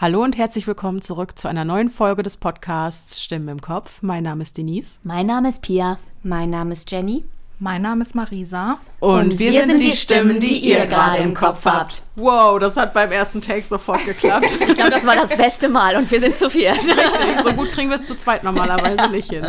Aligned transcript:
Hallo 0.00 0.22
und 0.22 0.38
herzlich 0.38 0.68
willkommen 0.68 1.02
zurück 1.02 1.36
zu 1.36 1.48
einer 1.48 1.64
neuen 1.64 1.90
Folge 1.90 2.22
des 2.22 2.36
Podcasts 2.36 3.20
Stimmen 3.20 3.48
im 3.48 3.60
Kopf. 3.60 4.00
Mein 4.00 4.22
Name 4.22 4.44
ist 4.44 4.56
Denise. 4.56 5.00
Mein 5.02 5.26
Name 5.26 5.48
ist 5.48 5.60
Pia. 5.60 5.98
Mein 6.22 6.50
Name 6.50 6.72
ist 6.72 6.88
Jenny. 6.88 7.24
Mein 7.58 7.82
Name 7.82 8.02
ist 8.02 8.14
Marisa. 8.14 8.78
Und, 9.00 9.32
und 9.32 9.38
wir, 9.40 9.50
wir, 9.50 9.66
sind, 9.66 9.80
die 9.82 9.90
Stimmen, 9.90 10.38
die 10.38 10.56
ihr 10.60 10.86
gerade 10.86 11.20
im 11.20 11.34
Kopf 11.34 11.64
habt. 11.64 12.04
Wow, 12.14 12.60
das 12.60 12.76
hat 12.76 12.92
beim 12.92 13.10
ersten 13.10 13.40
Take 13.40 13.66
sofort 13.66 14.04
geklappt. 14.04 14.56
ich 14.60 14.74
glaube, 14.76 14.90
das 14.90 15.04
war 15.04 15.16
das 15.16 15.36
beste 15.36 15.68
Mal 15.68 15.96
und 15.96 16.08
wir 16.08 16.20
sind 16.20 16.36
zu 16.36 16.48
viert. 16.48 16.76
Richtig, 16.76 17.42
so 17.42 17.52
gut 17.54 17.72
kriegen 17.72 17.88
wir 17.88 17.96
es 17.96 18.04
zu 18.04 18.16
zweit 18.16 18.44
normalerweise 18.44 19.10
nicht 19.10 19.30
hin. 19.30 19.44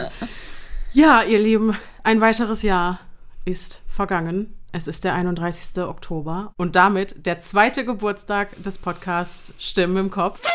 Ja, 0.94 1.22
ihr 1.22 1.38
Lieben, 1.38 1.78
ein 2.02 2.22
weiteres 2.22 2.64
Jahr 2.64 3.02
ist 3.46 3.82
vergangen. 3.88 4.59
Es 4.72 4.88
ist 4.88 5.04
der 5.04 5.16
31. 5.16 5.82
Oktober 5.82 6.54
und 6.56 6.76
damit 6.76 7.26
der 7.26 7.40
zweite 7.40 7.84
Geburtstag 7.84 8.62
des 8.62 8.78
Podcasts 8.78 9.52
Stimmen 9.58 9.98
im 9.98 10.12
Kopf. 10.12 10.48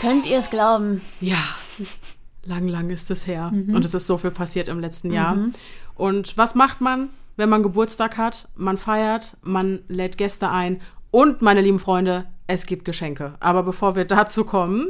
Könnt 0.00 0.26
ihr 0.26 0.38
es 0.38 0.50
glauben? 0.50 1.02
Ja, 1.20 1.38
lang, 2.44 2.66
lang 2.66 2.90
ist 2.90 3.12
es 3.12 3.28
her. 3.28 3.52
Mhm. 3.52 3.76
Und 3.76 3.84
es 3.84 3.94
ist 3.94 4.08
so 4.08 4.18
viel 4.18 4.32
passiert 4.32 4.66
im 4.66 4.80
letzten 4.80 5.12
Jahr. 5.12 5.36
Mhm. 5.36 5.52
Und 5.94 6.36
was 6.36 6.56
macht 6.56 6.80
man, 6.80 7.10
wenn 7.36 7.48
man 7.48 7.62
Geburtstag 7.62 8.16
hat? 8.18 8.48
Man 8.56 8.76
feiert, 8.76 9.36
man 9.42 9.84
lädt 9.86 10.18
Gäste 10.18 10.48
ein 10.48 10.80
und, 11.12 11.42
meine 11.42 11.60
lieben 11.60 11.78
Freunde, 11.78 12.26
es 12.48 12.66
gibt 12.66 12.84
Geschenke. 12.84 13.34
Aber 13.38 13.62
bevor 13.62 13.94
wir 13.94 14.04
dazu 14.04 14.44
kommen, 14.44 14.88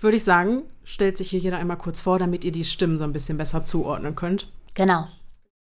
würde 0.00 0.18
ich 0.18 0.24
sagen, 0.24 0.62
stellt 0.84 1.18
sich 1.18 1.30
hier 1.30 1.40
jeder 1.40 1.58
einmal 1.58 1.78
kurz 1.78 2.00
vor, 2.00 2.20
damit 2.20 2.44
ihr 2.44 2.52
die 2.52 2.64
Stimmen 2.64 2.96
so 2.96 3.02
ein 3.02 3.12
bisschen 3.12 3.38
besser 3.38 3.64
zuordnen 3.64 4.14
könnt. 4.14 4.52
Genau. 4.74 5.08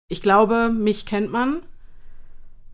Ich 0.10 0.22
glaube, 0.22 0.70
mich 0.70 1.06
kennt 1.06 1.32
man. 1.32 1.62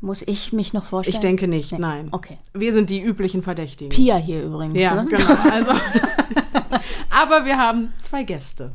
Muss 0.01 0.21
ich 0.21 0.53
mich 0.53 0.73
noch 0.73 0.85
vorstellen? 0.85 1.15
Ich 1.15 1.19
denke 1.21 1.47
nicht, 1.47 1.71
nee. 1.71 1.77
nein. 1.79 2.09
Okay. 2.11 2.37
Wir 2.53 2.73
sind 2.73 2.89
die 2.89 3.01
üblichen 3.01 3.41
Verdächtigen. 3.41 3.89
Pia 3.89 4.17
hier 4.17 4.43
übrigens. 4.43 4.77
Ja, 4.77 5.01
ne? 5.01 5.09
genau. 5.09 5.33
Also, 5.49 5.71
aber 7.09 7.45
wir 7.45 7.57
haben 7.57 7.91
zwei 7.99 8.23
Gäste. 8.23 8.71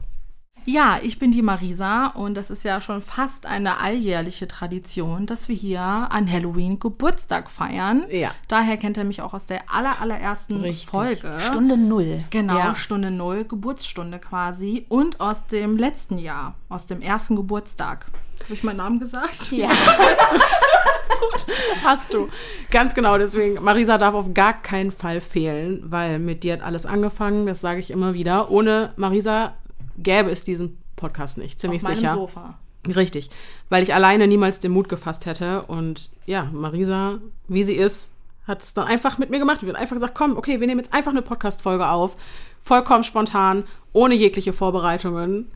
Ja, 0.70 0.98
ich 1.02 1.18
bin 1.18 1.32
die 1.32 1.40
Marisa 1.40 2.08
und 2.08 2.34
das 2.34 2.50
ist 2.50 2.62
ja 2.62 2.82
schon 2.82 3.00
fast 3.00 3.46
eine 3.46 3.78
alljährliche 3.78 4.46
Tradition, 4.46 5.24
dass 5.24 5.48
wir 5.48 5.56
hier 5.56 5.80
an 5.80 6.30
Halloween 6.30 6.78
Geburtstag 6.78 7.48
feiern. 7.48 8.04
Ja. 8.10 8.34
Daher 8.48 8.76
kennt 8.76 8.98
er 8.98 9.04
mich 9.04 9.22
auch 9.22 9.32
aus 9.32 9.46
der 9.46 9.62
aller, 9.74 9.98
allerersten 10.02 10.60
Richtig. 10.60 10.90
Folge. 10.90 11.34
Stunde 11.40 11.78
Null. 11.78 12.22
Genau, 12.28 12.58
ja. 12.58 12.74
Stunde 12.74 13.10
Null, 13.10 13.44
Geburtsstunde 13.44 14.18
quasi. 14.18 14.84
Und 14.90 15.20
aus 15.20 15.46
dem 15.46 15.78
letzten 15.78 16.18
Jahr, 16.18 16.54
aus 16.68 16.84
dem 16.84 17.00
ersten 17.00 17.34
Geburtstag. 17.34 18.04
Habe 18.44 18.52
ich 18.52 18.62
meinen 18.62 18.76
Namen 18.76 19.00
gesagt? 19.00 19.50
Ja. 19.50 19.70
Hast 19.98 20.32
du. 20.32 20.38
Hast 21.82 22.12
du. 22.12 22.28
Ganz 22.70 22.94
genau, 22.94 23.16
deswegen, 23.16 23.54
Marisa 23.64 23.96
darf 23.96 24.12
auf 24.12 24.34
gar 24.34 24.60
keinen 24.60 24.92
Fall 24.92 25.22
fehlen, 25.22 25.80
weil 25.86 26.18
mit 26.18 26.44
dir 26.44 26.52
hat 26.52 26.62
alles 26.62 26.84
angefangen, 26.84 27.46
das 27.46 27.62
sage 27.62 27.80
ich 27.80 27.90
immer 27.90 28.12
wieder. 28.12 28.50
Ohne 28.50 28.92
Marisa 28.96 29.54
gäbe 29.98 30.30
es 30.30 30.44
diesen 30.44 30.78
Podcast 30.96 31.38
nicht, 31.38 31.58
ziemlich 31.58 31.84
Auf 31.84 31.94
sicher. 31.94 32.14
Sofa. 32.14 32.58
Richtig, 32.86 33.30
weil 33.68 33.82
ich 33.82 33.92
alleine 33.92 34.26
niemals 34.26 34.60
den 34.60 34.72
Mut 34.72 34.88
gefasst 34.88 35.26
hätte. 35.26 35.62
Und 35.62 36.10
ja, 36.26 36.48
Marisa, 36.52 37.18
wie 37.48 37.64
sie 37.64 37.74
ist, 37.74 38.10
hat 38.46 38.62
es 38.62 38.72
dann 38.72 38.86
einfach 38.86 39.18
mit 39.18 39.30
mir 39.30 39.38
gemacht. 39.38 39.62
Wir 39.62 39.68
haben 39.68 39.76
einfach 39.76 39.96
gesagt, 39.96 40.14
komm, 40.14 40.36
okay, 40.36 40.60
wir 40.60 40.66
nehmen 40.66 40.80
jetzt 40.80 40.94
einfach 40.94 41.10
eine 41.10 41.22
Podcast-Folge 41.22 41.88
auf. 41.88 42.16
Vollkommen 42.62 43.04
spontan, 43.04 43.64
ohne 43.92 44.14
jegliche 44.14 44.52
Vorbereitungen 44.52 45.50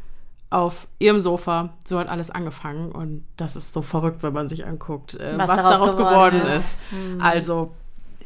auf 0.51 0.87
ihrem 0.99 1.21
Sofa. 1.21 1.71
So 1.85 1.99
hat 1.99 2.09
alles 2.09 2.31
angefangen. 2.31 2.93
Und 2.93 3.25
das 3.37 3.57
ist 3.57 3.73
so 3.73 3.81
verrückt, 3.83 4.23
wenn 4.23 4.35
man 4.35 4.49
sich 4.49 4.67
anguckt, 4.67 5.15
äh, 5.15 5.39
was, 5.39 5.49
was, 5.49 5.63
daraus, 5.63 5.97
geworden, 5.97 6.41
geworden, 6.41 6.59
ist. 6.59 6.77
Mhm. 6.91 7.21
Also 7.21 7.73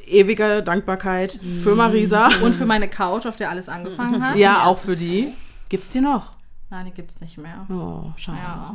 ewige 0.07 0.63
Dankbarkeit 0.63 1.39
für 1.63 1.75
Marisa. 1.75 2.29
Und 2.43 2.55
für 2.55 2.67
meine 2.67 2.89
Couch, 2.89 3.27
auf 3.27 3.37
der 3.37 3.51
alles 3.51 3.69
angefangen 3.69 4.25
hat. 4.25 4.37
Ja, 4.37 4.65
auch 4.65 4.79
für 4.79 4.97
die. 4.97 5.33
Gibt's 5.69 5.91
die 5.91 6.01
noch? 6.01 6.33
Nein, 6.71 6.87
die 6.87 6.93
gibt's 6.93 7.21
nicht 7.21 7.39
mehr. 7.39 7.67
Oh, 7.71 8.13
schade. 8.17 8.39
Ja. 8.39 8.75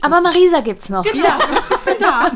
Aber 0.00 0.20
Marisa 0.20 0.60
gibt's 0.60 0.88
noch. 0.88 1.04
Genau. 1.04 1.24
Ja, 1.86 1.94
da. 2.00 2.30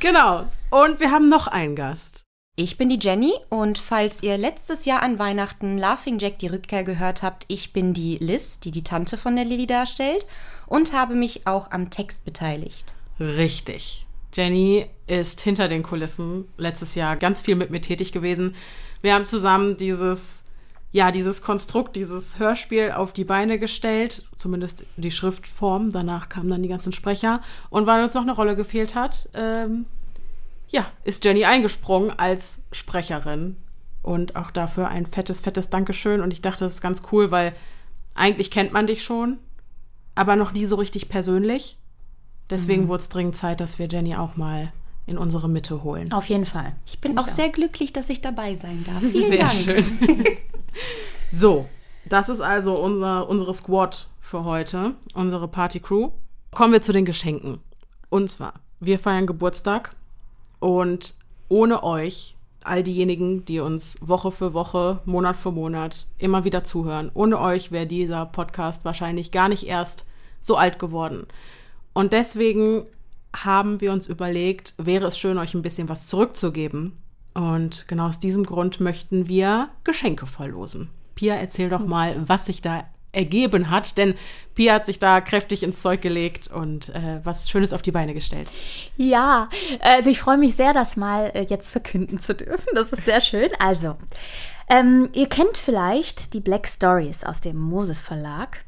genau. 0.00 0.44
Und 0.70 0.98
wir 0.98 1.10
haben 1.10 1.28
noch 1.28 1.46
einen 1.46 1.76
Gast. 1.76 2.24
Ich 2.56 2.76
bin 2.76 2.88
die 2.88 2.98
Jenny 2.98 3.32
und 3.50 3.78
falls 3.78 4.22
ihr 4.22 4.36
letztes 4.36 4.84
Jahr 4.84 5.02
an 5.02 5.18
Weihnachten 5.20 5.78
Laughing 5.78 6.18
Jack 6.18 6.40
die 6.40 6.48
Rückkehr 6.48 6.82
gehört 6.82 7.22
habt, 7.22 7.44
ich 7.46 7.72
bin 7.72 7.94
die 7.94 8.16
Liz, 8.16 8.58
die 8.58 8.72
die 8.72 8.82
Tante 8.82 9.16
von 9.16 9.36
der 9.36 9.44
Lilly 9.44 9.66
darstellt 9.68 10.26
und 10.66 10.92
habe 10.92 11.14
mich 11.14 11.46
auch 11.46 11.70
am 11.70 11.90
Text 11.90 12.24
beteiligt. 12.24 12.94
Richtig. 13.20 14.06
Jenny 14.34 14.86
ist 15.06 15.40
hinter 15.40 15.68
den 15.68 15.82
Kulissen 15.84 16.48
letztes 16.56 16.94
Jahr 16.96 17.16
ganz 17.16 17.40
viel 17.42 17.54
mit 17.54 17.70
mir 17.70 17.80
tätig 17.80 18.10
gewesen. 18.10 18.56
Wir 19.02 19.14
haben 19.14 19.26
zusammen 19.26 19.76
dieses 19.76 20.42
ja, 20.90 21.10
dieses 21.12 21.42
Konstrukt, 21.42 21.96
dieses 21.96 22.38
Hörspiel 22.38 22.92
auf 22.92 23.12
die 23.12 23.24
Beine 23.24 23.58
gestellt, 23.58 24.24
zumindest 24.36 24.84
die 24.96 25.10
Schriftform. 25.10 25.90
Danach 25.90 26.28
kamen 26.28 26.48
dann 26.48 26.62
die 26.62 26.68
ganzen 26.68 26.92
Sprecher. 26.92 27.42
Und 27.68 27.86
weil 27.86 28.02
uns 28.02 28.14
noch 28.14 28.22
eine 28.22 28.32
Rolle 28.32 28.56
gefehlt 28.56 28.94
hat, 28.94 29.28
ähm, 29.34 29.84
ja, 30.68 30.86
ist 31.04 31.24
Jenny 31.24 31.44
eingesprungen 31.44 32.10
als 32.18 32.60
Sprecherin. 32.72 33.56
Und 34.02 34.36
auch 34.36 34.50
dafür 34.50 34.88
ein 34.88 35.04
fettes, 35.04 35.40
fettes 35.40 35.68
Dankeschön. 35.68 36.22
Und 36.22 36.32
ich 36.32 36.40
dachte, 36.40 36.64
das 36.64 36.74
ist 36.74 36.80
ganz 36.80 37.02
cool, 37.12 37.30
weil 37.30 37.54
eigentlich 38.14 38.50
kennt 38.50 38.72
man 38.72 38.86
dich 38.86 39.02
schon, 39.02 39.38
aber 40.14 40.36
noch 40.36 40.52
nie 40.52 40.64
so 40.64 40.76
richtig 40.76 41.10
persönlich. 41.10 41.78
Deswegen 42.48 42.84
mhm. 42.84 42.88
wurde 42.88 43.02
es 43.02 43.10
dringend 43.10 43.36
Zeit, 43.36 43.60
dass 43.60 43.78
wir 43.78 43.88
Jenny 43.88 44.16
auch 44.16 44.36
mal 44.36 44.72
in 45.06 45.18
unsere 45.18 45.48
Mitte 45.48 45.82
holen. 45.82 46.12
Auf 46.12 46.26
jeden 46.26 46.46
Fall. 46.46 46.74
Ich 46.86 46.98
bin 46.98 47.18
auch, 47.18 47.24
auch, 47.24 47.28
sehr 47.28 47.50
glücklich, 47.50 47.92
dass 47.92 48.08
ich 48.08 48.22
dabei 48.22 48.54
sein 48.56 48.84
darf. 48.86 49.00
Vielen 49.12 49.28
sehr 49.30 49.38
Dank. 49.38 49.52
schön. 49.52 50.36
so, 51.32 51.68
das 52.06 52.28
ist 52.28 52.40
also 52.40 52.74
unser, 52.74 53.28
unsere 53.28 53.52
Squad 53.52 54.08
für 54.20 54.44
heute, 54.44 54.94
unsere 55.14 55.48
Party-Crew. 55.48 56.10
Kommen 56.52 56.72
wir 56.72 56.82
zu 56.82 56.92
den 56.92 57.04
Geschenken. 57.04 57.60
Und 58.08 58.30
zwar, 58.30 58.54
wir 58.80 58.98
feiern 58.98 59.26
Geburtstag 59.26 59.94
und 60.60 61.14
ohne 61.48 61.82
euch, 61.82 62.36
all 62.62 62.82
diejenigen, 62.82 63.44
die 63.44 63.60
uns 63.60 63.96
Woche 64.00 64.30
für 64.30 64.52
Woche, 64.52 65.00
Monat 65.04 65.36
für 65.36 65.52
Monat 65.52 66.06
immer 66.18 66.44
wieder 66.44 66.64
zuhören, 66.64 67.10
ohne 67.14 67.40
euch 67.40 67.72
wäre 67.72 67.86
dieser 67.86 68.26
Podcast 68.26 68.84
wahrscheinlich 68.84 69.30
gar 69.30 69.48
nicht 69.48 69.66
erst 69.66 70.06
so 70.40 70.56
alt 70.56 70.78
geworden. 70.78 71.26
Und 71.92 72.12
deswegen 72.12 72.86
haben 73.34 73.80
wir 73.80 73.92
uns 73.92 74.06
überlegt, 74.06 74.74
wäre 74.78 75.06
es 75.06 75.18
schön, 75.18 75.38
euch 75.38 75.54
ein 75.54 75.62
bisschen 75.62 75.88
was 75.88 76.06
zurückzugeben. 76.06 76.96
Und 77.38 77.86
genau 77.86 78.08
aus 78.08 78.18
diesem 78.18 78.44
Grund 78.44 78.80
möchten 78.80 79.28
wir 79.28 79.68
Geschenke 79.84 80.26
verlosen. 80.26 80.90
Pia, 81.14 81.36
erzähl 81.36 81.70
doch 81.70 81.86
mal, 81.86 82.16
was 82.26 82.46
sich 82.46 82.62
da 82.62 82.84
ergeben 83.12 83.70
hat, 83.70 83.96
denn 83.96 84.16
Pia 84.56 84.74
hat 84.74 84.86
sich 84.86 84.98
da 84.98 85.20
kräftig 85.20 85.62
ins 85.62 85.80
Zeug 85.80 86.02
gelegt 86.02 86.48
und 86.48 86.88
äh, 86.88 87.20
was 87.22 87.48
Schönes 87.48 87.72
auf 87.72 87.80
die 87.80 87.92
Beine 87.92 88.12
gestellt. 88.12 88.50
Ja, 88.96 89.48
also 89.80 90.10
ich 90.10 90.18
freue 90.18 90.36
mich 90.36 90.56
sehr, 90.56 90.74
das 90.74 90.96
mal 90.96 91.30
äh, 91.32 91.46
jetzt 91.48 91.70
verkünden 91.70 92.18
zu 92.18 92.34
dürfen. 92.34 92.70
Das 92.74 92.92
ist 92.92 93.04
sehr 93.04 93.20
schön. 93.20 93.50
Also, 93.60 93.96
ähm, 94.68 95.08
ihr 95.12 95.28
kennt 95.28 95.58
vielleicht 95.58 96.34
die 96.34 96.40
Black 96.40 96.66
Stories 96.66 97.22
aus 97.22 97.40
dem 97.40 97.56
Moses 97.56 98.00
Verlag. 98.00 98.64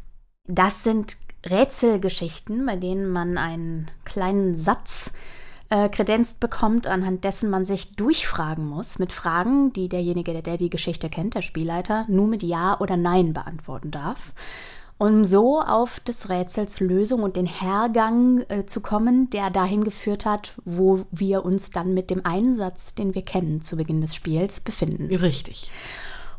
Das 0.47 0.85
sind 0.85 1.17
Rätselgeschichten, 1.45 2.65
bei 2.67 2.77
denen 2.77 3.11
man 3.11 3.37
einen 3.37 3.91
kleinen 4.05 4.55
Satz 4.55 5.09
äh, 5.09 5.40
kredenzt 5.71 6.41
bekommt, 6.41 6.87
anhand 6.87 7.25
dessen 7.25 7.49
man 7.49 7.65
sich 7.65 7.95
durchfragen 7.95 8.69
muss, 8.69 8.99
mit 8.99 9.13
Fragen, 9.13 9.73
die 9.73 9.89
derjenige, 9.89 10.33
der, 10.33 10.43
der 10.43 10.57
die 10.57 10.71
Geschichte 10.71 11.09
kennt, 11.09 11.35
der 11.35 11.43
Spielleiter, 11.43 12.07
nur 12.09 12.27
mit 12.27 12.43
Ja 12.43 12.79
oder 12.81 12.97
Nein 12.97 13.33
beantworten 13.33 13.91
darf. 13.91 14.33
Um 14.99 15.25
so 15.25 15.63
auf 15.63 15.99
des 16.01 16.29
Rätsels 16.29 16.81
Lösung 16.81 17.23
und 17.23 17.37
den 17.37 17.47
Hergang 17.47 18.45
äh, 18.49 18.67
zu 18.67 18.81
kommen, 18.81 19.31
der 19.31 19.49
dahin 19.49 19.83
geführt 19.83 20.27
hat, 20.27 20.53
wo 20.65 21.07
wir 21.11 21.45
uns 21.45 21.71
dann 21.71 21.95
mit 21.95 22.11
dem 22.11 22.27
Einsatz, 22.27 22.95
den 22.95 23.15
wir 23.15 23.23
kennen, 23.23 23.63
zu 23.63 23.77
Beginn 23.77 24.03
des 24.03 24.15
Spiels 24.15 24.61
befinden. 24.61 25.07
Richtig. 25.15 25.71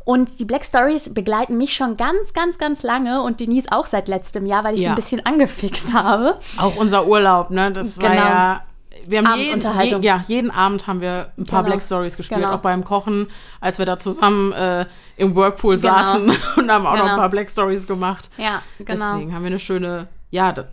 Und 0.04 0.38
die 0.38 0.44
Black 0.44 0.64
Stories 0.64 1.12
begleiten 1.12 1.56
mich 1.56 1.74
schon 1.74 1.96
ganz, 1.96 2.34
ganz, 2.34 2.58
ganz 2.58 2.82
lange 2.82 3.22
und 3.22 3.40
Denise 3.40 3.66
auch 3.72 3.86
seit 3.86 4.08
letztem 4.08 4.46
Jahr, 4.46 4.62
weil 4.62 4.74
ich 4.74 4.82
ja. 4.82 4.88
sie 4.88 4.90
ein 4.90 4.96
bisschen 4.96 5.26
angefixt 5.26 5.92
habe. 5.92 6.38
Auch 6.58 6.76
unser 6.76 7.06
Urlaub, 7.06 7.50
ne? 7.50 7.72
Das 7.72 7.96
genau. 7.96 8.10
war 8.10 8.16
ja 8.16 8.62
wir 9.06 9.22
haben 9.22 9.38
jeden, 9.38 9.60
je, 9.60 10.06
ja, 10.06 10.22
jeden 10.26 10.50
Abend 10.50 10.86
haben 10.86 11.00
wir 11.00 11.32
ein 11.38 11.44
paar 11.44 11.62
genau. 11.62 11.74
Black 11.74 11.82
Stories 11.82 12.16
gespielt, 12.16 12.40
genau. 12.40 12.54
auch 12.54 12.60
beim 12.60 12.84
Kochen, 12.84 13.28
als 13.60 13.78
wir 13.78 13.86
da 13.86 13.98
zusammen 13.98 14.52
äh, 14.52 14.86
im 15.16 15.34
Whirlpool 15.34 15.76
genau. 15.76 15.94
saßen 15.94 16.30
und 16.56 16.70
haben 16.70 16.86
auch 16.86 16.92
noch 16.92 17.00
ein 17.00 17.06
genau. 17.06 17.16
paar 17.16 17.28
Black 17.28 17.50
Stories 17.50 17.86
gemacht. 17.86 18.30
Ja, 18.36 18.62
genau. 18.78 19.14
Deswegen 19.14 19.34
haben 19.34 19.42
wir 19.42 19.48
eine 19.48 19.58
schöne, 19.58 20.08
ja, 20.30 20.52
da, 20.52 20.68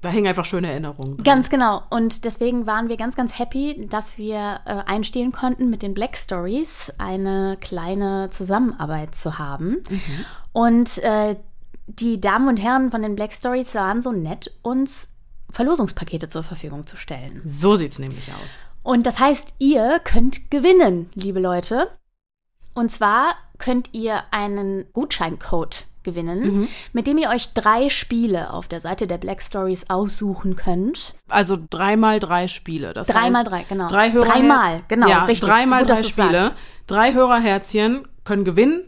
da 0.00 0.08
hängen 0.08 0.26
einfach 0.26 0.44
schöne 0.44 0.70
Erinnerungen. 0.70 1.16
Drin. 1.16 1.24
Ganz 1.24 1.50
genau. 1.50 1.82
Und 1.90 2.24
deswegen 2.24 2.66
waren 2.66 2.88
wir 2.88 2.96
ganz, 2.96 3.16
ganz 3.16 3.38
happy, 3.38 3.86
dass 3.90 4.18
wir 4.18 4.60
äh, 4.64 4.82
einstehen 4.86 5.32
konnten, 5.32 5.70
mit 5.70 5.82
den 5.82 5.94
Black 5.94 6.16
Stories 6.16 6.92
eine 6.98 7.56
kleine 7.60 8.30
Zusammenarbeit 8.30 9.14
zu 9.14 9.38
haben. 9.38 9.82
Mhm. 9.88 10.24
Und 10.52 10.98
äh, 10.98 11.36
die 11.86 12.20
Damen 12.20 12.48
und 12.48 12.62
Herren 12.62 12.90
von 12.90 13.02
den 13.02 13.16
Black 13.16 13.32
Stories 13.32 13.74
waren 13.74 14.02
so 14.02 14.12
nett, 14.12 14.56
uns 14.62 15.08
Verlosungspakete 15.50 16.28
zur 16.28 16.42
Verfügung 16.44 16.86
zu 16.86 16.96
stellen. 16.96 17.40
So 17.44 17.74
sieht 17.74 17.92
es 17.92 17.98
nämlich 17.98 18.28
aus. 18.28 18.50
Und 18.82 19.06
das 19.06 19.18
heißt, 19.18 19.54
ihr 19.58 20.00
könnt 20.04 20.50
gewinnen, 20.50 21.10
liebe 21.14 21.40
Leute. 21.40 21.88
Und 22.74 22.90
zwar 22.90 23.34
könnt 23.58 23.90
ihr 23.92 24.22
einen 24.30 24.84
Gutscheincode 24.92 25.86
gewinnen, 26.04 26.40
Mhm. 26.60 26.68
mit 26.92 27.06
dem 27.06 27.18
ihr 27.18 27.28
euch 27.28 27.52
drei 27.52 27.90
Spiele 27.90 28.52
auf 28.52 28.68
der 28.68 28.80
Seite 28.80 29.06
der 29.06 29.18
Black 29.18 29.42
Stories 29.42 29.90
aussuchen 29.90 30.54
könnt. 30.56 31.16
Also 31.28 31.58
dreimal 31.70 32.20
drei 32.20 32.46
Spiele. 32.48 32.92
Das 32.94 33.08
Dreimal 33.08 33.44
drei, 33.44 33.64
genau. 33.64 33.88
Drei 33.88 34.12
Hörer 34.12 34.26
Dreimal, 34.26 34.82
genau, 34.88 35.08
Ja, 35.08 35.24
richtig. 35.24 35.48
Dreimal 35.48 35.82
Gut, 35.82 35.90
drei 35.90 36.02
Spiele. 36.04 36.52
Drei 36.86 37.12
Hörerherzchen 37.12 38.06
können 38.24 38.44
gewinnen 38.44 38.84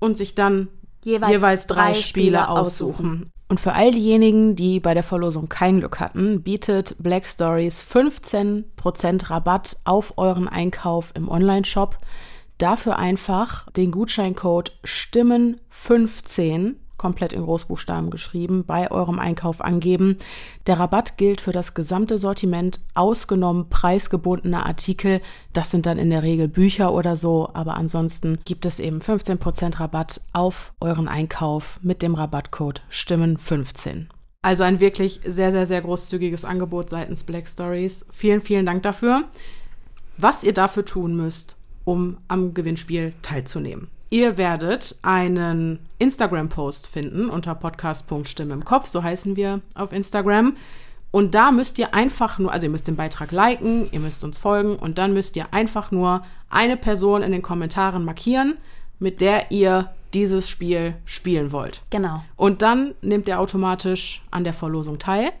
und 0.00 0.16
sich 0.18 0.34
dann 0.34 0.68
Jeweils 1.04 1.30
jeweils, 1.30 1.66
drei, 1.68 1.76
drei 1.92 1.94
Spiele 1.94 2.02
Spiele 2.38 2.48
aussuchen. 2.48 3.30
Und 3.48 3.58
für 3.60 3.72
all 3.72 3.92
diejenigen, 3.92 4.56
die 4.56 4.78
bei 4.78 4.92
der 4.92 5.02
Verlosung 5.02 5.48
kein 5.48 5.78
Glück 5.78 6.00
hatten, 6.00 6.42
bietet 6.42 6.96
Black 6.98 7.26
Stories 7.26 7.82
15% 7.82 9.30
Rabatt 9.30 9.78
auf 9.84 10.18
euren 10.18 10.48
Einkauf 10.48 11.12
im 11.14 11.30
Onlineshop. 11.30 11.96
Dafür 12.58 12.98
einfach 12.98 13.70
den 13.70 13.90
Gutscheincode 13.90 14.72
Stimmen15 14.84 16.74
komplett 16.98 17.32
in 17.32 17.42
Großbuchstaben 17.42 18.10
geschrieben, 18.10 18.64
bei 18.66 18.90
eurem 18.90 19.18
Einkauf 19.18 19.60
angeben. 19.60 20.18
Der 20.66 20.78
Rabatt 20.78 21.16
gilt 21.16 21.40
für 21.40 21.52
das 21.52 21.74
gesamte 21.74 22.18
Sortiment, 22.18 22.80
ausgenommen 22.94 23.68
preisgebundene 23.70 24.66
Artikel. 24.66 25.20
Das 25.52 25.70
sind 25.70 25.86
dann 25.86 25.96
in 25.96 26.10
der 26.10 26.22
Regel 26.22 26.48
Bücher 26.48 26.92
oder 26.92 27.16
so, 27.16 27.48
aber 27.54 27.76
ansonsten 27.76 28.40
gibt 28.44 28.66
es 28.66 28.78
eben 28.80 28.98
15% 28.98 29.80
Rabatt 29.80 30.20
auf 30.32 30.72
euren 30.80 31.08
Einkauf 31.08 31.78
mit 31.82 32.02
dem 32.02 32.14
Rabattcode 32.14 32.82
Stimmen15. 32.90 34.06
Also 34.42 34.62
ein 34.62 34.80
wirklich 34.80 35.20
sehr, 35.24 35.52
sehr, 35.52 35.66
sehr 35.66 35.80
großzügiges 35.80 36.44
Angebot 36.44 36.90
seitens 36.90 37.24
Black 37.24 37.48
Stories. 37.48 38.04
Vielen, 38.10 38.40
vielen 38.40 38.66
Dank 38.66 38.82
dafür. 38.82 39.24
Was 40.16 40.44
ihr 40.44 40.54
dafür 40.54 40.84
tun 40.84 41.16
müsst, 41.16 41.56
um 41.84 42.18
am 42.28 42.54
Gewinnspiel 42.54 43.14
teilzunehmen. 43.22 43.88
Ihr 44.10 44.36
werdet 44.36 44.96
einen 45.02 45.78
Instagram-Post 45.98 46.86
finden 46.86 47.28
unter 47.28 47.54
podcast.stimme 47.54 48.54
im 48.54 48.64
Kopf, 48.64 48.88
so 48.88 49.02
heißen 49.02 49.36
wir 49.36 49.60
auf 49.74 49.92
Instagram. 49.92 50.56
Und 51.10 51.34
da 51.34 51.52
müsst 51.52 51.78
ihr 51.78 51.94
einfach 51.94 52.38
nur, 52.38 52.52
also 52.52 52.66
ihr 52.66 52.70
müsst 52.70 52.86
den 52.86 52.96
Beitrag 52.96 53.32
liken, 53.32 53.88
ihr 53.92 54.00
müsst 54.00 54.24
uns 54.24 54.36
folgen 54.36 54.76
und 54.76 54.98
dann 54.98 55.14
müsst 55.14 55.36
ihr 55.36 55.52
einfach 55.52 55.90
nur 55.90 56.22
eine 56.50 56.76
Person 56.76 57.22
in 57.22 57.32
den 57.32 57.42
Kommentaren 57.42 58.04
markieren, 58.04 58.58
mit 58.98 59.20
der 59.20 59.50
ihr 59.50 59.90
dieses 60.14 60.48
Spiel 60.48 60.94
spielen 61.04 61.52
wollt. 61.52 61.82
Genau. 61.90 62.22
Und 62.36 62.62
dann 62.62 62.94
nimmt 63.00 63.28
er 63.28 63.40
automatisch 63.40 64.22
an 64.30 64.44
der 64.44 64.54
Verlosung 64.54 64.98
teil. 64.98 65.32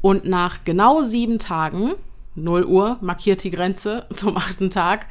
Und 0.00 0.24
nach 0.24 0.64
genau 0.64 1.02
sieben 1.02 1.38
Tagen, 1.38 1.92
0 2.34 2.64
Uhr, 2.64 2.96
markiert 3.00 3.44
die 3.44 3.50
Grenze 3.50 4.06
zum 4.14 4.36
achten 4.36 4.70
Tag, 4.70 5.06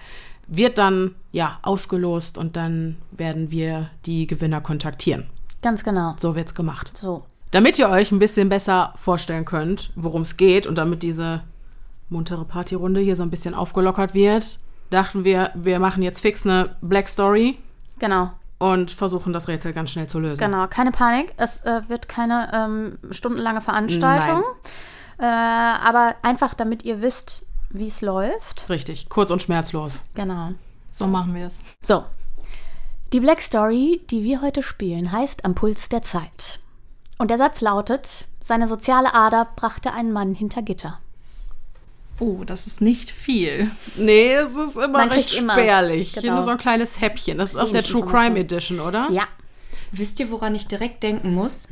wird 0.50 0.78
dann 0.78 1.16
ja 1.32 1.60
ausgelost 1.62 2.38
und 2.38 2.56
dann 2.56 2.98
werden 3.12 3.52
wir 3.52 3.90
die 4.06 4.28
Gewinner 4.28 4.62
kontaktieren. 4.62 5.30
Ganz 5.62 5.84
genau. 5.84 6.16
So 6.20 6.36
wird's 6.36 6.54
gemacht. 6.56 6.98
So. 6.98 7.24
Damit 7.52 7.80
ihr 7.80 7.90
euch 7.90 8.12
ein 8.12 8.20
bisschen 8.20 8.50
besser 8.50 8.94
vorstellen 8.96 9.46
könnt, 9.46 9.92
worum 9.96 10.22
es 10.22 10.38
geht 10.38 10.68
und 10.68 10.78
damit 10.78 11.04
diese 11.04 11.44
muntere 12.10 12.46
Partyrunde 12.46 13.00
hier 13.02 13.16
so 13.16 13.24
ein 13.24 13.30
bisschen 13.30 13.54
aufgelockert 13.54 14.14
wird, 14.14 14.60
dachten 14.90 15.24
wir, 15.24 15.52
wir 15.56 15.80
machen 15.80 16.02
jetzt 16.02 16.22
fix 16.22 16.46
eine 16.46 16.76
Black 16.82 17.08
Story 17.08 17.58
Genau. 18.00 18.32
und 18.58 18.90
versuchen 18.92 19.34
das 19.34 19.48
Rätsel 19.48 19.74
ganz 19.74 19.92
schnell 19.92 20.08
zu 20.08 20.20
lösen. 20.20 20.44
Genau, 20.44 20.66
keine 20.68 20.92
Panik. 20.92 21.34
Es 21.38 21.60
äh, 21.60 21.82
wird 21.88 22.08
keine 22.10 22.50
ähm, 22.54 22.98
stundenlange 23.12 23.62
Veranstaltung. 23.62 24.44
Äh, 25.20 25.26
aber 25.26 26.16
einfach, 26.22 26.54
damit 26.54 26.84
ihr 26.86 27.02
wisst, 27.02 27.46
wie 27.70 27.88
es 27.88 28.02
läuft. 28.02 28.70
Richtig, 28.70 29.10
kurz 29.10 29.32
und 29.32 29.42
schmerzlos. 29.42 30.04
Genau. 30.16 30.52
So 30.92 31.08
machen 31.08 31.36
wir 31.36 31.48
es. 31.48 31.60
So. 31.82 32.04
Die 33.14 33.20
Black 33.20 33.42
Story, 33.42 34.02
die 34.10 34.24
wir 34.24 34.42
heute 34.42 34.62
spielen, 34.64 35.12
heißt 35.12 35.46
Am 35.46 35.56
Puls 35.56 35.90
der 35.90 36.02
Zeit. 36.02 36.60
Und 37.18 37.30
der 37.32 37.38
Satz 37.38 37.62
lautet: 37.62 38.28
Seine 38.42 38.68
soziale 38.68 39.14
Ader 39.14 39.48
brachte 39.56 39.94
einen 39.94 40.12
Mann 40.12 40.34
hinter 40.36 40.62
Gitter. 40.62 41.00
Oh, 42.20 42.44
das 42.46 42.68
ist 42.68 42.82
nicht 42.82 43.10
viel. 43.12 43.72
Nee, 43.96 44.34
es 44.34 44.58
ist 44.58 44.76
immer 44.76 44.90
Man 44.90 45.10
recht 45.10 45.34
immer- 45.38 45.54
spärlich. 45.54 46.14
Hier 46.14 46.22
genau. 46.22 46.34
nur 46.36 46.44
so 46.44 46.50
ein 46.50 46.58
kleines 46.58 47.00
Häppchen. 47.00 47.38
Das 47.38 47.52
ist 47.52 47.56
aus 47.56 47.72
der 47.72 47.84
True. 47.84 48.06
Crime 48.06 48.38
Edition, 48.40 48.80
oder? 48.82 49.08
Ja. 49.10 49.24
Wisst 49.92 50.20
ihr, 50.20 50.30
woran 50.30 50.54
ich 50.54 50.68
direkt 50.68 51.02
denken 51.02 51.34
muss? 51.34 51.68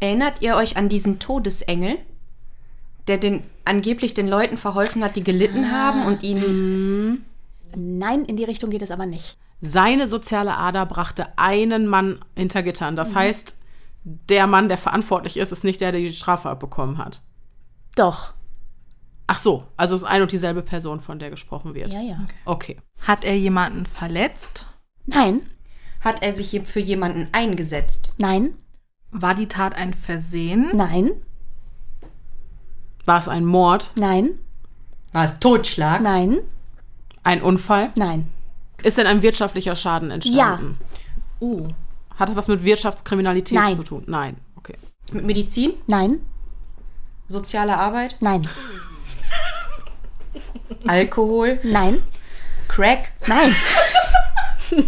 Erinnert 0.00 0.42
ihr 0.42 0.56
euch 0.56 0.76
an 0.76 0.88
diesen 0.88 1.18
Todesengel, 1.20 1.98
der 3.08 3.18
den 3.18 3.42
angeblich 3.64 4.14
den 4.14 4.28
Leuten 4.28 4.56
verholfen 4.56 5.02
hat, 5.04 5.16
die 5.16 5.24
gelitten 5.24 5.70
haben 5.72 6.06
und 6.06 6.22
ihnen. 6.22 7.24
Nein, 7.76 8.24
in 8.24 8.36
die 8.36 8.44
Richtung 8.44 8.70
geht 8.70 8.82
es 8.82 8.90
aber 8.90 9.06
nicht. 9.06 9.36
Seine 9.60 10.06
soziale 10.06 10.56
Ader 10.56 10.84
brachte 10.86 11.38
einen 11.38 11.86
Mann 11.86 12.18
hinter 12.36 12.62
Gittern. 12.62 12.96
Das 12.96 13.14
heißt, 13.14 13.58
der 14.04 14.46
Mann, 14.46 14.68
der 14.68 14.78
verantwortlich 14.78 15.36
ist, 15.38 15.52
ist 15.52 15.64
nicht 15.64 15.80
der, 15.80 15.92
der 15.92 16.00
die 16.02 16.12
Strafe 16.12 16.50
abbekommen 16.50 16.98
hat. 16.98 17.22
Doch. 17.96 18.34
Ach 19.26 19.38
so, 19.38 19.64
also 19.78 19.94
es 19.94 20.02
ist 20.02 20.06
ein 20.08 20.20
und 20.20 20.32
dieselbe 20.32 20.60
Person, 20.62 21.00
von 21.00 21.18
der 21.18 21.30
gesprochen 21.30 21.74
wird. 21.74 21.90
Ja, 21.92 22.00
ja. 22.00 22.26
Okay. 22.44 22.76
Hat 23.00 23.24
er 23.24 23.36
jemanden 23.38 23.86
verletzt? 23.86 24.66
Nein, 25.06 25.40
Hat 26.00 26.22
er 26.22 26.34
sich 26.34 26.60
für 26.66 26.80
jemanden 26.80 27.28
eingesetzt? 27.32 28.10
nein, 28.18 28.54
War 29.10 29.34
die 29.34 29.46
Tat 29.48 29.74
ein 29.76 29.94
Versehen? 29.94 30.70
nein, 30.74 31.12
War 33.04 33.18
es 33.18 33.28
ein 33.28 33.44
Mord? 33.44 33.90
nein, 33.96 34.30
War 35.12 35.24
es 35.26 35.38
Totschlag? 35.38 36.00
nein, 36.00 36.38
Ein 37.22 37.42
Unfall? 37.42 37.90
nein. 37.96 38.28
Ist 38.82 38.98
denn 38.98 39.06
ein 39.06 39.22
wirtschaftlicher 39.22 39.76
Schaden 39.76 40.10
entstanden? 40.10 40.78
Oh. 41.40 41.68
Hat 42.16 42.28
das 42.28 42.36
was 42.36 42.48
mit 42.48 42.62
Wirtschaftskriminalität 42.64 43.58
Nein. 43.58 43.74
zu 43.76 43.82
tun? 43.82 44.04
Nein. 44.06 44.36
Okay. 44.56 44.76
Mit 45.12 45.24
Medizin? 45.24 45.74
Nein, 45.86 46.20
Soziale 47.28 47.76
Arbeit? 47.78 48.16
nein, 48.20 48.46
Alkohol? 50.86 51.58
nein, 51.64 52.02
Crack? 52.68 53.12
nein. 53.26 53.54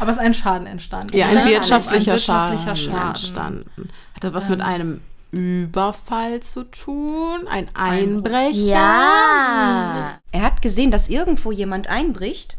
Aber 0.00 0.10
es 0.10 0.16
ist 0.18 0.22
ein 0.22 0.34
Schaden 0.34 0.66
entstanden. 0.66 1.16
Ja, 1.16 1.28
ein 1.28 1.46
wirtschaftlicher, 1.46 2.12
Ein 2.14 2.18
Schaden, 2.18 2.52
wirtschaftlicher 2.58 2.76
Schaden. 2.76 3.08
entstanden. 3.08 3.88
Hat 4.14 4.24
das 4.24 4.32
was 4.34 4.48
mit 4.48 4.60
einem 4.60 5.00
Überfall 5.30 6.40
zu 6.40 6.64
tun? 6.64 7.46
Ein 7.48 7.68
Einbrecher? 7.74 8.52
Ja. 8.58 10.18
Er 10.32 10.42
hat 10.42 10.62
gesehen, 10.62 10.90
dass 10.90 11.08
irgendwo 11.08 11.52
jemand 11.52 11.88
einbricht 11.88 12.56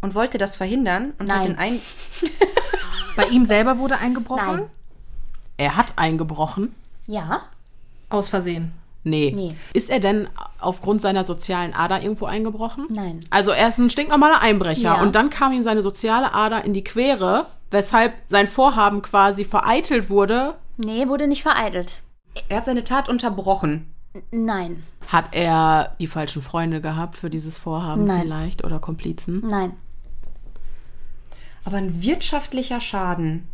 und 0.00 0.14
wollte 0.14 0.38
das 0.38 0.56
verhindern 0.56 1.12
und 1.18 1.30
hat 1.32 1.38
Nein. 1.38 1.46
den 1.48 1.58
ein. 1.58 1.80
Bei 3.16 3.26
ihm 3.26 3.44
selber 3.46 3.78
wurde 3.78 3.98
eingebrochen? 3.98 4.46
Nein. 4.56 4.70
Er 5.56 5.76
hat 5.76 5.94
eingebrochen? 5.96 6.74
Ja. 7.06 7.42
Aus 8.08 8.28
Versehen. 8.28 8.72
Nee. 9.02 9.32
Nee. 9.34 9.56
Ist 9.72 9.88
er 9.90 9.98
denn 10.00 10.28
aufgrund 10.58 11.00
seiner 11.00 11.24
sozialen 11.24 11.72
Ader 11.72 12.02
irgendwo 12.02 12.26
eingebrochen? 12.26 12.86
Nein. 12.90 13.20
Also 13.30 13.50
er 13.50 13.68
ist 13.68 13.78
ein 13.78 13.88
stinknormaler 13.90 14.40
Einbrecher 14.42 14.82
Ja. 14.82 15.02
und 15.02 15.14
dann 15.16 15.30
kam 15.30 15.52
ihm 15.52 15.62
seine 15.62 15.80
soziale 15.82 16.34
Ader 16.34 16.64
in 16.64 16.74
die 16.74 16.84
Quere, 16.84 17.46
weshalb 17.70 18.14
sein 18.28 18.46
Vorhaben 18.46 19.00
quasi 19.00 19.44
vereitelt 19.44 20.10
wurde. 20.10 20.54
Nee, 20.80 21.08
wurde 21.08 21.26
nicht 21.26 21.42
vereitelt. 21.42 22.02
Er 22.48 22.58
hat 22.58 22.66
seine 22.66 22.84
Tat 22.84 23.08
unterbrochen. 23.08 23.94
Nein, 24.32 24.82
Hat 25.06 25.28
er 25.34 25.94
die 26.00 26.08
falschen 26.08 26.42
Freunde 26.42 26.80
gehabt 26.80 27.16
für 27.16 27.30
dieses 27.30 27.56
Vorhaben 27.56 28.04
Nein. 28.04 28.22
vielleicht 28.22 28.64
oder 28.64 28.80
Komplizen? 28.80 29.40
nein. 29.46 29.72
Aber 31.64 31.76
ein 31.76 32.02
wirtschaftlicher 32.02 32.80
Schaden. 32.80 33.46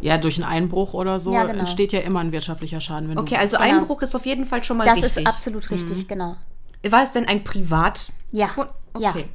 Ja, 0.00 0.18
durch 0.18 0.36
einen 0.42 0.50
Einbruch 0.50 0.92
oder 0.94 1.18
so 1.20 1.32
Ja, 1.32 1.44
genau. 1.44 1.60
entsteht 1.60 1.92
ja 1.92 2.00
immer 2.00 2.20
ein 2.20 2.32
wirtschaftlicher 2.32 2.80
Schaden. 2.80 3.08
Wenn 3.08 3.18
Okay, 3.18 3.36
also 3.36 3.56
Genau. 3.58 3.68
Einbruch 3.68 4.02
ist 4.02 4.14
auf 4.16 4.26
jeden 4.26 4.44
Fall 4.46 4.64
schon 4.64 4.76
mal 4.78 4.84
Das 4.86 5.02
richtig. 5.02 5.22
ist 5.24 5.26
absolut 5.26 5.70
richtig, 5.70 6.08
genau. 6.08 6.36
War 6.88 7.02
es 7.02 7.12
denn 7.12 7.26
ein 7.28 7.44
Privat? 7.44 8.10
Ja. 8.32 8.50
Ja. 8.98 9.10
Okay. 9.10 9.26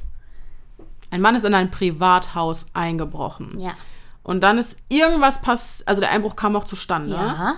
du, 0.78 0.84
ein 1.10 1.20
Mann 1.20 1.34
ist 1.36 1.44
in 1.44 1.54
ein 1.54 1.70
Privathaus 1.70 2.66
eingebrochen. 2.74 3.58
Ja. 3.58 3.72
Und 4.22 4.42
dann 4.42 4.58
ist 4.58 4.76
irgendwas 4.88 5.40
passiert, 5.40 5.88
also 5.88 6.00
der 6.00 6.10
Einbruch 6.10 6.36
kam 6.36 6.54
auch 6.56 6.64
zustande. 6.64 7.14
Ja. 7.14 7.54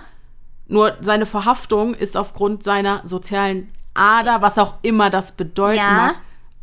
Nur 0.67 0.97
seine 1.01 1.25
Verhaftung 1.27 1.93
ist 1.93 2.17
aufgrund 2.17 2.63
seiner 2.63 3.01
sozialen 3.05 3.71
Ader, 3.93 4.41
was 4.41 4.57
auch 4.57 4.75
immer 4.81 5.09
das 5.09 5.33
bedeuten 5.33 5.77
Ja. 5.77 5.91
mag. 5.91 6.15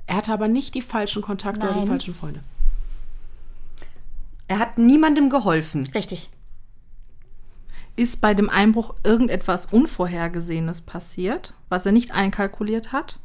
Er 0.07 0.17
hatte 0.17 0.33
aber 0.33 0.49
nicht 0.49 0.75
die 0.75 0.83
falschen 0.83 1.23
Kontakte 1.23 1.67
oder 1.67 1.75
die 1.75 1.79
Nein. 1.81 1.89
falschen 1.89 2.15
Freunde. 2.15 2.41
Er 4.49 4.59
hat 4.59 4.77
niemandem 4.77 5.31
geholfen. 5.31 5.87
Richtig. 5.95 6.29
Ist 7.95 8.21
bei 8.21 8.35
dem 8.35 8.51
Einbruch 8.51 8.95
irgendetwas 9.05 9.67
Unvorhergesehenes 9.67 10.81
passiert, 10.81 11.55
was 11.69 11.87
er 11.87 11.93
nicht 11.93 12.11
einkalkuliert 12.13 12.91
hat? 12.93 13.19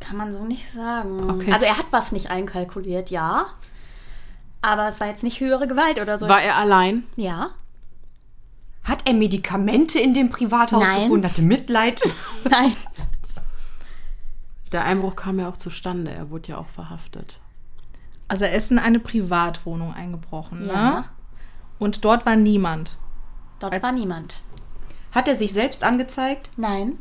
Kann 0.00 0.16
man 0.16 0.32
so 0.32 0.44
nicht 0.44 0.72
sagen. 0.72 1.30
Okay. 1.30 1.52
Also 1.52 1.64
er 1.66 1.76
hat 1.78 1.86
was 1.90 2.12
nicht 2.12 2.30
einkalkuliert, 2.30 3.10
ja. 3.10 3.46
Aber 4.62 4.88
es 4.88 4.98
war 5.00 5.06
jetzt 5.06 5.22
nicht 5.22 5.40
höhere 5.40 5.66
Gewalt 5.68 6.00
oder 6.00 6.18
so. 6.18 6.28
War 6.28 6.42
er 6.42 6.56
allein? 6.56 7.04
ja. 7.16 7.50
Hat 8.84 9.00
er 9.04 9.14
Medikamente 9.14 9.98
in 9.98 10.14
dem 10.14 10.30
Privathaus 10.30 10.80
Nein. 10.80 11.00
gefunden? 11.02 11.26
Hatte 11.26 11.42
Mitleid? 11.42 12.00
Nein. 12.48 12.76
Der 14.70 14.84
Einbruch 14.84 15.16
kam 15.16 15.40
ja 15.40 15.48
auch 15.48 15.56
zustande. 15.56 16.12
Er 16.12 16.30
wurde 16.30 16.50
ja 16.52 16.58
auch 16.58 16.68
verhaftet. 16.68 17.40
Also 18.28 18.44
er 18.44 18.52
ist 18.54 18.70
in 18.70 18.78
eine 18.78 19.00
Privatwohnung 19.00 19.92
eingebrochen, 19.92 20.66
Ja. 20.68 20.90
ne? 20.90 21.04
Und 21.80 22.04
dort 22.04 22.26
war 22.26 22.36
niemand. 22.36 22.98
Dort 23.58 23.82
war 23.82 23.90
niemand. 23.92 24.42
Hat 25.12 25.26
er 25.28 25.34
sich 25.36 25.52
selbst 25.52 25.82
angezeigt? 25.82 26.50
Nein. 26.56 26.98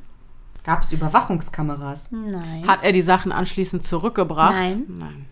Gab 0.64 0.82
es 0.82 0.92
Überwachungskameras? 0.92 2.12
Nein. 2.12 2.68
Hat 2.68 2.82
er 2.84 2.94
die 2.94 3.04
Sachen 3.04 3.32
anschließend 3.32 3.84
zurückgebracht? 3.84 4.56
Nein. 4.56 4.84
Nein. 4.88 5.26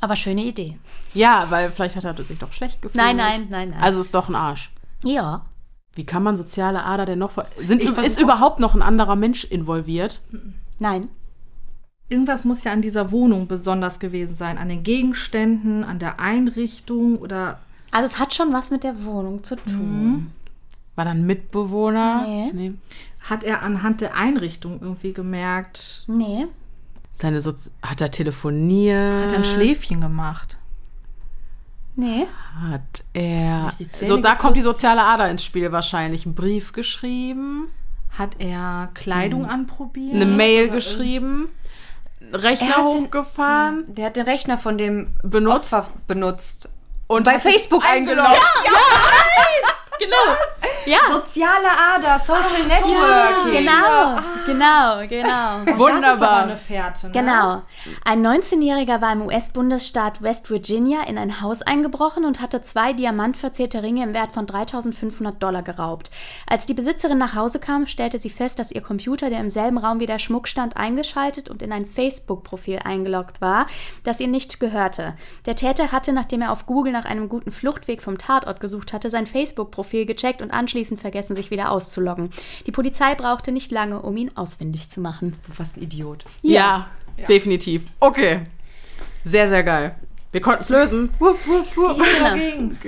Aber 0.00 0.16
schöne 0.16 0.44
Idee. 0.44 0.78
Ja, 1.14 1.46
weil 1.50 1.70
vielleicht 1.70 1.96
hat 1.96 2.04
er 2.04 2.14
sich 2.24 2.38
doch 2.38 2.52
schlecht 2.52 2.82
gefühlt. 2.82 3.02
Nein, 3.02 3.16
nein, 3.16 3.46
nein, 3.50 3.70
nein. 3.70 3.82
Also 3.82 4.00
ist 4.00 4.14
doch 4.14 4.28
ein 4.28 4.34
Arsch. 4.34 4.70
Ja. 5.04 5.46
Wie 5.94 6.04
kann 6.04 6.22
man 6.22 6.36
soziale 6.36 6.84
Ader 6.84 7.06
denn 7.06 7.18
noch 7.18 7.30
ver 7.30 7.46
sind, 7.58 7.82
Ich 7.82 7.90
Ist 7.90 8.20
überhaupt 8.20 8.60
noch 8.60 8.74
ein 8.74 8.82
anderer 8.82 9.16
Mensch 9.16 9.44
involviert? 9.44 10.20
Nein. 10.78 11.08
Irgendwas 12.08 12.44
muss 12.44 12.62
ja 12.64 12.72
an 12.72 12.82
dieser 12.82 13.10
Wohnung 13.10 13.48
besonders 13.48 13.98
gewesen 13.98 14.36
sein. 14.36 14.58
An 14.58 14.68
den 14.68 14.82
Gegenständen, 14.82 15.82
an 15.82 15.98
der 15.98 16.20
Einrichtung 16.20 17.18
oder. 17.18 17.58
Also 17.90 18.06
es 18.06 18.18
hat 18.18 18.34
schon 18.34 18.52
was 18.52 18.70
mit 18.70 18.84
der 18.84 19.04
Wohnung 19.04 19.42
zu 19.42 19.56
tun. 19.56 20.30
War 20.94 21.04
dann 21.04 21.26
Mitbewohner? 21.26 22.26
Nee. 22.52 22.74
Hat 23.20 23.42
er 23.42 23.62
anhand 23.62 24.00
der 24.00 24.14
Einrichtung 24.16 24.80
irgendwie 24.80 25.12
gemerkt, 25.12 26.04
Nee. 26.06 26.46
Seine 27.16 27.40
Sozi 27.40 27.70
hat 27.82 28.00
er 28.00 28.10
telefoniert? 28.10 29.24
hat 29.24 29.32
er 29.32 29.38
ein 29.38 29.44
Schläfchen 29.44 30.00
gemacht? 30.00 30.56
Nee. 31.94 32.26
Hat 32.70 33.04
er. 33.14 33.72
So, 34.06 34.18
da 34.18 34.34
kommt 34.34 34.56
die 34.56 34.60
geputzt? 34.60 34.80
soziale 34.82 35.02
Ader 35.02 35.30
ins 35.30 35.42
Spiel 35.42 35.72
wahrscheinlich. 35.72 36.26
Einen 36.26 36.34
Brief 36.34 36.72
geschrieben, 36.72 37.68
Hat 38.18 38.36
er 38.38 38.90
Kleidung 38.92 39.46
anprobiert? 39.46 40.14
eine 40.14 40.26
Mail 40.26 40.68
geschrieben, 40.68 41.48
Rechner 42.32 42.68
Er 42.68 42.74
den- 42.76 42.84
hochgefahren 43.04 43.84
Der 43.94 44.06
hat 44.06 44.16
den 44.16 44.24
Rechner 44.24 44.58
von 44.58 44.76
dem 44.76 45.14
Benutzt. 45.22 45.72
Opfer 45.72 45.90
benutzt. 46.06 46.68
und 47.06 47.24
Bei 47.24 47.38
Facebook 47.38 47.82
eingeloggt. 47.84 48.28
eingeloggt. 48.28 49.75
Genau. 49.98 50.36
Ja. 50.86 50.98
Soziale 51.10 51.66
Ader, 51.94 52.18
Social 52.18 52.62
Networking. 52.66 53.64
Genau. 53.64 54.20
Genau, 54.46 55.06
genau. 55.08 55.26
Das 55.66 55.74
ist 55.74 55.80
aber 55.80 55.94
Wunderbar. 55.94 56.42
eine 56.44 56.56
Fährte, 56.56 57.06
ne? 57.06 57.12
Genau. 57.12 57.62
Ein 58.04 58.24
19-Jähriger 58.24 59.00
war 59.00 59.12
im 59.12 59.22
US-Bundesstaat 59.22 60.22
West 60.22 60.48
Virginia 60.48 61.02
in 61.08 61.18
ein 61.18 61.40
Haus 61.40 61.62
eingebrochen 61.62 62.24
und 62.24 62.40
hatte 62.40 62.62
zwei 62.62 62.92
diamantverzierte 62.92 63.82
Ringe 63.82 64.04
im 64.04 64.14
Wert 64.14 64.32
von 64.32 64.46
3500 64.46 65.42
Dollar 65.42 65.62
geraubt. 65.62 66.10
Als 66.46 66.66
die 66.66 66.74
Besitzerin 66.74 67.18
nach 67.18 67.34
Hause 67.34 67.58
kam, 67.58 67.86
stellte 67.86 68.18
sie 68.18 68.30
fest, 68.30 68.58
dass 68.58 68.70
ihr 68.70 68.80
Computer, 68.82 69.28
der 69.30 69.40
im 69.40 69.50
selben 69.50 69.78
Raum 69.78 69.98
wie 69.98 70.06
der 70.06 70.20
Schmuck 70.20 70.46
stand, 70.46 70.76
eingeschaltet 70.76 71.48
und 71.48 71.62
in 71.62 71.72
ein 71.72 71.86
Facebook-Profil 71.86 72.80
eingeloggt 72.84 73.40
war, 73.40 73.66
das 74.04 74.20
ihr 74.20 74.28
nicht 74.28 74.60
gehörte. 74.60 75.14
Der 75.46 75.56
Täter 75.56 75.90
hatte, 75.90 76.12
nachdem 76.12 76.42
er 76.42 76.52
auf 76.52 76.66
Google 76.66 76.92
nach 76.92 77.06
einem 77.06 77.28
guten 77.28 77.50
Fluchtweg 77.50 78.02
vom 78.02 78.18
Tatort 78.18 78.60
gesucht 78.60 78.92
hatte, 78.92 79.10
sein 79.10 79.26
Facebook-Profil 79.26 79.85
gecheckt 79.90 80.42
und 80.42 80.50
anschließend 80.50 81.00
vergessen, 81.00 81.36
sich 81.36 81.50
wieder 81.50 81.70
auszuloggen. 81.70 82.30
Die 82.66 82.72
Polizei 82.72 83.14
brauchte 83.14 83.52
nicht 83.52 83.70
lange, 83.72 84.00
um 84.02 84.16
ihn 84.16 84.30
ausfindig 84.36 84.90
zu 84.90 85.00
machen. 85.00 85.36
Was 85.56 85.76
ein 85.76 85.82
Idiot. 85.82 86.24
Ja, 86.42 86.88
definitiv. 87.28 87.84
Okay. 88.00 88.42
Sehr, 89.24 89.48
sehr 89.48 89.62
geil. 89.64 89.94
Wir 90.32 90.40
konnten 90.40 90.62
es 90.62 90.68
lösen. 90.68 91.10
Wupp, 91.18 91.38
wupp, 91.46 91.76
wupp. 91.76 92.02
Dagegen. 92.20 92.78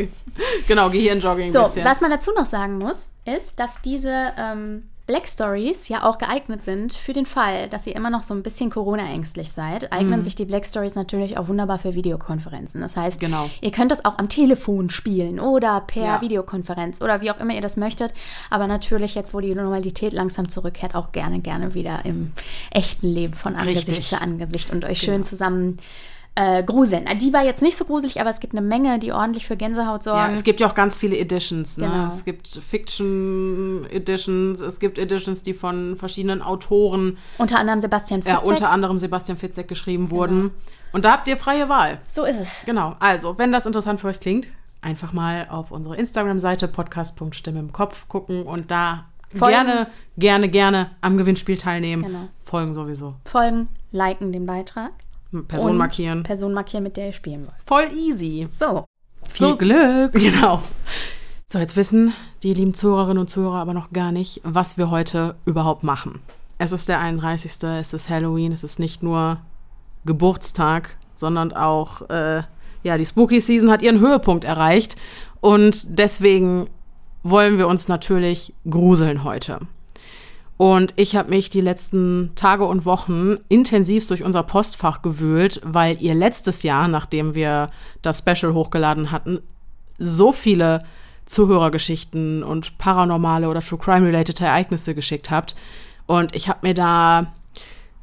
Genau, 0.69 0.91
Gehirnjogging 0.91 1.51
So, 1.53 1.61
ein 1.61 1.65
bisschen. 1.65 1.85
was 1.85 2.01
man 2.01 2.11
dazu 2.11 2.31
noch 2.37 2.47
sagen 2.47 2.79
muss, 2.79 3.11
ist, 3.25 3.59
dass 3.59 3.81
diese 3.83 4.33
ähm, 4.39 4.85
Black 5.09 5.27
Stories 5.27 5.89
ja 5.89 6.05
auch 6.05 6.19
geeignet 6.19 6.63
sind 6.63 6.93
für 6.93 7.15
den 7.15 7.25
Fall, 7.25 7.69
dass 7.71 7.87
ihr 7.87 7.97
immer 7.97 8.11
noch 8.11 8.23
so 8.23 8.35
ein 8.35 8.43
bisschen 8.43 8.69
Corona-ängstlich 8.69 9.51
seid, 9.51 9.91
eignen 9.91 10.23
sich 10.23 10.37
die 10.37 10.45
Black 10.45 10.67
Stories 10.67 10.95
natürlich 10.97 11.39
auch 11.39 11.49
wunderbar 11.49 11.79
für 11.79 11.95
Videokonferenzen. 11.95 12.83
Das 12.83 12.95
heißt, 12.95 13.19
Genau. 13.19 13.49
ihr 13.63 13.71
könnt 13.73 13.91
das 13.91 14.05
auch 14.05 14.19
am 14.19 14.29
Telefon 14.29 14.91
spielen 14.91 15.41
oder 15.41 15.81
per 15.81 16.03
Ja. 16.05 16.21
Videokonferenz 16.21 17.01
oder 17.01 17.23
wie 17.23 17.31
auch 17.31 17.41
immer 17.41 17.55
ihr 17.55 17.63
das 17.63 17.79
möchtet. 17.79 18.13
Aber 18.51 18.67
natürlich 18.67 19.15
jetzt, 19.15 19.33
wo 19.33 19.41
die 19.41 19.55
Normalität 19.55 20.13
langsam 20.13 20.51
zurückkehrt, 20.51 20.95
auch 20.95 21.11
gerne, 21.11 21.41
gerne 21.41 21.73
wieder 21.73 22.01
im 22.05 22.33
echten 22.71 23.07
Leben 23.09 23.33
von 23.33 23.57
Angesicht 23.57 23.89
Richtig. 23.89 24.09
zu 24.11 24.21
Angesicht 24.21 24.71
und 24.71 24.85
euch 24.85 24.99
schön 25.01 25.25
zusammen 25.25 25.79
äh, 26.39 26.63
gruseln. 26.63 27.07
Die 27.19 27.33
war 27.33 27.45
jetzt 27.45 27.63
nicht 27.63 27.77
so 27.77 27.85
gruselig, 27.85 28.21
aber 28.21 28.31
es 28.31 28.39
gibt 28.39 28.53
eine 28.55 28.61
Menge, 28.61 29.01
die 29.01 29.13
ordentlich 29.13 29.45
für 29.45 29.57
Gänsehaut 29.57 30.05
sorgen. 30.05 30.19
Ja, 30.21 30.31
es 30.31 30.45
gibt 30.45 30.61
ja 30.61 30.69
auch 30.69 30.75
ganz 30.75 30.97
viele 30.97 31.19
Editions. 31.19 31.79
Ne? 31.79 31.89
Genau. 31.89 32.07
Es 32.07 32.25
gibt 32.25 32.47
Fiction 32.49 33.85
Editions, 33.91 34.61
es 34.61 34.79
gibt 34.79 34.99
Editions, 34.99 35.43
die 35.43 35.53
von 35.53 35.97
verschiedenen 35.97 36.41
Autoren, 36.41 37.19
Unter 37.39 37.59
anderem 37.59 37.81
Sebastian 37.81 38.23
ja, 38.25 38.37
Fitzek. 38.37 38.49
unter 38.49 38.71
anderem 38.71 38.99
Sebastian 39.01 39.37
Fitzek, 39.37 39.67
geschrieben 39.67 40.13
wurden. 40.13 40.53
Und 40.93 41.05
da 41.05 41.13
habt 41.13 41.27
ihr 41.27 41.37
freie 41.37 41.69
Wahl. 41.69 42.01
so 42.07 42.25
ist 42.25 42.39
es. 42.39 42.63
Genau. 42.65 42.95
Also, 43.01 43.37
wenn 43.37 43.51
das 43.51 43.67
interessant 43.67 44.01
für 44.01 44.07
euch 44.07 44.21
klingt, 44.21 44.47
einfach 44.81 45.13
mal 45.13 45.49
auf 45.51 45.73
unsere 45.73 45.97
Instagram-Seite 45.97 46.69
podcast.stimme 46.69 47.59
im 47.59 47.73
Kopf 47.73 48.07
gucken 48.07 48.45
und 48.45 48.71
da 48.71 49.07
Folgen. 49.35 49.57
gerne, 49.57 49.87
gerne, 50.17 50.49
gerne 50.49 50.91
am 51.01 51.17
Gewinnspiel 51.17 51.57
teilnehmen. 51.57 52.05
Genau. 52.05 52.29
Folgen 52.41 52.75
sowieso. 52.75 53.15
Folgen, 53.25 53.67
liken 53.91 54.31
den 54.31 54.47
Beitrag. 54.47 54.93
Person 55.47 55.71
und 55.71 55.77
markieren. 55.77 56.23
Person 56.23 56.55
markieren, 56.55 56.85
mit 56.85 56.97
der 56.97 57.09
ihr 57.09 57.13
spielen 57.13 57.43
wollt. 57.43 57.61
Voll 57.63 57.97
easy. 57.97 58.49
So. 58.51 58.85
Viel 59.29 59.57
Glück. 59.57 60.13
Genau. 60.19 60.63
So, 61.51 61.59
jetzt 61.59 61.77
wissen 61.77 62.13
die 62.43 62.53
lieben 62.53 62.75
Zuhörerinnen 62.75 63.19
und 63.19 63.29
Zuhörer 63.29 63.57
aber 63.57 63.73
noch 63.73 63.91
gar 63.93 64.13
nicht, 64.13 64.41
was 64.45 64.77
wir 64.77 64.91
heute 64.91 65.35
überhaupt 65.47 65.83
machen. 65.83 66.21
Es 66.59 66.73
ist 66.73 66.89
der 66.89 67.01
31. 67.01 67.63
Es 67.63 67.95
ist 67.95 68.09
Halloween. 68.11 68.53
Es 68.53 68.65
ist 68.65 68.79
nicht 68.79 69.03
nur 69.03 69.39
Geburtstag, 70.05 70.99
sondern 71.15 71.53
auch, 71.53 72.09
äh, 72.11 72.43
ja, 72.83 72.99
die 72.99 73.05
Spooky 73.05 73.41
Season 73.41 73.71
hat 73.71 73.83
ihren 73.83 74.01
Höhepunkt 74.01 74.45
erreicht. 74.45 74.97
Und 75.41 75.99
deswegen 75.99 76.69
wollen 77.23 77.59
wir 77.59 77.69
uns 77.69 77.89
natürlich 77.89 78.55
gruseln 78.69 79.25
heute. 79.25 79.61
Und 80.59 80.93
ich 80.97 81.15
habe 81.15 81.31
mich 81.31 81.51
die 81.51 81.61
letzten 81.61 82.33
Tage 82.35 82.65
und 82.65 82.85
Wochen 82.85 83.37
intensiv 83.49 84.09
durch 84.09 84.25
unser 84.25 84.43
Postfach 84.43 85.03
gewühlt, 85.03 85.61
weil 85.65 86.03
ihr 86.03 86.15
letztes 86.15 86.65
Jahr, 86.65 86.89
nachdem 86.89 87.37
wir 87.37 87.69
das 88.03 88.19
Special 88.19 88.53
hochgeladen 88.53 89.13
hatten, 89.13 89.41
so 89.99 90.33
viele 90.33 90.81
Zuhörergeschichten 91.27 92.43
und 92.43 92.77
paranormale 92.77 93.49
oder 93.49 93.61
True 93.61 93.79
Crime-related 93.79 94.41
Ereignisse 94.41 94.97
geschickt 94.97 95.31
habt. 95.31 95.55
Und 96.07 96.35
ich 96.35 96.49
habe 96.49 96.67
mir 96.67 96.75
da, 96.75 97.33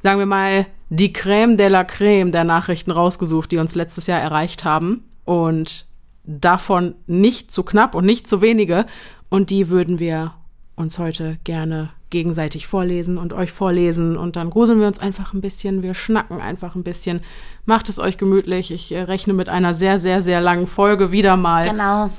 sagen 0.02 0.18
wir 0.18 0.26
mal, 0.26 0.64
die 0.88 1.12
Crème 1.12 1.56
de 1.56 1.68
la 1.68 1.82
Crème 1.82 2.30
der 2.30 2.44
Nachrichten 2.44 2.90
rausgesucht, 2.90 3.52
die 3.52 3.58
uns 3.58 3.74
letztes 3.74 4.06
Jahr 4.06 4.20
erreicht 4.20 4.64
haben. 4.64 5.04
Und 5.26 5.86
davon 6.24 6.94
nicht 7.06 7.52
zu 7.52 7.64
knapp 7.64 7.94
und 7.94 8.06
nicht 8.06 8.26
zu 8.26 8.40
wenige. 8.40 8.86
Und 9.28 9.50
die 9.50 9.68
würden 9.68 9.98
wir 9.98 10.32
uns 10.74 10.98
heute 10.98 11.36
gerne 11.44 11.90
gegenseitig 12.10 12.66
vorlesen 12.66 13.18
und 13.18 13.32
euch 13.32 13.52
vorlesen. 13.52 14.16
Und 14.16 14.36
dann 14.36 14.50
gruseln 14.50 14.80
wir 14.80 14.86
uns 14.86 14.98
einfach 14.98 15.32
ein 15.34 15.40
bisschen. 15.40 15.82
Wir 15.82 15.94
schnacken 15.94 16.40
einfach 16.40 16.74
ein 16.74 16.82
bisschen. 16.84 17.20
Macht 17.64 17.88
es 17.88 17.98
euch 17.98 18.16
gemütlich. 18.18 18.70
Ich 18.70 18.92
äh, 18.92 19.02
rechne 19.02 19.32
mit 19.32 19.48
einer 19.48 19.74
sehr, 19.74 19.98
sehr, 19.98 20.22
sehr 20.22 20.40
langen 20.40 20.66
Folge 20.66 21.10
wieder 21.12 21.36
mal. 21.36 21.68
Genau. 21.70 22.10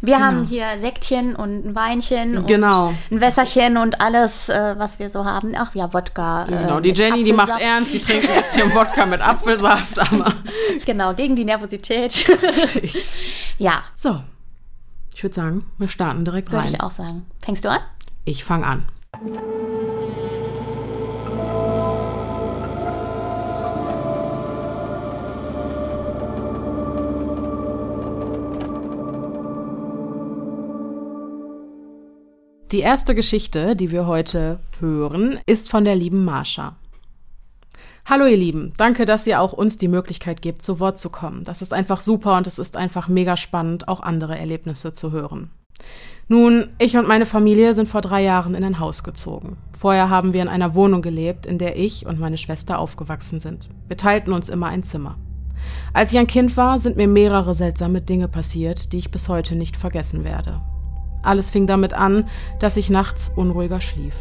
Wir 0.00 0.18
haben 0.22 0.44
hier 0.44 0.78
Sektchen 0.78 1.34
und 1.34 1.64
ein 1.64 1.74
Weinchen 1.74 2.36
und 2.36 2.46
Genau. 2.46 2.92
ein 3.10 3.20
Wässerchen 3.22 3.78
und 3.78 4.02
alles, 4.02 4.50
äh, 4.50 4.74
was 4.76 4.98
wir 4.98 5.08
so 5.08 5.24
haben. 5.24 5.52
Ach 5.56 5.74
ja, 5.74 5.90
Wodka. 5.94 6.44
Genau, 6.44 6.78
äh, 6.78 6.82
die 6.82 6.88
mit 6.90 6.98
Jenny, 6.98 7.24
die 7.24 7.32
macht 7.32 7.58
ernst, 7.58 7.94
die 7.94 8.00
trinkt 8.00 8.28
ein 8.28 8.36
bisschen 8.42 8.70
Wodka 8.74 9.06
mit 9.06 9.22
Apfelsaft, 9.22 9.98
aber 9.98 10.34
Genau, 10.84 11.14
gegen 11.14 11.36
die 11.36 11.46
Nervosität. 11.46 12.26
ja, 13.56 13.82
so. 13.94 14.20
Ich 15.14 15.22
würde 15.22 15.34
sagen, 15.34 15.64
wir 15.78 15.88
starten 15.88 16.24
direkt 16.26 16.50
würde 16.52 16.64
rein. 16.66 16.74
ich 16.74 16.80
auch 16.82 16.90
sagen. 16.90 17.24
Fängst 17.42 17.64
du 17.64 17.70
an? 17.70 17.80
Ich 18.26 18.44
fange 18.44 18.66
an. 18.66 18.84
Die 19.14 19.20
erste 32.80 33.14
Geschichte, 33.14 33.76
die 33.76 33.92
wir 33.92 34.06
heute 34.06 34.58
hören, 34.80 35.38
ist 35.46 35.70
von 35.70 35.84
der 35.84 35.94
lieben 35.94 36.24
Marsha. 36.24 36.74
Hallo 38.04 38.26
ihr 38.26 38.36
Lieben, 38.36 38.72
danke, 38.76 39.04
dass 39.04 39.26
ihr 39.28 39.40
auch 39.40 39.52
uns 39.52 39.78
die 39.78 39.86
Möglichkeit 39.86 40.42
gebt, 40.42 40.62
zu 40.62 40.80
Wort 40.80 40.98
zu 40.98 41.08
kommen. 41.08 41.44
Das 41.44 41.62
ist 41.62 41.72
einfach 41.72 42.00
super 42.00 42.36
und 42.36 42.48
es 42.48 42.58
ist 42.58 42.76
einfach 42.76 43.06
mega 43.06 43.36
spannend, 43.36 43.86
auch 43.86 44.00
andere 44.00 44.36
Erlebnisse 44.36 44.92
zu 44.92 45.12
hören. 45.12 45.50
Nun, 46.26 46.70
ich 46.78 46.96
und 46.96 47.06
meine 47.06 47.26
Familie 47.26 47.74
sind 47.74 47.86
vor 47.86 48.00
drei 48.00 48.22
Jahren 48.22 48.54
in 48.54 48.64
ein 48.64 48.78
Haus 48.78 49.04
gezogen. 49.04 49.58
Vorher 49.78 50.08
haben 50.08 50.32
wir 50.32 50.40
in 50.40 50.48
einer 50.48 50.74
Wohnung 50.74 51.02
gelebt, 51.02 51.44
in 51.44 51.58
der 51.58 51.78
ich 51.78 52.06
und 52.06 52.18
meine 52.18 52.38
Schwester 52.38 52.78
aufgewachsen 52.78 53.40
sind. 53.40 53.68
Wir 53.88 53.98
teilten 53.98 54.32
uns 54.32 54.48
immer 54.48 54.68
ein 54.68 54.82
Zimmer. 54.82 55.18
Als 55.92 56.12
ich 56.12 56.18
ein 56.18 56.26
Kind 56.26 56.56
war, 56.56 56.78
sind 56.78 56.96
mir 56.96 57.08
mehrere 57.08 57.52
seltsame 57.52 58.00
Dinge 58.00 58.28
passiert, 58.28 58.92
die 58.92 58.98
ich 58.98 59.10
bis 59.10 59.28
heute 59.28 59.54
nicht 59.54 59.76
vergessen 59.76 60.24
werde. 60.24 60.62
Alles 61.22 61.50
fing 61.50 61.66
damit 61.66 61.92
an, 61.92 62.24
dass 62.58 62.78
ich 62.78 62.88
nachts 62.88 63.30
unruhiger 63.36 63.82
schlief. 63.82 64.14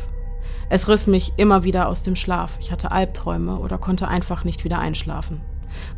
Es 0.70 0.90
riss 0.90 1.08
mich 1.08 1.34
immer 1.38 1.64
wieder 1.64 1.88
aus 1.88 2.04
dem 2.04 2.18
Schlaf. 2.18 2.58
Ich 2.60 2.72
hatte 2.72 2.92
Albträume 2.92 3.60
oder 3.60 3.78
konnte 3.78 4.10
einfach 4.10 4.44
nicht 4.44 4.66
wieder 4.66 4.80
einschlafen. 4.80 5.40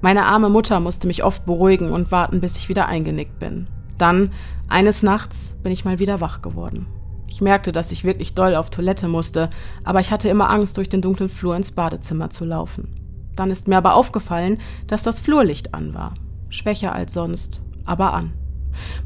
Meine 0.01 0.25
arme 0.25 0.49
Mutter 0.49 0.79
musste 0.79 1.07
mich 1.07 1.23
oft 1.23 1.45
beruhigen 1.47 1.91
und 1.91 2.11
warten, 2.11 2.41
bis 2.41 2.57
ich 2.57 2.69
wieder 2.69 2.87
eingenickt 2.87 3.39
bin. 3.39 3.67
Dann, 3.97 4.31
eines 4.67 5.03
Nachts, 5.03 5.55
bin 5.63 5.71
ich 5.71 5.85
mal 5.85 5.99
wieder 5.99 6.21
wach 6.21 6.41
geworden. 6.41 6.87
Ich 7.27 7.41
merkte, 7.41 7.71
dass 7.71 7.91
ich 7.91 8.03
wirklich 8.03 8.33
doll 8.33 8.55
auf 8.55 8.69
Toilette 8.69 9.07
musste, 9.07 9.49
aber 9.83 9.99
ich 9.99 10.11
hatte 10.11 10.29
immer 10.29 10.49
Angst, 10.49 10.77
durch 10.77 10.89
den 10.89 11.01
dunklen 11.01 11.29
Flur 11.29 11.55
ins 11.55 11.71
Badezimmer 11.71 12.29
zu 12.29 12.45
laufen. 12.45 12.93
Dann 13.35 13.51
ist 13.51 13.67
mir 13.67 13.77
aber 13.77 13.95
aufgefallen, 13.95 14.59
dass 14.87 15.03
das 15.03 15.19
Flurlicht 15.19 15.73
an 15.73 15.93
war. 15.93 16.13
Schwächer 16.49 16.93
als 16.93 17.13
sonst, 17.13 17.61
aber 17.83 18.13
an. 18.13 18.33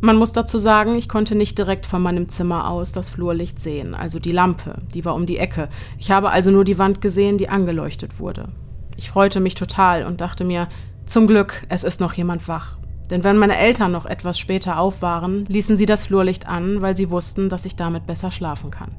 Man 0.01 0.15
muss 0.15 0.33
dazu 0.33 0.57
sagen, 0.57 0.95
ich 0.95 1.09
konnte 1.09 1.35
nicht 1.35 1.57
direkt 1.57 1.85
von 1.85 2.01
meinem 2.01 2.29
Zimmer 2.29 2.69
aus 2.69 2.91
das 2.91 3.09
Flurlicht 3.09 3.59
sehen, 3.59 3.93
also 3.93 4.19
die 4.19 4.31
Lampe, 4.31 4.75
die 4.93 5.05
war 5.05 5.15
um 5.15 5.25
die 5.25 5.37
Ecke. 5.37 5.69
Ich 5.97 6.11
habe 6.11 6.31
also 6.31 6.51
nur 6.51 6.63
die 6.63 6.77
Wand 6.77 7.01
gesehen, 7.01 7.37
die 7.37 7.49
angeleuchtet 7.49 8.19
wurde. 8.19 8.49
Ich 8.97 9.09
freute 9.09 9.39
mich 9.39 9.55
total 9.55 10.05
und 10.05 10.21
dachte 10.21 10.43
mir, 10.43 10.67
zum 11.05 11.27
Glück, 11.27 11.65
es 11.69 11.83
ist 11.83 11.99
noch 11.99 12.13
jemand 12.13 12.47
wach. 12.47 12.77
Denn 13.09 13.23
wenn 13.23 13.37
meine 13.37 13.57
Eltern 13.57 13.91
noch 13.91 14.05
etwas 14.05 14.37
später 14.37 14.79
auf 14.79 15.01
waren, 15.01 15.45
ließen 15.45 15.77
sie 15.77 15.85
das 15.85 16.05
Flurlicht 16.05 16.47
an, 16.47 16.81
weil 16.81 16.95
sie 16.95 17.09
wussten, 17.09 17.49
dass 17.49 17.65
ich 17.65 17.75
damit 17.75 18.05
besser 18.05 18.31
schlafen 18.31 18.71
kann. 18.71 18.89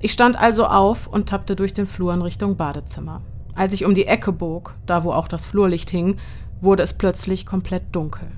Ich 0.00 0.12
stand 0.12 0.36
also 0.36 0.66
auf 0.66 1.06
und 1.06 1.28
tappte 1.28 1.56
durch 1.56 1.72
den 1.72 1.86
Flur 1.86 2.12
in 2.14 2.22
Richtung 2.22 2.56
Badezimmer. 2.56 3.22
Als 3.54 3.72
ich 3.72 3.84
um 3.84 3.94
die 3.94 4.06
Ecke 4.06 4.32
bog, 4.32 4.74
da 4.86 5.04
wo 5.04 5.12
auch 5.12 5.28
das 5.28 5.46
Flurlicht 5.46 5.90
hing, 5.90 6.16
wurde 6.60 6.82
es 6.82 6.94
plötzlich 6.94 7.46
komplett 7.46 7.94
dunkel. 7.94 8.28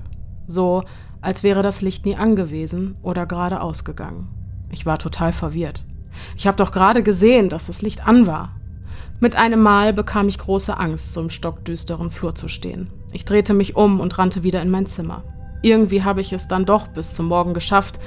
So, 0.47 0.83
als 1.21 1.41
wäre 1.41 1.61
das 1.61 1.81
Licht 1.81 2.05
nie 2.05 2.15
angewesen 2.15 2.95
oder 3.01 3.25
gerade 3.25 3.61
ausgegangen. 3.61 4.27
Ich 4.69 4.85
war 4.85 4.99
total 4.99 5.31
verwirrt. 5.31 5.83
Ich 6.37 6.47
habe 6.47 6.57
doch 6.57 6.71
gerade 6.71 7.01
gesehen, 7.01 7.49
dass 7.49 7.67
das 7.67 7.81
Licht 7.81 8.05
an 8.05 8.27
war. 8.27 8.49
Mit 9.19 9.35
einem 9.35 9.61
Mal 9.61 9.93
bekam 9.93 10.27
ich 10.27 10.37
große 10.37 10.77
Angst, 10.77 11.13
so 11.13 11.21
im 11.21 11.29
stockdüsteren 11.29 12.11
Flur 12.11 12.35
zu 12.35 12.47
stehen. 12.47 12.89
Ich 13.15 13.23
drehte 13.23 13.53
mich 13.53 13.77
um 13.77 14.01
und 14.01 14.17
rannte 14.17 14.43
wieder 14.43 14.61
in 14.61 14.69
mein 14.69 14.87
Zimmer. 14.87 15.23
Irgendwie 15.61 16.03
habe 16.03 16.19
ich 16.19 16.33
es 16.33 16.49
dann 16.49 16.65
doch 16.65 16.89
bis 16.89 17.15
zum 17.15 17.27
Morgen 17.27 17.53
geschafft 17.53 17.97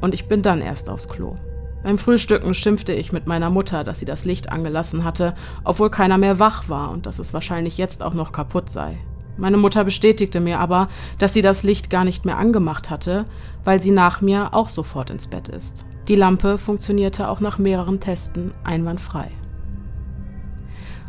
und 0.00 0.14
ich 0.14 0.26
bin 0.26 0.40
dann 0.40 0.62
erst 0.62 0.88
aufs 0.88 1.06
Klo. 1.06 1.34
Beim 1.82 1.98
Frühstücken 1.98 2.54
schimpfte 2.54 2.94
ich 2.94 3.12
mit 3.12 3.26
meiner 3.26 3.50
Mutter, 3.50 3.84
dass 3.84 3.98
sie 3.98 4.06
das 4.06 4.24
Licht 4.24 4.50
angelassen 4.50 5.04
hatte, 5.04 5.34
obwohl 5.64 5.90
keiner 5.90 6.16
mehr 6.16 6.38
wach 6.38 6.70
war 6.70 6.92
und 6.92 7.04
dass 7.04 7.18
es 7.18 7.34
wahrscheinlich 7.34 7.76
jetzt 7.76 8.02
auch 8.02 8.14
noch 8.14 8.32
kaputt 8.32 8.70
sei. 8.70 8.96
Meine 9.36 9.58
Mutter 9.58 9.84
bestätigte 9.84 10.40
mir 10.40 10.60
aber, 10.60 10.86
dass 11.18 11.34
sie 11.34 11.42
das 11.42 11.62
Licht 11.62 11.90
gar 11.90 12.06
nicht 12.06 12.24
mehr 12.24 12.38
angemacht 12.38 12.88
hatte, 12.88 13.26
weil 13.64 13.82
sie 13.82 13.90
nach 13.90 14.22
mir 14.22 14.54
auch 14.54 14.70
sofort 14.70 15.10
ins 15.10 15.26
Bett 15.26 15.48
ist. 15.48 15.84
Die 16.08 16.16
Lampe 16.16 16.56
funktionierte 16.56 17.28
auch 17.28 17.40
nach 17.40 17.58
mehreren 17.58 18.00
Testen 18.00 18.54
einwandfrei. 18.64 19.30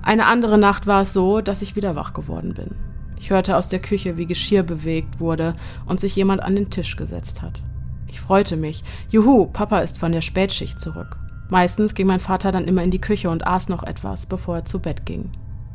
Eine 0.02 0.26
andere 0.26 0.58
Nacht 0.58 0.88
war 0.88 1.04
es 1.04 1.14
so, 1.14 1.40
dass 1.40 1.62
ich 1.62 1.78
wieder 1.78 1.96
wach 1.96 2.12
geworden 2.12 2.54
bin. 2.54 2.76
Ich 3.26 3.32
hörte 3.32 3.58
aus 3.58 3.68
der 3.68 3.80
Küche, 3.80 4.18
wie 4.18 4.28
Geschirr 4.28 4.62
bewegt 4.62 5.20
wurde 5.20 5.56
und 5.88 6.00
sich 6.00 6.16
jemand 6.16 6.44
an 6.44 6.56
den 6.56 6.70
Tisch 6.70 6.96
gesetzt 6.96 7.42
hat. 7.42 7.64
Ich 8.08 8.22
freute 8.22 8.56
mich. 8.56 8.84
Juhu, 9.10 9.48
Papa 9.48 9.80
ist 9.80 9.98
von 9.98 10.12
der 10.12 10.22
Spätschicht 10.22 10.80
zurück. 10.80 11.18
Meistens 11.50 11.96
ging 11.96 12.06
mein 12.06 12.20
Vater 12.20 12.52
dann 12.52 12.66
immer 12.66 12.84
in 12.84 12.92
die 12.92 13.02
Küche 13.02 13.32
und 13.32 13.48
aß 13.48 13.68
noch 13.68 13.82
etwas, 13.82 14.28
bevor 14.28 14.58
er 14.58 14.66
zu 14.66 14.78
Bett 14.78 15.08
ging. 15.08 15.32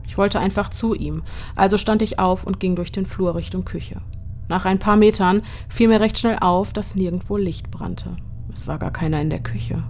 Ich 0.06 0.16
wollte 0.16 0.38
einfach 0.38 0.68
zu 0.68 0.94
ihm, 0.94 1.24
also 1.56 1.76
stand 1.76 2.02
ich 2.02 2.20
auf 2.20 2.44
und 2.44 2.60
ging 2.60 2.76
durch 2.76 2.92
den 2.92 3.04
Flur 3.04 3.34
Richtung 3.34 3.64
Küche. 3.64 4.00
Nach 4.46 4.64
ein 4.64 4.78
paar 4.78 4.96
Metern 4.96 5.42
fiel 5.68 5.88
mir 5.88 5.98
recht 5.98 6.20
schnell 6.20 6.38
auf, 6.40 6.72
dass 6.72 6.94
nirgendwo 6.94 7.36
Licht 7.36 7.72
brannte. 7.72 8.14
Es 8.54 8.68
war 8.68 8.78
gar 8.78 8.92
keiner 8.92 9.20
in 9.20 9.28
der 9.28 9.42
Küche. 9.42 9.82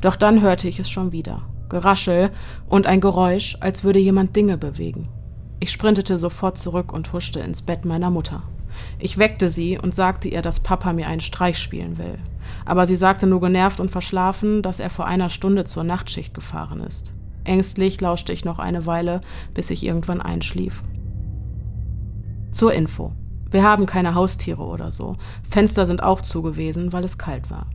Doch 0.00 0.16
dann 0.16 0.42
hörte 0.42 0.66
ich 0.66 0.80
es 0.80 0.90
schon 0.90 1.12
wieder. 1.12 1.42
Geraschel 1.68 2.32
und 2.68 2.88
ein 2.88 3.00
Geräusch, 3.00 3.56
als 3.60 3.84
würde 3.84 4.00
jemand 4.00 4.34
Dinge 4.34 4.58
bewegen. 4.58 5.08
Ich 5.60 5.70
sprintete 5.70 6.16
sofort 6.16 6.58
zurück 6.58 6.92
und 6.92 7.12
huschte 7.12 7.40
ins 7.40 7.60
Bett 7.60 7.84
meiner 7.84 8.10
Mutter. 8.10 8.42
Ich 8.98 9.18
weckte 9.18 9.50
sie 9.50 9.78
und 9.78 9.94
sagte 9.94 10.28
ihr, 10.28 10.40
dass 10.40 10.60
Papa 10.60 10.94
mir 10.94 11.06
einen 11.06 11.20
Streich 11.20 11.58
spielen 11.58 11.98
will. 11.98 12.18
Aber 12.64 12.86
sie 12.86 12.96
sagte 12.96 13.26
nur 13.26 13.40
genervt 13.40 13.78
und 13.78 13.90
verschlafen, 13.90 14.62
dass 14.62 14.80
er 14.80 14.88
vor 14.88 15.06
einer 15.06 15.28
Stunde 15.28 15.64
zur 15.64 15.84
Nachtschicht 15.84 16.32
gefahren 16.32 16.80
ist. 16.80 17.12
Ängstlich 17.44 18.00
lauschte 18.00 18.32
ich 18.32 18.44
noch 18.44 18.58
eine 18.58 18.86
Weile, 18.86 19.20
bis 19.52 19.70
ich 19.70 19.84
irgendwann 19.84 20.22
einschlief. 20.22 20.82
Zur 22.52 22.72
Info. 22.72 23.12
Wir 23.50 23.62
haben 23.62 23.84
keine 23.84 24.14
Haustiere 24.14 24.62
oder 24.62 24.90
so. 24.90 25.16
Fenster 25.42 25.84
sind 25.84 26.02
auch 26.02 26.22
zu 26.22 26.40
gewesen, 26.40 26.92
weil 26.92 27.04
es 27.04 27.18
kalt 27.18 27.50
war. 27.50 27.66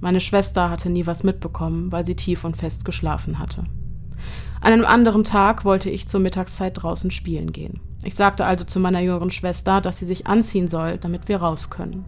Meine 0.00 0.20
Schwester 0.20 0.70
hatte 0.70 0.90
nie 0.90 1.06
was 1.06 1.22
mitbekommen, 1.22 1.92
weil 1.92 2.04
sie 2.04 2.16
tief 2.16 2.44
und 2.44 2.56
fest 2.56 2.84
geschlafen 2.84 3.38
hatte. 3.38 3.64
An 4.60 4.72
einem 4.72 4.84
anderen 4.84 5.24
Tag 5.24 5.64
wollte 5.64 5.90
ich 5.90 6.08
zur 6.08 6.20
Mittagszeit 6.20 6.82
draußen 6.82 7.10
spielen 7.10 7.52
gehen. 7.52 7.80
Ich 8.04 8.14
sagte 8.14 8.44
also 8.44 8.64
zu 8.64 8.80
meiner 8.80 9.00
jüngeren 9.00 9.30
Schwester, 9.30 9.80
dass 9.80 9.98
sie 9.98 10.04
sich 10.04 10.26
anziehen 10.26 10.68
soll, 10.68 10.98
damit 10.98 11.28
wir 11.28 11.38
raus 11.38 11.70
können. 11.70 12.04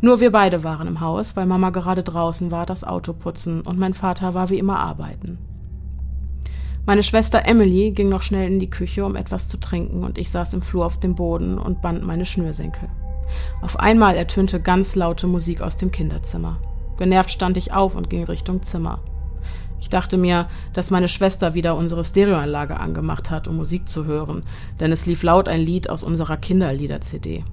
Nur 0.00 0.20
wir 0.20 0.32
beide 0.32 0.64
waren 0.64 0.88
im 0.88 1.00
Haus, 1.00 1.36
weil 1.36 1.46
Mama 1.46 1.70
gerade 1.70 2.02
draußen 2.02 2.50
war, 2.50 2.66
das 2.66 2.84
Auto 2.84 3.12
putzen 3.12 3.60
und 3.60 3.78
mein 3.78 3.94
Vater 3.94 4.34
war 4.34 4.50
wie 4.50 4.58
immer 4.58 4.78
arbeiten. 4.78 5.38
Meine 6.86 7.02
Schwester 7.02 7.46
Emily 7.46 7.92
ging 7.92 8.08
noch 8.08 8.22
schnell 8.22 8.50
in 8.50 8.58
die 8.58 8.70
Küche, 8.70 9.04
um 9.04 9.14
etwas 9.14 9.48
zu 9.48 9.58
trinken, 9.58 10.02
und 10.02 10.18
ich 10.18 10.30
saß 10.30 10.54
im 10.54 10.62
Flur 10.62 10.86
auf 10.86 10.98
dem 10.98 11.14
Boden 11.14 11.58
und 11.58 11.82
band 11.82 12.04
meine 12.04 12.24
Schnürsenkel. 12.24 12.88
Auf 13.60 13.78
einmal 13.78 14.16
ertönte 14.16 14.60
ganz 14.60 14.96
laute 14.96 15.26
Musik 15.26 15.60
aus 15.60 15.76
dem 15.76 15.92
Kinderzimmer. 15.92 16.58
Genervt 16.98 17.30
stand 17.30 17.56
ich 17.56 17.72
auf 17.72 17.94
und 17.94 18.10
ging 18.10 18.24
Richtung 18.24 18.62
Zimmer. 18.62 19.00
Ich 19.80 19.88
dachte 19.88 20.16
mir, 20.16 20.46
dass 20.72 20.90
meine 20.90 21.08
Schwester 21.08 21.54
wieder 21.54 21.74
unsere 21.76 22.04
Stereoanlage 22.04 22.78
angemacht 22.78 23.30
hat, 23.30 23.48
um 23.48 23.56
Musik 23.56 23.88
zu 23.88 24.04
hören, 24.04 24.42
denn 24.78 24.92
es 24.92 25.06
lief 25.06 25.22
laut 25.22 25.48
ein 25.48 25.60
Lied 25.60 25.88
aus 25.88 26.02
unserer 26.02 26.36
Kinderlieder-CD. 26.36 27.44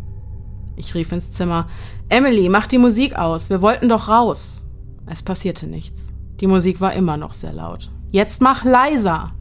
Ich 0.75 0.93
rief 0.93 1.11
ins 1.11 1.31
Zimmer, 1.31 1.67
Emily, 2.09 2.49
mach 2.49 2.67
die 2.67 2.77
Musik 2.77 3.15
aus, 3.15 3.49
wir 3.49 3.61
wollten 3.61 3.89
doch 3.89 4.09
raus. 4.09 4.61
Es 5.07 5.23
passierte 5.23 5.65
nichts. 5.65 6.13
Die 6.39 6.47
Musik 6.47 6.81
war 6.81 6.93
immer 6.93 7.17
noch 7.17 7.33
sehr 7.33 7.53
laut. 7.53 7.89
Jetzt 8.11 8.41
mach 8.41 8.63
leiser! 8.63 9.31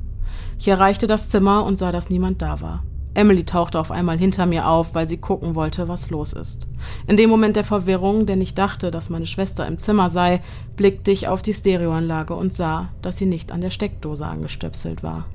Ich 0.58 0.68
erreichte 0.68 1.06
das 1.06 1.28
Zimmer 1.28 1.64
und 1.64 1.76
sah, 1.76 1.92
dass 1.92 2.08
niemand 2.08 2.40
da 2.40 2.60
war. 2.60 2.84
Emily 3.16 3.44
tauchte 3.44 3.80
auf 3.80 3.90
einmal 3.90 4.18
hinter 4.18 4.46
mir 4.46 4.68
auf, 4.68 4.94
weil 4.94 5.08
sie 5.08 5.16
gucken 5.16 5.54
wollte, 5.54 5.88
was 5.88 6.10
los 6.10 6.32
ist. 6.32 6.66
In 7.06 7.16
dem 7.16 7.30
Moment 7.30 7.56
der 7.56 7.64
Verwirrung, 7.64 8.26
denn 8.26 8.40
ich 8.40 8.54
dachte, 8.54 8.90
dass 8.90 9.10
meine 9.10 9.26
Schwester 9.26 9.66
im 9.66 9.78
Zimmer 9.78 10.10
sei, 10.10 10.42
blickte 10.76 11.10
ich 11.10 11.26
auf 11.26 11.42
die 11.42 11.54
Stereoanlage 11.54 12.34
und 12.34 12.52
sah, 12.52 12.90
dass 13.02 13.16
sie 13.16 13.26
nicht 13.26 13.52
an 13.52 13.62
der 13.62 13.70
Steckdose 13.70 14.26
angestöpselt 14.26 15.02
war. 15.02 15.26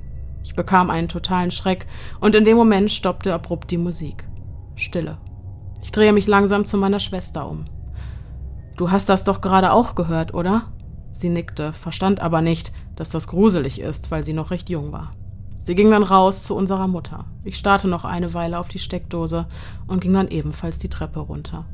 Ich 0.44 0.56
bekam 0.56 0.90
einen 0.90 1.10
totalen 1.10 1.52
Schreck 1.52 1.88
und 2.20 2.36
in 2.36 2.46
dem 2.46 2.58
Moment 2.58 2.92
stoppte 2.92 3.34
abrupt 3.34 3.72
die 3.72 3.78
Musik. 3.78 4.28
Stille. 4.76 5.18
Ich 5.84 5.92
drehe 5.92 6.14
mich 6.14 6.28
langsam 6.28 6.66
zu 6.66 6.78
meiner 6.78 7.00
Schwester 7.00 7.50
um. 7.50 7.66
Du 8.78 8.92
hast 8.92 9.10
das 9.10 9.24
doch 9.24 9.42
gerade 9.42 9.72
auch 9.72 9.96
gehört, 9.96 10.34
oder? 10.34 10.72
Sie 11.12 11.30
nickte, 11.30 11.74
verstand 11.74 12.20
aber 12.20 12.42
nicht, 12.42 12.72
dass 12.96 13.10
das 13.10 13.28
gruselig 13.28 13.80
ist, 13.82 14.12
weil 14.12 14.24
sie 14.24 14.34
noch 14.34 14.52
recht 14.52 14.70
jung 14.70 14.92
war. 14.92 15.12
Sie 15.64 15.76
ging 15.76 15.92
dann 15.92 16.04
raus 16.04 16.44
zu 16.44 16.56
unserer 16.56 16.88
Mutter. 16.88 17.26
Ich 17.44 17.58
starrte 17.58 17.88
noch 17.88 18.06
eine 18.06 18.34
Weile 18.34 18.60
auf 18.60 18.68
die 18.68 18.80
Steckdose 18.80 19.46
und 19.88 20.02
ging 20.02 20.14
dann 20.14 20.28
ebenfalls 20.28 20.80
die 20.80 20.90
Treppe 20.90 21.20
runter. 21.20 21.66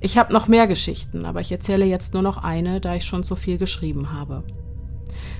Ich 0.00 0.18
habe 0.18 0.32
noch 0.32 0.48
mehr 0.48 0.66
Geschichten, 0.66 1.24
aber 1.24 1.40
ich 1.40 1.52
erzähle 1.52 1.84
jetzt 1.84 2.12
nur 2.12 2.22
noch 2.22 2.42
eine, 2.42 2.80
da 2.80 2.94
ich 2.94 3.04
schon 3.04 3.22
so 3.22 3.36
viel 3.36 3.56
geschrieben 3.56 4.12
habe. 4.12 4.42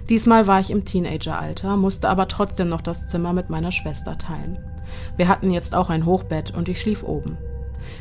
Diesmal 0.08 0.46
war 0.46 0.60
ich 0.60 0.70
im 0.70 0.84
Teenageralter, 0.84 1.76
musste 1.76 2.08
aber 2.08 2.28
trotzdem 2.28 2.68
noch 2.68 2.80
das 2.80 3.06
Zimmer 3.06 3.32
mit 3.32 3.50
meiner 3.50 3.72
Schwester 3.72 4.18
teilen. 4.18 4.58
Wir 5.16 5.28
hatten 5.28 5.50
jetzt 5.50 5.74
auch 5.74 5.90
ein 5.90 6.06
Hochbett 6.06 6.52
und 6.54 6.68
ich 6.68 6.80
schlief 6.80 7.02
oben. 7.02 7.36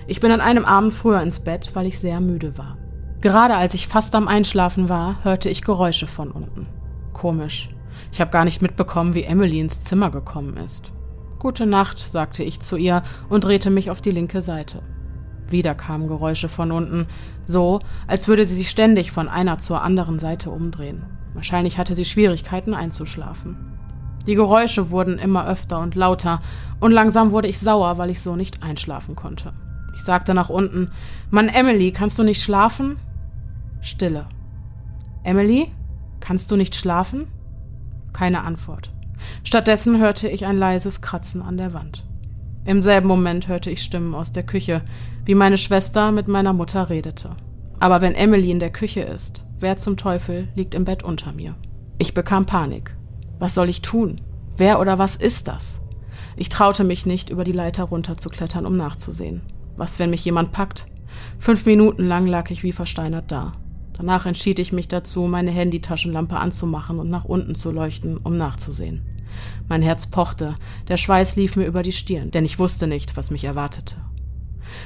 Ich 0.08 0.20
bin 0.20 0.32
an 0.32 0.42
einem 0.42 0.66
Abend 0.66 0.94
früher 0.94 1.22
ins 1.22 1.40
Bett, 1.40 1.72
weil 1.74 1.88
ich 1.88 2.00
sehr 2.00 2.20
müde 2.20 2.58
war. 2.58 2.78
Gerade 3.22 3.56
als 3.56 3.74
ich 3.74 3.88
fast 3.88 4.16
am 4.16 4.28
Einschlafen 4.28 4.90
war, 4.90 5.24
hörte 5.24 5.50
ich 5.50 5.62
Geräusche 5.62 6.08
von 6.08 6.32
unten. 6.32 6.68
Komisch. 7.14 7.70
Ich 8.12 8.20
habe 8.20 8.32
gar 8.32 8.46
nicht 8.46 8.62
mitbekommen, 8.62 9.16
wie 9.16 9.24
Emily 9.24 9.60
ins 9.60 9.84
Zimmer 9.84 10.12
gekommen 10.12 10.58
ist. 10.58 10.92
Gute 11.40 11.66
Nacht, 11.66 12.00
sagte 12.00 12.44
ich 12.44 12.60
zu 12.60 12.76
ihr 12.76 13.04
und 13.30 13.44
drehte 13.44 13.70
mich 13.70 13.90
auf 13.90 14.02
die 14.02 14.12
linke 14.12 14.42
Seite. 14.42 14.84
Wieder 15.50 15.76
kamen 15.76 16.08
Geräusche 16.08 16.50
von 16.50 16.72
unten, 16.72 17.08
so 17.46 17.80
als 18.08 18.28
würde 18.28 18.46
sie 18.46 18.56
sich 18.56 18.70
ständig 18.70 19.12
von 19.12 19.28
einer 19.28 19.58
zur 19.58 19.82
anderen 19.82 20.20
Seite 20.20 20.50
umdrehen. 20.50 21.04
Wahrscheinlich 21.34 21.78
hatte 21.78 21.96
sie 21.96 22.06
Schwierigkeiten 22.06 22.74
einzuschlafen. 22.74 23.58
Die 24.28 24.36
Geräusche 24.36 24.92
wurden 24.92 25.18
immer 25.18 25.48
öfter 25.48 25.80
und 25.80 25.96
lauter, 25.96 26.40
und 26.80 26.92
langsam 26.92 27.32
wurde 27.32 27.48
ich 27.48 27.60
sauer, 27.60 27.98
weil 27.98 28.10
ich 28.10 28.22
so 28.22 28.36
nicht 28.36 28.62
einschlafen 28.62 29.16
konnte. 29.16 29.54
Ich 29.96 30.04
sagte 30.04 30.34
nach 30.34 30.50
unten 30.50 30.92
Mann, 31.32 31.50
Emily, 31.50 31.92
kannst 31.92 32.20
du 32.20 32.24
nicht 32.24 32.42
schlafen? 32.42 32.98
Stille. 33.82 34.28
Emily, 35.24 35.72
kannst 36.20 36.52
du 36.52 36.56
nicht 36.56 36.76
schlafen? 36.76 37.28
Keine 38.14 38.44
Antwort. 38.44 38.92
Stattdessen 39.44 40.00
hörte 40.00 40.28
ich 40.28 40.46
ein 40.46 40.58
leises 40.58 41.02
Kratzen 41.02 41.42
an 41.42 41.58
der 41.58 41.74
Wand. 41.74 42.06
Im 42.66 42.82
selben 42.82 43.08
Moment 43.08 43.48
hörte 43.48 43.72
ich 43.72 43.82
Stimmen 43.82 44.14
aus 44.14 44.32
der 44.32 44.44
Küche, 44.44 44.82
wie 45.26 45.36
meine 45.36 45.58
Schwester 45.58 46.12
mit 46.12 46.28
meiner 46.28 46.54
Mutter 46.54 46.90
redete. 46.90 47.36
Aber 47.80 48.02
wenn 48.02 48.14
Emily 48.14 48.52
in 48.52 48.60
der 48.60 48.72
Küche 48.72 49.02
ist, 49.02 49.44
wer 49.60 49.78
zum 49.78 49.98
Teufel 49.98 50.48
liegt 50.56 50.76
im 50.76 50.86
Bett 50.86 51.02
unter 51.02 51.32
mir? 51.32 51.56
Ich 51.98 52.14
bekam 52.14 52.46
Panik. 52.46 52.96
Was 53.40 53.56
soll 53.56 53.70
ich 53.70 53.82
tun? 53.82 54.22
Wer 54.56 54.80
oder 54.80 55.00
was 55.00 55.16
ist 55.16 55.48
das? 55.48 55.82
Ich 56.36 56.50
traute 56.50 56.84
mich 56.84 57.06
nicht, 57.06 57.30
über 57.30 57.44
die 57.44 57.52
Leiter 57.52 57.84
runterzuklettern, 57.84 58.66
um 58.66 58.78
nachzusehen. 58.78 59.42
Was, 59.76 59.98
wenn 59.98 60.12
mich 60.12 60.24
jemand 60.24 60.52
packt? 60.52 60.86
Fünf 61.40 61.66
Minuten 61.66 62.08
lang 62.08 62.28
lag 62.28 62.52
ich 62.52 62.62
wie 62.62 62.72
versteinert 62.72 63.32
da. 63.32 63.54
Danach 63.94 64.26
entschied 64.26 64.60
ich 64.60 64.72
mich 64.72 64.88
dazu, 64.88 65.24
meine 65.24 65.52
Handytaschenlampe 65.52 66.38
anzumachen 66.38 67.00
und 67.00 67.10
nach 67.10 67.26
unten 67.26 67.56
zu 67.56 67.72
leuchten, 67.72 68.18
um 68.18 68.38
nachzusehen. 68.38 69.02
Mein 69.70 69.82
Herz 69.82 70.08
pochte, 70.08 70.56
der 70.88 70.98
Schweiß 70.98 71.36
lief 71.36 71.56
mir 71.56 71.66
über 71.66 71.84
die 71.84 71.92
Stirn, 71.92 72.32
denn 72.32 72.46
ich 72.46 72.60
wusste 72.60 72.88
nicht, 72.88 73.18
was 73.18 73.32
mich 73.32 73.44
erwartete. 73.44 73.96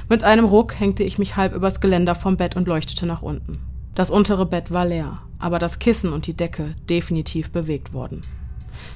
Mit 0.08 0.24
einem 0.24 0.44
Ruck 0.44 0.78
hängte 0.78 1.02
ich 1.02 1.18
mich 1.18 1.36
halb 1.36 1.54
übers 1.54 1.80
Geländer 1.80 2.14
vom 2.14 2.36
Bett 2.36 2.56
und 2.56 2.68
leuchtete 2.68 3.06
nach 3.06 3.22
unten. 3.22 3.58
Das 3.94 4.10
untere 4.10 4.46
Bett 4.46 4.70
war 4.70 4.84
leer, 4.84 5.20
aber 5.38 5.58
das 5.58 5.78
Kissen 5.78 6.12
und 6.12 6.26
die 6.26 6.36
Decke 6.36 6.74
definitiv 6.88 7.50
bewegt 7.50 7.92
worden. 7.92 8.22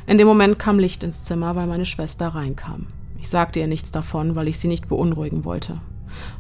In 0.07 0.19
dem 0.19 0.27
Moment 0.27 0.59
kam 0.59 0.79
Licht 0.79 1.03
ins 1.03 1.25
Zimmer, 1.25 1.57
weil 1.57 1.67
meine 1.67 1.87
Schwester 1.87 2.29
reinkam. 2.29 2.87
Ich 3.19 3.29
sagte 3.29 3.61
ihr 3.61 3.67
nichts 3.67 3.91
davon, 3.91 4.37
weil 4.37 4.49
ich 4.49 4.59
sie 4.59 4.69
nicht 4.69 4.89
beunruhigen 4.89 5.45
wollte. 5.45 5.81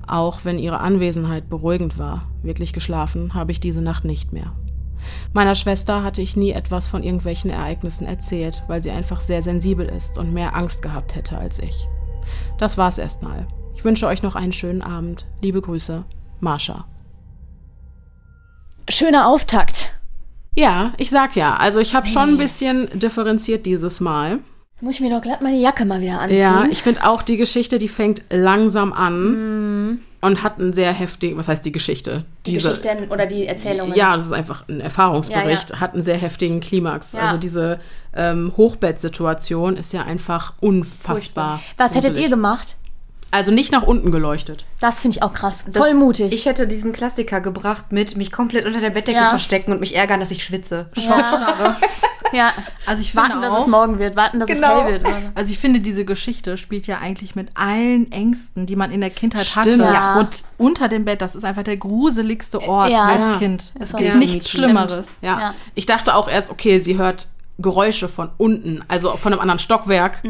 Auch 0.06 0.40
wenn 0.44 0.58
ihre 0.58 0.80
Anwesenheit 0.80 1.48
beruhigend 1.48 1.98
war, 1.98 2.26
wirklich 2.42 2.72
geschlafen 2.72 3.34
habe 3.34 3.52
ich 3.52 3.60
diese 3.60 3.82
Nacht 3.82 4.04
nicht 4.04 4.32
mehr. 4.32 4.52
Meiner 5.32 5.54
Schwester 5.54 6.02
hatte 6.02 6.22
ich 6.22 6.36
nie 6.36 6.52
etwas 6.52 6.88
von 6.88 7.02
irgendwelchen 7.02 7.50
Ereignissen 7.50 8.06
erzählt, 8.06 8.62
weil 8.68 8.82
sie 8.82 8.90
einfach 8.90 9.20
sehr 9.20 9.42
sensibel 9.42 9.86
ist 9.86 10.18
und 10.18 10.32
mehr 10.32 10.54
Angst 10.54 10.82
gehabt 10.82 11.14
hätte 11.14 11.38
als 11.38 11.58
ich. 11.58 11.88
Das 12.58 12.76
war's 12.76 12.98
erstmal. 12.98 13.46
Ich 13.74 13.84
wünsche 13.84 14.06
euch 14.06 14.22
noch 14.22 14.34
einen 14.34 14.52
schönen 14.52 14.82
Abend. 14.82 15.26
Liebe 15.40 15.60
Grüße, 15.60 16.04
Marsha. 16.40 16.86
Schöner 18.88 19.28
Auftakt. 19.28 19.94
Ja, 20.56 20.92
ich 20.98 21.10
sag 21.10 21.36
ja. 21.36 21.56
Also 21.56 21.78
ich 21.80 21.94
habe 21.94 22.06
schon 22.06 22.30
ein 22.30 22.38
bisschen 22.38 22.98
differenziert 22.98 23.64
dieses 23.64 24.00
Mal. 24.00 24.40
Muss 24.80 24.94
ich 24.94 25.00
mir 25.00 25.10
doch 25.10 25.20
glatt 25.20 25.42
meine 25.42 25.58
Jacke 25.58 25.84
mal 25.84 26.00
wieder 26.00 26.20
anziehen. 26.20 26.38
Ja, 26.38 26.64
ich 26.70 26.82
finde 26.82 27.06
auch 27.06 27.22
die 27.22 27.36
Geschichte, 27.36 27.78
die 27.78 27.88
fängt 27.88 28.22
langsam 28.30 28.92
an 28.92 30.00
und 30.20 30.42
hat 30.42 30.58
einen 30.58 30.72
sehr 30.72 30.92
heftigen, 30.92 31.36
was 31.36 31.48
heißt 31.48 31.64
die 31.64 31.72
Geschichte? 31.72 32.24
die 32.46 32.54
Geschichten 32.54 33.10
oder 33.10 33.26
die 33.26 33.46
Erzählungen. 33.46 33.94
Ja, 33.94 34.16
das 34.16 34.26
ist 34.26 34.32
einfach 34.32 34.66
ein 34.68 34.80
Erfahrungsbericht, 34.80 35.70
Ja, 35.70 35.80
hat 35.80 35.94
einen 35.94 36.02
sehr 36.02 36.16
heftigen 36.16 36.60
Klimax. 36.60 37.12
Ja. 37.12 37.20
Also 37.20 37.36
diese 37.36 37.80
ähm, 38.14 38.52
Hochbettsituation 38.56 39.76
ist 39.76 39.92
ja 39.92 40.02
einfach 40.02 40.54
unfassbar. 40.60 41.60
Was 41.76 41.94
hättet 41.94 42.16
ihr 42.16 42.28
gemacht? 42.28 42.76
Also 43.32 43.52
nicht 43.52 43.70
nach 43.70 43.82
unten 43.84 44.10
geleuchtet. 44.10 44.66
Das 44.80 45.00
finde 45.00 45.16
ich 45.16 45.22
auch 45.22 45.32
krass. 45.32 45.64
Das- 45.70 45.80
Voll 45.84 45.94
mutig. 45.94 46.32
Ich 46.32 46.46
hätte 46.46 46.66
diesen 46.66 46.92
Klassiker 46.92 47.40
gebracht 47.40 47.92
mit 47.92 48.16
mich 48.16 48.32
komplett 48.32 48.66
unter 48.66 48.80
der 48.80 48.90
Bettdecke 48.90 49.18
Ja. 49.18 49.30
verstecken 49.30 49.70
und 49.72 49.80
mich 49.80 49.94
ärgern, 49.94 50.18
dass 50.20 50.30
ich 50.32 50.42
schwitze. 50.42 50.90
ja. 50.96 51.76
ja. 52.32 52.50
Also 52.86 53.02
ich 53.02 53.12
finde 53.12 53.28
Warten, 53.28 53.42
dass 53.42 53.52
auch, 53.52 53.60
es 53.62 53.66
morgen 53.68 53.98
wird. 54.00 54.16
Warten, 54.16 54.40
dass 54.40 54.48
Genau. 54.48 54.78
es 54.80 54.84
hell 54.84 54.92
wird. 55.04 55.08
Also 55.36 55.52
ich 55.52 55.58
finde, 55.60 55.78
diese 55.80 56.04
Geschichte 56.04 56.56
spielt 56.58 56.88
ja 56.88 56.98
eigentlich 56.98 57.36
mit 57.36 57.50
allen 57.54 58.10
Ängsten, 58.10 58.66
die 58.66 58.74
man 58.74 58.90
in 58.90 59.00
der 59.00 59.10
Kindheit 59.10 59.46
Stimmt. 59.46 59.66
hatte. 59.66 59.94
Ja. 59.94 60.18
Und 60.18 60.42
unter 60.58 60.88
dem 60.88 61.04
Bett, 61.04 61.22
das 61.22 61.36
ist 61.36 61.44
einfach 61.44 61.62
der 61.62 61.76
gruseligste 61.76 62.60
Ort 62.62 62.90
Ja. 62.90 63.04
als 63.04 63.26
Ja. 63.28 63.36
Kind. 63.36 63.72
Es 63.78 63.90
Ist 63.90 63.96
gibt 63.98 64.16
nichts. 64.16 64.50
Schlimmeres. 64.50 65.06
Ja. 65.22 65.38
Ja. 65.40 65.54
Ich 65.76 65.86
dachte 65.86 66.16
auch 66.16 66.28
erst, 66.28 66.50
okay, 66.50 66.80
sie 66.80 66.98
hört 66.98 67.28
Geräusche 67.58 68.08
von 68.08 68.30
unten, 68.38 68.82
also 68.88 69.16
von 69.16 69.32
einem 69.32 69.40
anderen 69.40 69.58
Stockwerk. 69.60 70.22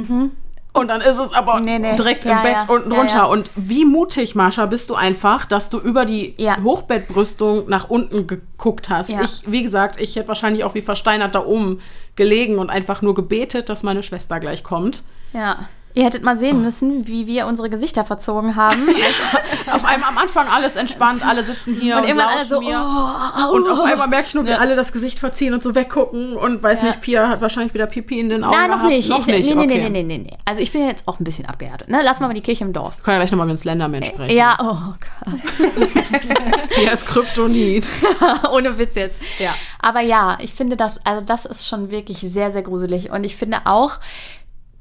Und 0.73 0.89
dann 0.89 1.01
ist 1.01 1.19
es 1.19 1.33
aber. 1.33 1.61
Nee, 1.61 1.79
nee. 1.79 1.97
direkt 1.97 2.25
Ja, 2.25 2.39
im 2.39 2.43
Bett 2.43 2.63
ja. 2.69 2.75
unten 2.75 2.91
drunter. 2.91 3.15
ja. 3.15 3.25
Und 3.25 3.51
wie 3.57 3.85
mutig, 3.85 4.35
Marsha, 4.35 4.67
bist 4.67 4.89
du 4.91 4.95
einfach, 4.95 5.47
dass 5.47 5.71
du 5.71 5.79
über 5.79 6.05
die. 6.05 6.35
Hochbettbrüstung 6.63 7.69
nach 7.69 7.91
unten 7.91 8.27
geguckt 8.27 8.89
hast. 8.89 9.11
Ich, 9.11 9.51
wie 9.51 9.63
gesagt, 9.63 10.01
ich 10.01 10.17
hätte 10.17 10.29
wahrscheinlich 10.29 10.65
auch 10.65 10.75
wie 10.75 10.81
versteinert 10.81 11.35
da 11.35 11.45
oben 11.45 11.81
gelegen 12.17 12.59
und 12.59 12.71
einfach 12.71 13.03
nur 13.03 13.15
gebetet, 13.15 13.69
dass 13.69 13.83
meine 13.83 14.03
Schwester 14.03 14.39
gleich 14.41 14.63
kommt. 14.63 15.03
Ja. 15.33 15.69
Ihr 15.92 16.05
hättet 16.05 16.22
mal 16.22 16.37
sehen 16.37 16.62
müssen, 16.62 17.07
wie 17.09 17.26
wir 17.26 17.46
unsere 17.46 17.68
Gesichter 17.68 18.05
verzogen 18.05 18.55
haben. 18.55 18.87
Auf 19.72 19.85
einmal 19.85 20.09
am 20.11 20.18
Anfang 20.18 20.46
alles 20.48 20.76
entspannt, 20.76 21.26
alle 21.26 21.42
sitzen 21.42 21.74
hier 21.74 21.96
und, 21.96 22.05
Und 22.09 22.16
lauschen 22.16 22.44
so, 22.46 22.61
mir. 22.61 22.81
oh, 22.81 23.55
Und 23.57 23.68
auf 23.68 23.81
einmal 23.81 24.07
merke 24.09 24.26
ich 24.29 24.35
nur, 24.35 24.46
wie 24.46 24.53
alle 24.53 24.76
das 24.76 24.92
Gesicht 24.92 25.18
verziehen 25.18 25.53
und 25.53 25.62
so 25.62 25.74
weggucken 25.74 26.37
und 26.37 26.62
weiß 26.62 26.79
Ja. 26.81 26.85
nicht, 26.87 27.00
Pia 27.00 27.29
hat 27.29 27.40
wahrscheinlich 27.40 27.74
wieder 27.74 27.87
Pipi 27.87 28.20
in 28.20 28.29
den 28.29 28.44
Augen 28.44 28.57
Nein, 28.57 28.70
noch 28.70 28.76
gehabt. 28.79 28.90
nicht. 28.92 29.09
Noch 29.09 29.18
ich, 29.20 29.26
nicht, 29.26 29.48
nee, 29.48 29.55
nee, 29.55 29.64
okay. 29.64 29.88
nee, 29.90 30.03
nee, 30.03 30.03
nee, 30.03 30.18
nee. 30.31 30.38
Also 30.44 30.61
ich 30.61 30.72
bin 30.72 30.87
jetzt 30.87 31.07
auch 31.09 31.18
ein 31.20 31.24
bisschen 31.24 31.46
abgehärtet. 31.46 31.88
Ne? 31.88 32.03
Lassen 32.03 32.22
wir 32.22 32.29
mal 32.29 32.35
die 32.35 32.40
Kirche 32.40 32.64
im 32.64 32.72
Dorf. 32.72 32.96
Wir 32.96 33.03
können 33.05 33.14
ja 33.16 33.20
gleich 33.22 33.33
nochmal 33.33 33.46
mit 33.46 33.57
dem 33.57 33.61
Slenderman 33.61 34.03
sprechen. 34.05 34.37
Ja, 34.37 34.57
oh 34.61 34.94
Gott. 35.00 35.40
Pia 36.70 36.92
ist 36.92 37.07
Kryptonit. 37.07 37.90
Ohne 38.53 38.79
Witz 38.79 38.94
jetzt. 38.94 39.18
Ja. 39.38 39.55
Aber 39.81 40.00
ja, 40.00 40.38
ich 40.40 40.53
finde 40.53 40.76
das, 40.76 41.05
also 41.05 41.20
das 41.20 41.46
ist 41.46 41.66
schon 41.66 41.90
wirklich 41.90 42.18
sehr, 42.20 42.50
sehr 42.50 42.62
gruselig. 42.62 43.11
Und 43.11 43.24
ich 43.24 43.37
finde 43.37 43.59
auch, 43.64 43.98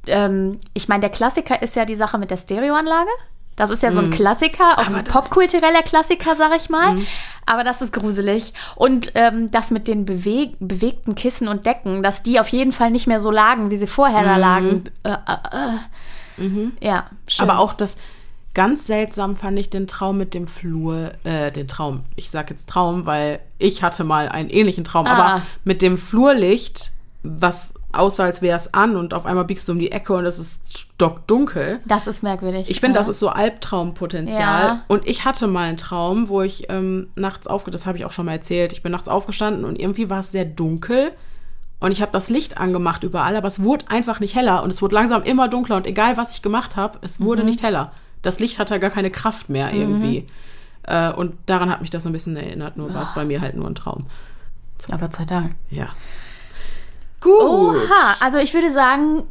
ähm, 0.08 0.60
ich 0.74 0.88
meine, 0.88 1.02
der 1.02 1.10
Klassiker 1.10 1.62
ist 1.62 1.76
ja 1.76 1.86
die 1.86 1.96
Sache 1.96 2.18
mit 2.18 2.32
der 2.32 2.38
Stereoanlage. 2.38 3.10
Das 3.56 3.72
ist 3.72 3.84
ja 3.84 3.92
so 3.92 4.00
ein 4.00 4.12
Klassiker, 4.12 4.78
auch 4.78 4.84
Mhm. 4.88 4.96
Aber 4.96 4.98
ein 5.00 5.04
popkultureller 5.04 5.82
Klassiker, 5.84 6.34
sag 6.38 6.56
ich 6.56 6.70
mal. 6.70 6.98
Aber 7.46 7.66
das 7.66 7.82
ist 7.82 7.92
gruselig. 7.92 8.54
Und 8.76 9.12
ähm, 9.16 9.52
das 9.52 9.70
mit 9.70 9.90
den 9.90 10.06
beweg 10.06 10.56
bewegten 10.62 11.14
Kissen 11.14 11.50
und 11.50 11.66
Decken, 11.66 12.02
dass 12.02 12.24
die 12.24 12.40
auf 12.40 12.48
jeden 12.48 12.72
Fall 12.72 12.90
nicht 12.90 13.06
mehr 13.06 13.20
so 13.20 13.32
lagen, 13.32 13.70
wie 13.70 13.78
sie 13.78 13.86
vorher 13.88 14.22
Mhm. 14.22 14.26
da 14.28 14.36
lagen. 14.38 14.84
Äh, 15.04 15.10
äh, 15.12 15.74
äh. 16.42 16.70
Ja, 16.80 17.08
schön. 17.28 17.50
Aber 17.50 17.60
auch 17.60 17.74
das 17.74 17.98
ganz 18.54 18.88
seltsam 18.88 19.36
fand 19.36 19.60
ich 19.60 19.70
den 19.70 19.88
Traum 19.88 20.18
mit 20.18 20.34
dem 20.34 20.48
Flur, 20.48 21.12
äh, 21.26 21.52
den 21.52 21.68
Traum. 21.68 22.06
Ich 22.16 22.32
sag 22.32 22.50
jetzt 22.50 22.70
Traum, 22.70 23.06
weil 23.06 23.42
ich 23.58 23.84
hatte 23.84 24.06
mal 24.06 24.30
einen 24.30 24.50
ähnlichen 24.50 24.86
Traum, 24.86 25.06
Ah. 25.06 25.12
aber 25.12 25.42
mit 25.66 25.82
dem 25.82 25.98
Flurlicht, 25.98 26.92
was 27.24 27.74
aussah, 27.92 28.26
als 28.26 28.42
wäre 28.42 28.56
es 28.56 28.74
an 28.74 28.96
und 28.96 29.14
auf 29.14 29.26
einmal 29.26 29.46
biegst 29.46 29.68
du 29.68 29.72
um 29.72 29.80
die 29.80 29.92
Ecke 29.92 30.14
und 30.14 30.26
es 30.26 30.38
ist 30.38 30.78
stockdunkel. 30.78 31.80
das 31.86 32.08
ist 32.08 32.22
merkwürdig. 32.22 32.70
Ich 32.70 32.80
finde, 32.80 32.98
ja. 32.98 33.02
das 33.02 33.08
ist 33.08 33.20
so 33.20 33.30
Albtraumpotenzial. 33.30 34.64
Ja. 34.64 34.84
Und 34.88 35.08
ich 35.08 35.26
hatte 35.26 35.48
mal 35.48 35.68
einen 35.68 35.78
Traum, 35.78 36.30
wo 36.30 36.42
ich 36.42 36.70
ähm, 36.70 37.10
nachts 37.16 37.48
aufge... 37.48 37.72
Das 37.72 37.86
habe 37.86 37.98
ich 37.98 38.06
auch 38.06 38.12
schon 38.12 38.26
mal 38.26 38.34
erzählt. 38.34 38.74
Ich 38.74 38.84
bin 38.84 38.92
nachts 38.92 39.10
aufgestanden 39.10 39.66
und 39.66 39.80
irgendwie 39.80 40.10
war 40.10 40.20
es 40.20 40.32
sehr 40.32 40.46
dunkel. 40.46 41.12
Und 41.80 41.92
ich 41.92 42.02
habe 42.02 42.12
das 42.12 42.30
Licht 42.30 42.58
angemacht 42.58 43.04
überall, 43.04 43.36
aber 43.36 43.48
es 43.48 43.64
wurde 43.64 43.86
einfach 43.90 44.20
nicht 44.20 44.36
heller. 44.36 44.64
Und 44.64 44.72
es 44.72 44.82
wurde 44.82 44.96
langsam 44.96 45.24
immer 45.24 45.48
dunkler. 45.48 45.78
Und 45.78 45.88
egal, 45.88 46.18
was 46.18 46.36
ich 46.36 46.42
gemacht 46.42 46.76
habe, 46.76 47.00
es 47.02 47.22
wurde 47.22 47.44
nicht 47.44 47.64
heller. 47.64 47.92
Das 48.22 48.40
Licht 48.40 48.60
hatte 48.60 48.80
gar 48.80 48.90
keine 48.90 49.12
Kraft 49.12 49.50
mehr 49.50 49.74
irgendwie. 49.74 50.28
Äh, 50.84 51.12
und 51.14 51.36
daran 51.46 51.70
hat 51.70 51.82
mich 51.82 51.90
das 51.90 52.04
so 52.04 52.10
ein 52.10 52.14
bisschen 52.14 52.36
erinnert. 52.36 52.78
Nur 52.78 52.94
war 52.94 53.04
es 53.04 53.14
bei 53.14 53.24
mir 53.26 53.42
halt 53.42 53.56
nur 53.56 53.66
ein 53.66 53.76
Traum. 53.76 54.08
Ja, 54.88 54.98
Gott 54.98 55.14
sei 55.14 55.26
Dank. 55.26 55.56
Ja. 55.70 55.88
Gut. 57.22 57.40
Oha, 57.42 58.16
also 58.22 58.38
ich 58.38 58.54
würde 58.54 58.74
sagen, 58.74 59.24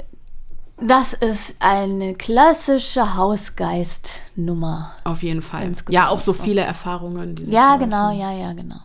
das 0.81 1.13
ist 1.13 1.57
eine 1.61 2.15
klassische 2.15 3.17
Hausgeist-Nummer. 3.17 4.93
Auf 5.05 5.23
jeden 5.23 5.43
Fall. 5.43 5.65
Insgesamt 5.65 5.93
Ja, 5.95 6.09
auch 6.09 6.21
so 6.21 6.33
viele 6.33 6.61
Erfahrungen. 6.63 7.35
Die 7.35 7.45
sich 7.47 7.55
Ja, 7.55 7.77
genau, 7.77 8.11
ja, 8.13 8.33
ja, 8.33 8.53
genau. 8.53 8.77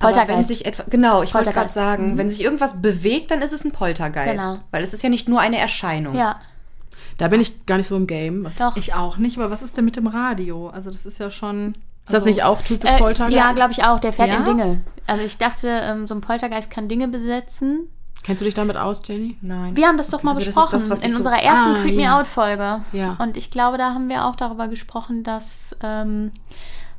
Aber 0.00 0.10
wenn 0.10 0.14
Poltergeist. 0.14 0.48
sich 0.48 0.64
etwa, 0.66 0.84
genau, 0.88 1.22
ich 1.24 1.34
wollte 1.34 1.50
gerade 1.50 1.66
Poltergeist. 1.66 1.74
sagen, 1.74 2.18
wenn 2.18 2.30
sich 2.30 2.42
irgendwas 2.42 2.80
bewegt, 2.80 3.30
dann 3.32 3.42
ist 3.42 3.52
es 3.52 3.64
ein 3.64 3.72
Poltergeist. 3.72 4.30
Genau. 4.32 4.56
Weil 4.70 4.82
es 4.84 4.94
ist 4.94 5.02
ja 5.02 5.08
nicht 5.08 5.28
nur 5.28 5.40
eine 5.40 5.58
Erscheinung. 5.58 6.14
Ja, 6.14 6.36
Da 7.18 7.26
bin 7.28 7.40
ich 7.40 7.66
gar 7.66 7.78
nicht 7.78 7.88
so 7.88 7.96
im 7.96 8.06
Game. 8.06 8.44
Was, 8.44 8.56
doch. 8.56 8.76
Ich 8.76 8.94
auch 8.94 9.16
nicht, 9.16 9.36
aber 9.38 9.50
was 9.50 9.62
ist 9.62 9.76
denn 9.76 9.84
mit 9.84 9.96
dem 9.96 10.06
Radio? 10.06 10.68
Also 10.68 10.90
das 10.90 11.04
ist 11.04 11.18
ja 11.18 11.30
schon. 11.32 11.72
ist 12.04 12.12
das 12.14 12.24
nicht 12.24 12.44
auch 12.44 12.62
typisch 12.62 12.90
Äh, 12.90 12.98
Poltergeist? 12.98 13.36
ja, 13.36 13.50
glaube 13.52 13.72
ich 13.72 13.82
auch. 13.84 13.98
Der 13.98 14.12
fährt 14.12 14.28
Ja? 14.28 14.36
in 14.36 14.44
Dinge. 14.44 14.80
Also 15.08 15.24
ich 15.24 15.36
dachte, 15.36 15.66
ähm, 15.68 16.06
so 16.06 16.14
ein 16.14 16.20
Poltergeist 16.20 16.70
kann 16.70 16.86
Dinge 16.86 17.08
besetzen. 17.08 17.88
Kennst 18.24 18.40
du 18.40 18.44
dich 18.44 18.54
damit 18.54 18.76
aus, 18.76 19.00
Jenny? 19.06 19.36
Nein. 19.40 19.74
Wir 19.76 19.86
haben 19.86 19.96
das 19.96 20.10
doch 20.10 20.22
mal 20.22 20.32
Also 20.32 20.40
das 20.40 20.46
besprochen 20.54 20.72
das, 20.72 20.90
was 20.90 20.98
ich 21.00 21.06
in 21.06 21.10
so- 21.12 21.18
unserer 21.18 21.40
ersten 21.42 21.76
Ah, 21.76 21.78
Creep 21.80 21.96
Me 21.96 22.02
ja. 22.02 22.18
Out 22.18 22.26
Folge. 22.26 22.80
Ja. 22.92 23.16
Und 23.18 23.36
ich 23.36 23.50
glaube, 23.50 23.78
da 23.78 23.94
haben 23.94 24.08
wir 24.08 24.24
auch 24.26 24.36
darüber 24.36 24.68
gesprochen, 24.68 25.22
dass 25.24 25.74
ähm, 25.82 26.32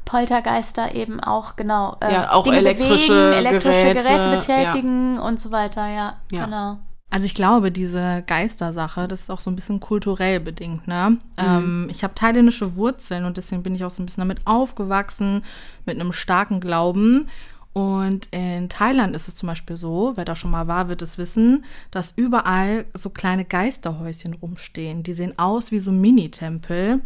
Poltergeister 0.06 0.96
eben 0.96 1.20
auch 1.20 1.56
genau 1.56 1.98
äh, 2.02 2.12
Ja, 2.14 2.32
auch 2.32 2.44
Dinge 2.44 2.58
elektrische 2.58 3.14
bewegen, 3.14 3.34
elektrische 3.48 3.82
Geräte, 3.94 4.04
Geräte, 4.04 4.38
betätigen 4.38 5.20
und 5.20 5.40
so 5.40 5.52
weiter. 5.52 5.88
Ja, 5.88 6.16
Ja. 6.32 6.46
genau. 6.46 6.80
Also 7.12 7.26
ich 7.26 7.34
glaube, 7.34 7.72
diese 7.72 8.24
Geistersache, 8.28 9.08
das 9.08 9.22
ist 9.22 9.30
auch 9.32 9.40
so 9.40 9.50
ein 9.50 9.56
bisschen 9.56 9.80
kulturell 9.80 10.40
bedingt. 10.40 10.88
Ne? 10.88 11.18
Ähm, 11.38 11.88
ich 11.90 12.04
habe 12.04 12.14
thailändische 12.14 12.76
Wurzeln 12.76 13.26
und 13.26 13.38
deswegen 13.38 13.64
bin 13.64 13.74
ich 13.74 13.84
auch 13.84 13.90
so 13.90 14.02
ein 14.04 14.06
bisschen 14.06 14.22
damit 14.22 14.46
aufgewachsen, 14.46 15.44
mit 15.88 16.00
einem 16.00 16.12
starken 16.12 16.60
Glauben. 16.60 17.28
Und 17.74 18.28
in 18.32 18.68
Thailand 18.68 19.16
ist 19.16 19.28
es 19.28 19.36
zum 19.36 19.48
Beispiel 19.48 19.78
so, 19.78 20.14
wer 20.16 20.26
da 20.26 20.36
schon 20.36 20.52
mal 20.52 20.68
war, 20.68 20.90
wird 20.90 21.02
es 21.02 21.18
wissen, 21.18 21.64
dass 21.92 22.14
überall 22.16 22.86
so 22.94 23.10
kleine 23.10 23.46
Geisterhäuschen 23.46 24.34
rumstehen. 24.34 25.04
Die 25.04 25.14
sehen 25.14 25.38
aus 25.38 25.72
wie 25.72 25.80
so 25.80 25.92
Mini-Tempel 25.92 27.02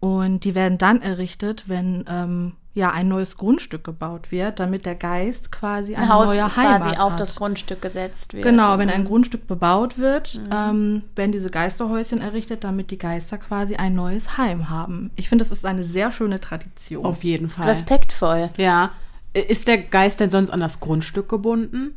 und 0.00 0.44
die 0.44 0.54
werden 0.54 0.78
dann 0.78 1.02
errichtet, 1.02 1.64
wenn 1.66 2.04
ähm, 2.08 2.52
ja 2.74 2.90
ein 2.90 3.08
neues 3.08 3.36
Grundstück 3.36 3.84
gebaut 3.84 4.30
wird, 4.30 4.60
damit 4.60 4.86
der 4.86 4.94
Geist 4.94 5.50
quasi 5.52 5.94
eine 5.94 6.04
Ein 6.06 6.12
Haus 6.12 6.26
neue 6.26 6.56
Heimat 6.56 6.82
quasi 6.82 6.96
auf 6.96 7.12
hat. 7.12 7.20
das 7.20 7.34
Grundstück 7.36 7.82
gesetzt 7.82 8.34
wird. 8.34 8.44
Genau, 8.44 8.78
wenn 8.78 8.90
ein 8.90 9.04
Grundstück 9.04 9.46
bebaut 9.46 9.98
wird, 9.98 10.36
Mhm. 10.44 10.50
ähm, 10.52 11.02
werden 11.16 11.32
diese 11.32 11.50
Geisterhäuschen 11.50 12.20
errichtet, 12.20 12.64
damit 12.64 12.90
die 12.90 12.98
Geister 12.98 13.38
quasi 13.38 13.76
ein 13.76 13.94
neues 13.94 14.36
Heim 14.38 14.68
haben. 14.70 15.10
Ich 15.16 15.28
finde, 15.28 15.44
das 15.44 15.52
ist 15.52 15.64
eine 15.66 15.84
sehr 15.84 16.12
schöne 16.12 16.40
Tradition. 16.40 17.04
Auf 17.04 17.24
jeden 17.24 17.48
Fall. 17.48 17.66
Respektvoll. 17.68 18.50
Ja. 18.56 18.90
Ist 19.34 19.68
der 19.68 19.78
Geist 19.78 20.20
denn 20.20 20.30
sonst 20.30 20.50
an 20.50 20.60
das 20.60 20.80
Grundstück 20.80 21.28
gebunden? 21.28 21.94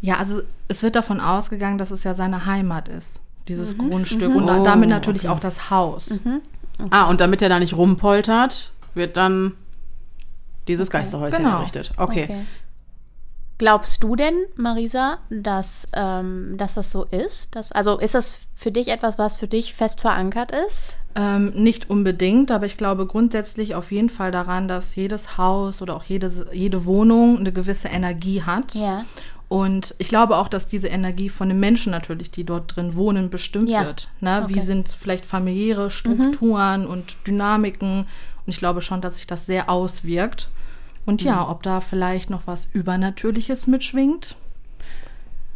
Ja, 0.00 0.16
also 0.16 0.42
es 0.68 0.82
wird 0.82 0.96
davon 0.96 1.20
ausgegangen, 1.20 1.78
dass 1.78 1.90
es 1.90 2.04
ja 2.04 2.14
seine 2.14 2.46
Heimat 2.46 2.88
ist, 2.88 3.20
dieses 3.48 3.76
Mhm. 3.76 3.90
Grundstück. 3.90 4.34
Und 4.34 4.44
Oh, 4.48 4.62
damit 4.64 4.88
natürlich 4.88 5.24
okay. 5.24 5.28
auch 5.34 5.40
das 5.40 5.70
Haus. 5.70 6.10
Ah, 6.90 7.08
und 7.08 7.20
damit 7.20 7.42
er 7.42 7.48
da 7.48 7.58
nicht 7.58 7.74
rumpoltert, 7.76 8.72
wird 8.94 9.16
dann 9.16 9.52
dieses 10.68 10.90
Geisterhäuschen 10.90 11.44
Genau. 11.44 11.58
errichtet. 11.58 11.92
Okay. 11.96 12.44
Glaubst 13.58 14.02
du 14.02 14.16
denn, 14.16 14.34
Marisa, 14.56 15.18
dass, 15.30 15.88
ähm, 15.94 16.54
dass 16.58 16.74
das 16.74 16.92
so 16.92 17.04
ist? 17.04 17.54
Dass, 17.56 17.72
also 17.72 17.98
ist 17.98 18.14
das 18.14 18.36
für 18.54 18.70
dich 18.70 18.88
etwas, 18.88 19.18
was 19.18 19.36
für 19.38 19.48
dich 19.48 19.74
fest 19.74 20.02
verankert 20.02 20.52
ist? 20.68 20.94
Ähm, 21.14 21.52
nicht 21.54 21.88
unbedingt, 21.88 22.50
aber 22.50 22.66
ich 22.66 22.76
glaube 22.76 23.06
grundsätzlich 23.06 23.74
auf 23.74 23.90
jeden 23.92 24.10
Fall 24.10 24.30
daran, 24.30 24.68
dass 24.68 24.94
jedes 24.94 25.38
Haus 25.38 25.80
oder 25.80 25.96
auch 25.96 26.04
jede, 26.04 26.48
jede 26.52 26.84
Wohnung 26.84 27.38
eine 27.38 27.52
gewisse 27.52 27.88
Energie 27.88 28.42
hat. 28.42 28.74
Ja. 28.74 29.06
Und 29.48 29.94
ich 29.98 30.08
glaube 30.08 30.36
auch, 30.36 30.48
dass 30.48 30.66
diese 30.66 30.88
Energie 30.88 31.30
von 31.30 31.48
den 31.48 31.60
Menschen 31.60 31.92
natürlich, 31.92 32.30
die 32.30 32.44
dort 32.44 32.76
drin 32.76 32.96
wohnen, 32.96 33.30
bestimmt 33.30 33.70
Ja. 33.70 33.86
wird. 33.86 34.08
Ne? 34.20 34.42
Wie 34.48 34.52
Okay. 34.54 34.62
Mhm. 34.62 34.66
sind 34.66 34.88
vielleicht 34.90 35.24
familiäre 35.24 35.90
Strukturen 35.90 36.86
und 36.86 37.16
Dynamiken? 37.26 38.00
Und 38.00 38.06
ich 38.52 38.58
glaube 38.58 38.82
schon, 38.82 39.00
dass 39.00 39.16
sich 39.16 39.26
das 39.26 39.46
sehr 39.46 39.70
auswirkt. 39.70 40.48
Und 41.06 41.22
Mhm. 41.22 41.28
ja, 41.28 41.48
ob 41.48 41.62
da 41.62 41.80
vielleicht 41.80 42.28
noch 42.30 42.46
was 42.46 42.68
Übernatürliches 42.72 43.66
mitschwingt. 43.66 44.36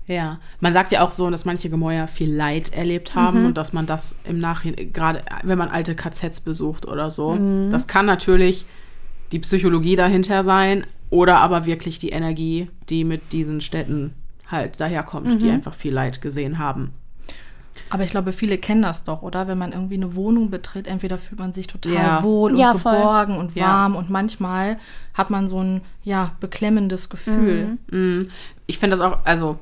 Ja, 0.07 0.39
man 0.61 0.73
sagt 0.73 0.91
ja 0.91 1.03
auch 1.05 1.13
so, 1.13 1.31
dass 1.31 1.45
manche 1.45 1.71
Gemäuer 1.71 2.09
viel 2.09 2.33
Leid 2.35 2.73
erlebt 2.73 3.15
haben 3.15 3.45
und 3.45 3.57
dass 3.57 3.73
man 3.73 3.87
das 3.87 4.17
im 4.25 4.39
Nachhinein, 4.41 4.93
gerade 4.93 5.23
wenn 5.45 5.57
man 5.59 5.69
alte 5.69 5.95
KZs 5.95 6.41
besucht 6.41 6.87
oder 6.89 7.11
so, 7.11 7.39
das 7.71 7.87
kann 7.87 8.07
natürlich 8.07 8.67
die 9.31 9.39
Psychologie 9.39 9.95
dahinter 9.95 10.43
sein 10.43 10.85
oder 11.11 11.39
aber 11.39 11.65
wirklich 11.67 12.01
die 12.01 12.09
Energie, 12.11 12.69
die 12.89 13.05
mit 13.05 13.33
diesen 13.33 13.61
Städten 13.61 14.15
halt 14.49 14.81
daherkommt, 14.81 15.41
die 15.43 15.51
einfach 15.51 15.75
viel 15.75 15.93
Leid 15.93 16.21
gesehen 16.21 16.59
haben. 16.59 16.93
Aber 17.89 18.05
ich 18.05 18.11
glaube, 18.11 18.33
viele 18.33 18.59
kennen 18.59 18.83
das 18.83 19.05
doch, 19.05 19.23
oder? 19.23 19.49
Wenn 19.49 19.59
man 19.59 19.73
irgendwie 19.73 19.95
eine 19.95 20.15
Wohnung 20.15 20.51
betritt, 20.51 20.87
entweder 20.87 21.19
fühlt 21.19 21.41
man 21.41 21.53
sich 21.55 21.67
total 21.67 21.93
Ja. 21.95 22.23
wohl 22.23 22.53
und 22.53 22.59
Ja, 22.59 22.75
voll. 22.75 22.93
geborgen 22.93 23.37
und 23.39 23.55
Ja. 23.55 23.67
warm 23.67 23.97
und 23.97 24.11
manchmal 24.11 24.79
hat 25.15 25.31
man 25.31 25.49
so 25.49 25.63
ein, 25.63 25.81
ja, 26.03 26.33
beklemmendes 26.41 27.09
Gefühl. 27.09 27.79
Mm, 27.91 28.29
Ich 28.67 28.79
finde 28.79 28.97
das 28.97 29.01
auch, 29.05 29.19
also 29.25 29.59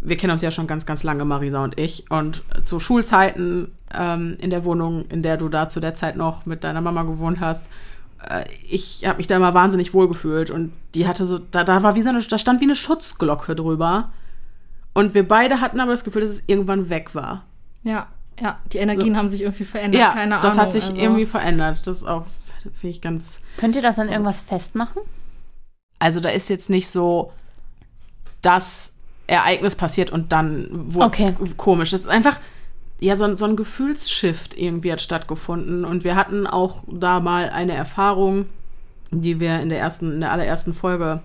wir 0.00 0.16
kennen 0.16 0.32
uns 0.32 0.40
ja 0.42 0.50
schon 0.50 0.66
ganz, 0.66 0.86
ganz 0.86 1.02
lange, 1.02 1.24
Marisa 1.24 1.62
und 1.64 1.78
ich. 1.78 2.10
Und 2.10 2.42
zu 2.62 2.78
Schulzeiten 2.78 3.72
ähm, 3.92 4.36
in 4.40 4.50
der 4.50 4.64
Wohnung, 4.64 5.04
in 5.06 5.22
der 5.22 5.36
du 5.36 5.48
da 5.48 5.68
zu 5.68 5.80
der 5.80 5.94
Zeit 5.94 6.16
noch 6.16 6.46
mit 6.46 6.64
deiner 6.64 6.80
Mama 6.80 7.02
gewohnt 7.02 7.40
hast, 7.40 7.68
äh, 8.28 8.44
ich 8.68 9.04
habe 9.06 9.18
mich 9.18 9.26
da 9.26 9.36
immer 9.36 9.52
wahnsinnig 9.54 9.92
wohl 9.94 10.08
gefühlt. 10.08 10.50
Und 10.50 10.72
die 10.94 11.06
hatte 11.06 11.24
so, 11.26 11.38
da, 11.38 11.64
da 11.64 11.82
war 11.82 11.94
wie 11.96 12.02
so 12.02 12.08
eine, 12.08 12.20
da 12.22 12.38
stand 12.38 12.60
wie 12.60 12.64
eine 12.64 12.74
Schutzglocke 12.74 13.54
drüber. 13.54 14.10
Und 14.94 15.12
wir 15.14 15.26
beide 15.28 15.60
hatten 15.60 15.80
aber 15.80 15.90
das 15.90 16.04
Gefühl, 16.04 16.22
dass 16.22 16.30
es 16.30 16.42
irgendwann 16.46 16.88
weg 16.88 17.14
war. 17.14 17.44
Ja, 17.86 18.08
ja, 18.40 18.58
die 18.72 18.78
Energien 18.78 19.16
haben 19.16 19.28
sich 19.28 19.40
irgendwie 19.42 19.64
verändert. 19.64 20.00
Ja, 20.00 20.12
Keine 20.12 20.40
das 20.42 20.44
Ahnung. 20.54 20.58
hat 20.58 20.72
sich 20.72 20.84
also- 20.84 20.96
irgendwie 20.96 21.24
verändert. 21.26 21.86
Das 21.86 21.98
ist 21.98 22.04
auch, 22.04 22.26
finde 22.62 22.88
ich, 22.88 23.00
ganz. 23.00 23.42
Könnt 23.56 23.76
ihr 23.76 23.82
das 23.82 23.98
an 23.98 24.08
irgendwas 24.08 24.40
festmachen? 24.40 25.02
Also 25.98 26.20
da 26.20 26.28
ist 26.30 26.50
jetzt 26.50 26.68
nicht 26.68 26.88
so, 26.90 27.32
das 28.42 28.92
Ereignis 29.26 29.74
passiert 29.74 30.10
und 30.10 30.32
dann 30.32 30.68
wurde 30.94 31.06
Okay. 31.06 31.34
es 31.42 31.56
komisch. 31.56 31.90
Das 31.90 32.00
ist 32.00 32.08
einfach, 32.08 32.38
ja, 33.00 33.16
so, 33.16 33.24
ein- 33.24 33.36
so 33.36 33.44
ein 33.44 33.56
Gefühlsshift 33.56 34.56
irgendwie 34.56 34.92
hat 34.92 35.00
stattgefunden. 35.00 35.84
Und 35.84 36.04
wir 36.04 36.16
hatten 36.16 36.46
auch 36.46 36.82
da 36.86 37.20
mal 37.20 37.48
eine 37.50 37.72
Erfahrung, 37.74 38.46
die 39.10 39.40
wir 39.40 39.60
in 39.60 39.68
der 39.68 39.78
ersten, 39.78 40.12
in 40.12 40.20
der 40.20 40.32
allerersten 40.32 40.74
Folge 40.74 41.22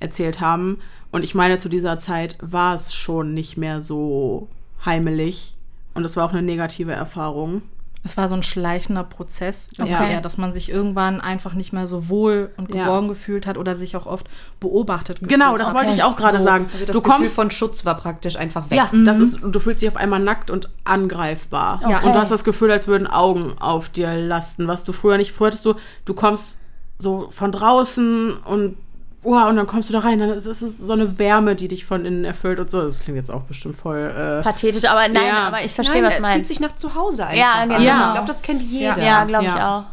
erzählt 0.00 0.40
haben. 0.40 0.78
Und 1.10 1.24
ich 1.24 1.34
meine, 1.34 1.58
zu 1.58 1.68
dieser 1.68 1.98
Zeit 1.98 2.36
war 2.40 2.74
es 2.74 2.94
schon 2.94 3.34
nicht 3.34 3.56
mehr 3.56 3.80
so 3.80 4.48
heimelig. 4.84 5.54
Und 5.94 6.04
es 6.04 6.16
war 6.16 6.26
auch 6.26 6.32
eine 6.32 6.42
negative 6.42 6.92
Erfahrung. 6.92 7.62
Es 8.04 8.16
war 8.16 8.28
so 8.28 8.34
ein 8.34 8.42
schleichender 8.42 9.04
Prozess, 9.04 9.68
Okay. 9.78 9.90
eher, 10.14 10.20
dass 10.20 10.36
man 10.36 10.52
sich 10.52 10.68
irgendwann 10.68 11.20
einfach 11.20 11.54
nicht 11.54 11.72
mehr 11.72 11.86
so 11.86 12.08
wohl 12.08 12.50
und 12.56 12.74
Ja. 12.74 12.82
geborgen 12.86 13.06
gefühlt 13.06 13.46
hat 13.46 13.56
oder 13.56 13.76
sich 13.76 13.94
auch 13.94 14.06
oft 14.06 14.26
beobachtet 14.58 15.20
gefühlt 15.20 15.30
Genau, 15.30 15.56
das 15.56 15.68
hat. 15.68 15.74
wollte 15.76 15.92
ich 15.92 16.02
auch 16.02 16.16
gerade 16.16 16.38
So, 16.38 16.44
sagen. 16.44 16.64
Also 16.72 16.84
das 16.84 16.96
du 16.96 17.00
Gefühl 17.02 17.14
kommst 17.16 17.34
von 17.36 17.50
Schutz 17.52 17.84
war 17.84 17.96
praktisch 17.96 18.34
einfach 18.36 18.70
weg. 18.70 18.78
Ja, 18.78 18.90
das 19.04 19.20
ist, 19.20 19.40
und 19.40 19.54
du 19.54 19.60
fühlst 19.60 19.82
dich 19.82 19.88
auf 19.88 19.96
einmal 19.96 20.18
nackt 20.18 20.50
und 20.50 20.68
angreifbar. 20.82 21.80
Okay. 21.84 22.04
Und 22.06 22.14
du 22.14 22.18
hast 22.18 22.30
das 22.32 22.42
Gefühl, 22.42 22.72
als 22.72 22.88
würden 22.88 23.06
Augen 23.06 23.54
auf 23.60 23.88
dir 23.88 24.16
lasten, 24.16 24.66
was 24.66 24.82
du 24.82 24.92
früher 24.92 25.16
nicht. 25.16 25.30
Früher 25.32 25.48
hattest 25.48 25.64
du, 25.64 25.74
du 26.04 26.14
kommst 26.14 26.58
so 26.98 27.28
von 27.30 27.52
draußen 27.52 28.36
und, 28.38 28.76
oh, 29.24 29.34
und 29.48 29.56
dann 29.56 29.66
kommst 29.66 29.88
du 29.88 29.92
da 29.92 30.00
rein. 30.00 30.18
Dann 30.20 30.30
ist 30.30 30.46
es 30.46 30.78
so 30.78 30.92
eine 30.92 31.18
Wärme, 31.18 31.54
die 31.54 31.68
dich 31.68 31.84
von 31.84 32.04
innen 32.04 32.24
erfüllt 32.24 32.58
und 32.60 32.68
so. 32.70 32.80
Das 32.82 33.00
klingt 33.00 33.16
jetzt 33.16 33.30
auch 33.30 33.42
bestimmt 33.42 33.74
voll. 33.76 33.98
Äh, 34.00 34.42
Pathetisch, 34.42 34.84
aber 34.84 35.06
nein, 35.08 35.26
Ja. 35.26 35.46
aber 35.48 35.64
ich 35.64 35.72
verstehe, 35.72 36.02
Nein, 36.02 36.04
was 36.04 36.16
du 36.16 36.22
fühlt 36.22 36.34
meinst. 36.34 36.48
sich 36.48 36.60
nach 36.60 36.74
zu 36.76 36.94
Hause 36.94 37.26
einfach 37.26 37.38
Ja, 37.38 37.52
an. 37.54 37.68
genau. 37.68 37.80
Ja. 37.80 38.06
Ich 38.08 38.12
glaube, 38.14 38.26
das 38.28 38.42
kennt 38.42 38.62
jeder. 38.62 38.98
Ja, 39.02 39.24
glaube 39.24 39.44
ich 39.46 39.54
Ja. 39.54 39.78
auch. 39.78 39.84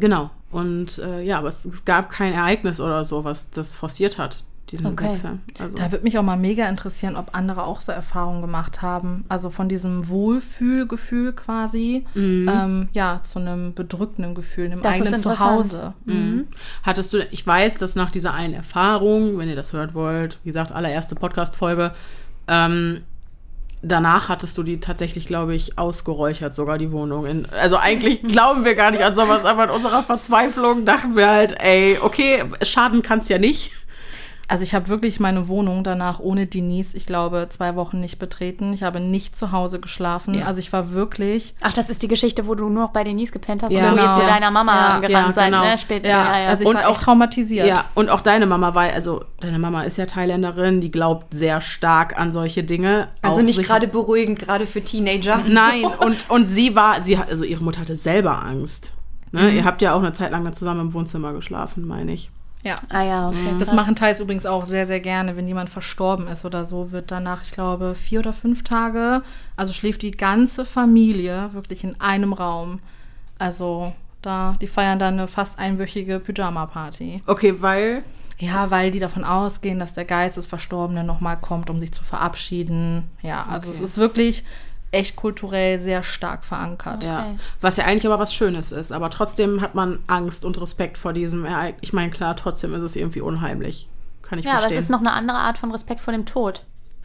genau. 0.00 0.30
Und 0.52 0.98
äh, 0.98 1.20
ja, 1.22 1.38
aber 1.38 1.48
es, 1.48 1.64
es 1.64 1.84
gab 1.84 2.08
kein 2.08 2.32
Ereignis 2.32 2.80
oder 2.80 3.04
so, 3.04 3.24
was 3.24 3.50
das 3.50 3.74
forciert 3.74 4.16
hat, 4.18 4.42
diesen 4.70 4.86
Okay. 4.86 5.10
Wechsel. 5.12 5.38
Also, 5.60 5.76
Da 5.76 5.92
würde 5.92 6.04
mich 6.04 6.18
auch 6.18 6.22
mal 6.22 6.36
mega 6.36 6.68
interessieren, 6.68 7.16
ob 7.16 7.34
andere 7.34 7.64
auch 7.64 7.80
so 7.80 7.92
Erfahrungen 7.92 8.40
gemacht 8.40 8.82
haben. 8.82 9.24
Also 9.28 9.50
von 9.50 9.68
diesem 9.68 10.08
Wohlfühlgefühl 10.08 11.32
quasi, 11.32 12.04
ähm, 12.14 12.88
ja, 12.92 13.20
zu 13.22 13.38
einem 13.38 13.74
bedrückenden 13.74 14.34
Gefühl, 14.34 14.66
einem 14.66 14.82
Das 14.82 14.96
eigenen. 14.96 15.20
Zuhause. 15.20 15.94
Mhm. 16.04 16.48
Hattest 16.82 17.12
du, 17.12 17.24
ich 17.30 17.46
weiß, 17.46 17.76
dass 17.78 17.94
nach 17.94 18.10
dieser 18.10 18.34
einen 18.34 18.54
Erfahrung, 18.54 19.38
wenn 19.38 19.48
ihr 19.48 19.56
das 19.56 19.72
hört 19.72 19.94
wollt, 19.94 20.38
wie 20.42 20.48
gesagt, 20.50 20.72
allererste 20.72 21.14
Podcast-Folge, 21.14 21.92
ähm, 22.48 23.02
danach 23.82 24.28
hattest 24.28 24.58
du 24.58 24.62
die 24.62 24.80
tatsächlich, 24.80 25.26
glaube 25.26 25.54
ich, 25.54 25.78
ausgeräuchert, 25.78 26.54
sogar 26.54 26.78
die 26.78 26.90
Wohnung. 26.92 27.26
In, 27.26 27.46
also 27.52 27.76
eigentlich 27.76 28.22
glauben 28.26 28.64
wir 28.64 28.74
gar 28.74 28.90
nicht 28.90 29.02
an 29.02 29.14
sowas, 29.14 29.44
aber 29.44 29.64
in 29.64 29.70
unserer 29.70 30.02
Verzweiflung 30.02 30.84
dachten 30.84 31.16
wir 31.16 31.28
halt, 31.28 31.54
ey, 31.60 31.98
okay, 32.00 32.44
schaden 32.62 33.02
kann 33.02 33.20
es 33.20 33.28
ja 33.28 33.38
nicht. 33.38 33.72
Also 34.48 34.62
ich 34.62 34.74
habe 34.74 34.86
wirklich 34.88 35.18
meine 35.18 35.48
Wohnung 35.48 35.82
danach 35.82 36.20
ohne 36.20 36.46
Denise, 36.46 36.96
ich 36.96 37.04
glaube, 37.04 37.48
zwei 37.50 37.74
Wochen 37.74 37.98
nicht 37.98 38.18
betreten. 38.20 38.72
Ich 38.72 38.84
habe 38.84 39.00
nicht 39.00 39.36
zu 39.36 39.50
Hause 39.50 39.80
geschlafen. 39.80 40.34
Ja. 40.34 40.46
Also 40.46 40.60
ich 40.60 40.72
war 40.72 40.92
wirklich 40.92 41.54
Ach, 41.60 41.72
das 41.72 41.90
ist 41.90 42.02
die 42.02 42.08
Geschichte, 42.08 42.46
wo 42.46 42.54
du 42.54 42.68
nur 42.68 42.84
noch 42.84 42.90
bei 42.92 43.02
Denise 43.02 43.32
gepennt 43.32 43.64
hast 43.64 43.72
Ja, 43.72 43.90
und 43.90 43.96
genau. 43.96 44.12
zu 44.12 44.20
deiner 44.20 44.52
Mama 44.52 44.72
Ja, 44.72 45.00
gerannt 45.00 45.26
ja, 45.26 45.32
seid, 45.32 45.46
genau. 45.46 45.64
ne? 45.64 45.78
Spät, 45.78 46.06
Ja, 46.06 46.22
also 46.48 46.62
ich 46.62 46.68
Und 46.68 46.76
war 46.76 46.86
auch- 46.86 46.92
echt 46.92 47.02
traumatisiert. 47.02 47.66
Ja, 47.66 47.84
und 47.94 48.08
auch 48.08 48.20
deine 48.20 48.46
Mama 48.46 48.74
war, 48.74 48.84
also 48.84 49.24
deine 49.40 49.58
Mama 49.58 49.82
ist 49.82 49.98
ja 49.98 50.06
Thailänderin, 50.06 50.80
die 50.80 50.92
glaubt 50.92 51.34
sehr 51.34 51.60
stark 51.60 52.16
an 52.18 52.30
solche 52.32 52.62
Dinge. 52.62 53.08
Also 53.22 53.42
nicht 53.42 53.60
gerade 53.62 53.88
beruhigend, 53.88 54.38
gerade 54.38 54.66
für 54.66 54.80
Teenager. 54.82 55.40
Nein, 55.48 55.84
und, 56.04 56.30
und 56.30 56.46
sie 56.46 56.76
war, 56.76 57.02
sie 57.02 57.18
hat, 57.18 57.28
also 57.30 57.42
ihre 57.42 57.64
Mutter 57.64 57.80
hatte 57.80 57.96
selber 57.96 58.44
Angst. 58.44 58.92
Ne? 59.32 59.50
Ihr 59.50 59.64
habt 59.64 59.82
ja 59.82 59.92
auch 59.92 59.98
eine 60.00 60.12
Zeit 60.12 60.30
lang 60.30 60.50
zusammen 60.54 60.80
im 60.82 60.94
Wohnzimmer 60.94 61.32
geschlafen, 61.32 61.84
meine 61.86 62.12
ich. 62.12 62.30
Ja. 62.66 62.80
Ah 62.88 63.02
ja, 63.02 63.28
okay. 63.28 63.54
Das 63.58 63.68
krass. 63.68 63.76
machen 63.76 63.94
Thais 63.94 64.20
übrigens 64.20 64.44
auch 64.46 64.66
sehr, 64.66 64.86
sehr 64.86 65.00
gerne. 65.00 65.36
Wenn 65.36 65.46
jemand 65.48 65.70
verstorben 65.70 66.26
ist 66.26 66.44
oder 66.44 66.66
so, 66.66 66.90
wird 66.90 67.10
danach, 67.10 67.42
ich 67.42 67.52
glaube, 67.52 67.94
vier 67.94 68.20
oder 68.20 68.32
fünf 68.32 68.64
Tage, 68.64 69.22
also 69.56 69.72
schläft 69.72 70.02
die 70.02 70.10
ganze 70.10 70.66
Familie 70.66 71.52
wirklich 71.52 71.84
in 71.84 72.00
einem 72.00 72.32
Raum. 72.32 72.80
Also 73.38 73.92
da, 74.22 74.56
die 74.60 74.66
feiern 74.66 74.98
dann 74.98 75.14
eine 75.14 75.28
fast 75.28 75.58
einwöchige 75.58 76.18
Pyjama-Party. 76.20 77.22
Okay, 77.26 77.54
weil. 77.60 78.02
Ja, 78.38 78.70
weil 78.70 78.90
die 78.90 78.98
davon 78.98 79.24
ausgehen, 79.24 79.78
dass 79.78 79.94
der 79.94 80.04
Geist 80.04 80.36
des 80.36 80.44
Verstorbenen 80.44 81.06
nochmal 81.06 81.38
kommt, 81.38 81.70
um 81.70 81.80
sich 81.80 81.92
zu 81.92 82.04
verabschieden. 82.04 83.04
Ja, 83.22 83.46
also 83.48 83.68
Okay. 83.68 83.78
es 83.78 83.90
ist 83.90 83.96
wirklich 83.96 84.44
echt 84.92 85.16
kulturell 85.16 85.78
sehr 85.78 86.02
stark 86.02 86.44
verankert. 86.44 87.04
Ja. 87.04 87.20
Okay. 87.26 87.38
Was 87.60 87.76
ja 87.76 87.84
eigentlich 87.84 88.06
aber 88.06 88.18
was 88.18 88.32
Schönes 88.34 88.72
ist. 88.72 88.92
Aber 88.92 89.10
trotzdem 89.10 89.60
hat 89.60 89.74
man 89.74 89.98
Angst 90.06 90.44
und 90.44 90.60
Respekt 90.60 90.96
vor 90.98 91.12
diesem 91.12 91.44
Ereignis. 91.44 91.80
Ich 91.82 91.92
meine, 91.92 92.10
klar, 92.10 92.36
trotzdem 92.36 92.72
ist 92.74 92.82
es 92.82 92.96
irgendwie 92.96 93.20
unheimlich. 93.20 93.88
Kann 94.22 94.38
ich 94.38 94.44
Ja, 94.44 94.52
aber 94.52 94.60
verstehen. 94.60 94.78
es 94.78 94.84
ist 94.84 94.90
noch 94.90 95.00
eine 95.00 95.12
andere 95.12 95.36
Art 95.38 95.58
von 95.58 95.70
Respekt 95.70 96.00
vor 96.00 96.12
dem 96.12 96.24
Tod. 96.26 96.62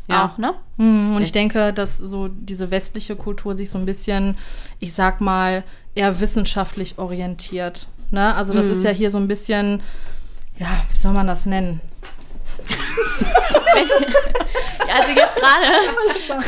Ja. 0.08 0.26
Auch, 0.26 0.38
ne? 0.38 0.54
Mhm, 0.78 1.16
Und 1.16 1.22
ich 1.22 1.32
denke, 1.32 1.74
dass 1.74 1.98
so 1.98 2.28
diese 2.28 2.72
westliche 2.72 3.16
Kultur 3.16 3.56
sich 3.56 3.70
so 3.70 3.78
ein 3.78 3.86
bisschen, 3.86 4.38
ich 4.80 4.94
sag 4.94 5.22
mal, 5.22 5.64
eher 5.96 6.20
wissenschaftlich 6.20 6.98
orientiert. 6.98 7.88
Ne? 8.10 8.34
Also 8.36 8.54
das 8.54 8.68
ist 8.68 8.84
ja 8.84 8.90
hier 8.92 9.12
so 9.12 9.18
ein 9.18 9.28
bisschen, 9.28 9.82
ja, 10.58 10.68
wie 10.92 10.98
soll 10.98 11.14
man 11.14 11.28
das 11.28 11.46
nennen? 11.46 11.82
Also 14.94 15.10
jetzt 15.12 15.36
gerade 15.38 16.44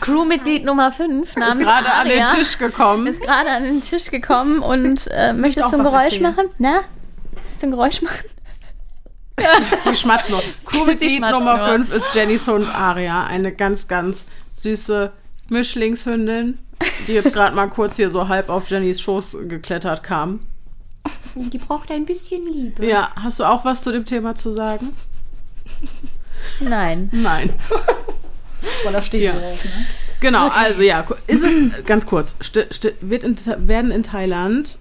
Crewmitglied 0.00 0.64
Nummer 0.64 0.92
5 0.92 1.36
namens 1.36 1.60
ist 1.60 1.66
gerade 1.66 1.92
an 1.92 2.08
den 2.08 2.26
Tisch 2.28 2.58
gekommen. 2.58 3.06
ist 3.06 3.22
gerade 3.22 3.48
an 3.50 3.64
den 3.64 3.80
Tisch 3.80 4.10
gekommen 4.10 4.60
und 4.60 5.08
äh, 5.10 5.32
möchtest 5.32 5.72
du 5.72 5.78
ein 5.78 5.84
Geräusch 5.84 6.04
erzählen. 6.16 6.22
machen? 6.22 6.48
Na? 6.58 6.80
Willst 7.32 7.62
du 7.62 7.66
ein 7.66 7.70
Geräusch 7.70 8.02
machen? 8.02 8.24
Sie 9.84 9.94
schmatzt 9.94 10.28
nur. 10.28 10.42
Crewmitglied 10.66 11.12
schmatzt 11.12 11.38
Nummer 11.38 11.56
nur. 11.56 11.66
5 11.68 11.90
ist 11.90 12.14
Jennys 12.14 12.46
Hund 12.46 12.68
Aria. 12.68 13.24
Eine 13.26 13.52
ganz, 13.52 13.88
ganz 13.88 14.24
süße 14.52 15.10
Mischlingshündin, 15.48 16.58
die 17.08 17.14
jetzt 17.14 17.32
gerade 17.32 17.56
mal 17.56 17.68
kurz 17.68 17.96
hier 17.96 18.10
so 18.10 18.28
halb 18.28 18.50
auf 18.50 18.68
Jennys 18.68 19.00
Schoß 19.00 19.38
geklettert 19.48 20.02
kam. 20.02 20.40
Die 21.34 21.58
braucht 21.58 21.90
ein 21.90 22.04
bisschen 22.04 22.46
Liebe. 22.46 22.86
Ja, 22.86 23.08
hast 23.16 23.40
du 23.40 23.44
auch 23.44 23.64
was 23.64 23.82
zu 23.82 23.90
dem 23.90 24.04
Thema 24.04 24.34
zu 24.34 24.50
sagen? 24.50 24.94
Nein. 26.60 27.08
Nein. 27.12 27.50
Boah, 28.84 28.92
da 28.92 29.02
steht 29.02 29.22
Ja. 29.22 29.32
drauf, 29.32 29.64
ne? 29.64 29.70
Genau, 30.20 30.48
also 30.48 30.82
ja, 30.82 31.06
ist 31.26 31.42
es 31.42 31.54
ganz 31.86 32.04
kurz, 32.06 32.34
wird 33.00 33.24
in, 33.24 33.36
werden 33.66 33.90
in 33.90 34.02
Thailand 34.02 34.78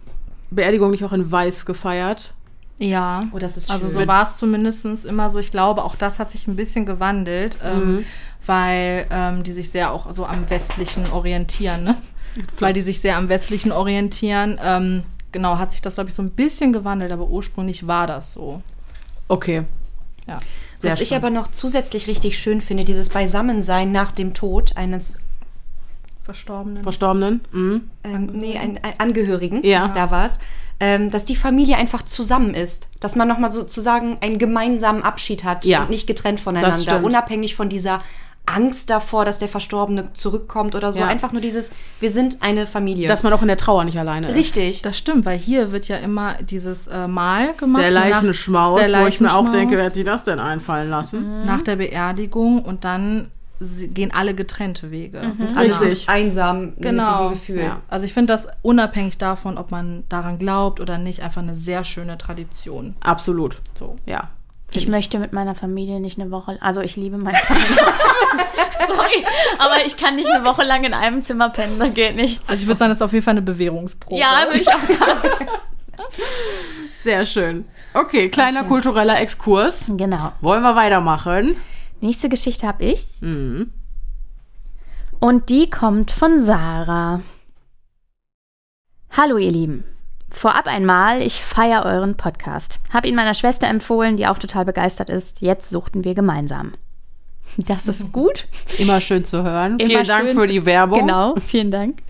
Beerdigungen 0.51 0.91
nicht 0.91 1.03
auch 1.05 1.13
in 1.13 1.31
Weiß 1.31 1.65
gefeiert? 1.65 2.33
Ja. 2.77 3.23
Oh, 3.31 3.39
das 3.39 3.55
ist 3.57 3.69
Also 3.71 3.85
schön. 3.87 3.93
so 4.01 4.07
war 4.07 4.23
es 4.23 4.37
zumindest 4.37 4.85
immer 5.05 5.29
so. 5.29 5.39
Ich 5.39 5.51
glaube, 5.51 5.83
auch 5.83 5.95
das 5.95 6.17
hat 6.19 6.31
sich 6.31 6.47
ein 6.47 6.55
bisschen 6.55 6.85
gewandelt, 6.85 7.57
ähm, 7.63 8.05
weil 8.45 9.05
ähm, 9.11 9.43
die 9.43 9.51
sich 9.53 9.69
sehr 9.69 9.91
auch 9.91 10.11
so 10.13 10.25
am 10.25 10.49
Westlichen 10.49 11.05
orientieren, 11.11 11.83
ne? 11.83 11.95
Weil 12.59 12.73
die 12.73 12.81
sich 12.81 13.01
sehr 13.01 13.17
am 13.17 13.27
Westlichen 13.29 13.71
orientieren. 13.71 14.57
Ähm, 14.63 15.03
genau, 15.31 15.57
hat 15.57 15.71
sich 15.73 15.81
das, 15.81 15.95
glaube 15.95 16.09
ich, 16.09 16.15
so 16.15 16.21
ein 16.21 16.29
bisschen 16.31 16.71
gewandelt, 16.73 17.11
aber 17.11 17.27
ursprünglich 17.27 17.85
war 17.87 18.07
das 18.07 18.33
so. 18.33 18.61
Okay. 19.27 19.63
Ja. 20.27 20.37
Sehr 20.79 20.91
Was 20.93 21.01
ich 21.01 21.09
spannend. 21.09 21.25
aber 21.25 21.33
noch 21.35 21.51
zusätzlich 21.51 22.07
richtig 22.07 22.39
schön 22.39 22.61
finde, 22.61 22.85
dieses 22.85 23.09
Beisammensein 23.09 23.91
nach 23.91 24.11
dem 24.11 24.33
Tod 24.33 24.77
eines 24.77 25.25
Verstorbenen. 26.23 26.83
Verstorbenen? 26.83 27.41
Mhm. 27.51 27.89
ähm, 28.03 28.25
nee, 28.33 28.57
ein, 28.57 28.79
ein 28.83 28.93
Angehörigen, 28.99 29.63
Ja. 29.65 29.87
da 29.89 30.11
war's, 30.11 30.37
ähm, 30.79 31.09
dass 31.11 31.25
die 31.25 31.35
Familie 31.35 31.75
einfach 31.77 32.03
zusammen 32.03 32.53
ist. 32.53 32.87
Dass 32.99 33.15
man 33.15 33.27
nochmal 33.27 33.51
sozusagen 33.51 34.17
einen 34.21 34.37
gemeinsamen 34.37 35.03
Abschied 35.03 35.43
hat 35.43 35.65
Ja. 35.65 35.81
und 35.83 35.89
nicht 35.89 36.07
getrennt 36.07 36.39
Das 36.39 36.43
voneinander. 36.43 36.77
stimmt. 36.77 37.03
Unabhängig 37.03 37.55
von 37.55 37.67
dieser 37.67 38.01
Angst 38.49 38.89
davor, 38.89 39.25
dass 39.25 39.37
der 39.39 39.47
Verstorbene 39.47 40.13
zurückkommt 40.13 40.75
oder 40.75 40.91
so. 40.91 41.01
Ja. 41.01 41.07
Einfach 41.07 41.31
nur 41.31 41.41
dieses, 41.41 41.71
wir 41.99 42.09
sind 42.09 42.37
eine 42.41 42.65
Familie. 42.65 43.07
Dass 43.07 43.23
man 43.23 43.33
auch 43.33 43.41
in 43.41 43.47
der 43.47 43.57
Trauer 43.57 43.83
nicht 43.85 43.97
alleine 43.97 44.27
ist. 44.29 44.35
Richtig. 44.35 44.81
Das 44.81 44.97
stimmt, 44.97 45.25
weil 45.25 45.37
hier 45.37 45.71
wird 45.71 45.87
ja 45.87 45.97
immer 45.97 46.35
dieses 46.41 46.87
äh, 46.87 47.07
Mal 47.07 47.53
gemacht. 47.53 47.83
Der 47.83 47.91
Leichenschmaus, 47.91 48.81
der 48.81 49.01
wo 49.01 49.07
ich 49.07 49.19
mir 49.19 49.35
auch 49.35 49.49
denke, 49.49 49.77
wer 49.77 49.85
hat 49.85 49.93
sich 49.93 50.05
das 50.05 50.23
denn 50.23 50.39
einfallen 50.39 50.89
lassen? 50.89 51.45
nach 51.45 51.61
der 51.61 51.77
Beerdigung 51.77 52.63
und 52.63 52.83
dann 52.83 53.31
gehen 53.93 54.11
alle 54.13 54.33
getrennte 54.33 54.89
Wege. 54.91 55.21
Und 55.37 55.57
alle 55.57 55.69
Richtig. 55.69 56.07
einsam 56.09 56.73
Genau. 56.77 57.03
mit 57.03 57.13
diesem 57.13 57.29
Gefühl. 57.31 57.63
Ja. 57.63 57.81
Also 57.89 58.05
ich 58.05 58.13
finde 58.13 58.33
das 58.33 58.47
unabhängig 58.61 59.17
davon, 59.17 59.57
ob 59.57 59.71
man 59.71 60.03
daran 60.09 60.39
glaubt 60.39 60.79
oder 60.79 60.97
nicht, 60.97 61.21
einfach 61.21 61.41
eine 61.41 61.55
sehr 61.55 61.83
schöne 61.83 62.17
Tradition. 62.17 62.95
Absolut. 63.01 63.59
So. 63.77 63.97
Ja. 64.05 64.29
Ich 64.71 64.87
möchte 64.87 65.19
mit 65.19 65.33
meiner 65.33 65.55
Familie 65.55 65.99
nicht 65.99 66.19
eine 66.19 66.31
Woche. 66.31 66.57
Also 66.61 66.81
ich 66.81 66.95
liebe 66.95 67.17
meine 67.17 67.37
Familie. 67.37 67.67
Sorry, 68.87 69.25
aber 69.57 69.85
ich 69.85 69.97
kann 69.97 70.15
nicht 70.15 70.29
eine 70.29 70.45
Woche 70.45 70.63
lang 70.63 70.83
in 70.83 70.93
einem 70.93 71.23
Zimmer 71.23 71.49
pennen. 71.49 71.79
Das 71.79 71.93
geht 71.93 72.15
nicht. 72.15 72.41
Also 72.47 72.61
ich 72.61 72.67
würde 72.67 72.77
sagen, 72.77 72.89
das 72.89 72.97
ist 72.97 73.01
auf 73.01 73.13
jeden 73.13 73.23
Fall 73.25 73.33
eine 73.33 73.41
Bewährungsprobe. 73.41 74.19
Ja, 74.19 74.45
würde 74.45 74.59
ich 74.59 74.67
auch 74.67 74.81
sagen. 74.81 75.49
Sehr 76.97 77.25
schön. 77.25 77.65
Okay, 77.93 78.29
kleiner 78.29 78.63
kultureller 78.63 79.19
Exkurs. 79.19 79.91
Genau. 79.95 80.31
Wollen 80.41 80.61
wir 80.61 80.75
weitermachen? 80.75 81.55
Nächste 82.01 82.29
Geschichte 82.29 82.67
habe 82.67 82.83
ich. 82.85 83.05
Mhm. 83.21 83.71
Und 85.19 85.49
die 85.49 85.69
kommt 85.69 86.11
von 86.11 86.39
Sarah. 86.39 87.21
Hallo 89.11 89.37
ihr 89.37 89.51
Lieben. 89.51 89.83
Vorab 90.31 90.67
einmal, 90.67 91.21
ich 91.21 91.43
feiere 91.43 91.85
euren 91.85 92.15
Podcast. 92.15 92.79
Hab 92.93 93.05
ihn 93.05 93.15
meiner 93.15 93.33
Schwester 93.33 93.67
empfohlen, 93.67 94.17
die 94.17 94.27
auch 94.27 94.37
total 94.37 94.65
begeistert 94.65 95.09
ist. 95.09 95.41
Jetzt 95.41 95.69
suchten 95.69 96.03
wir 96.03 96.13
gemeinsam. 96.13 96.73
Das 97.57 97.87
ist 97.87 98.11
gut. 98.11 98.47
Immer 98.77 99.01
schön 99.01 99.25
zu 99.25 99.43
hören. 99.43 99.79
Immer 99.79 99.89
Vielen 99.89 100.07
Dank 100.07 100.29
für 100.29 100.47
die 100.47 100.65
Werbung. 100.65 100.99
Genau, 100.99 101.35
vielen 101.39 101.71
Dank. 101.71 102.01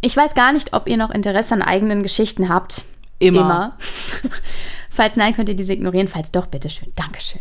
Ich 0.00 0.16
weiß 0.16 0.34
gar 0.34 0.52
nicht, 0.52 0.72
ob 0.72 0.88
ihr 0.88 0.96
noch 0.96 1.10
Interesse 1.10 1.54
an 1.54 1.62
eigenen 1.62 2.02
Geschichten 2.02 2.48
habt. 2.48 2.84
Immer. 3.18 3.76
falls 4.90 5.16
nein, 5.16 5.34
könnt 5.34 5.48
ihr 5.48 5.56
diese 5.56 5.72
ignorieren. 5.72 6.08
Falls 6.08 6.30
doch, 6.30 6.46
bitteschön. 6.46 6.92
Dankeschön. 6.94 7.40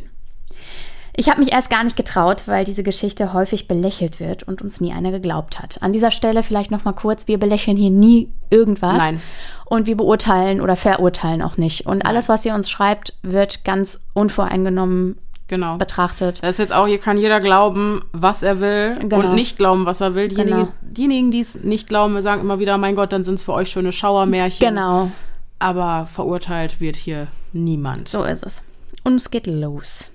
Ich 1.20 1.30
habe 1.30 1.40
mich 1.40 1.52
erst 1.52 1.72
gar 1.72 1.84
nicht 1.84 1.98
getraut, 1.98 2.44
weil 2.46 2.64
diese 2.64 2.84
Geschichte 2.84 3.34
häufig 3.34 3.68
belächelt 3.68 4.20
wird 4.20 4.44
und 4.44 4.62
uns 4.62 4.80
nie 4.80 4.94
einer 4.94 5.10
geglaubt 5.10 5.60
hat. 5.60 5.82
An 5.82 5.92
dieser 5.92 6.12
Stelle 6.12 6.44
vielleicht 6.44 6.70
noch 6.70 6.86
mal 6.86 6.94
kurz, 6.94 7.28
wir 7.28 7.40
belächeln 7.40 7.76
hier 7.76 7.90
nie 7.90 8.32
irgendwas. 8.52 8.98
Nein. 9.00 9.20
Und 9.66 9.88
wir 9.88 9.98
beurteilen 9.98 10.62
oder 10.62 10.76
verurteilen 10.76 11.42
auch 11.42 11.58
nicht. 11.58 11.88
Und 11.88 12.06
alles, 12.06 12.30
was 12.30 12.46
ihr 12.46 12.54
uns 12.54 12.70
schreibt, 12.70 13.16
wird 13.24 13.66
ganz 13.66 14.00
unvoreingenommen 14.14 15.18
Genau. 15.48 15.78
betrachtet. 15.78 16.44
Das 16.44 16.52
ist 16.56 16.60
jetzt 16.60 16.74
auch, 16.74 16.86
hier 16.86 17.00
kann 17.00 17.18
jeder 17.18 17.40
glauben, 17.40 18.04
was 18.12 18.44
er 18.44 18.60
will 18.60 18.98
Genau. 19.00 19.20
und 19.22 19.34
nicht 19.34 19.58
glauben, 19.58 19.86
was 19.88 20.02
er 20.02 20.14
will. 20.14 20.28
Diejenigen, 20.28 20.58
Genau. 20.58 20.72
diejenigen 20.82 21.32
die 21.32 21.40
es 21.40 21.56
nicht 21.64 21.88
glauben, 21.88 22.14
wir 22.14 22.22
sagen 22.22 22.42
immer 22.42 22.60
wieder, 22.60 22.78
mein 22.78 22.96
Gott, 22.96 23.12
dann 23.12 23.24
sind 23.24 23.36
es 23.36 23.44
für 23.44 23.54
euch 23.54 23.70
schöne 23.70 23.92
Schauermärchen. 23.92 24.68
Genau, 24.68 25.10
Aber 25.58 26.08
verurteilt 26.12 26.80
wird 26.80 26.96
hier 26.96 27.28
niemand. 27.54 28.08
so 28.08 28.24
ist 28.24 28.46
es. 28.46 28.62
Und 29.04 29.16
es 29.16 29.32
geht 29.32 29.48
los. 29.48 30.12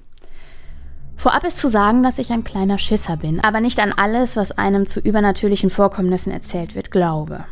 Vorab 1.22 1.44
ist 1.44 1.58
zu 1.58 1.68
sagen, 1.68 2.02
dass 2.02 2.18
ich 2.18 2.32
ein 2.32 2.42
kleiner 2.42 2.78
Schisser 2.78 3.16
bin, 3.16 3.38
aber 3.38 3.60
nicht 3.60 3.78
an 3.78 3.92
alles, 3.92 4.36
was 4.36 4.58
einem 4.58 4.88
zu 4.88 4.98
übernatürlichen 4.98 5.70
Vorkommnissen 5.70 6.32
erzählt 6.32 6.74
wird, 6.74 6.90
glaube. 6.90 7.44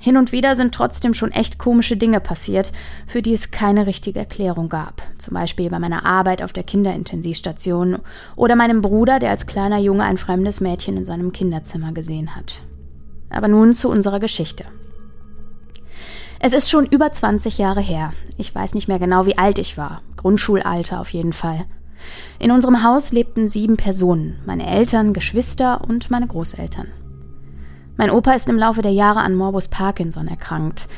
Hin 0.00 0.16
und 0.16 0.32
wieder 0.32 0.56
sind 0.56 0.74
trotzdem 0.74 1.14
schon 1.14 1.30
echt 1.30 1.56
komische 1.56 1.96
Dinge 1.96 2.18
passiert, 2.18 2.72
für 3.06 3.22
die 3.22 3.32
es 3.32 3.52
keine 3.52 3.86
richtige 3.86 4.18
Erklärung 4.18 4.68
gab. 4.68 5.02
Zum 5.18 5.34
Beispiel 5.34 5.70
bei 5.70 5.78
meiner 5.78 6.04
Arbeit 6.04 6.42
auf 6.42 6.52
der 6.52 6.64
Kinderintensivstation 6.64 7.98
oder 8.34 8.56
meinem 8.56 8.82
Bruder, 8.82 9.20
der 9.20 9.30
als 9.30 9.46
kleiner 9.46 9.78
Junge 9.78 10.02
ein 10.02 10.18
fremdes 10.18 10.60
Mädchen 10.60 10.96
in 10.96 11.04
seinem 11.04 11.32
Kinderzimmer 11.32 11.92
gesehen 11.92 12.34
hat. 12.34 12.64
Aber 13.30 13.46
nun 13.46 13.72
zu 13.72 13.88
unserer 13.88 14.18
Geschichte. 14.18 14.64
Es 16.40 16.52
ist 16.52 16.70
schon 16.70 16.86
über 16.86 17.12
20 17.12 17.56
Jahre 17.58 17.82
her. 17.82 18.12
Ich 18.36 18.52
weiß 18.52 18.74
nicht 18.74 18.88
mehr 18.88 18.98
genau, 18.98 19.26
wie 19.26 19.38
alt 19.38 19.60
ich 19.60 19.78
war. 19.78 20.02
Grundschulalter 20.16 21.00
auf 21.00 21.10
jeden 21.10 21.32
Fall. 21.32 21.66
In 22.38 22.50
unserem 22.50 22.82
Haus 22.82 23.12
lebten 23.12 23.48
sieben 23.48 23.76
Personen. 23.76 24.38
Meine 24.46 24.66
Eltern, 24.66 25.12
Geschwister 25.12 25.82
und 25.86 26.10
meine 26.10 26.26
Großeltern. 26.26 26.88
Mein 27.96 28.10
Opa 28.10 28.32
ist 28.32 28.48
im 28.48 28.58
Laufe 28.58 28.82
der 28.82 28.92
Jahre 28.92 29.20
an 29.20 29.34
Morbus 29.34 29.68
Parkinson 29.68 30.28
erkrankt. 30.28 30.88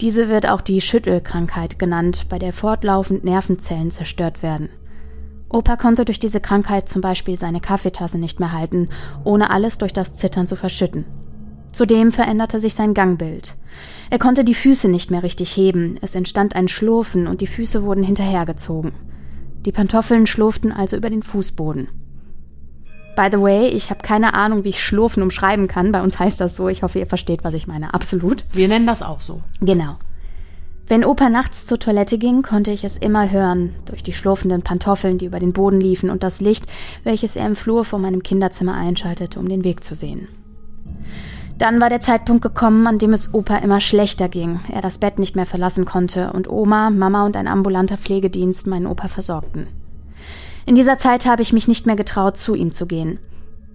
Diese 0.00 0.28
wird 0.28 0.48
auch 0.48 0.60
die 0.60 0.80
Schüttelkrankheit 0.80 1.78
genannt, 1.78 2.26
bei 2.28 2.38
der 2.38 2.52
fortlaufend 2.52 3.24
Nervenzellen 3.24 3.90
zerstört 3.90 4.42
werden. 4.42 4.68
Opa 5.48 5.76
konnte 5.76 6.04
durch 6.04 6.18
diese 6.18 6.40
Krankheit 6.40 6.88
zum 6.88 7.02
Beispiel 7.02 7.38
seine 7.38 7.60
Kaffeetasse 7.60 8.18
nicht 8.18 8.40
mehr 8.40 8.52
halten, 8.52 8.88
ohne 9.22 9.50
alles 9.50 9.78
durch 9.78 9.92
das 9.92 10.16
Zittern 10.16 10.46
zu 10.46 10.56
verschütten. 10.56 11.04
Zudem 11.72 12.12
veränderte 12.12 12.60
sich 12.60 12.74
sein 12.74 12.94
Gangbild. 12.94 13.56
Er 14.10 14.18
konnte 14.18 14.44
die 14.44 14.54
Füße 14.54 14.88
nicht 14.88 15.10
mehr 15.10 15.22
richtig 15.22 15.56
heben, 15.56 15.98
es 16.02 16.14
entstand 16.14 16.54
ein 16.54 16.68
Schlurfen 16.68 17.26
und 17.26 17.40
die 17.40 17.46
Füße 17.46 17.82
wurden 17.82 18.02
hinterhergezogen. 18.02 18.92
Die 19.64 19.72
Pantoffeln 19.72 20.26
schlurften 20.26 20.72
also 20.72 20.96
über 20.96 21.10
den 21.10 21.22
Fußboden. 21.22 21.88
By 23.14 23.28
the 23.30 23.40
way, 23.40 23.68
ich 23.68 23.90
habe 23.90 24.02
keine 24.02 24.34
Ahnung, 24.34 24.64
wie 24.64 24.70
ich 24.70 24.82
Schlurfen 24.82 25.22
umschreiben 25.22 25.68
kann. 25.68 25.92
Bei 25.92 26.02
uns 26.02 26.18
heißt 26.18 26.40
das 26.40 26.56
so. 26.56 26.68
Ich 26.68 26.82
hoffe, 26.82 26.98
ihr 26.98 27.06
versteht, 27.06 27.44
was 27.44 27.54
ich 27.54 27.66
meine. 27.66 27.92
Absolut. 27.92 28.44
Wir 28.52 28.68
nennen 28.68 28.86
das 28.86 29.02
auch 29.02 29.20
so. 29.20 29.42
Genau. 29.60 29.96
Wenn 30.88 31.04
Opa 31.04 31.28
nachts 31.28 31.66
zur 31.66 31.78
Toilette 31.78 32.18
ging, 32.18 32.42
konnte 32.42 32.70
ich 32.70 32.84
es 32.84 32.98
immer 32.98 33.30
hören, 33.30 33.74
durch 33.84 34.02
die 34.02 34.12
schlurfenden 34.12 34.62
Pantoffeln, 34.62 35.18
die 35.18 35.26
über 35.26 35.38
den 35.38 35.52
Boden 35.52 35.80
liefen, 35.80 36.10
und 36.10 36.22
das 36.22 36.40
Licht, 36.40 36.66
welches 37.04 37.36
er 37.36 37.46
im 37.46 37.56
Flur 37.56 37.84
vor 37.84 37.98
meinem 37.98 38.22
Kinderzimmer 38.22 38.74
einschaltete, 38.74 39.38
um 39.38 39.48
den 39.48 39.62
Weg 39.62 39.84
zu 39.84 39.94
sehen. 39.94 40.28
Dann 41.58 41.80
war 41.80 41.90
der 41.90 42.00
Zeitpunkt 42.00 42.42
gekommen, 42.42 42.86
an 42.86 42.98
dem 42.98 43.12
es 43.12 43.32
Opa 43.34 43.58
immer 43.58 43.80
schlechter 43.80 44.28
ging, 44.28 44.60
er 44.72 44.80
das 44.80 44.98
Bett 44.98 45.18
nicht 45.18 45.36
mehr 45.36 45.46
verlassen 45.46 45.84
konnte 45.84 46.32
und 46.32 46.48
Oma, 46.50 46.90
Mama 46.90 47.24
und 47.24 47.36
ein 47.36 47.46
ambulanter 47.46 47.98
Pflegedienst 47.98 48.66
meinen 48.66 48.86
Opa 48.86 49.08
versorgten. 49.08 49.68
In 50.66 50.74
dieser 50.74 50.98
Zeit 50.98 51.26
habe 51.26 51.42
ich 51.42 51.52
mich 51.52 51.68
nicht 51.68 51.86
mehr 51.86 51.96
getraut, 51.96 52.36
zu 52.36 52.54
ihm 52.54 52.72
zu 52.72 52.86
gehen. 52.86 53.18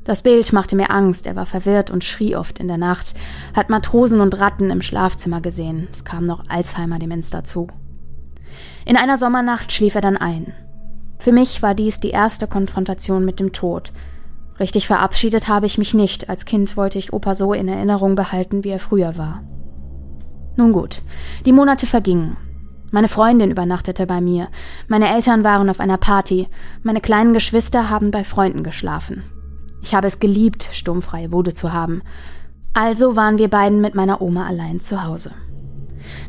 Das 0.04 0.22
Bild 0.22 0.54
machte 0.54 0.78
mir 0.78 0.90
Angst, 0.90 1.28
er 1.28 1.36
war 1.36 1.46
verwirrt 1.46 1.92
und 1.92 2.04
schrie 2.04 2.36
oft 2.36 2.60
in 2.60 2.70
der 2.70 2.78
Nacht, 2.78 3.14
hat 3.54 3.70
Matrosen 3.70 4.22
und 4.22 4.40
Ratten 4.40 4.70
im 4.70 4.82
Schlafzimmer 4.82 5.42
gesehen, 5.42 5.90
es 5.92 6.06
kam 6.06 6.26
noch 6.26 6.44
Alzheimer-Demenz 6.48 7.30
dazu. 7.30 7.68
In 8.86 8.96
einer 8.96 9.18
Sommernacht 9.18 9.74
schlief 9.74 9.96
er 9.96 10.02
dann 10.02 10.16
ein. 10.16 10.54
Für 11.20 11.34
mich 11.34 11.62
war 11.62 11.76
dies 11.76 12.00
die 12.00 12.12
erste 12.12 12.48
Konfrontation 12.48 13.26
mit 13.26 13.42
dem 13.42 13.52
Tod. 13.52 13.92
Richtig 14.60 14.88
verabschiedet 14.88 15.48
habe 15.48 15.66
ich 15.66 15.78
mich 15.78 15.94
nicht, 15.94 16.30
als 16.30 16.46
Kind 16.46 16.78
wollte 16.78 16.98
ich 16.98 17.14
Opa 17.14 17.36
so 17.36 17.54
in 17.54 17.68
Erinnerung 17.68 18.16
behalten, 18.16 18.64
wie 18.64 18.70
er 18.70 18.80
früher 18.80 19.18
war. 19.18 19.44
Nun 20.56 20.74
gut, 20.74 21.04
die 21.46 21.54
Monate 21.54 21.86
vergingen. 21.86 22.38
Meine 22.90 23.08
Freundin 23.08 23.52
übernachtete 23.52 24.08
bei 24.08 24.22
mir, 24.22 24.48
meine 24.88 25.14
Eltern 25.14 25.44
waren 25.44 25.70
auf 25.70 25.80
einer 25.80 25.98
Party, 25.98 26.48
meine 26.84 27.02
kleinen 27.02 27.34
Geschwister 27.34 27.90
haben 27.90 28.12
bei 28.12 28.24
Freunden 28.24 28.64
geschlafen. 28.64 29.24
Ich 29.84 29.94
habe 29.94 30.08
es 30.08 30.20
geliebt, 30.20 30.70
sturmfreie 30.72 31.30
Bude 31.30 31.54
zu 31.54 31.74
haben. 31.74 32.02
Also 32.74 33.16
waren 33.16 33.38
wir 33.38 33.50
beiden 33.50 33.82
mit 33.82 33.94
meiner 33.94 34.22
Oma 34.22 34.48
allein 34.48 34.80
zu 34.80 35.04
Hause. 35.04 35.32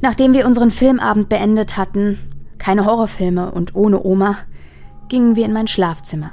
Nachdem 0.03 0.35
wir 0.35 0.47
unseren 0.47 0.71
Filmabend 0.71 1.29
beendet 1.29 1.77
hatten, 1.77 2.19
keine 2.59 2.85
Horrorfilme 2.85 3.53
und 3.53 3.75
ohne 3.75 4.03
Oma, 4.05 4.37
gingen 5.09 5.37
wir 5.37 5.45
in 5.45 5.53
mein 5.53 5.69
Schlafzimmer. 5.69 6.33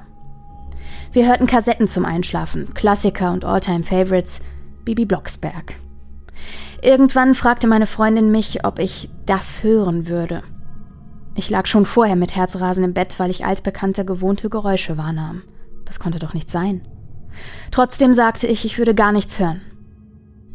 Wir 1.16 1.28
hörten 1.28 1.48
Kassetten 1.48 1.88
zum 1.88 2.04
Einschlafen, 2.04 2.74
Klassiker 2.74 3.32
und 3.32 3.46
Alltime 3.46 3.86
Favorites, 3.86 4.42
Bibi 4.84 5.06
Blocksberg. 5.06 5.76
Irgendwann 6.82 7.36
fragte 7.36 7.68
meine 7.68 7.88
Freundin 7.88 8.32
mich, 8.32 8.66
ob 8.66 8.80
ich 8.80 9.10
das 9.26 9.64
hören 9.64 10.10
würde. 10.10 10.44
Ich 11.34 11.50
lag 11.50 11.68
schon 11.68 11.86
vorher 11.86 12.18
mit 12.18 12.36
Herzrasen 12.36 12.84
im 12.84 12.94
Bett, 12.94 13.18
weil 13.18 13.32
ich 13.32 13.46
altbekannte, 13.46 14.04
gewohnte 14.04 14.50
Geräusche 14.50 14.98
wahrnahm. 14.98 15.44
Das 15.86 16.02
konnte 16.02 16.20
doch 16.20 16.34
nicht 16.34 16.50
sein. 16.50 16.82
Trotzdem 17.72 18.14
sagte 18.14 18.48
ich, 18.48 18.66
ich 18.66 18.78
würde 18.78 18.94
gar 18.94 19.14
nichts 19.14 19.40
hören. 19.40 19.62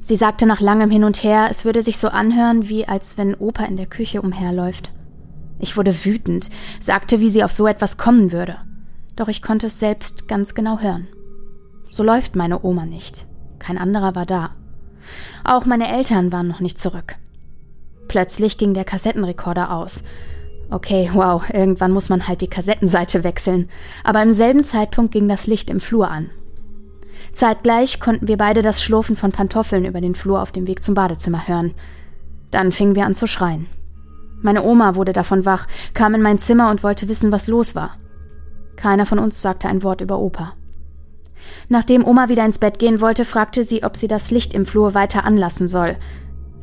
Sie 0.03 0.17
sagte 0.17 0.45
nach 0.45 0.61
langem 0.61 0.91
Hin 0.91 1.05
und 1.05 1.23
Her, 1.23 1.49
es 1.51 1.65
würde 1.65 1.83
sich 1.83 1.97
so 1.97 2.09
anhören, 2.09 2.69
wie 2.69 2.87
als 2.87 3.17
wenn 3.17 3.35
Opa 3.35 3.65
in 3.65 3.79
der 3.79 3.87
Küche 3.87 4.21
umherläuft. 4.21 4.93
Ich 5.59 5.79
wurde 5.79 6.05
wütend, 6.05 6.51
sagte, 6.81 7.19
wie 7.21 7.31
sie 7.31 7.45
auf 7.45 7.53
so 7.53 7.67
etwas 7.67 7.97
kommen 7.97 8.31
würde. 8.31 8.59
Doch 9.21 9.29
ich 9.29 9.43
konnte 9.43 9.67
es 9.67 9.79
selbst 9.79 10.29
ganz 10.29 10.55
genau 10.55 10.79
hören. 10.79 11.07
So 11.91 12.03
läuft 12.03 12.37
meine 12.37 12.65
Oma 12.65 12.87
nicht. 12.87 13.27
Kein 13.59 13.77
anderer 13.77 14.15
war 14.15 14.25
da. 14.25 14.53
Auch 15.45 15.67
meine 15.67 15.93
Eltern 15.93 16.33
waren 16.33 16.49
noch 16.49 16.61
nicht 16.61 16.81
zurück. 16.81 17.17
Plötzlich 18.09 18.57
ging 18.57 18.73
der 18.73 18.85
Kassettenrekorder 18.85 19.73
aus. 19.75 20.05
Okay, 20.71 21.11
wow, 21.13 21.43
irgendwann 21.53 21.93
muss 21.93 22.09
man 22.09 22.29
halt 22.29 22.41
die 22.41 22.49
Kassettenseite 22.49 23.23
wechseln. 23.23 23.69
Aber 24.05 24.23
im 24.23 24.33
selben 24.33 24.65
Zeitpunkt 24.65 25.13
ging 25.13 25.29
das 25.29 25.47
Licht 25.47 25.69
im 25.69 25.83
Flur 25.83 26.11
an. 26.11 26.31
Zeitgleich 27.35 28.01
konnten 28.01 28.27
wir 28.27 28.39
beide 28.39 28.63
das 28.63 28.83
Schlurfen 28.83 29.17
von 29.17 29.33
Pantoffeln 29.33 29.85
über 29.85 30.01
den 30.01 30.15
Flur 30.15 30.41
auf 30.41 30.51
dem 30.51 30.67
Weg 30.67 30.83
zum 30.83 30.95
Badezimmer 30.95 31.47
hören. 31.47 31.75
Dann 32.51 32.73
fingen 32.73 32.95
wir 32.95 33.05
an 33.05 33.15
zu 33.15 33.27
schreien. 33.27 33.67
Meine 34.41 34.63
Oma 34.63 34.95
wurde 34.95 35.13
davon 35.13 35.45
wach, 35.45 35.67
kam 35.93 36.15
in 36.15 36.23
mein 36.23 36.39
Zimmer 36.39 36.71
und 36.71 36.83
wollte 36.83 37.07
wissen, 37.11 37.31
was 37.33 37.49
los 37.49 37.75
war. 37.75 37.99
Keiner 38.81 39.05
von 39.05 39.19
uns 39.19 39.43
sagte 39.43 39.69
ein 39.69 39.83
Wort 39.83 40.01
über 40.01 40.19
Opa. 40.19 40.55
Nachdem 41.69 42.05
Oma 42.05 42.29
wieder 42.29 42.45
ins 42.45 42.59
Bett 42.59 42.79
gehen 42.79 43.01
wollte, 43.01 43.25
fragte 43.25 43.63
sie, 43.63 43.85
ob 43.85 43.97
sie 43.97 44.09
das 44.09 44.31
Licht 44.31 44.55
im 44.55 44.65
Flur 44.65 44.95
weiter 44.95 45.25
anlassen 45.25 45.69
soll. 45.69 45.97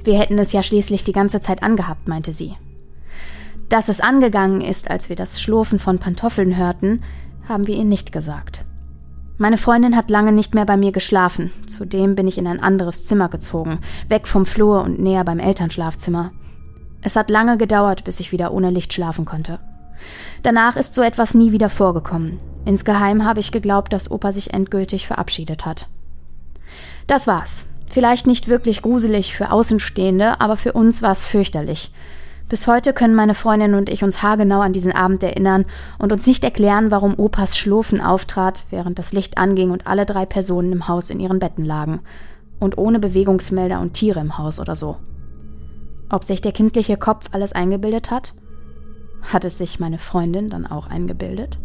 Wir 0.04 0.18
hätten 0.18 0.40
es 0.40 0.52
ja 0.52 0.64
schließlich 0.64 1.04
die 1.04 1.12
ganze 1.12 1.42
Zeit 1.42 1.62
angehabt, 1.62 2.08
meinte 2.08 2.32
sie. 2.32 2.56
Dass 3.70 3.88
es 3.88 4.02
angegangen 4.02 4.62
ist, 4.62 4.90
als 4.90 5.10
wir 5.10 5.16
das 5.16 5.42
Schlurfen 5.42 5.78
von 5.78 6.00
Pantoffeln 6.00 6.58
hörten, 6.58 7.04
haben 7.48 7.68
wir 7.68 7.76
ihr 7.76 7.86
nicht 7.86 8.12
gesagt. 8.12 8.66
Meine 9.38 9.58
Freundin 9.58 9.96
hat 9.96 10.10
lange 10.10 10.32
nicht 10.32 10.56
mehr 10.56 10.66
bei 10.66 10.78
mir 10.78 10.92
geschlafen. 10.92 11.52
Zudem 11.68 12.16
bin 12.16 12.28
ich 12.28 12.40
in 12.40 12.48
ein 12.48 12.60
anderes 12.60 13.06
Zimmer 13.06 13.30
gezogen, 13.30 13.80
weg 14.10 14.28
vom 14.28 14.48
Flur 14.48 14.82
und 14.82 15.00
näher 15.00 15.24
beim 15.24 15.40
Elternschlafzimmer. 15.40 16.32
Es 17.02 17.16
hat 17.16 17.30
lange 17.30 17.58
gedauert, 17.58 18.04
bis 18.04 18.20
ich 18.20 18.32
wieder 18.32 18.52
ohne 18.52 18.72
Licht 18.72 18.94
schlafen 18.94 19.26
konnte. 19.26 19.60
Danach 20.44 20.76
ist 20.76 20.94
so 20.94 21.02
etwas 21.02 21.34
nie 21.34 21.52
wieder 21.52 21.70
vorgekommen. 21.70 22.40
Insgeheim 22.66 23.26
habe 23.26 23.40
ich 23.40 23.52
geglaubt, 23.52 23.94
dass 23.94 24.12
Opa 24.12 24.32
sich 24.32 24.54
endgültig 24.54 25.08
verabschiedet 25.08 25.66
hat. 25.66 25.88
Das 27.08 27.28
war's. 27.28 27.66
Vielleicht 27.88 28.28
nicht 28.28 28.50
wirklich 28.50 28.82
gruselig 28.82 29.36
für 29.36 29.52
Außenstehende, 29.52 30.42
aber 30.42 30.58
für 30.58 30.74
uns 30.74 31.02
war 31.02 31.14
es 31.14 31.26
fürchterlich. 31.26 31.92
Bis 32.50 32.68
heute 32.68 32.94
können 32.94 33.16
meine 33.16 33.36
Freundin 33.36 33.74
und 33.74 33.90
ich 33.90 34.04
uns 34.04 34.24
haargenau 34.24 34.62
an 34.62 34.72
diesen 34.72 34.94
Abend 34.94 35.22
erinnern 35.22 35.66
und 35.98 36.14
uns 36.14 36.26
nicht 36.26 36.44
erklären, 36.46 36.92
warum 36.92 37.20
Opas 37.20 37.58
Schlurfen 37.58 38.00
auftrat, 38.00 38.66
während 38.70 39.00
das 39.00 39.12
Licht 39.12 39.38
anging 39.38 39.72
und 39.72 39.86
alle 39.86 40.06
drei 40.06 40.26
Personen 40.26 40.72
im 40.72 40.88
Haus 40.88 41.10
in 41.10 41.20
ihren 41.20 41.40
Betten 41.40 41.66
lagen. 41.66 42.00
Und 42.60 42.78
ohne 42.78 43.00
Bewegungsmelder 43.00 43.80
und 43.80 43.94
Tiere 43.94 44.22
im 44.22 44.38
Haus 44.38 44.60
oder 44.60 44.76
so. 44.76 44.98
Ob 46.10 46.24
sich 46.24 46.42
der 46.42 46.54
kindliche 46.54 46.96
Kopf 46.96 47.26
alles 47.32 47.52
eingebildet 47.52 48.12
hat? 48.12 48.34
Hat 49.22 49.44
es 49.46 49.58
sich 49.58 49.80
meine 49.80 49.98
Freundin 49.98 50.50
dann 50.50 50.66
auch 50.66 50.88
eingebildet? 50.88 51.58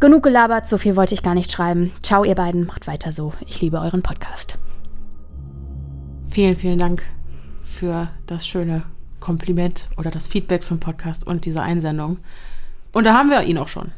Genug 0.00 0.22
gelabert, 0.22 0.66
so 0.66 0.78
viel 0.78 0.96
wollte 0.96 1.14
ich 1.14 1.22
gar 1.22 1.34
nicht 1.34 1.50
schreiben. 1.52 1.92
Ciao, 2.02 2.24
ihr 2.24 2.34
beiden, 2.34 2.66
macht 2.66 2.86
weiter 2.86 3.12
so. 3.12 3.32
Ich 3.46 3.60
liebe 3.60 3.80
euren 3.80 4.02
Podcast. 4.02 4.58
Vielen, 6.28 6.56
vielen 6.56 6.78
Dank 6.78 7.02
für 7.60 8.08
das 8.26 8.46
schöne 8.46 8.82
Kompliment 9.20 9.88
oder 9.96 10.10
das 10.10 10.26
Feedback 10.28 10.62
zum 10.62 10.80
Podcast 10.80 11.26
und 11.26 11.44
diese 11.46 11.62
Einsendung. 11.62 12.18
Und 12.92 13.04
da 13.04 13.14
haben 13.14 13.30
wir 13.30 13.42
ihn 13.42 13.58
auch 13.58 13.68
schon. 13.68 13.92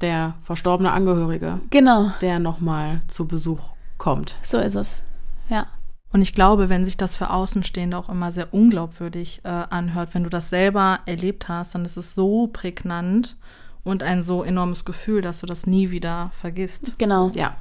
Der 0.00 0.34
verstorbene 0.42 0.92
Angehörige, 0.92 1.60
Genau, 1.70 2.10
der 2.20 2.38
nochmal 2.38 3.00
zu 3.06 3.26
Besuch 3.26 3.74
kommt. 3.98 4.38
so 4.42 4.58
ist 4.58 4.74
es. 4.74 5.02
Ja. 5.48 5.66
Und 6.12 6.22
ich 6.22 6.32
glaube, 6.34 6.68
wenn 6.68 6.84
sich 6.84 6.96
das 6.96 7.16
für 7.16 7.30
Außenstehende 7.30 7.96
auch 7.96 8.08
immer 8.08 8.32
sehr 8.32 8.52
unglaubwürdig 8.52 9.40
äh, 9.44 9.48
anhört, 9.48 10.10
wenn 10.12 10.24
du 10.24 10.30
das 10.30 10.50
selber 10.50 11.00
erlebt 11.06 11.48
hast, 11.48 11.74
dann 11.74 11.84
ist 11.84 11.96
es 11.96 12.14
so 12.16 12.48
prägnant 12.48 13.36
und 13.84 14.02
ein 14.02 14.24
so 14.24 14.42
enormes 14.42 14.84
Gefühl, 14.84 15.22
dass 15.22 15.40
du 15.40 15.46
das 15.46 15.66
nie 15.66 15.90
wieder 15.92 16.30
vergisst. 16.32 16.92
Genau. 16.98 17.30
Ja, 17.34 17.54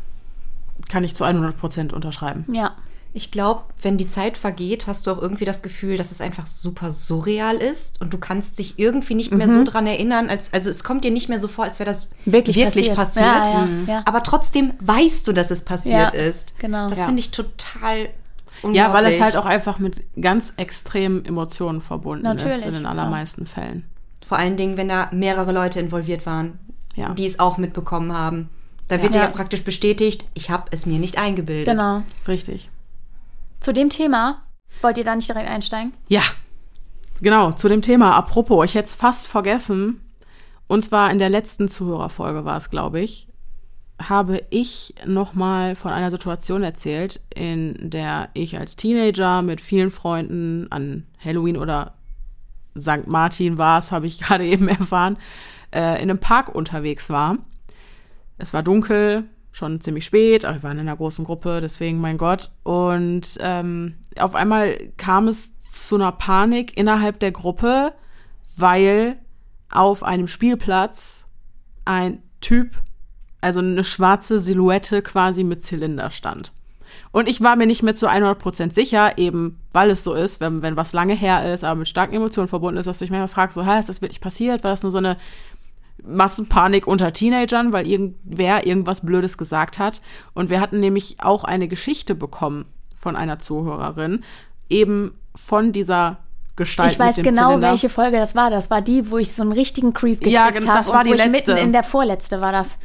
kann 0.90 1.04
ich 1.04 1.16
zu 1.16 1.24
100 1.26 1.58
Prozent 1.58 1.94
unterschreiben. 1.94 2.46
Ja. 2.52 2.76
Ich 3.12 3.32
glaube, 3.32 3.64
wenn 3.82 3.98
die 3.98 4.06
Zeit 4.06 4.38
vergeht, 4.38 4.86
hast 4.86 5.08
du 5.08 5.12
auch 5.12 5.20
irgendwie 5.20 5.44
das 5.46 5.64
Gefühl, 5.64 5.98
dass 5.98 6.12
es 6.12 6.22
einfach 6.22 6.46
super 6.46 6.92
surreal 6.92 7.56
ist 7.58 8.00
und 8.02 8.14
du 8.14 8.20
kannst 8.20 8.60
dich 8.60 8.78
irgendwie 8.78 9.16
nicht 9.16 9.32
mehr 9.34 9.50
so 9.50 9.64
dran 9.64 9.88
erinnern, 9.88 10.30
als, 10.30 10.54
also 10.54 10.70
es 10.70 10.84
kommt 10.84 11.04
dir 11.04 11.10
nicht 11.10 11.28
mehr 11.28 11.40
so 11.40 11.48
vor, 11.48 11.66
als 11.66 11.80
wäre 11.80 11.90
das 11.90 12.08
Wirklich 12.26 12.56
wirklich 12.56 12.94
passiert. 12.94 12.96
passiert. 12.96 13.46
Ja, 13.48 13.66
ja, 13.66 13.94
ja. 13.94 14.02
Aber 14.06 14.22
trotzdem 14.22 14.74
weißt 14.82 15.28
du, 15.28 15.34
dass 15.34 15.50
es 15.50 15.66
passiert 15.66 16.14
Ja, 16.14 16.20
ist. 16.20 16.54
genau. 16.60 16.88
Das 16.90 17.00
Ja. 17.00 17.06
finde 17.06 17.20
ich 17.22 17.32
total 17.32 18.10
Ja, 18.72 18.94
weil 18.94 19.06
es 19.06 19.22
halt 19.22 19.36
auch 19.38 19.46
einfach 19.46 19.80
mit 19.80 20.04
ganz 20.20 20.54
extremen 20.58 21.24
Emotionen 21.26 21.82
verbunden 21.82 22.24
Natürlich, 22.24 22.58
ist 22.58 22.66
in 22.66 22.74
den 22.74 22.84
ja. 22.84 22.90
allermeisten 22.90 23.46
Fällen. 23.46 23.86
Vor 24.26 24.38
allen 24.38 24.58
Dingen, 24.58 24.76
wenn 24.78 24.90
da 24.90 25.10
mehrere 25.12 25.52
Leute 25.52 25.80
involviert 25.80 26.26
waren, 26.26 26.60
Ja. 26.96 27.14
die 27.14 27.26
es 27.26 27.40
auch 27.40 27.58
mitbekommen 27.58 28.14
haben. 28.14 28.50
Da 28.90 29.02
wird 29.02 29.14
Ja. 29.16 29.22
dir 29.22 29.28
ja 29.28 29.32
praktisch 29.32 29.64
bestätigt, 29.64 30.26
ich 30.34 30.50
habe 30.50 30.66
es 30.72 30.86
mir 30.86 31.00
nicht 31.00 31.18
eingebildet. 31.18 31.68
Genau. 31.68 32.02
Richtig. 32.28 32.70
Zu 33.62 33.72
dem 33.74 33.90
Thema 33.90 34.42
wollt 34.82 34.98
ihr 34.98 35.04
da 35.04 35.16
nicht 35.16 35.30
direkt 35.30 35.50
einsteigen? 35.50 35.94
Ja, 36.08 36.24
genau, 37.22 37.52
zu 37.54 37.70
dem 37.70 37.82
Thema. 37.82 38.16
Apropos, 38.16 38.66
ich 38.66 38.76
hätte 38.76 38.88
es 38.88 38.96
fast 38.96 39.28
vergessen. 39.28 40.02
Und 40.68 40.84
zwar 40.84 41.12
in 41.12 41.20
der 41.20 41.30
letzten 41.30 41.68
Zuhörerfolge 41.68 42.46
war 42.46 42.58
es, 42.58 42.70
glaube 42.70 43.00
ich, 43.00 43.28
habe 44.00 44.44
ich 44.50 44.96
nochmal 45.06 45.76
von 45.76 45.92
einer 45.92 46.12
Situation 46.12 46.64
erzählt, 46.64 47.20
in 47.34 47.90
der 47.90 48.30
ich 48.34 48.58
als 48.58 48.76
Teenager 48.76 49.42
mit 49.42 49.62
vielen 49.62 49.92
Freunden 49.92 50.68
an 50.72 51.06
Halloween 51.24 51.58
oder 51.58 51.96
St. 52.78 53.08
Martin 53.08 53.58
war 53.58 53.80
es, 53.80 53.92
habe 53.92 54.08
ich 54.08 54.20
gerade 54.22 54.46
eben 54.46 54.68
erfahren, 54.68 55.18
äh, 55.72 56.02
in 56.02 56.10
einem 56.10 56.20
Park 56.20 56.54
unterwegs 56.54 57.10
war. 57.10 57.38
Es 58.38 58.54
war 58.54 58.64
dunkel, 58.64 59.26
schon 59.52 59.82
ziemlich 59.82 60.06
spät, 60.06 60.46
aber 60.46 60.56
wir 60.56 60.64
waren 60.64 60.80
in 60.80 60.88
einer 60.88 60.96
großen 60.96 61.26
Gruppe, 61.26 61.60
deswegen 61.62 62.00
mein 62.00 62.18
Gott. 62.18 62.52
Und 62.64 63.38
ähm, 63.42 63.96
auf 64.18 64.36
einmal 64.36 64.78
kam 64.98 65.28
es 65.28 65.52
zu 65.72 65.96
einer 65.96 66.12
Panik 66.12 66.78
innerhalb 66.78 67.20
der 67.20 67.32
Gruppe, 67.32 67.94
weil 68.56 69.18
auf 69.72 70.04
einem 70.04 70.28
Spielplatz 70.28 71.26
ein 71.86 72.24
Typ, 72.42 72.82
also 73.42 73.60
eine 73.60 73.84
schwarze 73.84 74.40
Silhouette 74.40 75.02
quasi 75.02 75.44
mit 75.44 75.64
Zylinder 75.64 76.10
stand. 76.12 76.52
Und 77.12 77.28
ich 77.28 77.42
war 77.42 77.56
mir 77.56 77.66
nicht 77.66 77.82
mehr 77.84 77.96
zu 77.96 78.08
100% 78.10 78.74
sicher, 78.74 79.18
eben 79.18 79.60
weil 79.72 79.90
es 79.90 80.04
so 80.04 80.14
ist, 80.14 80.40
wenn, 80.40 80.62
wenn 80.62 80.78
was 80.78 80.94
lange 80.94 81.14
her 81.16 81.52
ist, 81.54 81.64
aber 81.64 81.80
mit 81.80 81.88
starken 81.88 82.16
Emotionen 82.16 82.48
verbunden 82.48 82.78
ist, 82.78 82.86
dass 82.86 83.00
du 83.00 83.06
dich 83.06 83.12
manchmal 83.12 83.28
fragst, 83.28 83.56
so, 83.56 83.66
hä, 83.66 83.80
ist 83.80 83.90
das 83.90 84.02
wirklich 84.02 84.22
passiert? 84.22 84.64
War 84.64 84.72
das 84.72 84.84
nur 84.84 84.92
so 84.92 84.98
eine 85.00 85.18
Massenpanik 86.04 86.88
unter 86.88 87.12
Teenagern, 87.12 87.74
weil 87.74 87.88
irgendwer 87.88 88.66
irgendwas 88.66 89.02
Blödes 89.02 89.38
gesagt 89.38 89.80
hat. 89.80 90.02
Und 90.34 90.50
wir 90.50 90.62
hatten 90.62 90.80
nämlich 90.80 91.18
auch 91.20 91.44
eine 91.44 91.68
Geschichte 91.68 92.16
bekommen 92.16 92.66
von 92.96 93.16
einer 93.16 93.40
Zuhörerin, 93.40 94.24
eben 94.70 95.14
von 95.36 95.72
dieser 95.72 96.18
Gestalt 96.56 96.92
Ich 96.94 97.00
weiß 97.00 97.16
genau, 97.18 97.48
Zylinder. 97.50 97.70
welche 97.72 97.90
Folge 97.90 98.18
das 98.18 98.36
war. 98.36 98.50
Das 98.50 98.70
war 98.70 98.82
die, 98.82 99.10
wo 99.12 99.18
ich 99.18 99.32
so 99.34 99.42
einen 99.42 99.52
richtigen 99.54 99.94
Creep 99.94 100.20
gekriegt 100.20 100.34
Ja, 100.34 100.46
habe. 100.46 100.54
gen- 100.60 100.66
das 100.68 100.90
war 100.90 101.00
und 101.00 101.06
die 101.06 101.10
wo 101.12 101.16
ich 101.16 101.26
letzte. 101.26 101.54
mitten 101.54 101.58
in 101.66 101.72
der 101.74 101.84
vorletzte 101.84 102.42
war 102.42 102.52
das. 102.52 102.78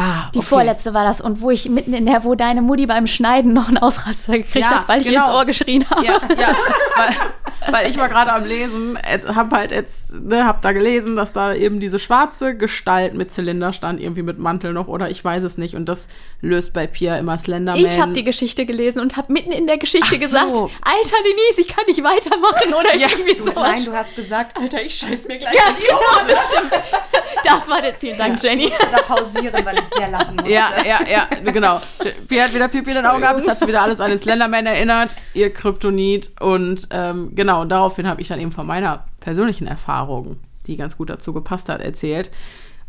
Ah, 0.00 0.30
Die 0.34 0.38
okay. 0.38 0.46
vorletzte 0.46 0.94
war 0.94 1.04
das. 1.04 1.20
Und 1.20 1.40
wo 1.42 1.50
ich 1.50 1.68
mitten 1.68 1.92
in 1.92 2.06
der, 2.06 2.24
wo 2.24 2.34
deine 2.34 2.62
Mutti 2.62 2.86
beim 2.86 3.06
Schneiden 3.06 3.52
noch 3.52 3.68
einen 3.68 3.78
Ausraster 3.78 4.32
gekriegt 4.38 4.66
Ja, 4.66 4.80
hat, 4.80 4.88
weil 4.88 5.00
ich 5.00 5.06
ihr 5.06 5.12
genau. 5.12 5.26
ins 5.26 5.34
Ohr 5.36 5.44
geschrien 5.44 5.84
habe. 5.90 6.04
Ja, 6.06 6.14
ja, 6.38 6.56
weil, 6.96 7.72
weil 7.72 7.90
ich 7.90 7.98
war 7.98 8.08
gerade 8.08 8.32
am 8.32 8.44
Lesen, 8.44 8.98
hab 9.34 9.52
halt 9.52 9.72
jetzt, 9.72 10.12
ne, 10.14 10.46
hab 10.46 10.62
da 10.62 10.72
gelesen, 10.72 11.16
dass 11.16 11.32
da 11.32 11.52
eben 11.54 11.80
diese 11.80 11.98
schwarze 11.98 12.56
Gestalt 12.56 13.12
mit 13.14 13.32
Zylinder 13.32 13.72
stand, 13.72 14.00
irgendwie 14.00 14.22
mit 14.22 14.38
Mantel 14.38 14.72
noch 14.72 14.88
oder 14.88 15.10
ich 15.10 15.22
weiß 15.22 15.42
es 15.42 15.58
nicht. 15.58 15.74
Und 15.74 15.86
das 15.88 16.08
löst 16.40 16.72
bei 16.72 16.86
Pia 16.86 17.18
immer 17.18 17.36
Slenderman. 17.36 17.84
Ich 17.84 18.00
habe 18.00 18.12
die 18.14 18.24
Geschichte 18.24 18.64
gelesen 18.66 19.00
und 19.00 19.16
habe 19.18 19.32
mitten 19.32 19.52
in 19.52 19.66
der 19.66 19.76
Geschichte 19.78 20.06
Ach 20.08 20.14
so. 20.14 20.18
gesagt, 20.20 20.46
Alter 20.52 21.16
Denise, 21.24 21.60
ich 21.60 21.68
kann 21.68 21.84
nicht 21.86 22.02
weitermachen 22.02 22.72
oder 22.72 22.96
Ja, 22.96 23.08
irgendwie 23.10 23.34
Du, 23.34 23.44
so. 23.44 23.52
nein, 23.52 23.84
du 23.84 23.92
hast 23.92 24.16
gesagt, 24.16 24.56
Alter, 24.58 24.82
ich 24.82 24.94
scheiß 24.94 25.28
mir 25.28 25.38
gleich 25.38 25.54
ja, 25.54 25.60
in 25.68 25.76
die 25.76 25.92
Hose. 25.92 26.26
genau, 26.26 26.70
das. 26.70 26.80
Das 27.42 27.66
war 27.68 27.80
der, 27.80 27.94
vielen 27.94 28.18
Dank, 28.18 28.40
Jenny. 28.42 28.64
Ich 28.64 28.70
musste 28.70 28.88
da 28.92 29.00
pausieren, 29.02 29.64
weil 29.64 29.78
ich 29.78 29.84
sehr 29.96 30.08
lachen 30.08 30.36
musste. 30.36 30.50
Ja, 30.50 30.68
ja, 30.84 31.00
ja, 31.08 31.28
genau. 31.50 31.80
Pia 32.28 32.44
hat 32.44 32.54
wieder 32.54 32.68
Pipi 32.68 32.90
in 32.90 32.96
den 32.96 33.06
Augen 33.06 33.20
gehabt, 33.20 33.40
es 33.40 33.48
hat 33.48 33.60
sie 33.60 33.66
wieder 33.66 33.82
alles 33.82 34.00
an 34.00 34.10
den 34.10 34.18
Slenderman 34.18 34.66
erinnert, 34.66 35.16
ihr 35.34 35.52
Kryptonit. 35.52 36.32
Und 36.40 36.88
ähm, 36.90 37.32
genau, 37.34 37.64
daraufhin 37.64 38.08
habe 38.08 38.20
ich 38.20 38.28
dann 38.28 38.40
eben 38.40 38.52
von 38.52 38.66
meiner 38.66 39.04
persönlichen 39.20 39.66
Erfahrung, 39.66 40.38
die 40.66 40.76
ganz 40.76 40.96
gut 40.96 41.10
dazu 41.10 41.32
gepasst 41.32 41.68
hat, 41.68 41.80
erzählt. 41.80 42.30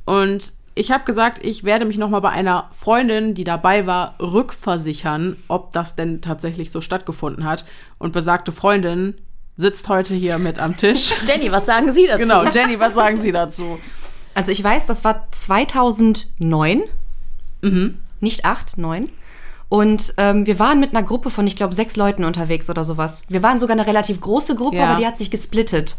Und 0.06 0.54
ich 0.74 0.92
habe 0.92 1.04
gesagt, 1.04 1.44
ich 1.44 1.64
werde 1.64 1.86
mich 1.86 1.98
nochmal 1.98 2.22
bei 2.22 2.30
einer 2.30 2.70
Freundin, 2.72 3.34
die 3.34 3.44
dabei 3.44 3.86
war, 3.88 4.16
rückversichern, 4.22 5.38
ob 5.48 5.72
das 5.74 5.96
denn 5.96 6.22
tatsächlich 6.22 6.72
so 6.72 6.80
stattgefunden 6.80 7.44
hat. 7.44 7.66
Und 7.98 8.14
besagte 8.14 8.52
Freundin 8.52 9.16
sitzt 9.58 9.90
heute 9.90 10.14
hier 10.14 10.38
mit 10.38 10.60
am 10.60 10.78
Tisch. 10.78 11.14
Jenny, 11.28 11.52
was 11.52 11.66
sagen 11.66 11.92
Sie 11.92 12.08
dazu? 12.08 12.20
genau, 12.20 12.46
Jenny, 12.46 12.80
was 12.80 12.94
sagen 12.94 13.18
Sie 13.18 13.32
dazu? 13.32 13.80
Also 14.34 14.52
ich 14.52 14.64
weiß, 14.64 14.86
das 14.86 15.04
war 15.04 15.28
2009. 15.32 16.82
Mhm. 17.62 18.00
Nicht 18.20 18.46
8, 18.46 18.78
9. 18.78 19.10
Und 19.70 20.14
ähm, 20.18 20.46
wir 20.46 20.60
waren 20.60 20.80
mit 20.80 20.92
einer 20.96 21.04
Gruppe 21.06 21.30
von, 21.30 21.48
ich 21.48 21.56
glaube, 21.56 21.74
sechs 21.74 21.96
Leuten 21.96 22.24
unterwegs 22.24 22.70
oder 22.70 22.84
sowas. 22.84 23.24
Wir 23.30 23.42
waren 23.42 23.60
sogar 23.60 23.76
eine 23.78 23.88
relativ 23.88 24.20
große 24.20 24.56
Gruppe, 24.56 24.78
Ja. 24.78 24.88
aber 24.90 25.00
die 25.00 25.08
hat 25.08 25.18
sich 25.18 25.32
gesplittet. 25.32 25.98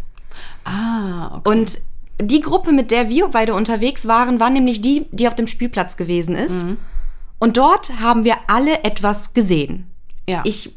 Ah, 0.65 1.37
okay. 1.37 1.49
Und 1.51 1.79
die 2.21 2.41
Gruppe, 2.41 2.73
mit 2.73 2.91
der 2.91 3.09
wir 3.09 3.29
beide 3.29 3.55
unterwegs 3.55 4.07
waren, 4.07 4.41
war 4.41 4.51
nämlich 4.51 4.81
die, 4.83 5.07
die 5.11 5.27
auf 5.27 5.35
dem 5.35 5.47
Spielplatz 5.47 5.97
gewesen 5.97 6.35
ist. 6.35 6.65
Und 7.39 7.57
dort 7.57 7.99
haben 8.01 8.25
wir 8.25 8.37
alle 8.47 8.85
etwas 8.85 9.33
gesehen. 9.35 9.87
ja. 10.29 10.43
Ich 10.45 10.75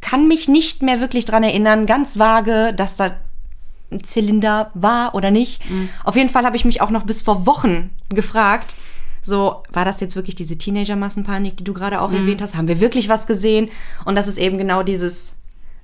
kann 0.00 0.26
mich 0.26 0.48
nicht 0.48 0.82
mehr 0.82 1.00
wirklich 1.00 1.24
dran 1.26 1.44
erinnern, 1.44 1.86
ganz 1.86 2.18
vage, 2.18 2.72
dass 2.74 2.96
da 2.96 3.14
Zylinder 4.02 4.70
war 4.74 5.14
oder 5.14 5.30
nicht. 5.30 5.62
Auf 6.04 6.16
jeden 6.16 6.30
Fall 6.30 6.44
habe 6.44 6.56
ich 6.56 6.64
mich 6.64 6.80
auch 6.80 6.90
noch 6.90 7.04
bis 7.04 7.22
vor 7.22 7.46
Wochen 7.46 7.90
gefragt, 8.08 8.76
so, 9.24 9.62
war 9.70 9.84
das 9.84 10.00
jetzt 10.00 10.16
wirklich 10.16 10.34
diese 10.34 10.58
Teenager-Massenpanik, 10.58 11.56
die 11.56 11.64
du 11.64 11.72
gerade 11.74 12.00
auch 12.00 12.10
erwähnt 12.10 12.42
hast? 12.42 12.56
Haben 12.56 12.66
wir 12.66 12.80
wirklich 12.80 13.08
was 13.08 13.26
gesehen? 13.28 13.70
Und 14.04 14.16
das 14.16 14.26
ist 14.26 14.36
eben 14.38 14.58
genau 14.58 14.82
dieses 14.82 15.36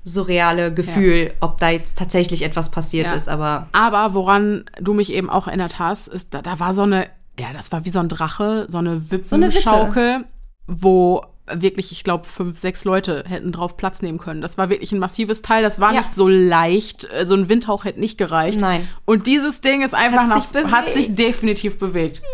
surreale 0.05 0.73
Gefühl, 0.75 1.33
ob 1.41 1.59
da 1.59 1.71
jetzt 1.71 1.97
tatsächlich 1.99 2.43
etwas 2.43 2.71
passiert 2.71 3.07
Ja. 3.07 3.15
ist, 3.15 3.29
aber 3.29 3.69
Aber 3.73 4.15
woran 4.15 4.65
du 4.81 4.93
mich 4.95 5.13
eben 5.13 5.29
auch 5.31 5.47
erinnert 5.47 5.79
hast, 5.79 6.09
ist, 6.09 6.33
da, 6.35 6.43
da 6.43 6.59
war 6.59 6.73
so 6.75 6.83
eine, 6.83 7.07
ja, 7.39 7.53
das 7.53 7.71
war 7.73 7.85
wie 7.85 7.91
so 7.91 7.99
ein 8.01 8.09
Drache, 8.09 8.67
so 8.69 8.79
eine 8.79 8.91
eine 8.91 9.11
Wippe. 9.11 9.31
Wippenschaukel, 9.31 10.25
wo 10.67 11.23
wirklich, 11.55 11.93
ich 11.93 12.05
glaube, 12.05 12.25
fünf, 12.27 12.59
sechs 12.59 12.85
Leute 12.85 13.25
hätten 13.29 13.53
drauf 13.53 13.77
Platz 13.77 14.03
nehmen 14.03 14.19
können. 14.19 14.41
Das 14.41 14.59
war 14.59 14.71
wirklich 14.71 14.93
ein 14.93 14.99
massives 14.99 15.43
Teil. 15.43 15.63
Das 15.63 15.81
war 15.81 15.93
Ja. 15.93 16.01
nicht 16.01 16.15
so 16.15 16.29
leicht. 16.29 17.09
äh, 17.13 17.25
So 17.27 17.35
ein 17.35 17.49
Windhauch 17.49 17.85
hätte 17.85 18.01
nicht 18.01 18.19
gereicht. 18.19 18.61
Nein. 18.61 18.89
Und 19.05 19.27
dieses 19.27 19.61
Ding 19.61 19.83
ist 19.83 19.95
einfach 19.95 20.23
Hat 20.23 20.29
nach, 20.29 20.41
sich 20.43 20.51
bewegt. 20.51 20.71
hat 20.73 20.93
sich 20.95 21.15
definitiv 21.15 21.79
bewegt. 21.79 22.23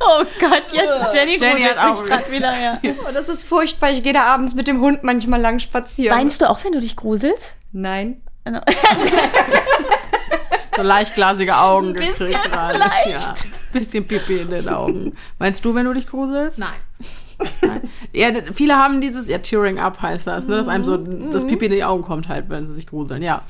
Oh 0.00 0.24
Gott, 0.40 0.64
jetzt 0.72 1.14
Jenny, 1.14 1.36
Jenny 1.36 1.60
gruselt 1.60 1.76
hat 1.78 1.90
auch- 1.90 2.00
sich 2.02 2.10
grad 2.10 2.30
wieder. 2.30 2.52
Ja. 2.60 2.78
oh, 2.82 3.12
das 3.14 3.28
ist 3.28 3.44
furchtbar. 3.44 3.90
Ich 3.92 4.02
gehe 4.02 4.12
da 4.12 4.22
abends 4.24 4.54
mit 4.54 4.68
dem 4.68 4.80
Hund 4.80 5.02
manchmal 5.04 5.40
lang 5.40 5.58
spazieren. 5.58 6.16
Weinst 6.18 6.40
du 6.42 6.50
auch, 6.50 6.62
wenn 6.64 6.72
du 6.72 6.80
dich 6.80 6.96
gruselst? 6.96 7.54
Nein. 7.72 8.20
So 10.76 10.82
leichtglasige 10.82 11.56
Augen 11.56 11.94
gekriegt 11.94 12.18
gerade. 12.18 12.74
vielleicht. 12.74 13.08
Ja. 13.08 13.34
Bisschen 13.78 14.06
Pipi 14.06 14.38
in 14.38 14.50
den 14.50 14.68
Augen. 14.68 15.12
Meinst 15.38 15.64
du, 15.64 15.74
wenn 15.74 15.84
du 15.86 15.92
dich 15.92 16.06
gruselst? 16.06 16.58
Nein. 16.58 16.68
Nein. 17.62 17.82
Ja, 18.12 18.28
viele 18.52 18.76
haben 18.76 19.00
dieses, 19.00 19.28
ja, 19.28 19.38
Tearing 19.38 19.78
up 19.78 20.00
heißt 20.00 20.26
das, 20.26 20.48
ne? 20.48 20.56
Dass 20.56 20.68
einem 20.68 20.84
so 20.84 20.96
Mhm. 20.98 21.30
das 21.30 21.46
Pipi 21.46 21.66
in 21.66 21.72
die 21.72 21.84
Augen 21.84 22.02
kommt 22.02 22.28
halt, 22.28 22.46
wenn 22.48 22.66
sie 22.66 22.74
sich 22.74 22.86
gruseln, 22.86 23.22
ja. 23.22 23.42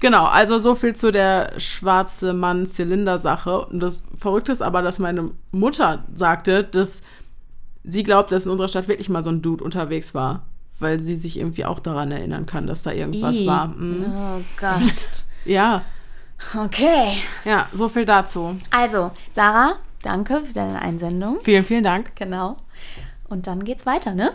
Genau, 0.00 0.24
also 0.26 0.58
so 0.58 0.74
viel 0.74 0.94
zu 0.94 1.10
der 1.10 1.52
schwarze 1.58 2.32
Mann-Zylinder-Sache. 2.32 3.66
Und 3.66 3.80
das 3.80 4.02
Verrückte 4.14 4.52
ist 4.52 4.62
aber, 4.62 4.82
dass 4.82 4.98
meine 4.98 5.30
Mutter 5.52 6.04
sagte, 6.14 6.64
dass 6.64 7.02
sie 7.84 8.02
glaubt, 8.02 8.32
dass 8.32 8.44
in 8.46 8.50
unserer 8.50 8.68
Stadt 8.68 8.88
wirklich 8.88 9.08
mal 9.08 9.22
so 9.22 9.30
ein 9.30 9.42
Dude 9.42 9.62
unterwegs 9.64 10.14
war. 10.14 10.42
Weil 10.78 10.98
sie 11.00 11.16
sich 11.16 11.38
irgendwie 11.38 11.66
auch 11.66 11.80
daran 11.80 12.10
erinnern 12.10 12.46
kann, 12.46 12.66
dass 12.66 12.82
da 12.82 12.92
irgendwas 12.92 13.36
Ih. 13.36 13.46
war. 13.46 13.66
Mhm. 13.68 14.06
Oh 14.06 14.40
Gott. 14.58 15.24
Ja, 15.44 15.82
Okay. 16.54 17.18
ja, 17.44 17.68
so 17.72 17.88
viel 17.88 18.04
dazu. 18.04 18.56
Also, 18.70 19.10
Sarah, 19.30 19.78
danke 20.02 20.42
für 20.42 20.54
deine 20.54 20.80
Einsendung. 20.82 21.38
Vielen, 21.42 21.64
vielen 21.64 21.84
Dank. 21.84 22.16
Genau. 22.16 22.56
Und 23.28 23.46
dann 23.46 23.64
geht's 23.64 23.86
weiter, 23.86 24.14
ne? 24.14 24.32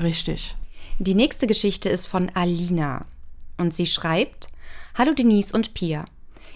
Richtig. 0.00 0.56
Die 0.98 1.14
nächste 1.14 1.46
Geschichte 1.46 1.88
ist 1.88 2.06
von 2.06 2.30
Alina. 2.34 3.04
Und 3.58 3.74
sie 3.74 3.86
schreibt: 3.86 4.48
Hallo 4.96 5.12
Denise 5.12 5.52
und 5.52 5.74
Pia. 5.74 6.04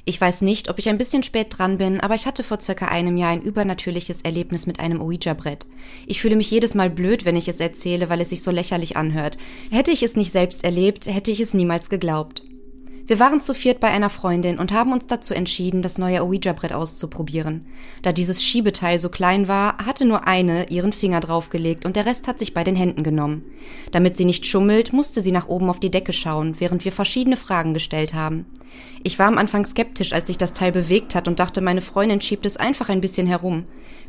Ich 0.08 0.20
weiß 0.20 0.42
nicht, 0.42 0.70
ob 0.70 0.78
ich 0.78 0.88
ein 0.88 0.98
bisschen 0.98 1.24
spät 1.24 1.58
dran 1.58 1.78
bin, 1.78 2.00
aber 2.00 2.14
ich 2.14 2.26
hatte 2.26 2.44
vor 2.44 2.60
circa 2.60 2.86
einem 2.86 3.16
Jahr 3.16 3.30
ein 3.30 3.42
übernatürliches 3.42 4.22
Erlebnis 4.22 4.66
mit 4.68 4.78
einem 4.78 5.00
Ouija-Brett. 5.00 5.66
Ich 6.06 6.20
fühle 6.20 6.36
mich 6.36 6.48
jedes 6.48 6.76
Mal 6.76 6.90
blöd, 6.90 7.24
wenn 7.24 7.34
ich 7.34 7.48
es 7.48 7.58
erzähle, 7.58 8.08
weil 8.08 8.20
es 8.20 8.28
sich 8.28 8.44
so 8.44 8.52
lächerlich 8.52 8.96
anhört. 8.96 9.36
Hätte 9.70 9.90
ich 9.90 10.04
es 10.04 10.14
nicht 10.14 10.30
selbst 10.30 10.62
erlebt, 10.62 11.06
hätte 11.06 11.32
ich 11.32 11.40
es 11.40 11.54
niemals 11.54 11.90
geglaubt. 11.90 12.44
Wir 13.08 13.20
waren 13.20 13.40
zu 13.40 13.54
viert 13.54 13.78
bei 13.78 13.86
einer 13.86 14.10
Freundin 14.10 14.58
und 14.58 14.72
haben 14.72 14.92
uns 14.92 15.06
dazu 15.06 15.32
entschieden, 15.32 15.80
das 15.80 15.96
neue 15.96 16.24
Ouija-Brett 16.24 16.72
auszuprobieren. 16.72 17.64
Da 18.02 18.10
dieses 18.10 18.42
Schiebeteil 18.42 18.98
so 18.98 19.10
klein 19.10 19.46
war, 19.46 19.78
hatte 19.78 20.04
nur 20.04 20.26
eine 20.26 20.70
ihren 20.70 20.92
Finger 20.92 21.20
draufgelegt 21.20 21.84
und 21.84 21.94
der 21.94 22.04
Rest 22.04 22.26
hat 22.26 22.40
sich 22.40 22.52
bei 22.52 22.64
den 22.64 22.74
Händen 22.74 23.04
genommen. 23.04 23.44
Damit 23.92 24.16
sie 24.16 24.24
nicht 24.24 24.44
schummelt, 24.44 24.92
musste 24.92 25.20
sie 25.20 25.30
nach 25.30 25.46
oben 25.46 25.70
auf 25.70 25.78
die 25.78 25.92
Decke 25.92 26.12
schauen, 26.12 26.56
während 26.58 26.84
wir 26.84 26.90
verschiedene 26.90 27.36
Fragen 27.36 27.74
gestellt 27.74 28.12
haben. 28.12 28.46
Ich 29.04 29.20
war 29.20 29.28
am 29.28 29.38
Anfang 29.38 29.64
skeptisch, 29.64 30.12
als 30.12 30.26
sich 30.26 30.36
das 30.36 30.52
Teil 30.52 30.72
bewegt 30.72 31.14
hat 31.14 31.28
und 31.28 31.38
dachte, 31.38 31.60
meine 31.60 31.82
Freundin 31.82 32.20
schiebt 32.20 32.44
es 32.44 32.56
einfach 32.56 32.88
ein 32.88 33.00
bisschen 33.00 33.28
herum, 33.28 33.66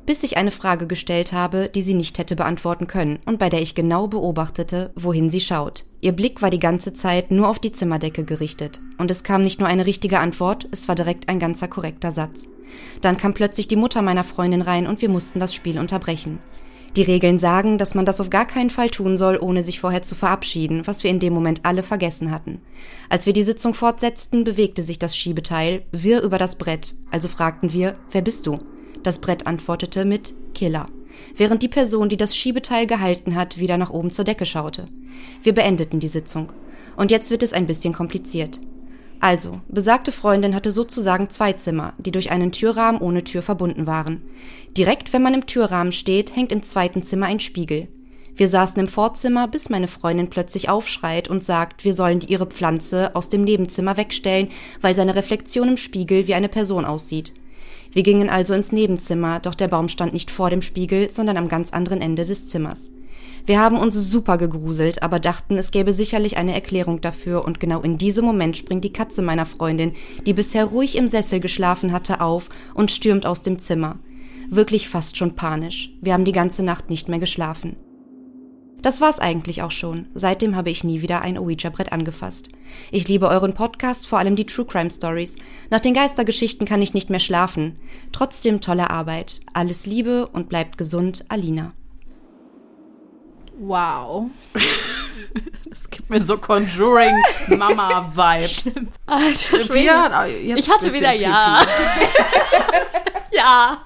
bis 0.07 0.23
ich 0.23 0.37
eine 0.37 0.51
Frage 0.51 0.87
gestellt 0.87 1.33
habe, 1.33 1.69
die 1.69 1.83
sie 1.83 1.93
nicht 1.93 2.17
hätte 2.17 2.35
beantworten 2.35 2.87
können 2.87 3.19
und 3.25 3.37
bei 3.37 3.49
der 3.49 3.61
ich 3.61 3.75
genau 3.75 4.07
beobachtete, 4.07 4.91
wohin 4.95 5.29
sie 5.29 5.41
schaut. 5.41 5.85
Ihr 5.99 6.11
Blick 6.11 6.41
war 6.41 6.49
die 6.49 6.59
ganze 6.59 6.93
Zeit 6.93 7.31
nur 7.31 7.47
auf 7.49 7.59
die 7.59 7.71
Zimmerdecke 7.71 8.23
gerichtet. 8.23 8.79
Und 8.97 9.09
es 9.09 9.23
kam 9.23 9.43
nicht 9.43 9.59
nur 9.59 9.67
eine 9.67 9.85
richtige 9.85 10.19
Antwort, 10.19 10.67
es 10.71 10.87
war 10.87 10.95
direkt 10.95 11.27
ein 11.27 11.39
ganzer 11.39 11.67
korrekter 11.67 12.11
Satz. 12.11 12.47
Dann 13.01 13.17
kam 13.17 13.33
plötzlich 13.33 13.67
die 13.67 13.75
Mutter 13.75 14.01
meiner 14.01 14.23
Freundin 14.23 14.61
rein 14.61 14.85
und 14.85 15.01
wir 15.01 15.09
mussten 15.09 15.39
das 15.39 15.55
Spiel 15.55 15.79
unterbrechen. 15.79 16.39
Die 16.95 17.03
Regeln 17.03 17.37
sagen, 17.37 17.77
dass 17.77 17.95
man 17.95 18.05
das 18.05 18.19
auf 18.21 18.29
gar 18.29 18.45
keinen 18.45 18.69
Fall 18.69 18.89
tun 18.89 19.17
soll, 19.17 19.37
ohne 19.37 19.61
sich 19.61 19.79
vorher 19.79 20.01
zu 20.01 20.15
verabschieden, 20.15 20.85
was 20.85 21.03
wir 21.03 21.11
in 21.11 21.19
dem 21.19 21.33
Moment 21.33 21.61
alle 21.63 21.83
vergessen 21.83 22.31
hatten. 22.31 22.61
Als 23.09 23.25
wir 23.25 23.33
die 23.33 23.43
Sitzung 23.43 23.73
fortsetzten, 23.73 24.43
bewegte 24.43 24.81
sich 24.81 24.97
das 24.97 25.15
Schiebeteil 25.15 25.83
wirr 25.91 26.21
über 26.21 26.37
das 26.37 26.57
Brett, 26.57 26.95
also 27.11 27.27
fragten 27.27 27.71
wir, 27.71 27.95
wer 28.11 28.21
bist 28.21 28.47
du? 28.47 28.57
Das 29.03 29.19
Brett 29.19 29.45
antwortete 29.45 30.05
mit 30.05 30.33
Killer, 30.53 30.87
während 31.35 31.63
die 31.63 31.67
Person, 31.67 32.09
die 32.09 32.17
das 32.17 32.35
Schiebeteil 32.35 32.87
gehalten 32.87 33.35
hat, 33.35 33.57
wieder 33.57 33.77
nach 33.77 33.89
oben 33.89 34.11
zur 34.11 34.25
Decke 34.25 34.45
schaute. 34.45 34.85
Wir 35.43 35.53
beendeten 35.53 35.99
die 35.99 36.07
Sitzung. 36.07 36.51
Und 36.95 37.11
jetzt 37.11 37.29
wird 37.31 37.43
es 37.43 37.53
ein 37.53 37.67
bisschen 37.67 37.93
kompliziert. 37.93 38.59
Also, 39.19 39.53
besagte 39.67 40.11
Freundin 40.11 40.53
hatte 40.53 40.71
sozusagen 40.71 41.29
zwei 41.29 41.53
Zimmer, 41.53 41.93
die 41.97 42.11
durch 42.11 42.31
einen 42.31 42.51
Türrahmen 42.51 43.01
ohne 43.01 43.23
Tür 43.23 43.41
verbunden 43.41 43.87
waren. 43.87 44.21
Direkt, 44.77 45.11
wenn 45.11 45.23
man 45.23 45.33
im 45.33 45.45
Türrahmen 45.47 45.91
steht, 45.91 46.35
hängt 46.35 46.51
im 46.51 46.61
zweiten 46.61 47.01
Zimmer 47.01 47.25
ein 47.25 47.39
Spiegel. 47.39 47.87
Wir 48.35 48.47
saßen 48.47 48.79
im 48.79 48.87
Vorzimmer, 48.87 49.47
bis 49.47 49.69
meine 49.69 49.87
Freundin 49.87 50.29
plötzlich 50.29 50.69
aufschreit 50.69 51.27
und 51.27 51.43
sagt, 51.43 51.83
wir 51.83 51.95
sollen 51.95 52.21
ihre 52.21 52.45
Pflanze 52.45 53.15
aus 53.15 53.29
dem 53.29 53.41
Nebenzimmer 53.41 53.97
wegstellen, 53.97 54.49
weil 54.81 54.95
seine 54.95 55.15
Reflexion 55.15 55.69
im 55.69 55.77
Spiegel 55.77 56.27
wie 56.27 56.35
eine 56.35 56.49
Person 56.49 56.85
aussieht. 56.85 57.33
Wir 57.97 58.03
gingen 58.03 58.29
also 58.29 58.53
ins 58.53 58.71
Nebenzimmer, 58.71 59.39
doch 59.39 59.55
der 59.55 59.69
Baum 59.69 59.87
stand 59.87 60.13
nicht 60.13 60.29
vor 60.29 60.51
dem 60.51 60.61
Spiegel, 60.61 61.09
sondern 61.09 61.35
am 61.35 61.47
ganz 61.47 61.73
anderen 61.73 61.99
Ende 61.99 62.25
des 62.25 62.47
Zimmers. 62.47 62.91
Wir 63.47 63.59
haben 63.59 63.75
uns 63.75 63.95
super 63.95 64.37
gegruselt, 64.37 65.01
aber 65.01 65.19
dachten, 65.19 65.57
es 65.57 65.71
gäbe 65.71 65.91
sicherlich 65.93 66.37
eine 66.37 66.53
Erklärung 66.53 67.01
dafür 67.01 67.43
und 67.43 67.59
genau 67.59 67.81
in 67.81 67.97
diesem 67.97 68.23
Moment 68.23 68.55
springt 68.55 68.83
die 68.83 68.93
Katze 68.93 69.23
meiner 69.23 69.47
Freundin, 69.47 69.93
die 70.27 70.33
bisher 70.33 70.65
ruhig 70.65 70.95
im 70.95 71.07
Sessel 71.07 71.39
geschlafen 71.39 71.91
hatte, 71.91 72.21
auf 72.21 72.49
und 72.75 72.91
stürmt 72.91 73.25
aus 73.25 73.41
dem 73.41 73.57
Zimmer. 73.57 73.97
Wirklich 74.47 74.89
fast 74.89 75.17
schon 75.17 75.35
panisch. 75.35 75.89
Wir 75.99 76.13
haben 76.13 76.23
die 76.23 76.33
ganze 76.33 76.61
Nacht 76.61 76.91
nicht 76.91 77.09
mehr 77.09 77.17
geschlafen. 77.17 77.77
Das 78.81 79.01
war's 79.01 79.19
eigentlich 79.19 79.63
auch 79.63 79.71
schon. 79.71 80.05
Seitdem 80.13 80.55
habe 80.55 80.69
ich 80.69 80.83
nie 80.83 81.01
wieder 81.01 81.21
ein 81.21 81.37
Ouija-Brett 81.37 81.91
angefasst. 81.91 82.49
Ich 82.91 83.07
liebe 83.07 83.27
euren 83.27 83.53
Podcast, 83.53 84.07
vor 84.07 84.19
allem 84.19 84.35
die 84.35 84.45
True 84.45 84.65
Crime 84.65 84.91
Stories. 84.91 85.35
Nach 85.69 85.79
den 85.79 85.93
Geistergeschichten 85.93 86.67
kann 86.67 86.81
ich 86.81 86.93
nicht 86.93 87.09
mehr 87.09 87.19
schlafen. 87.19 87.77
Trotzdem 88.11 88.61
tolle 88.61 88.89
Arbeit. 88.89 89.41
Alles 89.53 89.85
Liebe 89.85 90.27
und 90.27 90.47
bleibt 90.47 90.77
gesund, 90.77 91.25
Alina. 91.27 91.73
Wow. 93.59 94.29
Es 95.69 95.89
gibt 95.89 96.09
mir 96.09 96.21
so 96.21 96.37
Conjuring-Mama-Vibes. 96.37 98.71
Alter 99.05 99.57
jetzt 100.27 100.59
Ich 100.59 100.69
hatte 100.69 100.93
wieder 100.93 101.11
Ja. 101.13 101.59
ja. 103.31 103.77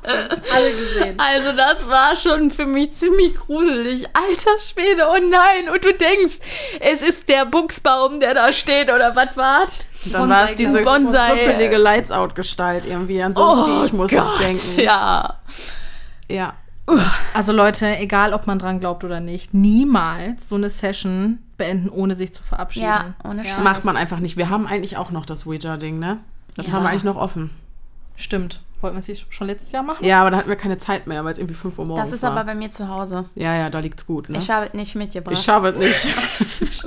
Alle 0.54 0.72
gesehen. 0.72 1.20
Also 1.20 1.52
das 1.52 1.90
war 1.90 2.16
schon 2.16 2.50
für 2.52 2.66
mich 2.66 2.96
ziemlich 2.96 3.36
gruselig. 3.36 4.08
Alter 4.14 4.58
Schwede, 4.60 5.06
oh 5.10 5.18
nein. 5.18 5.68
Und 5.74 5.84
du 5.84 5.94
denkst, 5.94 6.40
es 6.80 7.02
ist 7.02 7.28
der 7.28 7.46
Buchsbaum, 7.46 8.22
der 8.22 8.34
da 8.36 8.54
steht 8.54 8.90
oder 8.90 9.14
was 9.16 9.36
war's? 9.36 9.80
Dann 10.06 10.30
war 10.30 10.46
es 10.46 10.56
diese 10.56 10.82
krüppelige 10.82 11.78
Lights-Out-Gestalt 11.78 12.86
irgendwie. 12.86 13.22
An 13.22 13.34
so 13.34 13.44
ein 13.44 13.82
Viech 13.84 13.92
muss 13.94 14.12
ich 14.12 14.20
denken. 14.20 14.62
Oh 14.78 14.82
Ja. 14.82 15.38
Ja. 16.30 16.54
Also 17.34 17.52
Leute, 17.54 17.98
egal 17.98 18.34
ob 18.34 18.48
man 18.48 18.60
dran 18.60 18.80
glaubt 18.80 19.04
oder 19.04 19.20
nicht, 19.20 19.54
niemals 19.54 20.50
so 20.50 20.56
eine 20.56 20.70
Session 20.70 21.40
beenden, 21.58 21.90
ohne 21.90 22.16
sich 22.16 22.34
zu 22.34 22.44
verabschieden. 22.44 22.86
Ja, 22.88 23.14
ohne 23.24 23.44
Macht 23.64 23.86
man 23.86 23.96
einfach 23.96 24.20
nicht. 24.20 24.36
Wir 24.36 24.50
haben 24.50 24.68
eigentlich 24.68 24.98
auch 24.98 25.12
noch 25.12 25.26
das 25.26 25.46
Ouija-Ding, 25.48 26.00
ne? 26.00 26.18
Das 26.56 26.68
Ja. 26.68 26.74
haben 26.74 26.84
wir 26.84 26.90
eigentlich 26.90 27.04
noch 27.06 27.16
offen. 27.16 27.52
Stimmt. 28.16 28.62
Wollten 28.82 28.96
wir 28.98 29.00
es 29.00 29.08
nicht 29.08 29.32
schon 29.34 29.48
letztes 29.48 29.72
Jahr 29.72 29.84
machen? 29.84 30.04
Ja, 30.04 30.22
aber 30.22 30.32
da 30.32 30.38
hatten 30.38 30.50
wir 30.50 30.56
keine 30.56 30.80
Zeit 30.80 31.06
mehr, 31.08 31.24
weil 31.24 31.32
es 31.32 31.38
irgendwie 31.38 31.54
5 31.54 31.78
Uhr 31.80 31.86
morgens 31.86 32.10
Das 32.10 32.16
ist 32.16 32.24
war. 32.24 32.32
aber 32.32 32.44
bei 32.46 32.56
mir 32.56 32.72
zu 32.72 32.88
Hause. 32.90 33.26
ja, 33.36 33.56
ja, 33.56 33.70
da 33.70 33.80
liegt's 33.80 34.06
gut, 34.06 34.28
ne? 34.30 34.40
Ich 34.40 34.50
habe 34.50 34.66
es 34.68 34.74
nicht 34.74 34.96
mitgebracht. 34.96 35.34
Ich 35.38 35.44
schaffe 35.44 35.68
es 35.70 35.78
nicht. 35.78 36.84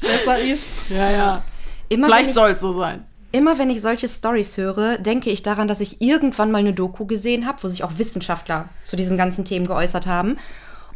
Besser 0.00 0.38
ist. 0.40 0.64
ja, 0.88 1.10
ja. 1.10 1.42
Immer 1.88 2.06
Vielleicht 2.06 2.28
ich, 2.30 2.34
soll 2.34 2.50
es 2.50 2.60
so 2.60 2.72
sein. 2.72 3.04
Immer 3.32 3.58
wenn 3.58 3.70
ich 3.70 3.80
solche 3.80 4.08
Stories 4.08 4.56
höre, 4.56 4.98
denke 4.98 5.30
ich 5.30 5.42
daran, 5.42 5.68
dass 5.68 5.80
ich 5.80 6.00
irgendwann 6.02 6.50
mal 6.50 6.58
eine 6.58 6.72
Doku 6.72 7.06
gesehen 7.06 7.46
habe, 7.46 7.62
wo 7.62 7.68
sich 7.68 7.84
auch 7.84 7.92
Wissenschaftler 7.98 8.68
zu 8.84 8.96
diesen 8.96 9.16
ganzen 9.16 9.44
Themen 9.44 9.66
geäußert 9.66 10.06
haben. 10.06 10.36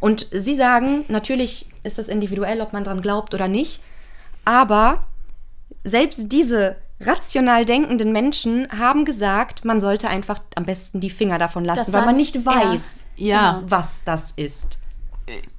Und 0.01 0.27
sie 0.31 0.55
sagen, 0.55 1.05
natürlich 1.07 1.67
ist 1.83 1.97
das 1.97 2.09
individuell, 2.09 2.61
ob 2.61 2.73
man 2.73 2.83
dran 2.83 3.01
glaubt 3.01 3.33
oder 3.33 3.47
nicht, 3.47 3.81
aber 4.43 5.05
selbst 5.83 6.31
diese 6.31 6.75
rational 6.99 7.65
denkenden 7.65 8.11
Menschen 8.11 8.67
haben 8.77 9.05
gesagt, 9.05 9.65
man 9.65 9.81
sollte 9.81 10.07
einfach 10.09 10.41
am 10.55 10.65
besten 10.65 10.99
die 10.99 11.09
Finger 11.09 11.39
davon 11.39 11.63
lassen, 11.65 11.79
Das 11.85 11.93
weil 11.93 12.05
man 12.05 12.15
nicht 12.17 12.45
weiß, 12.45 13.07
Ja. 13.15 13.63
was 13.67 14.03
das 14.05 14.31
ist. 14.31 14.77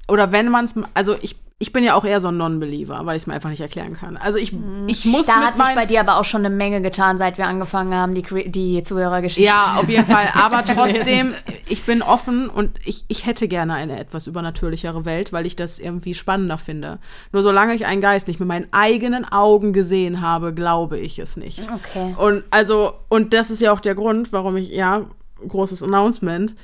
Oder 0.08 0.32
wenn 0.32 0.48
man 0.50 0.64
es, 0.66 0.74
also 0.94 1.16
ich, 1.20 1.36
ich 1.58 1.72
bin 1.72 1.84
ja 1.84 1.94
auch 1.94 2.04
eher 2.04 2.20
so 2.20 2.28
ein 2.28 2.36
Non-Believer, 2.36 3.06
weil 3.06 3.16
ich 3.16 3.22
es 3.22 3.26
mir 3.26 3.32
einfach 3.32 3.48
nicht 3.48 3.62
erklären 3.62 3.94
kann. 3.94 4.18
Also 4.18 4.38
ich, 4.38 4.52
ich 4.88 5.06
muss 5.06 5.26
Mhm. 5.26 5.30
Da 5.30 5.46
hat 5.46 5.56
sich 5.56 5.74
bei 5.74 5.86
dir 5.86 6.00
aber 6.00 6.18
auch 6.18 6.24
schon 6.24 6.44
eine 6.44 6.54
Menge 6.54 6.82
getan, 6.82 7.16
seit 7.16 7.38
wir 7.38 7.46
angefangen 7.46 7.94
haben, 7.94 8.14
die, 8.14 8.50
die 8.50 8.82
Zuhörergeschichte. 8.82 9.42
Ja, 9.42 9.76
auf 9.78 9.88
jeden 9.88 10.04
Fall. 10.04 10.28
Aber 10.34 10.62
trotzdem, 10.62 11.32
ich 11.66 11.84
bin 11.84 12.02
offen 12.02 12.50
und 12.50 12.78
ich, 12.84 13.06
ich 13.08 13.24
hätte 13.24 13.48
gerne 13.48 13.72
eine 13.72 13.98
etwas 13.98 14.26
übernatürlichere 14.26 15.06
Welt, 15.06 15.32
weil 15.32 15.46
ich 15.46 15.56
das 15.56 15.78
irgendwie 15.78 16.12
spannender 16.12 16.58
finde. 16.58 16.98
Nur 17.32 17.42
solange 17.42 17.74
ich 17.74 17.86
einen 17.86 18.02
Geist 18.02 18.28
nicht 18.28 18.38
mit 18.38 18.48
meinen 18.48 18.66
eigenen 18.72 19.24
Augen 19.24 19.72
gesehen 19.72 20.20
habe, 20.20 20.52
glaube 20.52 20.98
ich 20.98 21.18
es 21.18 21.38
nicht. 21.38 21.62
Okay. 21.72 22.14
Und 22.18 22.44
also, 22.50 22.92
und 23.08 23.32
das 23.32 23.50
ist 23.50 23.62
ja 23.62 23.72
auch 23.72 23.80
der 23.80 23.94
Grund, 23.94 24.30
warum 24.32 24.58
ich, 24.58 24.68
ja, 24.68 25.06
großes 25.46 25.82
Announcement, 25.82 26.54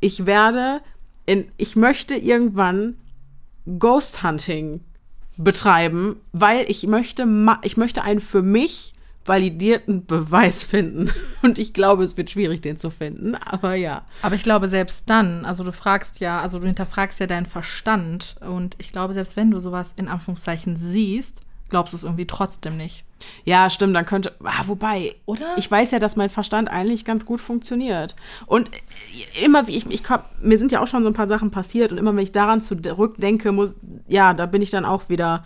ich 0.00 0.26
werde 0.26 0.82
in, 1.24 1.50
ich 1.56 1.74
möchte 1.74 2.14
irgendwann 2.14 2.96
Ghost 3.78 4.22
Hunting 4.22 4.80
betreiben, 5.36 6.16
weil 6.32 6.64
ich 6.68 6.86
möchte, 6.86 7.26
ich 7.62 7.76
möchte 7.76 8.02
einen 8.02 8.20
für 8.20 8.42
mich 8.42 8.92
validierten 9.24 10.04
Beweis 10.04 10.62
finden. 10.62 11.10
Und 11.42 11.58
ich 11.58 11.72
glaube, 11.72 12.02
es 12.02 12.16
wird 12.16 12.30
schwierig, 12.30 12.60
den 12.60 12.76
zu 12.76 12.90
finden, 12.90 13.34
aber 13.34 13.74
ja. 13.74 14.04
Aber 14.22 14.34
ich 14.34 14.42
glaube, 14.42 14.68
selbst 14.68 15.08
dann, 15.08 15.44
also 15.44 15.64
du 15.64 15.72
fragst 15.72 16.20
ja, 16.20 16.40
also 16.40 16.58
du 16.58 16.66
hinterfragst 16.66 17.20
ja 17.20 17.26
deinen 17.26 17.46
Verstand. 17.46 18.36
Und 18.40 18.76
ich 18.78 18.92
glaube, 18.92 19.14
selbst 19.14 19.36
wenn 19.36 19.50
du 19.50 19.58
sowas 19.60 19.94
in 19.96 20.08
Anführungszeichen 20.08 20.76
siehst, 20.76 21.40
glaubst 21.68 21.92
du 21.92 21.96
es 21.96 22.04
irgendwie 22.04 22.26
trotzdem 22.26 22.76
nicht. 22.76 23.04
Ja, 23.44 23.68
stimmt, 23.70 23.94
dann 23.96 24.06
könnte, 24.06 24.34
ah, 24.44 24.62
wobei, 24.66 25.14
Oder? 25.26 25.54
Ich 25.56 25.70
weiß 25.70 25.90
ja, 25.90 25.98
dass 25.98 26.16
mein 26.16 26.30
Verstand 26.30 26.68
eigentlich 26.70 27.04
ganz 27.04 27.24
gut 27.26 27.40
funktioniert. 27.40 28.14
Und 28.46 28.70
immer 29.42 29.66
wie 29.66 29.76
ich, 29.76 29.86
ich 29.90 30.04
komm, 30.04 30.20
mir 30.40 30.58
sind 30.58 30.72
ja 30.72 30.80
auch 30.82 30.86
schon 30.86 31.02
so 31.02 31.08
ein 31.10 31.14
paar 31.14 31.28
Sachen 31.28 31.50
passiert 31.50 31.92
und 31.92 31.98
immer 31.98 32.14
wenn 32.14 32.22
ich 32.22 32.32
daran 32.32 32.60
zurückdenke, 32.60 33.52
muss, 33.52 33.74
ja, 34.08 34.32
da 34.34 34.46
bin 34.46 34.62
ich 34.62 34.70
dann 34.70 34.84
auch 34.84 35.08
wieder, 35.08 35.44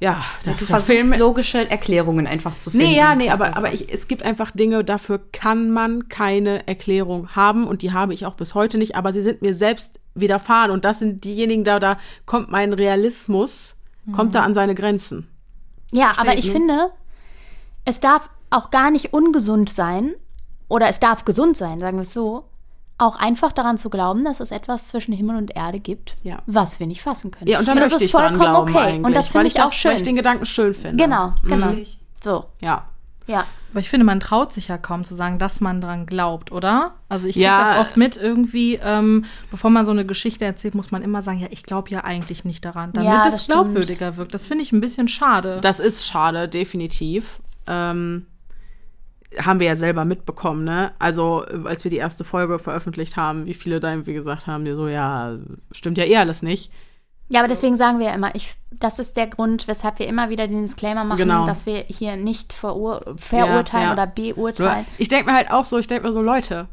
ja, 0.00 0.22
da 0.44 0.50
Du 0.52 0.64
verfilme- 0.64 0.76
versuchst 1.00 1.18
logische 1.18 1.70
Erklärungen 1.70 2.26
einfach 2.26 2.58
zu 2.58 2.70
finden. 2.70 2.86
Nee, 2.86 2.96
ja, 2.96 3.14
nee, 3.14 3.30
aber, 3.30 3.56
aber 3.56 3.72
ich, 3.72 3.92
es 3.92 4.08
gibt 4.08 4.22
einfach 4.22 4.50
Dinge, 4.50 4.84
dafür 4.84 5.20
kann 5.32 5.70
man 5.70 6.08
keine 6.08 6.66
Erklärung 6.66 7.28
haben 7.36 7.66
und 7.66 7.82
die 7.82 7.92
habe 7.92 8.12
ich 8.12 8.26
auch 8.26 8.34
bis 8.34 8.54
heute 8.54 8.76
nicht, 8.76 8.96
aber 8.96 9.12
sie 9.12 9.22
sind 9.22 9.40
mir 9.40 9.54
selbst 9.54 10.00
widerfahren 10.14 10.70
und 10.70 10.84
das 10.84 10.98
sind 10.98 11.24
diejenigen, 11.24 11.64
da, 11.64 11.78
da 11.78 11.98
kommt 12.26 12.50
mein 12.50 12.72
Realismus, 12.72 13.76
kommt 14.12 14.34
da 14.34 14.42
an 14.42 14.52
seine 14.52 14.74
Grenzen. 14.74 15.28
Ja, 15.94 16.10
aber 16.16 16.32
Verstehe, 16.32 16.38
ich 16.40 16.46
ne? 16.46 16.52
finde, 16.52 16.90
es 17.84 18.00
darf 18.00 18.28
auch 18.50 18.70
gar 18.70 18.90
nicht 18.90 19.12
ungesund 19.12 19.70
sein, 19.70 20.14
oder 20.68 20.88
es 20.88 20.98
darf 21.00 21.24
gesund 21.24 21.56
sein, 21.56 21.80
sagen 21.80 21.96
wir 21.98 22.02
es 22.02 22.12
so, 22.12 22.44
auch 22.96 23.16
einfach 23.16 23.52
daran 23.52 23.76
zu 23.76 23.90
glauben, 23.90 24.24
dass 24.24 24.40
es 24.40 24.50
etwas 24.50 24.88
zwischen 24.88 25.12
Himmel 25.12 25.36
und 25.36 25.54
Erde 25.56 25.80
gibt, 25.80 26.16
Ja. 26.22 26.38
was 26.46 26.78
wir 26.80 26.86
nicht 26.86 27.02
fassen 27.02 27.30
können. 27.30 27.48
Ja, 27.50 27.58
und 27.58 27.66
dann 27.68 27.76
das 27.76 27.90
möchte 27.90 28.04
ist 28.04 28.06
ich 28.06 28.12
vollkommen 28.12 28.38
glauben 28.38 28.70
okay. 28.70 28.78
eigentlich, 28.84 29.04
Und 29.06 29.16
das 29.16 29.26
weil 29.26 29.32
finde 29.42 29.46
ich 29.48 29.54
ich 29.54 29.60
auch 29.60 29.64
das, 29.70 29.84
weil 29.84 29.92
ich 29.92 29.98
schön. 29.98 30.04
den 30.06 30.16
Gedanken 30.16 30.46
schön 30.46 30.74
finde. 30.74 31.02
Genau, 31.04 31.32
genau. 31.42 31.66
Mhm. 31.72 31.86
So, 32.22 32.44
Ja. 32.60 32.84
Ja. 33.26 33.44
Aber 33.72 33.80
ich 33.80 33.90
finde, 33.90 34.06
man 34.06 34.20
traut 34.20 34.52
sich 34.52 34.68
ja 34.68 34.78
kaum 34.78 35.02
zu 35.02 35.16
sagen, 35.16 35.40
dass 35.40 35.60
man 35.60 35.80
dran 35.80 36.06
glaubt, 36.06 36.52
oder? 36.52 36.94
Also 37.08 37.26
ich 37.26 37.34
kriege 37.34 37.46
Ja. 37.46 37.70
das 37.74 37.80
oft 37.80 37.96
mit 37.96 38.16
irgendwie, 38.16 38.78
ähm, 38.80 39.24
bevor 39.50 39.68
man 39.70 39.84
so 39.84 39.90
eine 39.90 40.06
Geschichte 40.06 40.44
erzählt, 40.44 40.76
muss 40.76 40.92
man 40.92 41.02
immer 41.02 41.22
sagen, 41.22 41.40
ja, 41.40 41.48
ich 41.50 41.64
glaube 41.64 41.90
ja 41.90 42.04
eigentlich 42.04 42.44
nicht 42.44 42.64
daran, 42.64 42.92
damit 42.92 43.10
Ja, 43.10 43.22
es 43.26 43.32
das 43.32 43.44
stimmt. 43.44 43.62
glaubwürdiger 43.64 44.16
wirkt. 44.16 44.32
Das 44.32 44.46
finde 44.46 44.62
ich 44.62 44.70
ein 44.72 44.80
bisschen 44.80 45.08
schade. 45.08 45.60
Das 45.60 45.80
ist 45.80 46.06
schade, 46.06 46.48
definitiv. 46.48 47.40
Ähm, 47.66 48.26
haben 49.38 49.58
wir 49.58 49.66
ja 49.66 49.74
selber 49.76 50.04
mitbekommen, 50.04 50.62
ne? 50.62 50.92
Also, 51.00 51.44
äh, 51.46 51.66
als 51.68 51.82
wir 51.82 51.90
die 51.90 51.96
erste 51.96 52.22
Folge 52.22 52.60
veröffentlicht 52.60 53.16
haben, 53.16 53.46
wie 53.46 53.54
viele 53.54 53.80
da 53.80 53.90
irgendwie 53.90 54.12
gesagt 54.14 54.46
haben, 54.46 54.64
die 54.64 54.74
so, 54.74 54.86
ja, 54.86 55.36
stimmt 55.72 55.98
ja 55.98 56.04
eh 56.04 56.16
alles 56.18 56.42
nicht. 56.42 56.70
Ja, 57.28 57.40
aber 57.40 57.48
deswegen 57.48 57.76
sagen 57.76 57.98
wir 57.98 58.06
ja 58.06 58.14
immer, 58.14 58.34
ich, 58.34 58.54
das 58.70 58.98
ist 58.98 59.16
der 59.16 59.26
Grund, 59.26 59.66
weshalb 59.66 59.98
wir 59.98 60.06
immer 60.06 60.28
wieder 60.28 60.46
den 60.46 60.62
Disclaimer 60.62 61.04
machen, 61.04 61.18
Genau. 61.18 61.46
dass 61.46 61.64
wir 61.66 61.84
hier 61.88 62.16
nicht 62.16 62.52
verur 62.52 63.00
verurteilen 63.16 63.82
Ja, 63.84 63.88
ja. 63.88 63.92
oder 63.94 64.06
beurteilen. 64.06 64.86
ich 64.98 65.08
denke 65.08 65.30
mir 65.30 65.36
halt 65.36 65.50
auch 65.50 65.64
so, 65.64 65.78
ich 65.78 65.86
denke 65.86 66.06
mir 66.06 66.12
so, 66.12 66.20
Leute, 66.22 66.68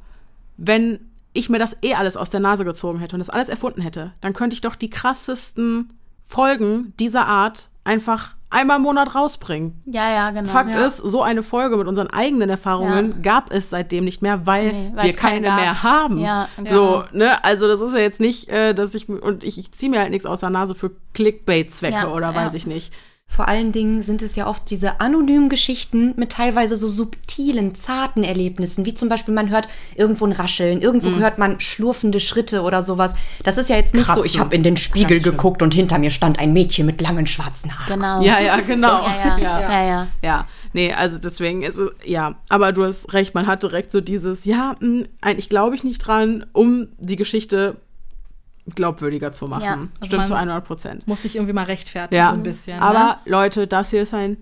wenn 0.58 1.00
ich 1.34 1.50
mir 1.50 1.60
das 1.60 1.78
eh 1.82 1.94
alles 1.96 2.18
aus 2.18 2.30
der 2.30 2.42
Nase 2.42 2.66
gezogen 2.66 3.00
hätte 3.00 3.16
und 3.16 3.20
das 3.20 3.30
alles 3.30 3.48
erfunden 3.48 3.82
hätte, 3.82 4.12
dann 4.20 4.34
könnte 4.34 4.54
ich 4.54 4.62
doch 4.62 4.76
die 4.76 4.90
krassesten 4.90 5.94
Folgen 6.26 6.94
dieser 7.00 7.26
Art 7.28 7.70
einfach 7.86 8.36
einmal 8.52 8.78
im 8.78 8.84
Monat 8.84 9.16
rausbringen. 9.16 9.82
Ja, 9.86 10.10
ja, 10.12 10.32
genau. 10.32 10.50
Fakt 10.50 10.76
ja. 10.76 10.86
ist, 10.86 10.98
so 10.98 11.24
eine 11.24 11.42
Folge 11.42 11.78
mit 11.78 11.88
unseren 11.88 12.08
eigenen 12.08 12.50
Erfahrungen 12.50 13.16
Ja. 13.16 13.22
gab 13.22 13.52
es 13.52 13.70
seitdem 13.70 14.04
nicht 14.04 14.22
mehr, 14.22 14.46
weil 14.46 14.72
Nee, 14.72 14.92
wir 15.02 15.14
keine 15.14 15.48
gab. 15.48 15.56
mehr 15.60 15.82
haben. 15.84 16.18
Ja, 16.20 16.48
So, 16.70 17.04
ne, 17.14 17.44
also 17.44 17.68
das 17.68 17.82
ist 17.82 17.94
ja 17.94 18.00
jetzt 18.00 18.20
nicht, 18.20 18.50
äh, 18.50 18.74
dass 18.74 18.94
ich 18.94 19.10
und 19.10 19.44
ich, 19.44 19.58
ich 19.58 19.72
ziehe 19.72 19.90
mir 19.90 20.00
halt 20.02 20.12
nichts 20.12 20.26
aus 20.26 20.42
der 20.42 20.50
Nase 20.50 20.76
für 20.76 20.92
Clickbait-Zwecke 21.14 22.10
oder 22.10 22.36
weiß 22.36 22.54
ich 22.54 22.68
nicht. 22.68 22.94
Vor 23.34 23.48
allen 23.48 23.72
Dingen 23.72 24.04
sind 24.04 24.22
es 24.22 24.36
ja 24.36 24.46
oft 24.46 24.70
diese 24.70 25.00
anonymen 25.00 25.48
Geschichten 25.48 26.14
mit 26.18 26.34
teilweise 26.34 26.76
so 26.76 26.90
subtilen, 26.90 27.76
zarten 27.76 28.26
Erlebnissen, 28.26 28.86
wie 28.86 28.94
zum 28.94 29.08
Beispiel 29.08 29.34
man 29.34 29.50
hört 29.50 29.70
irgendwo 29.96 30.26
ein 30.26 30.34
Rascheln, 30.34 30.82
irgendwo 30.82 31.12
hört 31.12 31.40
man 31.40 31.62
schlurfende 31.62 32.20
Schritte 32.20 32.62
oder 32.62 32.84
sowas. 32.84 33.14
Das 33.44 33.58
ist 33.58 33.70
ja 33.70 33.78
jetzt 33.78 33.94
nicht 33.94 34.06
so, 34.06 34.16
Kratzen. 34.16 34.26
ich 34.26 34.38
habe 34.38 34.54
in 34.54 34.64
den 34.64 34.76
Spiegel 34.76 35.22
schlimm. 35.22 35.38
geguckt 35.38 35.62
und 35.64 35.74
hinter 35.74 35.98
mir 35.98 36.10
stand 36.10 36.40
ein 36.40 36.52
Mädchen 36.52 36.86
mit 36.86 37.00
langen 37.00 37.26
schwarzen 37.26 37.72
Haaren. 37.80 38.02
Genau. 38.02 38.22
Ja, 38.22 38.42
ja, 38.42 38.60
genau. 38.60 38.98
So, 38.98 39.10
ja, 39.10 39.38
ja, 39.38 39.40
ja, 39.40 39.62
ja, 39.62 39.86
ja. 39.86 40.08
Ja, 40.22 40.48
nee, 40.74 40.92
also 40.92 41.18
deswegen 41.18 41.64
ist 41.64 41.78
es, 41.78 41.90
ja, 42.04 42.36
aber 42.50 42.74
du 42.74 42.84
hast 42.84 43.14
recht, 43.14 43.34
man 43.34 43.48
hat 43.48 43.64
direkt 43.64 43.94
so 43.94 44.02
dieses, 44.02 44.44
ja, 44.44 44.76
mh, 44.82 45.06
eigentlich 45.22 45.48
glaube 45.48 45.74
ich 45.76 45.86
nicht 45.86 46.00
dran, 46.00 46.46
um 46.52 46.90
die 46.98 47.16
Geschichte 47.16 47.78
glaubwürdiger 48.76 49.32
zu 49.32 49.48
machen. 49.48 49.64
Ja. 49.64 49.74
Also 49.74 50.06
Stimmt 50.06 50.28
zu 50.28 50.36
100 50.36 50.64
Prozent. 50.64 51.08
Muss 51.08 51.22
sich 51.24 51.36
irgendwie 51.36 51.54
mal 51.54 51.66
rechtfertigen, 51.66 52.16
Ja, 52.22 52.30
so 52.30 52.36
ein 52.36 52.44
bisschen. 52.44 52.80
aber 52.80 53.00
ne? 53.00 53.18
Leute, 53.26 53.68
das 53.68 53.90
hier 53.92 54.04
ist 54.04 54.14
ein 54.14 54.38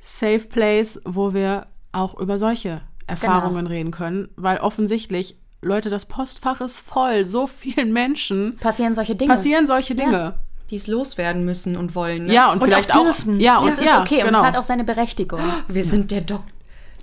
Safe 0.00 0.40
Place, 0.40 1.00
wo 1.04 1.32
wir 1.34 1.66
auch 1.92 2.18
über 2.18 2.38
solche 2.38 2.82
Erfahrungen 3.06 3.56
Genau. 3.64 3.70
reden 3.70 3.90
können, 3.92 4.28
weil 4.36 4.58
offensichtlich, 4.58 5.38
Leute, 5.62 5.88
das 5.90 6.06
Postfach 6.06 6.60
ist 6.60 6.78
voll, 6.80 7.24
so 7.24 7.46
vielen 7.46 7.92
Menschen 7.92 8.56
Passieren 8.58 8.94
solche 8.94 9.14
Dinge. 9.16 9.32
passieren 9.32 9.66
solche 9.66 9.94
Dinge. 9.94 10.34
Die 10.70 10.76
es 10.76 10.86
loswerden 10.88 11.44
müssen 11.44 11.76
und 11.76 11.94
wollen. 11.94 12.26
Ne? 12.26 12.34
Ja, 12.34 12.50
und, 12.50 12.58
Und 12.60 12.64
vielleicht 12.64 12.92
auch 12.92 13.00
auch, 13.00 13.04
dürfen. 13.04 13.38
ja, 13.40 13.58
und 13.58 13.70
das 13.70 13.78
ist 13.78 13.84
ja, 13.86 14.00
okay 14.00 14.16
genau. 14.16 14.28
und 14.28 14.34
es 14.34 14.42
hat 14.42 14.56
auch 14.56 14.64
seine 14.64 14.82
Berechtigung. 14.84 15.40
Wir 15.68 15.84
sind 15.84 16.10
der 16.10 16.22
Dok 16.22 16.42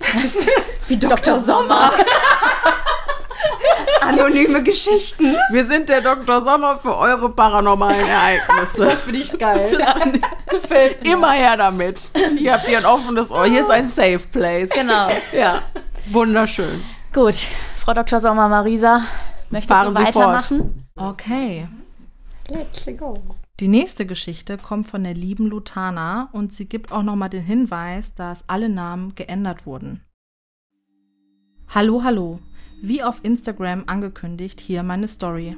wie 0.88 0.96
Dr. 0.98 1.38
Sommer. 1.40 1.90
Anonyme 4.08 4.62
Geschichten. 4.62 5.34
Wir 5.50 5.64
sind 5.64 5.88
der 5.88 6.00
Dr. 6.00 6.42
Sommer 6.42 6.76
für 6.76 6.96
eure 6.96 7.30
paranormalen 7.30 8.06
Ereignisse. 8.06 8.84
Das 8.84 9.02
finde 9.02 9.18
ich 9.18 9.38
geil. 9.38 9.76
Das 9.78 9.94
gefällt 10.50 11.02
mir. 11.02 11.12
Immer 11.14 11.32
her 11.32 11.56
damit. 11.56 12.02
Hier 12.36 12.52
habt 12.54 12.68
ihr 12.68 12.78
ein 12.78 12.84
offenes 12.84 13.30
Ohr. 13.30 13.46
Hier 13.46 13.62
ist 13.62 13.70
ein 13.70 13.88
Safe 13.88 14.18
Place. 14.18 14.70
Genau. 14.70 15.08
Ja, 15.32 15.62
wunderschön. 16.06 16.82
Gut, 17.12 17.46
Frau 17.76 17.94
Dr. 17.94 18.20
Sommer 18.20 18.48
Marisa, 18.48 19.02
möchtest 19.50 19.72
Fahren 19.72 19.94
du 19.94 20.00
Sie 20.00 20.06
weitermachen? 20.06 20.86
Okay. 20.96 21.68
Let's 22.48 22.86
go. 22.98 23.14
Die 23.60 23.68
nächste 23.68 24.04
Geschichte 24.04 24.58
kommt 24.58 24.86
von 24.86 25.04
der 25.04 25.14
lieben 25.14 25.46
Lutana 25.46 26.28
und 26.32 26.52
sie 26.52 26.68
gibt 26.68 26.92
auch 26.92 27.02
nochmal 27.02 27.30
den 27.30 27.44
Hinweis, 27.44 28.12
dass 28.14 28.48
alle 28.48 28.68
Namen 28.68 29.14
geändert 29.14 29.64
wurden. 29.64 30.02
Hallo, 31.68 32.02
hallo. 32.02 32.40
Wie 32.86 33.02
auf 33.02 33.20
Instagram 33.22 33.84
angekündigt, 33.86 34.60
hier 34.60 34.82
meine 34.82 35.08
Story. 35.08 35.56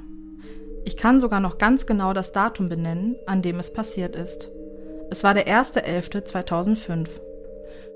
Ich 0.85 0.97
kann 0.97 1.19
sogar 1.19 1.41
noch 1.41 1.59
ganz 1.59 1.85
genau 1.85 2.13
das 2.13 2.31
Datum 2.31 2.69
benennen, 2.69 3.17
an 3.27 3.43
dem 3.43 3.59
es 3.59 3.73
passiert 3.73 4.15
ist. 4.15 4.49
Es 5.11 5.25
war 5.25 5.35
der 5.35 5.49
1.11.2005. 5.49 7.09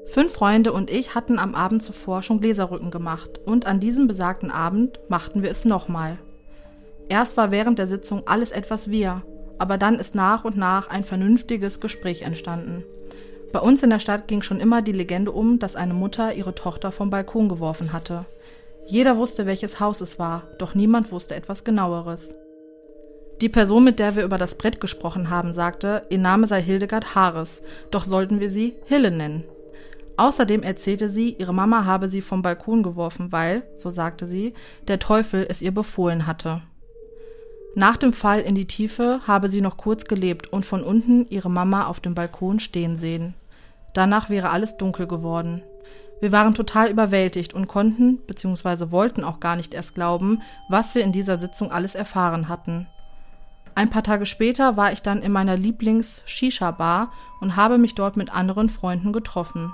Fünf 0.06 0.32
Freunde 0.32 0.72
und 0.72 0.90
ich 0.90 1.14
hatten 1.14 1.38
am 1.38 1.54
Abend 1.54 1.80
zuvor 1.80 2.24
schon 2.24 2.40
Gläserrücken 2.40 2.90
gemacht 2.90 3.38
und 3.46 3.66
an 3.66 3.78
diesem 3.78 4.08
besagten 4.08 4.50
Abend 4.50 4.98
machten 5.08 5.44
wir 5.44 5.50
es 5.52 5.64
nochmal. 5.64 6.18
Erst 7.08 7.36
war 7.36 7.52
während 7.52 7.78
der 7.78 7.86
Sitzung 7.86 8.26
alles 8.26 8.50
etwas 8.50 8.90
wir, 8.90 9.22
aber 9.58 9.78
dann 9.78 9.94
ist 9.94 10.16
nach 10.16 10.44
und 10.44 10.56
nach 10.56 10.90
ein 10.90 11.04
vernünftiges 11.04 11.78
Gespräch 11.78 12.22
entstanden. 12.22 12.82
Bei 13.52 13.60
uns 13.60 13.84
in 13.84 13.90
der 13.90 14.00
Stadt 14.00 14.26
ging 14.26 14.42
schon 14.42 14.58
immer 14.58 14.82
die 14.82 14.90
Legende 14.90 15.30
um, 15.30 15.60
dass 15.60 15.76
eine 15.76 15.94
Mutter 15.94 16.34
ihre 16.34 16.56
Tochter 16.56 16.90
vom 16.90 17.10
Balkon 17.10 17.48
geworfen 17.48 17.92
hatte. 17.92 18.26
Jeder 18.86 19.16
wusste, 19.16 19.46
welches 19.46 19.80
Haus 19.80 20.00
es 20.00 20.18
war, 20.18 20.48
doch 20.58 20.74
niemand 20.74 21.12
wusste 21.12 21.34
etwas 21.34 21.64
genaueres. 21.64 22.34
Die 23.40 23.48
Person, 23.48 23.84
mit 23.84 23.98
der 23.98 24.16
wir 24.16 24.24
über 24.24 24.36
das 24.36 24.56
Brett 24.56 24.80
gesprochen 24.80 25.30
haben, 25.30 25.54
sagte, 25.54 26.02
ihr 26.10 26.18
Name 26.18 26.46
sei 26.46 26.60
Hildegard 26.60 27.14
Haares, 27.14 27.62
doch 27.90 28.04
sollten 28.04 28.40
wir 28.40 28.50
sie 28.50 28.74
Hille 28.84 29.10
nennen. 29.10 29.44
Außerdem 30.18 30.62
erzählte 30.62 31.08
sie, 31.08 31.30
ihre 31.38 31.54
Mama 31.54 31.86
habe 31.86 32.10
sie 32.10 32.20
vom 32.20 32.42
Balkon 32.42 32.82
geworfen, 32.82 33.32
weil, 33.32 33.62
so 33.76 33.88
sagte 33.88 34.26
sie, 34.26 34.52
der 34.86 34.98
Teufel 34.98 35.46
es 35.48 35.62
ihr 35.62 35.72
befohlen 35.72 36.26
hatte. 36.26 36.60
Nach 37.74 37.96
dem 37.96 38.12
Fall 38.12 38.40
in 38.40 38.54
die 38.54 38.66
Tiefe 38.66 39.20
habe 39.26 39.48
sie 39.48 39.62
noch 39.62 39.78
kurz 39.78 40.04
gelebt 40.04 40.52
und 40.52 40.66
von 40.66 40.82
unten 40.82 41.26
ihre 41.28 41.50
Mama 41.50 41.86
auf 41.86 42.00
dem 42.00 42.14
Balkon 42.14 42.60
stehen 42.60 42.98
sehen. 42.98 43.34
Danach 43.94 44.28
wäre 44.28 44.50
alles 44.50 44.76
dunkel 44.76 45.06
geworden. 45.06 45.62
Wir 46.20 46.32
waren 46.32 46.54
total 46.54 46.90
überwältigt 46.90 47.54
und 47.54 47.66
konnten 47.66 48.18
bzw. 48.26 48.90
wollten 48.90 49.24
auch 49.24 49.40
gar 49.40 49.56
nicht 49.56 49.72
erst 49.72 49.94
glauben, 49.94 50.42
was 50.68 50.94
wir 50.94 51.02
in 51.02 51.12
dieser 51.12 51.38
Sitzung 51.38 51.72
alles 51.72 51.94
erfahren 51.94 52.48
hatten. 52.48 52.86
Ein 53.74 53.88
paar 53.88 54.02
Tage 54.02 54.26
später 54.26 54.76
war 54.76 54.92
ich 54.92 55.00
dann 55.00 55.22
in 55.22 55.32
meiner 55.32 55.56
Lieblings-Shisha-Bar 55.56 57.10
und 57.40 57.56
habe 57.56 57.78
mich 57.78 57.94
dort 57.94 58.16
mit 58.16 58.34
anderen 58.34 58.68
Freunden 58.68 59.12
getroffen. 59.12 59.72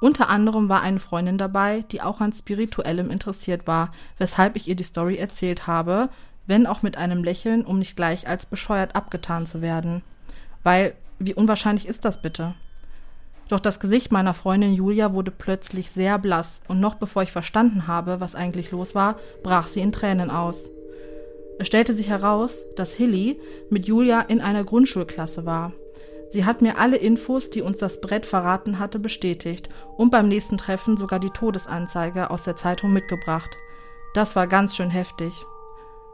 Unter 0.00 0.30
anderem 0.30 0.68
war 0.68 0.80
eine 0.80 0.98
Freundin 0.98 1.38
dabei, 1.38 1.82
die 1.82 2.00
auch 2.00 2.20
an 2.20 2.32
Spirituellem 2.32 3.10
interessiert 3.10 3.66
war, 3.66 3.92
weshalb 4.18 4.56
ich 4.56 4.66
ihr 4.66 4.74
die 4.74 4.82
Story 4.82 5.16
erzählt 5.16 5.66
habe, 5.66 6.08
wenn 6.46 6.66
auch 6.66 6.82
mit 6.82 6.96
einem 6.96 7.22
Lächeln, 7.22 7.64
um 7.64 7.78
nicht 7.78 7.94
gleich 7.94 8.26
als 8.26 8.46
bescheuert 8.46 8.96
abgetan 8.96 9.46
zu 9.46 9.60
werden. 9.60 10.02
Weil, 10.64 10.94
wie 11.18 11.34
unwahrscheinlich 11.34 11.86
ist 11.86 12.04
das 12.04 12.20
bitte? 12.22 12.54
Doch 13.50 13.58
das 13.58 13.80
Gesicht 13.80 14.12
meiner 14.12 14.32
Freundin 14.32 14.72
Julia 14.72 15.12
wurde 15.12 15.32
plötzlich 15.32 15.90
sehr 15.90 16.18
blass, 16.18 16.60
und 16.68 16.78
noch 16.78 16.94
bevor 16.94 17.24
ich 17.24 17.32
verstanden 17.32 17.88
habe, 17.88 18.20
was 18.20 18.36
eigentlich 18.36 18.70
los 18.70 18.94
war, 18.94 19.16
brach 19.42 19.66
sie 19.66 19.80
in 19.80 19.90
Tränen 19.90 20.30
aus. 20.30 20.70
Es 21.58 21.66
stellte 21.66 21.92
sich 21.92 22.08
heraus, 22.08 22.64
dass 22.76 22.94
Hilly 22.94 23.40
mit 23.68 23.86
Julia 23.86 24.20
in 24.20 24.40
einer 24.40 24.62
Grundschulklasse 24.62 25.46
war. 25.46 25.72
Sie 26.30 26.44
hat 26.44 26.62
mir 26.62 26.78
alle 26.78 26.96
Infos, 26.96 27.50
die 27.50 27.60
uns 27.60 27.78
das 27.78 28.00
Brett 28.00 28.24
verraten 28.24 28.78
hatte, 28.78 29.00
bestätigt 29.00 29.68
und 29.96 30.10
beim 30.10 30.28
nächsten 30.28 30.56
Treffen 30.56 30.96
sogar 30.96 31.18
die 31.18 31.30
Todesanzeige 31.30 32.30
aus 32.30 32.44
der 32.44 32.54
Zeitung 32.54 32.92
mitgebracht. 32.92 33.50
Das 34.14 34.36
war 34.36 34.46
ganz 34.46 34.76
schön 34.76 34.90
heftig. 34.90 35.34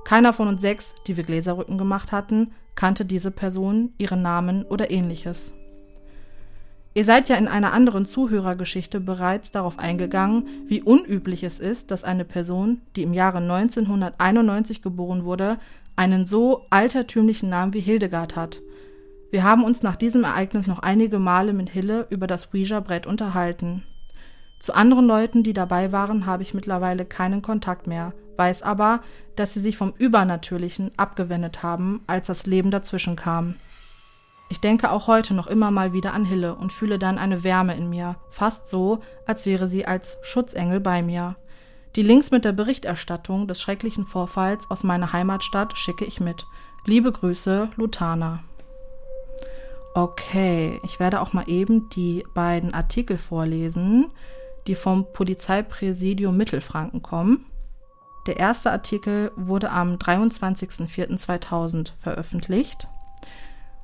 Keiner 0.04 0.32
von 0.32 0.48
uns 0.48 0.62
sechs, 0.62 0.94
die 1.06 1.18
wir 1.18 1.24
Gläserrücken 1.24 1.76
gemacht 1.76 2.12
hatten, 2.12 2.54
kannte 2.76 3.04
diese 3.04 3.30
Person, 3.30 3.92
ihren 3.98 4.22
Namen 4.22 4.64
oder 4.64 4.90
ähnliches. 4.90 5.52
Ihr 6.96 7.04
seid 7.04 7.28
ja 7.28 7.36
in 7.36 7.46
einer 7.46 7.74
anderen 7.74 8.06
Zuhörergeschichte 8.06 9.00
bereits 9.00 9.50
darauf 9.50 9.78
eingegangen, 9.78 10.46
wie 10.66 10.80
unüblich 10.80 11.44
es 11.44 11.58
ist, 11.58 11.90
dass 11.90 12.04
eine 12.04 12.24
Person, 12.24 12.80
die 12.96 13.02
im 13.02 13.12
Jahre 13.12 13.36
1991 13.36 14.80
geboren 14.80 15.26
wurde, 15.26 15.58
einen 15.94 16.24
so 16.24 16.64
altertümlichen 16.70 17.50
Namen 17.50 17.74
wie 17.74 17.80
Hildegard 17.80 18.34
hat. 18.34 18.62
Wir 19.30 19.44
haben 19.44 19.62
uns 19.62 19.82
nach 19.82 19.96
diesem 19.96 20.24
Ereignis 20.24 20.66
noch 20.66 20.78
einige 20.78 21.18
Male 21.18 21.52
mit 21.52 21.68
Hille 21.68 22.06
über 22.08 22.26
das 22.26 22.54
Ouija-Brett 22.54 23.06
unterhalten. 23.06 23.82
Zu 24.58 24.72
anderen 24.72 25.04
Leuten, 25.04 25.42
die 25.42 25.52
dabei 25.52 25.92
waren, 25.92 26.24
habe 26.24 26.44
ich 26.44 26.54
mittlerweile 26.54 27.04
keinen 27.04 27.42
Kontakt 27.42 27.86
mehr, 27.86 28.14
weiß 28.38 28.62
aber, 28.62 29.02
dass 29.34 29.52
sie 29.52 29.60
sich 29.60 29.76
vom 29.76 29.92
Übernatürlichen 29.98 30.92
abgewendet 30.96 31.62
haben, 31.62 32.00
als 32.06 32.28
das 32.28 32.46
Leben 32.46 32.70
dazwischen 32.70 33.16
kam. 33.16 33.56
Ich 34.48 34.60
denke 34.60 34.90
auch 34.92 35.08
heute 35.08 35.34
noch 35.34 35.48
immer 35.48 35.70
mal 35.70 35.92
wieder 35.92 36.12
an 36.12 36.24
Hille 36.24 36.54
und 36.54 36.72
fühle 36.72 36.98
dann 36.98 37.18
eine 37.18 37.42
Wärme 37.42 37.76
in 37.76 37.90
mir, 37.90 38.16
fast 38.30 38.68
so, 38.68 39.00
als 39.26 39.44
wäre 39.44 39.68
sie 39.68 39.86
als 39.86 40.18
Schutzengel 40.22 40.80
bei 40.80 41.02
mir. 41.02 41.36
Die 41.96 42.02
Links 42.02 42.30
mit 42.30 42.44
der 42.44 42.52
Berichterstattung 42.52 43.48
des 43.48 43.60
schrecklichen 43.60 44.06
Vorfalls 44.06 44.70
aus 44.70 44.84
meiner 44.84 45.12
Heimatstadt 45.12 45.76
schicke 45.76 46.04
ich 46.04 46.20
mit. 46.20 46.44
Liebe 46.84 47.10
Grüße, 47.10 47.70
Lutana. 47.76 48.44
Okay, 49.94 50.78
ich 50.84 51.00
werde 51.00 51.22
auch 51.22 51.32
mal 51.32 51.48
eben 51.48 51.88
die 51.88 52.22
beiden 52.34 52.74
Artikel 52.74 53.16
vorlesen, 53.16 54.12
die 54.66 54.74
vom 54.74 55.10
Polizeipräsidium 55.12 56.36
Mittelfranken 56.36 57.02
kommen. 57.02 57.46
Der 58.26 58.36
erste 58.36 58.70
Artikel 58.70 59.32
wurde 59.36 59.70
am 59.70 59.94
23.04.2000 59.94 61.92
veröffentlicht. 61.98 62.88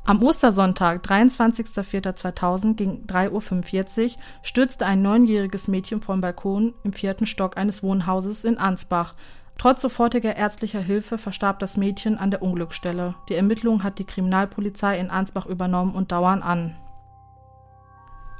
Am 0.04 0.20
Ostersonntag, 0.20 1.04
23.04.2000 1.04 2.74
gegen 2.74 3.06
3.45 3.06 4.16
Uhr 4.16 4.22
stürzte 4.42 4.84
ein 4.84 5.00
neunjähriges 5.00 5.68
Mädchen 5.68 6.02
vom 6.02 6.20
Balkon 6.20 6.74
im 6.82 6.92
vierten 6.92 7.24
Stock 7.24 7.56
eines 7.56 7.84
Wohnhauses 7.84 8.42
in 8.42 8.58
Ansbach. 8.58 9.14
Trotz 9.58 9.80
sofortiger 9.80 10.34
ärztlicher 10.34 10.80
Hilfe 10.80 11.18
verstarb 11.18 11.60
das 11.60 11.76
Mädchen 11.76 12.18
an 12.18 12.32
der 12.32 12.42
Unglücksstelle. 12.42 13.14
Die 13.28 13.36
Ermittlung 13.36 13.84
hat 13.84 14.00
die 14.00 14.04
Kriminalpolizei 14.04 14.98
in 14.98 15.10
Ansbach 15.10 15.46
übernommen 15.46 15.94
und 15.94 16.10
dauern 16.10 16.42
an. 16.42 16.74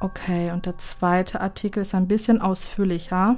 Okay, 0.00 0.50
und 0.50 0.66
der 0.66 0.78
zweite 0.78 1.40
Artikel 1.40 1.82
ist 1.82 1.94
ein 1.94 2.08
bisschen 2.08 2.40
ausführlicher. 2.40 3.36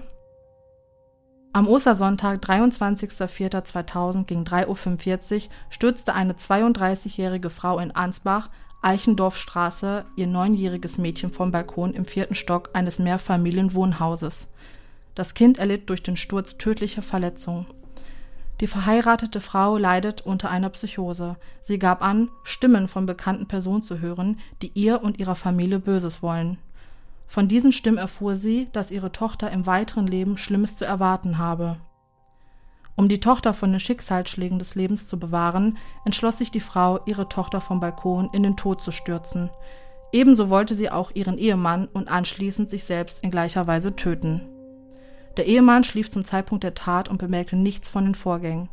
Am 1.55 1.69
Ostersonntag, 1.69 2.43
23.04.2000 2.43 4.25
gegen 4.25 4.43
3.45 4.43 5.35
Uhr 5.35 5.51
stürzte 5.71 6.13
eine 6.13 6.33
32-jährige 6.33 7.49
Frau 7.49 7.79
in 7.79 7.93
Ansbach, 7.93 8.51
Eichendorfstraße, 8.83 10.05
ihr 10.17 10.27
neunjähriges 10.27 10.99
Mädchen 10.99 11.31
vom 11.31 11.53
Balkon 11.53 11.95
im 11.95 12.07
vierten 12.07 12.35
Stock 12.35 12.71
eines 12.73 12.99
Mehrfamilienwohnhauses. 12.99 14.49
Das 15.15 15.35
Kind 15.35 15.59
erlitt 15.59 15.89
durch 15.91 16.03
den 16.03 16.17
Sturz 16.17 16.59
tödliche 16.59 17.03
Verletzungen. 17.03 17.67
Die 18.61 18.67
verheiratete 18.67 19.41
Frau 19.41 19.79
leidet 19.79 20.23
unter 20.23 20.51
einer 20.51 20.71
Psychose. 20.71 21.37
Sie 21.63 21.79
gab 21.79 22.03
an, 22.03 22.31
Stimmen 22.43 22.89
von 22.89 23.07
bekannten 23.07 23.47
Personen 23.47 23.85
zu 23.85 24.01
hören, 24.01 24.41
die 24.61 24.73
ihr 24.75 25.05
und 25.05 25.21
ihrer 25.21 25.37
Familie 25.37 25.79
Böses 25.79 26.21
wollen. 26.21 26.59
Von 27.27 27.49
diesen 27.49 27.73
Stimmen 27.73 27.99
erfuhr 27.99 28.35
sie, 28.35 28.69
dass 28.73 28.91
ihre 28.91 29.13
Tochter 29.13 29.51
im 29.51 29.67
weiteren 29.67 30.07
Leben 30.07 30.37
Schlimmes 30.37 30.77
zu 30.77 30.85
erwarten 30.85 31.39
habe. 31.39 31.79
Um 32.97 33.09
die 33.09 33.21
Tochter 33.21 33.55
von 33.55 33.73
den 33.73 33.81
Schicksalsschlägen 33.81 34.59
des 34.59 34.77
Lebens 34.77 35.09
zu 35.09 35.19
bewahren, 35.19 35.79
entschloss 36.05 36.39
sich 36.39 36.51
die 36.51 36.61
Frau, 36.61 37.01
ihre 37.07 37.29
Tochter 37.29 37.61
vom 37.61 37.81
Balkon 37.81 38.31
in 38.33 38.45
den 38.45 38.57
Tod 38.57 38.83
zu 38.83 38.93
stürzen. 38.93 39.51
Ebenso 40.13 40.49
wollte 40.49 40.77
sie 40.77 40.91
auch 40.91 41.11
ihren 41.13 41.39
Ehemann 41.39 41.89
und 41.93 42.09
anschließend 42.09 42.71
sich 42.71 42.85
selbst 42.85 43.25
in 43.25 43.33
gleicher 43.33 43.67
Weise 43.67 43.97
töten. 43.97 44.43
Der 45.37 45.47
Ehemann 45.47 45.83
schlief 45.83 46.09
zum 46.09 46.25
Zeitpunkt 46.25 46.63
der 46.63 46.75
Tat 46.75 47.09
und 47.09 47.19
bemerkte 47.19 47.57
nichts 47.57 47.91
von 47.91 48.05
den 48.05 48.15
Vorgängen. 48.15 48.69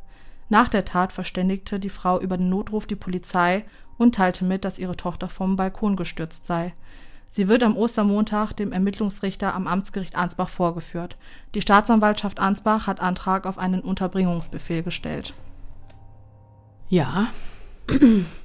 Nach 0.50 0.70
der 0.70 0.86
Tat 0.86 1.12
verständigte 1.12 1.80
die 1.80 1.90
Frau 1.90 2.20
über 2.20 2.38
den 2.38 2.50
Notruf 2.50 2.86
die 2.86 2.96
Polizei 2.96 3.66
und 3.98 4.14
teilte 4.14 4.46
mit, 4.46 4.66
dass 4.66 4.78
ihre 4.78 4.98
Tochter 4.98 5.30
vom 5.30 5.56
Balkon 5.56 5.96
gestürzt 5.96 6.46
sei. 6.46 6.74
Sie 7.34 7.48
wird 7.48 7.64
am 7.64 7.78
Ostermontag 7.78 8.52
dem 8.58 8.74
Ermittlungsrichter 8.74 9.56
am 9.56 9.66
Amtsgericht 9.66 10.16
Ansbach 10.16 10.50
vorgeführt. 10.50 11.16
Die 11.56 11.62
Staatsanwaltschaft 11.62 12.40
Ansbach 12.40 12.88
hat 12.88 13.00
Antrag 13.00 13.48
auf 13.48 13.58
einen 13.58 13.80
Unterbringungsbefehl 13.80 14.84
gestellt. 14.84 15.34
Ja. 16.90 17.28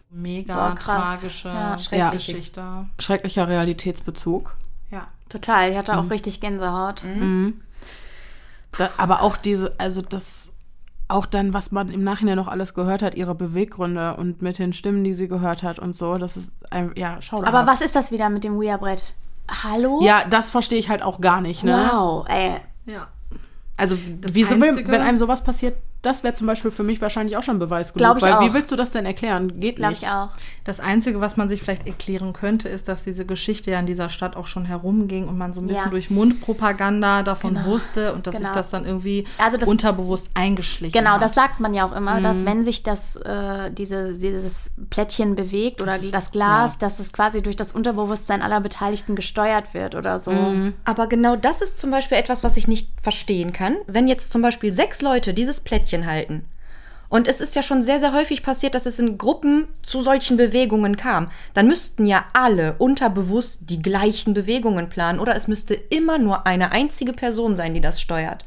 Mega 0.08 0.68
Boah, 0.68 0.76
tragische 0.76 1.48
Ja. 1.90 2.10
Geschichte. 2.10 2.86
Schrecklicher 3.00 3.48
Realitätsbezug. 3.48 4.56
Ja. 4.92 5.08
Total, 5.28 5.72
ich 5.72 5.76
hatte 5.76 5.98
auch 5.98 6.08
richtig 6.08 6.40
Gänsehaut. 6.40 7.02
Mhm. 7.02 7.60
Da, 8.78 8.90
aber 8.98 9.22
auch 9.22 9.36
diese, 9.36 9.74
also 9.78 10.00
das, 10.00 10.52
auch 11.08 11.26
dann, 11.26 11.54
was 11.54 11.70
man 11.72 11.88
im 11.90 12.02
Nachhinein 12.02 12.36
noch 12.36 12.48
alles 12.48 12.74
gehört 12.74 13.02
hat, 13.02 13.14
ihre 13.14 13.34
Beweggründe 13.34 14.16
und 14.16 14.42
mit 14.42 14.58
den 14.58 14.72
Stimmen, 14.72 15.04
die 15.04 15.14
sie 15.14 15.28
gehört 15.28 15.62
hat 15.62 15.78
und 15.78 15.94
so, 15.94 16.18
das 16.18 16.36
ist, 16.36 16.50
ein, 16.70 16.92
ja, 16.96 17.20
schauderhaft. 17.22 17.54
Aber 17.54 17.66
was 17.70 17.80
ist 17.80 17.94
das 17.94 18.10
wieder 18.10 18.28
mit 18.28 18.42
dem 18.44 18.56
Ouija-Brett? 18.56 19.14
Hallo? 19.62 20.00
Ja, 20.02 20.24
das 20.28 20.50
verstehe 20.50 20.78
ich 20.78 20.88
halt 20.88 21.02
auch 21.02 21.20
gar 21.20 21.40
nicht, 21.40 21.62
ne? 21.62 21.88
Wow, 21.92 22.26
ey. 22.28 22.56
Ja. 22.86 23.06
Also, 23.76 23.96
wieso 24.32 24.60
will, 24.60 24.70
Einzige- 24.70 24.90
wenn 24.90 25.00
einem 25.02 25.18
sowas 25.18 25.44
passiert, 25.44 25.76
das 26.02 26.22
wäre 26.24 26.34
zum 26.34 26.46
Beispiel 26.46 26.70
für 26.70 26.82
mich 26.82 27.00
wahrscheinlich 27.00 27.36
auch 27.36 27.42
schon 27.42 27.58
Beweis 27.58 27.92
genug. 27.92 27.98
Glaub 27.98 28.16
ich 28.18 28.22
weil 28.22 28.32
auch. 28.34 28.40
wie 28.42 28.54
willst 28.54 28.70
du 28.70 28.76
das 28.76 28.92
denn 28.92 29.06
erklären? 29.06 29.58
Geht 29.60 29.76
Glaube 29.76 29.92
nicht. 29.92 30.02
ich 30.02 30.08
auch. 30.08 30.28
Das 30.64 30.78
Einzige, 30.80 31.20
was 31.20 31.36
man 31.36 31.48
sich 31.48 31.62
vielleicht 31.62 31.86
erklären 31.86 32.32
könnte, 32.32 32.68
ist, 32.68 32.88
dass 32.88 33.02
diese 33.04 33.24
Geschichte 33.26 33.70
ja 33.70 33.80
in 33.80 33.86
dieser 33.86 34.08
Stadt 34.08 34.36
auch 34.36 34.46
schon 34.46 34.64
herumging 34.64 35.26
und 35.28 35.36
man 35.38 35.52
so 35.52 35.60
ein 35.60 35.66
bisschen 35.66 35.84
Ja. 35.84 35.90
durch 35.90 36.10
Mundpropaganda 36.10 37.22
davon 37.22 37.54
Genau. 37.54 37.66
wusste 37.66 38.12
und 38.12 38.26
dass 38.26 38.34
sich 38.34 38.42
Genau. 38.44 38.54
das 38.54 38.68
dann 38.70 38.84
irgendwie 38.84 39.26
Also 39.38 39.56
das- 39.56 39.68
unterbewusst 39.68 40.28
eingeschlichen 40.34 40.92
Genau, 40.98 41.12
hat. 41.14 41.22
das 41.22 41.34
sagt 41.34 41.60
man 41.60 41.74
ja 41.74 41.86
auch 41.86 41.92
immer, 41.96 42.20
dass 42.20 42.42
Mhm. 42.42 42.46
wenn 42.46 42.62
sich 42.64 42.82
das, 42.82 43.16
äh, 43.16 43.70
diese, 43.70 44.14
dieses 44.14 44.72
Plättchen 44.90 45.34
bewegt 45.34 45.82
oder 45.82 45.92
Das 45.92 46.10
das 46.10 46.30
Glas, 46.30 46.72
ja. 46.72 46.76
dass 46.80 46.98
es 47.00 47.12
quasi 47.12 47.42
durch 47.42 47.56
das 47.56 47.72
Unterbewusstsein 47.72 48.42
aller 48.42 48.60
Beteiligten 48.60 49.16
gesteuert 49.16 49.74
wird 49.74 49.94
oder 49.94 50.18
so. 50.18 50.30
Mhm. 50.32 50.74
Aber 50.84 51.06
genau 51.08 51.36
das 51.36 51.62
ist 51.62 51.78
zum 51.80 51.90
Beispiel 51.90 52.18
etwas, 52.18 52.42
was 52.44 52.56
ich 52.56 52.68
nicht 52.68 52.90
verstehen 53.02 53.52
kann. 53.52 53.76
Wenn 53.86 54.08
jetzt 54.08 54.30
zum 54.32 54.42
Beispiel 54.42 54.72
sechs 54.72 55.02
Leute 55.02 55.34
dieses 55.34 55.60
Plättchen 55.60 55.95
halten 56.04 56.44
Und 57.08 57.28
es 57.28 57.40
ist 57.40 57.54
ja 57.54 57.62
schon 57.62 57.82
sehr, 57.82 58.00
sehr 58.00 58.12
häufig 58.12 58.42
passiert, 58.42 58.74
dass 58.74 58.84
es 58.84 58.98
in 58.98 59.16
Gruppen 59.16 59.68
zu 59.82 60.02
solchen 60.02 60.36
Bewegungen 60.36 60.96
kam. 60.96 61.30
Dann 61.54 61.68
müssten 61.68 62.04
ja 62.04 62.26
alle 62.34 62.74
unterbewusst 62.78 63.70
die 63.70 63.80
gleichen 63.80 64.34
Bewegungen 64.34 64.90
planen 64.90 65.20
oder 65.20 65.36
es 65.36 65.48
müsste 65.48 65.74
immer 65.74 66.18
nur 66.18 66.46
eine 66.46 66.72
einzige 66.72 67.14
Person 67.14 67.56
sein, 67.56 67.72
die 67.72 67.80
das 67.80 68.00
steuert. 68.00 68.44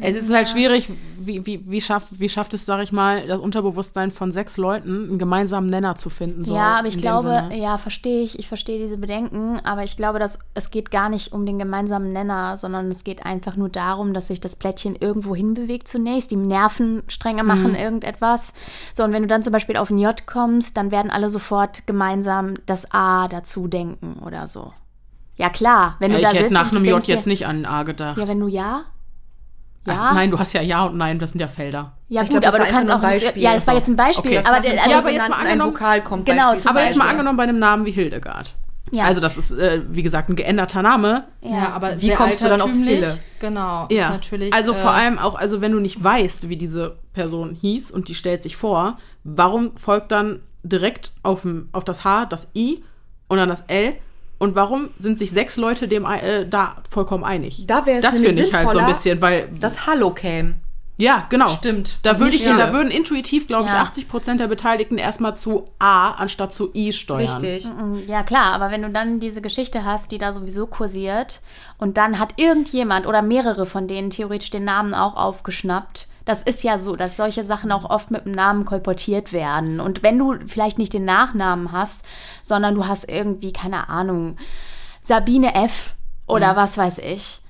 Es 0.00 0.16
ist 0.16 0.32
halt 0.32 0.48
schwierig, 0.48 0.88
wie, 1.18 1.44
wie, 1.44 1.70
wie, 1.70 1.80
schafft, 1.80 2.18
wie 2.20 2.28
schafft 2.28 2.54
es, 2.54 2.64
sag 2.64 2.82
ich 2.82 2.92
mal, 2.92 3.26
das 3.26 3.40
Unterbewusstsein 3.40 4.10
von 4.10 4.32
sechs 4.32 4.56
Leuten, 4.56 5.08
einen 5.10 5.18
gemeinsamen 5.18 5.68
Nenner 5.68 5.94
zu 5.96 6.08
finden. 6.10 6.44
So 6.44 6.54
ja, 6.54 6.78
aber 6.78 6.88
ich 6.88 6.96
glaube, 6.96 7.44
Sinne. 7.50 7.58
ja, 7.62 7.76
verstehe 7.78 8.22
ich, 8.22 8.38
ich 8.38 8.48
verstehe 8.48 8.78
diese 8.78 8.96
Bedenken, 8.98 9.60
aber 9.64 9.84
ich 9.84 9.96
glaube, 9.96 10.18
dass 10.18 10.38
es 10.54 10.70
geht 10.70 10.90
gar 10.90 11.08
nicht 11.08 11.32
um 11.32 11.44
den 11.46 11.58
gemeinsamen 11.58 12.12
Nenner, 12.12 12.56
sondern 12.56 12.90
es 12.90 13.04
geht 13.04 13.26
einfach 13.26 13.56
nur 13.56 13.68
darum, 13.68 14.14
dass 14.14 14.28
sich 14.28 14.40
das 14.40 14.56
Plättchen 14.56 14.96
irgendwo 14.98 15.36
hinbewegt 15.36 15.88
zunächst. 15.88 16.30
Die 16.30 16.36
Nervenstränge 16.36 17.44
machen 17.44 17.74
irgendetwas. 17.74 18.52
So, 18.94 19.04
und 19.04 19.12
wenn 19.12 19.22
du 19.22 19.28
dann 19.28 19.42
zum 19.42 19.52
Beispiel 19.52 19.76
auf 19.76 19.90
ein 19.90 19.98
J 19.98 20.26
kommst, 20.26 20.76
dann 20.76 20.90
werden 20.90 21.10
alle 21.10 21.28
sofort 21.30 21.86
gemeinsam 21.86 22.54
das 22.66 22.90
A 22.92 23.28
dazu 23.28 23.68
denken 23.68 24.20
oder 24.24 24.46
so. 24.46 24.72
Ja, 25.36 25.48
klar, 25.48 25.96
wenn 25.98 26.12
du 26.12 26.18
Ja, 26.18 26.22
da 26.24 26.28
ich 26.28 26.34
hätte 26.34 26.44
sitzt 26.44 26.52
nach 26.54 26.70
einem 26.70 26.84
J 26.84 27.02
dir- 27.06 27.14
jetzt 27.14 27.26
nicht 27.26 27.46
an 27.46 27.62
ein 27.62 27.66
A 27.66 27.82
gedacht. 27.82 28.18
Ja, 28.18 28.28
wenn 28.28 28.40
du 28.40 28.48
ja. 28.48 28.84
Ja, 29.84 29.94
Ach, 29.98 30.14
nein, 30.14 30.30
du 30.30 30.38
hast 30.38 30.52
ja 30.52 30.62
Ja 30.62 30.84
und 30.84 30.96
Nein, 30.96 31.18
das 31.18 31.32
sind 31.32 31.40
ja 31.40 31.48
Felder. 31.48 31.92
ja 32.08 32.22
Ich 32.22 32.28
gut, 32.30 32.40
glaub, 32.40 32.54
aber 32.54 32.64
du 32.64 32.70
kannst 32.70 32.90
auch. 32.92 32.98
ein 32.98 33.04
ein- 33.04 33.20
Beispiel. 33.20 33.42
Ja, 33.42 33.54
das 33.54 33.66
war 33.66 33.74
jetzt 33.74 33.88
ein 33.88 33.96
Beispiel. 33.96 34.38
Okay. 34.38 34.46
Aber, 34.46 34.60
der, 34.60 34.72
also, 34.78 34.90
Ja, 34.90 34.98
aber 34.98 35.10
jetzt 35.10 35.28
mal 35.28 35.36
ein 35.38 35.46
angenommen- 35.46 35.72
Vokal 35.74 36.02
kommt 36.04 36.26
Genau, 36.26 36.52
Aber 36.64 36.84
jetzt 36.84 36.96
mal 36.96 37.08
angenommen 37.08 37.36
bei 37.36 37.42
einem 37.44 37.58
Namen 37.58 37.84
wie 37.84 37.90
Hildegard. 37.90 38.54
Ja. 38.92 39.04
Also 39.04 39.20
das 39.22 39.38
ist, 39.38 39.50
äh, 39.52 39.80
wie 39.88 40.02
gesagt, 40.02 40.28
ein 40.28 40.36
geänderter 40.36 40.82
Name. 40.82 41.24
Ja, 41.40 41.70
aber 41.72 42.00
Wie 42.00 42.08
sehr 42.08 42.16
kommst 42.16 42.42
du 42.42 42.48
dann 42.48 42.60
auf. 42.60 42.70
Hille? 42.70 43.18
Genau, 43.40 43.86
ist 43.88 43.98
natürlich. 43.98 44.52
also 44.52 44.72
äh, 44.72 44.74
vor 44.76 44.90
allem 44.90 45.18
auch, 45.18 45.34
also 45.34 45.62
wenn 45.62 45.72
du 45.72 45.80
nicht 45.80 46.04
weißt, 46.04 46.48
wie 46.50 46.56
diese 46.56 46.98
Person 47.14 47.54
hieß 47.54 47.90
und 47.90 48.08
die 48.08 48.14
stellt 48.14 48.42
sich 48.42 48.54
vor, 48.56 48.98
warum 49.24 49.76
folgt 49.78 50.12
dann 50.12 50.40
direkt 50.62 51.12
auf, 51.22 51.42
dem, 51.42 51.70
auf 51.72 51.84
das 51.84 52.04
H 52.04 52.26
das 52.26 52.50
I 52.54 52.84
und 53.28 53.38
dann 53.38 53.48
das 53.48 53.62
L? 53.68 53.94
Und 54.42 54.56
warum 54.56 54.90
sind 54.98 55.20
sich 55.20 55.30
sechs 55.30 55.56
Leute 55.56 55.86
dem 55.86 56.04
äh, 56.04 56.44
da 56.48 56.74
vollkommen 56.90 57.22
einig? 57.22 57.62
Da 57.68 57.86
wäre 57.86 57.98
es 57.98 58.02
Das 58.04 58.20
finde 58.20 58.42
ich 58.42 58.52
halt 58.52 58.70
so 58.70 58.78
ein 58.80 58.86
bisschen, 58.86 59.20
weil 59.20 59.48
Das 59.60 59.86
Hallo 59.86 60.10
käme. 60.10 60.54
ja, 60.96 61.26
genau. 61.30 61.46
Stimmt. 61.48 61.98
Da 62.02 62.18
würde 62.18 62.34
ich, 62.34 62.44
Ja. 62.44 62.56
da 62.56 62.72
würden 62.72 62.90
intuitiv, 62.90 63.46
glaube 63.46 63.66
ich, 63.66 63.72
Ja. 63.72 63.82
80 63.82 64.08
Prozent 64.08 64.40
der 64.40 64.48
Beteiligten 64.48 64.98
erstmal 64.98 65.36
zu 65.36 65.68
A 65.78 66.10
anstatt 66.14 66.52
zu 66.52 66.72
I 66.74 66.92
steuern. 66.92 67.40
Richtig. 67.40 67.66
Mm, 67.72 67.98
Ja, 68.08 68.24
klar, 68.24 68.52
aber 68.52 68.72
wenn 68.72 68.82
du 68.82 68.90
dann 68.90 69.20
diese 69.20 69.42
Geschichte 69.42 69.84
hast, 69.84 70.10
die 70.10 70.18
da 70.18 70.32
sowieso 70.32 70.66
kursiert, 70.66 71.40
und 71.78 71.96
dann 71.96 72.18
hat 72.18 72.34
irgendjemand 72.36 73.06
oder 73.06 73.22
mehrere 73.22 73.64
von 73.64 73.86
denen 73.86 74.10
theoretisch 74.10 74.50
den 74.50 74.64
Namen 74.64 74.92
auch 74.92 75.14
aufgeschnappt. 75.14 76.08
Das 76.24 76.42
ist 76.42 76.62
ja 76.62 76.78
so, 76.78 76.94
dass 76.96 77.16
solche 77.16 77.44
Sachen 77.44 77.72
auch 77.72 77.88
oft 77.88 78.10
mit 78.10 78.24
dem 78.26 78.32
Namen 78.32 78.64
kolportiert 78.64 79.32
werden. 79.32 79.80
Und 79.80 80.02
wenn 80.02 80.18
du 80.18 80.36
vielleicht 80.46 80.78
nicht 80.78 80.92
den 80.92 81.04
Nachnamen 81.04 81.72
hast, 81.72 82.00
sondern 82.42 82.74
du 82.74 82.86
hast 82.86 83.10
irgendwie, 83.10 83.52
keine 83.52 83.88
Ahnung, 83.88 84.36
Sabine 85.00 85.54
F. 85.54 85.94
oder 86.26 86.54
was 86.54 86.78
weiß 86.78 86.98
ich. 86.98 87.40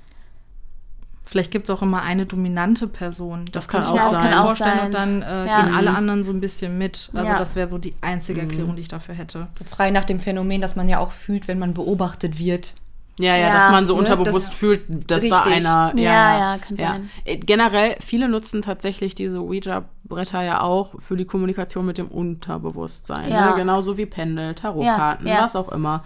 Vielleicht 1.25 1.51
gibt 1.51 1.67
es 1.69 1.75
auch 1.75 1.81
immer 1.81 2.03
eine 2.03 2.27
dominante 2.27 2.87
Person. 2.87 3.47
Das 3.53 3.67
kann 3.69 3.83
könnte 3.83 3.97
ich 3.97 4.03
auch 4.03 4.11
mir 4.11 4.15
sein. 4.15 4.31
Kann 4.31 4.39
auch 4.41 4.45
vorstellen 4.47 4.77
sein. 4.77 4.85
und 4.87 4.95
dann 4.95 5.23
äh, 5.23 5.47
Ja. 5.47 5.63
gehen 5.63 5.75
alle 5.75 5.95
anderen 5.95 6.25
so 6.25 6.31
ein 6.31 6.41
bisschen 6.41 6.77
mit. 6.77 7.11
Also 7.15 7.31
Ja. 7.31 7.39
das 7.39 7.55
wäre 7.55 7.69
so 7.71 7.79
die 7.79 7.95
einzige 8.03 8.41
Erklärung, 8.43 8.77
die 8.77 8.83
ich 8.83 8.89
dafür 8.89 9.15
hätte. 9.15 9.49
Frei 9.71 9.91
nach 9.91 10.05
dem 10.05 10.21
Phänomen, 10.21 10.61
dass 10.61 10.77
man 10.77 10.89
ja 10.91 10.99
auch 10.99 11.13
fühlt, 11.13 11.49
wenn 11.49 11.59
man 11.59 11.73
beobachtet 11.73 12.39
wird. 12.39 12.75
Ja, 13.19 13.37
ja, 13.37 13.49
Ja, 13.49 13.53
dass 13.53 13.71
man 13.71 13.87
so 13.87 13.93
ne, 13.95 13.99
unterbewusst 14.01 14.49
das- 14.49 14.55
fühlt, 14.55 15.11
dass 15.11 15.23
da 15.29 15.41
Richtig. 15.41 15.53
einer. 15.67 15.93
Ja, 15.97 16.39
ja, 16.55 16.59
kann 16.59 16.77
sein. 16.79 17.11
Äh, 17.25 17.37
Generell, 17.37 17.97
viele 18.01 18.29
nutzen 18.29 18.63
tatsächlich 18.63 19.15
diese 19.15 19.39
Ouija-Bretter 19.41 20.43
ja 20.43 20.63
auch 20.63 20.99
für 20.99 21.17
die 21.17 21.27
Kommunikation 21.27 21.85
mit 21.85 21.99
dem 21.99 22.09
Unterbewusstsein. 22.09 23.31
Ja. 23.31 23.51
Ne? 23.51 23.57
Genauso 23.57 23.99
wie 23.99 24.07
Pendel, 24.07 24.55
Tarotkarten, 24.55 25.27
Ja, 25.27 25.35
ja. 25.35 25.45
was 25.45 25.57
auch 25.57 25.69
immer. 25.71 26.05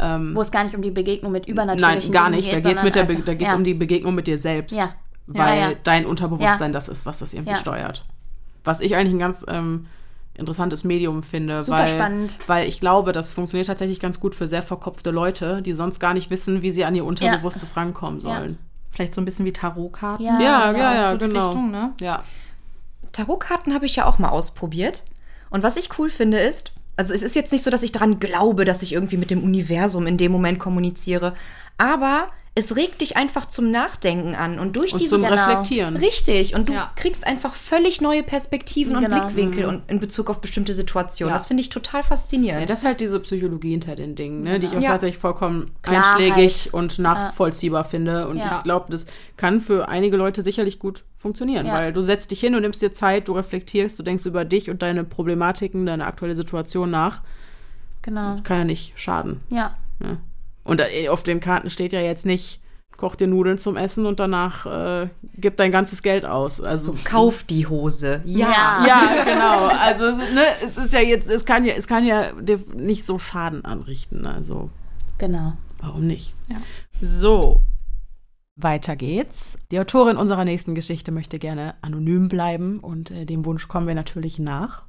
Ähm, 0.00 0.32
Wo 0.36 0.40
es 0.40 0.50
gar 0.50 0.64
nicht 0.64 0.74
um 0.74 0.82
die 0.82 0.90
Begegnung 0.90 1.32
mit 1.32 1.44
nein, 1.46 1.52
übernatürlichen 1.52 2.12
gar 2.12 2.24
Dingen 2.26 2.36
nicht. 2.36 2.48
Da 2.52 2.56
geht, 2.56 2.62
sondern 2.64 2.84
mit 2.84 2.94
der 2.94 3.04
Be 3.04 3.16
da 3.16 3.34
geht's 3.34 3.50
ja. 3.50 3.56
um 3.56 3.64
die 3.64 3.74
Begegnung 3.74 4.14
mit 4.14 4.26
dir 4.26 4.38
selbst. 4.38 4.76
Ja. 4.76 4.90
Weil 5.26 5.58
Ja, 5.58 5.68
ja. 5.70 5.76
dein 5.82 6.06
Unterbewusstsein 6.06 6.70
Ja. 6.70 6.74
das 6.74 6.88
ist, 6.88 7.04
was 7.04 7.18
das 7.18 7.34
irgendwie 7.34 7.52
Ja. 7.52 7.56
steuert. 7.58 8.02
Was 8.64 8.80
ich 8.80 8.96
eigentlich 8.96 9.14
ein 9.14 9.18
ganz 9.18 9.44
ähm, 9.48 9.86
interessantes 10.38 10.84
Medium 10.84 11.22
finde, 11.22 11.62
Super 11.62 11.78
weil, 11.78 11.88
spannend. 11.88 12.36
weil 12.46 12.68
ich 12.68 12.80
glaube, 12.80 13.12
das 13.12 13.30
funktioniert 13.32 13.66
tatsächlich 13.66 14.00
ganz 14.00 14.20
gut 14.20 14.34
für 14.34 14.46
sehr 14.46 14.62
verkopfte 14.62 15.10
Leute, 15.10 15.60
die 15.62 15.72
sonst 15.74 15.98
gar 15.98 16.14
nicht 16.14 16.30
wissen, 16.30 16.62
wie 16.62 16.70
sie 16.70 16.84
an 16.84 16.94
ihr 16.94 17.04
Unterbewusstes 17.04 17.76
rankommen 17.76 18.20
Ja. 18.20 18.34
sollen. 18.38 18.58
Vielleicht 18.90 19.14
so 19.14 19.20
ein 19.20 19.24
bisschen 19.24 19.44
wie 19.44 19.52
Tarotkarten. 19.52 20.24
Ja, 20.24 20.40
Ja, 20.40 20.72
ja, 20.72 20.94
ja, 20.94 21.10
so 21.12 21.18
die 21.18 21.26
genau. 21.26 21.46
Richtung, 21.46 21.70
ne? 21.70 21.92
Ja. 22.00 22.22
Tarotkarten 23.12 23.74
habe 23.74 23.86
ich 23.86 23.96
ja 23.96 24.06
auch 24.06 24.18
mal 24.18 24.30
ausprobiert. 24.30 25.04
Und 25.50 25.62
was 25.62 25.76
ich 25.76 25.90
cool 25.98 26.10
finde 26.10 26.38
ist, 26.38 26.72
also 26.96 27.14
es 27.14 27.22
ist 27.22 27.34
jetzt 27.36 27.52
nicht 27.52 27.62
so, 27.62 27.70
dass 27.70 27.82
ich 27.82 27.92
daran 27.92 28.18
glaube, 28.20 28.64
dass 28.64 28.82
ich 28.82 28.92
irgendwie 28.92 29.16
mit 29.16 29.30
dem 29.30 29.42
Universum 29.42 30.06
in 30.06 30.16
dem 30.16 30.32
Moment 30.32 30.58
kommuniziere, 30.58 31.34
aber 31.78 32.28
es 32.58 32.74
regt 32.74 33.00
dich 33.00 33.16
einfach 33.16 33.46
zum 33.46 33.70
Nachdenken 33.70 34.34
an 34.34 34.58
und 34.58 34.74
durch 34.74 34.92
Und 34.92 35.00
dieses 35.00 35.20
zum 35.20 35.28
Genau. 35.28 35.46
Reflektieren. 35.46 35.96
Richtig. 35.96 36.56
Und 36.56 36.68
du 36.68 36.72
Ja. 36.72 36.90
kriegst 36.96 37.24
einfach 37.24 37.54
völlig 37.54 38.00
neue 38.00 38.24
Perspektiven 38.24 38.96
und 38.96 39.04
Genau. 39.04 39.26
Blickwinkel 39.26 39.64
und 39.66 39.82
in 39.88 40.00
Bezug 40.00 40.28
auf 40.28 40.40
bestimmte 40.40 40.72
Situationen. 40.72 41.30
Ja. 41.30 41.36
Das 41.36 41.46
finde 41.46 41.60
ich 41.60 41.68
total 41.68 42.02
faszinierend. 42.02 42.62
Ja, 42.62 42.66
das 42.66 42.80
ist 42.80 42.84
halt 42.84 42.98
diese 43.00 43.20
Psychologie 43.20 43.70
hinter 43.70 43.94
den 43.94 44.16
Dingen, 44.16 44.40
ne, 44.42 44.58
die 44.58 44.66
ich 44.66 44.76
auch 44.76 44.80
Ja. 44.82 44.90
tatsächlich 44.90 45.18
vollkommen 45.18 45.70
Klarheit. 45.82 46.20
einschlägig 46.32 46.74
und 46.74 46.98
nachvollziehbar 46.98 47.84
finde. 47.84 48.26
Und 48.26 48.38
Ja. 48.38 48.56
ich 48.58 48.62
glaube, 48.64 48.86
das 48.90 49.06
kann 49.36 49.60
für 49.60 49.88
einige 49.88 50.16
Leute 50.16 50.42
sicherlich 50.42 50.80
gut 50.80 51.04
funktionieren, 51.16 51.64
Ja. 51.66 51.74
weil 51.74 51.92
du 51.92 52.00
setzt 52.02 52.32
dich 52.32 52.40
hin 52.40 52.56
und 52.56 52.62
nimmst 52.62 52.82
dir 52.82 52.92
Zeit, 52.92 53.28
du 53.28 53.34
reflektierst, 53.34 53.98
du 53.98 54.02
denkst 54.02 54.26
über 54.26 54.44
dich 54.44 54.68
und 54.68 54.82
deine 54.82 55.04
Problematiken, 55.04 55.86
deine 55.86 56.06
aktuelle 56.06 56.34
Situation 56.34 56.90
nach. 56.90 57.22
Genau. 58.02 58.34
Kann 58.42 58.58
ja 58.58 58.64
nicht 58.64 58.92
schaden. 58.96 59.38
Ja. 59.48 59.76
Ne? 60.00 60.18
Und 60.68 60.80
äh, 60.80 61.08
auf 61.08 61.22
den 61.22 61.40
Karten 61.40 61.70
steht 61.70 61.92
ja 61.94 62.00
jetzt 62.00 62.26
nicht, 62.26 62.60
koch 62.98 63.16
dir 63.16 63.26
Nudeln 63.26 63.56
zum 63.56 63.76
Essen 63.76 64.04
und 64.04 64.20
danach 64.20 64.66
äh, 64.66 65.08
gib 65.36 65.56
dein 65.56 65.70
ganzes 65.70 66.02
Geld 66.02 66.26
aus. 66.26 66.60
Also 66.60 66.94
Kauf 67.04 67.42
die 67.42 67.66
Hose. 67.66 68.20
Ja. 68.26 68.84
ja, 68.86 69.24
genau. 69.24 69.66
Also 69.80 70.10
ne, 70.10 70.44
es 70.64 70.76
ist 70.76 70.92
ja 70.92 71.00
jetzt, 71.00 71.26
es 71.28 71.44
kann 71.46 71.64
ja, 71.64 71.72
es 71.72 71.86
kann 71.86 72.04
ja 72.04 72.32
dir 72.32 72.60
nicht 72.76 73.06
so 73.06 73.18
Schaden 73.18 73.64
anrichten. 73.64 74.26
Also 74.26 74.70
Genau. 75.16 75.54
warum 75.80 76.06
nicht? 76.06 76.34
Ja. 76.50 76.56
So. 77.00 77.62
Weiter 78.60 78.94
geht's. 78.96 79.56
Die 79.70 79.80
Autorin 79.80 80.16
unserer 80.16 80.44
nächsten 80.44 80.74
Geschichte 80.74 81.12
möchte 81.12 81.38
gerne 81.38 81.76
anonym 81.80 82.28
bleiben 82.28 82.80
und 82.80 83.10
äh, 83.10 83.24
dem 83.24 83.44
Wunsch 83.44 83.68
kommen 83.68 83.86
wir 83.86 83.94
natürlich 83.94 84.38
nach. 84.38 84.82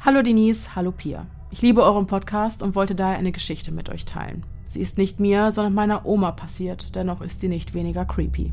Hallo 0.00 0.22
Denise, 0.22 0.74
hallo 0.74 0.90
Pia. 0.90 1.26
Ich 1.50 1.62
liebe 1.62 1.82
euren 1.82 2.06
Podcast 2.06 2.62
und 2.62 2.74
wollte 2.74 2.94
daher 2.94 3.16
eine 3.16 3.32
Geschichte 3.32 3.72
mit 3.72 3.88
euch 3.88 4.04
teilen. 4.04 4.44
Sie 4.68 4.80
ist 4.80 4.98
nicht 4.98 5.18
mir, 5.18 5.50
sondern 5.50 5.72
meiner 5.72 6.04
Oma 6.04 6.30
passiert, 6.30 6.94
dennoch 6.94 7.22
ist 7.22 7.40
sie 7.40 7.48
nicht 7.48 7.72
weniger 7.72 8.04
creepy. 8.04 8.52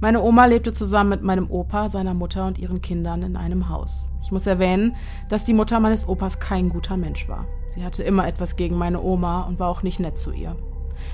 Meine 0.00 0.20
Oma 0.20 0.44
lebte 0.44 0.74
zusammen 0.74 1.08
mit 1.08 1.22
meinem 1.22 1.50
Opa, 1.50 1.88
seiner 1.88 2.12
Mutter 2.12 2.46
und 2.46 2.58
ihren 2.58 2.82
Kindern 2.82 3.22
in 3.22 3.36
einem 3.36 3.70
Haus. 3.70 4.06
Ich 4.22 4.30
muss 4.30 4.46
erwähnen, 4.46 4.94
dass 5.30 5.44
die 5.44 5.54
Mutter 5.54 5.80
meines 5.80 6.06
Opas 6.06 6.40
kein 6.40 6.68
guter 6.68 6.98
Mensch 6.98 7.26
war. 7.26 7.46
Sie 7.70 7.82
hatte 7.82 8.02
immer 8.02 8.28
etwas 8.28 8.56
gegen 8.56 8.76
meine 8.76 9.00
Oma 9.00 9.44
und 9.44 9.58
war 9.58 9.70
auch 9.70 9.82
nicht 9.82 9.98
nett 9.98 10.18
zu 10.18 10.30
ihr. 10.30 10.56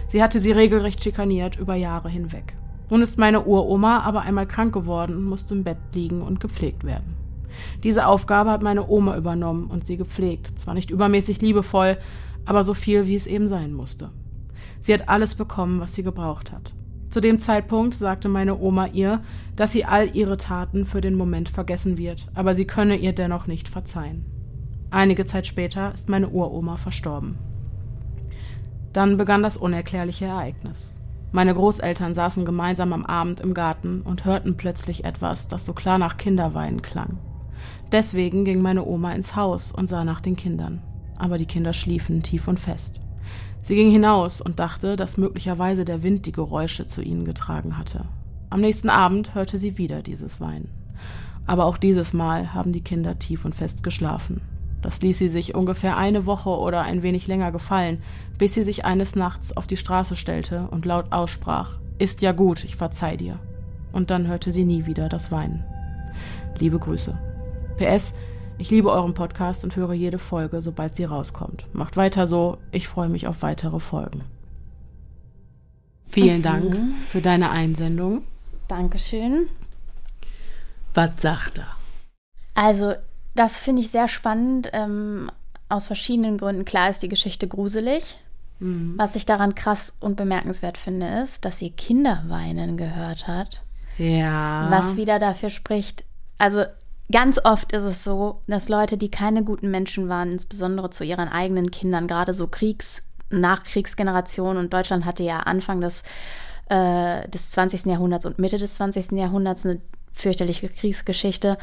Sie 0.09 0.21
hatte 0.21 0.41
sie 0.41 0.51
regelrecht 0.51 1.05
schikaniert 1.05 1.57
über 1.57 1.77
Jahre 1.77 2.09
hinweg. 2.09 2.57
Nun 2.91 3.01
ist 3.01 3.17
meine 3.17 3.45
Uroma 3.45 4.01
aber 4.01 4.23
einmal 4.23 4.47
krank 4.47 4.75
geworden 4.75 5.17
und 5.17 5.25
musste 5.25 5.55
im 5.55 5.63
Bett 5.63 5.79
liegen 5.95 6.21
und 6.21 6.41
gepflegt 6.41 6.83
werden. 6.83 7.20
Diese 7.83 8.07
Aufgabe 8.07 8.51
hat 8.51 8.63
meine 8.63 8.89
Oma 8.89 9.17
übernommen 9.17 9.67
und 9.67 9.87
sie 9.87 9.97
gepflegt. 9.97 10.59
Zwar 10.59 10.75
nicht 10.75 10.91
übermäßig 10.91 11.41
liebevoll, 11.41 11.99
aber 12.45 12.65
so 12.65 12.75
viel, 12.75 13.07
wie 13.07 13.15
es 13.15 13.27
eben 13.27 13.49
sein 13.49 13.73
musste. 13.73 14.11
Sie 14.81 14.95
hat 14.95 15.09
alles 15.09 15.35
bekommen, 15.35 15.81
was 15.81 15.95
sie 15.95 16.03
gebraucht 16.03 16.53
hat. 16.53 16.75
Zu 17.11 17.21
dem 17.21 17.41
Zeitpunkt 17.41 17.95
sagte 17.95 18.29
meine 18.29 18.59
Oma 18.59 18.87
ihr, 18.87 19.23
dass 19.57 19.73
sie 19.73 19.85
all 19.85 20.15
ihre 20.15 20.37
Taten 20.37 20.87
für 20.87 21.01
den 21.01 21.17
Moment 21.17 21.49
vergessen 21.49 21.99
wird, 21.99 22.29
aber 22.35 22.55
sie 22.55 22.67
könne 22.67 22.97
ihr 22.97 23.13
dennoch 23.13 23.49
nicht 23.49 23.69
verzeihen. 23.69 24.25
Einige 24.91 25.27
Zeit 25.27 25.47
später 25.47 25.93
ist 25.93 26.09
meine 26.09 26.29
Uroma 26.29 26.77
verstorben. 26.77 27.39
Dann 28.93 29.17
begann 29.17 29.43
das 29.43 29.57
unerklärliche 29.57 30.27
Ereignis. 30.27 30.95
Meine 31.33 31.55
Großeltern 31.55 32.15
saßen 32.15 32.45
gemeinsam 32.45 32.93
am 32.93 33.05
Abend 33.05 33.41
im 33.41 33.55
Garten 33.55 34.03
und 34.03 34.25
hörten 34.25 34.57
plötzlich 34.57 35.05
etwas, 35.05 35.47
das 35.47 35.65
so 35.65 35.73
klar 35.73 35.99
nach 35.99 36.17
Kinderweinen 36.17 36.83
klang. 36.83 37.19
Deswegen 37.93 38.45
ging 38.45 38.63
meine 38.63 38.85
Oma 38.85 39.13
ins 39.13 39.35
Haus 39.35 39.73
und 39.73 39.89
sah 39.89 40.05
nach 40.05 40.21
den 40.21 40.37
Kindern. 40.37 40.81
Aber 41.19 41.39
die 41.39 41.47
Kinder 41.47 41.73
schliefen 41.73 42.23
tief 42.23 42.47
und 42.47 42.61
fest. 42.61 43.01
Sie 43.63 43.75
ging 43.75 43.91
hinaus 43.91 44.41
und 44.41 44.59
dachte, 44.59 44.97
dass 44.97 45.19
möglicherweise 45.19 45.85
der 45.85 46.03
Wind 46.03 46.27
die 46.27 46.33
Geräusche 46.33 46.87
zu 46.87 47.03
ihnen 47.03 47.25
getragen 47.25 47.77
hatte. 47.77 48.07
Am 48.49 48.61
nächsten 48.61 48.91
Abend 48.91 49.35
hörte 49.35 49.59
sie 49.59 49.77
wieder 49.77 50.03
dieses 50.03 50.41
Weinen. 50.41 50.69
Aber 51.47 51.67
auch 51.67 51.79
dieses 51.79 52.13
Mal 52.13 52.55
haben 52.55 52.73
die 52.73 52.81
Kinder 52.81 53.19
tief 53.19 53.45
und 53.45 53.55
fest 53.55 53.83
geschlafen. 53.83 54.41
Das 54.83 55.03
ließ 55.03 55.19
sie 55.19 55.29
sich 55.29 55.55
ungefähr 55.55 55.97
eine 55.97 56.25
Woche 56.27 56.51
oder 56.51 56.83
ein 56.83 57.03
wenig 57.03 57.27
länger 57.27 57.53
gefallen, 57.53 58.03
bis 58.39 58.55
sie 58.55 58.63
sich 58.63 58.85
eines 58.85 59.15
Nachts 59.15 59.57
auf 59.57 59.67
die 59.67 59.77
Straße 59.77 60.17
stellte 60.17 60.69
und 60.71 60.87
laut 60.87 61.13
aussprach, 61.13 61.79
Ist 61.99 62.23
ja 62.23 62.33
gut, 62.33 62.65
ich 62.65 62.77
verzeih 62.77 63.17
dir. 63.17 63.39
Und 63.93 64.11
dann 64.11 64.27
hörte 64.27 64.53
sie 64.53 64.65
nie 64.65 64.87
wieder 64.87 65.11
das 65.11 65.31
Weinen. 65.31 65.65
Liebe 66.59 66.79
Grüße. 66.79 67.30
PS, 67.81 68.13
ich 68.59 68.71
liebe 68.71 68.91
euren 68.91 69.15
Podcast 69.15 69.65
und 69.65 69.75
höre 69.75 69.95
jede 69.95 70.19
Folge, 70.19 70.61
sobald 70.61 70.95
sie 70.97 71.05
rauskommt. 71.05 71.65
Macht 71.73 71.97
weiter 71.97 72.27
so, 72.27 72.59
ich 72.73 72.89
freue 72.89 73.09
mich 73.09 73.27
auf 73.27 73.41
weitere 73.41 73.81
Folgen. 73.81 74.23
Vielen 76.05 76.43
Dank 76.43 76.77
für 77.09 77.23
deine 77.23 77.51
Einsendung. 77.51 78.25
Dankeschön. 78.69 79.49
Was 80.93 81.11
sagt 81.19 81.59
er? 81.59 81.69
Also, 82.55 82.95
das 83.35 83.63
finde 83.63 83.81
ich 83.81 83.91
sehr 83.91 84.09
spannend. 84.09 84.69
Ähm, 84.75 85.31
aus 85.71 85.87
verschiedenen 85.87 86.37
Gründen. 86.37 86.67
Klar 86.67 86.91
ist 86.91 87.03
die 87.03 87.09
Geschichte 87.09 87.49
gruselig. 87.49 88.19
Was 88.63 89.17
ich 89.17 89.25
daran 89.25 89.55
krass 89.55 89.95
und 90.01 90.17
bemerkenswert 90.17 90.77
finde, 90.77 91.23
ist, 91.25 91.47
dass 91.47 91.59
sie 91.59 91.71
Kinderweinen 91.71 92.77
gehört 92.77 93.27
hat. 93.27 93.63
Ja. 93.97 94.67
Was 94.69 94.99
wieder 94.99 95.19
dafür 95.19 95.49
spricht. 95.49 96.05
Also 96.37 96.65
ganz 97.11 97.41
oft 97.45 97.73
ist 97.73 97.83
es 97.83 98.05
so, 98.05 98.41
dass 98.47 98.69
Leute, 98.69 98.97
die 98.97 99.11
keine 99.11 99.43
guten 99.43 99.71
Menschen 99.71 100.09
waren, 100.09 100.33
insbesondere 100.33 100.91
zu 100.91 101.05
ihren 101.05 101.29
eigenen 101.29 101.71
Kindern, 101.71 102.07
gerade 102.07 102.35
so 102.35 102.47
Kriegs-, 102.47 103.05
Nachkriegsgenerationen 103.31 104.59
und 104.59 104.73
Deutschland 104.73 105.05
hatte 105.05 105.23
ja 105.23 105.41
Anfang 105.41 105.81
des, 105.81 106.03
äh, 106.69 107.29
des 107.29 107.51
20. 107.51 107.87
Jahrhunderts 107.87 108.27
und 108.27 108.39
Mitte 108.39 108.59
des 108.59 108.75
20. 108.75 109.13
Jahrhunderts 109.13 109.65
eine 109.65 109.81
fürchterliche 110.13 110.69
Kriegsgeschichte, 110.69 111.59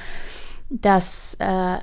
dass 0.70 1.36
äh, 1.39 1.78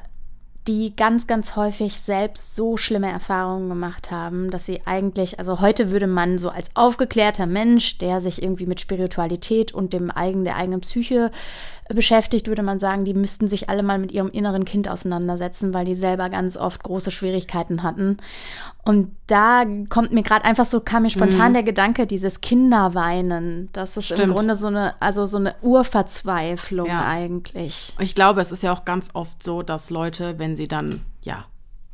die 0.66 0.96
ganz, 0.96 1.26
ganz 1.26 1.56
häufig 1.56 2.00
selbst 2.00 2.56
so 2.56 2.78
schlimme 2.78 3.10
Erfahrungen 3.10 3.68
gemacht 3.68 4.10
haben, 4.10 4.50
dass 4.50 4.64
sie 4.64 4.80
eigentlich, 4.86 5.38
also 5.38 5.60
heute 5.60 5.90
würde 5.90 6.06
man 6.06 6.38
so 6.38 6.48
als 6.48 6.70
aufgeklärter 6.74 7.46
Mensch, 7.46 7.98
der 7.98 8.20
sich 8.20 8.42
irgendwie 8.42 8.66
mit 8.66 8.80
Spiritualität 8.80 9.72
und 9.72 9.92
dem 9.92 10.10
eigenen, 10.10 10.44
der 10.44 10.56
eigenen 10.56 10.80
Psyche 10.80 11.30
beschäftigt, 11.88 12.46
würde 12.46 12.62
man 12.62 12.78
sagen, 12.78 13.04
die 13.04 13.12
müssten 13.12 13.48
sich 13.48 13.68
alle 13.68 13.82
mal 13.82 13.98
mit 13.98 14.10
ihrem 14.12 14.30
inneren 14.30 14.64
Kind 14.64 14.88
auseinandersetzen, 14.88 15.74
weil 15.74 15.84
die 15.84 15.94
selber 15.94 16.30
ganz 16.30 16.56
oft 16.56 16.82
große 16.82 17.10
Schwierigkeiten 17.10 17.82
hatten. 17.82 18.16
Und 18.84 19.14
da 19.26 19.64
kommt 19.90 20.12
mir 20.12 20.22
gerade 20.22 20.44
einfach 20.44 20.64
so, 20.64 20.80
kam 20.80 21.02
mir 21.02 21.10
spontan 21.10 21.52
der 21.52 21.62
Gedanke, 21.62 22.06
dieses 22.06 22.40
Kinderweinen, 22.40 23.68
das 23.72 23.96
ist 23.96 24.10
im 24.10 24.16
Stimmt. 24.16 24.34
Grunde 24.34 24.54
so 24.54 24.68
eine, 24.68 24.94
also 25.00 25.26
so 25.26 25.36
eine 25.36 25.54
Urverzweiflung 25.62 26.86
Ja. 26.86 27.06
eigentlich. 27.06 27.94
Ich 27.98 28.14
glaube, 28.14 28.40
es 28.40 28.52
ist 28.52 28.62
ja 28.62 28.72
auch 28.72 28.84
ganz 28.84 29.10
oft 29.14 29.42
so, 29.42 29.62
dass 29.62 29.90
Leute, 29.90 30.38
wenn 30.38 30.56
sie 30.56 30.68
dann, 30.68 31.02
ja, 31.22 31.44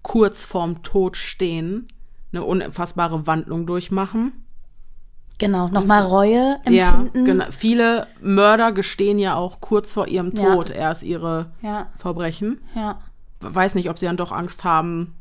kurz 0.03 0.45
vorm 0.45 0.83
Tod 0.83 1.17
stehen, 1.17 1.89
eine 2.33 2.45
unfassbare 2.45 3.27
Wandlung 3.27 3.67
durchmachen. 3.67 4.40
Genau, 5.41 5.67
nochmal 5.69 6.03
Reue 6.05 6.59
Ja, 6.69 6.91
empfinden. 6.91 7.25
genau. 7.25 7.45
Viele 7.51 8.07
Mörder 8.21 8.71
gestehen 8.73 9.19
ja 9.19 9.35
auch 9.35 9.61
kurz 9.61 9.93
vor 9.93 10.07
ihrem 10.07 10.33
Ja. 10.37 10.55
Tod 10.55 10.71
erst 10.71 11.03
ihre 11.03 11.47
Ja, 11.63 11.87
Verbrechen. 11.97 12.61
ja. 12.77 13.01
Weiß 13.41 13.75
nicht, 13.75 13.89
ob 13.91 13.99
sie 13.99 14.05
dann 14.07 14.19
doch 14.19 14.33
Angst 14.33 14.65
haben, 14.65 15.15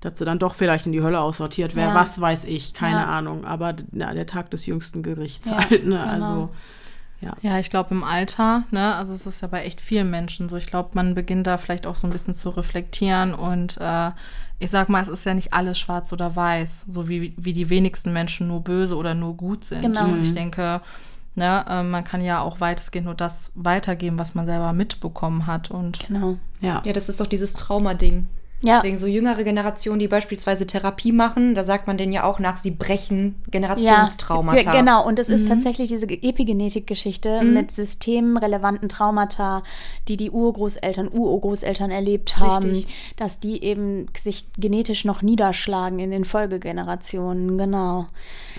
dass 0.00 0.18
sie 0.18 0.24
dann 0.24 0.40
doch 0.40 0.54
vielleicht 0.54 0.86
in 0.86 0.92
die 0.92 1.02
Hölle 1.02 1.20
aussortiert 1.20 1.76
wäre. 1.76 1.90
Ja. 1.90 1.94
Was 1.94 2.20
weiß 2.20 2.44
ich, 2.44 2.74
keine 2.74 2.96
Ja. 3.02 3.04
Ahnung. 3.06 3.44
Aber 3.44 3.74
na, 3.92 4.12
der 4.12 4.26
Tag 4.26 4.50
des 4.50 4.66
jüngsten 4.66 5.04
Gerichts 5.04 5.48
Ja, 5.48 5.58
halt, 5.58 5.86
ne? 5.86 5.98
genau. 5.98 6.04
Also, 6.10 6.48
Ja, 7.42 7.60
ich 7.60 7.70
glaube 7.70 7.94
im 7.94 8.02
Alter, 8.02 8.64
ne, 8.72 8.96
also 8.96 9.14
es 9.14 9.24
ist 9.28 9.40
ja 9.42 9.46
bei 9.46 9.62
echt 9.62 9.80
vielen 9.80 10.10
Menschen 10.10 10.48
so. 10.48 10.56
Ich 10.56 10.66
glaube, 10.66 10.90
man 10.94 11.14
beginnt 11.14 11.46
da 11.46 11.56
vielleicht 11.56 11.86
auch 11.86 11.94
so 11.94 12.08
ein 12.08 12.10
bisschen 12.12 12.34
zu 12.34 12.50
reflektieren 12.50 13.32
und 13.34 13.76
äh, 13.80 14.10
ich 14.58 14.70
sag 14.70 14.88
mal, 14.88 15.02
es 15.02 15.08
ist 15.08 15.24
ja 15.24 15.34
nicht 15.34 15.52
alles 15.52 15.78
schwarz 15.78 16.12
oder 16.12 16.36
weiß, 16.36 16.86
so 16.88 17.08
wie, 17.08 17.34
wie 17.36 17.52
die 17.52 17.68
wenigsten 17.70 18.12
Menschen 18.12 18.48
nur 18.48 18.62
böse 18.62 18.96
oder 18.96 19.14
nur 19.14 19.36
gut 19.36 19.64
sind. 19.64 19.82
Genau. 19.82 20.04
Und 20.04 20.22
ich 20.22 20.34
denke, 20.34 20.80
ne, 21.34 21.64
äh, 21.68 21.82
man 21.82 22.04
kann 22.04 22.20
ja 22.22 22.40
auch 22.40 22.60
weitestgehend 22.60 23.06
nur 23.06 23.14
das 23.14 23.50
weitergeben, 23.54 24.18
was 24.18 24.34
man 24.34 24.46
selber 24.46 24.72
mitbekommen 24.72 25.46
hat. 25.46 25.70
Und 25.70 26.06
Genau. 26.06 26.36
ja. 26.60 26.82
Ja, 26.84 26.92
das 26.92 27.08
ist 27.08 27.20
doch 27.20 27.26
dieses 27.26 27.54
Traumading. 27.54 28.26
Ja. 28.64 28.76
Deswegen 28.76 28.96
so 28.96 29.06
jüngere 29.06 29.42
Generationen, 29.42 29.98
die 29.98 30.06
beispielsweise 30.08 30.66
Therapie 30.66 31.10
machen, 31.12 31.54
da 31.56 31.64
sagt 31.64 31.86
man 31.88 31.98
denen 31.98 32.12
ja 32.12 32.22
auch 32.24 32.38
nach, 32.38 32.58
sie 32.58 32.70
brechen 32.70 33.34
Generationstraumata. 33.50 34.70
ge- 34.70 34.80
Genau, 34.80 35.04
und 35.06 35.18
es 35.18 35.28
ist 35.28 35.48
tatsächlich 35.48 35.88
diese 35.88 36.06
Epigenetik-Geschichte 36.08 37.42
Mhm. 37.42 37.54
mit 37.54 37.74
systemrelevanten 37.74 38.88
Traumata, 38.88 39.62
die 40.08 40.16
die 40.16 40.30
Urgroßeltern, 40.30 41.08
Urgroßeltern 41.12 41.90
erlebt 41.90 42.38
haben, 42.38 42.70
Richtig. 42.70 42.94
dass 43.16 43.40
die 43.40 43.62
eben 43.64 44.06
sich 44.16 44.46
genetisch 44.58 45.04
noch 45.04 45.22
niederschlagen 45.22 45.98
in 45.98 46.10
den 46.10 46.24
Folgegenerationen. 46.24 47.58
Genau. 47.58 48.06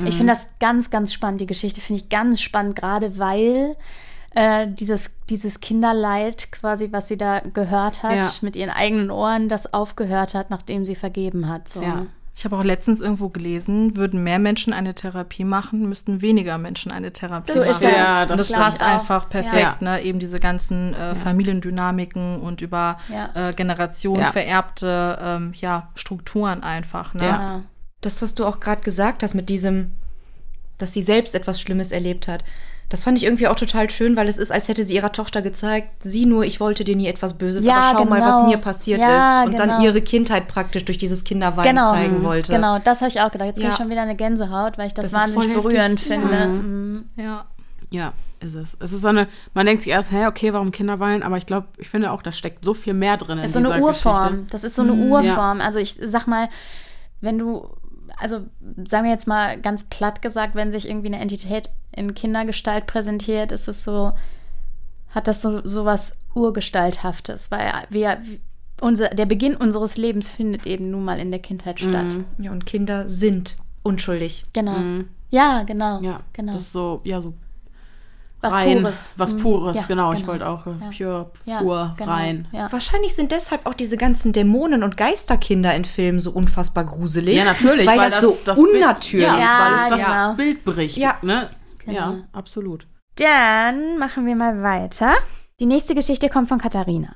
Ich 0.06 0.16
finde 0.16 0.34
das 0.34 0.48
ganz, 0.60 0.90
ganz 0.90 1.14
spannend. 1.14 1.42
Die 1.42 1.46
Geschichte 1.48 1.82
finde 1.82 2.02
ich 2.04 2.10
ganz 2.10 2.42
spannend, 2.42 2.76
gerade 2.76 3.18
weil 3.20 3.76
äh, 4.36 4.68
dieses, 4.68 5.12
dieses 5.30 5.60
Kinderleid 5.60 6.52
quasi, 6.52 6.90
was 6.92 7.08
sie 7.08 7.18
da 7.18 7.40
gehört 7.40 8.04
hat, 8.04 8.16
Ja. 8.16 8.32
mit 8.42 8.56
ihren 8.56 8.70
eigenen 8.72 9.12
Ohren, 9.12 9.50
das 9.50 9.74
aufgehört 9.74 10.34
hat, 10.34 10.50
nachdem 10.50 10.86
sie 10.86 10.96
vergeben 10.96 11.48
hat. 11.50 11.70
So. 11.70 11.82
Ja. 11.82 12.06
ich 12.36 12.46
habe 12.46 12.58
auch 12.58 12.64
letztens 12.64 13.00
irgendwo 13.00 13.30
gelesen, 13.30 13.96
würden 13.96 14.24
mehr 14.24 14.40
Menschen 14.40 14.74
eine 14.74 14.96
Therapie 14.96 15.44
machen, 15.44 15.88
müssten 15.88 16.22
weniger 16.22 16.58
Menschen 16.58 16.92
eine 16.92 17.14
Therapie 17.14 17.52
So 17.52 17.60
ist 17.60 17.74
machen. 17.74 17.86
es. 17.86 17.96
Ja, 17.96 18.22
Und 18.24 18.30
das 18.40 18.48
das 18.48 18.52
passt 18.58 18.82
einfach 18.82 19.30
perfekt, 19.30 19.56
Ja. 19.62 19.78
ne? 19.82 20.02
Eben 20.02 20.18
diese 20.18 20.40
ganzen 20.40 20.96
äh, 20.96 21.14
Familiendynamiken 21.14 22.42
und 22.42 22.62
über 22.62 22.98
Ja. 23.10 23.30
äh, 23.50 23.54
Generationen 23.54 24.22
Ja. 24.24 24.32
vererbte 24.32 25.20
ähm, 25.22 25.54
ja, 25.56 25.90
Strukturen 25.96 26.64
einfach. 26.64 27.14
Ne? 27.14 27.24
Ja. 27.24 27.38
Genau. 27.38 27.62
Das, 28.02 28.22
was 28.22 28.34
du 28.36 28.46
auch 28.46 28.60
gerade 28.60 28.82
gesagt 28.82 29.22
hast 29.24 29.34
mit 29.36 29.48
diesem, 29.50 29.92
dass 30.80 30.92
sie 30.94 31.04
selbst 31.04 31.36
etwas 31.36 31.62
Schlimmes 31.62 31.92
erlebt 31.92 32.28
hat, 32.28 32.44
das 32.94 33.04
fand 33.06 33.18
ich 33.18 33.24
irgendwie 33.24 33.48
auch 33.48 33.56
total 33.56 33.90
schön, 33.90 34.16
weil 34.16 34.28
es 34.28 34.38
ist, 34.38 34.52
als 34.52 34.68
hätte 34.68 34.86
sie 34.86 34.94
ihrer 34.94 35.12
Tochter 35.12 35.42
gezeigt, 35.42 36.04
sieh 36.04 36.28
nur, 36.28 36.44
ich 36.46 36.60
wollte 36.60 36.84
dir 36.84 36.96
nie 36.96 37.08
etwas 37.08 37.40
Böses, 37.40 37.66
Ja, 37.66 37.76
aber 37.90 38.00
schau 38.00 38.06
mal, 38.06 38.20
genau. 38.22 38.42
was 38.42 38.48
mir 38.48 38.58
passiert 38.60 39.00
Ja, 39.02 39.40
ist. 39.42 39.48
Und 39.48 39.56
genau. 39.56 39.66
dann 39.66 39.82
ihre 39.82 40.00
Kindheit 40.04 40.48
praktisch 40.48 40.86
durch 40.86 41.00
dieses 41.00 41.24
Kinderwein 41.24 41.76
zeigen 41.76 42.22
wollte. 42.24 42.52
Genau, 42.52 42.78
das 42.78 43.02
habe 43.02 43.10
ich 43.10 43.20
auch 43.20 43.32
gedacht. 43.32 43.48
Jetzt 43.48 43.56
kriege 43.56 43.70
ich 43.70 43.74
Ja. 43.74 43.82
schon 43.82 43.90
wieder 43.90 44.04
eine 44.04 44.16
Gänsehaut, 44.16 44.78
weil 44.78 44.86
ich 44.86 44.94
das, 44.94 45.06
Das 45.10 45.14
wahnsinnig 45.14 45.54
berührend 45.56 46.00
finde. 46.00 46.32
Ja. 46.34 46.46
Mhm. 46.46 47.06
Ja. 47.16 47.46
Ja, 47.90 48.14
ist 48.42 48.54
es. 48.54 48.78
Es 48.80 48.92
ist 48.92 49.02
so 49.02 49.08
eine, 49.08 49.28
man 49.56 49.66
denkt 49.66 49.82
sich 49.82 49.92
erst, 49.92 50.12
hä, 50.12 50.28
okay, 50.28 50.54
warum 50.54 50.70
Kinder 50.70 51.00
weinen? 51.00 51.24
Aber 51.24 51.38
ich 51.38 51.48
glaube, 51.48 51.66
ich 51.80 51.90
finde 51.90 52.12
auch, 52.12 52.22
da 52.22 52.32
steckt 52.32 52.64
so 52.64 52.76
viel 52.76 52.94
mehr 52.94 53.18
drin 53.18 53.40
in 53.40 53.44
Das 53.44 53.56
ist 53.56 53.64
so 53.64 53.72
eine 53.72 53.84
Urform. 53.84 54.16
Geschichte. 54.18 54.38
Mhm, 54.38 54.48
Das 54.52 54.64
ist 54.64 54.76
so 54.76 54.84
eine 54.84 54.94
Urform. 54.94 55.62
Also 55.62 55.80
ich 55.80 55.98
sag 56.04 56.28
mal, 56.28 56.48
wenn 57.22 57.40
du, 57.40 57.68
also 58.18 58.42
sagen 58.86 59.06
wir 59.06 59.12
jetzt 59.12 59.28
mal 59.28 59.60
ganz 59.60 59.86
platt 59.86 60.22
gesagt, 60.22 60.56
wenn 60.56 60.72
sich 60.72 60.88
irgendwie 60.88 61.08
eine 61.08 61.20
Entität 61.20 61.70
in 61.92 62.14
Kindergestalt 62.14 62.88
präsentiert, 62.88 63.52
ist 63.52 63.68
es 63.68 63.84
so, 63.84 64.14
hat 65.10 65.28
das 65.28 65.42
so, 65.42 65.66
so 65.66 65.86
was 65.86 66.14
Urgestalthaftes, 66.34 67.52
weil 67.52 67.72
wir, 67.90 68.22
unser, 68.82 69.10
der 69.10 69.26
Beginn 69.26 69.56
unseres 69.56 69.98
Lebens 69.98 70.30
findet 70.30 70.66
eben 70.66 70.90
nun 70.90 71.06
mal 71.06 71.20
in 71.20 71.32
der 71.32 71.40
Kindheit 71.40 71.80
statt. 71.80 72.06
Mhm. 72.06 72.26
Ja, 72.40 72.52
und 72.52 72.66
Kinder 72.66 73.08
sind 73.08 73.58
unschuldig. 73.84 74.44
Genau. 74.54 75.04
Ja, 75.30 75.64
genau. 75.64 76.02
Ja, 76.02 76.22
genau. 76.34 76.54
das 76.54 76.64
ist 76.64 76.74
so, 76.74 77.02
ja, 77.04 77.20
so 77.22 77.34
was 78.44 78.54
rein, 78.54 78.82
Pures. 78.82 79.14
was 79.18 79.34
Mhm. 79.34 79.42
Pures, 79.42 79.76
Ja, 79.78 79.84
genau. 79.88 80.14
Ich 80.14 80.28
wollte 80.28 80.46
auch 80.48 80.68
äh, 80.68 80.72
Ja. 80.72 80.90
pure, 80.96 81.32
Ja, 81.46 81.60
pur, 81.60 81.96
genau. 81.98 82.12
rein. 82.12 82.48
Ja. 82.52 82.72
Wahrscheinlich 82.72 83.16
sind 83.16 83.32
deshalb 83.32 83.66
auch 83.66 83.74
diese 83.74 83.98
ganzen 83.98 84.34
Dämonen 84.34 84.84
und 84.84 84.98
Geisterkinder 84.98 85.74
in 85.76 85.86
Filmen 85.86 86.20
so 86.20 86.32
unfassbar 86.32 86.84
gruselig. 86.86 87.36
Ja, 87.38 87.46
natürlich, 87.46 87.88
weil, 87.88 87.98
weil, 87.98 88.12
das, 88.12 88.44
das, 88.44 88.58
so 88.58 88.64
Bild- 88.66 88.76
unnatürlich 88.76 89.28
Ja, 89.28 89.60
weil 89.62 89.74
es 89.76 89.90
das 89.90 90.06
genau. 90.06 90.34
Bild 90.36 90.64
berichtet, 90.66 91.04
Ja. 91.04 91.18
ne? 91.22 91.50
Genau. 91.86 91.98
Ja, 91.98 92.16
absolut. 92.34 92.86
Dann 93.16 93.98
machen 93.98 94.26
wir 94.26 94.36
mal 94.36 94.62
weiter. 94.64 95.14
Die 95.60 95.66
nächste 95.66 95.96
Geschichte 95.96 96.30
kommt 96.30 96.50
von 96.50 96.58
Katharina. 96.60 97.16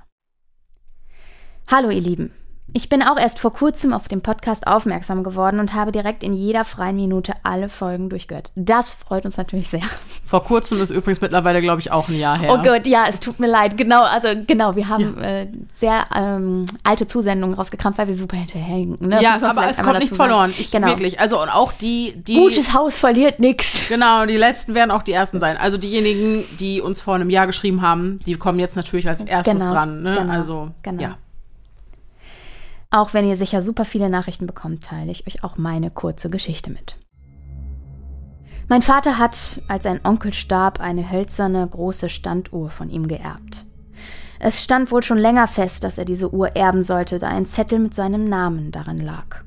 Hallo 1.70 1.90
ihr 1.90 2.02
Lieben. 2.02 2.32
Ich 2.74 2.90
bin 2.90 3.02
auch 3.02 3.18
erst 3.18 3.40
vor 3.40 3.54
kurzem 3.54 3.94
auf 3.94 4.08
den 4.08 4.22
Podcast 4.22 4.68
aufmerksam 4.68 5.24
geworden 5.24 5.60
und 5.60 5.74
habe 5.74 5.92
direkt 5.92 6.22
in 6.22 6.34
jeder 6.34 6.66
freien 6.66 6.98
Minute 6.98 7.34
alle 7.44 7.70
Folgen 7.70 8.10
durchgehört. 8.10 8.52
Das 8.56 8.92
freut 8.92 9.26
uns 9.26 9.38
natürlich 9.38 9.70
sehr. 9.70 9.82
Vor 10.26 10.44
kurzem 10.44 10.82
ist 10.82 10.92
übrigens 10.92 11.22
mittlerweile, 11.22 11.62
glaube 11.62 11.80
ich, 11.80 11.92
auch 11.92 12.10
ein 12.10 12.20
Jahr 12.20 12.38
her. 12.38 12.54
Oh 12.54 12.62
Gott, 12.62 12.86
ja, 12.86 13.06
es 13.10 13.22
tut 13.22 13.40
mir 13.40 13.48
leid. 13.48 13.78
Genau, 13.78 14.02
also 14.04 14.28
genau, 14.46 14.76
wir 14.76 14.90
haben 14.90 15.18
äh, 15.22 15.48
sehr 15.76 16.06
ähm, 16.14 16.66
alte 16.84 17.08
Zusendungen 17.08 17.56
rausgekramt, 17.56 17.98
weil 17.98 18.10
wir 18.10 18.16
super 18.16 18.36
hinterherhinken. 18.36 19.08
Ne? 19.08 19.22
Ja, 19.22 19.42
aber 19.42 19.70
es 19.70 19.82
kommt 19.82 20.00
nichts 20.00 20.18
verloren. 20.18 20.54
Ich, 20.58 20.70
genau. 20.70 20.88
Wirklich. 20.88 21.20
Also, 21.20 21.42
und 21.42 21.50
auch 21.50 21.72
die, 21.72 22.14
die. 22.18 22.36
Gutes 22.36 22.74
Haus 22.74 22.98
verliert 22.98 23.40
nichts. 23.40 23.88
Genau, 23.88 24.26
die 24.26 24.38
letzten 24.38 24.76
werden 24.76 24.92
auch 24.92 25.04
die 25.04 25.14
ersten 25.14 25.40
sein. 25.40 25.58
Also 25.58 25.78
diejenigen, 25.78 26.44
die 26.60 26.82
uns 26.82 27.00
vor 27.00 27.16
einem 27.16 27.30
Jahr 27.30 27.48
geschrieben 27.48 27.82
haben, 27.82 28.20
die 28.26 28.36
kommen 28.36 28.60
jetzt 28.60 28.76
natürlich 28.76 29.08
als 29.08 29.22
erstes 29.22 29.54
Genau, 29.56 29.72
dran. 29.72 30.04
Ne? 30.04 30.16
genau, 30.20 30.34
also, 30.34 30.70
genau. 30.84 31.02
ja. 31.02 31.18
Auch 32.90 33.14
wenn 33.14 33.28
ihr 33.28 33.36
sicher 33.36 33.62
super 33.62 33.86
viele 33.86 34.10
Nachrichten 34.10 34.48
bekommt, 34.48 34.84
teile 34.84 35.12
ich 35.12 35.28
euch 35.28 35.44
auch 35.44 35.58
meine 35.58 35.92
kurze 35.92 36.30
Geschichte 36.30 36.72
mit. 36.72 36.98
Mein 38.70 38.82
Vater 38.82 39.18
hat, 39.18 39.62
als 39.68 39.86
ein 39.86 40.02
Onkel 40.04 40.34
starb, 40.34 40.80
eine 40.80 41.10
hölzerne 41.10 41.66
große 41.68 42.10
Standuhr 42.10 42.70
von 42.70 42.90
ihm 42.90 43.08
geerbt. 43.08 43.66
Es 44.40 44.64
stand 44.64 44.92
wohl 44.92 45.04
schon 45.04 45.18
länger 45.18 45.48
fest, 45.48 45.84
dass 45.84 45.98
er 45.98 46.06
diese 46.06 46.34
Uhr 46.34 46.56
erben 46.56 46.84
sollte, 46.84 47.18
da 47.18 47.28
ein 47.28 47.46
Zettel 47.46 47.80
mit 47.80 47.94
seinem 47.94 48.30
Namen 48.30 48.72
darin 48.72 49.02
lag. 49.02 49.44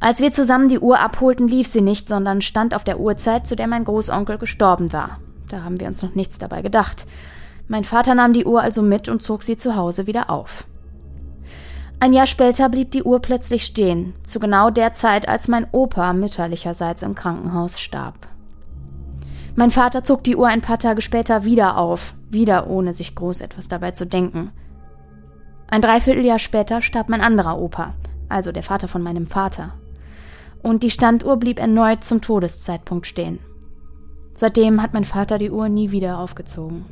Als 0.00 0.20
wir 0.20 0.32
zusammen 0.32 0.68
die 0.68 0.80
Uhr 0.80 1.00
abholten, 1.00 1.48
lief 1.48 1.68
sie 1.68 1.80
nicht, 1.80 2.08
sondern 2.08 2.42
stand 2.42 2.74
auf 2.74 2.84
der 2.84 2.98
Uhrzeit, 2.98 3.46
zu 3.46 3.56
der 3.56 3.68
mein 3.68 3.84
Großonkel 3.84 4.38
gestorben 4.38 4.92
war. 4.92 5.20
Da 5.48 5.62
haben 5.62 5.78
wir 5.78 5.86
uns 5.86 6.02
noch 6.02 6.14
nichts 6.14 6.38
dabei 6.38 6.62
gedacht. 6.62 7.06
Mein 7.68 7.84
Vater 7.84 8.14
nahm 8.14 8.32
die 8.32 8.44
Uhr 8.44 8.60
also 8.60 8.82
mit 8.82 9.08
und 9.08 9.22
zog 9.22 9.42
sie 9.42 9.56
zu 9.56 9.76
Hause 9.76 10.06
wieder 10.06 10.28
auf. 10.30 10.66
Ein 12.04 12.12
Jahr 12.12 12.26
später 12.26 12.68
blieb 12.68 12.90
die 12.90 13.02
Uhr 13.02 13.18
plötzlich 13.20 13.64
stehen, 13.64 14.12
zu 14.24 14.38
genau 14.38 14.68
der 14.68 14.92
Zeit, 14.92 15.26
als 15.26 15.48
mein 15.48 15.66
Opa 15.72 16.12
mütterlicherseits 16.12 17.02
im 17.02 17.14
Krankenhaus 17.14 17.80
starb. 17.80 18.28
Mein 19.56 19.70
Vater 19.70 20.04
zog 20.04 20.22
die 20.22 20.36
Uhr 20.36 20.46
ein 20.46 20.60
paar 20.60 20.78
Tage 20.78 21.00
später 21.00 21.46
wieder 21.46 21.78
auf, 21.78 22.12
wieder 22.28 22.68
ohne 22.68 22.92
sich 22.92 23.14
groß 23.14 23.40
etwas 23.40 23.68
dabei 23.68 23.92
zu 23.92 24.06
denken. 24.06 24.52
Ein 25.66 25.80
Dreivierteljahr 25.80 26.38
später 26.38 26.82
starb 26.82 27.08
mein 27.08 27.22
anderer 27.22 27.58
Opa, 27.58 27.94
also 28.28 28.52
der 28.52 28.62
Vater 28.62 28.86
von 28.86 29.00
meinem 29.00 29.26
Vater. 29.26 29.70
Und 30.62 30.82
die 30.82 30.90
Standuhr 30.90 31.38
blieb 31.38 31.58
erneut 31.58 32.04
zum 32.04 32.20
Todeszeitpunkt 32.20 33.06
stehen. 33.06 33.38
Seitdem 34.34 34.82
hat 34.82 34.92
mein 34.92 35.04
Vater 35.04 35.38
die 35.38 35.50
Uhr 35.50 35.70
nie 35.70 35.90
wieder 35.90 36.18
aufgezogen. 36.18 36.84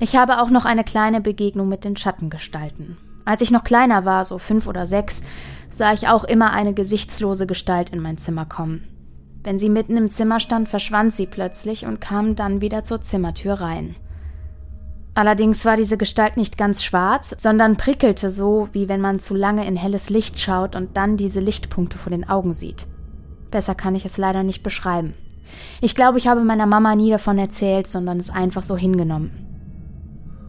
Ich 0.00 0.16
habe 0.16 0.42
auch 0.42 0.50
noch 0.50 0.64
eine 0.64 0.82
kleine 0.82 1.20
Begegnung 1.20 1.68
mit 1.68 1.84
den 1.84 1.96
Schattengestalten. 1.96 2.96
Als 3.24 3.40
ich 3.40 3.50
noch 3.50 3.64
kleiner 3.64 4.04
war, 4.04 4.24
so 4.24 4.38
fünf 4.38 4.66
oder 4.66 4.86
sechs, 4.86 5.22
sah 5.70 5.92
ich 5.92 6.08
auch 6.08 6.24
immer 6.24 6.52
eine 6.52 6.74
gesichtslose 6.74 7.46
Gestalt 7.46 7.90
in 7.90 8.00
mein 8.00 8.18
Zimmer 8.18 8.46
kommen. 8.46 8.88
Wenn 9.44 9.58
sie 9.58 9.68
mitten 9.68 9.96
im 9.96 10.10
Zimmer 10.10 10.38
stand, 10.40 10.68
verschwand 10.68 11.14
sie 11.14 11.26
plötzlich 11.26 11.86
und 11.86 12.00
kam 12.00 12.36
dann 12.36 12.60
wieder 12.60 12.84
zur 12.84 13.00
Zimmertür 13.00 13.54
rein. 13.54 13.96
Allerdings 15.14 15.64
war 15.64 15.76
diese 15.76 15.98
Gestalt 15.98 16.36
nicht 16.36 16.56
ganz 16.56 16.82
schwarz, 16.82 17.34
sondern 17.38 17.76
prickelte 17.76 18.30
so, 18.30 18.68
wie 18.72 18.88
wenn 18.88 19.00
man 19.00 19.20
zu 19.20 19.34
lange 19.34 19.66
in 19.66 19.76
helles 19.76 20.08
Licht 20.08 20.40
schaut 20.40 20.74
und 20.74 20.96
dann 20.96 21.16
diese 21.16 21.40
Lichtpunkte 21.40 21.98
vor 21.98 22.10
den 22.10 22.28
Augen 22.28 22.54
sieht. 22.54 22.86
Besser 23.50 23.74
kann 23.74 23.94
ich 23.94 24.06
es 24.06 24.16
leider 24.16 24.42
nicht 24.42 24.62
beschreiben. 24.62 25.14
Ich 25.82 25.94
glaube, 25.94 26.16
ich 26.16 26.28
habe 26.28 26.42
meiner 26.42 26.66
Mama 26.66 26.94
nie 26.94 27.10
davon 27.10 27.38
erzählt, 27.38 27.88
sondern 27.88 28.18
es 28.18 28.30
einfach 28.30 28.62
so 28.62 28.76
hingenommen. 28.76 29.51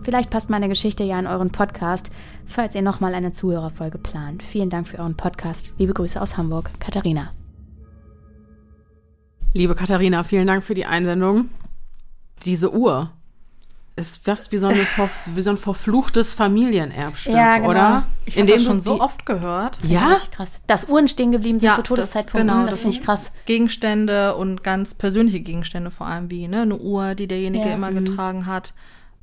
Vielleicht 0.04 0.30
passt 0.30 0.49
meine 0.49 0.68
Geschichte 0.68 1.04
ja 1.04 1.18
in 1.18 1.28
euren 1.28 1.49
Podcast, 1.51 2.12
falls 2.45 2.76
ihr 2.76 2.82
nochmal 2.82 3.16
eine 3.16 3.32
Zuhörerfolge 3.32 3.97
plant. 3.97 4.43
Vielen 4.43 4.70
Dank 4.70 4.88
für 4.88 4.99
euren 4.99 5.16
Podcast. 5.16 5.72
Liebe 5.78 5.93
Grüße 5.93 6.22
aus 6.22 6.36
Hamburg, 6.38 6.70
Katharina. 6.80 7.32
Liebe 9.54 9.76
Katharina, 9.76 10.24
vielen 10.24 10.47
Dank 10.47 10.64
für 10.64 10.74
die 10.74 10.86
Einsendung. 10.86 11.49
Diese 12.45 12.74
Uhr 12.74 13.12
ist 13.95 14.26
fast 14.26 14.51
wie 14.51 14.58
so, 14.58 14.68
eine, 14.68 14.80
wie 15.36 15.41
so 15.41 15.51
ein 15.51 15.58
verfluchtes 15.58 16.34
Familienerbstück, 16.34 17.34
Ja, 17.36 17.58
genau. 17.58 17.70
oder? 17.70 18.06
Ich 18.26 18.36
In 18.36 18.41
habe 18.41 18.51
dem 18.51 18.58
das 18.58 18.64
schon 18.66 18.82
so 18.82 18.99
oft 18.99 19.26
gehört. 19.26 19.78
Ja? 19.84 20.14
Richtig 20.14 20.32
krass. 20.32 20.60
Dass 20.66 20.89
Uhren 20.89 21.08
stehen 21.08 21.32
geblieben 21.32 21.60
sind 21.60 21.68
Ja, 21.70 21.76
zu 21.76 21.84
Todeszeitpunkten, 21.84 22.47
das- 22.47 22.56
genau, 22.56 22.66
das, 22.66 22.72
das 22.72 22.82
finde 22.82 22.97
ich 22.97 23.04
krass. 23.04 23.32
Gegenstände 23.45 24.36
und 24.36 24.64
ganz 24.64 24.95
persönliche 24.95 25.39
Gegenstände 25.41 25.91
vor 25.91 26.08
allem, 26.08 26.32
wie 26.32 26.47
ne, 26.47 26.64
eine 26.64 26.76
Uhr, 26.78 27.14
die 27.14 27.28
derjenige 27.28 27.68
Ja. 27.70 27.76
immer 27.76 27.91
Mhm. 27.91 28.04
getragen 28.06 28.45
hat. 28.47 28.74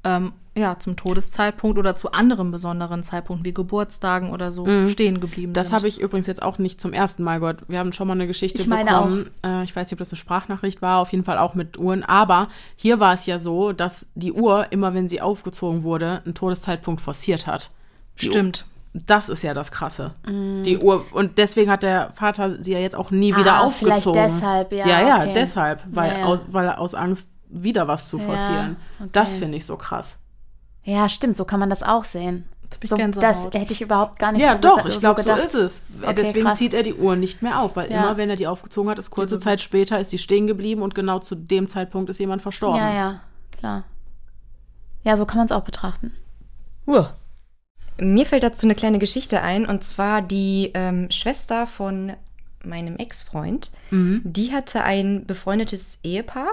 Ähm, 0.05 0.32
ja, 0.57 0.78
zum 0.78 0.96
Todeszeitpunkt 0.96 1.78
oder 1.78 1.94
zu 1.94 2.11
anderen 2.12 2.51
besonderen 2.51 3.03
Zeitpunkten 3.05 3.44
wie 3.46 3.55
Geburtstagen 3.55 4.30
oder 4.30 4.51
so 4.51 4.66
stehen 4.88 5.20
geblieben 5.20 5.51
Mhm. 5.51 5.55
Das 5.55 5.68
sind. 5.68 5.76
habe 5.76 5.88
ich 5.88 6.01
übrigens 6.01 6.26
jetzt 6.26 6.42
auch 6.42 6.59
nicht 6.59 6.80
zum 6.80 6.92
ersten 6.92 7.22
Mal 7.22 7.38
gehört. 7.38 7.62
Wir 7.68 7.78
haben 7.78 7.92
schon 7.92 8.09
mal 8.09 8.14
eine 8.14 8.26
Geschichte 8.26 8.62
Ich 8.62 8.66
meine 8.68 8.90
bekommen. 8.90 9.30
Äh, 9.44 9.62
ich 9.62 9.74
weiß 9.76 9.86
nicht, 9.86 9.92
ob 9.92 9.98
das 10.01 10.11
eine 10.11 10.16
Sprachnachricht 10.16 10.82
war, 10.82 10.98
auf 10.98 11.12
jeden 11.12 11.22
Fall 11.24 11.38
auch 11.38 11.55
mit 11.55 11.78
Uhren. 11.78 12.03
Aber 12.03 12.48
hier 12.74 12.98
war 12.98 13.14
es 13.14 13.26
ja 13.26 13.38
so, 13.38 13.72
dass 13.72 14.07
die 14.16 14.32
Uhr, 14.32 14.66
immer 14.70 14.92
wenn 14.92 15.09
sie 15.09 15.20
aufgezogen 15.20 15.82
wurde, 15.84 16.20
einen 16.24 16.34
Todeszeitpunkt 16.34 17.01
forciert 17.01 17.46
hat. 17.46 17.70
Stimmt. 18.16 18.66
Das 18.92 19.28
ist 19.28 19.42
ja 19.44 19.55
das 19.55 19.70
Krasse. 19.70 20.14
Die 20.26 20.78
Uhr. 20.78 21.05
Und 21.12 21.38
deswegen 21.38 21.70
hat 21.70 21.84
der 21.84 22.11
Vater 22.12 22.61
sie 22.61 22.72
ja 22.72 22.80
jetzt 22.80 22.96
auch 22.96 23.12
nie 23.12 23.36
wieder 23.36 23.55
Ah, 23.61 23.70
vielleicht 23.70 24.09
aufgezogen. 24.09 24.20
deshalb, 24.24 24.72
ja, 24.72 24.86
Ja, 24.88 25.01
ja, 25.07 25.16
okay. 25.22 25.32
deshalb. 25.36 25.80
Weil, 25.92 26.11
Ja, 26.11 26.18
ja. 26.18 26.24
Aus, 26.26 26.44
weil 26.48 26.66
er 26.66 26.80
aus 26.80 26.96
Angst 26.96 27.28
wieder 27.51 27.88
was 27.88 28.09
zu 28.09 28.18
Ja, 28.18 28.24
forcieren. 28.24 28.76
okay. 29.01 29.11
Das 29.12 29.36
finde 29.36 29.57
ich 29.59 29.66
so 29.66 29.76
krass. 29.76 30.16
Ja, 30.84 31.09
stimmt, 31.09 31.36
so 31.36 31.44
kann 31.44 31.61
man 31.61 31.70
das 31.70 31.82
auch 31.82 32.05
sehen. 32.05 32.44
So, 32.84 32.96
das 32.96 33.46
hätte 33.53 33.72
ich 33.72 33.80
überhaupt 33.82 34.18
gar 34.20 34.30
nicht 34.30 34.42
Ja, 34.42 34.53
so 34.53 34.59
doch, 34.61 34.78
gesa- 34.84 34.88
ich 34.88 34.98
glaube, 35.01 35.22
so 35.24 35.30
gedacht. 35.30 35.44
ist 35.44 35.55
es. 35.55 35.82
Okay, 36.03 36.14
Deswegen 36.14 36.46
krass. 36.46 36.59
zieht 36.59 36.72
er 36.72 36.84
die 36.84 36.94
Uhr 36.94 37.16
nicht 37.16 37.42
mehr 37.42 37.59
auf, 37.61 37.74
weil 37.74 37.90
Ja. 37.90 37.98
immer, 38.05 38.16
wenn 38.16 38.30
er 38.30 38.36
die 38.36 38.46
aufgezogen 38.46 38.88
hat, 38.90 38.98
ist 38.98 39.11
kurze 39.11 39.40
Zeit 39.40 39.61
später, 39.61 39.98
ist 39.98 40.12
die 40.12 40.18
stehen 40.18 40.46
geblieben 40.46 40.80
und 40.82 40.94
genau 40.94 41.18
zu 41.18 41.34
dem 41.34 41.66
Zeitpunkt 41.68 42.09
ist 42.11 42.20
jemand 42.20 42.42
verstorben. 42.42 42.78
Ja, 42.80 42.94
ja, 42.94 43.20
klar. 43.51 43.82
Ja, 45.03 45.16
so 45.16 45.26
kann 45.26 45.38
man 45.38 45.46
es 45.46 45.53
auch 45.53 45.64
betrachten. 45.64 46.12
Mir 47.98 48.24
fällt 48.26 48.42
dazu 48.42 48.66
eine 48.66 48.74
kleine 48.74 48.98
Geschichte 48.98 49.42
ein, 49.42 49.66
und 49.66 49.84
zwar 49.84 50.22
die 50.22 50.70
ähm, 50.74 51.11
Schwester 51.11 51.66
von 51.66 52.12
meinem 52.64 52.96
Ex-Freund. 52.96 53.72
Die 53.90 54.53
hatte 54.53 54.84
ein 54.84 55.26
befreundetes 55.26 55.98
Ehepaar 56.03 56.51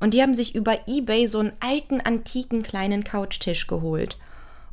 und 0.00 0.14
die 0.14 0.22
haben 0.22 0.34
sich 0.34 0.54
über 0.54 0.86
Ebay 0.86 1.26
so 1.26 1.38
einen 1.38 1.52
alten, 1.60 2.00
antiken 2.00 2.62
kleinen 2.62 3.04
Couchtisch 3.04 3.66
geholt. 3.66 4.16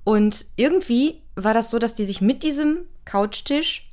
Und 0.03 0.45
irgendwie 0.55 1.21
war 1.35 1.53
das 1.53 1.69
so, 1.69 1.79
dass 1.79 1.93
die 1.93 2.05
sich 2.05 2.21
mit 2.21 2.43
diesem 2.43 2.85
Couchtisch 3.05 3.91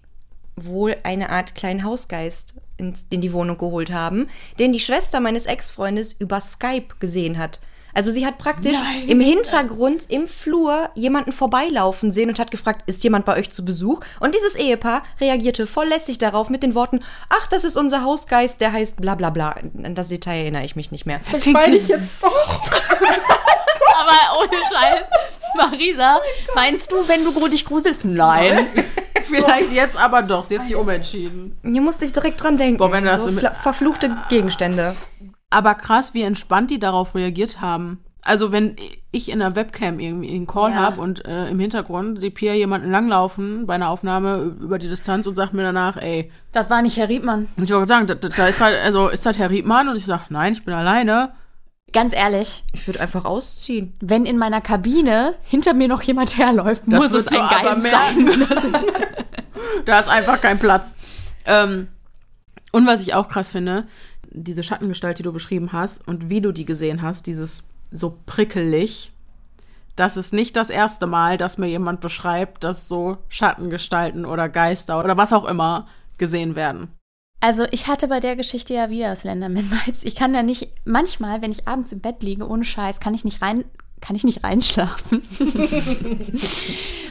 wohl 0.56 0.96
eine 1.02 1.30
Art 1.30 1.54
kleinen 1.54 1.84
Hausgeist 1.84 2.54
in, 2.76 2.94
in 3.10 3.20
die 3.20 3.32
Wohnung 3.32 3.58
geholt 3.58 3.92
haben, 3.92 4.28
den 4.58 4.72
die 4.72 4.80
Schwester 4.80 5.20
meines 5.20 5.46
Ex-Freundes 5.46 6.12
über 6.12 6.40
Skype 6.40 6.94
gesehen 6.98 7.38
hat. 7.38 7.60
Also 7.98 8.12
sie 8.12 8.24
hat 8.24 8.38
praktisch 8.38 8.78
im 9.08 9.18
Hintergrund, 9.18 10.04
im 10.08 10.28
Flur 10.28 10.88
jemanden 10.94 11.32
vorbeilaufen 11.32 12.12
sehen 12.12 12.28
und 12.28 12.38
hat 12.38 12.52
gefragt, 12.52 12.82
ist 12.86 13.02
jemand 13.02 13.24
bei 13.24 13.36
euch 13.36 13.50
zu 13.50 13.64
Besuch? 13.64 14.02
Und 14.20 14.36
dieses 14.36 14.54
Ehepaar 14.54 15.02
reagierte 15.20 15.66
voll 15.66 15.88
lässig 15.88 16.18
darauf 16.18 16.48
mit 16.48 16.62
den 16.62 16.76
Worten, 16.76 17.00
ach, 17.28 17.48
das 17.48 17.64
ist 17.64 17.76
unser 17.76 18.04
Hausgeist, 18.04 18.60
der 18.60 18.72
heißt 18.72 19.00
bla 19.00 19.16
bla 19.16 19.30
bla. 19.30 19.56
An 19.82 19.96
das 19.96 20.10
Detail 20.10 20.42
erinnere 20.42 20.64
ich 20.64 20.76
mich 20.76 20.92
nicht 20.92 21.06
mehr. 21.06 21.20
meine 21.46 21.74
ich 21.74 21.88
jetzt 21.88 22.22
Aber 22.24 24.42
ohne 24.42 24.58
Scheiß. 24.72 25.08
Marisa, 25.56 26.20
meinst 26.54 26.92
du, 26.92 27.08
wenn 27.08 27.24
du 27.24 27.48
dich 27.48 27.64
gruselst? 27.64 28.04
Nein. 28.04 28.68
Vielleicht 29.24 29.72
jetzt 29.72 29.96
aber 29.96 30.22
doch, 30.22 30.48
sie 30.48 30.56
hat 30.56 30.66
sich 30.66 30.76
umentschieden. 30.76 31.58
Hier 31.64 31.82
musste 31.82 32.04
ich 32.04 32.12
direkt 32.12 32.40
dran 32.40 32.56
denken. 32.56 32.78
Boah, 32.78 32.92
wenn 32.92 33.02
du 33.02 33.10
das 33.10 33.24
so 33.24 33.32
verfluchte 33.60 34.16
Gegenstände. 34.28 34.94
Aber 35.50 35.74
krass, 35.74 36.12
wie 36.14 36.22
entspannt 36.22 36.70
die 36.70 36.78
darauf 36.78 37.14
reagiert 37.14 37.60
haben. 37.60 38.04
Also 38.22 38.52
wenn 38.52 38.76
ich 39.12 39.30
in 39.30 39.38
der 39.38 39.54
Webcam 39.56 40.00
irgendwie 40.00 40.28
einen 40.34 40.46
Call 40.46 40.72
Ja. 40.72 40.76
habe 40.76 41.00
und 41.00 41.24
äh, 41.24 41.48
im 41.48 41.58
Hintergrund 41.58 42.20
sehe 42.20 42.30
Pia 42.30 42.52
jemanden 42.52 42.90
langlaufen 42.90 43.66
bei 43.66 43.74
einer 43.74 43.88
Aufnahme 43.88 44.54
über 44.60 44.78
die 44.78 44.88
Distanz 44.88 45.26
und 45.26 45.34
sagt 45.36 45.54
mir 45.54 45.62
danach, 45.62 45.96
ey, 45.96 46.30
Das 46.52 46.68
war 46.68 46.82
nicht 46.82 46.98
Herr 46.98 47.08
Riedmann. 47.08 47.48
und 47.56 47.62
ich 47.64 47.70
wollte 47.70 47.86
sagen, 47.86 48.06
da, 48.06 48.14
da 48.14 48.46
ist 48.48 48.60
halt, 48.60 48.76
also 48.84 49.08
ist 49.08 49.24
das 49.24 49.38
Herr 49.38 49.48
Riedmann? 49.48 49.88
Und 49.88 49.96
ich 49.96 50.04
sage, 50.04 50.24
nein, 50.28 50.52
ich 50.52 50.64
bin 50.64 50.74
alleine. 50.74 51.32
Ganz 51.94 52.12
ehrlich, 52.14 52.64
Ich 52.74 52.86
würde 52.86 53.00
einfach 53.00 53.24
ausziehen. 53.24 53.94
wenn 54.02 54.26
in 54.26 54.36
meiner 54.36 54.60
Kabine 54.60 55.34
hinter 55.44 55.72
mir 55.72 55.88
noch 55.88 56.02
jemand 56.02 56.36
herläuft, 56.36 56.82
Das 56.86 57.10
muss 57.10 57.12
es 57.18 57.32
ein 57.32 57.40
aber 57.40 57.62
Geist 57.62 57.78
merken. 57.78 58.26
sein. 58.46 58.72
da 59.86 59.98
ist 60.00 60.08
einfach 60.08 60.40
kein 60.42 60.58
Platz. 60.58 60.94
Ähm, 61.46 61.88
und 62.72 62.86
was 62.86 63.00
ich 63.00 63.14
auch 63.14 63.28
krass 63.28 63.52
finde, 63.52 63.86
diese 64.30 64.62
Schattengestalt, 64.62 65.18
die 65.18 65.22
du 65.22 65.32
beschrieben 65.32 65.72
hast 65.72 66.06
und 66.06 66.30
wie 66.30 66.40
du 66.40 66.52
die 66.52 66.64
gesehen 66.64 67.02
hast, 67.02 67.26
dieses 67.26 67.68
so 67.90 68.18
prickelig, 68.26 69.12
das 69.96 70.16
ist 70.16 70.32
nicht 70.32 70.56
das 70.56 70.70
erste 70.70 71.06
Mal, 71.06 71.38
dass 71.38 71.58
mir 71.58 71.66
jemand 71.66 72.00
beschreibt, 72.00 72.62
dass 72.62 72.88
so 72.88 73.18
Schattengestalten 73.28 74.24
oder 74.24 74.48
Geister 74.48 75.00
oder 75.00 75.16
was 75.16 75.32
auch 75.32 75.44
immer 75.44 75.88
gesehen 76.18 76.54
werden. 76.54 76.92
Also 77.40 77.64
ich 77.70 77.86
hatte 77.86 78.08
bei 78.08 78.20
der 78.20 78.36
Geschichte 78.36 78.74
ja 78.74 78.90
wieder 78.90 79.14
Slenderman-Vibes. 79.14 80.04
Ich 80.04 80.14
kann 80.14 80.34
ja 80.34 80.42
nicht, 80.42 80.72
manchmal, 80.84 81.40
wenn 81.40 81.52
ich 81.52 81.68
abends 81.68 81.92
im 81.92 82.00
Bett 82.00 82.22
liege, 82.22 82.48
ohne 82.48 82.64
Scheiß, 82.64 83.00
kann 83.00 83.14
ich 83.14 83.24
nicht 83.24 83.42
rein, 83.42 83.64
kann 84.00 84.16
ich 84.16 84.24
nicht 84.24 84.44
reinschlafen. 84.44 85.22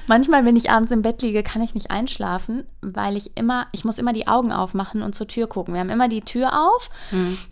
manchmal, 0.07 0.45
wenn 0.45 0.55
ich 0.55 0.71
abends 0.71 0.91
im 0.91 1.01
Bett 1.01 1.21
liege, 1.21 1.43
kann 1.43 1.61
ich 1.61 1.73
nicht 1.73 1.91
einschlafen, 1.91 2.63
weil 2.81 3.17
ich 3.17 3.37
immer, 3.37 3.67
ich 3.71 3.85
muss 3.85 3.99
immer 3.99 4.13
die 4.13 4.27
Augen 4.27 4.51
aufmachen 4.51 5.03
und 5.03 5.13
zur 5.13 5.27
Tür 5.27 5.47
gucken. 5.47 5.73
Wir 5.73 5.81
haben 5.81 5.89
immer 5.89 6.07
die 6.07 6.21
Tür 6.21 6.53
auf 6.53 6.89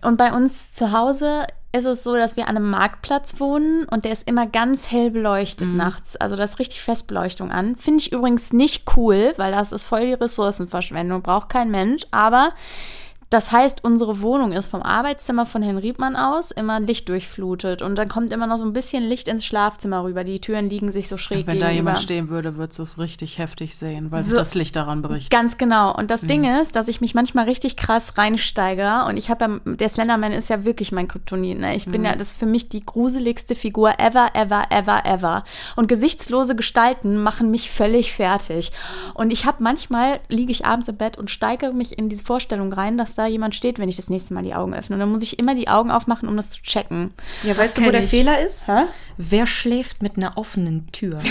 und 0.04 0.18
bei 0.18 0.34
uns 0.34 0.74
zu 0.74 0.92
Hause 0.92 1.46
ist 1.76 1.86
es 1.86 2.04
so, 2.04 2.16
dass 2.16 2.38
wir 2.38 2.48
an 2.48 2.56
einem 2.56 2.70
Marktplatz 2.70 3.40
wohnen 3.40 3.86
und 3.86 4.06
der 4.06 4.14
ist 4.14 4.30
immer 4.30 4.48
ganz 4.48 4.92
hell 4.92 5.12
beleuchtet 5.12 5.68
nachts. 5.68 6.16
Also 6.16 6.38
da 6.38 6.44
ist 6.44 6.58
richtig 6.58 6.82
Festbeleuchtung 6.82 7.52
an. 7.52 7.76
Finde 7.76 8.02
ich 8.02 8.14
übrigens 8.14 8.54
nicht 8.54 8.86
cool, 8.96 9.34
weil 9.36 9.52
das 9.52 9.74
ist 9.74 9.86
voll 9.86 10.06
die 10.06 10.14
Ressourcenverschwendung, 10.14 11.22
braucht 11.22 11.50
kein 11.50 11.72
Mensch. 11.72 12.04
Aber 12.12 12.54
das 13.36 13.52
heißt, 13.52 13.84
unsere 13.84 14.22
Wohnung 14.22 14.52
ist 14.54 14.68
vom 14.68 14.82
Arbeitszimmer 14.82 15.46
von 15.46 15.62
Herrn 15.62 15.78
Riedmann 15.78 16.16
aus 16.16 16.52
immer 16.52 16.80
lichtdurchflutet 16.80 17.82
und 17.82 17.96
dann 17.96 18.08
kommt 18.10 18.32
immer 18.32 18.48
noch 18.48 18.58
so 18.58 18.66
ein 18.66 18.74
bisschen 18.74 19.04
Licht 19.04 19.28
ins 19.28 19.46
Schlafzimmer 19.46 20.04
rüber. 20.04 20.24
Die 20.24 20.40
Türen 20.42 20.70
liegen 20.70 20.92
sich 20.92 21.08
so 21.08 21.18
schräg 21.18 21.46
Wenn 21.46 21.60
da 21.60 21.68
gegenüber. 21.68 21.72
jemand 21.92 22.00
stehen 22.00 22.30
würde, 22.30 22.56
würdest 22.56 22.80
du 22.80 22.84
es 22.84 22.98
richtig 22.98 23.38
heftig 23.38 23.76
sehen, 23.76 24.10
weil 24.12 24.24
sich 24.24 24.32
So- 24.32 24.38
das 24.40 24.56
Licht 24.56 24.76
daran 24.76 25.02
bricht. 25.02 25.30
Ganz 25.30 25.58
genau. 25.58 25.94
Und 25.96 26.12
das 26.12 26.22
Ding 26.22 26.42
Mhm. 26.42 26.62
ist, 26.62 26.76
dass 26.76 26.88
ich 26.88 27.02
mich 27.02 27.14
manchmal 27.14 27.46
richtig 27.46 27.76
krass 27.78 28.18
reinsteigere. 28.18 29.06
Und 29.08 29.18
ich 29.18 29.30
habe 29.30 29.46
ja, 29.66 29.74
der 29.76 29.90
Slenderman 29.90 30.32
ist 30.32 30.50
ja 30.50 30.64
wirklich 30.64 30.92
mein 30.92 31.08
Kryptonit. 31.08 31.60
Ne? 31.60 31.76
Ich 31.76 31.86
bin 31.86 32.02
Mhm. 32.02 32.06
ja, 32.06 32.16
das 32.16 32.30
ist 32.30 32.40
für 32.40 32.46
mich 32.46 32.70
die 32.70 32.82
gruseligste 32.82 33.56
Figur 33.56 34.00
ever, 34.00 34.30
ever, 34.34 34.64
ever, 34.70 35.06
ever. 35.06 35.44
Und 35.76 35.88
gesichtslose 35.88 36.56
Gestalten 36.56 37.22
machen 37.22 37.52
mich 37.52 37.70
völlig 37.70 38.14
fertig. 38.14 38.72
Und 39.14 39.32
ich 39.34 39.46
habe 39.46 39.62
manchmal, 39.62 40.20
liege 40.30 40.52
ich 40.52 40.66
abends 40.66 40.88
im 40.88 40.96
Bett 40.98 41.18
und 41.18 41.30
steigere 41.30 41.74
mich 41.74 41.98
in 41.98 42.08
diese 42.10 42.24
Vorstellung 42.24 42.72
rein, 42.72 42.98
dass 42.98 43.16
da 43.16 43.25
da 43.26 43.32
jemand 43.32 43.56
steht, 43.56 43.80
wenn 43.80 43.90
ich 43.90 43.96
das 43.96 44.10
nächste 44.10 44.34
Mal 44.34 44.44
die 44.44 44.54
Augen 44.54 44.74
öffne. 44.74 44.96
Und 44.96 45.00
dann 45.00 45.10
muss 45.12 45.22
ich 45.24 45.40
immer 45.40 45.56
die 45.56 45.68
Augen 45.68 45.92
aufmachen, 45.92 46.30
um 46.30 46.38
das 46.38 46.50
zu 46.52 46.62
checken. 46.62 47.14
Ja, 47.44 47.58
weißt 47.58 47.78
du, 47.78 47.86
wo 47.86 47.92
der 47.92 48.04
ich. 48.04 48.10
Fehler 48.10 48.40
ist? 48.40 48.68
Hä? 48.68 48.86
Wer 49.18 49.48
schläft 49.48 50.02
mit 50.02 50.18
einer 50.18 50.38
offenen 50.38 50.92
Tür? 50.92 51.20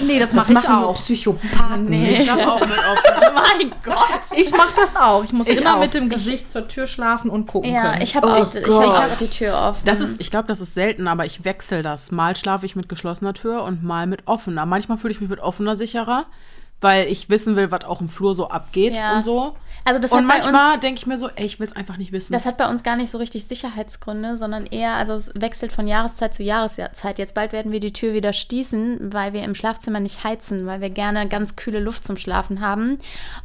Nee, 0.00 0.18
das, 0.18 0.30
Das 0.30 0.48
mache 0.48 0.52
ich 0.52 0.54
machen 0.68 0.80
nur 0.80 0.88
auch. 0.88 0.96
Psychopathen. 0.96 1.92
Ich 1.92 2.22
schlafe 2.22 2.50
auch 2.52 2.60
mit 2.60 2.70
offen. 2.78 3.34
mein 3.34 3.72
Gott. 3.84 4.36
Ich 4.36 4.50
mache 4.50 4.72
das 4.76 4.96
auch. 4.96 5.22
Ich 5.24 5.32
muss 5.32 5.46
Ich 5.46 5.60
immer 5.60 5.76
auch. 5.76 5.80
mit 5.80 5.92
dem 5.94 6.08
Gesicht 6.08 6.50
zur 6.50 6.66
Tür 6.68 6.86
schlafen 6.86 7.30
und 7.30 7.46
gucken 7.46 7.72
Ja, 7.72 7.90
können. 7.90 8.02
ich 8.02 8.16
habe 8.16 8.26
Oh 8.26 8.30
auch, 8.30 8.54
ich, 8.54 8.60
ich 8.66 8.68
hab 8.74 9.12
auch 9.12 9.16
die 9.18 9.28
Tür 9.28 9.54
offen. 9.60 9.80
Das 9.84 10.00
ist, 10.00 10.20
ich 10.20 10.30
glaube, 10.30 10.48
das 10.48 10.60
ist 10.60 10.74
selten, 10.74 11.06
aber 11.06 11.26
ich 11.26 11.44
wechsle 11.44 11.82
das. 11.82 12.10
Mal 12.10 12.34
schlafe 12.36 12.64
ich 12.66 12.76
mit 12.76 12.88
geschlossener 12.88 13.34
Tür 13.34 13.62
und 13.62 13.82
mal 13.84 14.06
mit 14.06 14.26
offener. 14.26 14.64
Manchmal 14.66 14.96
fühle 14.98 15.12
ich 15.12 15.20
mich 15.20 15.28
mit 15.30 15.40
offener 15.40 15.76
sicherer, 15.76 16.24
weil 16.80 17.06
ich 17.08 17.28
wissen 17.30 17.56
will, 17.56 17.70
was 17.70 17.84
auch 17.84 18.00
im 18.00 18.08
Flur 18.08 18.34
so 18.34 18.48
abgeht 18.48 18.94
Ja. 18.94 19.16
und 19.16 19.24
so. 19.24 19.54
Also 19.84 19.98
das 20.00 20.12
und 20.12 20.26
manchmal 20.26 20.78
denke 20.78 20.98
ich 21.00 21.06
mir 21.06 21.16
so, 21.16 21.28
ey, 21.36 21.46
ich 21.46 21.58
will 21.58 21.66
es 21.66 21.74
einfach 21.74 21.96
nicht 21.96 22.12
wissen. 22.12 22.32
Das 22.34 22.44
hat 22.44 22.58
bei 22.58 22.68
uns 22.68 22.82
gar 22.82 22.96
nicht 22.96 23.10
so 23.10 23.16
richtig 23.18 23.46
Sicherheitsgründe, 23.46 24.36
sondern 24.36 24.66
eher, 24.66 24.94
also 24.94 25.14
es 25.14 25.32
wechselt 25.34 25.72
von 25.72 25.86
Jahreszeit 25.88 26.34
zu 26.34 26.42
Jahreszeit. 26.42 27.18
Jetzt 27.18 27.34
bald 27.34 27.52
werden 27.52 27.72
wir 27.72 27.80
die 27.80 27.92
Tür 27.92 28.12
wieder 28.12 28.32
schließen, 28.32 29.12
weil 29.12 29.32
wir 29.32 29.42
im 29.42 29.54
Schlafzimmer 29.54 30.00
nicht 30.00 30.22
heizen, 30.22 30.66
weil 30.66 30.80
wir 30.82 30.90
gerne 30.90 31.26
ganz 31.28 31.56
kühle 31.56 31.80
Luft 31.80 32.04
zum 32.04 32.16
Schlafen 32.18 32.60
haben. 32.60 32.98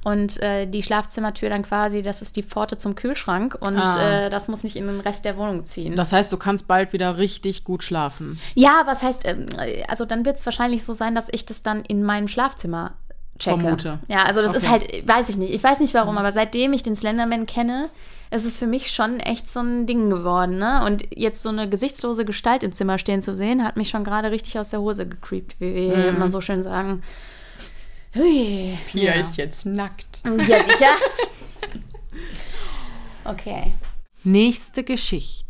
Und 0.03 0.41
äh, 0.41 0.66
die 0.66 0.84
Schlafzimmertür 0.84 1.49
dann 1.49 1.64
quasi, 1.64 2.02
das 2.02 2.22
ist 2.22 2.36
die 2.36 2.44
Pforte 2.44 2.78
zum 2.78 2.95
Kühlschrank 2.95 3.56
und 3.60 3.78
Ah. 3.78 4.26
äh, 4.26 4.30
das 4.30 4.48
muss 4.49 4.64
nicht 4.64 4.76
in 4.76 4.88
den 4.88 4.99
Rest 4.99 5.24
der 5.26 5.38
Wohnung 5.38 5.66
ziehen. 5.66 5.95
das 5.95 6.12
heißt, 6.12 6.32
du 6.32 6.38
kannst 6.38 6.68
bald 6.68 6.91
wieder 6.94 7.18
richtig 7.18 7.64
gut 7.64 7.82
schlafen. 7.84 8.40
ja, 8.56 8.84
was 8.86 9.03
heißt, 9.03 9.26
ähm, 9.26 9.45
also 9.88 10.06
dann 10.06 10.26
wird 10.26 10.38
es 10.38 10.45
wahrscheinlich 10.45 10.84
so 10.84 10.94
sein, 10.94 11.16
dass 11.16 11.26
ich 11.32 11.45
das 11.45 11.64
dann 11.64 11.82
in 11.82 12.03
meinem 12.03 12.28
Schlafzimmer 12.28 12.94
checke. 13.40 13.60
Vermute. 13.60 13.99
Ja, 14.07 14.24
also 14.24 14.41
das 14.41 14.56
ist 14.56 14.64
Okay. 14.64 14.72
halt, 14.72 15.07
weiß 15.07 15.30
ich 15.30 15.38
nicht. 15.38 15.53
Ich 15.53 15.64
weiß 15.64 15.80
nicht 15.80 15.94
warum, 15.94 16.18
aber 16.18 16.32
seitdem 16.32 16.74
ich 16.74 16.84
den 16.84 16.95
Slenderman 16.95 17.45
kenne, 17.45 17.90
ist 18.32 18.45
es 18.45 18.57
für 18.57 18.68
mich 18.68 18.91
schon 18.91 19.20
echt 19.20 19.52
so 19.52 19.60
ein 19.62 19.86
Ding 19.86 20.10
geworden. 20.10 20.57
Ne? 20.57 20.84
Und 20.86 21.03
jetzt 21.16 21.44
so 21.44 21.49
eine 21.49 21.70
gesichtslose 21.70 22.26
Gestalt 22.26 22.64
im 22.64 22.74
Zimmer 22.74 22.98
stehen 22.99 23.22
zu 23.22 23.36
sehen, 23.36 23.64
hat 23.64 23.78
mich 23.78 23.90
schon 23.90 24.03
gerade 24.03 24.32
richtig 24.32 24.57
aus 24.60 24.70
der 24.70 24.80
Hose 24.82 25.07
gecreept, 25.07 25.56
wie 25.60 25.74
wir 25.76 25.98
Mhm. 25.98 26.16
immer 26.18 26.32
so 26.32 26.41
schön 26.41 26.64
sagen. 26.64 27.03
Hui. 28.16 28.78
Pia 28.91 29.14
ist 29.14 29.38
jetzt 29.38 29.66
nackt. 29.66 30.22
Ja, 30.26 30.64
sicher. 30.64 30.88
Okay. 33.24 33.74
Nächste 34.24 34.84
Geschichte. 34.84 35.45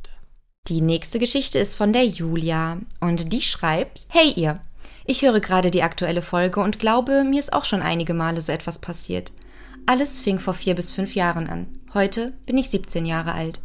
Die 0.68 0.82
nächste 0.82 1.20
Geschichte 1.20 1.60
ist 1.60 1.76
von 1.76 1.94
der 1.94 2.06
Julia 2.06 2.78
und 3.00 3.32
die 3.32 3.42
schreibt: 3.42 4.08
Hey 4.10 4.32
ihr, 4.36 4.60
ich 5.06 5.22
höre 5.22 5.40
gerade 5.40 5.72
die 5.72 5.84
aktuelle 5.84 6.22
Folge 6.22 6.60
und 6.60 6.80
glaube, 6.80 7.24
mir 7.24 7.40
ist 7.40 7.54
auch 7.54 7.66
schon 7.66 7.82
einige 7.82 8.14
Male 8.14 8.42
so 8.42 8.52
etwas 8.52 8.80
passiert. 8.80 9.34
Alles 9.86 10.20
fing 10.20 10.40
vor 10.40 10.54
vier 10.54 10.76
bis 10.76 10.92
fünf 10.92 11.16
Jahren 11.16 11.48
an. 11.48 11.68
Heute 11.94 12.34
bin 12.46 12.58
ich 12.58 12.70
17 12.70 13.06
Jahre 13.06 13.34
alt. 13.34 13.62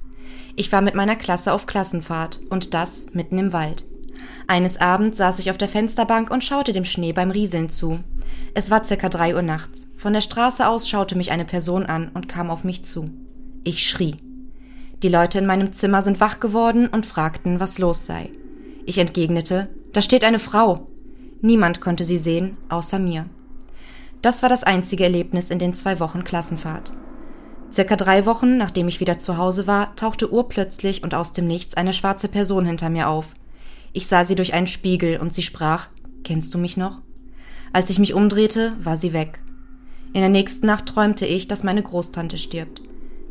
Ich 0.54 0.70
war 0.70 0.82
mit 0.82 0.94
meiner 0.94 1.16
Klasse 1.16 1.52
auf 1.52 1.66
Klassenfahrt 1.66 2.40
und 2.50 2.74
das 2.74 3.06
mitten 3.12 3.38
im 3.38 3.52
Wald. 3.52 3.84
Eines 4.46 4.80
Abends 4.80 5.18
saß 5.18 5.38
ich 5.38 5.50
auf 5.50 5.58
der 5.58 5.68
Fensterbank 5.68 6.30
und 6.30 6.44
schaute 6.44 6.72
dem 6.72 6.84
Schnee 6.84 7.12
beim 7.12 7.30
Rieseln 7.30 7.70
zu. 7.70 8.00
Es 8.54 8.70
war 8.70 8.84
circa 8.84 9.08
drei 9.08 9.34
Uhr 9.34 9.42
nachts. 9.42 9.86
Von 9.96 10.12
der 10.12 10.20
Straße 10.20 10.66
aus 10.66 10.88
schaute 10.88 11.16
mich 11.16 11.30
eine 11.30 11.44
Person 11.44 11.86
an 11.86 12.10
und 12.12 12.28
kam 12.28 12.50
auf 12.50 12.64
mich 12.64 12.84
zu. 12.84 13.06
Ich 13.64 13.88
schrie. 13.88 14.16
Die 15.02 15.08
Leute 15.08 15.38
in 15.38 15.46
meinem 15.46 15.72
Zimmer 15.72 16.02
sind 16.02 16.20
wach 16.20 16.40
geworden 16.40 16.86
und 16.86 17.06
fragten, 17.06 17.60
was 17.60 17.78
los 17.78 18.04
sei. 18.04 18.30
Ich 18.84 18.98
entgegnete, 18.98 19.68
da 19.92 20.02
steht 20.02 20.24
eine 20.24 20.38
Frau. 20.38 20.89
Niemand 21.42 21.80
konnte 21.80 22.04
sie 22.04 22.18
sehen, 22.18 22.56
außer 22.68 22.98
mir. 22.98 23.26
Das 24.22 24.42
war 24.42 24.48
das 24.48 24.64
einzige 24.64 25.04
Erlebnis 25.04 25.50
in 25.50 25.58
den 25.58 25.72
zwei 25.72 25.98
Wochen 26.00 26.24
Klassenfahrt. 26.24 26.92
Circa 27.72 27.96
drei 27.96 28.26
Wochen, 28.26 28.56
nachdem 28.58 28.88
ich 28.88 29.00
wieder 29.00 29.18
zu 29.18 29.38
Hause 29.38 29.66
war, 29.66 29.94
tauchte 29.96 30.32
urplötzlich 30.32 31.02
und 31.02 31.14
aus 31.14 31.32
dem 31.32 31.46
Nichts 31.46 31.74
eine 31.74 31.92
schwarze 31.92 32.28
Person 32.28 32.66
hinter 32.66 32.90
mir 32.90 33.08
auf. 33.08 33.28
Ich 33.92 34.06
sah 34.06 34.24
sie 34.24 34.34
durch 34.34 34.52
einen 34.52 34.66
Spiegel 34.66 35.18
und 35.20 35.32
sie 35.32 35.42
sprach, 35.42 35.88
Kennst 36.24 36.52
du 36.52 36.58
mich 36.58 36.76
noch? 36.76 37.00
Als 37.72 37.88
ich 37.88 37.98
mich 37.98 38.14
umdrehte, 38.14 38.74
war 38.82 38.98
sie 38.98 39.12
weg. 39.12 39.40
In 40.12 40.20
der 40.20 40.28
nächsten 40.28 40.66
Nacht 40.66 40.86
träumte 40.86 41.24
ich, 41.24 41.48
dass 41.48 41.62
meine 41.62 41.82
Großtante 41.82 42.36
stirbt. 42.36 42.82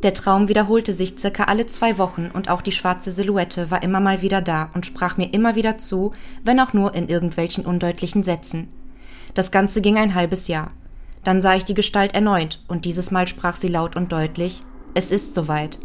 Der 0.03 0.13
Traum 0.13 0.47
wiederholte 0.47 0.93
sich 0.93 1.15
circa 1.19 1.45
alle 1.45 1.67
zwei 1.67 1.97
Wochen 1.97 2.29
und 2.33 2.49
auch 2.49 2.61
die 2.61 2.71
schwarze 2.71 3.11
Silhouette 3.11 3.69
war 3.69 3.83
immer 3.83 3.99
mal 3.99 4.21
wieder 4.21 4.41
da 4.41 4.69
und 4.73 4.85
sprach 4.85 5.17
mir 5.17 5.33
immer 5.33 5.55
wieder 5.55 5.77
zu, 5.77 6.11
wenn 6.43 6.59
auch 6.61 6.71
nur 6.71 6.95
in 6.95 7.09
irgendwelchen 7.09 7.65
undeutlichen 7.65 8.23
Sätzen. 8.23 8.69
Das 9.33 9.51
Ganze 9.51 9.81
ging 9.81 9.97
ein 9.97 10.15
halbes 10.15 10.47
Jahr. 10.47 10.69
Dann 11.25 11.41
sah 11.41 11.55
ich 11.55 11.65
die 11.65 11.73
Gestalt 11.73 12.15
erneut 12.15 12.63
und 12.69 12.85
dieses 12.85 13.11
Mal 13.11 13.27
sprach 13.27 13.57
sie 13.57 13.67
laut 13.67 13.97
und 13.97 14.13
deutlich, 14.13 14.61
es 14.93 15.11
ist 15.11 15.35
soweit. 15.35 15.79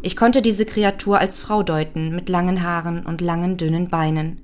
Ich 0.00 0.16
konnte 0.16 0.40
diese 0.40 0.64
Kreatur 0.64 1.18
als 1.18 1.38
Frau 1.38 1.62
deuten, 1.62 2.14
mit 2.14 2.30
langen 2.30 2.62
Haaren 2.62 3.04
und 3.04 3.20
langen, 3.20 3.58
dünnen 3.58 3.88
Beinen. 3.88 4.40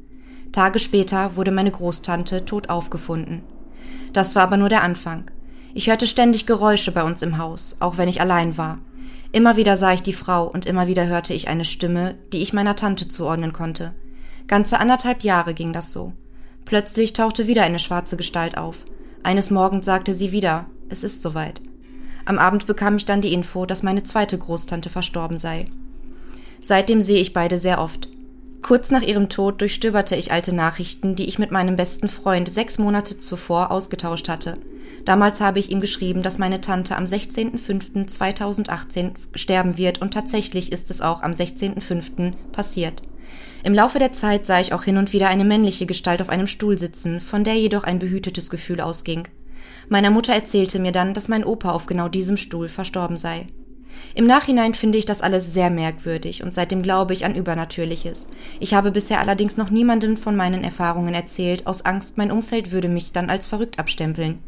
Tage 0.52 0.78
später 0.78 1.34
wurde 1.34 1.50
meine 1.50 1.70
Großtante 1.70 2.44
tot 2.44 2.68
aufgefunden. 2.68 3.42
Das 4.12 4.36
war 4.36 4.42
aber 4.42 4.58
nur 4.58 4.68
der 4.68 4.82
Anfang. 4.82 5.30
Ich 5.74 5.88
hörte 5.88 6.06
ständig 6.06 6.46
Geräusche 6.46 6.92
bei 6.92 7.02
uns 7.02 7.22
im 7.22 7.38
Haus, 7.38 7.78
auch 7.80 7.96
wenn 7.96 8.08
ich 8.08 8.20
allein 8.20 8.56
war. 8.58 8.78
Immer 9.30 9.56
wieder 9.56 9.76
sah 9.76 9.92
ich 9.92 10.02
die 10.02 10.14
Frau 10.14 10.46
und 10.46 10.66
immer 10.66 10.86
wieder 10.86 11.06
hörte 11.06 11.34
ich 11.34 11.48
eine 11.48 11.64
Stimme, 11.64 12.14
die 12.32 12.42
ich 12.42 12.52
meiner 12.52 12.76
Tante 12.76 13.08
zuordnen 13.08 13.52
konnte. 13.52 13.94
Ganze 14.46 14.80
anderthalb 14.80 15.22
Jahre 15.22 15.52
ging 15.52 15.72
das 15.72 15.92
so. 15.92 16.12
Plötzlich 16.64 17.12
tauchte 17.12 17.46
wieder 17.46 17.62
eine 17.62 17.78
schwarze 17.78 18.16
Gestalt 18.16 18.56
auf. 18.56 18.76
Eines 19.22 19.50
Morgens 19.50 19.84
sagte 19.84 20.14
sie 20.14 20.32
wieder, 20.32 20.66
es 20.88 21.04
ist 21.04 21.20
soweit. 21.20 21.60
Am 22.24 22.38
Abend 22.38 22.66
bekam 22.66 22.96
ich 22.96 23.04
dann 23.04 23.20
die 23.20 23.32
Info, 23.32 23.66
dass 23.66 23.82
meine 23.82 24.02
zweite 24.02 24.38
Großtante 24.38 24.88
verstorben 24.88 25.38
sei. 25.38 25.66
Seitdem 26.62 27.02
sehe 27.02 27.20
ich 27.20 27.32
beide 27.32 27.58
sehr 27.58 27.80
oft. 27.80 28.08
Kurz 28.62 28.90
nach 28.90 29.02
ihrem 29.02 29.28
Tod 29.28 29.60
durchstöberte 29.60 30.16
ich 30.16 30.32
alte 30.32 30.54
Nachrichten, 30.54 31.14
die 31.14 31.26
ich 31.26 31.38
mit 31.38 31.50
meinem 31.50 31.76
besten 31.76 32.08
Freund 32.08 32.52
sechs 32.52 32.78
Monate 32.78 33.16
zuvor 33.18 33.70
ausgetauscht 33.70 34.28
hatte. 34.28 34.58
Damals 35.08 35.40
habe 35.40 35.58
ich 35.58 35.70
ihm 35.70 35.80
geschrieben, 35.80 36.22
dass 36.22 36.36
meine 36.36 36.60
Tante 36.60 36.94
am 36.94 37.04
16.05.2018 37.04 39.12
sterben 39.34 39.78
wird 39.78 40.02
und 40.02 40.12
tatsächlich 40.12 40.70
ist 40.70 40.90
es 40.90 41.00
auch 41.00 41.22
am 41.22 41.32
16.05. 41.32 42.34
passiert. 42.52 43.04
Im 43.64 43.72
Laufe 43.72 43.98
der 43.98 44.12
Zeit 44.12 44.44
sah 44.44 44.60
ich 44.60 44.74
auch 44.74 44.82
hin 44.82 44.98
und 44.98 45.14
wieder 45.14 45.30
eine 45.30 45.46
männliche 45.46 45.86
Gestalt 45.86 46.20
auf 46.20 46.28
einem 46.28 46.46
Stuhl 46.46 46.76
sitzen, 46.76 47.22
von 47.22 47.42
der 47.42 47.54
jedoch 47.54 47.84
ein 47.84 47.98
behütetes 47.98 48.50
Gefühl 48.50 48.82
ausging. 48.82 49.26
Meiner 49.88 50.10
Mutter 50.10 50.34
erzählte 50.34 50.78
mir 50.78 50.92
dann, 50.92 51.14
dass 51.14 51.28
mein 51.28 51.42
Opa 51.42 51.70
auf 51.70 51.86
genau 51.86 52.10
diesem 52.10 52.36
Stuhl 52.36 52.68
verstorben 52.68 53.16
sei. 53.16 53.46
Im 54.14 54.26
Nachhinein 54.26 54.74
finde 54.74 54.98
ich 54.98 55.06
das 55.06 55.22
alles 55.22 55.52
sehr 55.52 55.70
merkwürdig 55.70 56.42
und 56.42 56.54
seitdem 56.54 56.82
glaube 56.82 57.12
ich 57.12 57.24
an 57.24 57.34
Übernatürliches. 57.34 58.28
Ich 58.60 58.74
habe 58.74 58.90
bisher 58.90 59.20
allerdings 59.20 59.56
noch 59.56 59.70
niemandem 59.70 60.16
von 60.16 60.36
meinen 60.36 60.64
Erfahrungen 60.64 61.14
erzählt, 61.14 61.66
aus 61.66 61.84
Angst, 61.84 62.18
mein 62.18 62.30
Umfeld 62.32 62.72
würde 62.72 62.88
mich 62.88 63.12
dann 63.12 63.30
als 63.30 63.46
verrückt 63.46 63.78
abstempeln. 63.78 64.38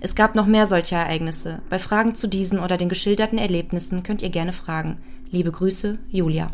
Es 0.00 0.14
gab 0.14 0.34
noch 0.34 0.46
mehr 0.46 0.66
solcher 0.66 0.96
Ereignisse. 0.98 1.60
Bei 1.68 1.78
Fragen 1.78 2.14
zu 2.14 2.26
diesen 2.28 2.58
oder 2.58 2.76
den 2.76 2.88
geschilderten 2.88 3.38
Erlebnissen 3.38 4.02
könnt 4.02 4.22
ihr 4.22 4.30
gerne 4.30 4.52
fragen. 4.52 4.98
Liebe 5.30 5.52
Grüße, 5.52 5.98
Julia. 6.10 6.48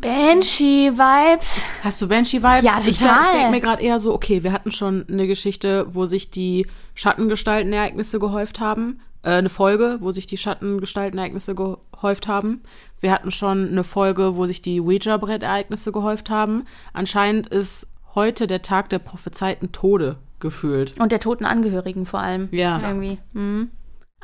Banshee-Vibes. 0.00 1.62
Hast 1.82 2.02
du 2.02 2.08
Banshee-Vibes? 2.08 2.64
Ja, 2.64 2.78
Ich, 2.84 2.98
total. 2.98 3.24
ich 3.24 3.30
denke 3.30 3.50
mir 3.50 3.60
gerade 3.60 3.82
eher 3.82 3.98
so, 3.98 4.12
okay, 4.12 4.42
wir 4.44 4.52
hatten 4.52 4.70
schon 4.70 5.06
eine 5.08 5.26
Geschichte, 5.26 5.86
wo 5.88 6.04
sich 6.04 6.30
die 6.30 6.66
Schattengestaltenereignisse 6.94 8.18
gehäuft 8.18 8.60
haben. 8.60 9.00
Äh, 9.24 9.30
eine 9.30 9.48
Folge, 9.48 9.98
wo 10.00 10.10
sich 10.10 10.26
die 10.26 10.36
Schattengestaltenereignisse 10.36 11.54
gehäuft 11.54 12.28
haben. 12.28 12.62
Wir 13.00 13.12
hatten 13.12 13.30
schon 13.30 13.68
eine 13.68 13.84
Folge, 13.84 14.36
wo 14.36 14.46
sich 14.46 14.62
die 14.62 14.80
Ouija-Brett-Ereignisse 14.80 15.92
gehäuft 15.92 16.30
haben. 16.30 16.64
Anscheinend 16.92 17.48
ist 17.48 17.86
heute 18.14 18.46
der 18.46 18.62
Tag 18.62 18.90
der 18.90 18.98
prophezeiten 18.98 19.72
Tode 19.72 20.18
gefühlt. 20.40 21.00
Und 21.00 21.10
der 21.10 21.20
toten 21.20 21.46
Angehörigen 21.46 22.04
vor 22.04 22.20
allem. 22.20 22.48
Ja. 22.52 22.80
Irgendwie. 22.80 23.18
Mhm. 23.32 23.70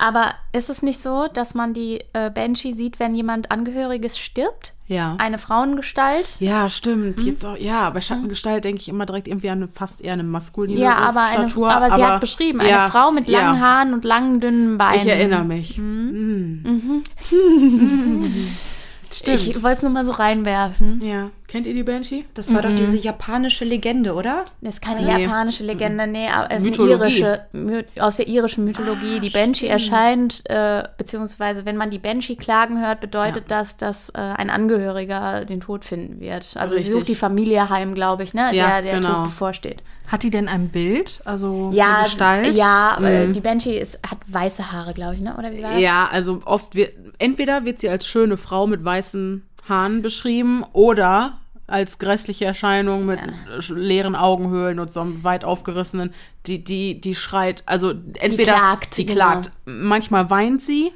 Aber 0.00 0.34
ist 0.52 0.70
es 0.70 0.80
nicht 0.80 1.02
so, 1.02 1.26
dass 1.28 1.54
man 1.54 1.74
die 1.74 2.00
äh, 2.14 2.30
Banshee 2.30 2.72
sieht, 2.72 2.98
wenn 2.98 3.14
jemand 3.14 3.50
Angehöriges 3.50 4.18
stirbt? 4.18 4.72
Ja. 4.86 5.14
Eine 5.18 5.36
Frauengestalt? 5.36 6.40
Ja, 6.40 6.70
stimmt. 6.70 7.20
Jetzt 7.20 7.44
auch, 7.44 7.58
ja, 7.58 7.90
bei 7.90 8.00
Schattengestalt 8.00 8.64
denke 8.64 8.80
ich 8.80 8.88
immer 8.88 9.04
direkt 9.04 9.28
irgendwie 9.28 9.50
an 9.50 9.58
eine, 9.58 9.68
fast 9.68 10.00
eher 10.00 10.14
eine 10.14 10.22
maskuline 10.22 10.80
Ja, 10.80 10.96
aber, 10.96 11.24
eine, 11.24 11.48
Statur. 11.50 11.70
aber 11.70 11.94
sie 11.94 12.02
hat 12.02 12.18
beschrieben, 12.20 12.62
ja, 12.66 12.84
eine 12.84 12.90
Frau 12.90 13.12
mit 13.12 13.28
langen 13.28 13.60
ja. 13.60 13.60
Haaren 13.60 13.92
und 13.92 14.06
langen, 14.06 14.40
dünnen 14.40 14.78
Beinen. 14.78 15.02
Ich 15.02 15.06
erinnere 15.06 15.44
mich. 15.44 15.76
Mhm. 15.76 17.02
Stimmt. 19.12 19.46
Ich 19.46 19.62
wollte 19.62 19.76
es 19.78 19.82
nur 19.82 19.90
mal 19.90 20.04
so 20.04 20.12
reinwerfen. 20.12 21.00
ja. 21.04 21.30
Kennt 21.48 21.66
ihr 21.66 21.74
die 21.74 21.82
Banshee? 21.82 22.24
Das 22.34 22.54
war 22.54 22.62
doch 22.62 22.70
diese 22.70 22.96
japanische 22.96 23.64
Legende, 23.64 24.14
oder? 24.14 24.44
Das 24.60 24.74
ist 24.74 24.82
keine 24.82 25.02
Nee. 25.02 25.24
japanische 25.24 25.64
Legende, 25.64 26.06
nee, 26.06 26.28
aber 26.32 26.48
es 26.48 26.58
ist 26.58 26.66
Mythologie. 26.70 26.94
eine 26.94 27.02
irische, 27.10 27.40
My 27.52 27.84
aus 28.00 28.18
der 28.18 28.28
irischen 28.28 28.64
Mythologie. 28.64 29.18
die 29.18 29.30
Banshee 29.30 29.66
erscheint, 29.66 30.44
äh, 30.48 30.84
beziehungsweise 30.96 31.64
wenn 31.64 31.76
man 31.76 31.90
die 31.90 31.98
Banshee 31.98 32.36
klagen 32.36 32.80
hört, 32.80 33.00
bedeutet 33.00 33.46
das, 33.48 33.76
dass 33.76 34.10
äh, 34.10 34.18
ein 34.18 34.48
Angehöriger 34.48 35.44
den 35.44 35.58
Tod 35.60 35.84
finden 35.84 36.20
wird. 36.20 36.54
Also 36.56 36.74
sie 36.76 36.82
Richtig. 36.82 36.92
sucht 36.92 37.08
die 37.08 37.16
Familie 37.16 37.68
heim, 37.68 37.96
glaube 37.96 38.22
ich, 38.22 38.32
ne, 38.32 38.50
Ja, 38.54 38.80
der 38.80 38.82
der 38.82 38.94
genau. 39.00 39.14
Tod 39.14 39.24
bevorsteht. 39.24 39.82
Hat 40.10 40.22
die 40.24 40.30
denn 40.30 40.48
ein 40.48 40.68
Bild? 40.70 41.20
Also 41.24 41.70
Ja, 41.72 41.96
eine 41.98 42.04
Gestalt? 42.04 42.56
ja, 42.58 42.98
äh, 43.00 43.26
Mhm. 43.28 43.32
die 43.32 43.40
Banshee 43.40 43.78
ist, 43.78 43.98
hat 44.08 44.18
weiße 44.26 44.72
Haare, 44.72 44.92
glaube 44.94 45.14
ich, 45.14 45.20
ne? 45.20 45.36
Oder 45.36 45.52
wie 45.52 45.62
war 45.62 45.72
das? 45.72 45.80
Ja, 45.80 46.08
also 46.10 46.40
oft 46.44 46.74
wird, 46.74 46.92
entweder 47.18 47.64
wird 47.64 47.80
sie 47.80 47.88
als 47.88 48.06
schöne 48.06 48.36
Frau 48.36 48.66
mit 48.66 48.84
weißen 48.84 49.46
Haaren 49.68 50.02
beschrieben 50.02 50.64
oder 50.72 51.38
als 51.68 52.00
grässliche 52.00 52.44
Erscheinung 52.46 53.06
mit 53.06 53.20
sch- 53.58 53.74
leeren 53.74 54.16
Augenhöhlen 54.16 54.80
und 54.80 54.92
so 54.92 55.00
einem 55.00 55.22
weit 55.22 55.44
aufgerissenen, 55.44 56.12
die, 56.46 56.64
die, 56.64 57.00
die 57.00 57.14
schreit, 57.14 57.62
also 57.66 57.92
entweder 58.18 58.54
klagt, 58.54 58.96
die 58.96 59.06
genau. 59.06 59.26
klagt. 59.26 59.52
Manchmal 59.66 60.28
weint 60.30 60.62
sie, 60.62 60.90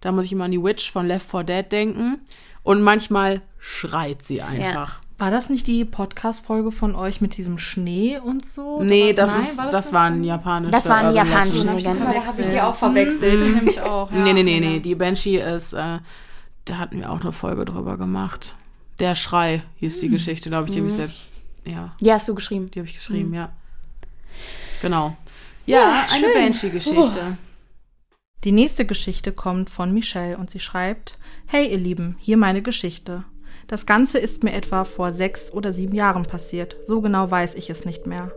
da 0.00 0.10
muss 0.10 0.24
ich 0.24 0.32
immer 0.32 0.44
an 0.44 0.52
die 0.52 0.62
Witch 0.62 0.90
von 0.90 1.06
Left 1.06 1.30
4 1.30 1.42
Dead 1.44 1.70
denken, 1.70 2.20
und 2.62 2.80
manchmal 2.80 3.42
schreit 3.58 4.22
sie 4.22 4.40
einfach. 4.40 5.00
War 5.18 5.32
das 5.32 5.50
nicht 5.50 5.66
die 5.66 5.84
Podcast-Folge 5.84 6.70
von 6.70 6.94
euch 6.94 7.20
mit 7.20 7.36
diesem 7.36 7.58
Schnee 7.58 8.18
und 8.18 8.46
so? 8.46 8.82
Nee, 8.82 9.12
Da 9.12 9.22
war- 9.22 9.26
das 9.26 9.32
Nein, 9.34 9.40
ist, 9.42 9.58
war 9.58 9.64
das, 9.64 9.72
das 9.72 9.92
war 9.92 10.04
ein 10.04 10.22
japanischer. 10.24 10.70
Das 10.70 10.88
waren 10.88 11.06
Urban 11.06 11.26
japanische 11.26 11.56
Legend. 11.64 11.74
Legenden. 11.76 12.04
da 12.12 12.24
habe 12.24 12.40
ich 12.42 12.48
die 12.48 12.60
auch 12.60 12.74
verwechselt. 12.76 13.40
Mhm, 13.44 13.54
nämlich 13.56 13.80
auch, 13.80 14.12
ja. 14.12 14.18
Nee, 14.18 14.32
nee, 14.32 14.42
nee, 14.44 14.60
nee. 14.60 14.78
Die 14.80 14.94
Banshee 14.94 15.40
ist, 15.40 15.72
äh, 15.72 15.98
da 16.66 16.78
hatten 16.78 16.98
wir 17.00 17.10
auch 17.10 17.20
eine 17.20 17.32
Folge 17.32 17.64
drüber 17.64 17.96
gemacht. 17.96 18.54
Der 19.00 19.14
Schrei 19.16 19.62
hieß 19.78 19.98
die 20.00 20.08
Geschichte, 20.08 20.50
glaube 20.50 20.68
ich, 20.68 20.74
die 20.74 20.78
habe 20.78 20.88
ich 20.88 20.94
selbst, 20.94 21.30
ja, 21.64 21.94
Die 22.00 22.12
hast 22.12 22.28
du 22.28 22.34
geschrieben. 22.36 22.70
die 22.70 22.78
habe 22.78 22.88
ich 22.88 22.94
geschrieben, 22.96 23.34
ja. 23.34 23.50
Genau. 24.82 25.16
Ja, 25.66 26.04
eine 26.12 26.26
schön. 26.26 26.34
Banshee-Geschichte. 26.34 27.36
Die 28.44 28.52
nächste 28.52 28.86
Geschichte 28.86 29.32
kommt 29.32 29.68
von 29.68 29.92
Michelle 29.92 30.38
und 30.38 30.50
sie 30.50 30.60
schreibt: 30.60 31.18
Hey 31.46 31.70
ihr 31.70 31.76
Lieben, 31.78 32.16
hier 32.20 32.36
meine 32.36 32.62
Geschichte. 32.62 33.24
Das 33.68 33.84
Ganze 33.84 34.16
ist 34.18 34.42
mir 34.42 34.54
etwa 34.54 34.84
vor 34.84 35.12
sechs 35.12 35.52
oder 35.52 35.74
sieben 35.74 35.94
Jahren 35.94 36.24
passiert. 36.24 36.78
So 36.86 37.02
genau 37.02 37.30
weiß 37.30 37.54
ich 37.54 37.68
es 37.68 37.84
nicht 37.84 38.06
mehr. 38.06 38.32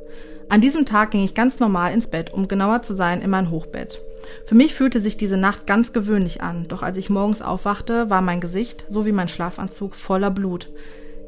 An 0.50 0.60
diesem 0.60 0.86
Tag 0.86 1.12
ging 1.12 1.24
ich 1.24 1.34
ganz 1.34 1.62
normal 1.62 1.94
ins 1.94 2.08
Bett, 2.08 2.34
um 2.34 2.50
genauer 2.50 2.82
zu 2.82 2.94
sein, 2.94 3.22
in 3.22 3.30
mein 3.30 3.50
Hochbett. 3.50 4.02
Für 4.44 4.56
mich 4.56 4.74
fühlte 4.74 5.00
sich 5.00 5.16
diese 5.16 5.38
Nacht 5.38 5.66
ganz 5.66 5.94
gewöhnlich 5.94 6.42
an, 6.42 6.68
doch 6.68 6.84
als 6.84 6.98
ich 6.98 7.10
morgens 7.10 7.42
aufwachte, 7.42 8.10
war 8.10 8.22
mein 8.22 8.42
Gesicht 8.42 8.86
sowie 8.90 9.14
mein 9.14 9.30
Schlafanzug 9.30 9.96
voller 9.96 10.32
Blut. 10.32 10.70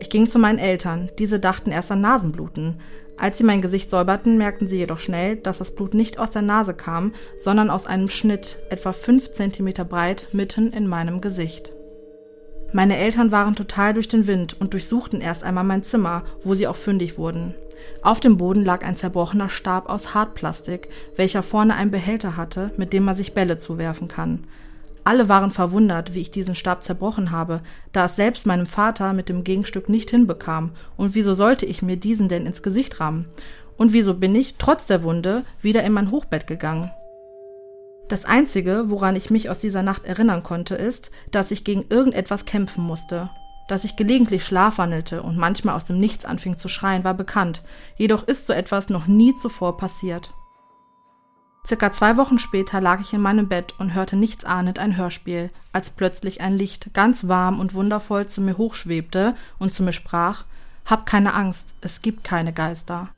Ich 0.01 0.09
ging 0.09 0.27
zu 0.27 0.37
meinen 0.37 0.59
Eltern. 0.59 1.09
Diese 1.17 1.39
dachten 1.39 1.71
erst 1.71 1.89
an 1.89 2.01
Nasenbluten. 2.01 2.81
Als 3.15 3.37
sie 3.37 3.45
mein 3.45 3.61
Gesicht 3.61 3.89
säuberten, 3.89 4.37
merkten 4.37 4.67
sie 4.67 4.79
jedoch 4.79 4.99
schnell, 4.99 5.37
dass 5.37 5.59
das 5.59 5.75
Blut 5.75 5.93
nicht 5.93 6.19
aus 6.19 6.31
der 6.31 6.41
Nase 6.41 6.73
kam, 6.73 7.13
sondern 7.39 7.69
aus 7.69 7.87
einem 7.87 8.09
Schnitt, 8.09 8.57
etwa 8.69 8.91
fünf 8.91 9.31
Zentimeter 9.31 9.85
breit, 9.85 10.27
mitten 10.33 10.73
in 10.73 10.87
meinem 10.87 11.21
Gesicht. 11.21 11.71
Meine 12.75 12.97
Eltern 12.97 13.31
waren 13.31 13.55
total 13.55 13.93
durch 13.93 14.07
den 14.07 14.25
Wind 14.25 14.59
und 14.59 14.73
durchsuchten 14.73 15.21
erst 15.21 15.43
einmal 15.43 15.63
mein 15.63 15.83
Zimmer, 15.83 16.23
wo 16.43 16.55
sie 16.55 16.67
auch 16.67 16.75
fündig 16.75 17.19
wurden. 17.19 17.53
Auf 18.01 18.19
dem 18.19 18.37
Boden 18.37 18.65
lag 18.65 18.83
ein 18.83 18.95
zerbrochener 18.95 19.49
Stab 19.49 19.89
aus 19.89 20.15
Hartplastik, 20.15 20.89
welcher 21.15 21.43
vorne 21.43 21.75
einen 21.75 21.91
Behälter 21.91 22.35
hatte, 22.35 22.71
mit 22.75 22.91
dem 22.91 23.03
man 23.03 23.15
sich 23.15 23.35
Bälle 23.35 23.59
zuwerfen 23.59 24.07
kann. 24.07 24.45
Alle 25.03 25.29
waren 25.29 25.51
verwundert, 25.51 26.15
wie 26.15 26.21
ich 26.21 26.31
diesen 26.31 26.55
Stab 26.55 26.81
zerbrochen 26.81 27.29
habe, 27.29 27.61
da 27.91 28.05
es 28.05 28.15
selbst 28.15 28.47
meinem 28.47 28.65
Vater 28.65 29.13
mit 29.13 29.29
dem 29.29 29.43
Gegenstück 29.43 29.87
nicht 29.87 30.09
hinbekam. 30.09 30.71
Und 30.97 31.13
wieso 31.13 31.35
sollte 31.35 31.67
ich 31.67 31.83
mir 31.83 31.97
diesen 31.97 32.27
denn 32.27 32.47
ins 32.47 32.63
Gesicht 32.63 32.99
rammen? 32.99 33.25
Und 33.77 33.93
wieso 33.93 34.15
bin 34.15 34.33
ich, 34.33 34.55
trotz 34.57 34.87
der 34.87 35.03
Wunde, 35.03 35.43
wieder 35.61 35.83
in 35.83 35.93
mein 35.93 36.09
Hochbett 36.09 36.47
gegangen? 36.47 36.89
Das 38.13 38.25
Einzige, 38.25 38.91
woran 38.91 39.15
ich 39.15 39.31
mich 39.31 39.49
aus 39.49 39.57
dieser 39.57 39.81
Nacht 39.81 40.05
erinnern 40.05 40.43
konnte, 40.43 40.75
ist, 40.75 41.09
dass 41.31 41.49
ich 41.49 41.63
gegen 41.63 41.85
irgendetwas 41.89 42.45
kämpfen 42.45 42.83
musste. 42.83 43.31
Dass 43.67 43.85
ich 43.85 43.95
gelegentlich 43.95 44.45
schlafwandelte 44.45 45.23
und 45.23 45.35
manchmal 45.35 45.75
aus 45.75 45.85
dem 45.85 45.99
Nichts 45.99 46.23
anfing 46.23 46.55
zu 46.55 46.67
schreien, 46.67 47.03
war 47.03 47.15
bekannt. 47.15 47.63
Jedoch 47.97 48.21
ist 48.21 48.45
so 48.45 48.53
etwas 48.53 48.89
noch 48.89 49.07
nie 49.07 49.33
zuvor 49.33 49.77
passiert. 49.77 50.31
Circa 51.65 51.91
zwei 51.91 52.15
Wochen 52.15 52.37
später 52.37 52.79
lag 52.81 53.01
ich 53.01 53.13
in 53.13 53.21
meinem 53.21 53.49
Bett 53.49 53.73
und 53.79 53.95
hörte 53.95 54.15
nichtsahnend 54.15 54.77
ein 54.77 54.95
Hörspiel, 54.95 55.49
als 55.71 55.89
plötzlich 55.89 56.39
ein 56.39 56.53
Licht 56.53 56.93
ganz 56.93 57.27
warm 57.27 57.59
und 57.59 57.73
wundervoll 57.73 58.27
zu 58.27 58.41
mir 58.41 58.59
hochschwebte 58.59 59.33
und 59.57 59.73
zu 59.73 59.81
mir 59.81 59.91
sprach, 59.91 60.45
Hab 60.85 61.07
keine 61.07 61.33
Angst, 61.33 61.73
es 61.81 62.03
gibt 62.03 62.23
keine 62.23 62.53
Geister. 62.53 63.09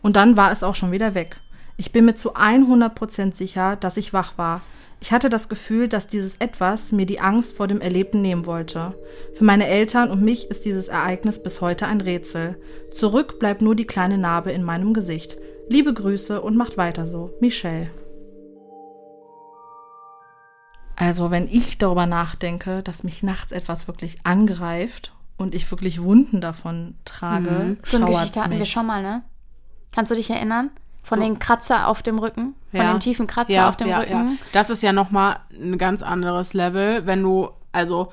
Und 0.00 0.16
dann 0.16 0.38
war 0.38 0.52
es 0.52 0.62
auch 0.62 0.74
schon 0.74 0.92
wieder 0.92 1.12
weg. 1.12 1.36
Ich 1.78 1.92
bin 1.92 2.06
mir 2.06 2.14
zu 2.14 2.34
100% 2.34 3.34
sicher, 3.34 3.76
dass 3.76 3.98
ich 3.98 4.12
wach 4.12 4.38
war. 4.38 4.62
Ich 5.00 5.12
hatte 5.12 5.28
das 5.28 5.50
Gefühl, 5.50 5.88
dass 5.88 6.06
dieses 6.06 6.36
Etwas 6.36 6.90
mir 6.90 7.04
die 7.04 7.20
Angst 7.20 7.54
vor 7.54 7.68
dem 7.68 7.82
Erlebten 7.82 8.22
nehmen 8.22 8.46
wollte. 8.46 8.98
Für 9.34 9.44
meine 9.44 9.66
Eltern 9.66 10.10
und 10.10 10.22
mich 10.22 10.50
ist 10.50 10.64
dieses 10.64 10.88
Ereignis 10.88 11.42
bis 11.42 11.60
heute 11.60 11.86
ein 11.86 12.00
Rätsel. 12.00 12.58
Zurück 12.92 13.38
bleibt 13.38 13.60
nur 13.60 13.74
die 13.74 13.86
kleine 13.86 14.16
Narbe 14.16 14.52
in 14.52 14.62
meinem 14.62 14.94
Gesicht. 14.94 15.36
Liebe 15.68 15.92
Grüße 15.92 16.40
und 16.40 16.56
macht 16.56 16.78
weiter 16.78 17.06
so. 17.06 17.34
Michelle. 17.40 17.90
Also, 20.96 21.30
wenn 21.30 21.46
ich 21.46 21.76
darüber 21.76 22.06
nachdenke, 22.06 22.82
dass 22.82 23.04
mich 23.04 23.22
nachts 23.22 23.52
etwas 23.52 23.86
wirklich 23.86 24.16
angreift 24.24 25.12
und 25.36 25.54
ich 25.54 25.70
wirklich 25.70 26.02
Wunden 26.02 26.40
davon 26.40 26.94
trage, 27.04 27.76
So 27.84 27.98
eine 27.98 28.06
Geschichte 28.06 28.40
hatten 28.40 28.58
wir 28.58 28.64
schon 28.64 28.86
mal, 28.86 29.02
ne? 29.02 29.22
Kannst 29.92 30.10
du 30.10 30.14
dich 30.14 30.30
erinnern? 30.30 30.70
Von 31.06 31.18
So. 31.18 31.24
den 31.24 31.38
Kratzer 31.38 31.86
auf 31.88 32.02
dem 32.02 32.18
Rücken? 32.18 32.54
Von 32.70 32.80
Ja. 32.80 32.92
dem 32.92 33.00
tiefen 33.00 33.26
Kratzer 33.26 33.52
ja, 33.52 33.68
auf 33.68 33.76
dem 33.76 33.88
ja, 33.88 34.00
Rücken? 34.00 34.12
Ja. 34.12 34.46
Das 34.52 34.70
ist 34.70 34.82
ja 34.82 34.92
nochmal 34.92 35.36
ein 35.52 35.78
ganz 35.78 36.02
anderes 36.02 36.52
Level, 36.52 37.06
wenn 37.06 37.22
du, 37.22 37.48
also, 37.72 38.12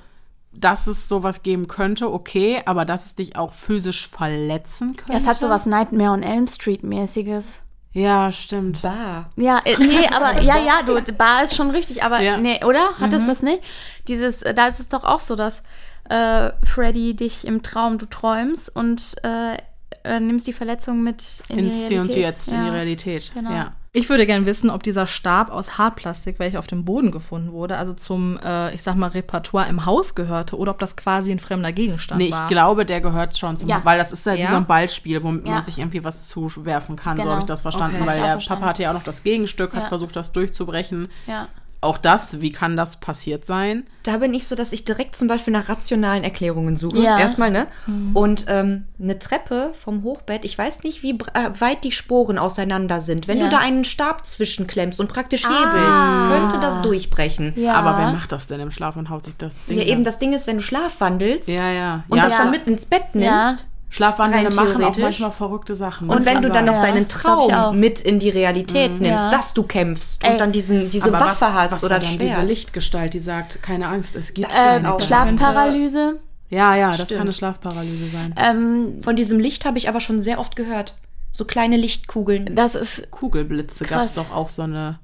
dass 0.52 0.86
es 0.88 1.10
sowas 1.10 1.42
geben 1.44 1.68
könnte, 1.68 2.14
okay, 2.14 2.62
aber 2.66 2.86
dass 2.86 3.08
es 3.08 3.16
dich 3.16 3.36
auch 3.36 3.52
physisch 3.52 4.08
verletzen 4.08 4.96
könnte. 4.96 5.14
Es 5.20 5.28
hat 5.28 5.38
so 5.38 5.50
was 5.50 5.66
Nightmare 5.66 6.12
on 6.12 6.22
Elm 6.24 6.48
Street 6.48 6.84
mäßiges. 6.84 7.62
Ja, 7.94 8.32
stimmt. 8.32 8.82
Bah. 8.82 9.30
Ja, 9.36 9.60
äh, 9.66 9.76
nee, 9.78 10.08
aber 10.16 10.42
ja, 10.42 10.58
ja, 10.58 10.82
du, 10.86 11.00
Bar 11.14 11.44
ist 11.44 11.56
schon 11.56 11.72
richtig, 11.72 12.04
aber 12.04 12.22
Ja. 12.22 12.38
nee, 12.38 12.64
oder? 12.64 12.98
Hat 13.00 13.14
es 13.14 13.26
das 13.26 13.42
nicht? 13.42 13.62
Dieses, 14.08 14.42
äh, 14.44 14.54
da 14.54 14.68
ist 14.68 14.80
es 14.80 14.88
doch 14.88 15.04
auch 15.04 15.20
so, 15.20 15.36
dass 15.36 15.64
äh, 16.10 16.52
Freddy 16.64 17.16
dich 17.16 17.46
im 17.48 17.64
Traum, 17.64 17.98
du 17.98 18.06
träumst 18.08 18.76
und 18.76 19.16
äh, 19.24 19.58
äh, 20.04 20.20
nimmst 20.20 20.48
die 20.48 20.54
Verletzung 20.54 21.04
mit 21.04 21.44
in 21.50 21.60
Ins 21.60 21.74
die 21.88 21.94
Hier 21.94 22.02
und 22.02 22.08
Realität. 22.10 22.24
Jetzt, 22.24 22.52
in 22.52 22.58
ja. 22.58 22.64
die 22.66 22.70
Realität. 22.70 23.32
Genau. 23.34 23.52
Ja. 23.52 23.74
Ich 23.96 24.10
würde 24.10 24.26
gerne 24.26 24.48
wissen, 24.48 24.72
ob 24.72 24.82
dieser 24.82 25.06
Stab 25.06 25.52
aus 25.52 25.78
Hartplastik, 25.78 26.40
welcher 26.40 26.58
auf 26.58 26.66
dem 26.66 26.84
Boden 26.84 27.12
gefunden 27.12 27.52
wurde, 27.52 27.78
also 27.78 27.94
zum, 27.94 28.40
äh, 28.44 28.74
ich 28.74 28.82
sag 28.82 28.96
mal, 28.96 29.08
Repertoire 29.10 29.70
im 29.70 29.86
Haus 29.86 30.16
gehörte 30.16 30.58
oder 30.58 30.72
ob 30.72 30.80
das 30.80 30.96
quasi 30.96 31.32
ein 31.32 31.38
fremder 31.38 31.72
Gegenstand 31.72 32.20
Nee, 32.20 32.30
ich 32.30 32.32
war. 32.34 32.48
glaube, 32.48 32.86
der 32.88 33.02
gehört 33.02 33.38
schon 33.38 33.56
zum, 33.56 33.70
Ja. 33.70 33.82
weil 33.86 34.00
das 34.00 34.12
ist 34.12 34.26
ja, 34.26 34.34
wie 34.34 34.40
Ja? 34.42 34.50
so 34.50 34.56
ein 34.56 34.66
Ballspiel, 34.66 35.22
womit 35.24 35.46
Ja. 35.46 35.52
man 35.54 35.64
sich 35.64 35.78
irgendwie 35.78 36.04
was 36.04 36.28
zuwerfen 36.28 36.96
kann. 36.96 37.18
So 37.18 37.22
Genau. 37.24 37.34
habe 37.36 37.44
ich 37.44 37.48
das 37.48 37.62
verstanden, 37.62 37.98
Okay. 37.98 38.08
weil 38.08 38.18
ich 38.18 38.24
der 38.24 38.32
verstanden. 38.34 38.62
Papa 38.62 38.70
hatte 38.72 38.82
ja 38.84 38.90
auch 38.90 38.96
noch 38.96 39.04
das 39.04 39.22
Gegenstück, 39.22 39.74
hat 39.76 39.88
versucht, 39.90 40.16
das 40.16 40.32
durchzubrechen. 40.32 41.10
Ja. 41.28 41.48
Auch 41.84 41.98
das, 41.98 42.42
wie 42.42 42.52
kann 42.52 42.76
das 42.78 42.98
passiert 43.00 43.46
sein? 43.46 43.86
Da 44.04 44.18
bin 44.18 44.34
ich 44.34 44.48
so, 44.48 44.56
dass 44.56 44.74
ich 44.74 44.86
direkt 44.86 45.16
zum 45.16 45.28
Beispiel 45.28 45.54
nach 45.54 45.70
rationalen 45.70 46.24
Erklärungen 46.24 46.76
suche. 46.78 46.98
Ja. 47.00 47.20
Erstmal, 47.20 47.52
ne? 47.52 47.68
Und 48.14 48.46
ähm, 48.50 48.86
eine 49.02 49.20
Treppe 49.20 49.74
vom 49.80 50.04
Hochbett, 50.04 50.44
ich 50.46 50.58
weiß 50.58 50.84
nicht, 50.84 51.04
wie 51.04 51.12
äh, 51.12 51.50
weit 51.60 51.84
die 51.84 51.92
Sporen 51.92 52.38
auseinander 52.38 53.00
sind. 53.02 53.28
Wenn 53.28 53.38
Ja. 53.38 53.46
du 53.46 53.52
da 53.52 53.58
einen 53.60 53.84
Stab 53.86 54.26
zwischenklemmst 54.26 55.00
und 55.00 55.08
praktisch 55.08 55.46
Ah. 55.46 55.50
hebelst, 55.50 56.52
könnte 56.52 56.66
das 56.66 56.82
durchbrechen. 56.82 57.54
ja. 57.56 57.74
Aber 57.74 57.98
wer 57.98 58.12
macht 58.12 58.32
das 58.32 58.48
denn 58.48 58.60
im 58.60 58.72
Schlaf 58.72 58.96
und 58.98 59.10
haut 59.10 59.26
sich 59.26 59.36
das 59.38 59.56
Ding? 59.66 59.78
Ja, 59.78 59.84
da- 59.84 59.90
eben 59.92 60.04
das 60.04 60.20
Ding 60.20 60.34
ist, 60.34 60.48
wenn 60.48 60.58
du 60.58 60.64
schlafwandelst 60.64 61.48
Ja, 61.48 61.70
ja. 61.72 62.04
und 62.10 62.22
das 62.24 62.32
Ja. 62.34 62.40
dann 62.40 62.52
mit 62.52 62.68
ins 62.68 62.86
Bett 62.86 63.14
nimmst. 63.14 63.68
Schlafwandelnde 63.94 64.56
machen 64.56 64.84
auch 64.84 64.98
manchmal 64.98 65.32
verrückte 65.32 65.76
Sachen. 65.76 66.10
Und 66.10 66.16
muss 66.18 66.26
wenn 66.26 66.42
du 66.42 66.50
dann 66.50 66.66
noch 66.66 66.74
Ja, 66.74 66.82
deinen. 66.82 67.08
Traum 67.08 67.80
mit 67.80 68.02
in 68.02 68.18
die 68.18 68.30
Realität 68.32 69.00
nimmst, 69.00 69.26
Ja. 69.26 69.32
dass 69.32 69.54
du 69.54 69.62
kämpfst 69.64 70.24
Ey. 70.24 70.32
und 70.32 70.40
dann 70.42 70.52
diesen, 70.52 70.90
diese 70.90 71.10
Aber 71.14 71.20
Waffe 71.28 71.46
was, 71.46 71.54
hast 71.54 71.72
was 71.74 71.84
oder 71.84 72.00
dann 72.00 72.18
diese 72.18 72.42
Lichtgestalt, 72.42 73.14
die 73.14 73.20
sagt, 73.20 73.62
keine 73.62 73.88
Angst, 73.90 74.16
es 74.16 74.34
gibt 74.34 74.50
Das 74.50 74.80
Ähm, 74.80 74.86
auch-. 74.88 75.00
Schlafparalyse. 75.00 76.20
Ja, 76.50 76.76
ja, 76.76 76.90
das 76.92 77.02
Stimmt. 77.06 77.12
kann 77.20 77.28
eine 77.28 77.32
Schlafparalyse 77.34 78.10
sein. 78.10 78.34
Ähm, 78.38 79.02
Von 79.04 79.16
diesem 79.16 79.40
Licht 79.40 79.64
habe 79.66 79.78
ich 79.78 79.88
aber 79.90 80.02
schon 80.02 80.22
sehr 80.22 80.40
oft 80.40 80.56
gehört. 80.56 80.96
So 81.32 81.46
kleine 81.46 81.78
Lichtkugeln. 81.78 82.56
das 82.56 82.74
ist, 82.76 83.12
Kugelblitze 83.12 83.86
gab 83.86 84.04
es 84.04 84.16
doch 84.16 84.32
auch 84.34 84.50
so 84.50 84.64
eine. 84.64 85.00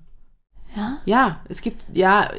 ja. 0.75 0.97
Ja, 1.05 1.39
es 1.47 1.61
gibt, 1.61 1.83
ja, 1.93 2.29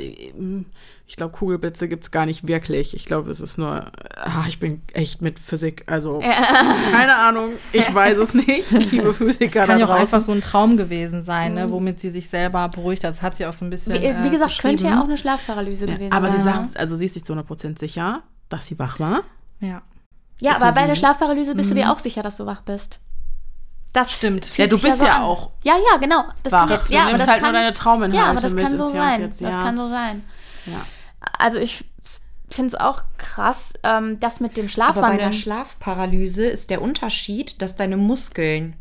ich 1.11 1.17
glaube, 1.17 1.37
Kugelblitze 1.37 1.89
gibt 1.89 2.05
es 2.05 2.13
gar 2.13 2.25
nicht 2.25 2.47
wirklich. 2.47 2.95
Ich 2.95 3.05
glaube, 3.05 3.33
es 3.33 3.41
ist 3.41 3.59
nur, 3.59 3.85
ah, 4.15 4.45
ich 4.47 4.61
bin 4.61 4.81
echt 4.93 5.23
mit 5.23 5.41
Physik, 5.41 5.83
also 5.89 6.21
keine 6.93 7.17
Ahnung, 7.17 7.51
ich 7.73 7.93
weiß 7.93 8.17
es 8.19 8.33
nicht, 8.33 8.71
liebe 8.93 9.13
Physiker 9.13 9.67
Kann 9.67 9.81
da 9.81 9.87
ja 9.87 9.93
auch 9.93 9.99
einfach 9.99 10.21
so 10.21 10.31
ein 10.31 10.41
Traum 10.41 10.77
gewesen 10.77 11.25
sein, 11.25 11.55
ne, 11.55 11.73
womit 11.73 11.99
sie 11.99 12.11
sich 12.11 12.29
selber 12.29 12.69
beruhigt 12.69 13.03
hat. 13.03 13.11
Das 13.15 13.23
hat 13.23 13.37
sie 13.37 13.45
auch 13.47 13.53
so 13.53 13.65
ein 13.65 13.71
bisschen. 13.71 13.95
Wie, 13.95 14.07
äh, 14.07 14.23
wie 14.23 14.31
gesagt, 14.31 14.57
könnte 14.61 14.85
ja 14.85 15.01
auch 15.01 15.05
eine 15.07 15.19
Schlafparalyse 15.19 15.87
Ja, 15.89 15.95
gewesen 15.95 16.13
aber 16.13 16.29
sein. 16.29 16.37
sie 16.39 16.45
ne? 16.45 16.55
sagt, 16.55 16.77
also 16.77 16.95
sie 16.95 17.07
ist 17.07 17.15
sich 17.15 17.25
zu 17.25 17.33
100% 17.33 17.81
sicher, 17.81 18.23
dass 18.49 18.69
sie 18.69 18.79
wach 18.79 19.01
war. 19.01 19.23
Ja. 19.59 19.83
Ja, 20.41 20.53
Ist 20.53 20.63
aber 20.63 20.73
bei 20.77 20.87
der 20.87 20.95
sie. 20.95 21.01
Schlafparalyse 21.01 21.57
bist 21.57 21.71
du 21.71 21.75
dir 21.75 21.91
auch 21.91 21.99
sicher, 21.99 22.23
dass 22.23 22.37
du 22.37 22.47
wach 22.47 22.61
bist. 22.61 23.01
Das 23.93 24.13
Stimmt. 24.13 24.57
Ja, 24.57 24.69
du 24.69 24.81
bist 24.81 25.01
so 25.01 25.07
ja 25.07 25.23
auch 25.25 25.51
Ja, 25.65 25.75
ja, 25.91 25.97
genau. 25.99 26.23
Das 26.45 26.53
wach. 26.53 26.69
kann 26.69 26.69
jetzt, 26.71 26.89
Du 26.89 26.95
ja, 26.95 27.01
aber 27.01 27.09
nimmst 27.11 27.27
das 27.27 27.33
halt 27.33 27.43
nur 27.43 27.49
kann, 27.51 27.61
deine 27.61 27.73
Trauminhalte 27.73 28.17
Ja, 28.25 28.31
aber 28.31 28.41
das 28.41 28.55
mit 28.55 28.65
kann 28.65 28.79
so 28.79 28.85
sein. 28.91 29.21
jetzt, 29.23 29.43
Das 29.43 29.53
ja. 29.53 29.63
kann 29.65 29.77
so 29.77 29.89
sein. 29.89 30.23
Ja. 30.67 30.87
Also 31.41 31.59
ich 31.59 31.85
finde 32.51 32.69
es 32.69 32.75
auch 32.75 33.03
krass, 33.19 33.73
ähm, 33.83 34.19
das 34.21 34.41
mit 34.41 34.57
dem 34.57 34.69
Aber 34.79 35.01
bei 35.01 35.07
einer. 35.09 35.33
Schlafparalyse 35.33 36.47
ist 36.47 36.71
der 36.71 36.83
Unterschied, 36.83 37.61
dass 37.63 37.77
deine 37.77 37.97
Muskeln, 37.97 38.75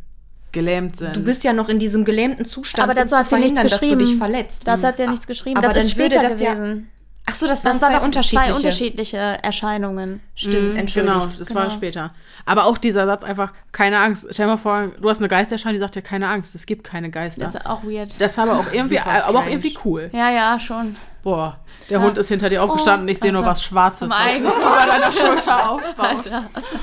Gelähmt 0.52 0.96
sind. 0.98 1.16
du 1.16 1.22
bist 1.24 1.44
ja 1.44 1.54
noch 1.54 1.70
in 1.70 1.78
diesem 1.78 2.04
gelähmten 2.06 2.44
Zustand, 2.46 2.84
aber 2.84 2.96
dazu 3.00 3.14
um 3.14 3.20
hat 3.22 3.30
sie 3.30 3.36
nichts 3.38 3.62
geschrieben. 3.62 4.00
dass 4.00 4.08
du 4.08 4.12
dich 4.14 4.18
verletzt. 4.18 4.62
Dazu 4.66 4.88
hat 4.88 4.98
sie 4.98 5.04
ja 5.04 5.10
nichts 5.12 5.28
geschrieben. 5.28 5.58
Aber 5.58 5.68
das 5.72 5.86
ist 5.86 5.92
dann 5.94 6.00
würde 6.00 6.16
später 6.16 6.30
das 6.30 6.40
ja- 6.42 6.54
gewesen. 6.56 6.90
Ach 7.28 7.36
so, 7.36 7.46
das 7.46 7.64
waren 7.64 7.74
das 7.74 7.82
waren 7.84 7.92
zwei 7.92 7.98
doch 8.00 8.06
unterschiedliche. 8.06 8.50
zwei 8.52 8.56
unterschiedliche 8.58 9.18
Erscheinungen. 9.18 10.20
Stimmt, 10.34 10.72
Mhm, 10.72 10.76
entschuldigt. 10.78 11.14
Genau, 11.14 11.28
das 11.38 11.54
war 11.54 11.64
Genau. 11.66 11.76
später. 11.76 12.14
Aber 12.48 12.66
auch 12.66 12.80
dieser 12.80 13.06
Satz 13.06 13.24
einfach, 13.24 13.54
keine 13.72 14.00
Angst. 14.00 14.26
Stell 14.32 14.48
dir 14.48 14.54
mal 14.54 14.58
vor, 14.58 14.88
du 15.00 15.08
hast 15.10 15.20
eine 15.20 15.28
Geisterschein, 15.28 15.74
die 15.74 15.80
sagt 15.80 15.94
dir, 15.94 16.02
keine 16.02 16.28
Angst, 16.30 16.56
es 16.56 16.66
gibt 16.66 16.84
keine 16.84 17.12
Geister. 17.12 17.46
Das 17.46 17.54
ist 17.54 17.66
auch 17.68 17.84
weird. 17.84 18.20
Das 18.20 18.32
ist 18.32 18.40
aber 18.40 18.58
auch 18.58 18.74
irgendwie, 18.74 18.98
aber 19.00 19.38
auch 19.40 19.46
irgendwie 19.46 19.78
cool. 19.86 20.10
ja, 20.14 20.32
ja, 20.32 20.60
schon. 20.60 20.96
Boah, 21.22 21.60
der 21.90 22.02
Hund 22.02 22.18
ist 22.18 22.30
hinter 22.30 22.50
dir 22.50 22.64
aufgestanden 22.64 23.02
und 23.04 23.08
ich 23.10 23.20
sehe 23.20 23.32
nur 23.34 23.46
was 23.46 23.62
Schwarzes, 23.64 24.10
was 24.10 24.38
über 24.38 24.86
deiner 24.86 25.12
Schulter 25.12 25.70
aufbaut. 25.72 26.32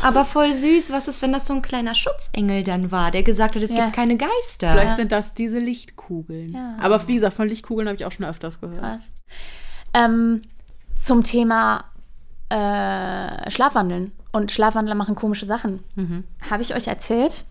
Aber 0.03 0.25
voll 0.25 0.55
süß, 0.55 0.93
was 0.93 1.09
ist, 1.09 1.23
wenn 1.23 1.33
das 1.33 1.47
so 1.47 1.55
ein 1.55 1.63
kleiner 1.63 1.95
Schutzengel 1.95 2.63
dann 2.65 2.91
war, 2.93 3.11
der 3.11 3.23
gesagt 3.23 3.57
hat, 3.57 3.63
es 3.63 3.71
Ja. 3.71 3.85
gibt 3.85 3.97
keine 3.97 4.17
Geister. 4.17 4.71
Vielleicht 4.71 4.97
sind 4.97 5.13
das 5.13 5.35
diese 5.35 5.59
Lichtkugeln. 5.59 6.53
Ja. 6.53 6.77
Aber 6.81 7.07
wie 7.09 7.15
gesagt, 7.15 7.35
von 7.35 7.49
Lichtkugeln 7.49 7.89
habe 7.89 7.97
ich 7.97 8.05
auch 8.05 8.13
schon 8.13 8.27
öfters 8.27 8.61
gehört. 8.61 8.83
Was? 8.83 9.03
Ähm, 9.95 10.43
zum 11.03 11.23
Thema 11.25 11.85
äh, 12.51 13.51
Schlafwandeln. 13.51 14.13
Und 14.33 14.53
Schlafwandler 14.53 14.95
machen 14.95 15.15
komische 15.15 15.47
Sachen. 15.47 15.83
Habe 16.51 16.63
ich 16.63 16.75
euch 16.75 16.89
erzählt? 16.89 17.45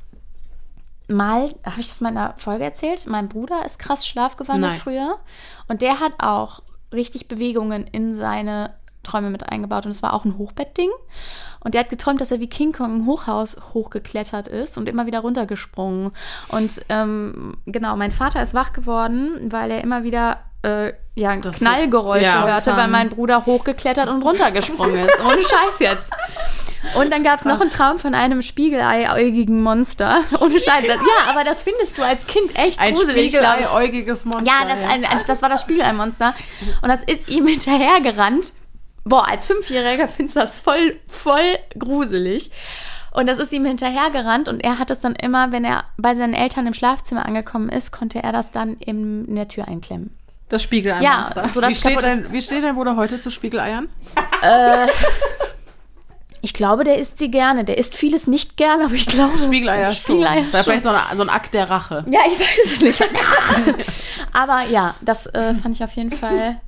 Mal, 1.07 1.49
habe 1.63 1.79
ich 1.79 1.87
das 1.89 1.99
mal 2.01 2.09
in 2.09 2.17
einer 2.17 2.33
Folge 2.37 2.63
erzählt? 2.63 3.05
Mein 3.07 3.27
Bruder 3.29 3.63
ist 3.65 3.79
krass 3.79 4.07
schlafgewandelt 4.07 4.73
Nein. 4.73 4.79
früher. 4.81 5.17
Und 5.67 5.81
der 5.81 5.99
hat 5.99 6.13
auch 6.19 6.61
richtig 6.95 7.27
Bewegungen 7.27 7.85
in 7.87 8.15
seine 8.15 8.71
Träume 9.03 9.29
mit 9.29 9.47
eingebaut. 9.49 9.85
Und 9.85 9.91
es 9.91 10.01
war 10.01 10.13
auch 10.13 10.25
ein 10.25 10.37
Hochbettding. 10.37 10.89
Und 11.59 11.73
der 11.73 11.81
hat 11.81 11.89
geträumt, 11.89 12.21
dass 12.21 12.31
er 12.31 12.39
wie 12.39 12.47
King 12.49 12.73
Kong 12.73 12.95
im 12.95 13.05
Hochhaus 13.07 13.57
hochgeklettert 13.73 14.47
ist 14.47 14.77
und 14.77 14.87
immer 14.89 15.05
wieder 15.07 15.19
runtergesprungen. 15.21 16.11
Und 16.49 16.71
ähm, 16.89 17.57
genau, 17.65 17.95
mein 17.95 18.11
Vater 18.11 18.41
ist 18.41 18.53
wach 18.53 18.73
geworden, 18.73 19.51
weil 19.51 19.71
er 19.71 19.81
immer 19.83 20.03
wieder 20.03 20.39
äh, 20.63 20.93
ja, 21.15 21.35
Das- 21.37 21.57
Knallgeräusche 21.57 22.25
ja, 22.25 22.45
hörte, 22.47 22.75
weil 22.77 22.87
mein 22.87 23.09
Bruder 23.09 23.45
hochgeklettert 23.45 24.09
und 24.09 24.21
runtergesprungen 24.23 24.95
ist. 25.05 25.19
Ohne 25.25 25.41
Scheiß 25.41 25.79
jetzt. 25.79 26.11
Und 26.97 27.11
dann 27.11 27.23
gab 27.23 27.39
es 27.39 27.45
noch 27.45 27.59
einen 27.59 27.69
Traum 27.69 27.99
von 27.99 28.13
einem 28.13 28.41
spiegeleiäugigen 28.41 29.61
Monster. 29.63 30.21
Ohne 30.39 30.59
Scheiß. 30.59 30.87
Ja, 30.87 30.95
aber 31.29 31.43
das 31.43 31.63
findest 31.63 31.97
du 31.97 32.03
als 32.03 32.25
Kind 32.27 32.57
echt 32.57 32.79
Ein 32.79 32.93
gruselig, 32.93 33.25
ich. 33.25 33.31
spiegeleiäugiges 33.31 34.25
Monster. 34.25 34.45
Ja, 34.45 34.67
das, 34.67 34.89
ein, 34.89 35.05
ein, 35.05 35.19
das 35.27 35.41
war 35.41 35.49
das 35.49 35.61
Spiegeleimonster. 35.61 36.33
Und 36.81 36.89
das 36.89 37.03
ist 37.03 37.29
ihm 37.29 37.47
hinterhergerannt. 37.47 38.53
Boah, 39.03 39.27
als 39.27 39.45
Fünfjähriger 39.45 40.07
findest 40.07 40.35
du 40.35 40.39
das 40.39 40.55
voll, 40.55 40.99
voll 41.07 41.57
gruselig. 41.77 42.51
Und 43.11 43.27
das 43.27 43.37
ist 43.37 43.53
ihm 43.53 43.65
hinterhergerannt 43.65 44.49
und 44.49 44.61
er 44.61 44.77
hat 44.77 44.91
es 44.91 44.99
dann 44.99 45.15
immer, 45.15 45.53
wenn 45.53 45.63
er 45.63 45.85
bei 45.95 46.13
seinen 46.15 46.33
Eltern 46.33 46.67
im 46.67 46.73
Schlafzimmer 46.73 47.25
angekommen 47.25 47.69
ist, 47.69 47.91
konnte 47.91 48.21
er 48.21 48.33
das 48.33 48.51
dann 48.51 48.75
im, 48.79 49.25
in 49.25 49.35
der 49.35 49.47
Tür 49.47 49.69
einklemmen. 49.69 50.17
Das 50.49 50.61
Spiegel 50.61 50.95
Ja, 51.01 51.29
so 51.49 51.61
wie, 51.61 51.73
steht 51.73 52.03
dein, 52.03 52.31
wie 52.33 52.41
steht 52.41 52.63
dein 52.63 52.75
Bruder 52.75 52.97
heute 52.97 53.19
zu 53.19 53.31
Spiegeleiern? 53.31 53.87
Ich 56.45 56.53
glaube, 56.53 56.83
der 56.83 56.99
isst 56.99 57.17
sie 57.17 57.31
gerne. 57.31 57.65
Der 57.65 57.79
isst 57.79 57.95
vieles 57.95 58.27
nicht 58.27 58.55
gerne, 58.55 58.85
aber 58.85 58.93
ich 58.93 59.07
glaube. 59.07 59.35
Spiegeleier. 59.39 59.91
Spiegeleier 59.91 60.41
Das 60.41 60.53
ist 60.53 60.63
vielleicht 60.65 60.83
so, 60.83 60.89
eine, 60.89 61.01
so 61.15 61.23
ein 61.23 61.29
Akt 61.29 61.55
der 61.55 61.71
Rache. 61.71 62.05
Ja, 62.07 62.19
ich 62.27 62.39
weiß 62.39 62.59
es 62.65 62.81
nicht. 62.81 63.01
aber 64.31 64.61
ja, 64.69 64.93
das 65.01 65.25
äh, 65.25 65.55
fand 65.55 65.73
ich 65.73 65.83
auf 65.83 65.91
jeden 65.93 66.11
Fall. 66.11 66.61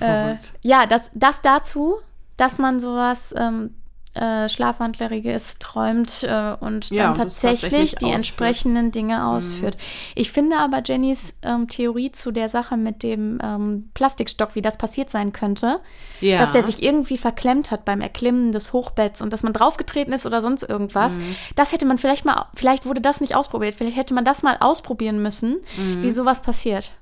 Äh, 0.00 0.34
ja, 0.62 0.86
das, 0.86 1.02
das 1.14 1.40
dazu, 1.40 1.98
dass 2.36 2.58
man 2.58 2.80
sowas 2.80 3.32
ähm, 3.38 3.76
äh, 4.14 4.48
Schlafwandleriges 4.48 5.56
träumt 5.58 6.22
äh, 6.22 6.54
und 6.60 6.90
Ja, 6.90 7.04
dann 7.04 7.12
und 7.12 7.18
das 7.24 7.40
tatsächlich, 7.40 7.60
tatsächlich 7.60 7.90
die 7.90 7.94
ausführt. 7.96 8.10
Mhm. 8.10 8.16
entsprechenden 8.16 8.90
Dinge 8.92 9.26
ausführt. 9.26 9.76
Ich 10.14 10.30
finde 10.32 10.58
aber 10.58 10.82
Jennys 10.84 11.34
ähm, 11.42 11.68
Theorie 11.68 12.12
zu 12.12 12.30
der 12.30 12.48
Sache 12.48 12.76
mit 12.76 13.02
dem 13.02 13.38
ähm, 13.42 13.90
Plastikstock, 13.94 14.54
wie 14.54 14.62
das 14.62 14.78
passiert 14.78 15.10
sein 15.10 15.32
könnte, 15.32 15.80
Ja. 16.20 16.38
dass 16.38 16.52
der 16.52 16.64
sich 16.64 16.82
irgendwie 16.82 17.18
verklemmt 17.18 17.70
hat 17.70 17.84
beim 17.84 18.00
Erklimmen 18.00 18.52
des 18.52 18.72
Hochbetts 18.72 19.20
und 19.22 19.32
dass 19.32 19.42
man 19.42 19.52
draufgetreten 19.52 20.12
ist 20.12 20.26
oder 20.26 20.42
sonst 20.42 20.62
irgendwas. 20.62 21.14
Mhm. 21.14 21.36
Das 21.56 21.72
hätte 21.72 21.86
man 21.86 21.98
vielleicht 21.98 22.24
mal, 22.24 22.46
vielleicht 22.54 22.86
wurde 22.86 23.00
das 23.00 23.20
nicht 23.20 23.34
ausprobiert, 23.34 23.74
vielleicht 23.76 23.96
hätte 23.96 24.14
man 24.14 24.24
das 24.24 24.42
mal 24.42 24.56
ausprobieren 24.60 25.20
müssen, 25.22 25.56
Mhm. 25.76 26.02
wie 26.02 26.10
sowas 26.12 26.40
passiert. 26.42 26.92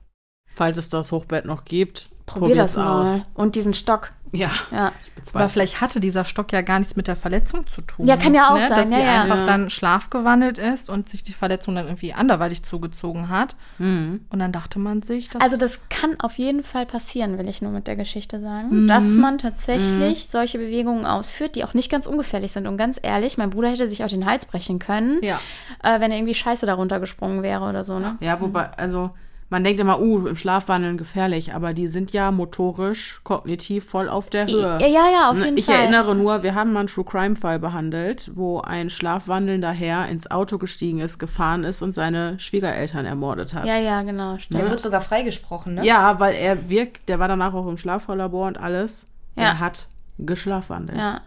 Falls 0.54 0.76
es 0.78 0.88
das 0.88 1.12
Hochbett 1.12 1.46
noch 1.46 1.64
gibt, 1.64 2.10
Probier 2.26 2.54
das 2.54 2.74
probier's 2.74 2.76
mal. 2.76 3.02
aus. 3.16 3.20
Und 3.34 3.54
diesen 3.54 3.74
Stock. 3.74 4.12
Ja, 4.32 4.50
Ja. 4.70 4.92
ich 5.22 5.34
Aber 5.34 5.48
vielleicht 5.50 5.80
hatte 5.82 6.00
dieser 6.00 6.24
Stock 6.24 6.52
ja 6.52 6.62
gar 6.62 6.78
nichts 6.78 6.96
mit 6.96 7.06
der 7.06 7.16
Verletzung 7.16 7.66
zu 7.66 7.82
tun. 7.82 8.06
Ja, 8.06 8.16
kann 8.16 8.32
ja 8.34 8.48
auch 8.48 8.54
ne? 8.54 8.62
sein, 8.66 8.70
Dass 8.70 8.90
ja, 8.90 8.96
sie 8.98 9.04
ja. 9.04 9.22
einfach 9.22 9.36
Ja. 9.36 9.46
dann 9.46 9.68
schlafgewandelt 9.68 10.56
ist 10.58 10.88
und 10.88 11.08
sich 11.10 11.22
die 11.22 11.34
Verletzung 11.34 11.74
dann 11.74 11.84
irgendwie 11.86 12.14
anderweitig 12.14 12.62
zugezogen 12.62 13.28
hat. 13.28 13.54
Mhm. 13.78 14.24
Und 14.30 14.38
dann 14.38 14.50
dachte 14.52 14.78
man 14.78 15.02
sich, 15.02 15.28
dass 15.28 15.42
Also 15.42 15.56
das 15.58 15.82
kann 15.90 16.18
auf 16.20 16.38
jeden 16.38 16.62
Fall 16.62 16.86
passieren, 16.86 17.36
will 17.38 17.48
ich 17.48 17.60
nur 17.60 17.72
mit 17.72 17.86
der 17.86 17.96
Geschichte 17.96 18.38
Mhm. 18.38 18.42
sagen, 18.42 18.88
dass 18.88 19.04
man 19.04 19.36
tatsächlich 19.38 20.28
solche 20.28 20.58
Bewegungen 20.58 21.04
ausführt, 21.06 21.54
die 21.54 21.64
auch 21.64 21.74
nicht 21.74 21.90
ganz 21.90 22.06
ungefährlich 22.06 22.52
sind. 22.52 22.66
Und 22.66 22.76
ganz 22.78 22.98
ehrlich, 23.02 23.36
mein 23.38 23.50
Bruder 23.50 23.68
hätte 23.68 23.88
sich 23.88 24.02
auch 24.02 24.08
den 24.08 24.24
Hals 24.26 24.46
brechen 24.46 24.78
können, 24.78 25.18
Ja. 25.22 25.38
äh, 25.82 26.00
wenn 26.00 26.10
er 26.10 26.16
irgendwie 26.18 26.34
scheiße 26.34 26.64
darunter 26.66 27.00
gesprungen 27.00 27.42
wäre 27.42 27.68
oder 27.68 27.84
so. 27.84 27.98
Ne? 27.98 28.16
Ja, 28.20 28.40
wobei, 28.40 28.70
also 28.76 29.10
man 29.52 29.62
denkt 29.62 29.78
immer, 29.80 30.00
uh, 30.00 30.26
im 30.26 30.36
Schlafwandeln 30.36 30.96
gefährlich, 30.96 31.54
aber 31.54 31.74
die 31.74 31.86
sind 31.86 32.12
ja 32.12 32.30
motorisch, 32.32 33.20
kognitiv 33.22 33.84
voll 33.88 34.08
auf 34.08 34.30
der 34.30 34.46
Höhe. 34.46 34.78
Ja, 34.80 34.86
ja, 34.86 35.06
ja, 35.12 35.30
auf 35.30 35.36
Ne, 35.36 35.44
jeden 35.44 35.58
ich 35.58 35.66
Fall. 35.66 35.74
erinnere 35.76 36.14
nur, 36.16 36.42
wir 36.42 36.54
haben 36.54 36.72
mal 36.72 36.80
einen 36.80 36.88
True 36.88 37.04
Crime 37.04 37.36
Fall 37.36 37.58
behandelt, 37.58 38.30
wo 38.34 38.60
ein 38.62 38.88
schlafwandelnder 38.90 39.70
Herr 39.70 40.08
ins 40.08 40.30
Auto 40.30 40.56
gestiegen 40.56 41.00
ist, 41.00 41.18
gefahren 41.18 41.64
ist 41.64 41.82
und 41.82 41.94
seine 41.94 42.38
Schwiegereltern 42.40 43.04
ermordet 43.04 43.52
hat. 43.54 43.66
Ja, 43.66 43.76
ja, 43.76 44.00
genau, 44.02 44.32
Der 44.32 44.38
stimmt. 44.40 44.70
wird 44.70 44.80
sogar 44.80 45.02
freigesprochen, 45.02 45.74
ne? 45.74 45.84
Ja, 45.84 46.18
weil 46.18 46.34
er 46.34 46.70
wirkt, 46.70 47.08
der 47.10 47.18
war 47.18 47.28
danach 47.28 47.52
auch 47.52 47.68
im 47.68 47.76
Schlaflabor 47.76 48.46
und 48.48 48.58
alles. 48.58 49.04
Ja. 49.36 49.42
Er 49.44 49.58
hat 49.60 49.88
geschlafwandelt. 50.18 50.98
Ja. 50.98 51.20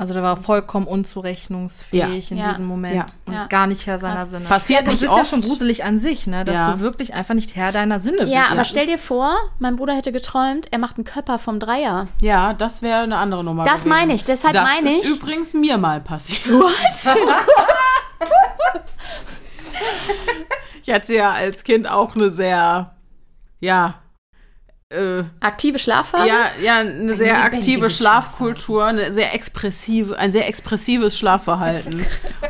Also 0.00 0.14
der 0.14 0.22
war 0.22 0.36
vollkommen 0.38 0.86
unzurechnungsfähig 0.86 2.30
in 2.32 2.38
Ja. 2.38 2.48
diesem 2.50 2.64
Moment 2.66 2.94
Ja. 2.96 3.06
und 3.26 3.34
Ja. 3.34 3.46
gar 3.48 3.66
nicht 3.66 3.86
Herr 3.86 3.98
Das 3.98 4.10
ist 4.10 4.16
seiner. 4.16 4.26
Sinne. 4.30 4.44
Passiert 4.46 4.80
das 4.86 4.94
nicht 4.94 5.02
ist 5.02 5.08
ja 5.08 5.12
oft. 5.14 5.28
schon 5.28 5.42
gruselig 5.42 5.84
an 5.84 5.98
sich, 5.98 6.26
ne, 6.26 6.44
dass 6.44 6.54
Ja. 6.54 6.72
du 6.72 6.80
wirklich 6.80 7.12
einfach 7.12 7.34
nicht 7.34 7.54
Herr 7.54 7.70
deiner 7.70 8.00
Sinne 8.00 8.18
bist. 8.22 8.32
Ja, 8.32 8.46
aber 8.46 8.56
Das 8.56 8.68
stell 8.68 8.86
dir 8.86 8.94
ist- 8.94 9.04
vor, 9.04 9.36
mein 9.58 9.76
Bruder 9.76 9.94
hätte 9.94 10.10
geträumt, 10.10 10.68
er 10.72 10.78
macht 10.78 10.96
einen 10.96 11.04
Körper 11.04 11.38
vom 11.38 11.60
Dreier. 11.60 12.08
Ja, 12.22 12.54
das 12.54 12.80
wäre 12.80 13.02
eine 13.02 13.18
andere 13.18 13.44
Nummer. 13.44 13.64
Das 13.64 13.72
gewesen. 13.84 13.88
meine 13.90 14.14
ich, 14.14 14.24
deshalb 14.24 14.54
das 14.54 14.64
meine 14.64 14.90
ist 14.90 15.04
ich- 15.04 15.10
übrigens 15.16 15.52
mir 15.52 15.76
mal 15.76 16.00
passiert. 16.00 16.40
ich 20.82 20.90
hatte 20.90 21.14
ja 21.14 21.32
als 21.32 21.64
Kind 21.64 21.88
auch 21.88 22.14
eine 22.14 22.30
sehr, 22.30 22.94
ja, 23.60 23.94
äh, 24.90 25.22
Aktive 25.40 25.78
Schlafphase? 25.78 26.28
ja, 26.28 26.50
ja, 26.62 26.76
eine 26.78 27.14
sehr 27.14 27.34
lebendige 27.34 27.36
aktive 27.36 27.90
Schlafkultur, 27.90 28.84
eine 28.84 29.12
sehr 29.12 29.34
expressive, 29.34 30.18
ein 30.18 30.32
sehr 30.32 30.48
expressives 30.48 31.16
Schlafverhalten. 31.16 32.04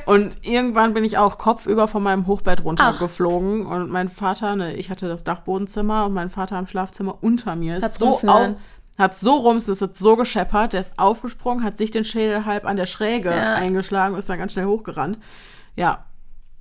und 0.06 0.36
irgendwann 0.42 0.94
bin 0.94 1.04
ich 1.04 1.18
auch 1.18 1.38
kopfüber 1.38 1.86
von 1.86 2.02
meinem 2.02 2.26
Hochbett 2.26 2.64
runtergeflogen 2.64 3.66
und 3.66 3.90
mein 3.90 4.08
Vater, 4.08 4.56
ne, 4.56 4.74
ich 4.74 4.90
hatte 4.90 5.06
das 5.08 5.22
Dachbodenzimmer 5.24 6.06
und 6.06 6.14
mein 6.14 6.30
Vater 6.30 6.58
im 6.58 6.66
Schlafzimmer 6.66 7.18
unter 7.22 7.56
mir 7.56 7.76
ist 7.76 7.82
Hat's 7.84 7.98
so 7.98 8.06
rumsen 8.06 8.28
au 8.30 8.38
hören. 8.38 8.56
hat 8.98 9.16
so 9.16 9.34
rumsen, 9.34 9.72
es 9.72 9.82
hat 9.82 9.96
so 9.96 10.16
gescheppert, 10.16 10.72
der 10.72 10.80
ist 10.80 10.92
aufgesprungen, 10.98 11.62
hat 11.62 11.76
sich 11.78 11.90
den 11.90 12.04
Schädel 12.04 12.46
halb 12.46 12.64
an 12.64 12.76
der 12.76 12.86
Schräge 12.86 13.30
Ja. 13.30 13.54
eingeschlagen 13.54 14.14
und 14.14 14.18
ist 14.18 14.28
dann 14.30 14.38
ganz 14.38 14.52
schnell 14.52 14.66
hochgerannt. 14.66 15.18
Ja, 15.76 16.00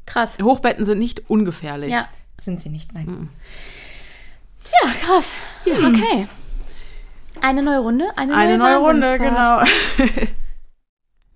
Krass. 0.05 0.37
Hochbetten 0.41 0.83
sind 0.85 0.97
nicht 0.97 1.29
ungefährlich. 1.29 1.91
Ja. 1.91 2.07
Sind 2.41 2.61
sie 2.61 2.69
nicht, 2.69 2.93
nein. 2.93 3.29
Ja, 4.71 4.89
krass. 5.01 5.31
Okay. 5.65 6.27
Eine 7.41 7.63
neue 7.63 7.79
Runde, 7.79 8.05
eine, 8.15 8.35
Eine 8.35 8.57
neue 8.57 8.77
Runde, 8.77 9.17
genau. 9.17 9.61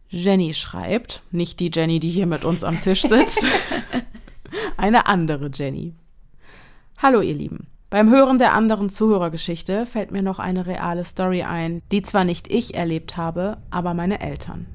Jenny 0.10 0.54
schreibt, 0.54 1.24
nicht 1.32 1.60
die 1.60 1.72
Jenny, 1.74 2.00
die 2.00 2.10
hier 2.10 2.28
mit 2.28 2.44
uns 2.44 2.64
am 2.64 2.80
Tisch 2.82 3.02
sitzt, 3.02 3.46
eine 4.78 5.08
andere 5.08 5.50
Jenny. 5.54 5.96
Hallo 6.98 7.22
ihr 7.22 7.34
Lieben. 7.34 7.68
Beim 7.90 8.10
Hören 8.10 8.38
der 8.38 8.54
anderen 8.54 8.90
Zuhörergeschichte 8.90 9.86
fällt 9.86 10.12
mir 10.12 10.22
noch 10.22 10.40
eine 10.40 10.66
reale 10.66 11.06
Story 11.06 11.44
ein, 11.44 11.82
die 11.92 12.02
zwar 12.02 12.26
nicht 12.26 12.52
ich 12.52 12.76
erlebt 12.76 13.18
habe, 13.18 13.58
aber 13.70 13.94
meine 13.94 14.20
Eltern. 14.20 14.66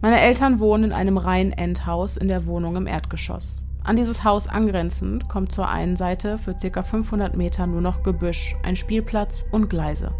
Meine 0.00 0.20
Eltern 0.20 0.60
wohnen 0.60 0.84
in 0.84 0.92
einem 0.92 1.16
reinen 1.16 1.52
Endhaus 1.52 2.16
in 2.16 2.28
der 2.28 2.46
Wohnung 2.46 2.76
im 2.76 2.86
Erdgeschoss. 2.86 3.62
An 3.82 3.96
dieses 3.96 4.24
Haus 4.24 4.46
angrenzend 4.46 5.28
kommt 5.28 5.52
zur 5.52 5.68
einen 5.68 5.96
Seite 5.96 6.38
für 6.38 6.54
ca. 6.54 6.82
500 6.82 7.36
Meter 7.36 7.66
nur 7.66 7.80
noch 7.80 8.02
Gebüsch, 8.02 8.54
ein 8.62 8.76
Spielplatz 8.76 9.46
und 9.50 9.70
Gleise. 9.70 10.12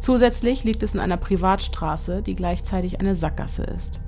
Zusätzlich 0.00 0.64
liegt 0.64 0.82
es 0.82 0.94
in 0.94 1.00
einer 1.00 1.16
Privatstraße, 1.16 2.22
die 2.22 2.34
gleichzeitig 2.34 3.00
eine 3.00 3.14
Sackgasse 3.14 3.64
ist. 3.64 4.00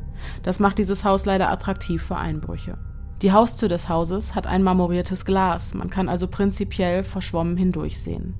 Das 0.43 0.59
macht 0.59 0.79
dieses 0.79 1.05
Haus 1.05 1.27
leider 1.27 1.51
attraktiv 1.51 2.03
für 2.03 2.17
Einbrüche. 2.17 2.79
Die 3.23 3.33
Haustür 3.33 3.69
des 3.69 3.89
Hauses 3.89 4.35
hat 4.35 4.47
ein 4.47 4.63
marmoriertes 4.63 5.25
Glas, 5.25 5.75
man 5.75 5.91
kann 5.91 6.09
also 6.09 6.29
prinzipiell 6.29 7.03
verschwommen 7.03 7.57
hindurchsehen. 7.57 8.35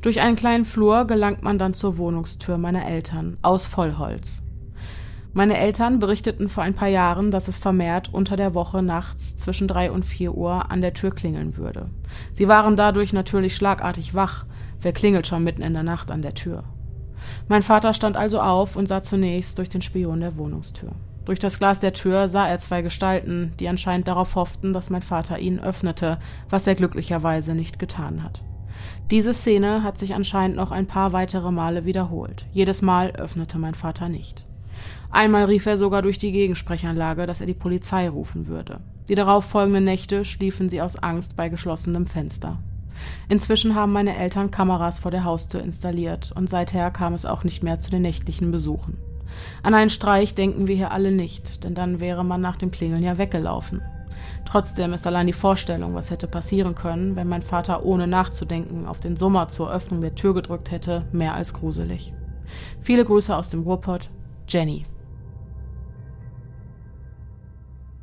Durch 0.00 0.20
einen 0.20 0.36
kleinen 0.36 0.64
Flur 0.64 1.06
gelangt 1.06 1.42
man 1.42 1.58
dann 1.58 1.74
zur 1.74 1.98
Wohnungstür 1.98 2.58
meiner 2.58 2.86
Eltern 2.86 3.36
aus 3.42 3.66
Vollholz. 3.66 4.42
Meine 5.34 5.56
Eltern 5.56 5.98
berichteten 5.98 6.50
vor 6.50 6.62
ein 6.62 6.74
paar 6.74 6.88
Jahren, 6.88 7.30
dass 7.30 7.48
es 7.48 7.58
vermehrt 7.58 8.12
unter 8.12 8.36
der 8.36 8.52
Woche 8.52 8.82
nachts 8.82 9.34
zwischen 9.36 9.66
drei 9.66 9.90
und 9.90 10.04
vier 10.04 10.34
Uhr 10.34 10.70
an 10.70 10.82
der 10.82 10.92
Tür 10.92 11.10
klingeln 11.10 11.56
würde. 11.56 11.88
Sie 12.34 12.48
waren 12.48 12.76
dadurch 12.76 13.14
natürlich 13.14 13.56
schlagartig 13.56 14.14
wach. 14.14 14.44
Wer 14.80 14.92
klingelt 14.92 15.26
schon 15.26 15.42
mitten 15.42 15.62
in 15.62 15.72
der 15.72 15.84
Nacht 15.84 16.10
an 16.10 16.20
der 16.20 16.34
Tür? 16.34 16.64
Mein 17.48 17.62
Vater 17.62 17.94
stand 17.94 18.16
also 18.16 18.40
auf 18.40 18.76
und 18.76 18.88
sah 18.88 19.00
zunächst 19.00 19.56
durch 19.56 19.70
den 19.70 19.80
Spion 19.80 20.20
der 20.20 20.36
Wohnungstür. 20.36 20.92
Durch 21.24 21.38
das 21.38 21.58
Glas 21.58 21.80
der 21.80 21.94
Tür 21.94 22.28
sah 22.28 22.48
er 22.48 22.58
zwei 22.58 22.82
Gestalten, 22.82 23.52
die 23.58 23.68
anscheinend 23.68 24.08
darauf 24.08 24.34
hofften, 24.34 24.72
dass 24.72 24.90
mein 24.90 25.02
Vater 25.02 25.38
ihnen 25.38 25.60
öffnete, 25.60 26.18
was 26.50 26.66
er 26.66 26.74
glücklicherweise 26.74 27.54
nicht 27.54 27.78
getan 27.78 28.22
hat. 28.22 28.44
Diese 29.10 29.32
Szene 29.32 29.82
hat 29.82 29.98
sich 29.98 30.14
anscheinend 30.14 30.56
noch 30.56 30.72
ein 30.72 30.86
paar 30.86 31.12
weitere 31.12 31.52
Male 31.52 31.84
wiederholt. 31.84 32.46
Jedes 32.50 32.82
Mal 32.82 33.12
öffnete 33.12 33.58
mein 33.58 33.74
Vater 33.74 34.08
nicht. 34.08 34.46
Einmal 35.12 35.44
rief 35.44 35.66
er 35.66 35.76
sogar 35.76 36.00
durch 36.00 36.16
die 36.16 36.32
Gegensprechanlage, 36.32 37.26
dass 37.26 37.42
er 37.42 37.46
die 37.46 37.54
Polizei 37.54 38.08
rufen 38.08 38.46
würde. 38.46 38.80
Die 39.10 39.14
darauffolgenden 39.14 39.84
Nächte 39.84 40.24
schliefen 40.24 40.70
sie 40.70 40.80
aus 40.80 40.96
Angst 40.96 41.36
bei 41.36 41.50
geschlossenem 41.50 42.06
Fenster. 42.06 42.58
Inzwischen 43.28 43.74
haben 43.74 43.92
meine 43.92 44.16
Eltern 44.16 44.50
Kameras 44.50 44.98
vor 44.98 45.10
der 45.10 45.24
Haustür 45.24 45.62
installiert 45.62 46.32
und 46.34 46.48
seither 46.48 46.90
kam 46.90 47.12
es 47.12 47.26
auch 47.26 47.44
nicht 47.44 47.62
mehr 47.62 47.78
zu 47.78 47.90
den 47.90 48.02
nächtlichen 48.02 48.50
Besuchen. 48.50 48.96
An 49.62 49.74
einen 49.74 49.90
Streich 49.90 50.34
denken 50.34 50.66
wir 50.66 50.76
hier 50.76 50.92
alle 50.92 51.12
nicht, 51.12 51.64
denn 51.64 51.74
dann 51.74 52.00
wäre 52.00 52.24
man 52.24 52.40
nach 52.40 52.56
dem 52.56 52.70
Klingeln 52.70 53.02
ja 53.02 53.18
weggelaufen. 53.18 53.82
Trotzdem 54.46 54.92
ist 54.92 55.06
allein 55.06 55.26
die 55.26 55.32
Vorstellung, 55.32 55.94
was 55.94 56.10
hätte 56.10 56.26
passieren 56.26 56.74
können, 56.74 57.16
wenn 57.16 57.28
mein 57.28 57.42
Vater 57.42 57.84
ohne 57.84 58.06
nachzudenken 58.06 58.86
auf 58.86 59.00
den 59.00 59.16
Summer 59.16 59.48
zur 59.48 59.70
Öffnung 59.70 60.00
der 60.00 60.14
Tür 60.14 60.32
gedrückt 60.32 60.70
hätte, 60.70 61.04
mehr 61.12 61.34
als 61.34 61.52
gruselig. 61.52 62.14
Viele 62.80 63.04
Grüße 63.04 63.34
aus 63.34 63.48
dem 63.48 63.62
Ruhrpott, 63.62 64.10
Jenny. 64.48 64.84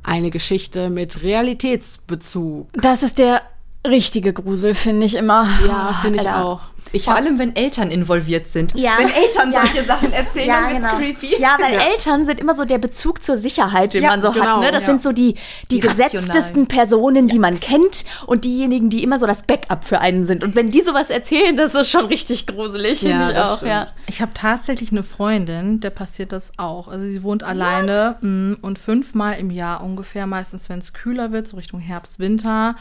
Eine 0.02 0.30
Geschichte 0.30 0.90
mit 0.90 1.22
Realitätsbezug. 1.22 2.68
Das 2.74 3.02
ist 3.02 3.18
der 3.18 3.42
richtige 3.86 4.32
Grusel, 4.32 4.74
finde 4.74 5.06
ich 5.06 5.14
immer. 5.14 5.48
Ja, 5.66 5.98
finde 6.02 6.20
ich 6.20 6.28
Alter. 6.28 6.44
auch. 6.44 6.60
Ich 6.92 7.04
Vor 7.04 7.14
allem, 7.14 7.38
wenn 7.38 7.54
Eltern 7.54 7.90
involviert 7.90 8.48
sind. 8.48 8.74
Ja. 8.74 8.92
Wenn 8.98 9.08
Eltern 9.08 9.52
Ja. 9.52 9.60
solche 9.62 9.84
Sachen 9.84 10.12
erzählen, 10.12 10.48
Ja, 10.48 10.60
dann 10.62 10.70
wird's 10.72 10.84
genau. 10.84 10.96
creepy. 10.96 11.40
Ja, 11.40 11.56
weil 11.60 11.74
Eltern 11.92 12.26
sind 12.26 12.40
immer 12.40 12.54
so 12.54 12.64
der 12.64 12.78
Bezug 12.78 13.22
zur 13.22 13.38
Sicherheit, 13.38 13.94
den 13.94 14.02
Ja, 14.02 14.10
man 14.10 14.22
so 14.22 14.32
genau, 14.32 14.56
hat. 14.56 14.60
Ne? 14.60 14.72
Das 14.72 14.80
ja. 14.82 14.86
sind 14.88 15.02
so 15.02 15.12
die, 15.12 15.34
die, 15.70 15.76
Die 15.76 15.80
gesetztesten. 15.80 16.66
Personen, 16.66 17.28
die 17.28 17.38
man 17.38 17.60
kennt 17.60 18.04
und 18.26 18.44
diejenigen, 18.44 18.90
die 18.90 19.02
immer 19.02 19.18
so 19.18 19.26
das 19.26 19.44
Backup 19.44 19.84
für 19.84 20.00
einen 20.00 20.24
sind. 20.24 20.42
Und 20.42 20.54
wenn 20.56 20.70
die 20.70 20.80
sowas 20.80 21.10
erzählen, 21.10 21.56
das 21.56 21.74
ist 21.74 21.90
schon 21.90 22.06
richtig 22.06 22.46
gruselig, 22.46 23.02
Ja, 23.02 23.10
finde 23.18 23.32
ich 23.32 23.38
auch. 23.38 23.56
stimmt. 23.58 23.70
Ja. 23.70 23.86
Ich 24.06 24.20
habe 24.20 24.32
tatsächlich 24.34 24.90
eine 24.90 25.02
Freundin, 25.02 25.80
der 25.80 25.90
passiert 25.90 26.32
das 26.32 26.50
auch. 26.56 26.88
Also 26.88 27.04
sie 27.08 27.22
wohnt 27.22 27.42
alleine 27.44 28.16
mm, 28.20 28.54
und 28.62 28.78
fünfmal 28.78 29.38
im 29.38 29.50
Jahr 29.50 29.82
ungefähr, 29.82 30.26
meistens 30.26 30.68
wenn 30.68 30.78
es 30.80 30.92
kühler 30.92 31.30
wird, 31.32 31.46
so 31.48 31.56
Richtung 31.56 31.80
Herbst, 31.80 32.18
Winter, 32.18 32.74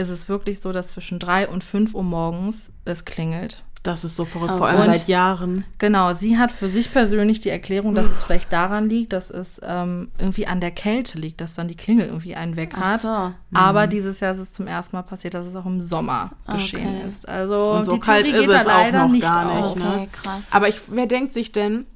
ist 0.00 0.08
es 0.10 0.28
wirklich 0.28 0.60
so, 0.60 0.72
dass 0.72 0.88
zwischen 0.88 1.18
drei 1.18 1.46
und 1.48 1.62
fünf 1.64 1.94
Uhr 1.94 2.02
morgens 2.02 2.70
es 2.84 3.04
klingelt. 3.04 3.64
das 3.82 4.04
ist 4.04 4.14
so 4.16 4.26
verrückt, 4.26 4.52
Oh, 4.54 4.58
vor 4.58 4.66
allem 4.66 4.80
und- 4.82 4.90
seit 4.90 5.08
Jahren. 5.08 5.64
Genau, 5.78 6.12
sie 6.12 6.36
hat 6.36 6.52
für 6.52 6.68
sich 6.68 6.92
persönlich 6.92 7.40
die 7.40 7.48
Erklärung, 7.48 7.94
dass 7.94 8.06
es 8.10 8.22
vielleicht 8.24 8.52
daran 8.52 8.90
liegt, 8.90 9.14
dass 9.14 9.30
es 9.30 9.58
ähm, 9.64 10.10
irgendwie 10.18 10.46
an 10.46 10.60
der 10.60 10.70
Kälte 10.70 11.16
liegt, 11.18 11.40
dass 11.40 11.54
dann 11.54 11.66
die 11.66 11.76
Klingel 11.76 12.06
irgendwie 12.08 12.34
einen 12.36 12.56
weg 12.56 12.74
Ach 12.76 12.80
hat. 12.82 13.00
so. 13.00 13.32
Aber 13.54 13.86
dieses 13.86 14.20
Jahr 14.20 14.32
ist 14.32 14.38
es 14.38 14.50
zum 14.50 14.66
ersten 14.66 14.96
Mal 14.96 15.02
passiert, 15.02 15.32
dass 15.32 15.46
es 15.46 15.56
auch 15.56 15.64
im 15.64 15.80
Sommer 15.80 16.32
geschehen 16.46 16.94
Okay. 16.98 17.08
ist. 17.08 17.26
Also 17.26 17.70
Und 17.72 17.84
so 17.86 17.92
die 17.94 18.00
kalt 18.00 18.26
Theorie 18.26 18.42
ist 18.42 18.48
geht 18.50 18.56
es 18.58 18.64
da 18.66 18.70
auch 18.76 18.82
leider 18.84 18.98
noch 19.04 19.12
nicht 19.12 19.22
gar 19.22 19.44
nicht, 19.54 19.64
auf. 19.64 19.76
ne? 19.76 19.92
Okay, 19.94 20.08
krass. 20.12 20.44
Aber 20.50 20.68
ich, 20.68 20.80
wer 20.88 21.06
denkt 21.06 21.32
sich 21.32 21.50
denn 21.50 21.86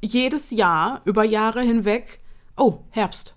jedes 0.00 0.50
Jahr 0.50 1.00
über 1.04 1.24
Jahre 1.24 1.62
hinweg, 1.62 2.20
oh, 2.56 2.78
Herbst, 2.90 3.34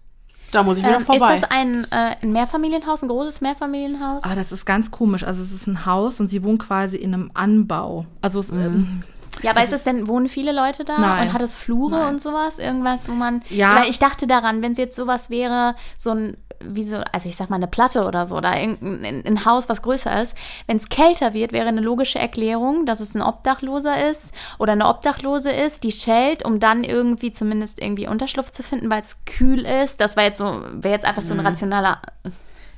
da 0.51 0.63
muss 0.63 0.77
ich 0.77 0.83
wieder 0.83 0.97
Ähm, 0.97 1.01
vorbei. 1.05 1.35
Ist 1.35 1.43
das 1.43 1.51
ein, 1.51 1.85
äh, 1.91 2.15
ein 2.21 2.31
Mehrfamilienhaus, 2.31 3.01
ein 3.03 3.09
großes 3.09 3.41
Mehrfamilienhaus? 3.41 4.23
Ah, 4.23 4.35
das 4.35 4.51
ist 4.51 4.65
ganz 4.65 4.91
komisch. 4.91 5.23
Also 5.23 5.41
es 5.41 5.51
ist 5.51 5.67
ein 5.67 5.85
Haus 5.85 6.19
und 6.19 6.27
sie 6.27 6.43
wohnt 6.43 6.59
quasi 6.59 6.97
in 6.97 7.13
einem 7.13 7.31
Anbau. 7.33 8.05
Also 8.21 8.39
es, 8.39 8.49
ähm, 8.49 9.03
Ja, 9.41 9.51
aber 9.51 9.63
ist 9.63 9.73
es 9.73 9.83
denn, 9.83 10.07
wohnen 10.07 10.27
viele 10.27 10.51
Leute 10.51 10.83
da 10.83 10.97
Nein. 10.99 11.27
und 11.27 11.33
hat 11.33 11.41
es 11.41 11.55
Flure 11.55 11.97
Nein. 11.99 12.09
und 12.15 12.21
sowas? 12.21 12.59
Irgendwas, 12.59 13.07
wo 13.09 13.13
man. 13.13 13.41
Ja. 13.49 13.75
Weil 13.77 13.89
ich 13.89 13.97
dachte 13.97 14.27
daran, 14.27 14.61
wenn 14.61 14.73
es 14.73 14.77
jetzt 14.77 14.95
sowas 14.95 15.29
wäre, 15.29 15.75
so 15.97 16.11
ein, 16.11 16.37
wie 16.67 16.83
so, 16.83 16.97
also 17.11 17.27
ich 17.27 17.35
sag 17.35 17.49
mal 17.49 17.57
eine 17.57 17.67
Platte 17.67 18.05
oder 18.05 18.25
so, 18.25 18.37
oder 18.37 18.49
ein, 18.49 18.77
ein 19.25 19.45
Haus, 19.45 19.69
was 19.69 19.81
größer 19.81 20.21
ist. 20.21 20.35
Wenn 20.67 20.77
es 20.77 20.89
kälter 20.89 21.33
wird, 21.33 21.51
wäre 21.51 21.67
eine 21.67 21.81
logische 21.81 22.19
Erklärung, 22.19 22.85
dass 22.85 22.99
es 22.99 23.15
ein 23.15 23.21
Obdachloser 23.21 24.09
ist 24.09 24.33
oder 24.59 24.73
eine 24.73 24.87
Obdachlose 24.87 25.51
ist, 25.51 25.83
die 25.83 25.91
schellt, 25.91 26.43
um 26.45 26.59
dann 26.59 26.83
irgendwie 26.83 27.31
zumindest 27.31 27.81
irgendwie 27.81 28.07
Unterschlupf 28.07 28.51
zu 28.51 28.63
finden, 28.63 28.89
weil 28.89 29.01
es 29.01 29.15
kühl 29.25 29.65
ist. 29.65 29.99
Das 29.99 30.17
war 30.17 30.23
jetzt 30.23 30.37
so, 30.37 30.63
wäre 30.73 30.95
jetzt 30.95 31.05
einfach 31.05 31.21
so 31.21 31.33
ein 31.33 31.39
rationaler. 31.39 32.01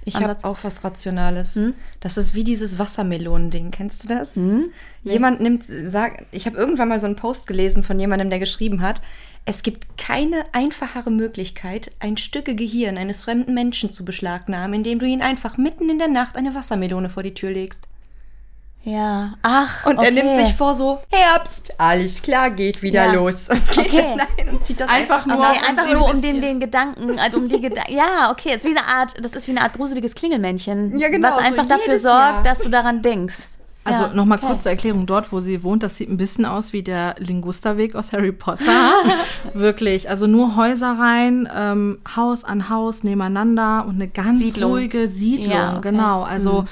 Ich 0.06 0.16
habe 0.16 0.36
auch 0.44 0.58
was 0.64 0.84
Rationales. 0.84 1.60
Das 2.00 2.18
ist 2.18 2.36
wie 2.36 2.44
dieses 2.44 2.78
Wassermelonending. 2.78 3.72
Kennst 3.72 4.04
du 4.04 4.08
das? 4.10 4.36
Jemand 5.04 5.42
nimmt, 5.42 5.64
sagt, 5.68 6.26
ich 6.32 6.46
habe 6.46 6.58
irgendwann 6.58 6.90
mal 6.90 7.00
so 7.00 7.06
einen 7.06 7.16
Post 7.16 7.48
gelesen 7.48 7.84
von 7.84 8.00
jemandem, 8.00 8.30
der 8.30 8.40
geschrieben 8.40 8.82
hat, 8.82 9.02
es 9.46 9.62
gibt 9.64 9.98
keine 9.98 10.44
einfachere 10.54 11.12
Möglichkeit, 11.12 11.92
ein 12.00 12.18
Stücke 12.18 12.56
Gehirn 12.56 12.98
eines 12.98 13.24
fremden 13.24 13.54
Menschen 13.54 13.90
zu 13.90 14.06
beschlagnahmen, 14.06 14.74
indem 14.76 15.00
du 15.00 15.06
ihn 15.06 15.22
einfach 15.22 15.58
mitten 15.58 15.90
in 15.90 16.00
der 16.00 16.08
Nacht 16.08 16.36
eine 16.38 16.56
Wassermelone 16.56 17.10
vor 17.10 17.24
die 17.24 17.34
Tür 17.34 17.52
legst. 17.52 17.88
Ja. 18.86 19.36
Ach. 19.44 19.86
Und 19.86 19.98
okay. 19.98 20.08
er 20.08 20.12
nimmt 20.12 20.46
sich 20.46 20.56
vor 20.56 20.76
so, 20.76 21.00
Herbst, 21.10 21.80
alles 21.80 22.22
klar, 22.22 22.50
geht 22.50 22.82
wieder 22.82 23.06
Ja. 23.06 23.14
los. 23.14 23.48
Und 23.50 23.66
geht 23.72 23.88
Okay. 23.94 24.18
dann 24.38 24.50
und 24.50 24.64
zieht 24.64 24.80
das 24.82 24.90
Einfach 24.90 25.26
nur- 25.26 25.38
Okay, 25.38 25.58
um 25.62 25.70
einfach 25.70 25.94
nur 25.94 26.10
um 26.10 26.22
den, 26.22 26.42
den 26.42 26.60
Gedanken, 26.60 27.18
also 27.18 27.38
um 27.38 27.48
die 27.48 27.62
Gedanken. 27.62 27.94
Ja, 27.96 28.30
okay, 28.32 28.50
es 28.50 28.58
ist 28.58 28.66
wie 28.66 28.78
eine 28.78 28.86
Art, 28.86 29.14
das 29.24 29.34
ist 29.34 29.48
wie 29.48 29.52
eine 29.52 29.62
Art 29.62 29.74
gruseliges 29.74 30.16
Klingelmännchen. 30.16 31.00
Ja, 31.00 31.08
genau, 31.08 31.30
Was 31.30 31.36
so 31.40 31.46
einfach 31.48 31.66
dafür 31.66 31.88
jedes 31.88 32.02
sorgt, 32.04 32.18
Jahr. 32.18 32.44
dass 32.44 32.60
du 32.60 32.70
daran 32.70 33.02
denkst. 33.02 33.38
Also 33.86 34.04
Ja, 34.06 34.14
nochmal 34.14 34.38
okay. 34.38 34.48
kurz 34.48 34.64
zur 34.64 34.72
Erklärung, 34.72 35.06
dort, 35.06 35.32
wo 35.32 35.42
sie 35.42 35.62
wohnt, 35.64 35.84
das 35.84 35.98
sieht 35.98 36.10
ein 36.10 36.16
bisschen 36.18 36.46
aus 36.46 36.72
wie 36.72 36.84
der 36.84 37.16
Lingusterweg 37.20 37.96
aus 37.96 38.14
Harry 38.14 38.32
Potter. 38.32 38.94
Wirklich, 39.54 40.10
also 40.10 40.26
nur 40.28 40.56
Häuser 40.56 40.98
rein, 40.98 41.50
ähm, 41.54 41.98
Haus 42.16 42.44
an 42.44 42.70
Haus 42.70 43.04
nebeneinander 43.04 43.86
und 43.88 43.96
eine 43.96 44.08
ganz 44.08 44.40
Siedlung. 44.40 44.72
ruhige 44.72 45.08
Siedlung. 45.08 45.52
Ja, 45.52 45.72
okay. 45.78 45.90
Genau, 45.90 46.24
also 46.24 46.66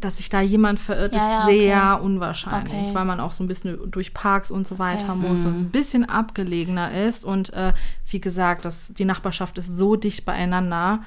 dass 0.00 0.18
sich 0.18 0.28
da 0.28 0.42
jemand 0.42 0.78
verirrt, 0.80 1.14
Ja, 1.14 1.20
ist 1.22 1.32
ja, 1.32 1.46
sehr 1.46 1.94
okay. 1.96 2.04
unwahrscheinlich, 2.06 2.72
Okay. 2.74 2.90
weil 2.94 3.04
man 3.06 3.20
auch 3.20 3.32
so 3.32 3.42
ein 3.42 3.48
bisschen 3.48 3.78
durch 3.90 4.12
Parks 4.12 4.50
und 4.50 4.66
so 4.66 4.78
weiter 4.78 5.14
Okay. 5.16 5.28
muss 5.28 5.46
und 5.46 5.52
es 5.52 5.60
ein 5.60 5.70
bisschen 5.70 6.06
abgelegener 6.06 6.92
ist. 7.06 7.24
Und 7.24 7.54
äh, 7.54 7.72
wie 8.10 8.20
gesagt, 8.20 8.66
das, 8.66 8.92
die 8.92 9.06
Nachbarschaft 9.06 9.56
ist 9.56 9.74
so 9.74 9.96
dicht 9.96 10.26
beieinander, 10.26 11.00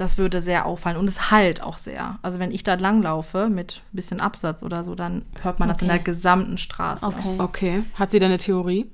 das 0.00 0.18
würde 0.18 0.40
sehr 0.40 0.66
auffallen. 0.66 0.96
Und 0.96 1.08
es 1.08 1.30
halt 1.30 1.62
auch 1.62 1.78
sehr. 1.78 2.18
Also 2.22 2.38
wenn 2.38 2.50
ich 2.50 2.62
da 2.64 2.74
langlaufe 2.74 3.48
mit 3.48 3.82
ein 3.92 3.96
bisschen 3.96 4.20
Absatz 4.20 4.62
oder 4.62 4.82
so, 4.84 4.94
dann 4.94 5.22
hört 5.42 5.58
man 5.60 5.68
das 5.68 5.82
in 5.82 5.88
Okay. 5.88 5.96
der 5.96 6.04
gesamten 6.14 6.58
Straße. 6.58 7.04
Okay. 7.06 7.34
okay, 7.38 7.82
hat 7.94 8.10
sie 8.10 8.18
denn 8.18 8.30
eine 8.30 8.38
Theorie? 8.38 8.90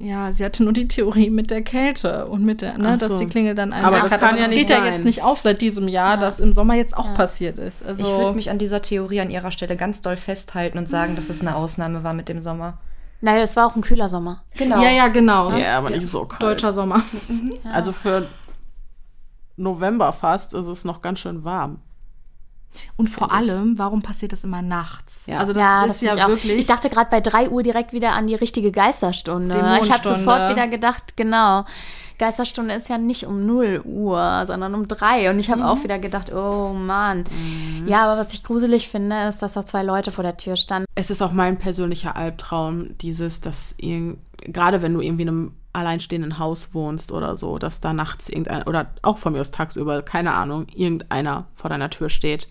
Ja, 0.00 0.30
sie 0.30 0.44
hatte 0.44 0.62
nur 0.62 0.72
die 0.72 0.86
Theorie 0.86 1.28
mit 1.28 1.50
der 1.50 1.62
Kälte 1.62 2.26
und 2.28 2.44
mit 2.44 2.60
der, 2.62 2.78
ne, 2.78 2.96
so. 3.00 3.08
dass 3.08 3.18
die 3.18 3.26
Klingel 3.26 3.56
dann 3.56 3.72
einen 3.72 3.84
Aber 3.84 3.98
das 4.00 4.12
hat. 4.12 4.20
kann 4.20 4.28
Aber 4.30 4.38
ja 4.38 4.44
das 4.44 4.50
nicht 4.54 4.68
geht 4.68 4.70
ja 4.70 4.82
sein. 4.84 4.92
jetzt 4.94 5.04
nicht 5.04 5.22
auf 5.24 5.40
seit 5.40 5.60
diesem 5.60 5.88
Jahr, 5.88 6.16
dass 6.16 6.38
im 6.38 6.52
Sommer 6.52 6.74
jetzt 6.74 6.96
auch 6.96 7.14
passiert 7.14 7.58
ist. 7.58 7.84
Also 7.84 8.02
Ich 8.02 8.08
würde 8.08 8.36
mich 8.36 8.48
an 8.50 8.58
dieser 8.58 8.80
Theorie 8.80 9.20
an 9.20 9.30
ihrer 9.30 9.50
Stelle 9.50 9.76
ganz 9.76 10.00
doll 10.00 10.16
festhalten 10.16 10.78
und 10.78 10.88
sagen, 10.88 11.16
dass 11.16 11.30
es 11.30 11.40
eine 11.40 11.56
Ausnahme 11.56 12.04
war 12.04 12.14
mit 12.14 12.28
dem 12.28 12.40
Sommer. 12.40 12.78
Naja, 13.20 13.42
es 13.42 13.56
war 13.56 13.66
auch 13.66 13.74
ein 13.74 13.82
kühler 13.82 14.08
Sommer. 14.08 14.44
Genau. 14.56 14.80
ja, 14.84 14.90
ja, 14.90 15.08
genau. 15.08 15.50
Ja, 15.56 15.78
aber 15.78 15.90
nicht 15.90 16.06
so 16.06 16.26
kalt. 16.26 16.42
Deutscher 16.42 16.72
Sommer. 16.72 17.02
Also 17.72 17.90
für 17.92 18.26
November 19.58 20.12
fast 20.12 20.54
ist 20.54 20.66
es 20.68 20.84
noch 20.84 21.02
ganz 21.02 21.18
schön 21.20 21.44
warm. 21.44 21.78
Und 22.96 23.08
vor 23.08 23.32
allem, 23.32 23.78
warum 23.78 24.02
passiert 24.02 24.32
das 24.32 24.44
immer 24.44 24.60
nachts? 24.62 25.22
Ja. 25.26 25.38
Also 25.38 25.52
das 25.52 25.60
ja, 25.60 25.82
ist 25.84 25.88
das 25.88 26.00
ja 26.02 26.14
ich 26.14 26.22
auch. 26.22 26.28
wirklich. 26.28 26.58
Ich 26.58 26.66
dachte 26.66 26.90
gerade 26.90 27.10
bei 27.10 27.20
3 27.20 27.50
Uhr 27.50 27.62
direkt 27.62 27.92
wieder 27.92 28.12
an 28.12 28.26
die 28.26 28.34
richtige 28.34 28.70
Geisterstunde. 28.70 29.56
Ich 29.82 29.90
habe 29.90 30.02
sofort 30.06 30.50
wieder 30.50 30.68
gedacht, 30.68 31.16
genau. 31.16 31.64
Geisterstunde 32.18 32.74
ist 32.74 32.88
ja 32.88 32.98
nicht 32.98 33.26
um 33.26 33.46
0 33.46 33.82
Uhr, 33.84 34.42
sondern 34.44 34.74
um 34.74 34.86
3. 34.86 35.30
Und 35.30 35.38
ich 35.38 35.50
habe 35.50 35.64
auch 35.66 35.82
wieder 35.82 35.98
gedacht, 35.98 36.32
oh 36.32 36.72
Mann. 36.74 37.24
Ja, 37.86 38.04
aber 38.06 38.20
was 38.20 38.34
ich 38.34 38.44
gruselig 38.44 38.88
finde, 38.88 39.28
ist, 39.28 39.40
dass 39.40 39.54
da 39.54 39.64
zwei 39.64 39.82
Leute 39.82 40.10
vor 40.10 40.24
der 40.24 40.36
Tür 40.36 40.56
standen. 40.56 40.86
Es 40.94 41.10
ist 41.10 41.22
auch 41.22 41.32
mein 41.32 41.56
persönlicher 41.58 42.16
Albtraum, 42.16 42.98
dieses, 42.98 43.40
dass 43.40 43.74
irgend- 43.78 44.18
gerade 44.40 44.82
wenn 44.82 44.94
du 44.94 45.00
irgendwie 45.00 45.22
in 45.22 45.28
einem 45.28 45.52
alleinstehenden 45.78 46.38
Haus 46.38 46.74
wohnst 46.74 47.12
oder 47.12 47.36
so, 47.36 47.58
dass 47.58 47.80
da 47.80 47.92
nachts 47.92 48.28
irgendein, 48.28 48.64
oder 48.64 48.90
auch 49.02 49.18
von 49.18 49.32
mir 49.32 49.40
aus 49.40 49.50
tagsüber, 49.50 50.02
keine 50.02 50.34
Ahnung, 50.34 50.66
irgendeiner 50.74 51.46
vor 51.54 51.70
deiner 51.70 51.90
Tür 51.90 52.10
steht 52.10 52.48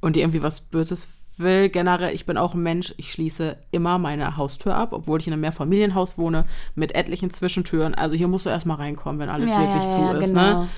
und 0.00 0.16
dir 0.16 0.20
irgendwie 0.22 0.42
was 0.42 0.60
Böses 0.60 1.08
will 1.38 1.68
generell, 1.68 2.14
ich 2.14 2.26
bin 2.26 2.36
auch 2.36 2.54
ein 2.54 2.62
Mensch, 2.62 2.94
ich 2.96 3.12
schließe 3.12 3.56
immer 3.70 3.98
meine 3.98 4.36
Haustür 4.36 4.74
ab, 4.74 4.92
obwohl 4.92 5.20
ich 5.20 5.26
in 5.26 5.32
einem 5.32 5.42
Mehrfamilienhaus 5.42 6.18
wohne, 6.18 6.46
mit 6.74 6.94
etlichen 6.94 7.30
Zwischentüren. 7.30 7.94
Also 7.94 8.16
hier 8.16 8.28
musst 8.28 8.46
du 8.46 8.50
erstmal 8.50 8.76
reinkommen, 8.78 9.20
wenn 9.20 9.28
alles 9.28 9.50
Ja, 9.50 9.60
wirklich 9.60 9.84
ja, 9.84 9.90
zu 9.90 10.00
ja, 10.00 10.12
ist. 10.12 10.30
genau. 10.30 10.62
Ne? 10.62 10.68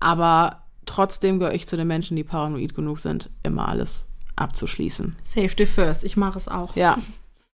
Aber 0.00 0.62
trotzdem 0.86 1.38
gehöre 1.38 1.54
ich 1.54 1.68
zu 1.68 1.76
den 1.76 1.86
Menschen, 1.86 2.16
die 2.16 2.24
paranoid 2.24 2.74
genug 2.74 2.98
sind, 2.98 3.30
immer 3.42 3.68
alles 3.68 4.06
abzuschließen. 4.36 5.16
Safety 5.22 5.66
first. 5.66 6.04
Ich 6.04 6.16
mache 6.16 6.38
es 6.38 6.48
auch. 6.48 6.74
Ja. 6.76 6.96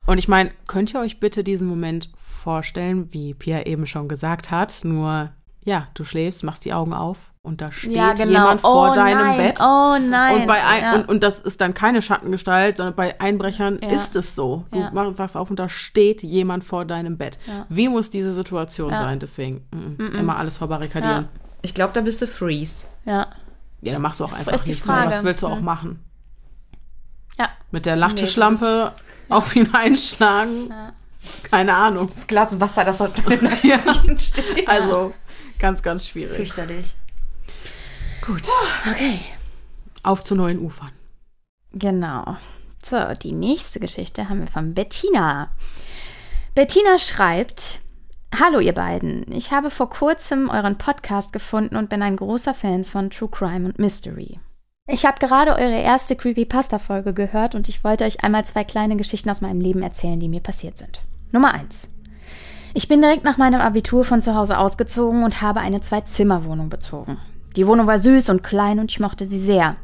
Und 0.06 0.18
ich 0.18 0.28
meine, 0.28 0.50
könnt 0.66 0.92
ihr 0.94 1.00
euch 1.00 1.20
bitte 1.20 1.44
diesen 1.44 1.68
Moment 1.68 2.10
vorstellen, 2.18 3.12
wie 3.12 3.34
Pia 3.34 3.62
eben 3.66 3.86
schon 3.86 4.08
gesagt 4.08 4.50
hat, 4.50 4.80
nur 4.84 5.30
ja, 5.64 5.88
du 5.94 6.04
schläfst, 6.04 6.44
machst 6.44 6.66
die 6.66 6.74
Augen 6.74 6.92
auf 6.92 7.32
und 7.40 7.62
da 7.62 7.72
steht 7.72 7.92
ja, 7.92 8.12
genau. 8.12 8.32
jemand 8.32 8.60
vor 8.60 8.90
oh, 8.90 8.94
deinem 8.94 9.18
nein. 9.18 9.36
Bett. 9.38 9.60
Oh 9.60 9.96
nein. 9.98 10.42
Und, 10.42 10.46
bei 10.46 10.62
ein, 10.62 10.82
ja. 10.82 10.94
und, 10.94 11.08
und 11.08 11.22
das 11.22 11.40
ist 11.40 11.60
dann 11.62 11.72
keine 11.72 12.02
Schattengestalt, 12.02 12.76
sondern 12.76 12.94
bei 12.94 13.18
Einbrechern 13.18 13.78
Ja. 13.82 13.88
ist 13.88 14.14
es 14.14 14.34
so. 14.34 14.66
Du 14.72 14.80
machst 14.92 15.18
was 15.18 15.36
auf 15.36 15.48
und 15.48 15.58
da 15.58 15.70
steht 15.70 16.22
jemand 16.22 16.64
vor 16.64 16.84
deinem 16.84 17.16
Bett. 17.16 17.38
Wie 17.70 17.88
muss 17.88 18.10
diese 18.10 18.34
Situation 18.34 18.90
sein? 18.90 19.18
Deswegen 19.20 19.66
mm, 19.72 20.02
mm, 20.02 20.14
immer 20.16 20.36
alles 20.36 20.58
verbarrikadieren. 20.58 21.28
Ich 21.62 21.72
glaube, 21.72 21.94
da 21.94 22.02
bist 22.02 22.20
du 22.20 22.26
Freeze. 22.26 22.88
ja. 23.06 23.26
Ja, 23.80 23.92
dann 23.92 24.00
machst 24.00 24.18
du 24.18 24.24
auch 24.24 24.32
einfach 24.32 24.64
nichts 24.66 24.86
mehr. 24.86 25.06
Was 25.06 25.22
willst 25.24 25.42
du 25.42 25.46
auch 25.46 25.58
Hm. 25.58 25.64
machen? 25.64 25.98
Ja. 27.38 27.48
Mit 27.70 27.84
der 27.84 27.96
Lacktischlampe 27.96 28.92
auf 29.34 29.54
ihn 29.56 29.72
einschlagen? 29.74 30.72
Keine 31.42 31.74
Ahnung. 31.74 32.10
Das 32.14 32.26
Glas 32.26 32.60
Wasser, 32.60 32.84
das 32.84 32.98
dort 32.98 33.14
Küche 33.24 33.80
steht. 34.18 34.68
Also 34.68 35.12
ganz, 35.58 35.82
ganz 35.82 36.06
schwierig. 36.06 36.36
Fürchterlich. 36.36 36.94
Gut. 38.24 38.42
Okay. 38.90 39.20
Auf 40.02 40.24
zu 40.24 40.34
neuen 40.34 40.58
Ufern. 40.58 40.90
Genau. 41.72 42.36
So, 42.82 42.98
die 43.22 43.32
nächste 43.32 43.80
Geschichte 43.80 44.28
haben 44.28 44.40
wir 44.40 44.46
von 44.46 44.74
Bettina. 44.74 45.50
Bettina 46.54 46.98
schreibt: 46.98 47.80
Hallo, 48.38 48.60
ihr 48.60 48.74
beiden. 48.74 49.30
Ich 49.32 49.50
habe 49.52 49.70
vor 49.70 49.90
kurzem 49.90 50.50
euren 50.50 50.76
Podcast 50.76 51.32
gefunden 51.32 51.76
und 51.76 51.88
bin 51.88 52.02
ein 52.02 52.16
großer 52.16 52.54
Fan 52.54 52.84
von 52.84 53.10
True 53.10 53.30
Crime 53.30 53.66
und 53.66 53.78
Mystery. 53.78 54.38
Ich 54.86 55.06
habe 55.06 55.18
gerade 55.18 55.52
eure 55.52 55.80
erste 55.80 56.14
Creepypasta-Folge 56.14 57.14
gehört 57.14 57.54
und 57.54 57.70
ich 57.70 57.84
wollte 57.84 58.04
euch 58.04 58.22
einmal 58.22 58.44
zwei 58.44 58.64
kleine 58.64 58.96
Geschichten 58.96 59.30
aus 59.30 59.40
meinem 59.40 59.60
Leben 59.60 59.82
erzählen, 59.82 60.20
die 60.20 60.28
mir 60.28 60.40
passiert 60.40 60.76
sind. 60.76 61.00
Nummer 61.32 61.54
eins. 61.54 61.90
Ich 62.74 62.86
bin 62.86 63.00
direkt 63.00 63.24
nach 63.24 63.38
meinem 63.38 63.62
Abitur 63.62 64.04
von 64.04 64.20
zu 64.20 64.34
Hause 64.34 64.58
ausgezogen 64.58 65.24
und 65.24 65.40
habe 65.40 65.60
eine 65.60 65.80
Zwei-Zimmer-Wohnung 65.80 66.68
bezogen. 66.68 67.16
Die 67.56 67.66
Wohnung 67.66 67.86
war 67.86 67.98
süß 67.98 68.28
und 68.28 68.42
klein 68.42 68.78
und 68.78 68.90
ich 68.90 69.00
mochte 69.00 69.24
sie 69.24 69.38
sehr. 69.38 69.76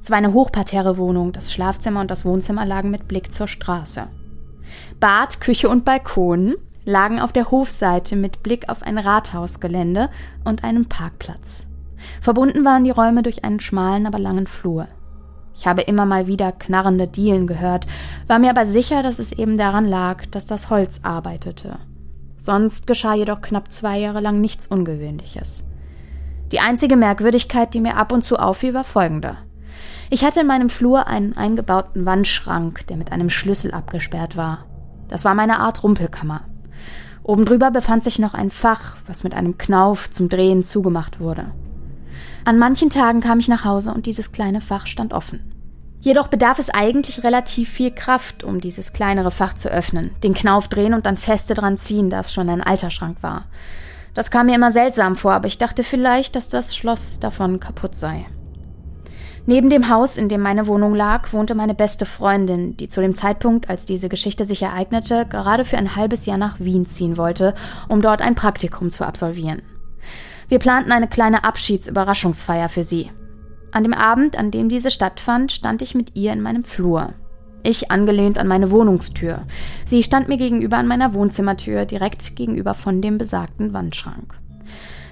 Es 0.00 0.10
war 0.10 0.16
eine 0.16 0.32
Hochparterre-Wohnung, 0.32 1.32
das 1.32 1.52
Schlafzimmer 1.52 2.00
und 2.00 2.10
das 2.10 2.24
Wohnzimmer 2.24 2.64
lagen 2.64 2.90
mit 2.90 3.08
Blick 3.08 3.34
zur 3.34 3.48
Straße. 3.48 4.06
Bad, 4.98 5.40
Küche 5.42 5.68
und 5.68 5.84
Balkon 5.84 6.54
lagen 6.84 7.20
auf 7.20 7.32
der 7.32 7.50
Hofseite 7.50 8.16
mit 8.16 8.42
Blick 8.42 8.70
auf 8.70 8.82
ein 8.82 8.96
Rathausgelände 8.96 10.08
und 10.44 10.64
einen 10.64 10.88
Parkplatz. 10.88 11.66
Verbunden 12.20 12.64
waren 12.64 12.84
die 12.84 12.90
Räume 12.90 13.22
durch 13.22 13.44
einen 13.44 13.60
schmalen, 13.60 14.06
aber 14.06 14.18
langen 14.18 14.46
Flur. 14.46 14.88
Ich 15.54 15.66
habe 15.66 15.82
immer 15.82 16.04
mal 16.04 16.26
wieder 16.26 16.52
knarrende 16.52 17.06
Dielen 17.06 17.46
gehört, 17.46 17.86
war 18.26 18.38
mir 18.38 18.50
aber 18.50 18.66
sicher, 18.66 19.02
dass 19.02 19.18
es 19.18 19.32
eben 19.32 19.56
daran 19.56 19.86
lag, 19.86 20.26
dass 20.26 20.44
das 20.44 20.68
Holz 20.68 21.00
arbeitete. 21.02 21.78
Sonst 22.36 22.86
geschah 22.86 23.14
jedoch 23.14 23.40
knapp 23.40 23.72
zwei 23.72 23.98
Jahre 23.98 24.20
lang 24.20 24.40
nichts 24.40 24.66
Ungewöhnliches. 24.66 25.64
Die 26.52 26.60
einzige 26.60 26.96
Merkwürdigkeit, 26.96 27.72
die 27.72 27.80
mir 27.80 27.96
ab 27.96 28.12
und 28.12 28.22
zu 28.22 28.36
auffiel, 28.36 28.74
war 28.74 28.84
folgende. 28.84 29.38
Ich 30.10 30.24
hatte 30.24 30.40
in 30.40 30.46
meinem 30.46 30.68
Flur 30.68 31.06
einen 31.06 31.36
eingebauten 31.36 32.06
Wandschrank, 32.06 32.86
der 32.86 32.96
mit 32.96 33.10
einem 33.10 33.30
Schlüssel 33.30 33.72
abgesperrt 33.72 34.36
war. 34.36 34.66
Das 35.08 35.24
war 35.24 35.34
meine 35.34 35.58
Art 35.58 35.82
Rumpelkammer. 35.82 36.42
Oben 37.22 37.44
drüber 37.44 37.72
befand 37.72 38.04
sich 38.04 38.18
noch 38.20 38.34
ein 38.34 38.50
Fach, 38.50 38.96
was 39.06 39.24
mit 39.24 39.34
einem 39.34 39.58
Knauf 39.58 40.10
zum 40.10 40.28
Drehen 40.28 40.62
zugemacht 40.62 41.18
wurde. 41.18 41.46
An 42.46 42.60
manchen 42.60 42.90
Tagen 42.90 43.20
kam 43.20 43.40
ich 43.40 43.48
nach 43.48 43.64
Hause 43.64 43.92
und 43.92 44.06
dieses 44.06 44.30
kleine 44.30 44.60
Fach 44.60 44.86
stand 44.86 45.12
offen. 45.12 45.52
Jedoch 45.98 46.28
bedarf 46.28 46.60
es 46.60 46.70
eigentlich 46.70 47.24
relativ 47.24 47.68
viel 47.68 47.90
Kraft, 47.90 48.44
um 48.44 48.60
dieses 48.60 48.92
kleinere 48.92 49.32
Fach 49.32 49.54
zu 49.54 49.68
öffnen, 49.68 50.12
den 50.22 50.32
Knauf 50.32 50.68
drehen 50.68 50.94
und 50.94 51.06
dann 51.06 51.16
feste 51.16 51.54
dran 51.54 51.76
ziehen, 51.76 52.08
da 52.08 52.20
es 52.20 52.32
schon 52.32 52.48
ein 52.48 52.62
alter 52.62 52.90
Schrank 52.90 53.24
war. 53.24 53.46
Das 54.14 54.30
kam 54.30 54.46
mir 54.46 54.54
immer 54.54 54.70
seltsam 54.70 55.16
vor, 55.16 55.32
aber 55.32 55.48
ich 55.48 55.58
dachte 55.58 55.82
vielleicht, 55.82 56.36
dass 56.36 56.48
das 56.48 56.76
Schloss 56.76 57.18
davon 57.18 57.58
kaputt 57.58 57.96
sei. 57.96 58.26
Neben 59.46 59.68
dem 59.68 59.88
Haus, 59.88 60.16
in 60.16 60.28
dem 60.28 60.40
meine 60.40 60.68
Wohnung 60.68 60.94
lag, 60.94 61.32
wohnte 61.32 61.56
meine 61.56 61.74
beste 61.74 62.06
Freundin, 62.06 62.76
die 62.76 62.88
zu 62.88 63.00
dem 63.00 63.16
Zeitpunkt, 63.16 63.68
als 63.68 63.86
diese 63.86 64.08
Geschichte 64.08 64.44
sich 64.44 64.62
ereignete, 64.62 65.26
gerade 65.28 65.64
für 65.64 65.78
ein 65.78 65.96
halbes 65.96 66.26
Jahr 66.26 66.38
nach 66.38 66.60
Wien 66.60 66.86
ziehen 66.86 67.16
wollte, 67.16 67.54
um 67.88 68.00
dort 68.00 68.22
ein 68.22 68.36
Praktikum 68.36 68.92
zu 68.92 69.04
absolvieren. 69.04 69.62
Wir 70.48 70.58
planten 70.58 70.92
eine 70.92 71.08
kleine 71.08 71.44
Abschiedsüberraschungsfeier 71.44 72.68
für 72.68 72.84
sie. 72.84 73.10
An 73.72 73.82
dem 73.82 73.94
Abend, 73.94 74.38
an 74.38 74.50
dem 74.50 74.68
diese 74.68 74.90
stattfand, 74.90 75.50
stand 75.50 75.82
ich 75.82 75.94
mit 75.94 76.14
ihr 76.14 76.32
in 76.32 76.40
meinem 76.40 76.64
Flur. 76.64 77.14
Ich 77.64 77.90
angelehnt 77.90 78.38
an 78.38 78.46
meine 78.46 78.70
Wohnungstür. 78.70 79.42
Sie 79.86 80.04
stand 80.04 80.28
mir 80.28 80.36
gegenüber 80.36 80.76
an 80.76 80.86
meiner 80.86 81.14
Wohnzimmertür, 81.14 81.84
direkt 81.84 82.36
gegenüber 82.36 82.74
von 82.74 83.02
dem 83.02 83.18
besagten 83.18 83.72
Wandschrank. 83.72 84.34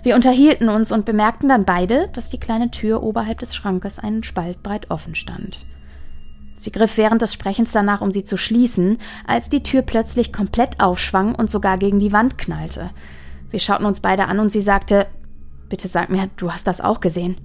Wir 0.05 0.15
unterhielten 0.15 0.69
uns 0.69 0.93
und 0.93 1.05
bemerkten 1.05 1.49
dann 1.49 1.65
beide, 1.65 2.09
dass 2.13 2.29
die 2.29 2.39
kleine 2.39 2.71
Tür 2.71 3.03
oberhalb 3.03 3.39
des 3.41 3.57
Schrankes 3.57 3.99
einen 3.99 4.23
Spalt 4.23 4.63
breit 4.63 4.91
offen 4.91 5.17
stand. 5.17 5.59
Sie 6.55 6.71
griff 6.71 6.97
während 6.97 7.23
des 7.23 7.33
Sprechens 7.33 7.73
danach, 7.73 8.03
um 8.03 8.13
sie 8.13 8.23
zu 8.23 8.37
schließen, 8.37 8.99
als 9.27 9.49
die 9.49 9.65
Tür 9.65 9.83
plötzlich 9.83 10.33
komplett 10.33 10.81
aufschwang 10.81 11.35
und 11.35 11.51
sogar 11.51 11.79
gegen 11.79 11.99
die 11.99 12.13
Wand 12.13 12.39
knallte. 12.39 12.91
Wir 13.51 13.61
schauten 13.61 13.87
uns 13.87 14.01
beide 14.01 14.27
an 14.27 14.39
und 14.39 14.51
sie 14.51 14.61
sagte, 14.61 15.07
Bitte 15.69 15.89
sag 15.89 16.11
mir, 16.11 16.29
du 16.37 16.53
hast 16.53 16.67
das 16.67 16.81
auch 16.81 17.01
gesehen. 17.01 17.37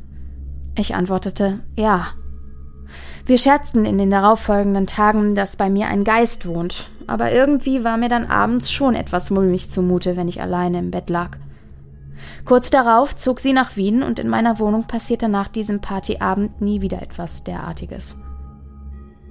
Ich 0.78 0.96
antwortete, 0.96 1.60
ja. 1.78 2.08
Wir 3.26 3.38
scherzten 3.38 3.86
in 3.86 3.98
den 3.98 4.10
darauffolgenden 4.10 4.88
Tagen, 4.88 5.36
dass 5.36 5.58
bei 5.58 5.70
mir 5.70 5.88
ein 5.88 6.04
Geist 6.04 6.48
wohnt, 6.48 6.90
aber 7.08 7.32
irgendwie 7.32 7.84
war 7.84 7.98
mir 7.98 8.10
dann 8.10 8.26
abends 8.26 8.72
schon 8.72 8.96
etwas 8.96 9.30
mulmig 9.30 9.70
zumute, 9.70 10.18
wenn 10.18 10.28
ich 10.28 10.42
alleine 10.42 10.80
im 10.80 10.92
Bett 10.92 11.10
lag. 11.10 11.38
Kurz 12.46 12.70
darauf 12.70 13.16
zog 13.16 13.40
sie 13.40 13.54
nach 13.54 13.76
Wien 13.76 14.04
und 14.04 14.20
in 14.20 14.30
meiner 14.30 14.60
Wohnung 14.60 14.86
passierte 14.86 15.30
nach 15.30 15.48
diesem 15.48 15.82
Partyabend 15.82 16.62
nie 16.62 16.82
wieder 16.82 17.02
etwas 17.02 17.44
derartiges. 17.44 18.18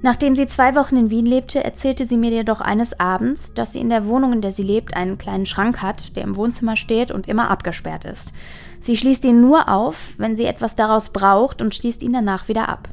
Nachdem 0.01 0.36
sie 0.36 0.47
zwei 0.47 0.77
Wochen 0.77 0.97
in 0.97 1.10
Wien 1.10 1.27
lebte, 1.27 1.65
erzählte 1.65 2.06
sie 2.06 2.16
mir 2.16 2.31
jedoch 2.31 2.60
eines 2.60 3.01
Abends, 3.01 3.52
dass 3.55 3.73
sie 3.73 3.81
in 3.81 3.89
der 3.89 4.06
Wohnung, 4.06 4.32
in 4.32 4.40
der 4.40 4.52
sie 4.52 4.62
lebt, 4.62 4.97
einen 4.97 5.19
kleinen 5.19 5.47
Schrank 5.47 5.82
hat, 5.82 6.15
der 6.16 6.23
im 6.23 6.36
Wohnzimmer 6.36 6.77
steht 6.77 7.10
und 7.10 7.27
immer 7.27 7.51
abgesperrt 7.51 8.05
ist. 8.05 8.32
Sie 8.80 8.96
schließt 8.96 9.24
ihn 9.24 9.40
nur 9.40 9.68
auf, 9.68 10.14
wenn 10.18 10.36
sie 10.36 10.46
etwas 10.46 10.76
daraus 10.76 11.10
braucht 11.10 11.62
und 11.62 11.74
schließt 11.74 12.02
ihn 12.02 12.12
danach 12.12 12.48
wieder 12.48 12.68
ab. 12.68 12.88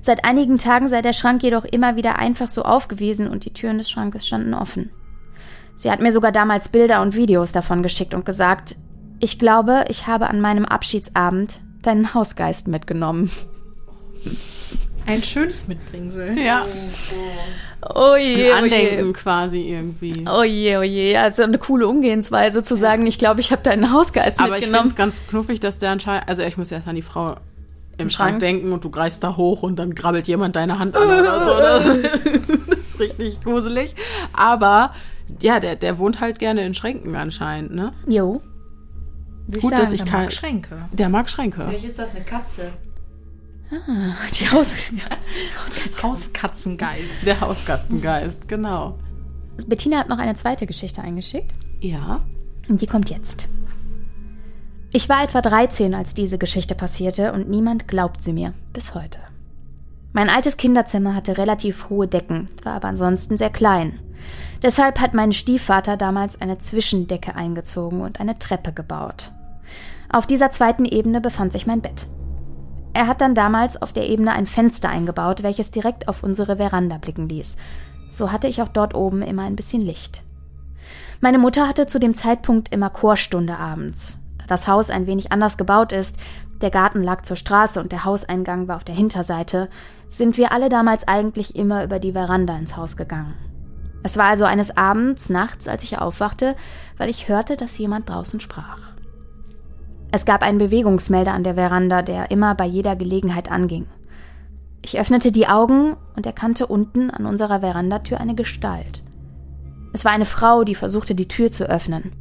Seit 0.00 0.24
einigen 0.24 0.58
Tagen 0.58 0.88
sei 0.88 1.02
der 1.02 1.12
Schrank 1.12 1.42
jedoch 1.42 1.64
immer 1.64 1.96
wieder 1.96 2.18
einfach 2.18 2.48
so 2.48 2.62
aufgewiesen 2.62 3.28
und 3.28 3.44
die 3.44 3.52
Türen 3.52 3.78
des 3.78 3.90
Schrankes 3.90 4.26
standen 4.26 4.54
offen. 4.54 4.90
Sie 5.76 5.90
hat 5.90 6.00
mir 6.00 6.12
sogar 6.12 6.32
damals 6.32 6.68
Bilder 6.68 7.02
und 7.02 7.14
Videos 7.14 7.52
davon 7.52 7.82
geschickt 7.82 8.14
und 8.14 8.24
gesagt, 8.24 8.76
ich 9.20 9.38
glaube, 9.38 9.84
ich 9.88 10.06
habe 10.06 10.28
an 10.28 10.40
meinem 10.40 10.64
Abschiedsabend 10.64 11.60
deinen 11.82 12.14
Hausgeist 12.14 12.68
mitgenommen. 12.68 13.30
Ein 15.08 15.22
schönes 15.22 15.66
Mitbringsel. 15.66 16.38
Ja. 16.38 16.64
Oh 17.94 18.14
je, 18.16 18.52
Ein 18.52 18.64
Andenken 18.64 19.12
quasi 19.12 19.70
irgendwie. 19.70 20.12
Oh 20.28 20.42
je, 20.42 20.76
oh 20.76 20.82
je. 20.82 21.16
Also 21.16 21.44
eine 21.44 21.58
coole 21.58 21.88
Umgehensweise 21.88 22.62
zu 22.62 22.76
sagen, 22.76 23.06
ich 23.06 23.18
glaube, 23.18 23.40
ich 23.40 23.50
habe 23.50 23.62
deinen 23.62 23.92
Hausgeist 23.92 24.38
Aber 24.38 24.58
ich 24.58 24.64
finde 24.64 24.82
mitgenommen. 24.82 24.88
es 24.90 24.96
ganz 24.96 25.26
knuffig, 25.28 25.60
dass 25.60 25.78
der 25.78 25.90
anscheinend. 25.90 26.28
Also, 26.28 26.42
ich 26.42 26.56
muss 26.56 26.70
erst 26.70 26.86
an 26.88 26.96
die 26.96 27.02
Frau 27.02 27.36
im 27.96 28.10
Schrank? 28.10 28.12
Schrank 28.12 28.40
denken 28.40 28.72
und 28.72 28.84
du 28.84 28.90
greifst 28.90 29.24
da 29.24 29.36
hoch 29.36 29.62
und 29.62 29.76
dann 29.78 29.94
krabbelt 29.94 30.28
jemand 30.28 30.56
deine 30.56 30.78
Hand 30.78 30.96
an 30.96 31.04
oder 31.04 31.40
so. 31.44 31.56
Das, 31.58 31.84
das 32.68 32.78
ist 32.80 33.00
richtig 33.00 33.40
gruselig. 33.42 33.94
Aber 34.32 34.92
ja, 35.40 35.58
der, 35.60 35.76
der 35.76 35.98
wohnt 35.98 36.20
halt 36.20 36.38
gerne 36.38 36.64
in 36.66 36.74
Schränken 36.74 37.16
anscheinend, 37.16 37.74
ne? 37.74 37.92
Jo. 38.06 38.40
Gut, 39.50 39.56
ich 39.56 39.70
dass 39.70 39.90
sagen. 39.90 39.94
ich 39.94 40.02
Der 40.02 40.10
kann. 40.12 40.20
mag 40.24 40.32
Schränke. 40.32 40.88
Der 40.92 41.08
mag 41.08 41.30
Schränke. 41.30 41.64
Vielleicht 41.66 41.84
ist 41.86 41.98
das 41.98 42.14
eine 42.14 42.24
Katze. 42.24 42.72
Die 43.70 44.50
Haus 44.50 44.92
Hauskatzengeist. 46.02 47.26
Der 47.26 47.40
Hauskatzengeist, 47.40 48.48
genau. 48.48 48.98
Bettina 49.66 49.98
hat 49.98 50.08
noch 50.08 50.18
eine 50.18 50.34
zweite 50.34 50.66
Geschichte 50.66 51.02
eingeschickt. 51.02 51.52
Ja. 51.80 52.24
Und 52.68 52.80
die 52.80 52.86
kommt 52.86 53.10
jetzt. 53.10 53.48
Ich 54.90 55.08
war 55.08 55.22
etwa 55.22 55.42
13, 55.42 55.94
als 55.94 56.14
diese 56.14 56.38
Geschichte 56.38 56.74
passierte 56.74 57.32
und 57.32 57.50
niemand 57.50 57.88
glaubt 57.88 58.22
sie 58.22 58.32
mir. 58.32 58.54
Bis 58.72 58.94
heute. 58.94 59.18
Mein 60.12 60.30
altes 60.30 60.56
Kinderzimmer 60.56 61.14
hatte 61.14 61.36
relativ 61.36 61.90
hohe 61.90 62.08
Decken, 62.08 62.48
war 62.62 62.72
aber 62.74 62.88
ansonsten 62.88 63.36
sehr 63.36 63.50
klein. 63.50 64.00
Deshalb 64.62 64.98
hat 64.98 65.12
mein 65.12 65.32
Stiefvater 65.32 65.96
damals 65.96 66.40
eine 66.40 66.58
Zwischendecke 66.58 67.36
eingezogen 67.36 68.00
und 68.00 68.18
eine 68.18 68.38
Treppe 68.38 68.72
gebaut. 68.72 69.30
Auf 70.08 70.26
dieser 70.26 70.50
zweiten 70.50 70.86
Ebene 70.86 71.20
befand 71.20 71.52
sich 71.52 71.66
mein 71.66 71.82
Bett. 71.82 72.06
Er 72.98 73.06
hat 73.06 73.20
dann 73.20 73.36
damals 73.36 73.80
auf 73.80 73.92
der 73.92 74.08
Ebene 74.08 74.32
ein 74.32 74.46
Fenster 74.46 74.88
eingebaut, 74.88 75.44
welches 75.44 75.70
direkt 75.70 76.08
auf 76.08 76.24
unsere 76.24 76.56
Veranda 76.56 76.98
blicken 76.98 77.28
ließ. 77.28 77.56
So 78.10 78.32
hatte 78.32 78.48
ich 78.48 78.60
auch 78.60 78.66
dort 78.66 78.92
oben 78.92 79.22
immer 79.22 79.44
ein 79.44 79.54
bisschen 79.54 79.82
Licht. 79.82 80.24
Meine 81.20 81.38
Mutter 81.38 81.68
hatte 81.68 81.86
zu 81.86 82.00
dem 82.00 82.14
Zeitpunkt 82.14 82.72
immer 82.72 82.90
Chorstunde 82.90 83.56
abends. 83.56 84.18
Da 84.38 84.46
das 84.48 84.66
Haus 84.66 84.90
ein 84.90 85.06
wenig 85.06 85.30
anders 85.30 85.56
gebaut 85.56 85.92
ist, 85.92 86.16
der 86.60 86.70
Garten 86.70 87.04
lag 87.04 87.22
zur 87.22 87.36
Straße 87.36 87.80
und 87.80 87.92
der 87.92 88.04
Hauseingang 88.04 88.66
war 88.66 88.74
auf 88.74 88.84
der 88.84 88.96
Hinterseite, 88.96 89.68
sind 90.08 90.36
wir 90.36 90.50
alle 90.50 90.68
damals 90.68 91.06
eigentlich 91.06 91.54
immer 91.54 91.84
über 91.84 92.00
die 92.00 92.14
Veranda 92.14 92.58
ins 92.58 92.76
Haus 92.76 92.96
gegangen. 92.96 93.34
Es 94.02 94.16
war 94.16 94.24
also 94.24 94.44
eines 94.44 94.76
Abends, 94.76 95.30
nachts, 95.30 95.68
als 95.68 95.84
ich 95.84 95.98
aufwachte, 95.98 96.56
weil 96.96 97.10
ich 97.10 97.28
hörte, 97.28 97.56
dass 97.56 97.78
jemand 97.78 98.08
draußen 98.08 98.40
sprach. 98.40 98.97
Es 100.10 100.24
gab 100.24 100.42
einen 100.42 100.58
Bewegungsmelder 100.58 101.32
an 101.32 101.44
der 101.44 101.56
Veranda, 101.56 102.00
der 102.02 102.30
immer 102.30 102.54
bei 102.54 102.64
jeder 102.64 102.96
Gelegenheit 102.96 103.50
anging. 103.50 103.86
Ich 104.80 104.98
öffnete 104.98 105.32
die 105.32 105.48
Augen 105.48 105.96
und 106.16 106.24
erkannte 106.24 106.66
unten 106.66 107.10
an 107.10 107.26
unserer 107.26 107.60
Verandatür 107.60 108.18
eine 108.18 108.34
Gestalt. 108.34 109.02
Es 109.92 110.04
war 110.04 110.12
eine 110.12 110.24
Frau, 110.24 110.64
die 110.64 110.74
versuchte, 110.74 111.14
die 111.14 111.28
Tür 111.28 111.50
zu 111.50 111.68
öffnen. 111.68 112.12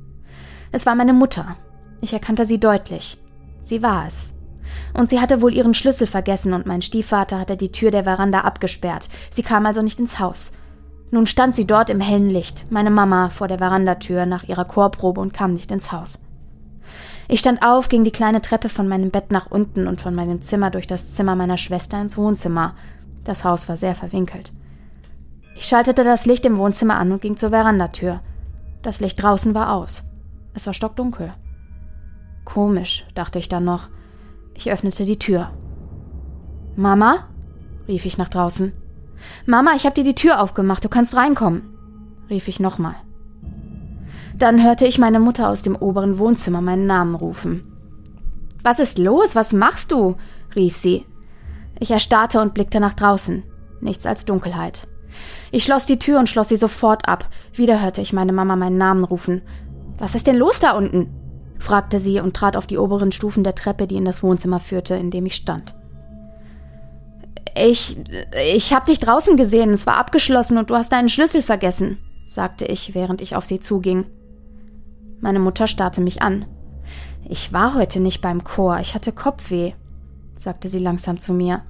Es 0.71 0.85
war 0.85 0.95
meine 0.95 1.13
Mutter. 1.13 1.55
Ich 2.01 2.11
erkannte 2.11 2.45
sie 2.45 2.59
deutlich. 2.59 3.17
Sie 3.63 3.81
war 3.81 4.05
es. 4.07 4.33
Und 4.93 5.09
sie 5.09 5.21
hatte 5.21 5.41
wohl 5.41 5.53
ihren 5.53 5.73
Schlüssel 5.73 6.07
vergessen 6.07 6.53
und 6.53 6.65
mein 6.65 6.81
Stiefvater 6.81 7.39
hatte 7.39 7.55
die 7.55 7.71
Tür 7.71 7.91
der 7.91 8.03
Veranda 8.03 8.41
abgesperrt. 8.41 9.07
Sie 9.29 9.43
kam 9.43 9.65
also 9.65 9.81
nicht 9.81 9.99
ins 9.99 10.19
Haus. 10.19 10.51
Nun 11.09 11.25
stand 11.25 11.55
sie 11.55 11.65
dort 11.65 11.89
im 11.89 12.01
hellen 12.01 12.29
Licht, 12.29 12.65
meine 12.69 12.89
Mama, 12.89 13.29
vor 13.29 13.47
der 13.47 13.59
Verandatür 13.59 14.25
nach 14.25 14.43
ihrer 14.43 14.65
Chorprobe 14.65 15.21
und 15.21 15.33
kam 15.33 15.53
nicht 15.53 15.71
ins 15.71 15.93
Haus. 15.93 16.19
Ich 17.27 17.39
stand 17.39 17.61
auf, 17.61 17.89
ging 17.89 18.03
die 18.03 18.11
kleine 18.11 18.41
Treppe 18.41 18.69
von 18.69 18.87
meinem 18.87 19.11
Bett 19.11 19.31
nach 19.31 19.51
unten 19.51 19.87
und 19.87 19.99
von 19.99 20.15
meinem 20.15 20.41
Zimmer 20.41 20.71
durch 20.71 20.87
das 20.87 21.13
Zimmer 21.13 21.35
meiner 21.35 21.57
Schwester 21.57 22.01
ins 22.01 22.17
Wohnzimmer. 22.17 22.75
Das 23.23 23.43
Haus 23.43 23.67
war 23.67 23.75
sehr 23.75 23.95
verwinkelt. 23.95 24.53
Ich 25.55 25.65
schaltete 25.65 26.03
das 26.03 26.25
Licht 26.25 26.45
im 26.45 26.57
Wohnzimmer 26.57 26.95
an 26.95 27.11
und 27.11 27.21
ging 27.21 27.35
zur 27.35 27.49
Verandatür. 27.49 28.21
Das 28.81 29.01
Licht 29.01 29.21
draußen 29.21 29.53
war 29.53 29.73
aus. 29.73 30.03
Es 30.53 30.65
war 30.67 30.73
stockdunkel. 30.73 31.33
Komisch, 32.45 33.05
dachte 33.15 33.39
ich 33.39 33.49
dann 33.49 33.65
noch. 33.65 33.89
Ich 34.53 34.71
öffnete 34.71 35.03
die 35.03 35.19
Tür. 35.19 35.49
Mama? 36.75 37.27
rief 37.87 38.05
ich 38.05 38.17
nach 38.17 38.29
draußen. 38.29 38.71
Mama, 39.45 39.71
ich 39.75 39.85
hab 39.85 39.95
dir 39.95 40.03
die 40.03 40.15
Tür 40.15 40.41
aufgemacht, 40.41 40.83
du 40.83 40.89
kannst 40.89 41.15
reinkommen, 41.15 41.63
rief 42.29 42.47
ich 42.47 42.59
nochmal. 42.59 42.95
Dann 44.37 44.63
hörte 44.63 44.85
ich 44.85 44.99
meine 44.99 45.19
Mutter 45.19 45.49
aus 45.49 45.63
dem 45.63 45.75
oberen 45.75 46.19
Wohnzimmer 46.19 46.61
meinen 46.61 46.85
Namen 46.85 47.15
rufen. 47.15 47.73
Was 48.63 48.79
ist 48.79 48.97
los? 48.99 49.35
Was 49.35 49.53
machst 49.53 49.91
du? 49.91 50.15
rief 50.55 50.75
sie. 50.75 51.05
Ich 51.79 51.91
erstarrte 51.91 52.41
und 52.41 52.53
blickte 52.53 52.79
nach 52.79 52.93
draußen. 52.93 53.43
Nichts 53.81 54.05
als 54.05 54.25
Dunkelheit. 54.25 54.87
Ich 55.51 55.63
schloss 55.63 55.85
die 55.85 55.99
Tür 55.99 56.19
und 56.19 56.29
schloss 56.29 56.49
sie 56.49 56.57
sofort 56.57 57.07
ab. 57.07 57.29
Wieder 57.53 57.81
hörte 57.81 58.01
ich 58.01 58.13
meine 58.13 58.33
Mama 58.33 58.55
meinen 58.55 58.77
Namen 58.77 59.03
rufen. 59.03 59.41
Was 59.97 60.15
ist 60.15 60.27
denn 60.27 60.35
los 60.35 60.59
da 60.59 60.71
unten? 60.71 61.09
fragte 61.59 61.99
sie 61.99 62.19
und 62.19 62.35
trat 62.35 62.55
auf 62.55 62.67
die 62.67 62.77
oberen 62.77 63.11
Stufen 63.11 63.43
der 63.43 63.55
Treppe, 63.55 63.87
die 63.87 63.95
in 63.95 64.05
das 64.05 64.21
Wohnzimmer 64.21 64.59
führte, 64.59 64.93
in 64.95 65.09
dem 65.09 65.25
ich 65.25 65.35
stand. 65.35 65.73
Ich. 67.55 67.97
ich 68.53 68.73
hab 68.73 68.85
dich 68.85 68.99
draußen 68.99 69.35
gesehen, 69.37 69.71
es 69.71 69.87
war 69.87 69.97
abgeschlossen 69.97 70.59
und 70.59 70.69
du 70.69 70.75
hast 70.75 70.91
deinen 70.91 71.09
Schlüssel 71.09 71.41
vergessen, 71.41 71.97
sagte 72.25 72.65
ich, 72.65 72.93
während 72.93 73.21
ich 73.21 73.35
auf 73.35 73.45
sie 73.45 73.59
zuging. 73.59 74.05
Meine 75.19 75.39
Mutter 75.39 75.67
starrte 75.67 76.01
mich 76.01 76.21
an. 76.21 76.45
Ich 77.27 77.51
war 77.51 77.75
heute 77.75 77.99
nicht 77.99 78.21
beim 78.21 78.43
Chor, 78.43 78.79
ich 78.79 78.95
hatte 78.95 79.11
Kopfweh, 79.11 79.73
sagte 80.35 80.69
sie 80.69 80.79
langsam 80.79 81.19
zu 81.19 81.33
mir. 81.33 81.63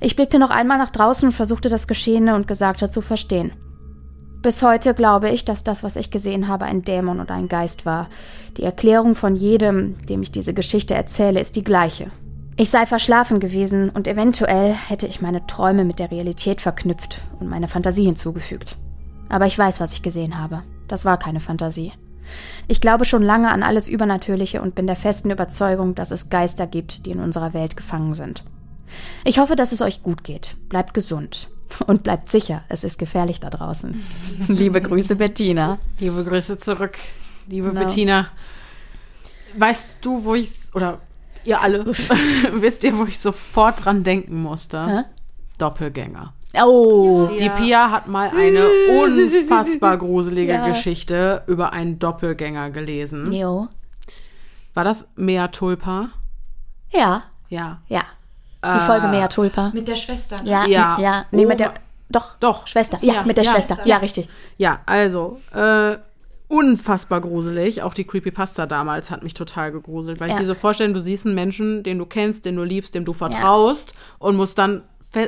Ich 0.00 0.16
blickte 0.16 0.38
noch 0.38 0.50
einmal 0.50 0.78
nach 0.78 0.90
draußen 0.90 1.28
und 1.28 1.34
versuchte 1.34 1.68
das 1.68 1.86
Geschehene 1.86 2.34
und 2.34 2.48
Gesagte 2.48 2.90
zu 2.90 3.00
verstehen. 3.00 3.52
Bis 4.42 4.60
heute 4.64 4.92
glaube 4.92 5.30
ich, 5.30 5.44
dass 5.44 5.62
das, 5.62 5.84
was 5.84 5.94
ich 5.94 6.10
gesehen 6.10 6.48
habe, 6.48 6.64
ein 6.64 6.82
Dämon 6.82 7.20
oder 7.20 7.34
ein 7.34 7.46
Geist 7.46 7.86
war. 7.86 8.08
Die 8.56 8.64
Erklärung 8.64 9.14
von 9.14 9.36
jedem, 9.36 10.04
dem 10.06 10.22
ich 10.22 10.32
diese 10.32 10.52
Geschichte 10.52 10.94
erzähle, 10.94 11.40
ist 11.40 11.54
die 11.54 11.62
gleiche. 11.62 12.10
Ich 12.56 12.68
sei 12.68 12.84
verschlafen 12.84 13.38
gewesen 13.38 13.88
und 13.88 14.08
eventuell 14.08 14.72
hätte 14.72 15.06
ich 15.06 15.22
meine 15.22 15.46
Träume 15.46 15.84
mit 15.84 16.00
der 16.00 16.10
Realität 16.10 16.60
verknüpft 16.60 17.20
und 17.38 17.48
meine 17.48 17.68
Fantasie 17.68 18.04
hinzugefügt. 18.04 18.78
Aber 19.28 19.46
ich 19.46 19.56
weiß, 19.56 19.78
was 19.78 19.92
ich 19.92 20.02
gesehen 20.02 20.38
habe. 20.38 20.62
Das 20.88 21.04
war 21.04 21.18
keine 21.18 21.40
Fantasie. 21.40 21.92
Ich 22.68 22.80
glaube 22.80 23.04
schon 23.04 23.22
lange 23.22 23.50
an 23.50 23.62
alles 23.62 23.88
Übernatürliche 23.88 24.62
und 24.62 24.74
bin 24.74 24.86
der 24.86 24.96
festen 24.96 25.30
Überzeugung, 25.30 25.94
dass 25.94 26.10
es 26.10 26.30
Geister 26.30 26.66
gibt, 26.66 27.06
die 27.06 27.10
in 27.10 27.20
unserer 27.20 27.54
Welt 27.54 27.76
gefangen 27.76 28.14
sind. 28.14 28.44
Ich 29.24 29.38
hoffe, 29.38 29.56
dass 29.56 29.72
es 29.72 29.80
euch 29.80 30.02
gut 30.02 30.22
geht. 30.24 30.56
Bleibt 30.68 30.94
gesund. 30.94 31.48
Und 31.86 32.02
bleibt 32.02 32.28
sicher, 32.28 32.64
es 32.68 32.84
ist 32.84 32.98
gefährlich 32.98 33.40
da 33.40 33.48
draußen. 33.48 34.02
Liebe 34.48 34.82
Grüße, 34.82 35.16
Bettina. 35.16 35.78
Liebe 35.98 36.22
Grüße 36.22 36.58
zurück, 36.58 36.98
liebe 37.48 37.70
Genau. 37.70 37.80
Bettina. 37.80 38.28
Weißt 39.56 39.94
du, 40.02 40.22
wo 40.24 40.34
ich, 40.34 40.50
oder 40.74 41.00
ihr 41.44 41.60
alle, 41.62 41.86
wisst 42.52 42.84
ihr, 42.84 42.98
wo 42.98 43.04
ich 43.04 43.18
sofort 43.18 43.86
dran 43.86 44.04
denken 44.04 44.42
musste? 44.42 44.86
Hä? 44.86 45.02
Doppelgänger. 45.56 46.34
Oh. 46.62 47.28
Die 47.38 47.48
Pia 47.48 47.90
hat 47.90 48.08
mal 48.08 48.30
eine 48.36 48.66
unfassbar 49.02 49.96
gruselige 49.96 50.52
Ja. 50.52 50.68
Geschichte 50.68 51.42
über 51.46 51.72
einen 51.72 51.98
Doppelgänger 51.98 52.70
gelesen. 52.70 53.32
Jo. 53.32 53.68
War 54.74 54.84
das 54.84 55.06
Mea 55.16 55.48
Tulpa? 55.48 56.08
Ja, 56.90 57.22
Ja. 57.48 57.80
ja. 57.88 58.02
Die 58.64 58.80
Folge 58.86 59.08
Mea 59.08 59.26
Tulpa. 59.28 59.70
Mit 59.74 59.88
der 59.88 59.96
Schwester. 59.96 60.42
ne? 60.42 60.48
Ja, 60.50 60.66
Ja. 60.66 60.98
ja. 61.00 61.24
Nee, 61.30 61.46
mit 61.46 61.58
Oh 61.60 61.64
der. 61.64 61.74
Doch. 62.10 62.36
Doch. 62.38 62.66
Schwester. 62.66 62.98
Ja, 63.00 63.14
Ja, 63.14 63.22
mit 63.24 63.36
der 63.38 63.44
ja. 63.44 63.52
Schwester. 63.52 63.78
Ja, 63.84 63.96
richtig. 63.96 64.28
Ja, 64.58 64.80
also, 64.86 65.40
äh, 65.54 65.96
unfassbar 66.48 67.20
gruselig. 67.22 67.82
Auch 67.82 67.94
die 67.94 68.04
Creepypasta 68.04 68.66
damals 68.66 69.10
hat 69.10 69.22
mich 69.22 69.32
total 69.34 69.72
gegruselt, 69.72 70.20
weil 70.20 70.28
Ja. 70.28 70.34
ich 70.34 70.40
dir 70.40 70.46
so 70.46 70.54
vorstelle, 70.54 70.92
du 70.92 71.00
siehst 71.00 71.24
einen 71.26 71.34
Menschen, 71.34 71.82
den 71.82 71.98
du 71.98 72.04
kennst, 72.06 72.44
den 72.44 72.56
du 72.56 72.62
liebst, 72.62 72.94
dem 72.94 73.04
du 73.06 73.14
vertraust 73.14 73.94
und 74.18 74.36
musst 74.36 74.58
dann 74.58 74.82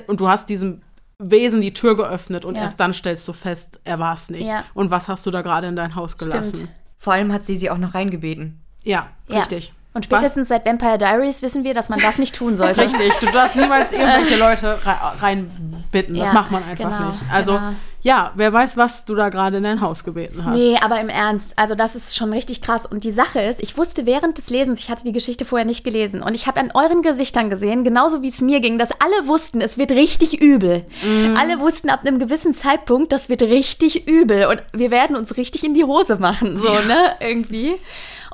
und 0.07 0.21
du 0.21 0.29
hast 0.29 0.49
diesem 0.49 0.83
Wesen 1.19 1.61
die 1.61 1.73
Tür 1.73 1.97
geöffnet 1.97 2.45
und 2.45 2.57
Ja. 2.57 2.63
erst 2.63 2.81
dann 2.81 2.93
stellst 2.93 3.27
du 3.29 3.33
fest, 3.33 3.81
er 3.85 3.99
war 3.99 4.15
es 4.15 4.31
nicht. 4.31 4.47
Ja. 4.47 4.65
Und 4.75 4.91
was 4.91 5.09
hast 5.09 5.25
du 5.27 5.31
da 5.31 5.43
gerade 5.43 5.69
in 5.69 5.77
dein 5.77 5.95
Haus 5.95 6.19
gelassen? 6.19 6.69
Vor 6.99 7.13
allem 7.13 7.33
hat 7.33 7.45
sie 7.45 7.57
sie 7.57 7.71
auch 7.71 7.79
noch 7.79 7.95
reingebeten. 7.95 8.61
Ja. 8.83 9.09
richtig. 9.31 9.73
Und 9.95 10.05
spätestens 10.05 10.49
seit 10.49 10.67
Vampire 10.67 10.99
Diaries 10.99 11.41
wissen 11.41 11.63
wir, 11.65 11.73
dass 11.73 11.89
man 11.89 12.01
das 12.01 12.19
nicht 12.19 12.35
tun 12.35 12.57
sollte. 12.57 12.81
Richtig, 12.85 13.13
du 13.21 13.27
darfst 13.27 13.55
niemals 13.57 13.93
irgendwelche 13.93 14.37
Leute 14.41 14.79
rei- 14.85 15.13
reinbitten. 15.21 16.17
Das 16.19 16.29
Ja, 16.29 16.35
macht 16.35 16.51
man 16.51 16.65
einfach 16.65 16.85
genau, 16.99 17.11
nicht. 17.11 17.23
Also, 17.31 17.53
genau. 17.53 17.73
ja, 18.03 18.33
wer 18.35 18.53
weiß, 18.53 18.77
was 18.77 19.05
du 19.05 19.15
da 19.15 19.29
gerade 19.29 19.59
in 19.59 19.63
dein 19.63 19.81
Haus 19.81 20.03
gebeten 20.03 20.45
hast. 20.45 20.57
Nee, 20.57 20.77
aber 20.83 21.01
im 21.01 21.09
Ernst, 21.09 21.53
also 21.55 21.77
das 21.77 21.95
ist 21.95 22.17
schon 22.17 22.33
richtig 22.33 22.61
krass. 22.61 22.87
Und 22.87 23.05
die 23.05 23.13
Sache 23.13 23.41
ist, 23.41 23.63
ich 23.63 23.79
wusste 23.79 24.05
während 24.05 24.37
des 24.37 24.51
Lesens, 24.51 24.81
ich 24.81 24.91
hatte 24.91 25.05
die 25.05 25.13
Geschichte 25.13 25.45
vorher 25.45 25.65
nicht 25.65 25.85
gelesen, 25.85 26.23
und 26.23 26.35
ich 26.35 26.49
habe 26.49 26.59
an 26.59 26.73
euren 26.75 27.03
Gesichtern 27.03 27.49
gesehen, 27.49 27.85
genauso 27.85 28.21
wie 28.21 28.29
es 28.31 28.41
mir 28.41 28.59
ging, 28.59 28.79
dass 28.79 28.91
alle 28.91 29.29
wussten, 29.29 29.61
es 29.61 29.79
wird 29.79 29.93
richtig 29.93 30.43
übel. 30.43 30.85
Mhm. 31.05 31.37
Alle 31.39 31.61
wussten 31.61 31.89
ab 31.89 32.01
einem 32.05 32.19
gewissen 32.19 32.53
Zeitpunkt, 32.53 33.13
das 33.13 33.29
wird 33.29 33.43
richtig 33.43 34.09
übel 34.09 34.47
und 34.47 34.61
wir 34.73 34.91
werden 34.91 35.15
uns 35.15 35.37
richtig 35.37 35.63
in 35.63 35.75
die 35.75 35.85
Hose 35.85 36.17
machen, 36.17 36.57
so, 36.59 36.73
ne, 36.73 37.15
irgendwie. 37.21 37.77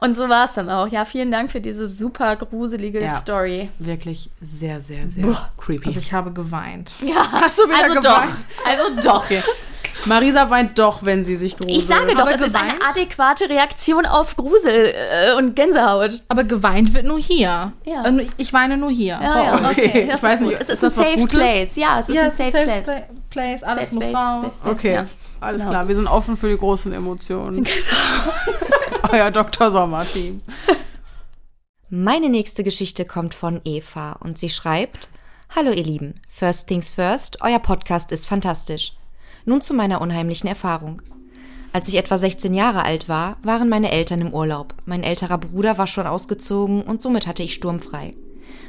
Und 0.01 0.15
so 0.15 0.29
war 0.31 0.47
es 0.47 0.55
dann 0.55 0.71
auch. 0.71 0.89
Ja, 0.89 1.05
vielen 1.05 1.31
Dank 1.31 1.51
für 1.51 1.61
diese 1.61 1.87
super 1.87 2.35
gruselige 2.37 3.03
Ja. 3.03 3.17
Story. 3.19 3.69
Wirklich 3.79 4.31
sehr, 4.41 4.81
sehr, 4.81 5.09
sehr 5.09 5.37
creepy. 5.59 5.87
Also 5.89 6.01
ich 6.01 6.13
habe 6.13 6.33
geweint. 6.33 6.93
Ja, 7.05 7.27
Hast 7.33 7.59
du 7.59 7.65
wieder 7.65 7.83
also 7.85 7.95
geweint? 8.01 8.05
doch. 8.05 8.67
Also 8.67 8.85
doch. 9.09 9.25
Okay. 9.25 9.43
Marisa 10.07 10.49
weint 10.49 10.79
doch, 10.79 11.03
wenn 11.03 11.27
sie 11.27 11.37
sich 11.37 11.59
gruselt. 11.59 11.77
Ich 11.77 11.87
sage 11.87 12.15
doch, 12.15 12.21
Aber 12.21 12.31
es 12.35 12.41
ist 12.41 12.55
eine 12.55 12.73
geweint? 12.73 12.83
adäquate 12.97 13.51
Reaktion 13.51 14.07
auf 14.07 14.35
Grusel 14.35 14.95
äh, 14.95 15.35
und 15.37 15.55
Gänsehaut. 15.55 16.23
Aber 16.29 16.45
geweint 16.45 16.95
wird 16.95 17.05
nur 17.05 17.19
hier. 17.19 17.73
Ja. 17.85 18.05
Ich 18.39 18.51
weine 18.55 18.79
nur 18.79 18.91
hier. 18.91 19.19
Ja, 19.23 19.35
Oh, 19.35 19.45
ja, 19.45 19.71
okay. 19.71 19.87
okay. 19.91 20.03
Ich 20.05 20.11
Das 20.13 20.23
weiß 20.23 20.41
nicht, 20.41 20.53
Es 20.55 20.61
ist 20.61 20.69
ist 20.71 20.83
ein 20.83 20.89
das 20.89 20.97
was 20.97 21.07
safe 21.07 21.19
Gutes? 21.19 21.39
place. 21.39 21.77
Ja, 21.77 22.01
es 22.01 22.09
ist 22.09 22.15
Ja, 22.15 22.23
ein 22.23 22.31
safe, 22.31 22.45
ist 22.45 22.53
place. 22.65 22.85
Pla- 22.87 23.03
Place, 23.29 23.63
alles 23.63 23.91
Safe 23.91 23.95
muss 23.95 24.05
space, 24.05 24.17
raus. 24.17 24.61
safe 24.63 24.71
Okay, 24.71 25.01
alles 25.41 25.61
Genau. 25.61 25.71
klar. 25.71 25.87
Wir 25.89 25.95
sind 25.97 26.07
offen 26.09 26.37
für 26.39 26.49
die 26.49 26.57
großen 26.57 26.93
Emotionen. 26.95 27.65
Euer 29.13 29.33
Dr. 29.33 29.73
Sommer-Team. 29.73 30.39
Meine 31.89 32.29
nächste 32.29 32.63
Geschichte 32.63 33.05
kommt 33.05 33.35
von 33.35 33.61
Eva 33.65 34.13
und 34.13 34.39
sie 34.39 34.49
schreibt: 34.49 35.09
Hallo 35.55 35.73
ihr 35.73 35.83
Lieben, 35.83 36.15
First 36.29 36.69
Things 36.69 36.91
First, 36.91 37.39
euer 37.43 37.59
Podcast 37.59 38.13
ist 38.13 38.29
fantastisch. 38.29 38.93
Nun 39.45 39.63
zu 39.63 39.75
meiner 39.75 40.01
unheimlichen 40.01 40.47
Erfahrung. 40.47 41.03
Als 41.73 41.89
ich 41.89 41.97
etwa 41.97 42.19
16 42.19 42.55
Jahre 42.55 42.85
alt 42.85 43.09
war, 43.09 43.37
waren 43.43 43.69
meine 43.69 43.91
Eltern 43.91 44.21
im 44.21 44.33
Urlaub. 44.33 44.75
Mein 44.87 45.03
älterer 45.03 45.39
Bruder 45.39 45.77
war 45.77 45.89
schon 45.89 46.07
ausgezogen 46.07 46.83
und 46.83 47.03
somit 47.03 47.27
hatte 47.27 47.43
ich 47.43 47.55
sturmfrei. 47.55 48.15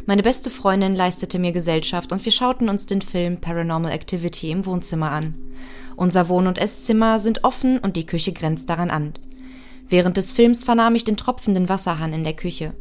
Meine 0.07 0.23
beste 0.23 0.49
Freundin 0.49 0.95
leistete 0.95 1.38
mir 1.38 1.51
Gesellschaft 1.51 2.11
und 2.11 2.26
wir 2.26 2.31
schauten 2.31 2.68
uns 2.68 2.88
den 2.88 3.03
Film 3.03 3.39
Paranormal 3.39 3.91
Activity 3.91 4.49
im 4.49 4.65
Wohnzimmer 4.65 5.11
an. 5.11 5.35
Unser 5.95 6.30
Wohn- 6.30 6.47
und 6.47 6.57
Esszimmer 6.57 7.19
sind 7.19 7.43
offen 7.43 7.77
und 7.77 7.95
die 7.95 8.07
Küche 8.07 8.34
grenzt 8.34 8.69
daran 8.69 8.89
an. 8.89 9.13
Während 9.91 10.15
des 10.15 10.31
Films 10.31 10.63
vernahm 10.63 10.95
ich 10.95 11.03
den 11.03 11.18
tropfenden 11.18 11.68
Wasserhahn 11.68 12.13
in 12.13 12.23
der 12.23 12.31
Küche. 12.31 12.73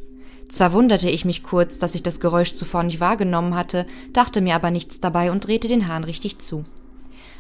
Zwar 0.49 0.73
wunderte 0.73 1.11
ich 1.11 1.25
mich 1.25 1.43
kurz, 1.43 1.79
dass 1.79 1.97
ich 1.97 2.05
das 2.05 2.21
Geräusch 2.21 2.55
zuvor 2.55 2.85
nicht 2.85 3.01
wahrgenommen 3.01 3.57
hatte, 3.57 3.85
dachte 4.13 4.41
mir 4.41 4.55
aber 4.55 4.71
nichts 4.71 5.01
dabei 5.01 5.33
und 5.33 5.45
drehte 5.45 5.67
den 5.67 5.89
Hahn 5.89 6.05
richtig 6.05 6.39
zu. 6.39 6.63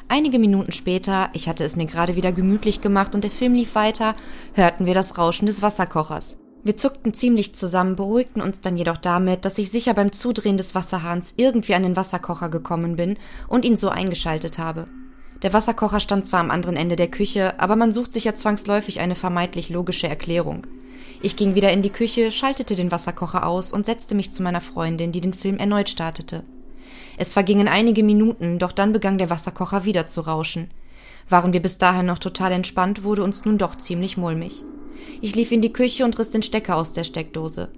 Einige 0.08 0.40
Minuten 0.40 0.72
später, 0.72 1.30
ich 1.34 1.48
hatte 1.48 1.62
es 1.62 1.76
mir 1.76 1.86
gerade 1.86 2.16
wieder 2.16 2.32
gemütlich 2.32 2.80
gemacht 2.80 3.14
und 3.14 3.22
der 3.22 3.30
Film 3.30 3.54
lief 3.54 3.76
weiter, 3.76 4.14
hörten 4.54 4.86
wir 4.86 4.94
das 4.94 5.16
Rauschen 5.16 5.46
des 5.46 5.62
Wasserkochers. 5.62 6.40
Wir 6.64 6.76
zuckten 6.76 7.14
ziemlich 7.14 7.54
zusammen, 7.54 7.94
beruhigten 7.94 8.42
uns 8.42 8.60
dann 8.60 8.76
jedoch 8.76 8.98
damit, 8.98 9.44
dass 9.44 9.56
ich 9.58 9.70
sicher 9.70 9.94
beim 9.94 10.10
Zudrehen 10.10 10.56
des 10.56 10.74
Wasserhahns 10.74 11.34
irgendwie 11.36 11.76
an 11.76 11.84
den 11.84 11.94
Wasserkocher 11.94 12.48
gekommen 12.48 12.96
bin 12.96 13.18
und 13.46 13.64
ihn 13.64 13.76
so 13.76 13.88
eingeschaltet 13.88 14.58
habe. 14.58 14.86
Der 15.42 15.52
Wasserkocher 15.52 16.00
stand 16.00 16.26
zwar 16.26 16.40
am 16.40 16.50
anderen 16.50 16.76
Ende 16.76 16.96
der 16.96 17.08
Küche, 17.08 17.58
aber 17.58 17.76
man 17.76 17.92
sucht 17.92 18.12
sich 18.12 18.24
ja 18.24 18.34
zwangsläufig 18.34 19.00
eine 19.00 19.14
vermeintlich 19.14 19.70
logische 19.70 20.08
Erklärung. 20.08 20.66
Ich 21.22 21.36
ging 21.36 21.54
wieder 21.54 21.72
in 21.72 21.82
die 21.82 21.90
Küche, 21.90 22.32
schaltete 22.32 22.76
den 22.76 22.90
Wasserkocher 22.90 23.46
aus 23.46 23.72
und 23.72 23.86
setzte 23.86 24.14
mich 24.14 24.32
zu 24.32 24.42
meiner 24.42 24.60
Freundin, 24.60 25.12
die 25.12 25.20
den 25.20 25.34
Film 25.34 25.56
erneut 25.56 25.88
startete. 25.88 26.42
Es 27.16 27.32
vergingen 27.32 27.68
einige 27.68 28.02
Minuten, 28.02 28.58
doch 28.58 28.72
dann 28.72 28.92
begann 28.92 29.18
der 29.18 29.30
Wasserkocher 29.30 29.84
wieder 29.84 30.06
zu 30.06 30.22
rauschen. 30.22 30.70
Waren 31.30 31.52
wir 31.52 31.62
bis 31.62 31.78
dahin 31.78 32.06
noch 32.06 32.18
total 32.18 32.52
entspannt, 32.52 33.04
wurde 33.04 33.22
uns 33.22 33.44
nun 33.44 33.56
doch 33.56 33.76
ziemlich 33.76 34.16
mulmig. 34.16 34.64
Ich 35.22 35.34
lief 35.34 35.52
in 35.52 35.62
die 35.62 35.72
Küche 35.72 36.04
und 36.04 36.18
riss 36.18 36.30
den 36.30 36.42
Stecker 36.42 36.76
aus 36.76 36.92
der 36.92 37.04
Steckdose. 37.04 37.68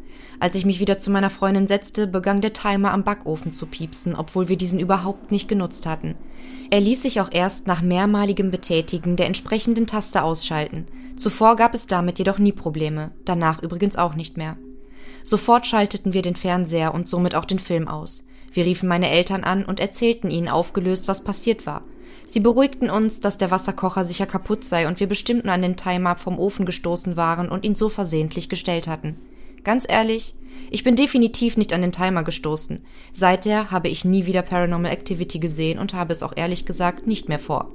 Als 0.41 0.55
ich 0.57 0.65
mich 0.65 0.81
wieder 0.81 0.99
zu 0.99 1.11
meiner 1.11 1.31
Freundin 1.31 1.67
setzte, 1.67 2.07
begann 2.07 2.41
der 2.41 2.53
Timer 2.53 2.93
am 2.93 3.05
Backofen 3.05 3.53
zu 3.53 3.67
piepsen, 3.67 4.17
obwohl 4.17 4.49
wir 4.49 4.57
diesen 4.57 4.81
überhaupt 4.81 5.31
nicht 5.31 5.49
genutzt 5.49 5.87
hatten. 5.87 6.17
Er 6.71 6.81
ließ 6.81 7.03
sich 7.03 7.21
auch 7.21 7.29
erst 7.31 7.67
nach 7.67 7.83
mehrmaligem 7.83 8.51
Betätigen 8.51 9.17
der 9.17 9.27
entsprechenden 9.27 9.87
Taste 9.87 10.23
ausschalten. 10.23 10.87
Zuvor 11.17 11.57
gab 11.57 11.75
es 11.75 11.87
damit 11.87 12.19
jedoch 12.19 12.39
nie 12.39 12.53
Probleme, 12.53 13.13
danach 13.25 13.63
übrigens 13.63 13.97
auch 13.97 14.15
nicht 14.15 14.37
mehr. 14.37 14.57
Sofort 15.23 15.67
schalteten 15.67 16.13
wir 16.13 16.23
den 16.23 16.35
Fernseher 16.35 16.95
und 16.95 17.07
somit 17.07 17.35
auch 17.35 17.45
den 17.45 17.59
Film 17.59 17.87
aus. 17.87 18.27
Wir 18.53 18.65
riefen 18.65 18.89
meine 18.89 19.11
Eltern 19.11 19.45
an 19.45 19.65
und 19.65 19.79
erzählten 19.79 20.31
ihnen 20.31 20.49
aufgelöst, 20.49 21.07
was 21.07 21.23
passiert 21.23 21.67
war. 21.67 21.83
Sie 22.33 22.41
beruhigten 22.41 22.89
uns, 22.89 23.21
dass 23.21 23.37
der 23.37 23.51
Wasserkocher 23.51 24.07
sicher 24.07 24.25
kaputt 24.25 24.65
sei 24.65 24.89
und 24.89 25.01
wir 25.01 25.07
bestimmt 25.07 25.45
nur 25.45 25.53
an 25.53 25.61
den 25.61 25.77
Timer 25.77 26.17
vom 26.17 26.39
Ofen 26.39 26.65
gestoßen 26.65 27.15
waren 27.19 27.51
und 27.51 27.63
ihn 27.63 27.75
so 27.75 27.91
versehentlich 27.91 28.49
gestellt 28.49 28.89
hatten. 28.89 29.19
Ganz 29.65 29.85
ehrlich, 29.87 30.35
ich 30.71 30.83
bin 30.83 30.97
definitiv 30.97 31.59
nicht 31.59 31.75
an 31.75 31.83
den 31.83 31.93
Timer 31.93 32.23
gestoßen. 32.23 32.87
Seither 33.13 33.71
habe 33.71 33.89
ich 33.89 34.07
nie 34.07 34.25
wieder 34.25 34.41
Paranormal 34.41 34.93
Activity 34.93 35.41
gesehen 35.41 35.79
und 35.79 35.93
habe 35.93 36.15
es 36.15 36.23
auch 36.23 36.33
ehrlich 36.35 36.65
gesagt 36.65 37.07
nicht 37.07 37.29
mehr 37.29 37.39
vor. 37.39 37.69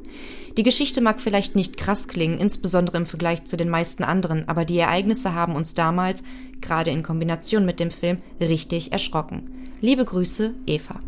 Die 0.57 0.63
Geschichte 0.63 1.01
mag 1.01 1.21
vielleicht 1.21 1.55
nicht 1.55 1.77
krass 1.77 2.07
klingen, 2.07 2.39
insbesondere 2.39 2.97
im 2.97 3.05
Vergleich 3.05 3.45
zu 3.45 3.57
den 3.57 3.69
meisten 3.69 4.03
anderen, 4.03 4.49
aber 4.49 4.65
die 4.65 4.79
Ereignisse 4.79 5.35
haben 5.35 5.55
uns 5.55 5.75
damals, 5.75 6.23
gerade 6.61 6.89
in 6.89 7.03
Kombination 7.03 7.63
mit 7.63 7.79
dem 7.79 7.91
Film, 7.91 8.17
richtig 8.41 8.91
erschrocken. 8.91 9.69
Liebe 9.81 10.03
Grüße, 10.03 10.55
Eva. 10.65 10.99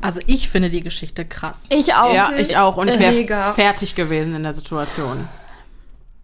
Also 0.00 0.20
ich 0.26 0.48
finde 0.48 0.70
die 0.70 0.82
Geschichte 0.82 1.24
krass. 1.24 1.58
Ich 1.68 1.94
auch. 1.94 2.14
Ja, 2.14 2.32
ich 2.32 2.56
auch. 2.56 2.76
Und 2.76 2.88
ich 2.88 2.98
wäre 2.98 3.54
fertig 3.54 3.94
gewesen 3.94 4.34
in 4.34 4.42
der 4.42 4.52
Situation. 4.52 5.28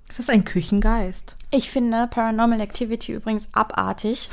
Ist 0.08 0.18
das 0.18 0.28
ein 0.28 0.44
Küchengeist? 0.44 1.36
Ich 1.50 1.70
finde 1.70 2.06
Paranormal 2.06 2.60
Activity 2.60 3.12
übrigens 3.12 3.48
abartig. 3.52 4.30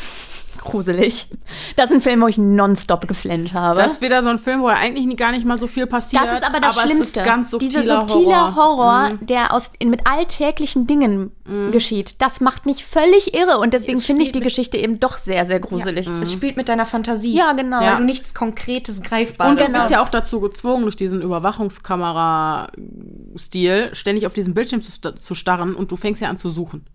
Gruselig. 0.64 1.28
Das 1.76 1.88
ist 1.90 1.96
ein 1.96 2.02
Film, 2.02 2.22
wo 2.22 2.28
ich 2.28 2.38
nonstop 2.38 3.06
geflennt 3.08 3.52
habe. 3.54 3.82
Das 3.82 3.94
ist 3.94 4.02
wieder 4.02 4.24
so 4.24 4.30
ein 4.30 4.38
Film, 4.38 4.62
wo 4.62 4.70
ja 4.70 4.76
eigentlich 4.76 5.04
gar 5.18 5.32
nicht 5.32 5.46
mal 5.46 5.58
so 5.58 5.68
viel 5.68 5.88
passiert. 5.88 6.24
Das 6.26 6.40
ist 6.40 6.46
aber 6.48 6.62
das 6.62 6.78
es 6.78 6.84
Schlimmste. 6.84 7.20
ist 7.20 7.26
ganz 7.26 7.52
subtiler 7.52 7.82
Dieser 7.82 8.00
subtile 8.08 8.56
Horror, 8.56 8.56
Horror. 8.56 9.10
Mhm. 9.10 9.26
der 9.28 9.54
aus, 9.54 9.72
mit 9.84 10.08
alltäglichen 10.08 10.88
Dingen 10.88 11.32
geschieht, 11.72 12.22
das 12.22 12.40
macht 12.40 12.66
mich 12.66 12.86
völlig 12.86 13.34
irre. 13.34 13.58
Und 13.60 13.74
deswegen 13.74 13.98
Es 13.98 14.06
finde 14.06 14.24
ich 14.24 14.32
die 14.32 14.40
Geschichte 14.40 14.78
eben 14.78 15.02
doch 15.02 15.18
sehr, 15.18 15.46
sehr 15.46 15.60
gruselig. 15.60 16.08
Es 16.22 16.32
spielt 16.32 16.56
mit 16.56 16.70
deiner 16.70 16.86
Fantasie. 16.86 17.34
Ja, 17.36 17.52
genau. 17.52 17.80
Weil 17.80 17.86
Ja. 17.88 17.98
du 17.98 18.04
nichts 18.06 18.34
Konkretes, 18.34 19.02
Greifbares 19.02 19.52
Und 19.52 19.60
du 19.60 19.66
Genau. 19.66 19.80
bist 19.80 19.92
ja 19.92 20.02
auch 20.02 20.08
dazu 20.08 20.40
gezwungen, 20.40 20.84
durch 20.84 20.96
diesen 20.96 21.22
Überwachungskamera-Stil 21.22 23.90
ständig 23.94 24.26
auf 24.26 24.34
diesen 24.34 24.54
Bildschirm 24.54 24.82
zu, 24.82 25.14
zu 25.16 25.36
starren 25.36 25.76
und 25.76 25.92
du 25.92 25.98
fängst 25.98 26.22
ja 26.22 26.30
an 26.30 26.38
zu 26.38 26.50
suchen. 26.52 26.86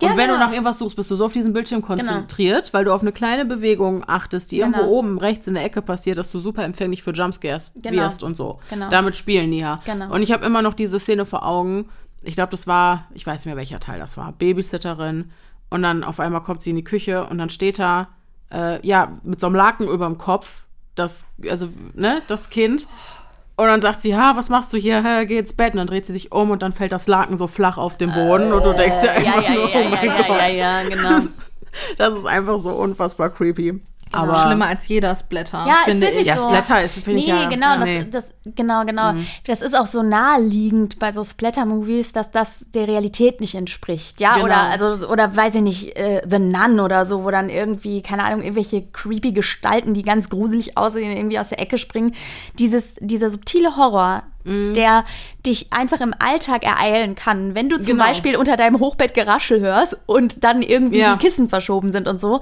Und 0.00 0.08
Ja, 0.08 0.16
wenn 0.16 0.28
du 0.28 0.34
genau. 0.34 0.46
nach 0.46 0.52
irgendwas 0.52 0.78
suchst, 0.78 0.96
bist 0.96 1.10
du 1.10 1.16
so 1.16 1.24
auf 1.24 1.32
diesen 1.32 1.52
Bildschirm 1.52 1.82
konzentriert, 1.82 2.72
weil 2.72 2.84
du 2.84 2.92
auf 2.92 3.02
eine 3.02 3.12
kleine 3.12 3.44
Bewegung 3.44 4.04
achtest, 4.06 4.50
die 4.52 4.56
Genau. 4.58 4.78
irgendwo 4.78 4.96
oben 4.98 5.18
rechts 5.18 5.46
in 5.46 5.54
der 5.54 5.64
Ecke 5.64 5.82
passiert, 5.82 6.18
dass 6.18 6.30
du 6.32 6.38
super 6.40 6.64
empfänglich 6.64 7.02
für 7.02 7.12
Jumpscares 7.12 7.70
Genau. 7.76 8.02
wirst 8.02 8.22
und 8.22 8.36
so. 8.36 8.58
Genau. 8.70 8.88
Damit 8.88 9.16
spielen 9.16 9.50
die 9.50 9.58
ja. 9.58 9.80
Genau. 9.84 10.12
Und 10.14 10.22
ich 10.22 10.32
habe 10.32 10.44
immer 10.44 10.62
noch 10.62 10.74
diese 10.74 10.98
Szene 10.98 11.24
vor 11.26 11.46
Augen. 11.46 11.88
Ich 12.22 12.34
glaube, 12.34 12.50
das 12.50 12.66
war, 12.66 13.06
ich 13.14 13.26
weiß 13.26 13.40
nicht 13.40 13.46
mehr, 13.46 13.56
welcher 13.56 13.80
Teil 13.80 13.98
das 13.98 14.16
war, 14.16 14.32
Babysitterin. 14.32 15.30
Und 15.70 15.82
dann 15.82 16.04
auf 16.04 16.20
einmal 16.20 16.42
kommt 16.42 16.62
sie 16.62 16.70
in 16.70 16.76
die 16.76 16.84
Küche 16.84 17.24
und 17.26 17.38
dann 17.38 17.50
steht 17.50 17.78
da, 17.78 18.08
äh, 18.52 18.84
ja, 18.86 19.12
mit 19.22 19.40
so 19.40 19.46
einem 19.46 19.56
Laken 19.56 19.88
über 19.88 20.06
dem 20.06 20.18
Kopf, 20.18 20.64
das, 20.94 21.24
also, 21.48 21.68
ne, 21.94 22.20
das 22.26 22.50
Kind. 22.50 22.86
Und 23.56 23.66
dann 23.66 23.82
sagt 23.82 24.02
sie, 24.02 24.16
ha, 24.16 24.32
was 24.36 24.48
machst 24.48 24.72
du 24.72 24.78
hier? 24.78 25.02
Hä, 25.04 25.26
geh 25.26 25.38
ins 25.38 25.52
Bett. 25.52 25.74
Und 25.74 25.78
dann 25.78 25.86
dreht 25.86 26.06
sie 26.06 26.12
sich 26.12 26.32
um 26.32 26.50
und 26.50 26.62
dann 26.62 26.72
fällt 26.72 26.92
das 26.92 27.06
Laken 27.06 27.36
so 27.36 27.46
flach 27.46 27.76
auf 27.78 27.96
den 27.96 28.12
Boden 28.12 28.52
und 28.52 28.64
du 28.64 28.72
denkst 28.72 28.96
dir 29.02 29.10
Äh, 29.10 29.24
ja, 29.24 29.34
einfach 29.34 29.48
ja, 29.48 29.54
nur, 29.54 29.68
ja, 29.68 29.80
oh 29.80 29.88
mein 29.90 30.06
ja, 30.06 30.16
Gott. 30.16 30.28
ja, 30.28 30.48
ja, 30.48 30.80
ja, 30.80 30.88
genau. 30.88 31.20
Das 31.96 32.14
ist 32.14 32.26
einfach 32.26 32.58
so 32.58 32.70
unfassbar 32.70 33.30
creepy. 33.30 33.80
Aber 34.12 34.34
Schlimmer 34.34 34.66
als 34.66 34.88
jeder 34.88 35.14
Splatter, 35.14 35.64
Ja, 35.66 35.76
ist 35.80 35.84
finde 35.84 36.06
wirklich 36.06 36.22
ich. 36.22 36.26
Ja, 36.28 36.36
so. 36.36 36.48
Splatter 36.48 36.84
ist, 36.84 36.94
finde 36.94 37.12
nee, 37.12 37.20
ich 37.20 37.26
ja. 37.26 37.48
genau, 37.48 37.76
das, 37.76 37.84
nee. 37.84 38.06
das, 38.10 38.34
genau, 38.44 38.84
genau. 38.84 39.12
Das 39.46 39.62
ist 39.62 39.76
auch 39.78 39.86
so 39.86 40.02
naheliegend 40.02 40.98
bei 40.98 41.12
so 41.12 41.24
Splatter-Movies, 41.24 42.12
dass 42.12 42.30
das 42.30 42.66
der 42.74 42.88
Realität 42.88 43.40
nicht 43.40 43.54
entspricht. 43.54 44.20
Ja, 44.20 44.34
Genau. 44.34 44.44
oder, 44.46 44.56
also, 44.58 45.08
oder 45.08 45.34
weiß 45.36 45.56
ich 45.56 45.62
nicht, 45.62 45.96
äh, 45.96 46.22
The 46.28 46.38
Nun 46.38 46.80
oder 46.80 47.06
so, 47.06 47.24
wo 47.24 47.30
dann 47.30 47.48
irgendwie, 47.48 48.02
keine 48.02 48.24
Ahnung, 48.24 48.42
irgendwelche 48.42 48.82
creepy 48.82 49.32
Gestalten, 49.32 49.94
die 49.94 50.02
ganz 50.02 50.28
gruselig 50.28 50.76
aussehen, 50.76 51.16
irgendwie 51.16 51.38
aus 51.38 51.50
der 51.50 51.60
Ecke 51.60 51.78
springen. 51.78 52.14
Dieses, 52.58 52.94
dieser 53.00 53.30
subtile 53.30 53.76
Horror, 53.76 54.22
der 54.44 55.04
dich 55.46 55.72
einfach 55.72 56.00
im 56.00 56.14
Alltag 56.18 56.64
ereilen 56.64 57.14
kann, 57.14 57.54
wenn 57.54 57.68
du 57.68 57.76
zum 57.76 57.96
Genau. 57.96 58.04
Beispiel 58.06 58.36
unter 58.36 58.56
deinem 58.56 58.80
Hochbett 58.80 59.14
Geraschel 59.14 59.60
hörst 59.60 59.96
und 60.06 60.42
dann 60.44 60.62
irgendwie 60.62 60.98
Ja. 60.98 61.14
die 61.16 61.24
Kissen 61.24 61.48
verschoben 61.48 61.92
sind 61.92 62.08
und 62.08 62.20
so. 62.20 62.40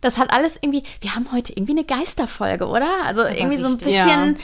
Das 0.00 0.18
hat 0.18 0.32
alles 0.32 0.56
irgendwie, 0.60 0.84
wir 1.00 1.14
haben 1.14 1.26
heute 1.32 1.52
irgendwie 1.52 1.72
eine 1.72 1.84
Geisterfolge, 1.84 2.66
oder? 2.66 2.88
Also 3.04 3.22
irgendwie 3.24 3.56
so 3.56 3.66
ein 3.66 3.72
richtig. 3.74 3.88
bisschen. 3.94 4.36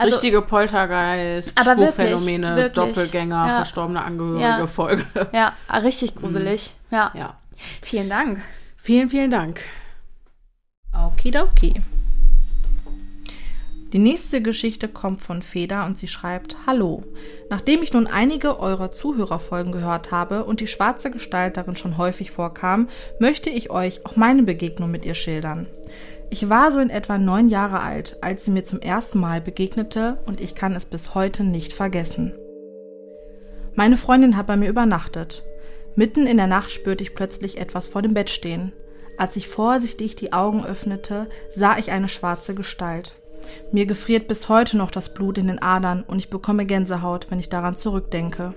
Also, 0.00 0.14
Richtige 0.14 0.42
Poltergeist, 0.42 1.58
Aber 1.58 1.76
wirklich, 1.76 2.08
Spukphänomene, 2.08 2.56
wirklich. 2.56 2.72
Doppelgänger, 2.74 3.46
Ja. 3.48 3.54
verstorbene 3.56 4.00
Angehörige 4.02 4.42
Ja. 4.44 4.66
Folge. 4.68 5.04
ja, 5.32 5.52
richtig 5.82 6.14
gruselig. 6.14 6.72
Ja. 6.90 7.10
Ja. 7.14 7.34
Vielen 7.82 8.08
Dank. 8.08 8.40
Vielen, 8.76 9.08
vielen 9.08 9.30
Dank. 9.32 9.60
Okidoki. 10.94 11.74
Die 13.92 13.98
nächste 13.98 14.42
Geschichte 14.42 14.86
kommt 14.86 15.20
von 15.20 15.40
Feda 15.40 15.86
und 15.86 15.96
sie 15.98 16.08
schreibt: 16.08 16.66
Hallo. 16.66 17.04
Nachdem 17.48 17.82
ich 17.82 17.94
nun 17.94 18.06
einige 18.06 18.60
eurer 18.60 18.90
Zuhörerfolgen 18.90 19.72
gehört 19.72 20.10
habe 20.10 20.44
und 20.44 20.60
die 20.60 20.66
schwarze 20.66 21.10
Gestalt 21.10 21.56
darin 21.56 21.74
schon 21.74 21.96
häufig 21.96 22.30
vorkam, 22.30 22.88
möchte 23.18 23.48
ich 23.48 23.70
euch 23.70 24.04
auch 24.04 24.16
meine 24.16 24.42
Begegnung 24.42 24.90
mit 24.90 25.06
ihr 25.06 25.14
schildern. 25.14 25.66
Ich 26.28 26.50
war 26.50 26.70
so 26.70 26.78
in 26.78 26.90
etwa 26.90 27.16
neun 27.16 27.48
Jahre 27.48 27.80
alt, 27.80 28.18
als 28.20 28.44
sie 28.44 28.50
mir 28.50 28.62
zum 28.62 28.80
ersten 28.80 29.18
Mal 29.20 29.40
begegnete 29.40 30.18
und 30.26 30.42
ich 30.42 30.54
kann 30.54 30.76
es 30.76 30.84
bis 30.84 31.14
heute 31.14 31.42
nicht 31.42 31.72
vergessen. 31.72 32.34
Meine 33.74 33.96
Freundin 33.96 34.36
hat 34.36 34.46
bei 34.46 34.58
mir 34.58 34.68
übernachtet. 34.68 35.42
Mitten 35.94 36.26
in 36.26 36.36
der 36.36 36.46
Nacht 36.46 36.70
spürte 36.70 37.02
ich 37.02 37.14
plötzlich 37.14 37.56
etwas 37.56 37.88
vor 37.88 38.02
dem 38.02 38.12
Bett 38.12 38.28
stehen. 38.28 38.72
Als 39.16 39.36
ich 39.36 39.48
vorsichtig 39.48 40.14
die 40.14 40.34
Augen 40.34 40.64
öffnete, 40.64 41.28
sah 41.50 41.78
ich 41.78 41.90
eine 41.90 42.08
schwarze 42.08 42.54
Gestalt. 42.54 43.17
Mir 43.72 43.86
gefriert 43.86 44.28
bis 44.28 44.48
heute 44.48 44.76
noch 44.76 44.90
das 44.90 45.14
Blut 45.14 45.38
in 45.38 45.46
den 45.46 45.62
Adern 45.62 46.04
und 46.06 46.18
ich 46.18 46.30
bekomme 46.30 46.66
Gänsehaut, 46.66 47.26
wenn 47.30 47.38
ich 47.38 47.48
daran 47.48 47.76
zurückdenke. 47.76 48.54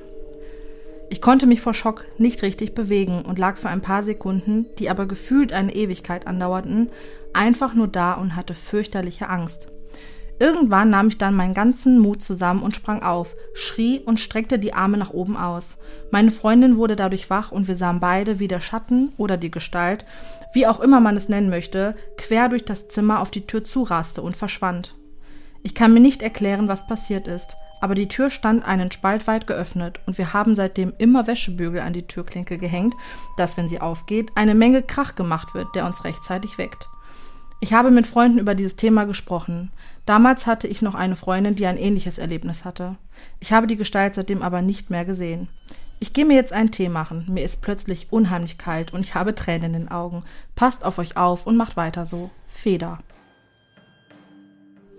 Ich 1.10 1.22
konnte 1.22 1.46
mich 1.46 1.60
vor 1.60 1.74
Schock 1.74 2.06
nicht 2.18 2.42
richtig 2.42 2.74
bewegen 2.74 3.24
und 3.24 3.38
lag 3.38 3.58
für 3.58 3.68
ein 3.68 3.82
paar 3.82 4.04
Sekunden, 4.04 4.68
die 4.80 4.90
aber 4.90 5.06
gefühlt 5.06 5.52
eine 5.52 5.76
Ewigkeit 5.76 6.26
andauerten, 6.26 6.90
einfach 7.34 7.74
nur 7.74 7.90
da 7.90 8.14
und 8.14 8.36
hatte 8.36 8.54
fürchterliche 8.54 9.28
Angst. 9.28 9.68
Irgendwann 10.40 10.90
nahm 10.90 11.10
ich 11.10 11.20
dann 11.20 11.36
meinen 11.36 11.54
ganzen 11.54 12.00
Mut 12.00 12.24
zusammen 12.24 12.64
und 12.64 12.76
sprang 12.76 13.04
auf, 13.04 13.36
schrie 13.54 14.00
und 14.00 14.20
streckte 14.20 14.58
die 14.58 14.74
Arme 14.74 14.98
nach 14.98 15.12
oben 15.12 15.38
aus. 15.38 15.78
Meine 16.10 16.32
Freundin 16.32 16.78
wurde 16.78 16.96
dadurch 16.96 17.30
wach 17.30 17.52
und 17.52 17.68
wir 17.68 17.76
sahen 17.76 18.00
beide, 18.00 18.40
wie 18.40 18.48
der 18.48 18.60
Schatten 18.60 19.12
oder 19.18 19.38
die 19.38 19.52
Gestalt, 19.52 20.04
wie 20.54 20.68
auch 20.68 20.80
immer 20.80 21.00
man 21.00 21.18
es 21.18 21.30
nennen 21.30 21.50
möchte, 21.50 21.96
quer 22.18 22.50
durch 22.50 22.66
das 22.66 22.88
Zimmer 22.88 23.20
auf 23.20 23.32
die 23.32 23.48
Tür 23.48 23.64
zuraste 23.64 24.22
und 24.22 24.36
verschwand. 24.36 24.96
Ich 25.64 25.76
kann 25.76 25.94
mir 25.94 26.00
nicht 26.00 26.22
erklären, 26.22 26.68
was 26.68 26.88
passiert 26.88 27.28
ist, 27.28 27.56
aber 27.82 27.96
die 27.96 28.08
Tür 28.08 28.30
stand 28.30 28.66
einen 28.66 28.92
Spalt 28.92 29.28
weit 29.28 29.48
geöffnet 29.48 30.00
und 30.06 30.18
wir 30.18 30.34
haben 30.34 30.56
seitdem 30.56 30.94
immer 30.98 31.28
Wäschebügel 31.28 31.82
an 31.82 31.94
die 31.94 32.08
Türklinke 32.08 32.58
gehängt, 32.58 32.96
dass, 33.38 33.58
wenn 33.58 33.70
sie 33.70 33.82
aufgeht, 33.82 34.32
eine 34.36 34.56
Menge 34.56 34.84
Krach 34.84 35.16
gemacht 35.16 35.54
wird, 35.54 35.76
der 35.76 35.86
uns 35.86 36.04
rechtzeitig 36.04 36.58
weckt. 36.58 36.88
Ich 37.64 37.74
habe 37.74 37.92
mit 37.92 38.08
Freunden 38.08 38.40
über 38.40 38.56
dieses 38.56 38.76
Thema 38.76 39.06
gesprochen. 39.06 39.72
Damals 40.08 40.48
hatte 40.48 40.68
ich 40.68 40.82
noch 40.82 40.96
eine 40.96 41.16
Freundin, 41.16 41.56
die 41.56 41.68
ein 41.68 41.78
ähnliches 41.78 42.18
Erlebnis 42.18 42.66
hatte. 42.66 42.98
Ich 43.40 43.54
habe 43.54 43.68
die 43.68 43.78
Gestalt 43.78 44.16
seitdem 44.16 44.42
aber 44.42 44.64
nicht 44.64 44.90
mehr 44.90 45.06
gesehen. 45.06 45.48
Ich 46.04 46.14
gehe 46.14 46.26
mir 46.26 46.34
jetzt 46.34 46.52
einen 46.52 46.72
Tee 46.72 46.90
machen. 46.90 47.28
Mir 47.30 47.46
ist 47.46 47.62
plötzlich 47.62 48.08
unheimlich 48.10 48.58
kalt 48.58 48.92
und 48.92 49.02
ich 49.02 49.14
habe 49.14 49.36
Tränen 49.36 49.66
in 49.66 49.74
den 49.74 49.92
Augen. 49.92 50.24
Passt 50.56 50.84
auf 50.84 50.98
euch 50.98 51.16
auf 51.16 51.46
und 51.46 51.56
macht 51.56 51.78
weiter 51.78 52.08
so. 52.08 52.32
Feder. 52.48 52.98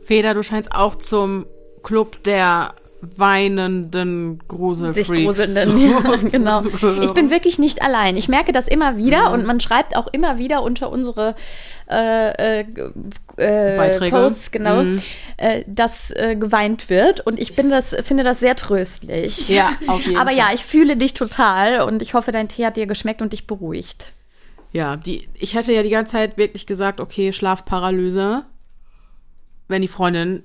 Feder, 0.04 0.32
du 0.32 0.44
scheinst 0.44 0.70
auch 0.70 0.94
zum 0.94 1.46
Club 1.82 2.22
der 2.22 2.76
weinenden 3.02 4.38
Gruselfreaks. 4.46 5.38
Ja, 5.82 6.16
genau. 6.30 6.62
Ich 7.00 7.12
bin 7.12 7.30
wirklich 7.30 7.58
nicht 7.58 7.82
allein. 7.82 8.16
Ich 8.16 8.28
merke 8.28 8.52
das 8.52 8.68
immer 8.68 8.96
wieder 8.96 9.28
mhm. 9.28 9.34
und 9.34 9.46
man 9.46 9.60
schreibt 9.60 9.96
auch 9.96 10.06
immer 10.12 10.38
wieder 10.38 10.62
unter 10.62 10.90
unsere 10.90 11.34
äh, 11.90 12.60
äh, 12.60 12.64
äh 13.36 14.10
Posts, 14.10 14.52
genau, 14.52 14.84
mhm. 14.84 15.02
äh, 15.36 15.64
dass 15.66 16.12
äh, 16.12 16.36
geweint 16.36 16.88
wird 16.88 17.20
und 17.26 17.40
ich 17.40 17.56
bin 17.56 17.70
das, 17.70 17.94
finde 18.04 18.22
das 18.22 18.38
sehr 18.38 18.54
tröstlich. 18.54 19.48
Ja, 19.48 19.72
auf 19.88 20.04
jeden 20.06 20.16
Aber 20.20 20.30
Fall. 20.30 20.38
ja, 20.38 20.50
ich 20.54 20.64
fühle 20.64 20.96
dich 20.96 21.14
total 21.14 21.82
und 21.82 22.02
ich 22.02 22.14
hoffe, 22.14 22.30
dein 22.30 22.48
Tee 22.48 22.64
hat 22.64 22.76
dir 22.76 22.86
geschmeckt 22.86 23.20
und 23.20 23.32
dich 23.32 23.48
beruhigt. 23.48 24.12
Ja, 24.70 24.96
die, 24.96 25.28
ich 25.34 25.54
hätte 25.54 25.72
ja 25.72 25.82
die 25.82 25.90
ganze 25.90 26.12
Zeit 26.12 26.38
wirklich 26.38 26.66
gesagt, 26.66 27.00
okay, 27.00 27.32
Schlafparalyse, 27.32 28.44
wenn 29.68 29.82
die 29.82 29.88
Freundin 29.88 30.44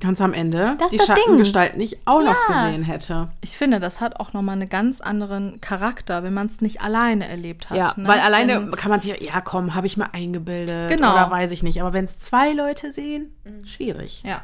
ganz 0.00 0.20
am 0.20 0.32
Ende 0.32 0.76
das 0.78 0.90
die 0.90 0.98
Schattengestalt 0.98 1.76
nicht 1.76 1.98
auch 2.04 2.22
ja. 2.22 2.32
noch 2.32 2.46
gesehen 2.46 2.82
hätte. 2.82 3.28
Ich 3.40 3.56
finde, 3.56 3.80
das 3.80 4.00
hat 4.00 4.20
auch 4.20 4.32
nochmal 4.32 4.56
einen 4.56 4.68
ganz 4.68 5.00
anderen 5.00 5.60
Charakter, 5.60 6.22
wenn 6.22 6.34
man 6.34 6.46
es 6.46 6.60
nicht 6.60 6.80
alleine 6.80 7.28
erlebt 7.28 7.70
hat. 7.70 7.76
Ja, 7.76 7.94
ne? 7.96 8.06
weil 8.06 8.20
alleine 8.20 8.62
wenn, 8.62 8.70
kann 8.72 8.90
man 8.90 9.00
sich, 9.00 9.20
ja 9.20 9.40
komm, 9.40 9.74
habe 9.74 9.86
ich 9.86 9.96
mir 9.96 10.14
eingebildet 10.14 10.90
genau. 10.90 11.12
oder 11.12 11.30
weiß 11.30 11.50
ich 11.50 11.62
nicht. 11.62 11.80
Aber 11.80 11.92
wenn 11.92 12.04
es 12.04 12.18
zwei 12.18 12.52
Leute 12.52 12.92
sehen, 12.92 13.32
schwierig. 13.64 14.22
Ja. 14.24 14.42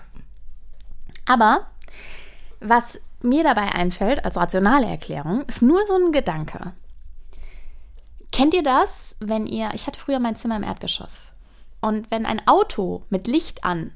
Aber 1.26 1.66
was 2.60 3.00
mir 3.22 3.44
dabei 3.44 3.74
einfällt, 3.74 4.24
als 4.24 4.36
rationale 4.36 4.86
Erklärung, 4.86 5.42
ist 5.42 5.62
nur 5.62 5.86
so 5.86 5.94
ein 5.94 6.12
Gedanke. 6.12 6.72
Kennt 8.32 8.54
ihr 8.54 8.64
das, 8.64 9.16
wenn 9.20 9.46
ihr, 9.46 9.70
ich 9.74 9.86
hatte 9.86 10.00
früher 10.00 10.18
mein 10.18 10.36
Zimmer 10.36 10.56
im 10.56 10.64
Erdgeschoss. 10.64 11.32
Und 11.80 12.10
wenn 12.10 12.26
ein 12.26 12.46
Auto 12.46 13.04
mit 13.08 13.26
Licht 13.26 13.62
an 13.62 13.92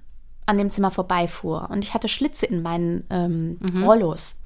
an 0.48 0.58
dem 0.58 0.70
Zimmer 0.70 0.90
vorbeifuhr 0.90 1.68
und 1.70 1.84
ich 1.84 1.94
hatte 1.94 2.08
Schlitze 2.08 2.46
in 2.46 2.62
meinen 2.62 3.04
ähm, 3.10 3.58
mhm. 3.60 3.84
Rollos, 3.84 4.36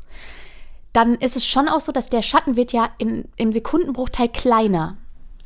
dann 0.92 1.14
ist 1.14 1.36
es 1.36 1.46
schon 1.46 1.68
auch 1.68 1.80
so, 1.80 1.92
dass 1.92 2.10
der 2.10 2.22
Schatten 2.22 2.56
wird 2.56 2.72
ja 2.72 2.90
in, 2.98 3.28
im 3.36 3.52
Sekundenbruchteil 3.52 4.28
kleiner. 4.28 4.96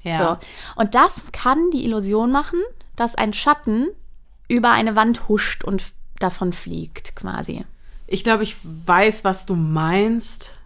Ja. 0.03 0.19
So. 0.19 0.81
Und 0.81 0.95
das 0.95 1.24
kann 1.33 1.70
die 1.70 1.85
Illusion 1.85 2.33
machen, 2.33 2.61
dass 2.97 3.15
ein 3.15 3.33
Schatten 3.33 3.89
über 4.49 4.73
eine 4.73 4.97
Wand 4.97 5.28
huscht 5.28 5.65
und 5.65 5.93
davon 6.19 6.53
fliegt, 6.53 7.15
quasi. 7.16 7.65
Ich 8.07 8.24
glaube, 8.24 8.43
ich 8.43 8.57
weiß, 8.62 9.24
was 9.24 9.47
du 9.47 9.55
meinst. 9.57 10.57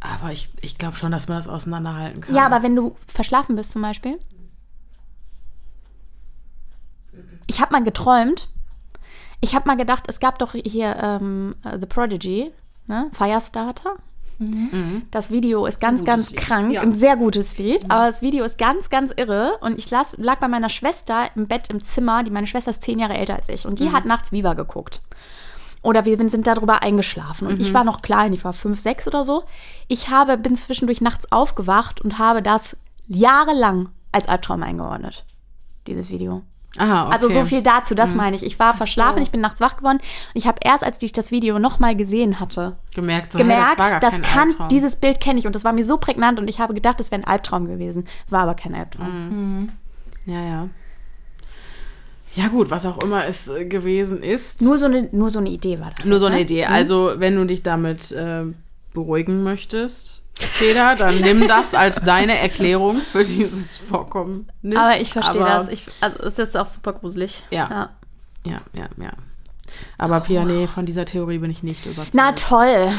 Aber 0.00 0.32
ich, 0.32 0.50
ich 0.62 0.78
glaube 0.78 0.96
schon, 0.96 1.12
dass 1.12 1.28
man 1.28 1.36
das 1.36 1.48
auseinanderhalten 1.48 2.22
kann. 2.22 2.34
Ja, 2.34 2.46
aber 2.46 2.62
wenn 2.62 2.74
du 2.74 2.96
verschlafen 3.06 3.56
bist 3.56 3.72
zum 3.72 3.82
Beispiel. 3.82 4.18
Ich 7.46 7.60
habe 7.60 7.72
mal 7.72 7.84
geträumt, 7.84 8.48
ich 9.40 9.54
habe 9.54 9.66
mal 9.68 9.76
gedacht, 9.76 10.04
es 10.08 10.20
gab 10.20 10.38
doch 10.38 10.52
hier 10.52 10.96
ähm, 11.02 11.54
uh, 11.64 11.78
The 11.80 11.86
Prodigy, 11.86 12.52
ne? 12.86 13.10
Firestarter. 13.12 13.96
Mhm. 14.38 15.02
Das 15.10 15.30
Video 15.30 15.66
ist 15.66 15.80
ganz, 15.80 16.02
ganz 16.04 16.30
Lied. 16.30 16.38
krank. 16.38 16.72
Ja. 16.72 16.80
Ein 16.80 16.94
sehr 16.94 17.16
gutes 17.16 17.58
Lied, 17.58 17.84
mhm. 17.84 17.90
aber 17.90 18.06
das 18.06 18.22
Video 18.22 18.44
ist 18.44 18.56
ganz, 18.58 18.88
ganz 18.88 19.12
irre. 19.16 19.58
Und 19.60 19.78
ich 19.78 19.90
las, 19.90 20.14
lag 20.16 20.38
bei 20.38 20.48
meiner 20.48 20.70
Schwester 20.70 21.28
im 21.36 21.46
Bett 21.46 21.68
im 21.68 21.84
Zimmer. 21.84 22.22
Die, 22.24 22.30
meine 22.30 22.46
Schwester 22.46 22.70
ist 22.70 22.82
zehn 22.82 22.98
Jahre 22.98 23.14
älter 23.14 23.36
als 23.36 23.48
ich. 23.48 23.66
Und 23.66 23.78
die 23.78 23.88
mhm. 23.88 23.92
hat 23.92 24.06
nachts 24.06 24.32
Viva 24.32 24.54
geguckt. 24.54 25.02
Oder 25.82 26.04
wir 26.04 26.16
sind 26.28 26.46
darüber 26.46 26.82
eingeschlafen. 26.82 27.46
Und 27.46 27.60
ich 27.60 27.70
mhm. 27.70 27.74
war 27.74 27.84
noch 27.84 28.02
klein, 28.02 28.32
ich 28.32 28.44
war 28.44 28.52
fünf, 28.52 28.80
sechs 28.80 29.06
oder 29.06 29.24
so. 29.24 29.44
Ich 29.88 30.10
habe, 30.10 30.36
bin 30.36 30.56
zwischendurch 30.56 31.00
nachts 31.00 31.30
aufgewacht 31.32 32.00
und 32.00 32.18
habe 32.18 32.42
das 32.42 32.76
jahrelang 33.06 33.90
als 34.12 34.28
Albtraum 34.28 34.62
eingeordnet. 34.62 35.24
Dieses 35.86 36.10
Video. 36.10 36.42
Aha, 36.78 37.06
okay. 37.06 37.14
Also 37.14 37.28
so 37.28 37.44
viel 37.44 37.62
dazu, 37.62 37.94
das 37.94 38.12
mhm. 38.12 38.18
meine 38.18 38.36
ich. 38.36 38.44
Ich 38.44 38.58
war 38.58 38.76
verschlafen, 38.76 39.18
so. 39.18 39.22
ich 39.22 39.30
bin 39.30 39.40
nachts 39.40 39.60
wach 39.60 39.76
geworden. 39.76 39.98
Ich 40.34 40.46
habe 40.46 40.58
erst, 40.62 40.84
als 40.84 41.02
ich 41.02 41.12
das 41.12 41.32
Video 41.32 41.58
nochmal 41.58 41.96
gesehen 41.96 42.38
hatte, 42.38 42.76
gemerkt, 42.94 43.32
so, 43.32 43.38
gemerkt 43.38 43.78
hey, 43.78 44.00
das, 44.00 44.00
das 44.00 44.22
kann, 44.22 44.50
Albtraum. 44.50 44.68
dieses 44.68 44.96
Bild 44.96 45.20
kenne 45.20 45.40
ich. 45.40 45.46
Und 45.46 45.54
das 45.54 45.64
war 45.64 45.72
mir 45.72 45.84
so 45.84 45.98
prägnant 45.98 46.38
und 46.38 46.48
ich 46.48 46.60
habe 46.60 46.74
gedacht, 46.74 47.00
das 47.00 47.10
wäre 47.10 47.22
ein 47.22 47.26
Albtraum 47.26 47.66
gewesen. 47.66 48.06
War 48.28 48.42
aber 48.42 48.54
kein 48.54 48.74
Albtraum. 48.74 49.08
Mhm. 49.08 49.68
Ja, 50.26 50.40
ja. 50.42 50.68
Ja 52.36 52.46
gut, 52.46 52.70
was 52.70 52.86
auch 52.86 52.98
immer 53.02 53.26
es 53.26 53.48
äh, 53.48 53.64
gewesen 53.64 54.22
ist. 54.22 54.62
Nur 54.62 54.78
so, 54.78 54.84
eine, 54.84 55.08
nur 55.10 55.30
so 55.30 55.40
eine 55.40 55.50
Idee 55.50 55.80
war 55.80 55.90
das. 55.96 56.06
Nur 56.06 56.20
so 56.20 56.26
eine 56.26 56.36
ne? 56.36 56.42
Idee. 56.42 56.66
Mhm. 56.66 56.72
Also 56.72 57.14
wenn 57.16 57.34
du 57.34 57.44
dich 57.44 57.64
damit 57.64 58.12
äh, 58.12 58.44
beruhigen 58.94 59.42
möchtest, 59.42 60.19
Feder, 60.40 60.94
dann 60.96 61.20
nimm 61.20 61.46
das 61.48 61.74
als 61.74 61.96
deine 62.02 62.38
Erklärung 62.38 63.00
für 63.00 63.24
dieses 63.24 63.76
Vorkommnis. 63.76 64.46
Aber 64.74 65.00
ich 65.00 65.12
verstehe 65.12 65.40
das. 65.40 65.68
Ich, 65.68 65.86
also 66.00 66.18
es 66.22 66.38
ist 66.38 66.56
auch 66.56 66.66
super 66.66 66.92
gruselig. 66.92 67.42
Ja. 67.50 67.68
Ja, 67.70 67.90
ja, 68.44 68.60
ja. 68.74 68.88
ja. 68.98 69.12
Aber 69.98 70.18
oh. 70.18 70.20
Pia, 70.20 70.44
nee, 70.44 70.66
von 70.66 70.86
dieser 70.86 71.04
Theorie 71.04 71.38
bin 71.38 71.50
ich 71.50 71.62
nicht 71.62 71.86
überzeugt. 71.86 72.14
Na 72.14 72.32
toll. 72.32 72.90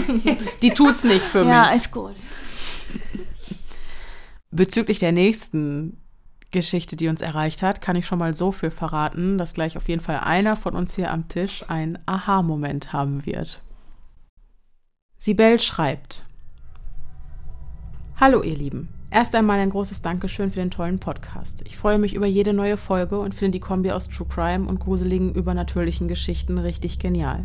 Die 0.62 0.70
tut's 0.70 1.04
nicht 1.04 1.24
für 1.24 1.40
mich. 1.40 1.48
Ja, 1.48 1.70
ist 1.70 1.92
gut. 1.92 2.16
Bezüglich 4.50 4.98
der 4.98 5.12
nächsten 5.12 6.00
Geschichte, 6.50 6.96
die 6.96 7.08
uns 7.08 7.20
erreicht 7.20 7.62
hat, 7.62 7.82
kann 7.82 7.96
ich 7.96 8.06
schon 8.06 8.18
mal 8.18 8.32
so 8.32 8.52
viel 8.52 8.70
verraten, 8.70 9.36
dass 9.36 9.52
gleich 9.52 9.76
auf 9.76 9.88
jeden 9.88 10.02
Fall 10.02 10.20
einer 10.20 10.56
von 10.56 10.74
uns 10.74 10.94
hier 10.94 11.10
am 11.10 11.28
Tisch 11.28 11.64
einen 11.68 11.98
Aha-Moment 12.06 12.92
haben 12.92 13.26
wird. 13.26 13.62
Sibel 15.18 15.60
schreibt: 15.60 16.24
Hallo 18.20 18.42
ihr 18.42 18.56
Lieben. 18.56 18.88
Erst 19.12 19.36
einmal 19.36 19.60
ein 19.60 19.70
großes 19.70 20.02
Dankeschön 20.02 20.50
für 20.50 20.58
den 20.58 20.72
tollen 20.72 20.98
Podcast. 20.98 21.62
Ich 21.68 21.76
freue 21.76 21.98
mich 21.98 22.14
über 22.14 22.26
jede 22.26 22.52
neue 22.52 22.76
Folge 22.76 23.20
und 23.20 23.32
finde 23.32 23.52
die 23.52 23.60
Kombi 23.60 23.92
aus 23.92 24.08
True 24.08 24.26
Crime 24.28 24.68
und 24.68 24.80
gruseligen 24.80 25.32
übernatürlichen 25.36 26.08
Geschichten 26.08 26.58
richtig 26.58 26.98
genial. 26.98 27.44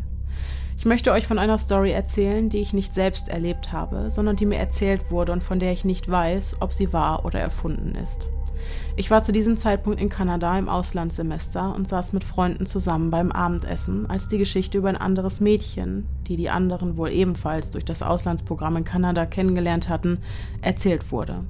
Ich 0.75 0.85
möchte 0.85 1.11
euch 1.11 1.27
von 1.27 1.37
einer 1.37 1.59
Story 1.59 1.91
erzählen, 1.91 2.49
die 2.49 2.57
ich 2.57 2.73
nicht 2.73 2.95
selbst 2.95 3.29
erlebt 3.29 3.71
habe, 3.71 4.09
sondern 4.09 4.35
die 4.35 4.47
mir 4.47 4.57
erzählt 4.57 5.11
wurde 5.11 5.31
und 5.31 5.43
von 5.43 5.59
der 5.59 5.73
ich 5.73 5.85
nicht 5.85 6.09
weiß, 6.09 6.57
ob 6.59 6.73
sie 6.73 6.91
wahr 6.91 7.23
oder 7.23 7.39
erfunden 7.39 7.93
ist. 7.93 8.29
Ich 8.95 9.09
war 9.09 9.23
zu 9.23 9.31
diesem 9.31 9.57
Zeitpunkt 9.57 9.99
in 9.99 10.09
Kanada 10.09 10.57
im 10.57 10.69
Auslandssemester 10.69 11.73
und 11.73 11.87
saß 11.87 12.13
mit 12.13 12.23
Freunden 12.23 12.67
zusammen 12.67 13.09
beim 13.09 13.31
Abendessen, 13.31 14.07
als 14.07 14.27
die 14.27 14.37
Geschichte 14.37 14.77
über 14.77 14.89
ein 14.89 14.97
anderes 14.97 15.41
Mädchen, 15.41 16.07
die 16.27 16.35
die 16.35 16.51
anderen 16.51 16.95
wohl 16.95 17.09
ebenfalls 17.09 17.71
durch 17.71 17.85
das 17.85 18.03
Auslandsprogramm 18.03 18.77
in 18.77 18.83
Kanada 18.83 19.25
kennengelernt 19.25 19.89
hatten, 19.89 20.19
erzählt 20.61 21.11
wurde. 21.11 21.43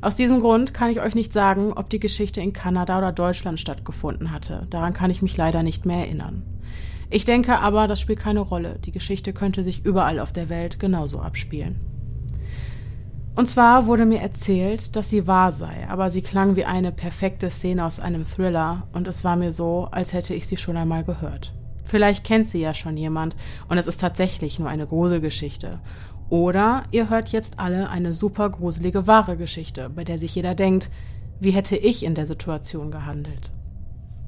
Aus 0.00 0.16
diesem 0.16 0.40
Grund 0.40 0.72
kann 0.72 0.90
ich 0.90 1.02
euch 1.02 1.14
nicht 1.14 1.34
sagen, 1.34 1.74
ob 1.74 1.90
die 1.90 2.00
Geschichte 2.00 2.40
in 2.40 2.54
Kanada 2.54 2.96
oder 2.96 3.12
Deutschland 3.12 3.60
stattgefunden 3.60 4.30
hatte. 4.30 4.66
Daran 4.70 4.94
kann 4.94 5.10
ich 5.10 5.20
mich 5.20 5.36
leider 5.36 5.62
nicht 5.62 5.84
mehr 5.84 5.98
erinnern. 5.98 6.42
Ich 7.10 7.26
denke 7.26 7.58
aber, 7.58 7.86
das 7.86 8.00
spielt 8.00 8.18
keine 8.18 8.40
Rolle. 8.40 8.78
Die 8.86 8.92
Geschichte 8.92 9.34
könnte 9.34 9.62
sich 9.62 9.84
überall 9.84 10.18
auf 10.18 10.32
der 10.32 10.48
Welt 10.48 10.80
genauso 10.80 11.20
abspielen. 11.20 11.91
Und 13.34 13.48
zwar 13.48 13.86
wurde 13.86 14.04
mir 14.04 14.20
erzählt, 14.20 14.94
dass 14.94 15.08
sie 15.08 15.26
wahr 15.26 15.52
sei, 15.52 15.86
aber 15.88 16.10
sie 16.10 16.20
klang 16.20 16.54
wie 16.56 16.66
eine 16.66 16.92
perfekte 16.92 17.50
Szene 17.50 17.86
aus 17.86 17.98
einem 17.98 18.24
Thriller 18.24 18.86
und 18.92 19.08
es 19.08 19.24
war 19.24 19.36
mir 19.36 19.52
so, 19.52 19.88
als 19.90 20.12
hätte 20.12 20.34
ich 20.34 20.46
sie 20.46 20.58
schon 20.58 20.76
einmal 20.76 21.02
gehört. 21.02 21.54
Vielleicht 21.84 22.24
kennt 22.24 22.48
sie 22.48 22.60
ja 22.60 22.74
schon 22.74 22.96
jemand 22.96 23.34
und 23.68 23.78
es 23.78 23.86
ist 23.86 24.00
tatsächlich 24.00 24.58
nur 24.58 24.68
eine 24.68 24.86
Gruselgeschichte. 24.86 25.80
Oder 26.28 26.84
ihr 26.90 27.08
hört 27.08 27.30
jetzt 27.30 27.58
alle 27.58 27.88
eine 27.88 28.12
super 28.12 28.50
gruselige 28.50 29.06
wahre 29.06 29.36
Geschichte, 29.36 29.88
bei 29.88 30.04
der 30.04 30.18
sich 30.18 30.34
jeder 30.34 30.54
denkt, 30.54 30.90
wie 31.40 31.50
hätte 31.50 31.76
ich 31.76 32.04
in 32.04 32.14
der 32.14 32.26
Situation 32.26 32.90
gehandelt? 32.90 33.50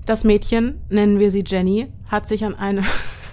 Das 0.07 0.25
Mädchen, 0.25 0.81
nennen 0.89 1.19
wir 1.19 1.31
sie 1.31 1.45
Jenny, 1.47 1.89
hat 2.09 2.27
sich 2.29 2.45
an 2.45 2.55
eine 2.55 2.83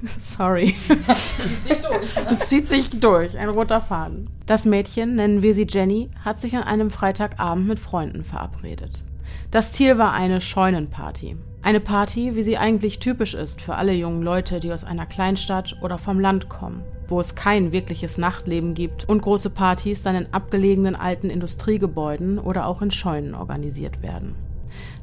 Sorry. 0.20 0.76
Es 1.08 1.38
zieht 1.38 1.68
sich 1.68 1.82
durch. 1.82 2.16
Ne? 2.16 2.28
Es 2.32 2.40
zieht 2.48 2.70
sich 2.70 2.90
durch, 2.90 3.38
ein 3.38 3.50
roter 3.50 3.82
Faden. 3.82 4.30
Das 4.46 4.66
Mädchen, 4.66 5.16
nennen 5.16 5.44
wir 5.44 5.54
sie 5.54 5.68
Jenny, 5.70 6.10
hat 6.24 6.42
sich 6.42 6.56
an 6.56 6.64
einem 6.64 6.90
Freitagabend 6.90 7.68
mit 7.68 7.80
Freunden 7.80 8.24
verabredet. 8.24 9.04
Das 9.52 9.72
Ziel 9.72 9.98
war 9.98 10.14
eine 10.14 10.42
Scheunenparty. 10.42 11.38
Eine 11.62 11.80
Party, 11.80 12.36
wie 12.36 12.42
sie 12.42 12.58
eigentlich 12.58 13.00
typisch 13.00 13.36
ist 13.36 13.62
für 13.62 13.76
alle 13.76 13.94
jungen 13.94 14.24
Leute, 14.24 14.60
die 14.60 14.74
aus 14.74 14.84
einer 14.84 15.06
Kleinstadt 15.06 15.78
oder 15.82 16.00
vom 16.00 16.20
Land 16.20 16.50
kommen, 16.50 16.82
wo 17.08 17.20
es 17.20 17.36
kein 17.36 17.72
wirkliches 17.72 18.18
Nachtleben 18.18 18.74
gibt 18.74 19.08
und 19.08 19.22
große 19.22 19.52
Partys 19.52 20.02
dann 20.02 20.16
in 20.16 20.34
abgelegenen 20.34 20.96
alten 20.96 21.30
Industriegebäuden 21.30 22.40
oder 22.40 22.66
auch 22.66 22.82
in 22.82 22.90
Scheunen 22.90 23.36
organisiert 23.36 24.02
werden. 24.02 24.36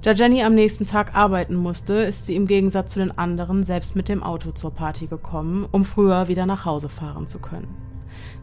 Da 0.03 0.13
Jenny 0.13 0.45
am 0.45 0.55
nächsten 0.55 0.87
Tag 0.87 1.17
arbeiten 1.17 1.57
musste, 1.57 1.95
ist 1.95 2.29
sie 2.29 2.37
im 2.37 2.47
Gegensatz 2.47 2.93
zu 2.93 3.01
den 3.01 3.19
anderen 3.19 3.65
selbst 3.65 3.97
mit 3.97 4.09
dem 4.09 4.23
Auto 4.23 4.53
zur 4.53 4.71
Party 4.71 5.09
gekommen, 5.09 5.67
um 5.73 5.85
früher 5.85 6.29
wieder 6.29 6.47
nach 6.47 6.65
Hause 6.65 6.89
fahren 6.89 7.27
zu 7.27 7.41
können. 7.41 7.75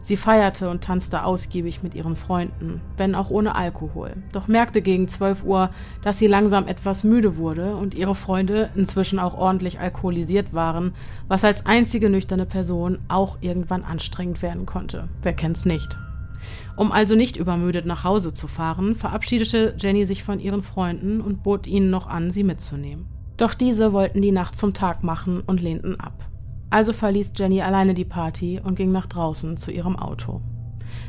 Sie 0.02 0.18
feierte 0.18 0.68
und 0.68 0.84
tanzte 0.84 1.24
ausgiebig 1.24 1.82
mit 1.82 1.94
ihren 1.94 2.14
Freunden, 2.14 2.82
wenn 2.98 3.14
auch 3.14 3.30
ohne 3.30 3.54
Alkohol, 3.54 4.12
doch 4.32 4.48
merkte 4.48 4.82
gegen 4.82 5.08
12 5.08 5.44
Uhr, 5.44 5.70
dass 6.02 6.18
sie 6.18 6.26
langsam 6.26 6.68
etwas 6.68 7.04
müde 7.04 7.38
wurde 7.38 7.74
und 7.74 7.94
ihre 7.94 8.14
Freunde 8.14 8.70
inzwischen 8.74 9.18
auch 9.18 9.34
ordentlich 9.34 9.80
alkoholisiert 9.80 10.52
waren, 10.52 10.92
was 11.26 11.42
als 11.42 11.64
einzige 11.64 12.10
nüchterne 12.10 12.46
Person 12.46 12.98
auch 13.08 13.38
irgendwann 13.40 13.82
anstrengend 13.82 14.42
werden 14.42 14.66
konnte. 14.66 15.08
Wer 15.22 15.32
kennt's 15.32 15.64
nicht? 15.64 15.98
Um 16.76 16.92
also 16.92 17.14
nicht 17.14 17.38
übermüdet 17.38 17.86
nach 17.86 18.04
Hause 18.04 18.34
zu 18.34 18.46
fahren, 18.48 18.94
verabschiedete 18.94 19.74
Jenny 19.78 20.04
sich 20.04 20.22
von 20.22 20.40
ihren 20.40 20.62
Freunden 20.62 21.20
und 21.22 21.42
bot 21.42 21.66
ihnen 21.66 21.90
noch 21.90 22.06
an, 22.06 22.30
sie 22.30 22.44
mitzunehmen. 22.44 23.06
Doch 23.38 23.54
diese 23.54 23.92
wollten 23.92 24.22
die 24.22 24.32
Nacht 24.32 24.56
zum 24.56 24.74
Tag 24.74 25.02
machen 25.02 25.42
und 25.46 25.62
lehnten 25.62 25.98
ab. 25.98 26.28
Also 26.68 26.92
verließ 26.92 27.32
Jenny 27.36 27.62
alleine 27.62 27.94
die 27.94 28.04
Party 28.04 28.60
und 28.62 28.74
ging 28.74 28.92
nach 28.92 29.06
draußen 29.06 29.56
zu 29.56 29.70
ihrem 29.70 29.96
Auto. 29.96 30.42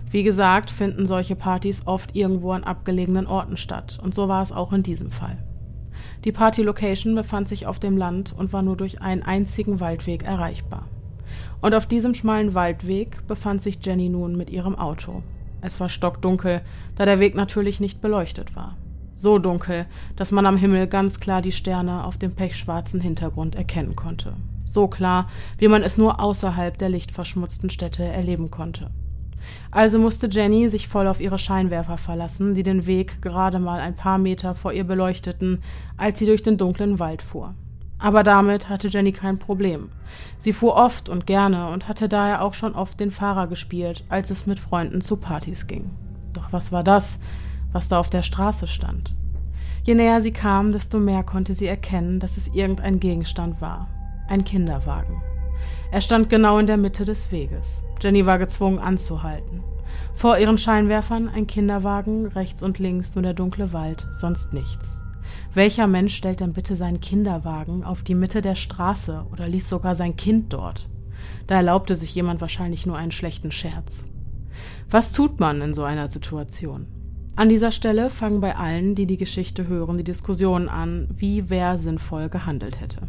Wie 0.09 0.23
gesagt, 0.23 0.69
finden 0.69 1.05
solche 1.05 1.35
Partys 1.35 1.85
oft 1.85 2.15
irgendwo 2.15 2.51
an 2.51 2.63
abgelegenen 2.63 3.27
Orten 3.27 3.57
statt, 3.57 3.99
und 4.01 4.13
so 4.13 4.27
war 4.27 4.41
es 4.41 4.51
auch 4.51 4.71
in 4.71 4.83
diesem 4.83 5.11
Fall. 5.11 5.37
Die 6.23 6.31
Party-Location 6.31 7.15
befand 7.15 7.47
sich 7.47 7.67
auf 7.67 7.79
dem 7.79 7.97
Land 7.97 8.33
und 8.37 8.53
war 8.53 8.61
nur 8.61 8.77
durch 8.77 9.01
einen 9.01 9.23
einzigen 9.23 9.79
Waldweg 9.79 10.23
erreichbar. 10.23 10.87
Und 11.61 11.75
auf 11.75 11.87
diesem 11.87 12.13
schmalen 12.13 12.53
Waldweg 12.53 13.27
befand 13.27 13.61
sich 13.61 13.79
Jenny 13.81 14.09
nun 14.09 14.37
mit 14.37 14.49
ihrem 14.49 14.75
Auto. 14.75 15.23
Es 15.61 15.79
war 15.79 15.89
stockdunkel, 15.89 16.61
da 16.95 17.05
der 17.05 17.19
Weg 17.19 17.35
natürlich 17.35 17.79
nicht 17.79 18.01
beleuchtet 18.01 18.55
war. 18.55 18.77
So 19.15 19.39
dunkel, 19.39 19.85
dass 20.15 20.31
man 20.31 20.45
am 20.45 20.57
Himmel 20.57 20.87
ganz 20.87 21.19
klar 21.19 21.41
die 21.41 21.51
Sterne 21.51 22.03
auf 22.03 22.17
dem 22.17 22.35
pechschwarzen 22.35 23.01
Hintergrund 23.01 23.55
erkennen 23.55 23.95
konnte 23.95 24.35
so 24.67 24.87
klar, 24.87 25.27
wie 25.57 25.69
man 25.69 25.81
es 25.81 25.97
nur 25.97 26.19
außerhalb 26.19 26.77
der 26.77 26.89
lichtverschmutzten 26.89 27.69
Städte 27.69 28.03
erleben 28.03 28.51
konnte. 28.51 28.91
Also 29.71 29.97
musste 29.97 30.27
Jenny 30.29 30.67
sich 30.67 30.87
voll 30.87 31.07
auf 31.07 31.21
ihre 31.21 31.39
Scheinwerfer 31.39 31.97
verlassen, 31.97 32.53
die 32.53 32.63
den 32.63 32.85
Weg 32.85 33.21
gerade 33.21 33.59
mal 33.59 33.79
ein 33.79 33.95
paar 33.95 34.17
Meter 34.17 34.53
vor 34.53 34.73
ihr 34.73 34.83
beleuchteten, 34.83 35.63
als 35.95 36.19
sie 36.19 36.25
durch 36.25 36.43
den 36.43 36.57
dunklen 36.57 36.99
Wald 36.99 37.21
fuhr. 37.21 37.55
Aber 37.99 38.23
damit 38.23 38.69
hatte 38.69 38.89
Jenny 38.89 39.11
kein 39.11 39.39
Problem. 39.39 39.89
Sie 40.37 40.53
fuhr 40.53 40.75
oft 40.75 41.09
und 41.09 41.25
gerne 41.25 41.69
und 41.69 41.87
hatte 41.87 42.07
daher 42.07 42.43
auch 42.43 42.53
schon 42.53 42.75
oft 42.75 42.99
den 42.99 43.11
Fahrer 43.11 43.47
gespielt, 43.47 44.03
als 44.09 44.29
es 44.29 44.45
mit 44.45 44.59
Freunden 44.59 45.01
zu 45.01 45.17
Partys 45.17 45.67
ging. 45.67 45.89
Doch 46.33 46.53
was 46.53 46.71
war 46.71 46.83
das, 46.83 47.19
was 47.71 47.87
da 47.87 47.99
auf 47.99 48.09
der 48.09 48.21
Straße 48.21 48.67
stand? 48.67 49.15
Je 49.83 49.95
näher 49.95 50.21
sie 50.21 50.31
kam, 50.31 50.71
desto 50.71 50.99
mehr 50.99 51.23
konnte 51.23 51.53
sie 51.53 51.67
erkennen, 51.67 52.19
dass 52.19 52.37
es 52.37 52.47
irgendein 52.47 52.99
Gegenstand 52.99 53.61
war 53.61 53.87
ein 54.27 54.43
Kinderwagen. 54.43 55.21
Er 55.91 56.01
stand 56.01 56.29
genau 56.29 56.59
in 56.59 56.67
der 56.67 56.77
Mitte 56.77 57.05
des 57.05 57.31
Weges. 57.31 57.81
Jenny 58.01 58.25
war 58.25 58.37
gezwungen 58.37 58.79
anzuhalten. 58.79 59.63
Vor 60.13 60.37
ihren 60.37 60.57
Scheinwerfern 60.57 61.29
ein 61.29 61.47
Kinderwagen, 61.47 62.27
rechts 62.27 62.61
und 62.61 62.79
links 62.79 63.15
nur 63.15 63.23
der 63.23 63.33
dunkle 63.33 63.73
Wald, 63.73 64.07
sonst 64.19 64.53
nichts. 64.53 64.96
Welcher 65.57 65.87
Mensch 65.87 66.13
stellt 66.13 66.41
denn 66.41 66.53
bitte 66.53 66.75
seinen 66.75 67.01
Kinderwagen 67.01 67.83
auf 67.83 68.03
die 68.03 68.13
Mitte 68.13 68.41
der 68.41 68.53
Straße 68.53 69.25
oder 69.31 69.47
ließ 69.47 69.67
sogar 69.67 69.95
sein 69.95 70.15
Kind 70.15 70.53
dort? 70.53 70.87
Da 71.47 71.55
erlaubte 71.55 71.95
sich 71.95 72.13
jemand 72.13 72.41
wahrscheinlich 72.41 72.85
nur 72.85 72.95
einen 72.95 73.09
schlechten 73.09 73.49
Scherz. 73.49 74.05
Was 74.91 75.13
tut 75.13 75.39
man 75.39 75.63
in 75.63 75.73
so 75.73 75.83
einer 75.83 76.11
Situation? 76.11 76.85
An 77.35 77.49
dieser 77.49 77.71
Stelle 77.71 78.11
fangen 78.11 78.39
bei 78.39 78.55
allen, 78.55 78.93
die 78.93 79.07
die 79.07 79.17
Geschichte 79.17 79.67
hören, 79.67 79.97
die 79.97 80.03
Diskussionen 80.03 80.69
an, 80.69 81.09
wie 81.17 81.49
wer 81.49 81.79
sinnvoll 81.79 82.29
gehandelt 82.29 82.79
hätte. 82.79 83.07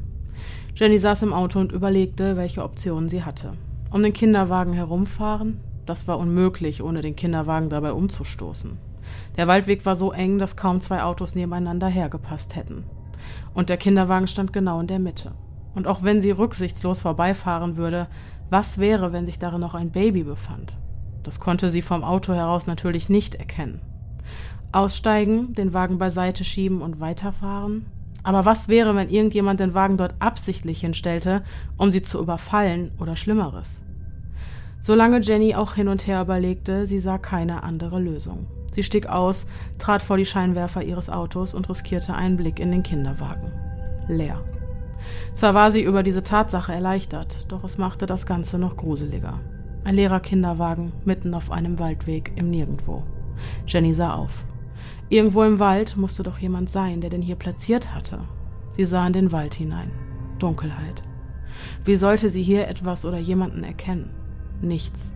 Jenny 0.74 0.98
saß 0.98 1.24
im 1.24 1.34
Auto 1.34 1.60
und 1.60 1.72
überlegte, 1.72 2.38
welche 2.38 2.64
Optionen 2.64 3.10
sie 3.10 3.24
hatte. 3.24 3.52
Um 3.90 4.02
den 4.02 4.14
Kinderwagen 4.14 4.72
herumfahren? 4.72 5.60
Das 5.84 6.08
war 6.08 6.18
unmöglich, 6.18 6.82
ohne 6.82 7.02
den 7.02 7.14
Kinderwagen 7.14 7.68
dabei 7.68 7.92
umzustoßen. 7.92 8.87
Der 9.36 9.48
Waldweg 9.48 9.86
war 9.86 9.96
so 9.96 10.12
eng, 10.12 10.38
dass 10.38 10.56
kaum 10.56 10.80
zwei 10.80 11.02
Autos 11.02 11.34
nebeneinander 11.34 11.88
hergepasst 11.88 12.56
hätten. 12.56 12.84
Und 13.54 13.68
der 13.68 13.76
Kinderwagen 13.76 14.26
stand 14.26 14.52
genau 14.52 14.80
in 14.80 14.86
der 14.86 14.98
Mitte. 14.98 15.32
Und 15.74 15.86
auch 15.86 16.02
wenn 16.02 16.20
sie 16.20 16.30
rücksichtslos 16.30 17.02
vorbeifahren 17.02 17.76
würde, 17.76 18.08
was 18.50 18.78
wäre, 18.78 19.12
wenn 19.12 19.26
sich 19.26 19.38
darin 19.38 19.60
noch 19.60 19.74
ein 19.74 19.90
Baby 19.90 20.24
befand? 20.24 20.76
Das 21.22 21.40
konnte 21.40 21.70
sie 21.70 21.82
vom 21.82 22.04
Auto 22.04 22.32
heraus 22.32 22.66
natürlich 22.66 23.08
nicht 23.08 23.34
erkennen. 23.34 23.80
Aussteigen, 24.72 25.54
den 25.54 25.72
Wagen 25.72 25.98
beiseite 25.98 26.44
schieben 26.44 26.82
und 26.82 27.00
weiterfahren? 27.00 27.86
Aber 28.22 28.44
was 28.44 28.68
wäre, 28.68 28.94
wenn 28.96 29.08
irgendjemand 29.08 29.60
den 29.60 29.74
Wagen 29.74 29.96
dort 29.96 30.14
absichtlich 30.18 30.80
hinstellte, 30.80 31.42
um 31.76 31.90
sie 31.90 32.02
zu 32.02 32.18
überfallen 32.18 32.92
oder 32.98 33.16
Schlimmeres? 33.16 33.82
Solange 34.80 35.20
Jenny 35.20 35.54
auch 35.54 35.74
hin 35.74 35.88
und 35.88 36.06
her 36.06 36.22
überlegte, 36.22 36.86
sie 36.86 36.98
sah 36.98 37.18
keine 37.18 37.62
andere 37.62 37.98
Lösung. 38.00 38.46
Sie 38.72 38.82
stieg 38.82 39.06
aus, 39.06 39.46
trat 39.78 40.02
vor 40.02 40.16
die 40.16 40.26
Scheinwerfer 40.26 40.82
ihres 40.82 41.10
Autos 41.10 41.54
und 41.54 41.68
riskierte 41.68 42.14
einen 42.14 42.36
Blick 42.36 42.60
in 42.60 42.70
den 42.70 42.82
Kinderwagen. 42.82 43.52
Leer. 44.08 44.40
Zwar 45.34 45.54
war 45.54 45.70
sie 45.70 45.82
über 45.82 46.02
diese 46.02 46.22
Tatsache 46.22 46.72
erleichtert, 46.72 47.46
doch 47.48 47.64
es 47.64 47.78
machte 47.78 48.06
das 48.06 48.26
Ganze 48.26 48.58
noch 48.58 48.76
gruseliger. 48.76 49.40
Ein 49.84 49.94
leerer 49.94 50.20
Kinderwagen 50.20 50.92
mitten 51.04 51.34
auf 51.34 51.50
einem 51.50 51.78
Waldweg 51.78 52.32
im 52.36 52.50
Nirgendwo. 52.50 53.04
Jenny 53.66 53.92
sah 53.92 54.14
auf. 54.14 54.32
Irgendwo 55.08 55.42
im 55.44 55.58
Wald 55.58 55.96
musste 55.96 56.22
doch 56.22 56.38
jemand 56.38 56.68
sein, 56.68 57.00
der 57.00 57.10
den 57.10 57.22
hier 57.22 57.36
platziert 57.36 57.94
hatte. 57.94 58.20
Sie 58.72 58.84
sah 58.84 59.06
in 59.06 59.12
den 59.12 59.32
Wald 59.32 59.54
hinein. 59.54 59.90
Dunkelheit. 60.38 61.02
Wie 61.84 61.96
sollte 61.96 62.28
sie 62.28 62.42
hier 62.42 62.68
etwas 62.68 63.04
oder 63.04 63.18
jemanden 63.18 63.64
erkennen? 63.64 64.10
Nichts. 64.60 65.10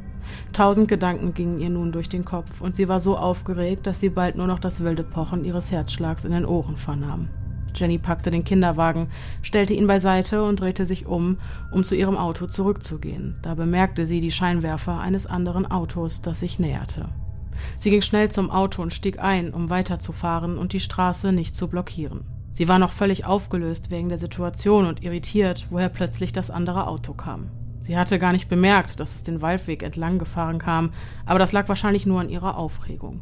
Tausend 0.53 0.89
Gedanken 0.89 1.35
gingen 1.35 1.61
ihr 1.61 1.71
nun 1.71 1.93
durch 1.93 2.09
den 2.09 2.25
Kopf, 2.25 2.61
und 2.61 2.75
sie 2.75 2.89
war 2.89 3.01
so 3.01 3.17
aufgeregt, 3.17 3.87
dass 3.87 4.01
sie 4.01 4.11
bald 4.11 4.37
nur 4.37 4.47
noch 4.47 4.59
das 4.59 4.83
wilde 4.83 5.05
Pochen 5.05 5.45
ihres 5.45 5.71
Herzschlags 5.71 6.25
in 6.25 6.33
den 6.33 6.47
Ohren 6.47 6.77
vernahm. 6.77 7.29
Jenny 7.75 7.99
packte 7.99 8.31
den 8.31 8.45
Kinderwagen, 8.45 9.09
stellte 9.41 9.75
ihn 9.75 9.87
beiseite 9.87 10.43
und 10.43 10.61
drehte 10.61 10.85
sich 10.85 11.07
um, 11.07 11.39
um 11.71 11.85
zu 11.85 11.95
ihrem 11.95 12.17
Auto 12.17 12.47
zurückzugehen. 12.47 13.37
Da 13.43 13.55
bemerkte 13.55 14.05
sie 14.05 14.21
die 14.21 14.31
Scheinwerfer 14.31 14.99
eines 15.01 15.27
anderen 15.27 15.71
Autos, 15.71 16.23
das 16.23 16.41
sich 16.41 16.59
näherte. 16.59 17.09
Sie 17.77 17.91
ging 17.91 18.03
schnell 18.03 18.31
zum 18.31 18.51
Auto 18.51 18.83
und 18.83 18.93
stieg 18.93 19.19
ein, 19.19 19.55
um 19.55 19.71
weiterzufahren 19.71 20.59
und 20.59 20.73
die 20.73 20.81
Straße 20.81 21.33
nicht 21.33 21.55
zu 21.55 21.69
blockieren. 21.69 22.25
Sie 22.53 22.69
war 22.69 22.79
noch 22.79 22.93
völlig 22.93 23.25
aufgelöst 23.25 23.91
wegen 23.91 24.09
der 24.09 24.19
Situation 24.19 24.87
und 24.87 25.03
irritiert, 25.03 25.69
woher 25.71 25.89
plötzlich 25.89 26.33
das 26.33 26.51
andere 26.51 26.87
Auto 26.87 27.15
kam. 27.15 27.51
Sie 27.83 27.99
hatte 27.99 28.21
gar 28.21 28.31
nicht 28.31 28.49
bemerkt, 28.49 29.01
dass 29.01 29.17
es 29.17 29.25
den 29.25 29.43
Waldweg 29.43 29.83
entlang 29.83 30.21
gefahren 30.21 30.59
kam, 30.59 30.93
aber 31.27 31.41
das 31.41 31.51
lag 31.51 31.69
wahrscheinlich 31.69 32.07
nur 32.07 32.21
an 32.21 32.29
ihrer 32.29 32.57
Aufregung. 32.57 33.21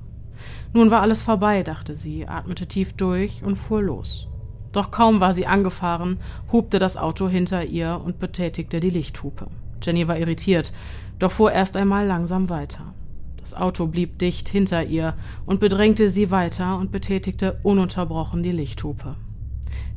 Nun 0.75 0.91
war 0.91 1.01
alles 1.01 1.23
vorbei, 1.23 1.63
dachte 1.63 1.97
sie, 1.97 2.29
atmete 2.29 2.67
tief 2.67 2.93
durch 2.93 3.43
und 3.43 3.57
fuhr 3.57 3.83
los. 3.83 4.29
Doch 4.73 4.91
kaum 4.91 5.19
war 5.19 5.33
sie 5.33 5.47
angefahren, 5.47 6.19
hupte 6.53 6.79
das 6.79 6.99
Auto 6.99 7.27
hinter 7.27 7.65
ihr 7.65 8.03
und 8.05 8.19
betätigte 8.19 8.81
die 8.81 8.91
Lichthupe. 8.91 9.47
Jenny 9.83 10.07
war 10.09 10.19
irritiert, 10.19 10.75
doch 11.19 11.31
fuhr 11.31 11.53
erst 11.53 11.75
einmal 11.79 12.07
langsam 12.07 12.51
weiter. 12.51 12.93
Das 13.39 13.55
Auto 13.55 13.87
blieb 13.87 14.19
dicht 14.19 14.51
hinter 14.51 14.85
ihr 14.85 15.15
und 15.47 15.61
bedrängte 15.61 16.11
sie 16.11 16.31
weiter 16.31 16.77
und 16.77 16.93
betätigte 16.93 17.59
ununterbrochen 17.63 18.43
die 18.43 18.53
Lichthupe. 18.53 19.17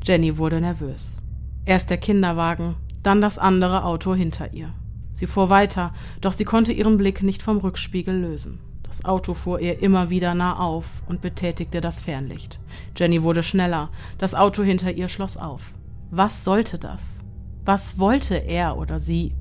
Jenny 0.06 0.38
wurde 0.38 0.62
nervös. 0.62 1.20
Erst 1.66 1.90
der 1.90 1.98
Kinderwagen, 1.98 2.76
dann 3.04 3.22
das 3.22 3.38
andere 3.38 3.84
Auto 3.84 4.16
hinter 4.16 4.54
ihr. 4.54 4.74
Sie 5.14 5.28
fuhr 5.28 5.50
weiter, 5.50 5.94
doch 6.22 6.32
sie 6.32 6.46
konnte 6.46 6.74
ihren 6.74 6.98
Blick 6.98 7.22
nicht 7.22 7.44
vom 7.44 7.58
Rückspiegel 7.58 8.16
lösen. 8.16 8.60
Das 8.84 9.06
Auto 9.06 9.34
fuhr 9.34 9.60
ihr 9.60 9.82
immer 9.82 10.10
wieder 10.10 10.34
nah 10.34 10.60
auf 10.60 11.02
und 11.08 11.22
betätigte 11.22 11.82
das 11.82 12.02
Fernlicht. 12.02 12.60
Jenny 12.96 13.24
wurde 13.24 13.44
schneller, 13.44 13.90
das 14.18 14.36
Auto 14.36 14.64
hinter 14.64 14.92
ihr 14.92 15.08
schloss 15.08 15.38
auf. 15.38 15.72
Was 16.12 16.44
sollte 16.44 16.78
das? 16.78 17.20
Was 17.66 17.98
wollte 17.98 18.36
er 18.36 18.78
oder 18.78 19.00
sie? 19.00 19.34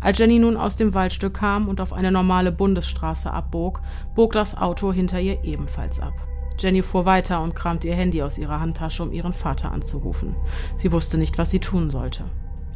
Als 0.00 0.18
Jenny 0.18 0.38
nun 0.38 0.56
aus 0.56 0.76
dem 0.76 0.92
Waldstück 0.92 1.34
kam 1.34 1.68
und 1.68 1.80
auf 1.80 1.92
eine 1.92 2.10
normale 2.10 2.52
Bundesstraße 2.52 3.30
abbog, 3.30 3.80
bog 4.14 4.32
das 4.32 4.56
Auto 4.56 4.92
hinter 4.92 5.20
ihr 5.20 5.42
ebenfalls 5.44 6.00
ab. 6.00 6.14
Jenny 6.58 6.82
fuhr 6.82 7.04
weiter 7.04 7.42
und 7.42 7.54
kramte 7.54 7.88
ihr 7.88 7.94
Handy 7.94 8.22
aus 8.22 8.38
ihrer 8.38 8.60
Handtasche, 8.60 9.02
um 9.02 9.12
ihren 9.12 9.32
Vater 9.32 9.72
anzurufen. 9.72 10.34
Sie 10.76 10.92
wusste 10.92 11.16
nicht, 11.18 11.38
was 11.38 11.50
sie 11.50 11.60
tun 11.60 11.90
sollte. 11.90 12.24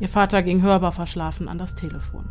Ihr 0.01 0.09
Vater 0.09 0.43
ging 0.43 0.63
hörbar 0.63 0.93
verschlafen 0.93 1.49
an 1.49 1.59
das 1.59 1.75
Telefon. 1.75 2.25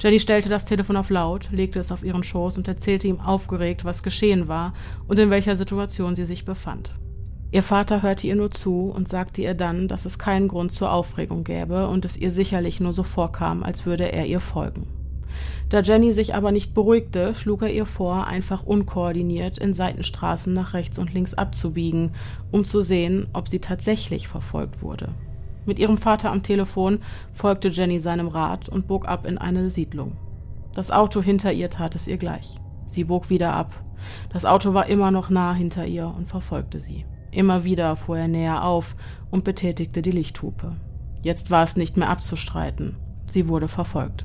Jenny 0.00 0.20
stellte 0.20 0.48
das 0.48 0.64
Telefon 0.64 0.96
auf 0.96 1.10
laut, 1.10 1.50
legte 1.50 1.78
es 1.78 1.92
auf 1.92 2.04
ihren 2.04 2.22
Schoß 2.22 2.56
und 2.56 2.68
erzählte 2.68 3.08
ihm 3.08 3.20
aufgeregt, 3.20 3.84
was 3.84 4.02
geschehen 4.02 4.48
war 4.48 4.72
und 5.06 5.18
in 5.18 5.30
welcher 5.30 5.56
Situation 5.56 6.14
sie 6.14 6.24
sich 6.24 6.44
befand. 6.44 6.94
Ihr 7.52 7.62
Vater 7.62 8.02
hörte 8.02 8.26
ihr 8.26 8.36
nur 8.36 8.50
zu 8.50 8.90
und 8.94 9.08
sagte 9.08 9.42
ihr 9.42 9.54
dann, 9.54 9.88
dass 9.88 10.04
es 10.04 10.18
keinen 10.18 10.48
Grund 10.48 10.72
zur 10.72 10.92
Aufregung 10.92 11.44
gäbe 11.44 11.88
und 11.88 12.04
es 12.04 12.16
ihr 12.16 12.30
sicherlich 12.30 12.80
nur 12.80 12.92
so 12.92 13.02
vorkam, 13.02 13.62
als 13.62 13.86
würde 13.86 14.12
er 14.12 14.26
ihr 14.26 14.40
folgen. 14.40 14.86
Da 15.68 15.80
Jenny 15.80 16.12
sich 16.12 16.34
aber 16.34 16.50
nicht 16.50 16.74
beruhigte, 16.74 17.34
schlug 17.34 17.62
er 17.62 17.72
ihr 17.72 17.86
vor, 17.86 18.26
einfach 18.26 18.64
unkoordiniert 18.64 19.58
in 19.58 19.74
Seitenstraßen 19.74 20.52
nach 20.52 20.74
rechts 20.74 20.98
und 20.98 21.12
links 21.12 21.34
abzubiegen, 21.34 22.12
um 22.50 22.64
zu 22.64 22.80
sehen, 22.80 23.28
ob 23.32 23.48
sie 23.48 23.58
tatsächlich 23.58 24.28
verfolgt 24.28 24.82
wurde. 24.82 25.08
Mit 25.66 25.80
ihrem 25.80 25.98
Vater 25.98 26.30
am 26.30 26.42
Telefon 26.42 27.00
folgte 27.32 27.68
Jenny 27.68 27.98
seinem 27.98 28.28
Rat 28.28 28.68
und 28.68 28.86
bog 28.86 29.06
ab 29.08 29.26
in 29.26 29.36
eine 29.36 29.68
Siedlung. 29.68 30.16
Das 30.74 30.90
Auto 30.90 31.20
hinter 31.20 31.52
ihr 31.52 31.70
tat 31.70 31.94
es 31.96 32.06
ihr 32.06 32.18
gleich. 32.18 32.54
Sie 32.86 33.04
bog 33.04 33.30
wieder 33.30 33.52
ab. 33.52 33.82
Das 34.32 34.44
Auto 34.44 34.74
war 34.74 34.86
immer 34.86 35.10
noch 35.10 35.28
nah 35.28 35.52
hinter 35.52 35.84
ihr 35.84 36.06
und 36.06 36.28
verfolgte 36.28 36.80
sie. 36.80 37.04
Immer 37.32 37.64
wieder 37.64 37.96
fuhr 37.96 38.18
er 38.18 38.28
näher 38.28 38.64
auf 38.64 38.94
und 39.30 39.44
betätigte 39.44 40.02
die 40.02 40.12
Lichthupe. 40.12 40.76
Jetzt 41.22 41.50
war 41.50 41.64
es 41.64 41.76
nicht 41.76 41.96
mehr 41.96 42.08
abzustreiten. 42.08 42.96
Sie 43.26 43.48
wurde 43.48 43.68
verfolgt. 43.68 44.24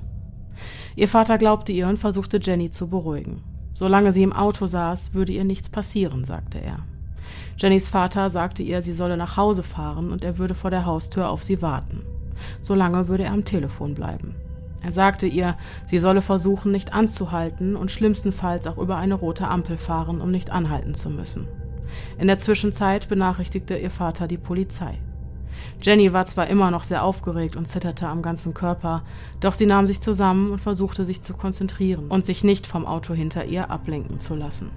Ihr 0.96 1.08
Vater 1.08 1.38
glaubte 1.38 1.72
ihr 1.72 1.88
und 1.88 1.98
versuchte 1.98 2.40
Jenny 2.42 2.70
zu 2.70 2.88
beruhigen. 2.88 3.44
Solange 3.74 4.12
sie 4.12 4.24
im 4.24 4.34
Auto 4.34 4.68
saß, 4.68 5.14
würde 5.14 5.34
ihr 5.34 5.44
nichts 5.44 5.70
passieren, 5.70 6.24
sagte 6.24 6.60
er. 6.60 6.86
Jennys 7.62 7.90
Vater 7.90 8.32
sagte 8.32 8.64
ihr, 8.64 8.82
sie 8.82 8.92
solle 8.92 9.18
nach 9.18 9.38
Hause 9.38 9.62
fahren 9.62 10.12
und 10.12 10.24
er 10.24 10.40
würde 10.40 10.56
vor 10.56 10.72
der 10.72 10.88
Haustür 10.88 11.30
auf 11.30 11.44
sie 11.44 11.62
warten. 11.62 12.02
Solange 12.60 13.08
würde 13.08 13.26
er 13.26 13.34
am 13.34 13.46
Telefon 13.46 13.94
bleiben. 13.94 14.34
Er 14.82 14.92
sagte 14.92 15.28
ihr, 15.28 15.56
sie 15.86 16.00
solle 16.00 16.24
versuchen, 16.24 16.72
nicht 16.72 16.92
anzuhalten 16.92 17.76
und 17.76 17.92
schlimmstenfalls 17.92 18.66
auch 18.66 18.80
über 18.80 18.98
eine 18.98 19.14
rote 19.14 19.48
Ampel 19.48 19.78
fahren, 19.78 20.22
um 20.22 20.32
nicht 20.32 20.50
anhalten 20.50 20.96
zu 20.96 21.12
müssen. 21.12 21.48
In 22.18 22.26
der 22.26 22.40
Zwischenzeit 22.40 23.08
benachrichtigte 23.10 23.78
ihr 23.78 23.92
Vater 23.92 24.28
die 24.28 24.40
Polizei. 24.40 24.98
Jenny 25.84 26.14
war 26.14 26.26
zwar 26.26 26.48
immer 26.48 26.72
noch 26.72 26.84
sehr 26.84 27.04
aufgeregt 27.04 27.56
und 27.56 27.68
zitterte 27.68 28.08
am 28.08 28.24
ganzen 28.24 28.56
Körper, 28.56 29.04
doch 29.40 29.54
sie 29.54 29.68
nahm 29.68 29.86
sich 29.86 30.02
zusammen 30.02 30.50
und 30.50 30.62
versuchte 30.62 31.06
sich 31.06 31.22
zu 31.22 31.36
konzentrieren 31.36 32.08
und 32.08 32.26
sich 32.26 32.44
nicht 32.44 32.66
vom 32.66 32.88
Auto 32.88 33.14
hinter 33.14 33.46
ihr 33.46 33.70
ablenken 33.70 34.18
zu 34.18 34.34
lassen. 34.34 34.72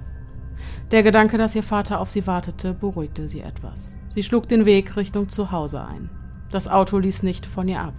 Der 0.91 1.03
Gedanke, 1.03 1.39
dass 1.39 1.55
ihr 1.55 1.63
Vater 1.63 2.01
auf 2.01 2.11
sie 2.11 2.27
wartete, 2.27 2.75
beruhigte 2.75 3.29
sie 3.29 3.41
etwas. 3.41 3.95
Sie 4.09 4.23
schlug 4.23 4.49
den 4.49 4.65
Weg 4.65 4.97
Richtung 4.97 5.29
Zuhause 5.29 5.85
ein. 5.85 6.11
Das 6.51 6.69
Auto 6.69 6.99
ließ 6.99 7.23
nicht 7.23 7.47
von 7.47 7.67
ihr 7.67 7.81
ab. 7.81 7.95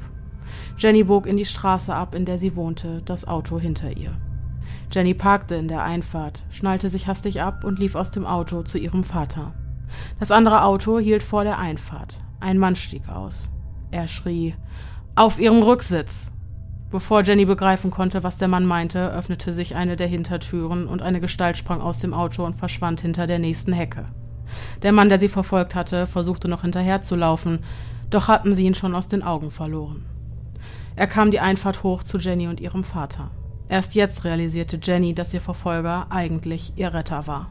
Jenny 0.78 1.04
bog 1.04 1.28
in 1.28 1.38
die 1.38 1.46
Straße 1.46 1.94
ab, 1.94 2.16
in 2.16 2.26
der 2.26 2.38
sie 2.38 2.56
wohnte, 2.56 3.02
das 3.04 3.28
Auto 3.28 3.60
hinter 3.60 3.96
ihr. 3.98 4.16
Jenny 4.92 5.14
parkte 5.14 5.56
in 5.56 5.68
der 5.68 5.84
Einfahrt, 5.84 6.44
schnallte 6.50 6.90
sich 6.90 7.08
hastig 7.08 7.42
ab 7.42 7.64
und 7.64 7.80
lief 7.80 7.96
aus 7.96 8.12
dem 8.12 8.26
Auto 8.26 8.64
zu 8.64 8.78
ihrem 8.78 9.04
Vater. 9.04 9.54
Das 10.20 10.32
andere 10.32 10.64
Auto 10.64 11.00
hielt 11.00 11.24
vor 11.24 11.44
der 11.44 11.58
Einfahrt. 11.58 12.20
Ein 12.40 12.58
Mann 12.58 12.76
stieg 12.76 13.10
aus. 13.10 13.50
Er 13.92 14.08
schrie 14.08 14.56
Auf 15.16 15.40
ihrem 15.40 15.64
Rücksitz. 15.64 16.32
Bevor 16.96 17.24
Jenny 17.24 17.44
begreifen 17.44 17.92
konnte, 17.92 18.24
was 18.24 18.38
der 18.38 18.48
Mann 18.48 18.66
meinte, 18.66 19.12
öffnete 19.12 19.52
sich 19.52 19.76
eine 19.76 19.98
der 19.98 20.08
Hintertüren 20.08 20.88
und 20.88 21.02
eine 21.02 21.20
Gestalt 21.20 21.58
sprang 21.58 21.82
aus 21.82 22.00
dem 22.00 22.14
Auto 22.14 22.46
und 22.46 22.56
verschwand 22.56 23.02
hinter 23.02 23.28
der 23.28 23.38
nächsten 23.38 23.74
Hecke. 23.74 24.06
Der 24.82 24.94
Mann, 24.94 25.10
der 25.10 25.20
sie 25.20 25.28
verfolgt 25.28 25.76
hatte, 25.76 26.08
versuchte 26.08 26.48
noch 26.48 26.62
hinterherzulaufen, 26.62 27.60
doch 28.10 28.30
hatten 28.30 28.56
sie 28.56 28.66
ihn 28.66 28.76
schon 28.76 28.96
aus 28.96 29.10
den 29.10 29.24
Augen 29.24 29.52
verloren. 29.52 30.06
Er 30.96 31.08
kam 31.08 31.32
die 31.32 31.42
Einfahrt 31.42 31.84
hoch 31.84 32.02
zu 32.02 32.18
Jenny 32.18 32.48
und 32.48 32.62
ihrem 32.62 32.86
Vater. 32.86 33.30
Erst 33.68 33.94
jetzt 33.94 34.24
realisierte 34.24 34.80
Jenny, 34.82 35.14
dass 35.14 35.34
ihr 35.34 35.42
Verfolger 35.42 36.08
eigentlich 36.12 36.72
ihr 36.78 36.94
Retter 36.94 37.28
war. 37.28 37.50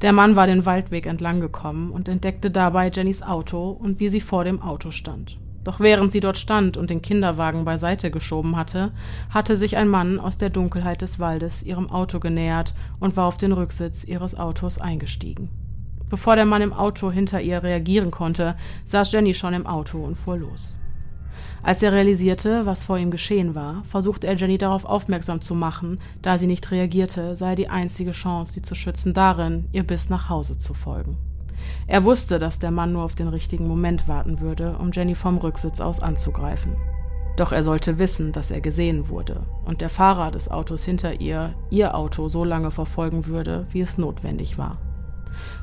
Der 0.00 0.12
Mann 0.12 0.36
war 0.36 0.46
den 0.46 0.64
Waldweg 0.64 1.06
entlang 1.06 1.40
gekommen 1.40 1.90
und 1.90 2.08
entdeckte 2.08 2.52
dabei 2.52 2.88
Jennys 2.88 3.20
Auto 3.20 3.70
und 3.70 3.98
wie 3.98 4.10
sie 4.10 4.20
vor 4.20 4.44
dem 4.44 4.62
Auto 4.62 4.92
stand. 4.92 5.40
Doch 5.64 5.80
während 5.80 6.12
sie 6.12 6.20
dort 6.20 6.38
stand 6.38 6.76
und 6.76 6.88
den 6.88 7.02
Kinderwagen 7.02 7.64
beiseite 7.64 8.10
geschoben 8.10 8.56
hatte, 8.56 8.92
hatte 9.28 9.56
sich 9.56 9.76
ein 9.76 9.88
Mann 9.88 10.18
aus 10.18 10.38
der 10.38 10.50
Dunkelheit 10.50 11.02
des 11.02 11.18
Waldes 11.18 11.62
ihrem 11.62 11.90
Auto 11.90 12.18
genähert 12.18 12.74
und 12.98 13.16
war 13.16 13.26
auf 13.26 13.36
den 13.36 13.52
Rücksitz 13.52 14.04
ihres 14.04 14.34
Autos 14.34 14.78
eingestiegen. 14.78 15.50
Bevor 16.08 16.34
der 16.34 16.46
Mann 16.46 16.62
im 16.62 16.72
Auto 16.72 17.12
hinter 17.12 17.40
ihr 17.40 17.62
reagieren 17.62 18.10
konnte, 18.10 18.56
saß 18.86 19.12
Jenny 19.12 19.34
schon 19.34 19.54
im 19.54 19.66
Auto 19.66 20.02
und 20.02 20.16
fuhr 20.16 20.38
los. 20.38 20.76
Als 21.62 21.82
er 21.82 21.92
realisierte, 21.92 22.64
was 22.64 22.84
vor 22.84 22.98
ihm 22.98 23.10
geschehen 23.10 23.54
war, 23.54 23.84
versuchte 23.84 24.26
er 24.26 24.34
Jenny 24.34 24.56
darauf 24.56 24.86
aufmerksam 24.86 25.42
zu 25.42 25.54
machen, 25.54 26.00
da 26.22 26.38
sie 26.38 26.46
nicht 26.46 26.70
reagierte, 26.70 27.36
sei 27.36 27.54
die 27.54 27.68
einzige 27.68 28.12
Chance, 28.12 28.54
sie 28.54 28.62
zu 28.62 28.74
schützen, 28.74 29.12
darin, 29.12 29.68
ihr 29.72 29.82
bis 29.82 30.08
nach 30.08 30.30
Hause 30.30 30.56
zu 30.56 30.72
folgen. 30.72 31.18
Er 31.86 32.04
wusste, 32.04 32.38
dass 32.38 32.58
der 32.58 32.70
Mann 32.70 32.92
nur 32.92 33.02
auf 33.02 33.14
den 33.14 33.28
richtigen 33.28 33.66
Moment 33.66 34.08
warten 34.08 34.40
würde, 34.40 34.76
um 34.78 34.92
Jenny 34.92 35.14
vom 35.14 35.38
Rücksitz 35.38 35.80
aus 35.80 36.00
anzugreifen. 36.00 36.76
Doch 37.36 37.52
er 37.52 37.64
sollte 37.64 37.98
wissen, 37.98 38.32
dass 38.32 38.50
er 38.50 38.60
gesehen 38.60 39.08
wurde 39.08 39.46
und 39.64 39.80
der 39.80 39.88
Fahrer 39.88 40.30
des 40.30 40.50
Autos 40.50 40.84
hinter 40.84 41.20
ihr 41.20 41.54
ihr 41.70 41.94
Auto 41.94 42.28
so 42.28 42.44
lange 42.44 42.70
verfolgen 42.70 43.26
würde, 43.26 43.66
wie 43.70 43.80
es 43.80 43.98
notwendig 43.98 44.58
war. 44.58 44.78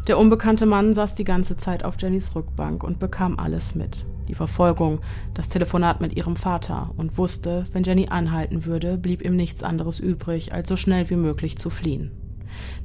Der 0.07 0.18
unbekannte 0.18 0.65
Mann 0.65 0.94
saß 0.94 1.15
die 1.15 1.24
ganze 1.24 1.57
Zeit 1.57 1.84
auf 1.84 1.95
Jennys 1.99 2.36
Rückbank 2.36 2.84
und 2.84 2.99
bekam 2.99 3.38
alles 3.38 3.76
mit. 3.76 4.06
Die 4.28 4.36
Verfolgung, 4.36 4.99
das 5.34 5.49
Telefonat 5.49 6.02
mit 6.02 6.15
ihrem 6.15 6.36
Vater 6.36 6.91
und 6.98 7.18
wusste, 7.18 7.65
wenn 7.72 7.84
Jenny 7.84 8.07
anhalten 8.10 8.65
würde, 8.65 8.98
blieb 8.98 9.22
ihm 9.22 9.36
nichts 9.36 9.64
anderes 9.64 9.99
übrig, 9.99 10.53
als 10.53 10.68
so 10.68 10.76
schnell 10.76 11.10
wie 11.10 11.15
möglich 11.15 11.57
zu 11.57 11.69
fliehen. 11.69 12.11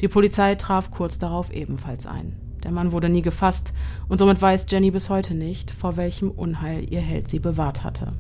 Die 0.00 0.08
Polizei 0.08 0.54
traf 0.54 0.90
kurz 0.90 1.18
darauf 1.18 1.52
ebenfalls 1.52 2.06
ein. 2.06 2.36
Der 2.64 2.70
Mann 2.70 2.92
wurde 2.92 3.08
nie 3.08 3.22
gefasst 3.22 3.72
und 4.08 4.18
somit 4.18 4.40
weiß 4.40 4.66
Jenny 4.68 4.90
bis 4.90 5.10
heute 5.10 5.34
nicht, 5.34 5.70
vor 5.70 5.96
welchem 5.96 6.30
Unheil 6.30 6.84
ihr 6.92 7.00
Held 7.00 7.28
sie 7.28 7.38
bewahrt 7.40 7.82
hatte. 7.82 8.12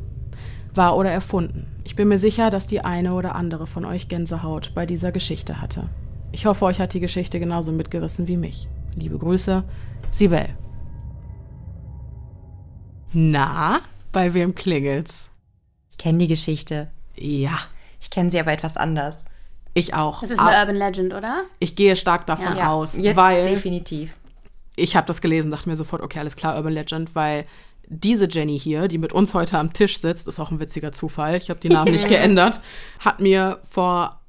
Wahr 0.74 0.96
oder 0.96 1.10
erfunden. 1.10 1.66
Ich 1.84 1.96
bin 1.96 2.08
mir 2.08 2.18
sicher, 2.18 2.50
dass 2.50 2.66
die 2.66 2.80
eine 2.84 3.12
oder 3.14 3.34
andere 3.34 3.66
von 3.66 3.84
euch 3.84 4.08
Gänsehaut 4.08 4.72
bei 4.74 4.86
dieser 4.86 5.12
Geschichte 5.12 5.60
hatte. 5.60 5.88
Ich 6.32 6.46
hoffe, 6.46 6.64
euch 6.64 6.80
hat 6.80 6.94
die 6.94 7.00
Geschichte 7.00 7.38
genauso 7.38 7.72
mitgerissen 7.72 8.26
wie 8.26 8.38
mich. 8.38 8.68
Liebe 8.96 9.18
Grüße, 9.18 9.64
Sibel. 10.10 10.48
Na, 13.12 13.80
bei 14.12 14.32
wem 14.34 14.54
klingelt's? 14.54 15.30
Ich 15.90 15.98
kenne 15.98 16.18
die 16.18 16.26
Geschichte. 16.28 16.90
Ja, 17.16 17.58
Ich 18.00 18.10
kenne 18.10 18.30
sie 18.30 18.40
aber 18.40 18.52
etwas 18.52 18.76
anders. 18.76 19.26
ich 19.74 19.94
auch. 19.94 20.20
Das 20.22 20.30
ist 20.30 20.38
Aber 20.38 20.48
eine 20.50 20.60
Urban 20.60 20.76
Legend, 20.76 21.14
oder? 21.14 21.42
ich 21.58 21.76
gehe 21.76 21.94
stark 21.96 22.26
davon 22.26 22.56
Ja, 22.56 22.72
aus, 22.72 22.96
jetzt 22.96 23.16
weil 23.16 23.44
definitiv. 23.44 24.14
Ich 24.76 24.96
habe 24.96 25.06
das 25.06 25.20
gelesen, 25.20 25.50
dachte 25.50 25.68
mir 25.68 25.76
sofort, 25.76 26.02
okay, 26.02 26.18
alles 26.18 26.36
klar, 26.36 26.56
Urban 26.56 26.72
Legend, 26.72 27.14
weil 27.14 27.44
diese 27.88 28.26
Jenny 28.28 28.58
hier, 28.58 28.88
die 28.88 28.98
mit 28.98 29.12
uns 29.12 29.34
heute 29.34 29.58
am 29.58 29.72
Tisch 29.72 29.98
sitzt, 29.98 30.28
ist 30.28 30.40
auch 30.40 30.50
ein 30.50 30.60
witziger 30.60 30.92
Zufall, 30.92 31.36
ich 31.36 31.50
habe 31.50 31.60
die 31.60 31.68
Namen 31.68 31.92
nicht 31.92 32.08
geändert, 32.08 32.60
hat 32.98 33.20
mir 33.20 33.60
vor 33.62 34.20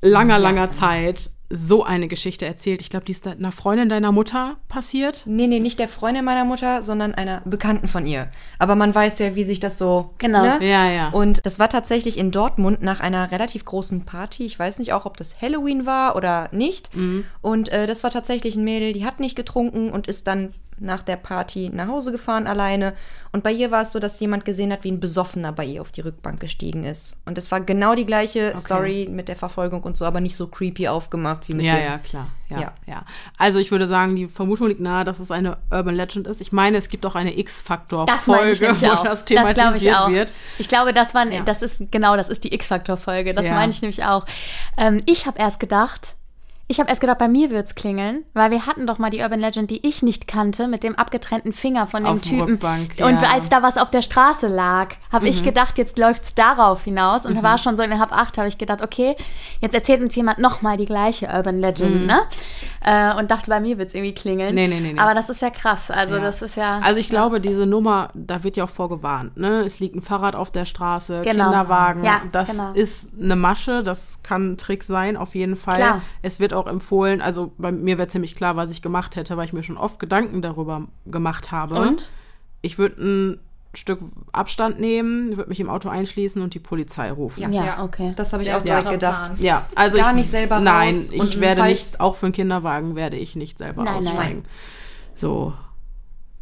langer, 0.00 0.38
langer 0.38 0.70
Zeit 0.70 1.30
so 1.50 1.82
eine 1.82 2.08
Geschichte 2.08 2.44
erzählt. 2.44 2.80
Ich 2.82 2.90
glaube, 2.90 3.06
die 3.06 3.12
ist 3.12 3.26
einer 3.26 3.52
Freundin 3.52 3.88
deiner 3.88 4.12
Mutter 4.12 4.56
passiert. 4.68 5.22
Nee, 5.26 5.46
nee, 5.46 5.60
nicht 5.60 5.78
der 5.78 5.88
Freundin 5.88 6.24
meiner 6.24 6.44
Mutter, 6.44 6.82
sondern 6.82 7.14
einer 7.14 7.40
Bekannten 7.44 7.88
von 7.88 8.06
ihr. 8.06 8.28
Aber 8.58 8.74
man 8.74 8.94
weiß 8.94 9.18
ja, 9.20 9.34
wie 9.34 9.44
sich 9.44 9.60
das 9.60 9.78
so. 9.78 10.10
Genau. 10.18 10.42
Ne? 10.42 10.58
Ja, 10.60 10.90
ja. 10.90 11.08
Und 11.10 11.44
das 11.46 11.58
war 11.58 11.68
tatsächlich 11.68 12.18
in 12.18 12.30
Dortmund 12.30 12.82
nach 12.82 13.00
einer 13.00 13.32
relativ 13.32 13.64
großen 13.64 14.04
Party. 14.04 14.44
Ich 14.44 14.58
weiß 14.58 14.78
nicht 14.78 14.92
auch, 14.92 15.06
ob 15.06 15.16
das 15.16 15.40
Halloween 15.40 15.86
war 15.86 16.16
oder 16.16 16.48
nicht. 16.52 16.90
Und 17.40 17.70
äh, 17.70 17.86
das 17.86 18.04
war 18.04 18.10
tatsächlich 18.10 18.56
ein 18.56 18.64
Mädel, 18.64 18.92
die 18.92 19.04
hat 19.04 19.20
nicht 19.20 19.36
getrunken 19.36 19.90
und 19.90 20.06
ist 20.06 20.26
dann 20.26 20.54
nach 20.80 21.02
der 21.02 21.16
Party 21.16 21.70
nach 21.72 21.88
Hause 21.88 22.12
gefahren 22.12 22.46
alleine. 22.46 22.94
Und 23.32 23.42
bei 23.44 23.52
ihr 23.52 23.70
war 23.70 23.82
es 23.82 23.92
so, 23.92 23.98
dass 23.98 24.20
jemand 24.20 24.44
gesehen 24.44 24.72
hat, 24.72 24.84
wie 24.84 24.90
ein 24.90 25.00
Besoffener 25.00 25.52
bei 25.52 25.64
ihr 25.64 25.82
auf 25.82 25.92
die 25.92 26.00
Rückbank 26.00 26.40
gestiegen 26.40 26.84
ist. 26.84 27.16
Und 27.26 27.36
es 27.38 27.50
war 27.50 27.60
genau 27.60 27.94
die 27.94 28.06
gleiche 28.06 28.56
Story 28.56 29.08
mit 29.10 29.28
der 29.28 29.36
Verfolgung 29.36 29.82
und 29.82 29.96
so, 29.96 30.04
aber 30.06 30.20
nicht 30.20 30.36
so 30.36 30.46
creepy 30.46 30.88
aufgemacht 30.88 31.48
wie 31.48 31.52
mit 31.54 31.66
ja, 31.66 31.74
dem. 31.76 31.84
ja, 31.84 31.98
klar. 31.98 32.26
Ja, 32.50 32.60
ja, 32.60 32.72
Ja. 32.86 33.04
Also 33.36 33.58
ich 33.58 33.70
würde 33.70 33.86
sagen, 33.86 34.16
die 34.16 34.26
Vermutung 34.26 34.68
liegt 34.68 34.80
nahe, 34.80 35.04
dass 35.04 35.18
es 35.20 35.30
eine 35.30 35.58
Urban 35.70 35.94
Legend 35.94 36.26
ist. 36.26 36.40
Ich 36.40 36.50
meine, 36.52 36.78
es 36.78 36.88
gibt 36.88 37.04
auch 37.04 37.14
eine 37.14 37.28
Das 37.30 37.36
ich 37.38 37.44
X-Faktor-Folge, 37.44 38.74
wo 38.80 38.86
auch. 38.86 39.04
das 39.04 39.24
glaube 39.26 39.48
ich 39.50 39.54
thematisiert 39.54 39.96
auch. 40.00 40.08
wird. 40.10 40.32
Ich 40.56 40.68
glaube, 40.68 40.94
das 40.94 41.14
war, 41.14 41.26
Ja. 41.26 41.42
das 41.42 41.60
ist 41.60 41.82
genau, 41.90 42.16
das 42.16 42.30
ist 42.30 42.44
die 42.44 42.54
X-Faktor-Folge. 42.54 43.34
Das 43.34 43.44
Ja. 43.44 43.54
meine 43.54 43.70
ich 43.72 43.82
nämlich 43.82 44.04
auch. 44.04 44.24
Ähm, 44.78 45.00
ich 45.04 45.26
habe 45.26 45.38
erst 45.38 45.60
gedacht, 45.60 46.14
ich 46.70 46.78
habe 46.80 46.90
erst 46.90 47.00
gedacht, 47.00 47.16
bei 47.18 47.28
mir 47.28 47.48
wird's 47.50 47.74
klingeln, 47.74 48.24
weil 48.34 48.50
wir 48.50 48.66
hatten 48.66 48.86
doch 48.86 48.98
mal 48.98 49.08
die 49.08 49.20
Urban 49.20 49.40
Legend, 49.40 49.70
die 49.70 49.86
ich 49.86 50.02
nicht 50.02 50.28
kannte, 50.28 50.68
mit 50.68 50.82
dem 50.82 50.94
abgetrennten 50.96 51.52
Finger 51.54 51.86
von 51.86 52.04
dem 52.04 52.12
Auf 52.12 52.20
der 52.20 52.30
Typen. 52.30 52.44
Rückbank, 52.52 52.90
Und 53.00 53.22
ja. 53.22 53.30
als 53.32 53.48
da 53.48 53.62
was 53.62 53.78
auf 53.78 53.90
der 53.90 54.02
Straße 54.02 54.48
lag, 54.48 54.94
habe 55.10 55.28
ich 55.28 55.42
gedacht, 55.42 55.78
jetzt 55.78 55.98
läuft's 55.98 56.34
darauf 56.34 56.84
hinaus. 56.84 57.24
Und 57.24 57.36
da 57.36 57.42
war 57.42 57.56
schon 57.56 57.76
so 57.78 57.82
in 57.82 57.98
halb 57.98 58.12
acht, 58.12 58.36
habe 58.36 58.48
ich 58.48 58.58
gedacht, 58.58 58.82
okay, 58.82 59.16
jetzt 59.60 59.74
erzählt 59.74 60.02
uns 60.02 60.14
jemand 60.14 60.38
nochmal 60.40 60.76
die 60.76 60.84
gleiche 60.84 61.26
Urban 61.28 61.58
Legend, 61.58 62.06
ne? 62.06 62.20
Äh, 62.84 63.14
und 63.18 63.30
dachte, 63.30 63.50
bei 63.50 63.60
mir 63.60 63.78
wird's 63.78 63.94
irgendwie 63.94 64.14
klingeln. 64.14 64.54
Nee, 64.54 64.68
nee, 64.68 64.78
nee, 64.78 64.92
nee. 64.92 65.00
Aber 65.00 65.14
das 65.14 65.30
ist 65.30 65.40
ja 65.42 65.50
krass. 65.50 65.90
Also 65.90 66.16
Ja. 66.16 66.20
das 66.20 66.42
ist 66.42 66.56
ja. 66.56 66.80
Also 66.80 67.00
ich 67.00 67.08
glaube, 67.08 67.40
diese 67.40 67.64
Nummer, 67.66 68.10
da 68.14 68.44
wird 68.44 68.56
ja 68.58 68.64
auch 68.64 68.68
vorgewarnt. 68.68 69.36
Ne? 69.36 69.62
Es 69.62 69.80
liegt 69.80 69.96
ein 69.96 70.02
Fahrrad 70.02 70.36
auf 70.36 70.52
der 70.52 70.64
Straße, 70.66 71.22
Genau. 71.24 71.44
Kinderwagen. 71.44 72.04
Ja, 72.04 72.20
das 72.30 72.50
genau. 72.50 72.72
ist 72.74 73.08
eine 73.20 73.36
Masche, 73.36 73.82
das 73.82 74.18
kann 74.22 74.52
ein 74.52 74.58
Trick 74.58 74.84
sein, 74.84 75.16
auf 75.16 75.34
jeden 75.34 75.56
Fall. 75.56 75.76
Klar. 75.76 76.02
Es 76.22 76.38
wird 76.40 76.52
auch 76.54 76.57
empfohlen, 76.66 77.20
also 77.20 77.52
bei 77.58 77.70
mir 77.70 77.98
wäre 77.98 78.08
ziemlich 78.08 78.34
klar, 78.34 78.56
was 78.56 78.70
ich 78.70 78.82
gemacht 78.82 79.16
hätte, 79.16 79.36
weil 79.36 79.44
ich 79.44 79.52
mir 79.52 79.62
schon 79.62 79.76
oft 79.76 79.98
Gedanken 79.98 80.42
darüber 80.42 80.88
gemacht 81.06 81.52
habe. 81.52 81.76
Und? 81.76 82.10
Ich 82.60 82.78
würde 82.78 83.02
ein 83.02 83.40
Stück 83.74 84.00
Abstand 84.32 84.80
nehmen, 84.80 85.36
würde 85.36 85.48
mich 85.48 85.60
im 85.60 85.70
Auto 85.70 85.88
einschließen 85.88 86.42
und 86.42 86.54
die 86.54 86.58
Polizei 86.58 87.12
rufen. 87.12 87.52
Ja. 87.52 87.64
ja, 87.64 87.84
okay. 87.84 88.12
Das 88.16 88.32
habe 88.32 88.42
ich 88.42 88.48
Sehr 88.48 88.58
auch 88.58 88.64
direkt 88.64 88.90
gedacht. 88.90 89.24
Plan. 89.24 89.36
Ja, 89.40 89.66
also 89.74 89.98
Gar 89.98 90.10
ich, 90.10 90.16
nicht 90.16 90.30
selber 90.30 90.58
Nein, 90.60 90.94
raus 90.94 91.10
ich 91.12 91.20
und 91.20 91.40
werde 91.40 91.62
nicht, 91.64 92.00
auch 92.00 92.16
für 92.16 92.26
einen 92.26 92.32
Kinderwagen 92.32 92.96
werde 92.96 93.16
ich 93.16 93.36
nicht 93.36 93.58
selber 93.58 93.84
Nein, 93.84 93.94
nein. 93.94 94.06
aussteigen. 94.06 94.42
So. 95.14 95.52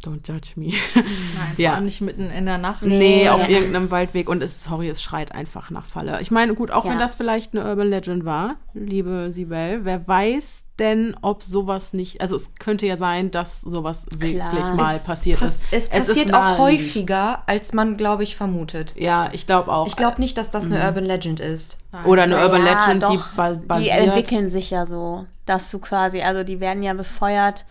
Don't 0.05 0.27
judge 0.27 0.51
me. 0.55 0.67
Nein, 0.93 1.03
vor 1.55 1.63
Ja. 1.63 1.73
allem 1.73 1.85
nicht 1.85 2.01
mitten 2.01 2.29
in 2.29 2.45
der 2.45 2.59
Nacht. 2.59 2.83
Nee, 2.83 3.29
auf 3.29 3.49
irgendeinem 3.49 3.89
Waldweg. 3.89 4.29
Und 4.29 4.43
es, 4.43 4.63
sorry, 4.63 4.89
es 4.89 5.01
schreit 5.01 5.31
einfach 5.33 5.71
nach 5.71 5.85
Falle. 5.87 6.21
Ich 6.21 6.29
meine, 6.29 6.53
gut, 6.53 6.69
auch 6.71 6.85
wenn 6.85 6.93
Ja. 6.93 6.99
das 6.99 7.15
vielleicht 7.15 7.55
eine 7.55 7.67
Urban 7.67 7.89
Legend 7.89 8.23
war, 8.23 8.55
liebe 8.75 9.31
Sibel, 9.31 9.79
wer 9.83 10.07
weiß 10.07 10.63
denn, 10.77 11.15
ob 11.23 11.41
sowas 11.41 11.93
nicht, 11.93 12.21
also 12.21 12.35
es 12.35 12.53
könnte 12.53 12.85
ja 12.85 12.95
sein, 12.97 13.31
dass 13.31 13.61
sowas 13.61 14.05
wirklich 14.11 14.35
Klar. 14.35 14.75
mal 14.75 14.93
Es 14.95 15.05
passiert 15.05 15.39
pass- 15.39 15.61
ist. 15.71 15.91
Es 15.91 16.07
ist 16.07 16.17
passiert 16.17 16.33
auch 16.35 16.59
häufiger, 16.59 17.41
als 17.47 17.73
man, 17.73 17.97
glaube 17.97 18.21
ich, 18.21 18.35
vermutet. 18.35 18.93
Ja, 18.95 19.29
ich 19.33 19.47
glaube 19.47 19.71
auch. 19.73 19.87
Ich 19.87 19.95
glaube 19.95 20.21
nicht, 20.21 20.37
dass 20.37 20.51
das 20.51 20.65
eine 20.65 20.83
Urban 20.85 21.05
Legend 21.05 21.39
ist. 21.39 21.79
Oder 22.05 22.23
eine 22.23 22.37
Urban 22.37 22.63
Ja, 22.63 22.85
Legend, 22.85 23.03
die 23.11 23.17
doch. 23.17 23.29
Die 23.55 23.65
basiert. 23.65 23.97
entwickeln 23.97 24.51
sich 24.51 24.69
ja 24.69 24.85
so, 24.85 25.25
dass 25.47 25.71
du 25.71 25.79
quasi, 25.79 26.21
also 26.21 26.43
die 26.43 26.59
werden 26.59 26.83
ja 26.83 26.93
befeuert 26.93 27.65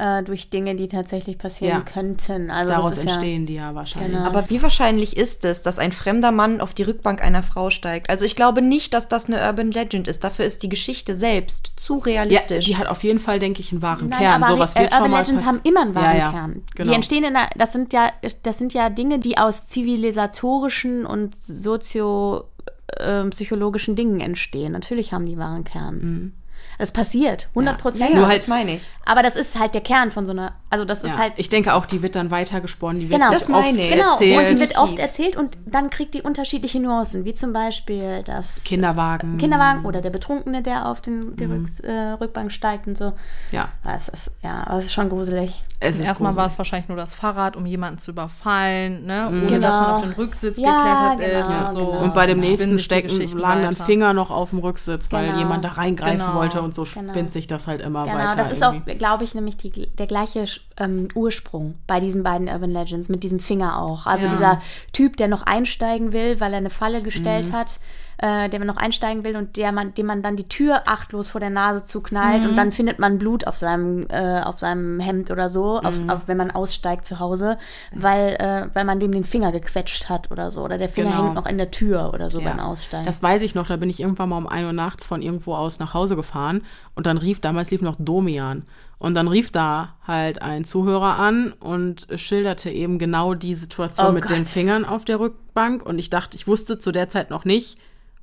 äh, 0.00 0.22
durch 0.22 0.48
Dinge, 0.48 0.74
die 0.74 0.88
tatsächlich 0.88 1.36
passieren 1.36 1.82
Ja. 1.86 1.92
könnten. 1.92 2.50
Also 2.50 2.72
Daraus 2.72 2.96
entstehen 2.96 3.44
die 3.46 3.54
ja 3.54 3.74
wahrscheinlich. 3.74 4.12
Genau. 4.12 4.24
Aber 4.26 4.48
wie 4.48 4.62
wahrscheinlich 4.62 5.16
ist 5.16 5.44
es, 5.44 5.60
dass 5.62 5.78
ein 5.78 5.92
fremder 5.92 6.32
Mann 6.32 6.60
auf 6.60 6.72
die 6.72 6.84
Rückbank 6.84 7.22
einer 7.22 7.42
Frau 7.42 7.68
steigt? 7.70 8.08
Also 8.08 8.24
ich 8.24 8.36
glaube 8.36 8.62
nicht, 8.62 8.94
dass 8.94 9.08
das 9.08 9.26
eine 9.26 9.40
Urban 9.40 9.70
Legend 9.70 10.08
ist. 10.08 10.24
Dafür 10.24 10.46
ist 10.46 10.62
die 10.62 10.68
Geschichte 10.70 11.14
selbst 11.16 11.74
zu 11.76 11.98
Ja, 11.98 12.04
realistisch. 12.04 12.64
die 12.64 12.76
hat 12.76 12.86
auf 12.86 13.04
jeden 13.04 13.18
Fall, 13.18 13.38
denke 13.38 13.60
ich, 13.60 13.72
einen 13.72 13.82
wahren 13.82 14.08
Nein, 14.08 14.18
Kern. 14.20 14.42
aber 14.42 14.52
Sowas 14.54 14.74
äh, 14.74 14.80
wird 14.80 14.94
schon 14.94 15.02
Urban 15.02 15.10
mal 15.12 15.18
Legends 15.24 15.44
haben 15.44 15.60
immer 15.64 15.82
einen 15.82 15.94
wahren 15.94 16.16
ja, 16.16 16.24
ja, 16.24 16.30
Kern. 16.30 16.62
Genau. 16.74 16.88
Die 16.88 16.94
entstehen 16.94 17.24
in 17.24 17.34
der, 17.34 17.48
das 17.56 17.72
sind 17.72 17.92
ja, 17.92 18.08
das 18.42 18.56
sind 18.58 18.72
ja 18.72 18.88
Dinge, 18.88 19.18
die 19.18 19.36
aus 19.38 19.66
zivilisatorischen 19.68 21.04
und 21.04 21.34
soziopsychologischen 21.36 23.96
Dingen 23.96 24.20
entstehen. 24.20 24.72
Natürlich 24.72 25.12
haben 25.12 25.26
die 25.26 25.36
wahren 25.38 25.64
Kern. 25.64 26.32
Das 26.80 26.92
passiert, 26.92 27.48
100 27.54 27.76
Prozent. 27.78 28.10
ja, 28.10 28.16
Nur 28.16 28.24
das 28.24 28.32
halt- 28.32 28.48
meine 28.48 28.74
ich. 28.76 28.90
Aber 29.04 29.22
das 29.22 29.36
ist 29.36 29.58
halt 29.58 29.74
der 29.74 29.82
Kern 29.82 30.10
von 30.10 30.24
so 30.24 30.32
einer, 30.32 30.52
also 30.70 30.84
das 30.84 31.02
ist 31.02 31.18
halt 31.18 31.34
ich 31.36 31.48
denke 31.50 31.74
auch, 31.74 31.84
die 31.84 32.00
wird 32.02 32.16
dann 32.16 32.30
weitergesponnen. 32.30 33.00
Die 33.00 33.10
wird 33.10 33.20
Genau. 33.20 33.32
Das 33.32 33.48
meine 33.48 33.68
oft 33.68 33.76
ich. 33.78 33.90
Genau, 33.90 34.12
erzählt. 34.12 34.38
und 34.50 34.56
die 34.56 34.60
wird 34.60 34.78
oft 34.78 34.98
erzählt 34.98 35.36
und 35.36 35.58
dann 35.66 35.90
kriegt 35.90 36.14
die 36.14 36.22
unterschiedliche 36.22 36.80
Nuancen, 36.80 37.24
wie 37.24 37.34
zum 37.34 37.52
Beispiel 37.52 38.22
das 38.24 38.64
Kinderwagen. 38.64 39.36
Kinderwagen 39.38 39.84
oder 39.84 40.00
der 40.00 40.10
Betrunkene, 40.10 40.62
der 40.62 40.86
auf 40.88 41.00
den, 41.00 41.36
die 41.36 41.46
Mhm. 41.46 41.52
Rücks, 41.58 41.80
äh, 41.80 41.92
Rückbank 42.20 42.50
steigt 42.52 42.86
und 42.86 42.96
so. 42.96 43.12
Ja, 43.52 43.68
Das 43.84 44.08
ist, 44.08 44.30
ja, 44.42 44.64
das 44.66 44.84
ist 44.86 44.92
schon 44.94 45.08
gruselig. 45.10 45.62
es 45.80 45.96
ist 45.98 46.04
Erstmal 46.06 46.34
war 46.36 46.46
es 46.46 46.56
wahrscheinlich 46.56 46.88
nur 46.88 46.96
das 46.96 47.14
Fahrrad, 47.14 47.56
um 47.56 47.66
jemanden 47.66 47.98
zu 47.98 48.12
überfallen, 48.12 49.04
ne? 49.06 49.26
ohne 49.28 49.46
Genau. 49.46 49.60
dass 49.60 49.74
man 49.76 49.86
auf 49.96 50.02
den 50.02 50.12
Rücksitz 50.12 50.58
Ja, 50.58 51.14
geklettert 51.14 51.42
ist 51.42 51.48
genau, 51.48 51.68
und 51.68 51.74
so. 51.74 51.86
genau. 51.86 52.02
Und 52.04 52.14
bei 52.14 52.26
dem 52.26 52.38
nächsten 52.38 52.78
Stecken 52.78 53.08
Geschichten 53.08 53.38
lagen 53.38 53.62
dann. 53.62 53.72
Finger 53.72 54.12
noch 54.12 54.30
auf 54.30 54.50
dem 54.50 54.60
Rücksitz, 54.60 55.10
weil 55.12 55.26
Genau. 55.26 55.38
jemand 55.38 55.64
da 55.64 55.70
reingreifen 55.70 56.18
Genau. 56.18 56.34
wollte 56.34 56.62
und 56.62 56.69
so 56.74 56.84
Genau. 56.84 57.12
spinnt 57.12 57.32
sich 57.32 57.46
das 57.46 57.66
halt 57.66 57.80
immer 57.80 58.04
Genau, 58.04 58.16
weiter. 58.18 58.36
das 58.36 58.50
ist 58.52 58.62
auch, 58.64 58.72
irgendwie. 58.72 58.94
glaube 58.96 59.24
ich, 59.24 59.34
nämlich 59.34 59.56
die, 59.56 59.70
der 59.86 60.06
gleiche 60.06 60.44
ähm, 60.78 61.08
Ursprung 61.14 61.74
bei 61.86 62.00
diesen 62.00 62.22
beiden 62.22 62.48
Urban 62.48 62.70
Legends 62.70 63.08
mit 63.08 63.22
diesem 63.22 63.40
Finger 63.40 63.80
auch. 63.80 64.06
Also 64.06 64.26
Ja. 64.26 64.32
dieser 64.32 64.62
Typ, 64.92 65.16
der 65.16 65.28
noch 65.28 65.42
einsteigen 65.42 66.12
will, 66.12 66.40
weil 66.40 66.52
er 66.52 66.58
eine 66.58 66.70
Falle 66.70 67.02
gestellt 67.02 67.48
Mhm. 67.48 67.52
hat, 67.52 67.80
äh, 68.22 68.48
der 68.50 68.62
noch 68.64 68.76
einsteigen 68.76 69.24
will 69.24 69.34
und 69.36 69.56
der 69.56 69.72
man, 69.72 69.94
dem 69.94 70.04
man 70.06 70.20
dann 70.22 70.36
die 70.36 70.46
Tür 70.48 70.82
achtlos 70.86 71.30
vor 71.30 71.40
der 71.40 71.48
Nase 71.50 71.84
zuknallt 71.84 72.44
Mhm. 72.44 72.50
und 72.50 72.56
dann 72.56 72.70
findet 72.72 72.98
man 72.98 73.18
Blut 73.18 73.46
auf 73.46 73.56
seinem, 73.56 74.06
äh, 74.10 74.40
auf 74.42 74.58
seinem 74.58 75.00
Hemd 75.00 75.30
oder 75.30 75.48
so, 75.48 75.78
auf, 75.80 75.98
Mhm. 75.98 76.10
auf, 76.10 76.20
wenn 76.26 76.36
man 76.36 76.50
aussteigt 76.50 77.06
zu 77.06 77.18
Hause, 77.18 77.56
weil, 77.94 78.34
äh, 78.38 78.68
weil 78.74 78.84
man 78.84 79.00
dem 79.00 79.12
den 79.12 79.24
Finger 79.24 79.52
gequetscht 79.52 80.08
hat 80.08 80.30
oder 80.30 80.50
so. 80.50 80.62
Oder 80.62 80.76
der 80.76 80.88
Finger 80.90 81.10
Genau. 81.12 81.22
hängt 81.24 81.34
noch 81.34 81.46
in 81.46 81.56
der 81.58 81.70
Tür 81.70 82.10
oder 82.12 82.28
so 82.30 82.40
Ja. 82.40 82.50
beim 82.50 82.60
Aussteigen. 82.60 83.06
Das 83.06 83.22
weiß 83.22 83.42
ich 83.42 83.54
noch, 83.54 83.66
da 83.66 83.76
bin 83.76 83.88
ich 83.88 84.00
irgendwann 84.00 84.28
mal 84.28 84.36
um 84.38 84.46
1 84.46 84.66
Uhr 84.66 84.72
nachts 84.72 85.06
von 85.06 85.22
irgendwo 85.22 85.54
aus 85.54 85.78
nach 85.78 85.94
Hause 85.94 86.16
gefahren 86.16 86.62
und 86.94 87.06
dann 87.06 87.16
rief, 87.18 87.40
damals 87.40 87.70
lief 87.70 87.80
noch 87.82 87.96
Domian. 87.98 88.64
Und 88.98 89.14
dann 89.14 89.28
rief 89.28 89.50
da 89.50 89.94
halt 90.06 90.42
ein 90.42 90.62
Zuhörer 90.64 91.18
an 91.18 91.54
und 91.58 92.06
schilderte 92.16 92.68
eben 92.68 92.98
genau 92.98 93.32
die 93.32 93.54
Situation 93.54 94.08
Oh 94.08 94.12
mit 94.12 94.28
den 94.28 94.40
Gott. 94.40 94.48
Fingern 94.48 94.84
auf 94.84 95.06
der 95.06 95.18
Rückbank. 95.20 95.82
Und 95.86 95.98
ich 95.98 96.10
dachte, 96.10 96.36
ich 96.36 96.46
wusste 96.46 96.78
zu 96.78 96.92
der 96.92 97.08
Zeit 97.08 97.30
noch 97.30 97.46
nicht, 97.46 97.78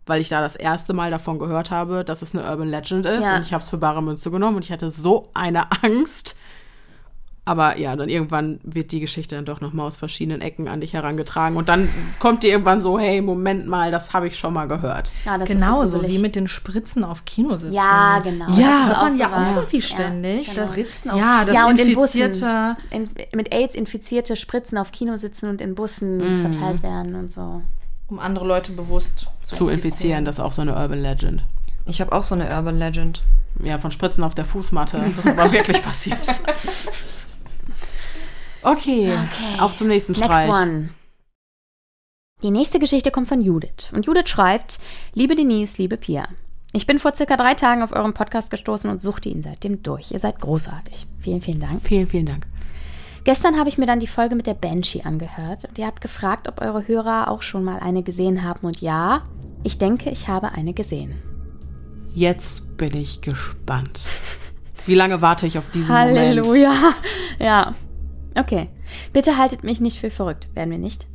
weil 0.08 0.22
ich 0.22 0.30
da 0.30 0.42
das 0.42 0.56
erste 0.56 0.94
Mal 0.94 1.12
davon 1.12 1.38
gehört 1.40 1.70
habe, 1.72 2.04
dass 2.04 2.22
es 2.22 2.34
eine 2.36 2.44
Urban 2.50 2.70
Legend 2.70 3.06
ist. 3.06 3.24
Ja. 3.24 3.36
Und 3.38 3.44
ich 3.44 3.54
habe 3.54 3.64
es 3.64 3.70
für 3.70 3.78
bare 3.78 4.02
Münze 4.02 4.32
genommen 4.32 4.56
und 4.58 4.66
ich 4.66 4.72
hatte 4.72 4.90
so 4.90 5.30
eine 5.34 5.68
Angst. 5.84 6.36
Aber 7.46 7.78
ja, 7.78 7.96
dann 7.96 8.10
irgendwann 8.10 8.60
wird 8.64 8.92
die 8.92 9.00
Geschichte 9.00 9.36
dann 9.36 9.46
doch 9.46 9.62
nochmal 9.62 9.88
aus 9.88 9.96
verschiedenen 9.96 10.42
Ecken 10.42 10.68
an 10.68 10.82
dich 10.82 10.92
herangetragen. 10.92 11.56
Und 11.56 11.70
dann 11.70 11.88
kommt 12.20 12.44
dir 12.44 12.50
irgendwann 12.50 12.82
so, 12.82 13.00
hey, 13.00 13.22
Moment 13.22 13.68
mal, 13.68 13.90
das 13.90 14.12
habe 14.12 14.28
ich 14.28 14.38
schon 14.38 14.52
mal 14.54 14.68
gehört. 14.68 15.14
ja, 15.24 15.38
das 15.38 15.50
ist 15.50 15.56
Genauso 15.56 16.00
gruselig. 16.00 16.18
wie 16.18 16.22
mit 16.22 16.36
den 16.36 16.50
Spritzen 16.50 17.06
auf 17.06 17.24
Kinositzen. 17.24 17.72
Ja, 17.72 18.20
genau. 18.22 18.50
Ja, 18.50 18.90
Das 18.90 18.98
man 18.98 19.14
auch 19.14 19.18
ja 19.18 19.28
auch 19.28 19.56
irgendwie 19.56 19.78
Ja, 19.78 19.82
ständig. 19.82 20.50
genau. 20.50 20.62
Das, 20.62 20.72
Spritzen 20.72 21.12
auf 21.12 21.20
ja, 21.22 21.46
das 21.46 21.56
ja, 21.56 21.68
und 21.70 21.80
in 21.80 21.94
Bussen. 21.96 22.22
infizierte 22.22 22.76
In, 22.90 23.10
mit 23.34 23.54
AIDS 23.54 23.76
infizierte 23.76 24.36
Spritzen 24.36 24.78
auf 24.78 24.92
Kino 24.92 25.16
sitzen 25.16 25.50
und 25.50 25.62
in 25.62 25.74
Bussen 25.74 26.18
Mhm. 26.18 26.42
verteilt 26.52 26.84
werden 26.84 27.16
und 27.16 27.32
so. 27.32 27.62
Um 28.08 28.20
andere 28.20 28.46
Leute 28.46 28.72
bewusst 28.72 29.28
zu, 29.44 29.56
Zu 29.56 29.70
infizieren, 29.70 30.26
das 30.26 30.38
ist 30.38 30.44
auch 30.44 30.52
so 30.54 30.62
eine 30.62 30.76
Urban 30.76 31.00
Legend. 31.02 31.44
Ich 31.86 32.02
habe 32.02 32.12
auch 32.12 32.24
so 32.24 32.36
eine 32.36 32.50
Urban 32.50 32.78
Legend. 32.78 33.22
Ja, 33.64 33.80
von 33.80 33.90
Spritzen 33.92 34.24
auf 34.24 34.36
der 34.36 34.46
Fußmatte. 34.46 35.00
Das 35.16 35.26
ist 35.26 35.32
aber 35.40 35.52
wirklich 35.52 35.82
passiert. 35.82 36.20
Okay, 38.64 39.12
Okay. 39.14 39.60
auf 39.62 39.76
zum 39.76 39.88
nächsten 39.88 40.12
Next 40.12 40.26
Streich. 40.26 40.50
one. 40.50 40.90
Die 42.44 42.52
nächste 42.52 42.80
Geschichte 42.80 43.12
kommt 43.12 43.30
von 43.30 43.42
Judith. 43.42 43.92
Und 43.94 44.06
Judith 44.06 44.28
schreibt, 44.30 44.80
liebe 45.14 45.36
Denise, 45.36 45.78
liebe 45.78 45.96
Pia. 45.96 46.28
Ich 46.74 46.86
bin 46.86 47.00
vor 47.00 47.16
circa 47.16 47.38
drei 47.38 47.54
Tagen 47.54 47.82
auf 47.82 47.94
euren 47.94 48.14
Podcast 48.14 48.50
gestoßen 48.52 48.90
und 48.90 49.02
suchte 49.02 49.30
ihn 49.30 49.42
seitdem 49.42 49.84
durch. 49.84 50.12
Ihr 50.12 50.20
seid 50.20 50.40
großartig. 50.42 51.08
Vielen, 51.20 51.42
vielen 51.42 51.60
Dank. 51.62 51.82
Vielen, 51.82 52.08
vielen 52.08 52.26
Dank. 52.26 52.46
Gestern 53.28 53.60
habe 53.60 53.68
ich 53.68 53.78
mir 53.78 53.86
dann 53.86 54.00
die 54.00 54.08
Folge 54.08 54.36
mit 54.36 54.48
der 54.48 54.54
Banshee 54.54 55.02
angehört 55.04 55.66
und 55.66 55.78
ihr 55.78 55.86
habt 55.86 56.00
gefragt, 56.00 56.48
ob 56.48 56.62
eure 56.62 56.88
Hörer 56.88 57.30
auch 57.30 57.42
schon 57.42 57.62
mal 57.62 57.78
eine 57.78 58.02
gesehen 58.02 58.42
haben. 58.42 58.66
Und 58.66 58.80
ja, 58.80 59.24
ich 59.66 59.78
denke, 59.78 60.10
ich 60.12 60.30
habe 60.30 60.54
eine 60.54 60.74
gesehen. 60.74 61.14
Jetzt 62.16 62.78
bin 62.78 62.96
ich 62.96 63.20
gespannt. 63.20 64.00
Wie 64.86 64.96
lange 64.96 65.22
warte 65.22 65.46
ich 65.46 65.58
auf 65.58 65.70
diesen 65.72 65.94
Moment? 65.94 66.18
Halleluja. 66.18 66.72
Ja. 67.38 67.76
Okay. 68.34 68.70
Bitte 69.12 69.36
haltet 69.36 69.62
mich 69.62 69.82
nicht 69.82 70.00
für 70.00 70.10
verrückt, 70.10 70.48
werden 70.56 70.72
wir 70.72 70.78
nicht. 70.78 71.06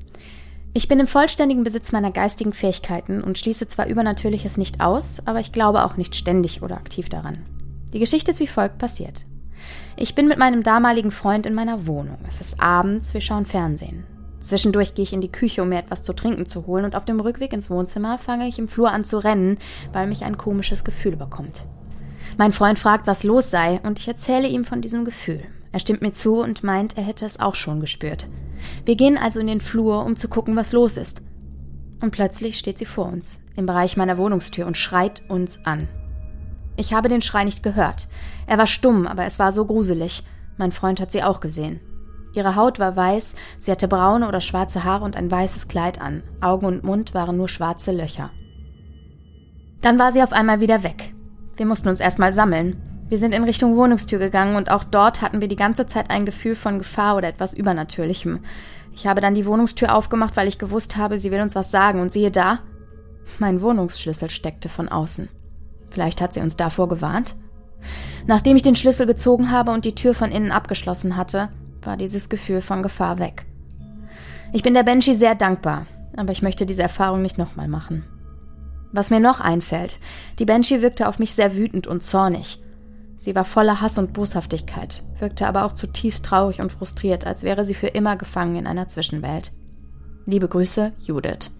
Ich 0.74 0.88
bin 0.88 1.00
im 1.00 1.06
vollständigen 1.06 1.64
Besitz 1.64 1.92
meiner 1.92 2.10
geistigen 2.10 2.52
Fähigkeiten 2.52 3.22
und 3.22 3.38
schließe 3.38 3.68
zwar 3.68 3.86
Übernatürliches 3.86 4.58
nicht 4.58 4.82
aus, 4.82 5.26
aber 5.26 5.40
ich 5.40 5.52
glaube 5.52 5.82
auch 5.86 5.96
nicht 5.96 6.14
ständig 6.14 6.60
oder 6.60 6.76
aktiv 6.76 7.08
daran. 7.08 7.38
Die 7.94 8.00
Geschichte 8.00 8.32
ist 8.32 8.40
wie 8.40 8.46
folgt 8.46 8.76
passiert. 8.76 9.24
Ich 9.96 10.14
bin 10.14 10.26
mit 10.26 10.38
meinem 10.38 10.62
damaligen 10.62 11.10
Freund 11.10 11.46
in 11.46 11.54
meiner 11.54 11.86
Wohnung. 11.86 12.18
Es 12.28 12.40
ist 12.40 12.60
abends, 12.60 13.12
wir 13.14 13.20
schauen 13.20 13.44
Fernsehen. 13.46 14.04
Zwischendurch 14.38 14.94
gehe 14.94 15.04
ich 15.04 15.12
in 15.12 15.20
die 15.20 15.30
Küche, 15.30 15.62
um 15.62 15.68
mir 15.68 15.78
etwas 15.78 16.02
zu 16.02 16.12
trinken 16.12 16.46
zu 16.46 16.66
holen, 16.66 16.84
und 16.84 16.96
auf 16.96 17.04
dem 17.04 17.20
Rückweg 17.20 17.52
ins 17.52 17.70
Wohnzimmer 17.70 18.18
fange 18.18 18.48
ich 18.48 18.58
im 18.58 18.68
Flur 18.68 18.90
an 18.90 19.04
zu 19.04 19.18
rennen, 19.18 19.58
weil 19.92 20.06
mich 20.06 20.24
ein 20.24 20.38
komisches 20.38 20.82
Gefühl 20.82 21.12
überkommt. 21.12 21.64
Mein 22.38 22.52
Freund 22.52 22.78
fragt, 22.78 23.06
was 23.06 23.22
los 23.22 23.50
sei, 23.50 23.80
und 23.82 23.98
ich 23.98 24.08
erzähle 24.08 24.48
ihm 24.48 24.64
von 24.64 24.80
diesem 24.80 25.04
Gefühl. 25.04 25.42
Er 25.70 25.78
stimmt 25.78 26.02
mir 26.02 26.12
zu 26.12 26.40
und 26.42 26.64
meint, 26.64 26.96
er 26.96 27.04
hätte 27.04 27.24
es 27.24 27.38
auch 27.38 27.54
schon 27.54 27.80
gespürt. 27.80 28.26
Wir 28.84 28.96
gehen 28.96 29.16
also 29.16 29.38
in 29.40 29.46
den 29.46 29.60
Flur, 29.60 30.04
um 30.04 30.16
zu 30.16 30.28
gucken, 30.28 30.56
was 30.56 30.72
los 30.72 30.96
ist. 30.96 31.22
Und 32.00 32.10
plötzlich 32.10 32.58
steht 32.58 32.78
sie 32.78 32.84
vor 32.84 33.06
uns, 33.06 33.40
im 33.54 33.66
Bereich 33.66 33.96
meiner 33.96 34.18
Wohnungstür, 34.18 34.66
und 34.66 34.76
schreit 34.76 35.22
uns 35.28 35.64
an. 35.64 35.86
Ich 36.82 36.92
habe 36.92 37.08
den 37.08 37.22
Schrei 37.22 37.44
nicht 37.44 37.62
gehört. 37.62 38.08
Er 38.48 38.58
war 38.58 38.66
stumm, 38.66 39.06
aber 39.06 39.24
es 39.24 39.38
war 39.38 39.52
so 39.52 39.64
gruselig. 39.66 40.24
Mein 40.56 40.72
Freund 40.72 41.00
hat 41.00 41.12
sie 41.12 41.22
auch 41.22 41.38
gesehen. 41.38 41.78
Ihre 42.34 42.56
Haut 42.56 42.80
war 42.80 42.96
weiß, 42.96 43.36
sie 43.60 43.70
hatte 43.70 43.86
braune 43.86 44.26
oder 44.26 44.40
schwarze 44.40 44.82
Haare 44.82 45.04
und 45.04 45.14
ein 45.14 45.30
weißes 45.30 45.68
Kleid 45.68 46.00
an. 46.00 46.24
Augen 46.40 46.66
und 46.66 46.82
Mund 46.82 47.14
waren 47.14 47.36
nur 47.36 47.48
schwarze 47.48 47.92
Löcher. 47.92 48.30
Dann 49.80 49.96
war 49.96 50.10
sie 50.10 50.24
auf 50.24 50.32
einmal 50.32 50.58
wieder 50.58 50.82
weg. 50.82 51.14
Wir 51.54 51.66
mussten 51.66 51.88
uns 51.88 52.00
erstmal 52.00 52.32
sammeln. 52.32 52.82
Wir 53.08 53.18
sind 53.18 53.32
in 53.32 53.44
Richtung 53.44 53.76
Wohnungstür 53.76 54.18
gegangen 54.18 54.56
und 54.56 54.68
auch 54.68 54.82
dort 54.82 55.22
hatten 55.22 55.40
wir 55.40 55.46
die 55.46 55.54
ganze 55.54 55.86
Zeit 55.86 56.10
ein 56.10 56.26
Gefühl 56.26 56.56
von 56.56 56.78
Gefahr 56.78 57.16
oder 57.16 57.28
etwas 57.28 57.54
Übernatürlichem. 57.54 58.40
Ich 58.92 59.06
habe 59.06 59.20
dann 59.20 59.34
die 59.34 59.46
Wohnungstür 59.46 59.94
aufgemacht, 59.94 60.36
weil 60.36 60.48
ich 60.48 60.58
gewusst 60.58 60.96
habe, 60.96 61.16
sie 61.16 61.30
will 61.30 61.42
uns 61.42 61.54
was 61.54 61.70
sagen 61.70 62.00
und 62.00 62.10
siehe 62.10 62.32
da, 62.32 62.58
mein 63.38 63.62
Wohnungsschlüssel 63.62 64.30
steckte 64.30 64.68
von 64.68 64.88
außen. 64.88 65.28
Vielleicht 65.92 66.20
hat 66.20 66.34
sie 66.34 66.40
uns 66.40 66.56
davor 66.56 66.88
gewarnt? 66.88 67.36
Nachdem 68.26 68.56
ich 68.56 68.62
den 68.62 68.76
Schlüssel 68.76 69.06
gezogen 69.06 69.50
habe 69.50 69.72
und 69.72 69.84
die 69.84 69.94
Tür 69.94 70.14
von 70.14 70.32
innen 70.32 70.52
abgeschlossen 70.52 71.16
hatte, 71.16 71.48
war 71.82 71.96
dieses 71.96 72.28
Gefühl 72.28 72.62
von 72.62 72.82
Gefahr 72.82 73.18
weg. 73.18 73.44
Ich 74.52 74.62
bin 74.62 74.74
der 74.74 74.84
Banshee 74.84 75.14
sehr 75.14 75.34
dankbar, 75.34 75.86
aber 76.16 76.32
ich 76.32 76.42
möchte 76.42 76.66
diese 76.66 76.82
Erfahrung 76.82 77.22
nicht 77.22 77.38
nochmal 77.38 77.68
machen. 77.68 78.04
Was 78.92 79.10
mir 79.10 79.20
noch 79.20 79.40
einfällt, 79.40 79.98
die 80.38 80.44
Banshee 80.44 80.82
wirkte 80.82 81.08
auf 81.08 81.18
mich 81.18 81.34
sehr 81.34 81.56
wütend 81.56 81.86
und 81.86 82.02
zornig. 82.02 82.62
Sie 83.16 83.34
war 83.34 83.44
voller 83.44 83.80
Hass 83.80 83.98
und 83.98 84.12
Boshaftigkeit, 84.12 85.02
wirkte 85.18 85.46
aber 85.46 85.64
auch 85.64 85.72
zutiefst 85.72 86.24
traurig 86.24 86.60
und 86.60 86.72
frustriert, 86.72 87.26
als 87.26 87.42
wäre 87.42 87.64
sie 87.64 87.74
für 87.74 87.86
immer 87.86 88.16
gefangen 88.16 88.56
in 88.56 88.66
einer 88.66 88.88
Zwischenwelt. 88.88 89.52
Liebe 90.26 90.48
Grüße, 90.48 90.92
Judith. 91.00 91.50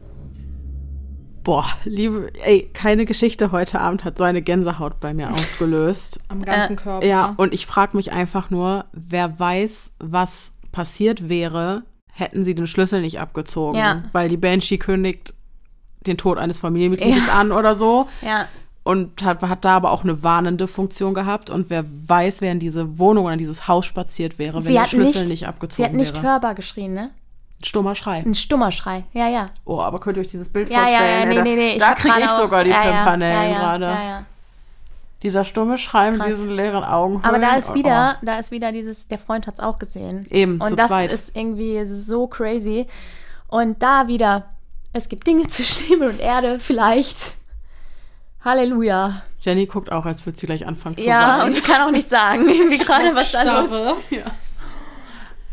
Boah, 1.45 1.67
liebe, 1.85 2.31
ey, 2.45 2.71
keine 2.73 3.05
Geschichte 3.05 3.51
heute 3.53 3.81
Abend 3.81 4.05
hat 4.05 4.17
so 4.19 4.25
eine 4.25 4.43
Gänsehaut 4.43 5.01
bei 5.01 5.13
mir 5.13 5.31
ausgelöst. 5.33 6.21
Am 6.29 6.45
ganzen 6.45 6.77
Körper. 6.77 7.05
Ja, 7.07 7.35
und 7.37 7.53
ich 7.55 7.67
frage 7.67 7.97
mich 7.97 8.13
einfach 8.13 8.51
nur, 8.51 8.85
wer 8.93 9.39
weiß, 9.39 9.91
was 9.99 10.51
passiert 10.71 11.29
wäre, 11.29 11.83
hätten 12.13 12.45
sie 12.45 12.55
den 12.55 12.67
Schlüssel 12.67 13.01
nicht 13.01 13.19
abgezogen. 13.21 13.79
Ja. 13.79 14.05
Weil 14.13 14.29
die 14.29 14.37
Banshee 14.37 14.79
kündigt 14.79 15.35
den 16.07 16.17
Tod 16.17 16.39
eines 16.39 16.59
Familienmitgliedes 16.59 17.27
Ja. 17.29 17.35
an 17.41 17.53
oder 17.53 17.75
so. 17.75 18.07
Ja. 18.23 18.47
Und 18.85 19.23
hat, 19.25 19.41
hat 19.43 19.65
da 19.65 19.77
aber 19.77 19.93
auch 19.93 20.03
eine 20.03 20.23
warnende 20.25 20.67
Funktion 20.67 21.15
gehabt. 21.15 21.51
Und 21.51 21.71
wer 21.71 21.85
weiß, 21.89 22.41
wer 22.41 22.51
in 22.53 22.59
diese 22.59 22.99
Wohnung 22.99 23.25
oder 23.27 23.35
in 23.35 23.39
dieses 23.39 23.69
Haus 23.69 23.87
spaziert 23.87 24.39
wäre, 24.39 24.55
wenn 24.57 24.63
Sie 24.63 24.73
der 24.73 24.87
Schlüssel 24.87 25.21
nicht, 25.23 25.31
nicht, 25.31 25.47
abgezogen 25.47 25.77
sie 25.77 25.85
hat 25.85 25.93
nicht 25.95 26.17
wäre. 26.17 26.27
hörbar 26.33 26.55
geschrien, 26.57 26.93
ne? 26.93 27.11
Ein 27.63 27.65
stummer 27.65 27.95
Schrei. 27.95 28.19
Ein 28.27 28.35
stummer 28.35 28.73
Schrei. 28.73 29.05
Ja, 29.13 29.29
ja. 29.29 29.47
Oh, 29.65 29.79
aber 29.81 30.01
könnt 30.01 30.17
ihr 30.17 30.23
euch 30.23 30.29
dieses 30.29 30.49
Bild 30.49 30.69
Ja, 30.69 30.81
ja, 30.81 30.99
vorstellen? 30.99 31.33
ja, 31.33 31.43
nee, 31.43 31.51
ey, 31.51 31.57
nee, 31.57 31.73
nee. 31.75 31.79
Da, 31.79 31.95
kriege 31.95 32.21
ich 32.21 32.29
sogar 32.31 32.65
die 32.65 32.71
ja, 32.71 32.85
ja, 32.85 32.91
Pimpanellen 32.91 33.43
ja, 33.45 33.49
ja, 33.51 33.59
gerade. 33.59 33.85
Ja, 33.87 34.03
ja. 34.03 34.25
Dieser 35.23 35.45
stumme 35.45 35.79
Schrei 35.79 36.11
mit 36.11 36.27
diesen 36.27 36.51
leeren 36.51 36.83
Augen. 36.83 37.21
Aber 37.23 37.39
da 37.39 37.55
ist 37.55 37.73
wieder, 37.75 38.17
da 38.23 38.35
ist 38.41 38.51
wieder 38.51 38.73
dieses, 38.73 39.07
der 39.07 39.19
Freund 39.19 39.47
hat 39.47 39.55
es 39.55 39.61
auch 39.61 39.79
gesehen. 39.79 40.27
Eben, 40.31 40.61
Und 40.61 40.71
zu 40.71 40.75
das 40.77 40.89
zweit. 40.89 41.13
ist 41.13 41.37
irgendwie 41.37 41.87
so 41.87 42.27
crazy. 42.27 42.89
Und 43.47 43.81
da 43.81 44.09
wieder, 44.09 44.47
es 44.93 45.09
gibt 45.09 45.25
Dinge 45.29 45.47
zwischen 45.49 45.87
Himmel 45.87 46.09
und 46.09 46.21
Erde, 46.21 46.59
vielleicht. 46.59 47.37
Halleluja. 48.45 49.23
Jenny 49.41 49.67
guckt 49.67 49.93
auch, 49.93 50.05
als 50.05 50.27
würde 50.27 50.39
sie 50.39 50.47
gleich 50.47 50.67
anfangen 50.67 50.97
zu 50.97 51.05
Ja, 51.05 51.35
und 51.37 51.41
weinen. 51.43 51.55
sie 51.55 51.61
kann 51.61 51.83
auch 51.83 51.93
nicht 51.93 52.11
sagen, 52.11 52.49
irgendwie 52.49 52.79
gerade 52.79 53.15
was 53.15 53.31
da 53.31 53.43
los 53.61 53.71
ist. 53.71 53.77
Starre. 53.77 53.97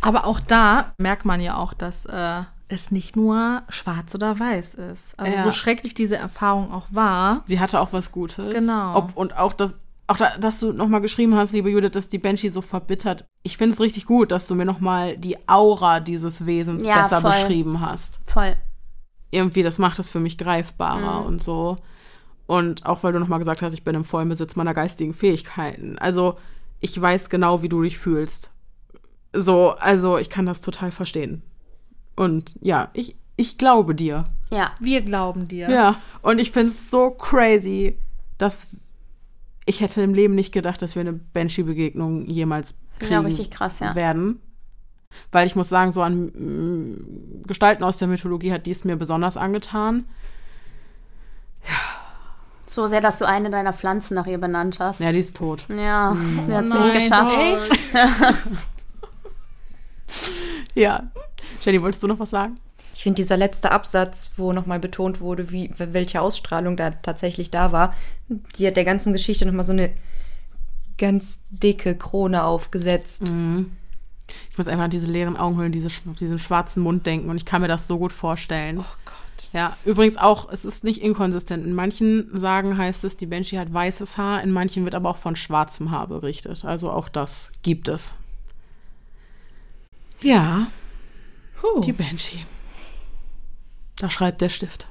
Aber 0.01 0.25
auch 0.25 0.39
da 0.39 0.93
merkt 0.97 1.25
man 1.25 1.41
ja 1.41 1.57
auch, 1.57 1.73
dass 1.73 2.05
äh, 2.05 2.41
es 2.67 2.91
nicht 2.91 3.15
nur 3.15 3.63
schwarz 3.69 4.13
oder 4.15 4.39
weiß 4.39 4.75
ist. 4.75 5.17
Also 5.19 5.35
Ja. 5.35 5.43
so 5.43 5.51
schrecklich 5.51 5.93
diese 5.93 6.17
Erfahrung 6.17 6.71
auch 6.71 6.87
war. 6.91 7.41
Sie 7.45 7.59
hatte 7.59 7.79
auch 7.81 7.91
was 7.93 8.11
Gutes. 8.11 8.53
Genau. 8.53 8.95
Ob, 8.95 9.17
und 9.17 9.35
auch, 9.37 9.53
das, 9.53 9.75
auch 10.07 10.17
da, 10.17 10.37
dass 10.37 10.59
du 10.59 10.71
nochmal 10.71 11.01
geschrieben 11.01 11.35
hast, 11.35 11.51
liebe 11.51 11.69
Judith, 11.69 11.91
dass 11.91 12.09
die 12.09 12.17
Banshee 12.19 12.49
so 12.49 12.61
verbittert. 12.61 13.25
Ich 13.43 13.57
finde 13.57 13.73
es 13.73 13.81
richtig 13.81 14.05
gut, 14.05 14.31
dass 14.31 14.47
du 14.47 14.55
mir 14.55 14.65
nochmal 14.65 15.17
die 15.17 15.37
Aura 15.49 15.99
dieses 15.99 16.45
Wesens 16.45 16.85
Ja, 16.85 17.01
besser 17.01 17.21
voll. 17.21 17.31
beschrieben 17.31 17.81
hast. 17.81 18.19
Voll. 18.25 18.55
Irgendwie, 19.31 19.61
das 19.63 19.77
macht 19.79 19.99
es 19.99 20.09
für 20.09 20.19
mich 20.19 20.37
greifbarer 20.37 21.21
Mhm. 21.21 21.25
und 21.27 21.43
so. 21.43 21.75
Und 22.47 22.85
auch 22.85 23.03
weil 23.03 23.13
du 23.13 23.19
nochmal 23.19 23.37
gesagt 23.39 23.61
hast, 23.61 23.73
ich 23.73 23.83
bin 23.83 23.93
im 23.95 24.05
vollen 24.05 24.29
Besitz 24.29 24.55
meiner 24.55 24.73
geistigen 24.73 25.13
Fähigkeiten. 25.13 25.99
Also, 25.99 26.35
ich 26.79 26.99
weiß 26.99 27.29
genau, 27.29 27.61
wie 27.61 27.69
du 27.69 27.83
dich 27.83 27.99
fühlst. 27.99 28.49
So, 29.33 29.71
also, 29.71 30.17
ich 30.17 30.29
kann 30.29 30.45
das 30.45 30.61
total 30.61 30.91
verstehen. 30.91 31.43
Und 32.15 32.55
ja, 32.61 32.89
ich, 32.93 33.15
ich 33.35 33.57
glaube 33.57 33.95
dir. 33.95 34.25
Ja. 34.51 34.71
Wir 34.79 35.01
glauben 35.01 35.47
dir. 35.47 35.69
Ja, 35.69 35.95
und 36.21 36.39
ich 36.39 36.51
finde 36.51 36.71
es 36.71 36.89
so 36.89 37.11
crazy, 37.11 37.97
dass 38.37 38.89
ich 39.65 39.81
hätte 39.81 40.01
im 40.01 40.13
Leben 40.13 40.33
nicht 40.35 40.51
gedacht, 40.51 40.81
dass 40.81 40.95
wir 40.95 41.01
eine 41.01 41.13
Banshee-Begegnung 41.13 42.25
jemals 42.25 42.73
kriegen 42.97 43.13
Ja, 43.13 43.19
richtig 43.21 43.51
krass, 43.51 43.79
ja. 43.79 43.93
werden. 43.93 44.41
Weil 45.31 45.45
ich 45.47 45.55
muss 45.55 45.69
sagen, 45.69 45.91
so 45.91 46.01
an 46.01 46.25
mm, 46.25 47.43
Gestalten 47.47 47.83
aus 47.83 47.97
der 47.97 48.07
Mythologie 48.07 48.51
hat 48.51 48.65
dies 48.65 48.83
mir 48.83 48.95
besonders 48.95 49.37
angetan. 49.37 50.05
So 52.67 52.87
sehr, 52.87 53.01
dass 53.01 53.19
du 53.19 53.25
eine 53.25 53.49
deiner 53.49 53.73
Pflanzen 53.73 54.15
nach 54.15 54.27
ihr 54.27 54.37
benannt 54.37 54.79
hast. 54.79 54.99
Ja, 54.99 55.11
die 55.11 55.19
ist 55.19 55.37
tot. 55.37 55.65
Ja, 55.69 56.15
sie 56.45 56.53
hat 56.53 56.65
es 56.65 56.69
Nein, 56.69 56.81
nicht 56.81 56.93
geschafft. 56.93 57.35
Ja. 60.75 61.11
Jenny, 61.61 61.81
wolltest 61.81 62.03
du 62.03 62.07
noch 62.07 62.19
was 62.19 62.29
sagen? 62.29 62.59
Ich 62.93 63.03
finde 63.03 63.15
dieser 63.15 63.37
letzte 63.37 63.71
Absatz, 63.71 64.31
wo 64.37 64.53
nochmal 64.53 64.79
betont 64.79 65.19
wurde, 65.19 65.51
wie, 65.51 65.71
welche 65.77 66.21
Ausstrahlung 66.21 66.77
da 66.77 66.91
tatsächlich 66.91 67.49
da 67.49 67.71
war, 67.71 67.95
die 68.27 68.67
hat 68.67 68.77
der 68.77 68.85
ganzen 68.85 69.13
Geschichte 69.13 69.45
nochmal 69.45 69.65
so 69.65 69.71
eine 69.71 69.91
ganz 70.97 71.39
dicke 71.49 71.95
Krone 71.95 72.43
aufgesetzt. 72.43 73.31
Ich 74.51 74.57
muss 74.57 74.67
einfach 74.67 74.83
an 74.83 74.89
diese 74.91 75.11
leeren 75.11 75.37
Augenhöhlen, 75.37 75.71
diese, 75.71 75.89
diesen 76.19 76.37
schwarzen 76.37 76.83
Mund 76.83 77.05
denken 77.05 77.29
und 77.29 77.37
ich 77.37 77.45
kann 77.45 77.61
mir 77.61 77.67
das 77.67 77.87
so 77.87 77.97
gut 77.97 78.11
vorstellen. 78.11 78.79
Oh 78.79 78.95
Gott. 79.05 79.49
Ja, 79.53 79.75
übrigens 79.85 80.17
auch, 80.17 80.49
es 80.51 80.65
ist 80.65 80.83
nicht 80.83 81.01
inkonsistent. 81.01 81.65
In 81.65 81.73
manchen 81.73 82.29
Sagen 82.37 82.77
heißt 82.77 83.03
es, 83.05 83.17
die 83.17 83.25
Banshee 83.25 83.57
hat 83.57 83.73
weißes 83.73 84.17
Haar, 84.17 84.43
in 84.43 84.51
manchen 84.51 84.83
wird 84.83 84.93
aber 84.93 85.09
auch 85.09 85.17
von 85.17 85.35
schwarzem 85.35 85.89
Haar 85.89 86.07
berichtet. 86.07 86.65
Also 86.65 86.91
auch 86.91 87.09
das 87.09 87.51
gibt 87.63 87.87
es. 87.87 88.18
Ja, 90.21 90.67
Puh. 91.61 91.79
die 91.81 91.93
Banshee. 91.93 92.45
Da 93.97 94.09
schreibt 94.09 94.41
der 94.41 94.49
Stift. 94.49 94.87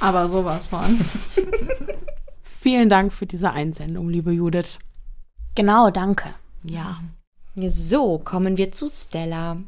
Aber 0.00 0.28
sowas 0.28 0.66
von. 0.66 0.82
Vielen 2.42 2.88
Dank 2.88 3.12
für 3.12 3.26
diese 3.26 3.50
Einsendung, 3.50 4.08
liebe 4.08 4.32
Judith. 4.32 4.78
Genau, 5.54 5.90
danke. 5.90 6.34
Ja. 6.62 7.00
So, 7.54 8.18
kommen 8.18 8.56
wir 8.56 8.72
zu 8.72 8.88
Stella. 8.88 9.58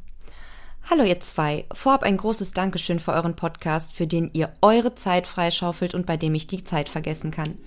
Hallo 0.88 1.04
ihr 1.04 1.20
zwei. 1.20 1.64
Vorab 1.72 2.02
ein 2.02 2.16
großes 2.16 2.52
Dankeschön 2.52 2.98
für 2.98 3.12
euren 3.12 3.36
Podcast, 3.36 3.92
für 3.92 4.06
den 4.06 4.30
ihr 4.32 4.52
eure 4.62 4.94
Zeit 4.94 5.26
freischaufelt 5.26 5.94
und 5.94 6.06
bei 6.06 6.16
dem 6.16 6.34
ich 6.34 6.46
die 6.46 6.64
Zeit 6.64 6.88
vergessen 6.88 7.30
kann. 7.30 7.58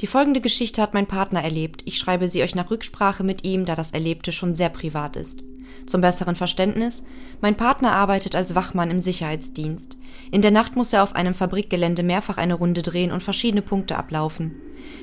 Die 0.00 0.06
folgende 0.06 0.40
Geschichte 0.40 0.80
hat 0.80 0.94
mein 0.94 1.06
Partner 1.06 1.42
erlebt. 1.42 1.82
Ich 1.86 1.98
schreibe 1.98 2.28
sie 2.28 2.42
euch 2.42 2.54
nach 2.54 2.70
Rücksprache 2.70 3.22
mit 3.24 3.44
ihm, 3.44 3.64
da 3.64 3.74
das 3.74 3.92
Erlebte 3.92 4.32
schon 4.32 4.54
sehr 4.54 4.68
privat 4.70 5.16
ist. 5.16 5.42
Zum 5.86 6.00
besseren 6.00 6.34
Verständnis, 6.34 7.02
mein 7.40 7.56
Partner 7.56 7.92
arbeitet 7.92 8.34
als 8.34 8.54
Wachmann 8.54 8.90
im 8.90 9.00
Sicherheitsdienst. 9.00 9.98
In 10.30 10.42
der 10.42 10.50
Nacht 10.50 10.76
muss 10.76 10.92
er 10.92 11.02
auf 11.02 11.14
einem 11.14 11.34
Fabrikgelände 11.34 12.02
mehrfach 12.02 12.36
eine 12.36 12.54
Runde 12.54 12.82
drehen 12.82 13.12
und 13.12 13.22
verschiedene 13.22 13.62
Punkte 13.62 13.96
ablaufen. 13.96 14.54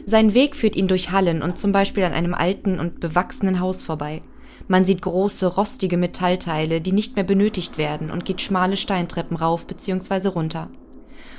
Sein 0.05 0.33
Weg 0.33 0.55
führt 0.55 0.75
ihn 0.75 0.87
durch 0.87 1.11
Hallen 1.11 1.41
und 1.41 1.57
zum 1.57 1.71
Beispiel 1.71 2.03
an 2.03 2.13
einem 2.13 2.33
alten 2.33 2.79
und 2.79 2.99
bewachsenen 2.99 3.59
Haus 3.59 3.83
vorbei. 3.83 4.21
Man 4.67 4.85
sieht 4.85 5.01
große, 5.01 5.45
rostige 5.45 5.97
Metallteile, 5.97 6.81
die 6.81 6.91
nicht 6.91 7.15
mehr 7.15 7.25
benötigt 7.25 7.77
werden 7.77 8.11
und 8.11 8.25
geht 8.25 8.41
schmale 8.41 8.77
Steintreppen 8.77 9.37
rauf 9.37 9.67
bzw. 9.67 10.29
runter. 10.29 10.69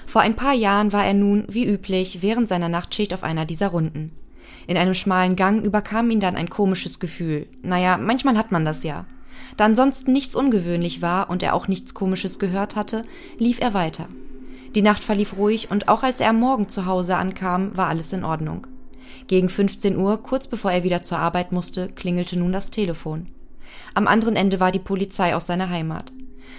Vor 0.07 0.23
ein 0.23 0.37
paar 0.37 0.55
Jahren 0.55 0.93
war 0.93 1.05
er 1.05 1.15
nun, 1.15 1.45
wie 1.49 1.67
üblich, 1.67 2.23
während 2.23 2.49
seiner 2.49 2.69
Nachtschicht 2.69 3.13
auf 3.13 3.23
einer 3.23 3.45
dieser 3.45 3.69
Runden. 3.69 4.13
In 4.67 4.79
einem 4.79 4.95
schmalen 4.95 5.37
Gang 5.37 5.65
überkam 5.65 6.11
ihn 6.11 6.21
dann 6.21 6.37
ein 6.37 6.49
komisches 6.49 7.01
Gefühl. 7.01 7.47
Naja, 7.63 7.99
manchmal 7.99 8.37
hat 8.37 8.51
man 8.51 8.65
das 8.65 8.85
ja. 8.85 9.05
Da 9.57 9.65
ansonsten 9.65 10.13
nichts 10.13 10.35
ungewöhnlich 10.35 11.03
war 11.03 11.31
und 11.31 11.43
er 11.43 11.55
auch 11.55 11.69
nichts 11.69 11.95
Komisches 11.95 12.39
gehört 12.39 12.77
hatte, 12.77 13.03
lief 13.39 13.61
er 13.61 13.75
weiter. 13.75 14.09
Die 14.75 14.83
Nacht 14.83 15.03
verlief 15.03 15.37
ruhig 15.37 15.71
und 15.71 15.89
auch 15.89 16.03
als 16.03 16.21
er 16.21 16.31
am 16.31 16.41
Morgen 16.41 16.69
zu 16.69 16.87
Hause 16.87 17.17
ankam, 17.17 17.77
war 17.77 17.89
alles 17.89 18.13
in 18.13 18.25
Ordnung. 18.25 18.67
Gegen 19.27 19.49
15 19.49 19.97
Uhr, 19.97 20.23
kurz 20.23 20.47
bevor 20.47 20.71
er 20.71 20.85
wieder 20.85 21.03
zur 21.03 21.19
Arbeit 21.19 21.53
musste, 21.53 21.89
klingelte 21.89 22.39
nun 22.39 22.53
das 22.53 22.71
Telefon. 22.71 23.29
Am 23.95 24.07
anderen 24.07 24.37
Ende 24.37 24.61
war 24.61 24.73
die 24.73 24.79
Polizei 24.79 25.35
aus 25.35 25.47
seiner 25.47 25.71
Heimat. 25.71 26.13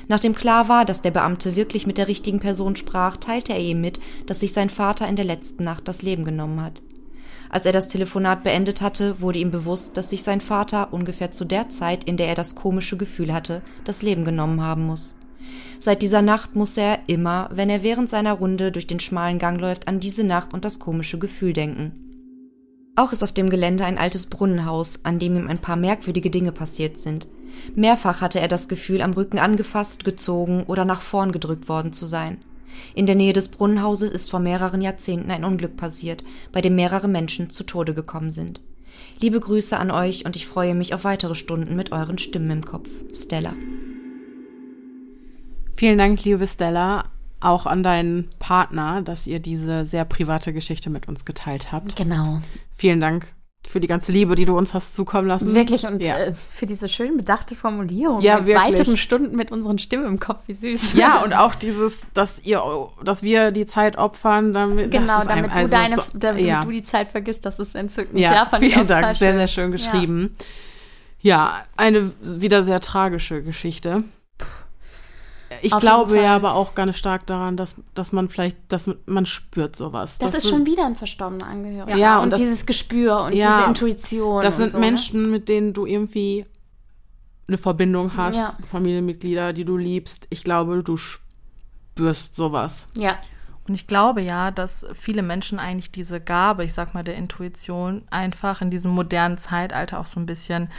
Nachdem 0.07 0.35
klar 0.35 0.69
war, 0.69 0.85
dass 0.85 1.01
der 1.01 1.11
Beamte 1.11 1.55
wirklich 1.55 1.87
mit 1.87 1.97
der 1.97 2.07
richtigen 2.07 2.39
Person 2.39 2.75
sprach, 2.75 3.17
teilte 3.17 3.53
er 3.53 3.59
ihm 3.59 3.81
mit, 3.81 3.99
dass 4.25 4.39
sich 4.39 4.53
sein 4.53 4.69
Vater 4.69 5.07
in 5.07 5.15
der 5.15 5.25
letzten 5.25 5.63
Nacht 5.63 5.87
das 5.87 6.01
Leben 6.01 6.25
genommen 6.25 6.61
hat. 6.61 6.81
Als 7.49 7.65
er 7.65 7.71
das 7.71 7.87
Telefonat 7.87 8.43
beendet 8.43 8.81
hatte, 8.81 9.21
wurde 9.21 9.39
ihm 9.39 9.49
bewusst, 9.49 9.97
dass 9.97 10.11
sich 10.11 10.21
sein 10.21 10.39
Vater 10.39 10.93
ungefähr 10.93 11.31
zu 11.31 11.45
der 11.45 11.69
Zeit, 11.69 12.03
in 12.03 12.15
der 12.15 12.27
er 12.27 12.35
das 12.35 12.53
komische 12.53 12.95
Gefühl 12.95 13.33
hatte, 13.33 13.63
das 13.85 14.03
Leben 14.03 14.23
genommen 14.23 14.61
haben 14.61 14.85
muss. 14.85 15.15
Seit 15.79 16.03
dieser 16.03 16.21
Nacht 16.21 16.55
muss 16.55 16.77
er 16.77 16.99
immer, 17.07 17.49
wenn 17.51 17.69
er 17.69 17.81
während 17.81 18.07
seiner 18.07 18.33
Runde 18.33 18.71
durch 18.71 18.85
den 18.85 18.99
schmalen 18.99 19.39
Gang 19.39 19.59
läuft, 19.59 19.87
an 19.87 19.99
diese 19.99 20.23
Nacht 20.23 20.53
und 20.53 20.63
das 20.63 20.77
komische 20.77 21.17
Gefühl 21.17 21.53
denken. 21.53 21.93
Auch 22.95 23.13
ist 23.13 23.23
auf 23.23 23.31
dem 23.31 23.49
Gelände 23.49 23.85
ein 23.85 23.97
altes 23.97 24.27
Brunnenhaus, 24.27 25.05
an 25.05 25.19
dem 25.19 25.37
ihm 25.37 25.47
ein 25.47 25.59
paar 25.59 25.77
merkwürdige 25.77 26.29
Dinge 26.29 26.51
passiert 26.51 26.99
sind. 26.99 27.27
Mehrfach 27.73 28.21
hatte 28.21 28.41
er 28.41 28.49
das 28.49 28.67
Gefühl, 28.67 29.01
am 29.01 29.13
Rücken 29.13 29.39
angefasst, 29.39 30.03
gezogen 30.03 30.63
oder 30.67 30.85
nach 30.85 31.01
vorn 31.01 31.31
gedrückt 31.31 31.69
worden 31.69 31.93
zu 31.93 32.05
sein. 32.05 32.43
In 32.95 33.05
der 33.05 33.15
Nähe 33.15 33.33
des 33.33 33.49
Brunnenhauses 33.49 34.11
ist 34.11 34.29
vor 34.29 34.39
mehreren 34.39 34.81
Jahrzehnten 34.81 35.31
ein 35.31 35.43
Unglück 35.43 35.77
passiert, 35.77 36.23
bei 36.51 36.61
dem 36.61 36.75
mehrere 36.75 37.07
Menschen 37.07 37.49
zu 37.49 37.63
Tode 37.63 37.93
gekommen 37.93 38.31
sind. 38.31 38.61
Liebe 39.19 39.39
Grüße 39.39 39.77
an 39.77 39.91
euch 39.91 40.25
und 40.25 40.35
ich 40.35 40.47
freue 40.47 40.75
mich 40.75 40.93
auf 40.93 41.03
weitere 41.03 41.35
Stunden 41.35 41.75
mit 41.75 41.91
euren 41.91 42.17
Stimmen 42.17 42.51
im 42.51 42.65
Kopf. 42.65 42.89
Stella. 43.13 43.53
Vielen 45.75 45.97
Dank, 45.97 46.23
liebe 46.25 46.45
Stella, 46.45 47.05
auch 47.39 47.65
an 47.65 47.83
deinen 47.83 48.29
Partner, 48.39 49.01
dass 49.01 49.27
ihr 49.27 49.39
diese 49.39 49.85
sehr 49.85 50.05
private 50.05 50.51
Geschichte 50.51 50.89
mit 50.89 51.07
uns 51.07 51.23
geteilt 51.23 51.71
habt. 51.71 51.95
Genau. 51.95 52.41
Vielen 52.73 52.99
Dank 52.99 53.33
für 53.69 53.79
die 53.79 53.85
ganze 53.85 54.11
Liebe, 54.11 54.33
die 54.33 54.45
du 54.45 54.57
uns 54.57 54.73
hast 54.73 54.95
zukommen 54.95 55.27
lassen. 55.27 55.53
Wirklich 55.53 55.85
und 55.85 56.01
Ja. 56.01 56.17
äh, 56.17 56.33
für 56.49 56.65
diese 56.65 56.89
schön 56.89 57.17
bedachte 57.17 57.55
Formulierung. 57.55 58.19
Ja, 58.21 58.37
mit 58.37 58.47
wirklich. 58.47 58.79
weiteren 58.79 58.97
Stunden 58.97 59.35
mit 59.35 59.51
unseren 59.51 59.77
Stimmen 59.77 60.05
im 60.07 60.19
Kopf, 60.19 60.39
wie 60.47 60.55
süß. 60.55 60.93
Ja, 60.93 61.21
und 61.23 61.33
auch 61.33 61.53
dieses, 61.53 62.01
dass 62.15 62.39
ihr, 62.43 62.63
dass 63.03 63.21
wir 63.21 63.51
die 63.51 63.67
Zeit 63.67 63.95
opfern, 63.95 64.53
damit 64.53 64.89
Genau, 64.89 65.23
damit, 65.23 65.29
einem- 65.29 65.51
also 65.51 65.75
du, 65.75 65.81
deine, 65.83 65.95
so, 65.97 66.01
damit 66.15 66.45
ja. 66.45 66.63
du 66.65 66.71
die 66.71 66.81
Zeit 66.81 67.09
vergisst, 67.09 67.45
das 67.45 67.59
ist 67.59 67.75
entzückend. 67.75 68.17
Ja, 68.19 68.49
ich 68.59 68.73
vielen 68.73 68.87
Dank, 68.87 69.15
sehr, 69.15 69.35
sehr 69.35 69.47
schön 69.47 69.71
geschrieben. 69.71 70.31
Ja. 71.21 71.63
eine 71.77 72.11
wieder 72.23 72.63
sehr 72.63 72.79
tragische 72.79 73.43
Geschichte. 73.43 74.03
Ich 75.61 75.73
Auf 75.73 75.79
glaube 75.79 76.19
ja 76.21 76.35
aber 76.35 76.53
auch 76.53 76.75
ganz 76.75 76.97
stark 76.97 77.25
daran, 77.25 77.57
dass, 77.57 77.75
dass 77.95 78.11
man 78.11 78.29
vielleicht, 78.29 78.57
dass 78.67 78.89
man, 79.05 79.25
spürt 79.25 79.75
sowas. 79.75 80.17
Das, 80.19 80.33
ist 80.33 80.43
sind- 80.43 80.51
schon 80.51 80.65
wieder 80.65 80.85
ein 80.85 80.95
verstorbener 80.95 81.47
Angehöriger. 81.47 81.95
Ja, 81.97 82.17
und, 82.17 82.25
und 82.25 82.29
das- 82.33 82.39
dieses 82.39 82.65
Gespür 82.65 83.21
und 83.23 83.33
Ja, 83.33 83.57
diese 83.57 83.67
Intuition. 83.69 84.41
Das 84.41 84.57
sind 84.57 84.69
so, 84.71 84.77
ne? 84.77 84.85
Menschen, 84.85 85.31
mit 85.31 85.49
denen 85.49 85.73
du 85.73 85.85
irgendwie 85.85 86.45
eine 87.47 87.57
Verbindung 87.57 88.15
hast, 88.15 88.35
Ja. 88.37 88.53
Familienmitglieder, 88.69 89.53
die 89.53 89.65
du 89.65 89.75
liebst. 89.77 90.27
Ich 90.29 90.43
glaube, 90.43 90.83
du 90.83 90.97
spürst 90.97 92.35
sowas. 92.35 92.87
Ne? 92.95 93.03
Ja. 93.05 93.17
Und 93.67 93.75
ich 93.75 93.85
glaube 93.87 94.21
ja, 94.21 94.49
dass 94.51 94.85
viele 94.93 95.21
Menschen 95.21 95.59
eigentlich 95.59 95.91
diese 95.91 96.19
Gabe, 96.19 96.63
ich 96.63 96.73
sag 96.73 96.93
mal, 96.95 97.03
der 97.03 97.15
Intuition 97.15 98.03
einfach 98.09 98.61
in 98.61 98.71
diesem 98.71 98.91
modernen 98.91 99.37
Zeitalter 99.37 99.99
auch 99.99 100.07
so 100.07 100.19
ein 100.19 100.25
bisschen 100.25 100.69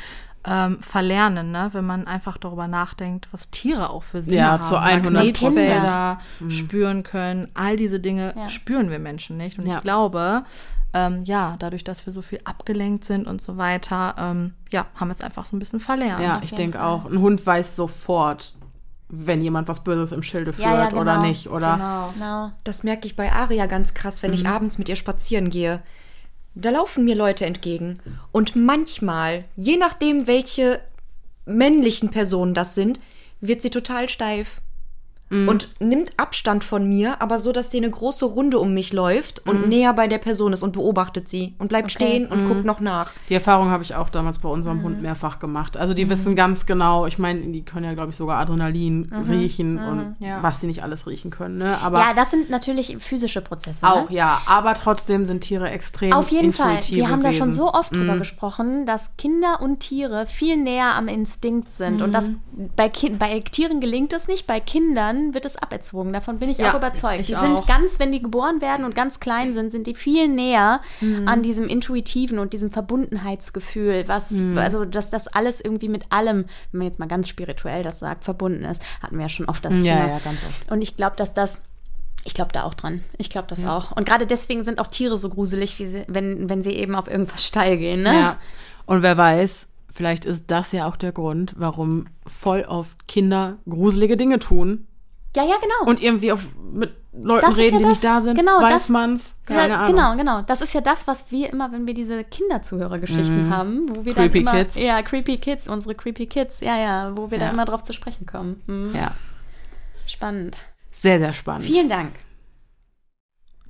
ähm, 0.44 0.80
verlernen, 0.80 1.50
ne? 1.52 1.68
wenn 1.72 1.84
man 1.84 2.06
einfach 2.06 2.38
darüber 2.38 2.66
nachdenkt, 2.66 3.28
was 3.30 3.50
Tiere 3.50 3.90
auch 3.90 4.02
für 4.02 4.22
Sinne 4.22 4.36
Ja, 4.38 4.46
haben. 4.52 4.62
zu 4.62 4.80
100 4.80 5.12
Magnetfelder 5.12 6.18
spüren 6.48 7.02
können, 7.02 7.48
all 7.54 7.76
diese 7.76 8.00
Dinge 8.00 8.32
Ja. 8.36 8.48
spüren 8.48 8.90
wir 8.90 8.98
Menschen 8.98 9.36
nicht. 9.36 9.58
Und 9.58 9.66
Ja. 9.66 9.76
ich 9.76 9.82
glaube, 9.82 10.44
ähm, 10.94 11.22
ja, 11.24 11.56
dadurch, 11.58 11.84
dass 11.84 12.06
wir 12.06 12.12
so 12.12 12.22
viel 12.22 12.40
abgelenkt 12.44 13.04
sind 13.04 13.26
und 13.26 13.42
so 13.42 13.58
weiter, 13.58 14.14
ähm, 14.18 14.54
ja, 14.70 14.86
haben 14.96 15.08
wir 15.08 15.14
es 15.14 15.20
einfach 15.20 15.44
so 15.44 15.54
ein 15.56 15.58
bisschen 15.58 15.78
verlernt. 15.78 16.22
Ja, 16.22 16.40
ich 16.42 16.54
denke 16.54 16.82
auch. 16.82 17.04
Ein 17.04 17.18
Hund 17.20 17.44
weiß 17.46 17.76
sofort, 17.76 18.54
wenn 19.10 19.42
jemand 19.42 19.68
was 19.68 19.84
Böses 19.84 20.10
im 20.12 20.22
Schilde 20.22 20.52
führt 20.52 20.66
Ja, 20.66 20.78
ja, 20.84 20.88
genau. 20.88 21.02
oder 21.02 21.18
nicht. 21.20 21.48
Oder 21.50 21.74
Genau. 21.74 22.10
Genau. 22.14 22.52
Das 22.64 22.82
merke 22.82 23.06
ich 23.06 23.14
bei 23.14 23.30
Aria 23.30 23.66
ganz 23.66 23.92
krass, 23.92 24.22
wenn 24.22 24.32
ich 24.32 24.44
Mhm. 24.44 24.50
abends 24.50 24.78
mit 24.78 24.88
ihr 24.88 24.96
spazieren 24.96 25.50
gehe. 25.50 25.82
Da 26.54 26.70
laufen 26.70 27.04
mir 27.04 27.14
Leute 27.14 27.46
entgegen. 27.46 27.98
Und 28.32 28.56
manchmal, 28.56 29.44
je 29.56 29.76
nachdem, 29.76 30.26
welche 30.26 30.80
männlichen 31.46 32.10
Personen 32.10 32.54
das 32.54 32.74
sind, 32.74 33.00
wird 33.40 33.62
sie 33.62 33.70
total 33.70 34.08
steif. 34.08 34.60
Mhm. 35.30 35.48
Und 35.48 35.68
nimmt 35.80 36.10
Abstand 36.16 36.64
von 36.64 36.88
mir, 36.88 37.22
aber 37.22 37.38
so, 37.38 37.52
dass 37.52 37.70
sie 37.70 37.76
eine 37.78 37.88
große 37.90 38.24
Runde 38.24 38.58
um 38.58 38.74
mich 38.74 38.92
läuft 38.92 39.46
Mhm. 39.46 39.50
und 39.50 39.68
näher 39.68 39.92
bei 39.94 40.08
der 40.08 40.18
Person 40.18 40.52
ist 40.52 40.62
und 40.64 40.72
beobachtet 40.72 41.28
sie 41.28 41.54
und 41.58 41.68
bleibt 41.68 41.92
stehen 41.92 42.26
und 42.26 42.44
Mhm. 42.44 42.48
guckt 42.48 42.64
noch 42.64 42.80
nach. 42.80 43.12
Die 43.28 43.34
Erfahrung 43.34 43.70
habe 43.70 43.82
ich 43.84 43.94
auch 43.94 44.10
damals 44.10 44.40
bei 44.40 44.48
unserem 44.48 44.78
Mhm. 44.78 44.82
Hund 44.82 45.02
mehrfach 45.02 45.38
gemacht. 45.38 45.76
Also 45.76 45.94
die 45.94 46.10
wissen 46.10 46.34
ganz 46.34 46.66
genau, 46.66 47.06
ich 47.06 47.18
meine, 47.18 47.40
die 47.40 47.62
können 47.64 47.84
ja, 47.84 47.94
glaube 47.94 48.10
ich, 48.10 48.16
sogar 48.16 48.38
Adrenalin 48.40 49.10
riechen 49.28 49.78
und 49.78 50.16
Ja. 50.18 50.42
was 50.42 50.60
sie 50.60 50.66
nicht 50.66 50.82
alles 50.82 51.06
riechen 51.06 51.30
können. 51.30 51.58
Ne? 51.58 51.78
Aber 51.80 52.00
Ja, 52.00 52.12
das 52.14 52.30
sind 52.32 52.50
natürlich 52.50 52.96
physische 52.98 53.40
Prozesse. 53.40 53.86
auch, 53.86 54.10
ne? 54.10 54.16
ja. 54.16 54.40
Aber 54.46 54.74
trotzdem 54.74 55.26
sind 55.26 55.42
Tiere 55.42 55.70
extrem 55.70 56.12
Auf 56.12 56.30
jeden 56.30 56.52
Fall. 56.52 56.80
Wir 56.88 57.08
haben 57.08 57.22
da 57.22 57.32
schon 57.32 57.48
Wesen. 57.48 57.52
so 57.52 57.72
oft 57.72 57.94
drüber 57.94 58.16
gesprochen, 58.18 58.84
dass 58.84 59.16
Kinder 59.16 59.60
und 59.62 59.78
Tiere 59.78 60.26
viel 60.26 60.56
näher 60.56 60.94
am 60.96 61.06
Instinkt 61.06 61.72
sind. 61.72 62.02
Und 62.02 62.12
das 62.12 62.32
bei, 62.74 62.88
Ki 62.88 63.10
bei 63.10 63.38
Tieren 63.40 63.78
gelingt 63.80 64.12
es 64.12 64.26
nicht, 64.26 64.46
bei 64.48 64.58
Kindern 64.58 65.19
wird 65.34 65.44
es 65.44 65.56
aberzogen. 65.56 66.12
Davon 66.12 66.38
bin 66.38 66.50
ich 66.50 66.58
Ja, 66.58 66.72
auch 66.72 66.76
überzeugt. 66.78 67.20
ich 67.20 67.26
die 67.28 67.36
auch. 67.36 67.42
sind 67.42 67.66
ganz, 67.66 67.98
wenn 67.98 68.12
die 68.12 68.22
geboren 68.22 68.60
werden 68.60 68.84
und 68.84 68.94
ganz 68.94 69.20
klein 69.20 69.54
sind, 69.54 69.70
sind 69.72 69.86
die 69.86 69.94
viel 69.94 70.28
näher 70.28 70.80
an 71.26 71.42
diesem 71.42 71.68
intuitiven 71.68 72.38
und 72.38 72.52
diesem 72.52 72.70
Verbundenheitsgefühl, 72.70 74.04
was, 74.06 74.34
also 74.56 74.84
dass 74.84 75.10
das 75.10 75.28
alles 75.28 75.60
irgendwie 75.60 75.88
mit 75.88 76.04
allem, 76.10 76.46
wenn 76.72 76.78
man 76.78 76.86
jetzt 76.86 76.98
mal 76.98 77.06
ganz 77.08 77.28
spirituell 77.28 77.82
das 77.82 77.98
sagt, 77.98 78.24
verbunden 78.24 78.64
ist. 78.64 78.82
Hatten 79.02 79.16
wir 79.16 79.22
ja 79.22 79.28
schon 79.28 79.46
oft 79.46 79.64
das 79.64 79.76
Ja, 79.76 79.82
Thema. 79.82 80.08
ja, 80.08 80.18
ganz 80.18 80.38
oft. 80.46 80.70
Und 80.70 80.82
ich 80.82 80.96
glaube, 80.96 81.16
dass 81.16 81.34
das. 81.34 81.60
Ich 82.24 82.34
glaube 82.34 82.52
da 82.52 82.64
auch 82.64 82.74
dran. 82.74 83.02
Ich 83.16 83.30
glaube 83.30 83.46
das 83.48 83.64
auch. 83.64 83.92
Und 83.96 84.04
gerade 84.06 84.26
deswegen 84.26 84.62
sind 84.62 84.78
auch 84.78 84.88
Tiere 84.88 85.16
so 85.16 85.30
gruselig, 85.30 85.78
wie 85.78 85.86
sie, 85.86 86.04
wenn, 86.06 86.50
wenn 86.50 86.60
sie 86.62 86.72
eben 86.72 86.94
auf 86.94 87.08
irgendwas 87.08 87.46
steil 87.46 87.78
gehen. 87.78 88.02
Ne? 88.02 88.12
Ja. 88.12 88.36
Und 88.84 89.00
wer 89.02 89.16
weiß, 89.16 89.66
vielleicht 89.88 90.26
ist 90.26 90.44
das 90.50 90.72
ja 90.72 90.86
auch 90.86 90.96
der 90.96 91.12
Grund, 91.12 91.54
warum 91.56 92.08
voll 92.26 92.66
oft 92.68 93.08
Kinder 93.08 93.56
gruselige 93.66 94.18
Dinge 94.18 94.38
tun 94.38 94.86
ja, 95.36 95.44
ja, 95.44 95.56
genau. 95.60 95.88
und 95.90 96.02
irgendwie 96.02 96.32
auf, 96.32 96.44
mit 96.72 96.92
Leuten 97.12 97.40
Das 97.46 97.56
reden, 97.56 97.72
ja 97.74 97.78
die 97.78 97.82
das- 97.84 97.90
nicht 97.90 98.04
da 98.04 98.20
sind. 98.20 98.38
genau, 98.38 98.60
weiß 98.60 98.72
das- 98.72 98.88
man's? 98.88 99.34
Keine 99.46 99.68
ja, 99.72 99.80
Ahnung. 99.80 99.94
Genau, 99.96 100.16
genau. 100.16 100.42
Das 100.42 100.60
ist 100.60 100.72
ja 100.74 100.80
das, 100.80 101.06
was 101.06 101.30
wir 101.30 101.50
immer, 101.52 101.70
wenn 101.72 101.86
wir 101.86 101.94
diese 101.94 102.22
Kinderzuhörergeschichten 102.24 103.50
haben, 103.54 103.88
wo 103.94 104.04
wir 104.04 104.12
Mhm. 104.12 104.16
Creepy 104.16 104.44
dann 104.44 104.54
immer, 104.54 104.64
Kids. 104.64 104.76
ja, 104.76 105.02
Creepy 105.02 105.38
Kids, 105.38 105.68
unsere 105.68 105.94
Creepy 105.94 106.26
Kids, 106.26 106.60
ja, 106.60 106.78
ja, 106.78 107.12
wo 107.16 107.30
wir 107.30 107.38
Ja. 107.38 107.46
da 107.46 107.50
immer 107.52 107.64
drauf 107.64 107.82
zu 107.84 107.92
sprechen 107.92 108.26
kommen. 108.26 108.62
Mhm. 108.66 108.94
Ja, 108.94 109.12
Spannend. 110.06 110.58
sehr, 110.92 111.18
sehr 111.18 111.32
spannend. 111.32 111.64
Vielen 111.64 111.88
Dank. 111.88 112.10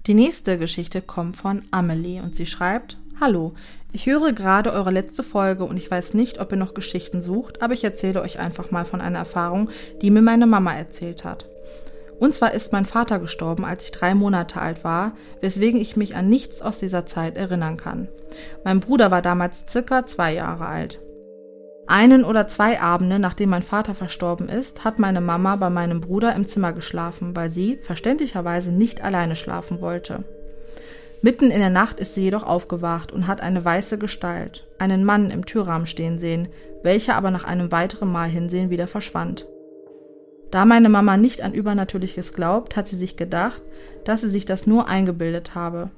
Die 0.06 0.14
nächste 0.14 0.58
Geschichte 0.58 1.02
kommt 1.02 1.36
von 1.36 1.62
Amelie 1.70 2.22
und 2.22 2.34
sie 2.34 2.46
schreibt: 2.46 2.96
Hallo, 3.20 3.54
ich 3.92 4.06
höre 4.06 4.32
gerade 4.32 4.72
eure 4.72 4.90
letzte 4.90 5.22
Folge 5.22 5.64
und 5.64 5.76
ich 5.76 5.90
weiß 5.90 6.14
nicht, 6.14 6.40
ob 6.40 6.52
ihr 6.52 6.56
noch 6.58 6.72
Geschichten 6.74 7.20
sucht, 7.20 7.60
aber 7.62 7.74
ich 7.74 7.84
erzähle 7.84 8.22
euch 8.22 8.38
einfach 8.38 8.70
mal 8.70 8.84
von 8.86 9.00
einer 9.00 9.18
Erfahrung, 9.18 9.68
die 10.00 10.10
mir 10.10 10.22
meine 10.22 10.46
Mama 10.46 10.72
erzählt 10.74 11.24
hat. 11.24 11.46
Und 12.20 12.34
zwar 12.34 12.52
ist 12.52 12.72
mein 12.72 12.84
Vater 12.84 13.18
gestorben, 13.18 13.64
als 13.64 13.84
ich 13.84 13.92
drei 13.92 14.14
Monate 14.14 14.60
alt 14.60 14.84
war, 14.84 15.12
weswegen 15.40 15.80
ich 15.80 15.96
mich 15.96 16.14
an 16.14 16.28
nichts 16.28 16.60
aus 16.60 16.78
dieser 16.78 17.06
Zeit 17.06 17.36
erinnern 17.36 17.78
kann. 17.78 18.08
Mein 18.62 18.80
Bruder 18.80 19.10
war 19.10 19.22
damals 19.22 19.64
circa 19.68 20.04
zwei 20.04 20.34
Jahre 20.34 20.66
alt. 20.66 21.00
Einen 21.86 22.22
oder 22.22 22.46
zwei 22.46 22.78
Abende, 22.78 23.18
nachdem 23.18 23.48
mein 23.48 23.62
Vater 23.62 23.94
verstorben 23.94 24.50
ist, 24.50 24.84
hat 24.84 24.98
meine 24.98 25.22
Mama 25.22 25.56
bei 25.56 25.70
meinem 25.70 26.00
Bruder 26.00 26.34
im 26.36 26.46
Zimmer 26.46 26.74
geschlafen, 26.74 27.34
weil 27.34 27.50
sie 27.50 27.78
verständlicherweise 27.78 28.70
nicht 28.70 29.02
alleine 29.02 29.34
schlafen 29.34 29.80
wollte. 29.80 30.22
Mitten 31.22 31.50
in 31.50 31.58
der 31.60 31.70
Nacht 31.70 32.00
ist 32.00 32.14
sie 32.14 32.22
jedoch 32.22 32.42
aufgewacht 32.42 33.12
und 33.12 33.26
hat 33.26 33.40
eine 33.40 33.64
weiße 33.64 33.96
Gestalt, 33.96 34.66
einen 34.78 35.04
Mann 35.04 35.30
im 35.30 35.46
Türrahmen 35.46 35.86
stehen 35.86 36.18
sehen, 36.18 36.48
welcher 36.82 37.16
aber 37.16 37.30
nach 37.30 37.44
einem 37.44 37.72
weiteren 37.72 38.12
Mal 38.12 38.28
hinsehen 38.28 38.68
wieder 38.70 38.86
verschwand. 38.86 39.46
Da 40.50 40.64
meine 40.64 40.88
Mama 40.88 41.16
nicht 41.16 41.42
an 41.42 41.54
Übernatürliches 41.54 42.32
glaubt, 42.32 42.76
hat 42.76 42.88
sie 42.88 42.96
sich 42.96 43.16
gedacht, 43.16 43.62
dass 44.04 44.22
sie 44.22 44.28
sich 44.28 44.44
das 44.44 44.66
nur 44.66 44.88
eingebildet 44.88 45.54
habe. 45.54 45.90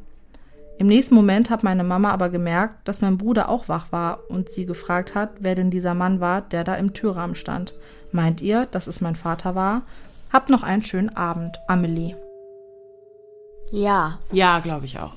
Im 0.78 0.86
nächsten 0.88 1.14
Moment 1.14 1.48
hat 1.50 1.62
meine 1.62 1.84
Mama 1.84 2.10
aber 2.10 2.28
gemerkt, 2.28 2.88
dass 2.88 3.02
mein 3.02 3.18
Bruder 3.18 3.48
auch 3.48 3.68
wach 3.68 3.92
war 3.92 4.18
und 4.28 4.48
sie 4.48 4.66
gefragt 4.66 5.14
hat, 5.14 5.30
wer 5.38 5.54
denn 5.54 5.70
dieser 5.70 5.94
Mann 5.94 6.20
war, 6.20 6.42
der 6.42 6.64
da 6.64 6.74
im 6.74 6.92
Türrahmen 6.92 7.36
stand. 7.36 7.74
Meint 8.10 8.40
ihr, 8.40 8.66
dass 8.66 8.86
es 8.86 9.00
mein 9.00 9.16
Vater 9.16 9.54
war? 9.54 9.82
Habt 10.32 10.50
noch 10.50 10.62
einen 10.62 10.82
schönen 10.82 11.14
Abend, 11.16 11.58
Amelie. 11.68 12.16
Ja, 13.70 14.18
Ja, 14.32 14.58
glaube 14.60 14.84
ich 14.86 14.98
auch. 14.98 15.14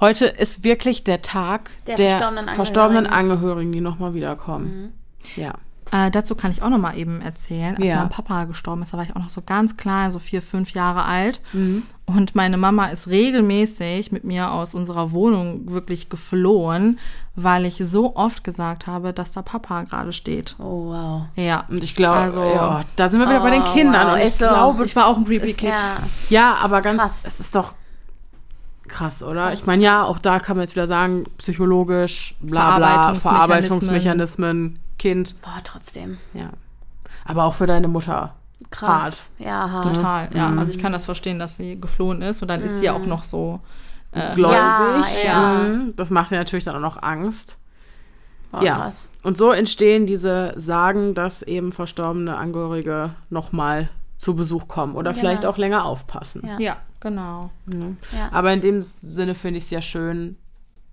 Heute 0.00 0.26
ist 0.26 0.64
wirklich 0.64 1.04
der 1.04 1.22
Tag 1.22 1.70
Der 1.86 1.94
der, 1.94 2.10
verstorbenen 2.10 2.48
verstorbenen 2.48 3.06
Angehörigen. 3.06 3.30
Angehörigen, 3.30 3.72
die 3.72 3.80
nochmal 3.80 4.14
wiederkommen. 4.14 4.92
Ja. 5.36 5.54
Äh, 5.96 6.10
dazu 6.10 6.34
kann 6.34 6.50
ich 6.50 6.60
auch 6.60 6.70
noch 6.70 6.78
mal 6.78 6.96
eben 6.98 7.20
erzählen. 7.20 7.76
Als 7.76 7.84
Ja. 7.84 7.98
mein 7.98 8.08
Papa 8.08 8.44
gestorben 8.46 8.82
ist, 8.82 8.92
da 8.92 8.96
war 8.96 9.04
ich 9.04 9.14
auch 9.14 9.20
noch 9.20 9.30
so 9.30 9.42
ganz 9.46 9.76
klein, 9.76 10.10
so 10.10 10.18
vier, 10.18 10.42
fünf 10.42 10.72
Jahre 10.72 11.04
alt. 11.04 11.40
Mhm. 11.52 11.84
Und 12.06 12.34
meine 12.34 12.56
Mama 12.56 12.86
ist 12.86 13.06
regelmäßig 13.06 14.10
mit 14.10 14.24
mir 14.24 14.50
aus 14.50 14.74
unserer 14.74 15.12
Wohnung 15.12 15.70
wirklich 15.70 16.08
geflohen, 16.08 16.98
weil 17.36 17.64
ich 17.64 17.76
so 17.76 18.16
oft 18.16 18.42
gesagt 18.42 18.88
habe, 18.88 19.12
dass 19.12 19.30
da 19.30 19.42
Papa 19.42 19.82
gerade 19.84 20.12
steht. 20.12 20.56
oh 20.58 20.86
wow. 20.92 21.22
Ja. 21.36 21.64
Und 21.68 21.84
ich 21.84 21.94
glaube, 21.94 22.18
Also- 22.18 22.42
ja, 22.42 22.82
da 22.96 23.08
sind 23.08 23.20
wir 23.20 23.28
wieder 23.28 23.40
bei 23.40 23.50
den 23.50 23.62
Oh, 23.62 23.72
Kindern. 23.72 24.06
wow, 24.08 24.12
Und 24.14 24.18
ich 24.18 24.26
ist 24.26 24.38
so. 24.38 24.46
glaube, 24.48 24.84
Ich 24.86 24.96
war 24.96 25.06
auch 25.06 25.16
ein 25.16 25.24
Creepy 25.24 25.52
Kid. 25.54 25.68
ja, 25.70 25.96
ja, 26.28 26.56
aber 26.60 26.82
ganz, 26.82 26.98
Krass. 26.98 27.20
es 27.24 27.38
ist 27.38 27.54
doch 27.54 27.74
krass, 28.88 29.22
oder? 29.22 29.52
Ich 29.52 29.64
meine, 29.66 29.82
ja, 29.82 30.04
auch 30.04 30.18
da 30.18 30.40
kann 30.40 30.56
man 30.56 30.64
jetzt 30.64 30.74
wieder 30.74 30.86
sagen, 30.86 31.24
psychologisch, 31.38 32.34
bla 32.40 32.76
bla, 32.78 33.14
Verarbeitungsmechanismen. 33.14 33.20
Verarbeitungsmechanismen, 33.20 34.78
Kind, 34.98 35.40
boah, 35.42 35.60
trotzdem. 35.64 36.18
ja. 36.34 36.50
Aber 37.24 37.44
auch 37.44 37.54
für 37.54 37.66
deine 37.66 37.88
Mutter. 37.88 38.34
Krass. 38.70 38.90
Hart. 38.90 39.22
Ja, 39.38 39.70
hart. 39.70 39.96
Total, 39.96 40.28
ja. 40.34 40.54
Also 40.56 40.70
ich 40.72 40.78
kann 40.78 40.92
das 40.92 41.04
verstehen, 41.06 41.38
dass 41.38 41.56
sie 41.56 41.80
geflohen 41.80 42.22
ist 42.22 42.42
und 42.42 42.48
dann 42.48 42.62
ist 42.62 42.78
sie 42.80 42.90
auch 42.90 43.04
noch 43.06 43.24
so. 43.24 43.60
Äh, 44.12 44.34
Gläubig. 44.34 45.24
Ja, 45.24 45.24
ja. 45.24 45.62
Mhm. 45.64 45.96
Das 45.96 46.10
macht 46.10 46.30
dir 46.30 46.36
natürlich 46.36 46.64
dann 46.64 46.76
auch 46.76 46.80
noch 46.80 47.02
Angst. 47.02 47.58
Boah, 48.52 48.62
Ja. 48.62 48.76
krass. 48.76 49.08
Und 49.22 49.36
so 49.36 49.50
entstehen 49.52 50.06
diese 50.06 50.52
Sagen, 50.56 51.14
dass 51.14 51.42
eben 51.42 51.72
verstorbene 51.72 52.36
Angehörige 52.36 53.10
nochmal 53.30 53.88
zu 54.18 54.34
Besuch 54.36 54.68
kommen 54.68 54.94
oder 54.94 55.10
Genau. 55.10 55.20
vielleicht 55.20 55.46
auch 55.46 55.56
länger 55.58 55.84
aufpassen. 55.84 56.46
Ja. 56.46 56.58
ja, 56.58 56.76
genau. 57.00 57.50
Ja. 57.66 58.28
Aber 58.30 58.52
in 58.52 58.60
dem 58.60 58.86
Sinne 59.02 59.34
finde 59.34 59.58
ich 59.58 59.64
es 59.64 59.70
ja 59.70 59.82
schön. 59.82 60.36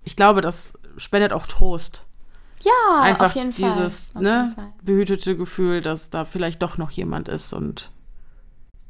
Ich 0.02 0.16
glaube, 0.16 0.40
das 0.40 0.72
spendet 0.96 1.32
auch 1.32 1.46
Trost. 1.46 2.04
Ja, 2.62 3.02
Einfach 3.02 3.26
auf 3.26 3.34
jeden 3.34 3.50
dieses 3.50 4.06
Fall. 4.06 4.16
Auf 4.16 4.22
ne, 4.22 4.52
Fall. 4.54 4.68
behütete 4.82 5.36
Gefühl, 5.36 5.80
dass 5.80 6.10
da 6.10 6.24
vielleicht 6.24 6.62
doch 6.62 6.78
noch 6.78 6.90
jemand 6.90 7.28
ist 7.28 7.52
und 7.52 7.90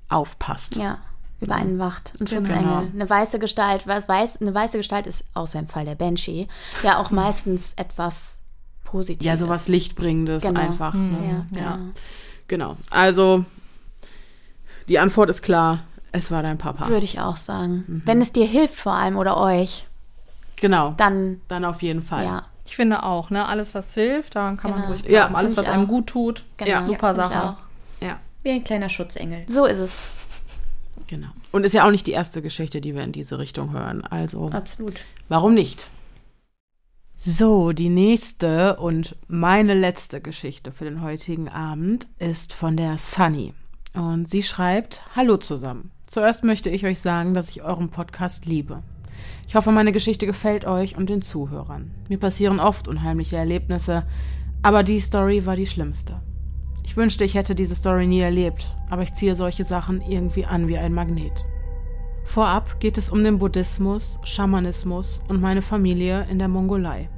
aufpasst. 0.08 0.76
Ja, 0.76 0.98
über 1.40 1.54
einen 1.56 1.78
wacht. 1.78 2.12
Ein 2.20 2.26
Genau. 2.26 2.40
Schutzengel. 2.40 2.90
Eine 2.94 3.08
weiße 3.10 3.38
Gestalt. 3.38 3.86
Was 3.86 4.08
weiß, 4.08 4.40
eine 4.40 4.54
weiße 4.54 4.76
Gestalt 4.76 5.06
ist, 5.06 5.24
außer 5.34 5.58
im 5.58 5.68
Fall 5.68 5.84
der 5.84 5.94
Banshee, 5.94 6.48
ja 6.82 6.98
auch 6.98 7.10
meistens 7.10 7.72
etwas 7.76 8.36
Positives. 8.84 9.24
Ja, 9.24 9.36
sowas 9.36 9.68
Lichtbringendes 9.68 10.42
Genau. 10.42 10.60
einfach. 10.60 10.94
Ja, 10.94 11.00
Ne? 11.00 11.46
ja. 11.54 11.60
Ja. 11.62 11.78
Genau. 12.48 12.76
Also, 12.90 13.44
die 14.88 14.98
Antwort 14.98 15.30
ist 15.30 15.42
klar. 15.42 15.80
Es 16.14 16.30
war 16.30 16.42
dein 16.42 16.58
Papa. 16.58 16.88
Würde 16.88 17.04
ich 17.04 17.20
auch 17.20 17.38
sagen. 17.38 17.84
Mhm. 17.86 18.02
Wenn 18.04 18.20
es 18.20 18.32
dir 18.32 18.44
hilft, 18.46 18.78
vor 18.78 18.92
allem 18.92 19.16
oder 19.16 19.38
euch, 19.38 19.86
Genau. 20.56 20.92
dann 20.98 21.40
Dann 21.48 21.64
auf 21.64 21.80
jeden 21.82 22.02
Fall. 22.02 22.24
ja. 22.24 22.42
Ich 22.72 22.76
finde 22.76 23.02
auch, 23.02 23.28
ne, 23.28 23.46
alles 23.46 23.74
was 23.74 23.92
hilft, 23.92 24.34
daran 24.34 24.56
kann 24.56 24.70
man 24.70 24.80
Genau. 24.80 24.92
ruhig 24.92 25.02
Ja, 25.02 25.26
glauben. 25.26 25.36
alles 25.36 25.54
finde 25.56 25.68
was 25.68 25.74
einem 25.74 25.84
auch. 25.84 25.88
gut 25.88 26.06
tut. 26.06 26.44
Genau. 26.56 26.70
Ja. 26.70 26.82
super 26.82 27.10
ich 27.10 27.16
Sache. 27.16 27.56
Ja. 28.00 28.18
Wie 28.42 28.48
ein 28.50 28.64
kleiner 28.64 28.88
Schutzengel. 28.88 29.44
So 29.46 29.66
ist 29.66 29.76
es. 29.78 30.10
Genau. 31.06 31.26
Und 31.50 31.66
ist 31.66 31.74
ja 31.74 31.86
auch 31.86 31.90
nicht 31.90 32.06
die 32.06 32.12
erste 32.12 32.40
Geschichte, 32.40 32.80
die 32.80 32.94
wir 32.94 33.02
in 33.02 33.12
diese 33.12 33.38
Richtung 33.38 33.72
hören. 33.72 34.02
Also, 34.06 34.48
Absolut. 34.48 35.00
warum 35.28 35.52
nicht? 35.52 35.90
So, 37.18 37.72
die 37.72 37.90
nächste 37.90 38.76
und 38.78 39.16
meine 39.28 39.74
letzte 39.74 40.22
Geschichte 40.22 40.72
für 40.72 40.84
den 40.86 41.02
heutigen 41.02 41.50
Abend 41.50 42.06
ist 42.18 42.54
von 42.54 42.78
der 42.78 42.96
Sunny. 42.96 43.52
Und 43.92 44.30
sie 44.30 44.42
schreibt: 44.42 45.02
Hallo 45.14 45.36
zusammen. 45.36 45.90
Zuerst 46.06 46.42
möchte 46.42 46.70
ich 46.70 46.86
euch 46.86 47.00
sagen, 47.00 47.34
dass 47.34 47.50
ich 47.50 47.62
euren 47.62 47.90
Podcast 47.90 48.46
liebe. 48.46 48.82
Ich 49.46 49.54
hoffe, 49.54 49.70
meine 49.72 49.92
Geschichte 49.92 50.26
gefällt 50.26 50.64
euch 50.64 50.96
und 50.96 51.10
den 51.10 51.22
Zuhörern. 51.22 51.90
Mir 52.08 52.18
passieren 52.18 52.60
oft 52.60 52.88
unheimliche 52.88 53.36
Erlebnisse, 53.36 54.04
aber 54.62 54.82
die 54.82 55.00
Story 55.00 55.44
war 55.44 55.56
die 55.56 55.66
schlimmste. 55.66 56.20
Ich 56.84 56.96
wünschte, 56.96 57.24
ich 57.24 57.34
hätte 57.34 57.54
diese 57.54 57.74
Story 57.74 58.06
nie 58.06 58.20
erlebt, 58.20 58.76
aber 58.90 59.02
ich 59.02 59.14
ziehe 59.14 59.34
solche 59.34 59.64
Sachen 59.64 60.00
irgendwie 60.00 60.44
an 60.44 60.68
wie 60.68 60.78
ein 60.78 60.94
Magnet. 60.94 61.44
Vorab 62.24 62.80
geht 62.80 62.98
es 62.98 63.08
um 63.08 63.24
den 63.24 63.38
Buddhismus, 63.38 64.20
Schamanismus 64.24 65.22
und 65.28 65.40
meine 65.40 65.62
Familie 65.62 66.26
in 66.30 66.38
der 66.38 66.48
Mongolei. 66.48 67.08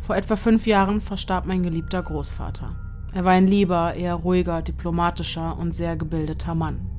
Vor 0.00 0.16
etwa 0.16 0.36
fünf 0.36 0.66
Jahren 0.66 1.00
verstarb 1.00 1.46
mein 1.46 1.62
geliebter 1.62 2.02
Großvater. 2.02 2.74
Er 3.12 3.24
war 3.24 3.32
ein 3.32 3.46
lieber, 3.46 3.94
eher 3.94 4.14
ruhiger, 4.14 4.62
diplomatischer 4.62 5.56
und 5.56 5.72
sehr 5.72 5.96
gebildeter 5.96 6.54
Mann. 6.54 6.90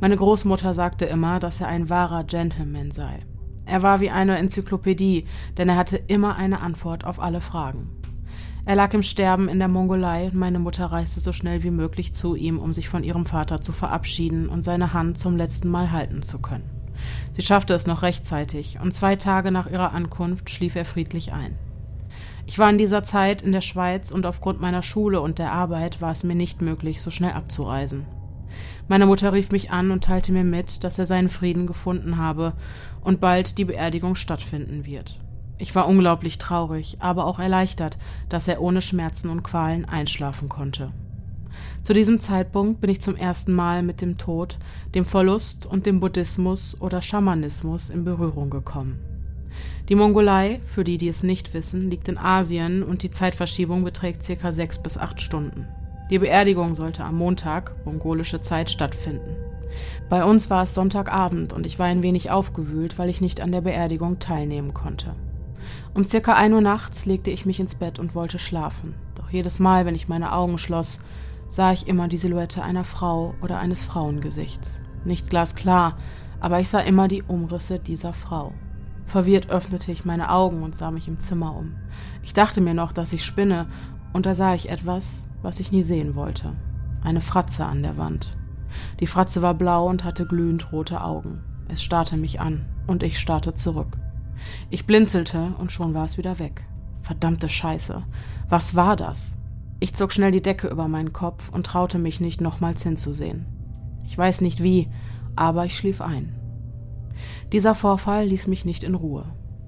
Meine 0.00 0.16
Großmutter 0.16 0.72
sagte 0.74 1.04
immer, 1.04 1.40
dass 1.40 1.60
er 1.60 1.68
ein 1.68 1.90
wahrer 1.90 2.24
Gentleman 2.24 2.90
sei. 2.90 3.26
Er 3.68 3.82
war 3.82 4.00
wie 4.00 4.10
eine 4.10 4.38
Enzyklopädie, 4.38 5.26
denn 5.58 5.68
er 5.68 5.76
hatte 5.76 5.98
immer 5.98 6.36
eine 6.36 6.60
Antwort 6.60 7.04
auf 7.04 7.20
alle 7.20 7.42
Fragen. 7.42 7.90
Er 8.64 8.76
lag 8.76 8.94
im 8.94 9.02
Sterben 9.02 9.48
in 9.48 9.58
der 9.58 9.68
Mongolei 9.68 10.26
und 10.26 10.34
meine 10.34 10.58
Mutter 10.58 10.86
reiste 10.86 11.20
so 11.20 11.32
schnell 11.32 11.62
wie 11.62 11.70
möglich 11.70 12.14
zu 12.14 12.34
ihm, 12.34 12.58
um 12.58 12.72
sich 12.72 12.88
von 12.88 13.04
ihrem 13.04 13.26
Vater 13.26 13.60
zu 13.60 13.72
verabschieden 13.72 14.48
und 14.48 14.62
seine 14.62 14.94
Hand 14.94 15.18
zum 15.18 15.36
letzten 15.36 15.68
Mal 15.68 15.92
halten 15.92 16.22
zu 16.22 16.38
können. 16.38 16.68
Sie 17.32 17.42
schaffte 17.42 17.74
es 17.74 17.86
noch 17.86 18.02
rechtzeitig, 18.02 18.78
und 18.82 18.94
zwei 18.94 19.16
Tage 19.16 19.50
nach 19.50 19.70
ihrer 19.70 19.92
Ankunft 19.92 20.48
schlief 20.48 20.74
er 20.74 20.84
friedlich 20.84 21.32
ein. 21.32 21.54
Ich 22.46 22.58
war 22.58 22.70
in 22.70 22.78
dieser 22.78 23.04
Zeit 23.04 23.42
in 23.42 23.52
der 23.52 23.60
Schweiz 23.60 24.10
und 24.10 24.24
aufgrund 24.24 24.62
meiner 24.62 24.82
Schule 24.82 25.20
und 25.20 25.38
der 25.38 25.52
Arbeit 25.52 26.00
war 26.00 26.12
es 26.12 26.24
mir 26.24 26.34
nicht 26.34 26.62
möglich, 26.62 27.02
so 27.02 27.10
schnell 27.10 27.32
abzureisen. 27.32 28.06
Meine 28.88 29.04
Mutter 29.04 29.34
rief 29.34 29.50
mich 29.50 29.70
an 29.70 29.90
und 29.90 30.04
teilte 30.04 30.32
mir 30.32 30.44
mit, 30.44 30.82
dass 30.82 30.98
er 30.98 31.04
seinen 31.04 31.28
Frieden 31.28 31.66
gefunden 31.66 32.16
habe 32.16 32.54
und 33.08 33.20
bald 33.20 33.56
die 33.56 33.64
Beerdigung 33.64 34.16
stattfinden 34.16 34.84
wird. 34.84 35.18
Ich 35.56 35.74
war 35.74 35.88
unglaublich 35.88 36.36
traurig, 36.36 36.98
aber 37.00 37.24
auch 37.24 37.38
erleichtert, 37.38 37.96
dass 38.28 38.48
er 38.48 38.60
ohne 38.60 38.82
Schmerzen 38.82 39.30
und 39.30 39.42
Qualen 39.42 39.86
einschlafen 39.86 40.50
konnte. 40.50 40.92
Zu 41.82 41.94
diesem 41.94 42.20
Zeitpunkt 42.20 42.82
bin 42.82 42.90
ich 42.90 43.00
zum 43.00 43.16
ersten 43.16 43.54
Mal 43.54 43.82
mit 43.82 44.02
dem 44.02 44.18
Tod, 44.18 44.58
dem 44.94 45.06
Verlust 45.06 45.64
und 45.64 45.86
dem 45.86 46.00
Buddhismus 46.00 46.78
oder 46.82 47.00
Schamanismus 47.00 47.88
in 47.88 48.04
Berührung 48.04 48.50
gekommen. 48.50 48.98
Die 49.88 49.94
Mongolei, 49.94 50.60
für 50.66 50.84
die, 50.84 50.98
die 50.98 51.08
es 51.08 51.22
nicht 51.22 51.54
wissen, 51.54 51.88
liegt 51.88 52.08
in 52.08 52.18
Asien 52.18 52.82
und 52.82 53.02
die 53.02 53.10
Zeitverschiebung 53.10 53.84
beträgt 53.84 54.22
circa 54.22 54.52
sechs 54.52 54.78
bis 54.78 54.98
acht 54.98 55.22
Stunden. 55.22 55.66
Die 56.10 56.18
Beerdigung 56.18 56.74
sollte 56.74 57.04
am 57.04 57.16
Montag, 57.16 57.74
mongolische 57.86 58.42
Zeit, 58.42 58.68
stattfinden. 58.68 59.47
Bei 60.08 60.24
uns 60.24 60.48
war 60.48 60.62
es 60.62 60.74
Sonntagabend 60.74 61.52
und 61.52 61.66
ich 61.66 61.78
war 61.78 61.86
ein 61.86 62.02
wenig 62.02 62.30
aufgewühlt, 62.30 62.98
weil 62.98 63.10
ich 63.10 63.20
nicht 63.20 63.42
an 63.42 63.52
der 63.52 63.60
Beerdigung 63.60 64.18
teilnehmen 64.18 64.72
konnte. 64.72 65.14
Um 65.92 66.04
circa 66.04 66.34
ein 66.34 66.54
Uhr 66.54 66.62
nachts 66.62 67.04
legte 67.04 67.30
ich 67.30 67.44
mich 67.44 67.60
ins 67.60 67.74
Bett 67.74 67.98
und 67.98 68.14
wollte 68.14 68.38
schlafen. 68.38 68.94
Doch 69.14 69.30
jedes 69.30 69.58
Mal, 69.58 69.84
wenn 69.84 69.94
ich 69.94 70.08
meine 70.08 70.32
Augen 70.32 70.56
schloss, 70.56 71.00
sah 71.48 71.72
ich 71.72 71.88
immer 71.88 72.08
die 72.08 72.16
Silhouette 72.16 72.62
einer 72.62 72.84
Frau 72.84 73.34
oder 73.42 73.58
eines 73.58 73.84
Frauengesichts. 73.84 74.80
Nicht 75.04 75.28
glasklar, 75.28 75.98
aber 76.40 76.58
ich 76.60 76.70
sah 76.70 76.80
immer 76.80 77.06
die 77.06 77.22
Umrisse 77.22 77.78
dieser 77.78 78.14
Frau. 78.14 78.52
Verwirrt 79.04 79.50
öffnete 79.50 79.92
ich 79.92 80.06
meine 80.06 80.30
Augen 80.30 80.62
und 80.62 80.74
sah 80.74 80.90
mich 80.90 81.06
im 81.08 81.20
Zimmer 81.20 81.54
um. 81.54 81.74
Ich 82.22 82.32
dachte 82.32 82.62
mir 82.62 82.74
noch, 82.74 82.92
dass 82.92 83.12
ich 83.12 83.24
spinne, 83.24 83.66
und 84.14 84.24
da 84.24 84.34
sah 84.34 84.54
ich 84.54 84.70
etwas, 84.70 85.22
was 85.42 85.60
ich 85.60 85.70
nie 85.70 85.82
sehen 85.82 86.14
wollte. 86.14 86.54
Eine 87.02 87.20
Fratze 87.20 87.66
an 87.66 87.82
der 87.82 87.98
Wand. 87.98 88.37
Die 89.00 89.06
Fratze 89.06 89.42
war 89.42 89.54
blau 89.54 89.86
und 89.88 90.04
hatte 90.04 90.26
glühend 90.26 90.72
rote 90.72 91.02
Augen. 91.02 91.42
Es 91.68 91.82
starrte 91.82 92.16
mich 92.16 92.40
an, 92.40 92.64
und 92.86 93.02
ich 93.02 93.18
starrte 93.18 93.54
zurück. 93.54 93.98
Ich 94.70 94.86
blinzelte, 94.86 95.52
und 95.58 95.72
schon 95.72 95.94
war 95.94 96.04
es 96.04 96.18
wieder 96.18 96.38
weg. 96.38 96.64
Verdammte 97.02 97.48
Scheiße. 97.48 98.02
Was 98.48 98.74
war 98.74 98.96
das? 98.96 99.38
Ich 99.80 99.94
zog 99.94 100.12
schnell 100.12 100.32
die 100.32 100.42
Decke 100.42 100.68
über 100.68 100.88
meinen 100.88 101.12
Kopf 101.12 101.50
und 101.50 101.66
traute 101.66 101.98
mich 101.98 102.20
nicht, 102.20 102.40
nochmals 102.40 102.82
hinzusehen. 102.82 103.46
Ich 104.04 104.16
weiß 104.16 104.40
nicht 104.40 104.62
wie, 104.62 104.88
aber 105.36 105.64
ich 105.66 105.76
schlief 105.76 106.00
ein. 106.00 106.34
Dieser 107.52 107.74
Vorfall 107.74 108.26
ließ 108.26 108.46
mich 108.46 108.64
nicht 108.64 108.82
in 108.82 108.94
Ruhe. 108.94 109.24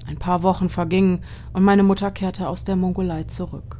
Ein 0.06 0.18
paar 0.18 0.42
Wochen 0.42 0.68
vergingen 0.68 1.20
und 1.52 1.62
meine 1.62 1.82
Mutter 1.82 2.10
kehrte 2.10 2.48
aus 2.48 2.64
der 2.64 2.76
Mongolei 2.76 3.24
zurück. 3.24 3.79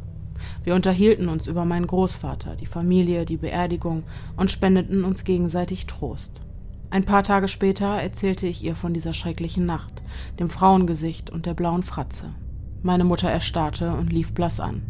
Wir 0.65 0.75
unterhielten 0.75 1.29
uns 1.29 1.47
über 1.47 1.65
meinen 1.65 1.87
Großvater, 1.87 2.57
die 2.57 2.67
Familie, 2.67 3.25
die 3.25 3.37
Beerdigung 3.37 4.05
und 4.37 4.51
spendeten 4.51 5.05
uns 5.05 5.25
gegenseitig 5.25 5.87
Trost. 5.87 6.41
Ein 6.91 7.05
paar 7.05 7.23
Tage 7.23 7.47
später 7.47 7.87
erzählte 7.87 8.47
ich 8.47 8.65
ihr 8.65 8.75
von 8.75 8.93
dieser 8.93 9.15
schrecklichen 9.15 9.65
Nacht, 9.65 10.03
dem 10.39 10.51
Frauengesicht 10.51 11.31
und 11.31 11.47
der 11.47 11.55
blauen 11.55 11.85
Fratze. 11.85 12.35
Meine 12.83 13.05
Mutter 13.05 13.31
erstarrte 13.31 13.93
und 13.93 14.13
lief 14.13 14.35
blass 14.35 14.59
an. 14.59 14.83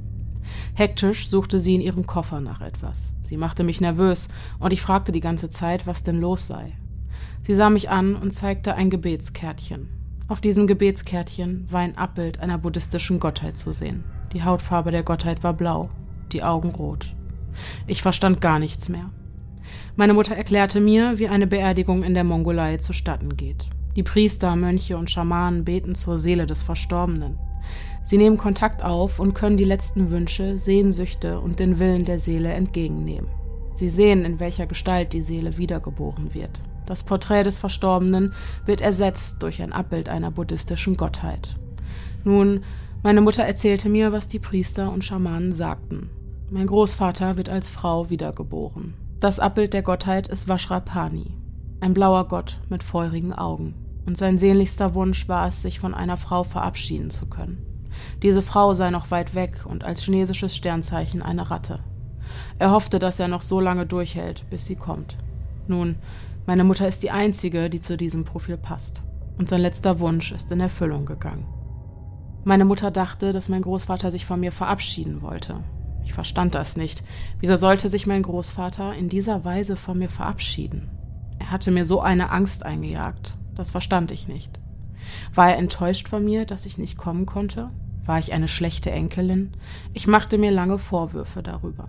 Hektisch 0.74 1.28
suchte 1.28 1.60
sie 1.60 1.74
in 1.74 1.80
ihrem 1.80 2.06
Koffer 2.06 2.40
nach 2.40 2.60
etwas. 2.60 3.12
Sie 3.22 3.36
machte 3.36 3.64
mich 3.64 3.80
nervös, 3.80 4.28
und 4.58 4.72
ich 4.72 4.80
fragte 4.80 5.12
die 5.12 5.20
ganze 5.20 5.50
Zeit, 5.50 5.86
was 5.86 6.02
denn 6.02 6.20
los 6.20 6.46
sei. 6.46 6.68
Sie 7.42 7.54
sah 7.54 7.70
mich 7.70 7.90
an 7.90 8.16
und 8.16 8.32
zeigte 8.32 8.74
ein 8.74 8.90
Gebetskärtchen. 8.90 9.88
Auf 10.28 10.40
diesem 10.40 10.66
Gebetskärtchen 10.66 11.66
war 11.70 11.80
ein 11.80 11.98
Abbild 11.98 12.40
einer 12.40 12.58
buddhistischen 12.58 13.20
Gottheit 13.20 13.56
zu 13.56 13.72
sehen. 13.72 14.04
Die 14.32 14.44
Hautfarbe 14.44 14.90
der 14.92 15.02
Gottheit 15.02 15.42
war 15.42 15.52
blau, 15.52 15.88
die 16.32 16.42
Augen 16.42 16.70
rot. 16.70 17.14
Ich 17.86 18.02
verstand 18.02 18.40
gar 18.40 18.58
nichts 18.58 18.88
mehr. 18.88 19.10
Meine 19.96 20.14
Mutter 20.14 20.36
erklärte 20.36 20.80
mir, 20.80 21.18
wie 21.18 21.28
eine 21.28 21.46
Beerdigung 21.46 22.04
in 22.04 22.14
der 22.14 22.24
Mongolei 22.24 22.76
zustatten 22.76 23.36
geht. 23.36 23.68
Die 23.96 24.04
Priester, 24.04 24.54
Mönche 24.54 24.96
und 24.96 25.10
Schamanen 25.10 25.64
beten 25.64 25.94
zur 25.94 26.16
Seele 26.16 26.46
des 26.46 26.62
Verstorbenen. 26.62 27.38
Sie 28.04 28.18
nehmen 28.18 28.36
Kontakt 28.36 28.82
auf 28.82 29.18
und 29.18 29.34
können 29.34 29.56
die 29.56 29.64
letzten 29.64 30.10
Wünsche, 30.10 30.58
Sehnsüchte 30.58 31.40
und 31.40 31.58
den 31.58 31.78
Willen 31.78 32.04
der 32.04 32.18
Seele 32.18 32.52
entgegennehmen. 32.52 33.28
Sie 33.74 33.88
sehen, 33.88 34.24
in 34.24 34.40
welcher 34.40 34.66
Gestalt 34.66 35.12
die 35.12 35.22
Seele 35.22 35.58
wiedergeboren 35.58 36.34
wird. 36.34 36.62
Das 36.86 37.02
Porträt 37.02 37.44
des 37.44 37.58
Verstorbenen 37.58 38.32
wird 38.64 38.80
ersetzt 38.80 39.42
durch 39.42 39.60
ein 39.62 39.72
Abbild 39.72 40.08
einer 40.08 40.30
buddhistischen 40.30 40.96
Gottheit. 40.96 41.56
Nun, 42.24 42.62
meine 43.02 43.22
Mutter 43.22 43.42
erzählte 43.44 43.88
mir, 43.88 44.12
was 44.12 44.28
die 44.28 44.38
Priester 44.38 44.92
und 44.92 45.04
Schamanen 45.04 45.52
sagten. 45.52 46.10
Mein 46.50 46.66
Großvater 46.66 47.36
wird 47.36 47.48
als 47.48 47.70
Frau 47.70 48.10
wiedergeboren. 48.10 48.94
Das 49.20 49.38
Abbild 49.38 49.72
der 49.72 49.82
Gottheit 49.82 50.28
ist 50.28 50.48
Vajrapani, 50.48 51.36
ein 51.80 51.94
blauer 51.94 52.28
Gott 52.28 52.58
mit 52.68 52.82
feurigen 52.82 53.32
Augen. 53.32 53.74
Und 54.06 54.18
sein 54.18 54.38
sehnlichster 54.38 54.94
Wunsch 54.94 55.28
war 55.28 55.46
es, 55.46 55.62
sich 55.62 55.78
von 55.78 55.94
einer 55.94 56.16
Frau 56.16 56.42
verabschieden 56.42 57.10
zu 57.10 57.26
können. 57.26 57.64
Diese 58.22 58.42
Frau 58.42 58.74
sei 58.74 58.90
noch 58.90 59.10
weit 59.10 59.34
weg 59.34 59.64
und 59.66 59.84
als 59.84 60.02
chinesisches 60.02 60.56
Sternzeichen 60.56 61.22
eine 61.22 61.50
Ratte. 61.50 61.80
Er 62.58 62.70
hoffte, 62.70 62.98
dass 62.98 63.18
er 63.18 63.28
noch 63.28 63.42
so 63.42 63.60
lange 63.60 63.86
durchhält, 63.86 64.48
bis 64.50 64.66
sie 64.66 64.76
kommt. 64.76 65.16
Nun, 65.68 65.96
meine 66.46 66.64
Mutter 66.64 66.88
ist 66.88 67.02
die 67.02 67.10
Einzige, 67.10 67.70
die 67.70 67.80
zu 67.80 67.96
diesem 67.96 68.24
Profil 68.24 68.56
passt. 68.56 69.02
Und 69.38 69.48
sein 69.48 69.60
letzter 69.60 70.00
Wunsch 70.00 70.32
ist 70.32 70.50
in 70.52 70.60
Erfüllung 70.60 71.06
gegangen. 71.06 71.46
Meine 72.44 72.64
Mutter 72.64 72.90
dachte, 72.90 73.32
dass 73.32 73.48
mein 73.48 73.62
Großvater 73.62 74.10
sich 74.10 74.24
von 74.24 74.40
mir 74.40 74.52
verabschieden 74.52 75.20
wollte. 75.22 75.62
Ich 76.04 76.14
verstand 76.14 76.54
das 76.54 76.76
nicht. 76.76 77.04
Wieso 77.38 77.56
sollte 77.56 77.88
sich 77.88 78.06
mein 78.06 78.22
Großvater 78.22 78.94
in 78.94 79.08
dieser 79.08 79.44
Weise 79.44 79.76
von 79.76 79.98
mir 79.98 80.08
verabschieden? 80.08 80.88
Er 81.38 81.50
hatte 81.50 81.70
mir 81.70 81.84
so 81.84 82.00
eine 82.00 82.30
Angst 82.30 82.64
eingejagt. 82.64 83.36
Das 83.54 83.70
verstand 83.70 84.10
ich 84.10 84.26
nicht. 84.26 84.58
War 85.34 85.50
er 85.50 85.58
enttäuscht 85.58 86.08
von 86.08 86.24
mir, 86.24 86.46
dass 86.46 86.66
ich 86.66 86.78
nicht 86.78 86.96
kommen 86.96 87.26
konnte? 87.26 87.70
War 88.06 88.18
ich 88.18 88.32
eine 88.32 88.48
schlechte 88.48 88.90
Enkelin? 88.90 89.52
Ich 89.92 90.06
machte 90.06 90.38
mir 90.38 90.50
lange 90.50 90.78
Vorwürfe 90.78 91.42
darüber. 91.42 91.88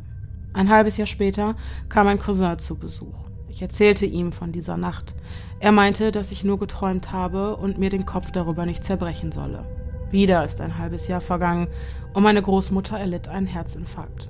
Ein 0.53 0.69
halbes 0.69 0.97
Jahr 0.97 1.07
später 1.07 1.55
kam 1.87 2.07
ein 2.07 2.19
Cousin 2.19 2.59
zu 2.59 2.77
Besuch. 2.77 3.29
Ich 3.49 3.61
erzählte 3.61 4.05
ihm 4.05 4.31
von 4.31 4.51
dieser 4.51 4.77
Nacht. 4.77 5.15
Er 5.59 5.71
meinte, 5.71 6.11
dass 6.11 6.31
ich 6.31 6.43
nur 6.43 6.59
geträumt 6.59 7.11
habe 7.11 7.55
und 7.55 7.77
mir 7.77 7.89
den 7.89 8.05
Kopf 8.05 8.31
darüber 8.31 8.65
nicht 8.65 8.83
zerbrechen 8.83 9.31
solle. 9.31 9.65
Wieder 10.11 10.43
ist 10.43 10.61
ein 10.61 10.77
halbes 10.77 11.07
Jahr 11.07 11.21
vergangen 11.21 11.67
und 12.13 12.23
meine 12.23 12.41
Großmutter 12.41 12.99
erlitt 12.99 13.27
einen 13.27 13.47
Herzinfarkt. 13.47 14.27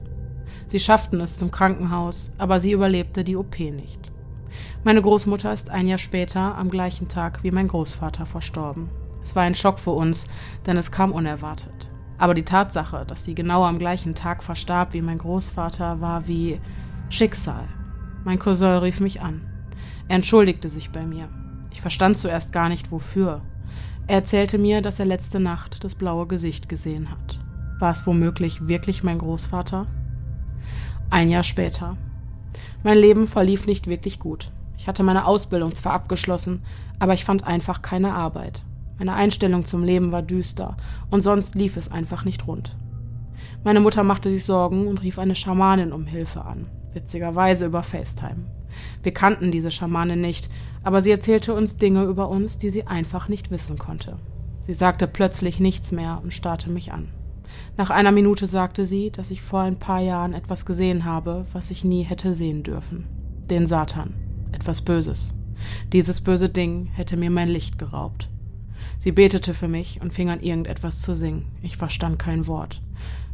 Sie 0.67 0.79
schafften 0.79 1.19
es 1.19 1.37
zum 1.37 1.51
Krankenhaus, 1.51 2.31
aber 2.37 2.59
sie 2.59 2.71
überlebte 2.71 3.23
die 3.23 3.35
OP 3.35 3.59
nicht. 3.59 4.11
Meine 4.83 5.01
Großmutter 5.01 5.51
ist 5.53 5.69
ein 5.69 5.87
Jahr 5.87 5.97
später, 5.97 6.57
am 6.57 6.69
gleichen 6.69 7.07
Tag 7.07 7.43
wie 7.43 7.51
mein 7.51 7.67
Großvater, 7.67 8.25
verstorben. 8.25 8.89
Es 9.21 9.35
war 9.35 9.43
ein 9.43 9.55
Schock 9.55 9.79
für 9.79 9.91
uns, 9.91 10.27
denn 10.65 10.77
es 10.77 10.91
kam 10.91 11.11
unerwartet. 11.11 11.91
Aber 12.17 12.33
die 12.33 12.45
Tatsache, 12.45 13.03
dass 13.07 13.25
sie 13.25 13.35
genau 13.35 13.63
am 13.63 13.79
gleichen 13.79 14.15
Tag 14.15 14.43
verstarb 14.43 14.93
wie 14.93 15.01
mein 15.01 15.17
Großvater, 15.17 16.01
war 16.01 16.27
wie 16.27 16.59
Schicksal. 17.09 17.67
Mein 18.23 18.39
Cousin 18.39 18.77
rief 18.77 18.99
mich 18.99 19.21
an. 19.21 19.41
Er 20.07 20.17
entschuldigte 20.17 20.69
sich 20.69 20.91
bei 20.91 21.03
mir. 21.03 21.29
Ich 21.71 21.81
verstand 21.81 22.17
zuerst 22.17 22.53
gar 22.53 22.69
nicht, 22.69 22.91
wofür. 22.91 23.41
Er 24.11 24.17
erzählte 24.17 24.57
mir, 24.57 24.81
dass 24.81 24.99
er 24.99 25.05
letzte 25.05 25.39
Nacht 25.39 25.85
das 25.85 25.95
blaue 25.95 26.27
Gesicht 26.27 26.67
gesehen 26.67 27.09
hat. 27.09 27.39
War 27.79 27.93
es 27.93 28.05
womöglich 28.05 28.67
wirklich 28.67 29.03
mein 29.03 29.19
Großvater? 29.19 29.87
Ein 31.09 31.29
Jahr 31.29 31.43
später. 31.43 31.95
Mein 32.83 32.97
Leben 32.97 33.25
verlief 33.25 33.67
nicht 33.67 33.87
wirklich 33.87 34.19
gut. 34.19 34.51
Ich 34.77 34.89
hatte 34.89 35.03
meine 35.03 35.25
Ausbildung 35.25 35.73
zwar 35.75 35.93
abgeschlossen, 35.93 36.61
aber 36.99 37.13
ich 37.13 37.23
fand 37.23 37.47
einfach 37.47 37.81
keine 37.81 38.11
Arbeit. 38.11 38.63
Meine 38.99 39.13
Einstellung 39.13 39.63
zum 39.63 39.81
Leben 39.81 40.11
war 40.11 40.23
düster 40.23 40.75
und 41.09 41.21
sonst 41.21 41.55
lief 41.55 41.77
es 41.77 41.89
einfach 41.89 42.25
nicht 42.25 42.47
rund. 42.47 42.75
Meine 43.63 43.79
Mutter 43.79 44.03
machte 44.03 44.29
sich 44.29 44.43
Sorgen 44.43 44.87
und 44.87 45.01
rief 45.03 45.19
eine 45.19 45.37
Schamanin 45.37 45.93
um 45.93 46.05
Hilfe 46.05 46.43
an, 46.43 46.65
witzigerweise 46.91 47.67
über 47.67 47.81
FaceTime. 47.81 48.43
Wir 49.03 49.13
kannten 49.13 49.51
diese 49.51 49.71
Schamanin 49.71 50.19
nicht, 50.19 50.49
aber 50.83 51.01
sie 51.01 51.11
erzählte 51.11 51.53
uns 51.53 51.77
Dinge 51.77 52.03
über 52.03 52.29
uns, 52.29 52.57
die 52.57 52.69
sie 52.69 52.87
einfach 52.87 53.27
nicht 53.27 53.51
wissen 53.51 53.77
konnte. 53.77 54.17
Sie 54.61 54.73
sagte 54.73 55.07
plötzlich 55.07 55.59
nichts 55.59 55.91
mehr 55.91 56.19
und 56.21 56.33
starrte 56.33 56.69
mich 56.69 56.91
an. 56.91 57.09
Nach 57.77 57.89
einer 57.89 58.11
Minute 58.11 58.47
sagte 58.47 58.85
sie, 58.85 59.11
dass 59.11 59.31
ich 59.31 59.41
vor 59.41 59.61
ein 59.61 59.77
paar 59.77 59.99
Jahren 59.99 60.33
etwas 60.33 60.65
gesehen 60.65 61.05
habe, 61.05 61.45
was 61.53 61.71
ich 61.71 61.83
nie 61.83 62.03
hätte 62.03 62.33
sehen 62.33 62.63
dürfen. 62.63 63.07
Den 63.49 63.67
Satan. 63.67 64.13
Etwas 64.51 64.81
Böses. 64.81 65.33
Dieses 65.93 66.21
böse 66.21 66.49
Ding 66.49 66.87
hätte 66.87 67.17
mir 67.17 67.29
mein 67.29 67.49
Licht 67.49 67.77
geraubt. 67.77 68.29
Sie 68.99 69.11
betete 69.11 69.53
für 69.53 69.67
mich 69.67 70.01
und 70.01 70.13
fing 70.13 70.29
an 70.29 70.41
irgendetwas 70.41 71.01
zu 71.01 71.15
singen. 71.15 71.45
Ich 71.61 71.77
verstand 71.77 72.19
kein 72.19 72.47
Wort. 72.47 72.81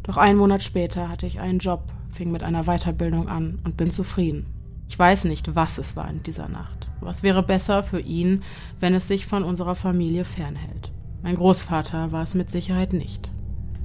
Doch 0.04 0.18
einen 0.18 0.38
Monat 0.38 0.64
später 0.64 1.10
hatte 1.10 1.26
ich 1.26 1.40
einen 1.40 1.60
Job, 1.60 1.84
fing 2.10 2.32
mit 2.32 2.44
einer 2.44 2.64
Weiterbildung 2.64 3.28
an 3.28 3.60
und 3.64 3.78
bin 3.78 3.92
zufrieden. 3.92 4.46
Ich 4.88 4.98
weiß 4.98 5.26
nicht, 5.26 5.56
was 5.56 5.78
es 5.78 5.96
war 5.96 6.10
in 6.10 6.24
dieser 6.24 6.48
Nacht. 6.48 6.90
Was 7.02 7.24
wäre 7.24 7.44
besser 7.44 7.84
für 7.84 8.00
ihn, 8.00 8.44
wenn 8.80 8.96
es 8.96 9.08
sich 9.08 9.26
von 9.26 9.44
unserer 9.44 9.76
Familie 9.76 10.26
fernhält? 10.26 10.92
Mein 11.22 11.36
Großvater 11.36 12.12
war 12.12 12.24
es 12.24 12.34
mit 12.34 12.50
Sicherheit 12.50 12.94
nicht. 12.94 13.32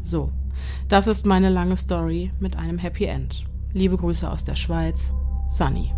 So, 0.05 0.31
das 0.89 1.07
ist 1.07 1.27
meine 1.27 1.49
lange 1.49 1.77
Story 1.77 2.31
mit 2.41 2.57
einem 2.57 2.79
Happy 2.79 3.05
End. 3.05 3.45
Liebe 3.73 3.97
Grüße 3.97 4.31
aus 4.31 4.45
der 4.45 4.55
Schweiz, 4.55 5.13
Sunny. 5.51 5.93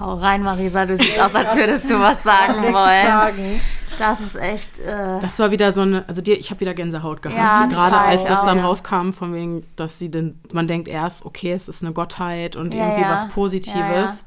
Hau 0.00 0.14
rein, 0.14 0.42
Marisa, 0.42 0.86
du 0.86 0.96
siehst 0.96 1.20
aus, 1.20 1.34
als 1.34 1.54
würdest 1.54 1.88
du 1.88 2.00
was 2.00 2.22
sagen 2.22 2.62
wollen. 2.62 3.06
Sagen. 3.06 3.60
Das 3.98 4.20
ist 4.20 4.36
echt. 4.36 4.78
Äh, 4.78 5.20
Das 5.20 5.38
war 5.38 5.50
wieder 5.50 5.72
so 5.72 5.82
eine, 5.82 6.08
also 6.08 6.22
die, 6.22 6.32
ich 6.32 6.50
habe 6.50 6.60
wieder 6.60 6.74
Gänsehaut 6.74 7.22
gehabt, 7.22 7.38
Ja, 7.38 7.66
gerade 7.66 7.98
als 7.98 8.24
das 8.24 8.40
auch, 8.40 8.46
dann 8.46 8.58
ja. 8.58 8.66
rauskam, 8.66 9.12
von 9.12 9.34
wegen, 9.34 9.64
dass 9.76 9.98
sie 9.98 10.10
denn, 10.10 10.40
man 10.52 10.66
denkt 10.66 10.88
erst, 10.88 11.24
okay, 11.24 11.52
es 11.52 11.68
ist 11.68 11.82
eine 11.82 11.92
Gottheit 11.92 12.56
und 12.56 12.74
Ja, 12.74 12.88
irgendwie 12.88 13.08
was 13.08 13.28
Positives. 13.28 14.24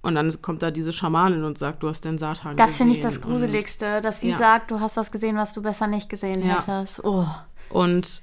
Und 0.00 0.14
dann 0.14 0.32
kommt 0.42 0.62
da 0.62 0.70
diese 0.70 0.92
Schamanin 0.92 1.44
und 1.44 1.58
sagt, 1.58 1.82
du 1.82 1.88
hast 1.88 2.04
den 2.04 2.18
Satan 2.18 2.56
das 2.56 2.76
finde 2.76 2.92
ich 2.94 3.02
gesehen. 3.02 3.20
das 3.20 3.28
Gruseligste, 3.28 4.00
dass 4.00 4.20
sie 4.20 4.34
sagt, 4.34 4.70
du 4.70 4.80
hast 4.80 4.96
was 4.96 5.10
gesehen, 5.10 5.36
was 5.36 5.52
du 5.52 5.60
besser 5.60 5.86
nicht 5.88 6.08
gesehen 6.08 6.42
hättest. 6.42 7.04
Oh. 7.04 7.26
Und 7.68 8.22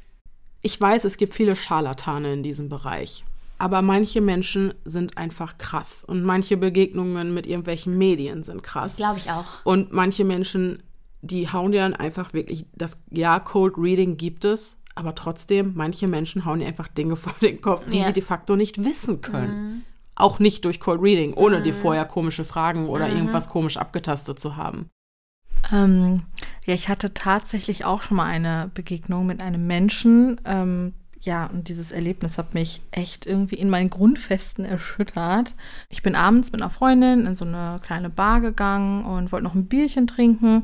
ich 0.61 0.79
weiß, 0.79 1.03
es 1.03 1.17
gibt 1.17 1.33
viele 1.33 1.55
Scharlatane 1.55 2.33
in 2.33 2.43
diesem 2.43 2.69
Bereich. 2.69 3.23
Aber 3.57 3.81
manche 3.81 4.21
Menschen 4.21 4.73
sind 4.83 5.17
einfach 5.17 5.57
krass. 5.57 6.03
Und 6.05 6.23
manche 6.23 6.57
Begegnungen 6.57 7.33
mit 7.33 7.47
irgendwelchen 7.47 7.97
Medien 7.97 8.43
sind 8.43 8.63
krass. 8.63 8.97
Glaube 8.97 9.17
ich 9.19 9.31
auch. 9.31 9.45
Und 9.63 9.93
manche 9.93 10.25
Menschen, 10.25 10.83
die 11.21 11.49
hauen 11.51 11.71
dir 11.71 11.81
dann 11.81 11.93
einfach 11.93 12.33
wirklich, 12.33 12.65
das 12.75 12.97
ja, 13.11 13.39
Cold 13.39 13.75
Reading 13.77 14.17
gibt 14.17 14.43
es, 14.45 14.77
aber 14.95 15.15
trotzdem, 15.15 15.73
manche 15.75 16.07
Menschen 16.07 16.45
hauen 16.45 16.59
dir 16.59 16.67
einfach 16.67 16.87
Dinge 16.89 17.15
vor 17.15 17.33
den 17.41 17.61
Kopf, 17.61 17.89
die 17.89 17.99
Ja. 17.99 18.07
sie 18.07 18.13
de 18.13 18.23
facto 18.23 18.55
nicht 18.55 18.83
wissen 18.83 19.21
können. 19.21 19.85
Auch 20.15 20.39
nicht 20.39 20.63
durch 20.63 20.79
Cold 20.79 21.01
Reading, 21.01 21.33
ohne 21.33 21.61
dir 21.61 21.73
vorher 21.73 22.05
komische 22.05 22.45
Fragen 22.45 22.87
oder 22.87 23.09
irgendwas 23.09 23.49
komisch 23.49 23.75
abgetastet 23.75 24.39
zu 24.39 24.55
haben. 24.55 24.89
Ähm, 25.73 26.23
ja, 26.65 26.73
ich 26.73 26.87
hatte 26.89 27.13
tatsächlich 27.13 27.85
auch 27.85 28.01
schon 28.01 28.17
mal 28.17 28.25
eine 28.25 28.71
Begegnung 28.73 29.25
mit 29.25 29.41
einem 29.41 29.65
Menschen. 29.67 30.39
Ähm, 30.45 30.93
ja, 31.25 31.47
und 31.47 31.67
dieses 31.67 31.91
Erlebnis 31.91 32.37
hat 32.37 32.53
mich 32.53 32.81
echt 32.91 33.25
irgendwie 33.25 33.55
in 33.55 33.69
meinen 33.69 33.89
Grundfesten 33.89 34.63
erschüttert. 34.63 35.55
Ich 35.89 36.03
bin 36.03 36.15
abends 36.15 36.51
mit 36.51 36.61
einer 36.61 36.69
Freundin 36.69 37.25
in 37.25 37.35
so 37.35 37.45
eine 37.45 37.79
kleine 37.83 38.09
Bar 38.09 38.41
gegangen 38.41 39.03
und 39.03 39.31
wollte 39.31 39.43
noch 39.43 39.55
ein 39.55 39.65
Bierchen 39.65 40.07
trinken. 40.07 40.63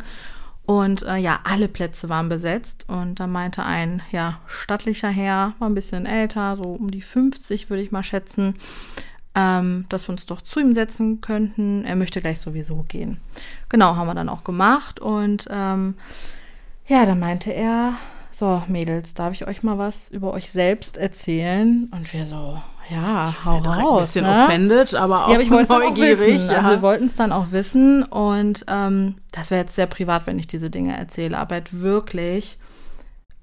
Und 0.65 1.01
äh, 1.03 1.17
ja, 1.17 1.39
alle 1.43 1.67
Plätze 1.67 2.09
waren 2.09 2.29
besetzt. 2.29 2.85
Und 2.87 3.19
da 3.19 3.27
meinte 3.27 3.63
ein, 3.65 4.01
ja, 4.11 4.39
stattlicher 4.45 5.09
Herr, 5.09 5.53
war 5.59 5.67
ein 5.67 5.75
bisschen 5.75 6.05
älter, 6.05 6.55
so 6.55 6.63
um 6.63 6.91
die 6.91 7.01
50 7.01 7.69
würde 7.69 7.83
ich 7.83 7.91
mal 7.91 8.03
schätzen, 8.03 8.55
ähm, 9.33 9.85
dass 9.89 10.07
wir 10.07 10.13
uns 10.13 10.27
doch 10.27 10.41
zu 10.41 10.59
ihm 10.59 10.73
setzen 10.73 11.21
könnten. 11.21 11.83
Er 11.85 11.95
möchte 11.95 12.21
gleich 12.21 12.39
sowieso 12.39 12.85
gehen. 12.87 13.19
Genau, 13.69 13.95
haben 13.95 14.07
wir 14.07 14.15
dann 14.15 14.29
auch 14.29 14.43
gemacht. 14.43 14.99
Und 14.99 15.47
ähm, 15.49 15.95
ja, 16.87 17.05
dann 17.05 17.19
meinte 17.19 17.51
er, 17.51 17.93
so 18.41 18.63
Mädels, 18.67 19.13
darf 19.13 19.33
ich 19.33 19.47
euch 19.47 19.61
mal 19.63 19.77
was 19.77 20.09
über 20.09 20.33
euch 20.33 20.49
selbst 20.51 20.97
erzählen? 20.97 21.87
Und 21.93 22.11
wir 22.11 22.25
so, 22.25 22.59
ja, 22.89 23.33
hau 23.45 23.59
Direkt 23.61 23.81
raus. 23.83 23.97
ein 23.99 24.23
bisschen 24.23 24.25
ne? 24.25 24.43
offended, 24.45 24.95
aber 24.95 25.25
auch 25.25 25.29
Ja, 25.29 25.35
aber 25.35 25.43
ich 25.43 25.51
auch 25.51 25.67
neugierig. 25.79 26.41
ja. 26.47 26.57
Also 26.57 26.69
wir 26.69 26.81
wollten 26.81 27.05
es 27.05 27.15
dann 27.15 27.31
auch 27.31 27.51
wissen 27.51 28.03
und 28.03 28.65
ähm, 28.67 29.15
das 29.31 29.51
wäre 29.51 29.61
jetzt 29.61 29.75
sehr 29.75 29.85
privat, 29.87 30.25
wenn 30.25 30.39
ich 30.39 30.47
diese 30.47 30.69
Dinge 30.71 30.97
erzähle, 30.97 31.37
aber 31.37 31.55
halt 31.55 31.79
wirklich 31.81 32.57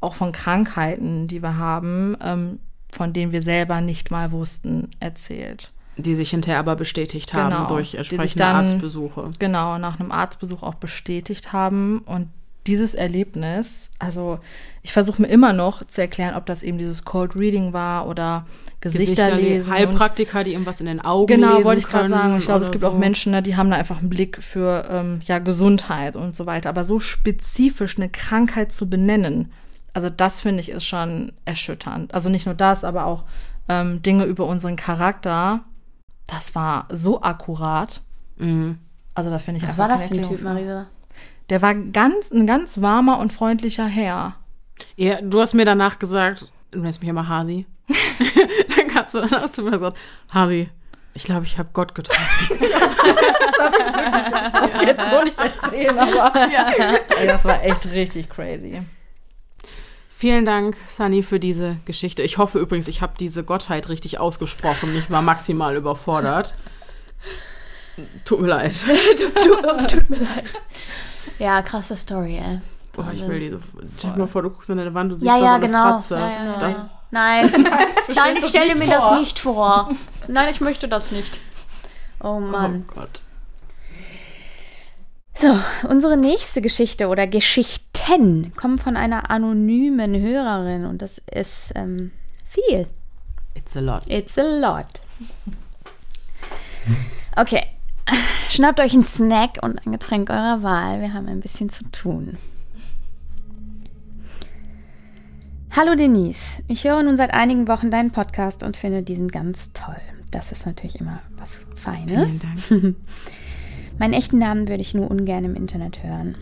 auch 0.00 0.14
von 0.14 0.32
Krankheiten, 0.32 1.28
die 1.28 1.42
wir 1.42 1.56
haben, 1.58 2.16
ähm, 2.20 2.58
von 2.90 3.12
denen 3.12 3.32
wir 3.32 3.42
selber 3.42 3.80
nicht 3.80 4.10
mal 4.10 4.32
wussten, 4.32 4.90
erzählt. 5.00 5.72
die 5.96 6.14
sich 6.14 6.30
hinterher 6.30 6.58
aber 6.60 6.76
bestätigt 6.76 7.34
haben 7.34 7.50
Genau, 7.54 7.68
durch 7.68 7.94
entsprechende 7.94 8.38
dann- 8.38 8.56
Arztbesuche. 8.56 9.30
Genau, 9.38 9.78
nach 9.78 9.98
einem 10.00 10.12
Arztbesuch 10.12 10.62
auch 10.62 10.74
bestätigt 10.76 11.52
haben 11.52 11.98
und 12.06 12.28
dieses 12.68 12.94
Erlebnis, 12.94 13.90
also 13.98 14.38
ich 14.82 14.92
versuche 14.92 15.20
mir 15.22 15.28
immer 15.28 15.52
noch 15.52 15.84
zu 15.84 16.00
erklären, 16.00 16.34
ob 16.36 16.46
das 16.46 16.62
eben 16.62 16.78
dieses 16.78 17.04
Cold 17.04 17.34
Reading 17.34 17.72
war 17.72 18.06
oder 18.06 18.46
Gesichter, 18.80 19.14
Gesichter 19.14 19.36
lesen. 19.36 19.68
und- 19.70 19.74
Heilpraktiker, 19.76 20.44
die 20.44 20.52
irgendwas 20.52 20.80
in 20.80 20.86
den 20.86 21.00
Augen 21.00 21.26
Genau, 21.26 21.52
lesen 21.54 21.64
wollte 21.64 21.80
ich 21.80 21.88
gerade 21.88 22.08
sagen. 22.08 22.36
Ich 22.38 22.44
glaube, 22.44 22.64
es 22.64 22.70
gibt 22.70 22.82
so. 22.82 22.88
auch 22.88 22.96
Menschen, 22.98 23.32
ne, 23.32 23.42
die 23.42 23.56
haben 23.56 23.70
da 23.70 23.76
einfach 23.76 23.98
einen 23.98 24.10
Blick 24.10 24.40
für 24.42 24.86
ähm, 24.88 25.20
ja, 25.24 25.40
Gesundheit 25.40 26.14
und 26.14 26.34
so 26.36 26.46
weiter. 26.46 26.68
Aber 26.68 26.84
so 26.84 27.00
spezifisch 27.00 27.96
eine 27.96 28.08
Krankheit 28.08 28.72
zu 28.72 28.88
benennen, 28.88 29.50
also 29.94 30.10
das 30.10 30.42
finde 30.42 30.60
ich 30.60 30.68
ist 30.70 30.84
schon 30.84 31.32
erschütternd. 31.44 32.14
Also 32.14 32.28
nicht 32.28 32.46
nur 32.46 32.54
das, 32.54 32.84
aber 32.84 33.06
auch 33.06 33.24
ähm, 33.68 34.00
Dinge 34.02 34.24
über 34.26 34.46
unseren 34.46 34.76
Charakter. 34.76 35.60
Das 36.26 36.54
war 36.54 36.86
so 36.92 37.22
akkurat. 37.22 38.02
Mhm. 38.36 38.78
Also 39.14 39.30
da 39.30 39.38
finde 39.38 39.58
ich 39.58 39.62
Was 39.64 39.70
einfach 39.70 39.82
war 39.82 39.88
das 39.88 40.04
für 40.04 40.14
ein 40.14 40.28
Typ, 40.28 40.42
Marisa? 40.42 40.86
Der 41.50 41.62
war 41.62 41.74
ganz, 41.74 42.30
ein 42.30 42.46
ganz 42.46 42.80
warmer 42.80 43.18
und 43.18 43.32
freundlicher 43.32 43.86
Herr. 43.86 44.36
Ja, 44.96 45.20
du 45.22 45.40
hast 45.40 45.54
mir 45.54 45.64
danach 45.64 45.98
gesagt, 45.98 46.48
du 46.70 46.80
nennst 46.80 47.00
mich 47.00 47.08
immer 47.08 47.28
Hasi. 47.28 47.66
dann 48.76 48.88
kamst 48.88 49.14
du 49.14 49.20
danach 49.20 49.50
zu 49.50 49.62
mir 49.62 49.68
und 49.68 49.74
gesagt, 49.74 49.98
Hasi, 50.32 50.68
ich 51.14 51.24
glaube, 51.24 51.46
ich 51.46 51.58
habe 51.58 51.70
Gott 51.72 51.94
getroffen. 51.94 52.58
Jetzt 54.86 55.10
so 55.10 55.22
nicht 55.22 55.38
erzählen, 55.38 55.98
aber 55.98 56.32
Ey, 57.18 57.26
das 57.26 57.44
war 57.44 57.64
echt 57.64 57.90
richtig 57.90 58.28
crazy. 58.28 58.82
Vielen 60.10 60.44
Dank, 60.44 60.76
Sunny, 60.86 61.22
für 61.22 61.40
diese 61.40 61.76
Geschichte. 61.86 62.22
Ich 62.22 62.38
hoffe 62.38 62.58
übrigens, 62.58 62.88
ich 62.88 63.02
habe 63.02 63.14
diese 63.18 63.44
Gottheit 63.44 63.88
richtig 63.88 64.18
ausgesprochen. 64.20 64.96
Ich 64.96 65.10
war 65.10 65.22
maximal 65.22 65.76
überfordert. 65.76 66.54
Tut 68.24 68.40
mir 68.40 68.48
leid. 68.48 68.74
Tut 69.88 70.10
mir 70.10 70.18
leid. 70.18 70.60
Ja, 71.38 71.62
krasse 71.62 71.96
Story, 71.96 72.36
ey. 72.36 72.60
Boah, 72.92 73.12
ich 73.14 73.26
will 73.26 73.38
diese. 73.40 73.60
Stell 73.96 74.12
dir 74.12 74.18
mal 74.18 74.26
vor, 74.26 74.42
du 74.42 74.50
guckst 74.50 74.70
an 74.70 74.78
der 74.78 74.92
Wand 74.92 75.12
und 75.12 75.20
siehst 75.20 75.28
Ja, 75.32 75.38
da 75.38 75.44
ja, 75.44 75.50
so 75.50 75.54
eine 75.54 75.66
genau. 75.66 75.82
Fratze. 75.82 76.14
Ja, 76.14 76.30
ja, 76.30 76.58
das. 76.58 76.84
Nein, 77.10 77.50
nein, 78.14 78.36
ich 78.38 78.46
stelle 78.48 78.74
mir 78.74 78.86
das 78.86 79.12
nicht 79.18 79.38
vor. 79.38 79.90
Nein, 80.28 80.48
ich 80.50 80.60
möchte 80.60 80.88
das 80.88 81.12
nicht. 81.12 81.40
Oh 82.22 82.40
Mann. 82.40 82.84
Oh 82.88 82.94
Gott. 82.94 83.20
So, 85.34 85.56
unsere 85.88 86.16
nächste 86.16 86.60
Geschichte 86.60 87.06
oder 87.06 87.28
Geschichten 87.28 88.52
kommen 88.56 88.78
von 88.78 88.96
einer 88.96 89.30
anonymen 89.30 90.20
Hörerin 90.20 90.84
und 90.84 91.00
das 91.00 91.18
ist 91.30 91.72
ähm, 91.76 92.10
viel. 92.44 92.88
It's 93.54 93.76
a 93.76 93.80
lot. 93.80 94.02
It's 94.08 94.36
a 94.36 94.42
lot. 94.42 94.86
Okay, 97.36 97.64
schnappt 98.48 98.80
euch 98.80 98.94
einen 98.94 99.04
Snack 99.04 99.58
und 99.62 99.86
ein 99.86 99.92
Getränk 99.92 100.30
eurer 100.30 100.62
Wahl. 100.62 101.00
Wir 101.00 101.12
haben 101.12 101.28
ein 101.28 101.40
bisschen 101.40 101.68
zu 101.68 101.84
tun. 101.90 102.36
Hallo 105.70 105.94
Denise, 105.94 106.62
ich 106.66 106.84
höre 106.84 107.02
nun 107.02 107.16
seit 107.16 107.34
einigen 107.34 107.68
Wochen 107.68 107.90
deinen 107.90 108.10
Podcast 108.10 108.62
und 108.62 108.76
finde 108.76 109.02
diesen 109.02 109.28
ganz 109.28 109.70
toll. 109.74 110.00
Das 110.30 110.50
ist 110.50 110.66
natürlich 110.66 110.98
immer 110.98 111.20
was 111.36 111.66
Feines. 111.76 112.12
Vielen 112.12 112.40
Dank. 112.40 112.96
Meinen 113.98 114.14
echten 114.14 114.38
Namen 114.38 114.68
würde 114.68 114.80
ich 114.80 114.94
nur 114.94 115.10
ungern 115.10 115.44
im 115.44 115.54
Internet 115.54 116.02
hören. 116.02 116.36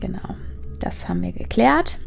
Genau, 0.00 0.34
das 0.80 1.08
haben 1.08 1.22
wir 1.22 1.32
geklärt. 1.32 1.98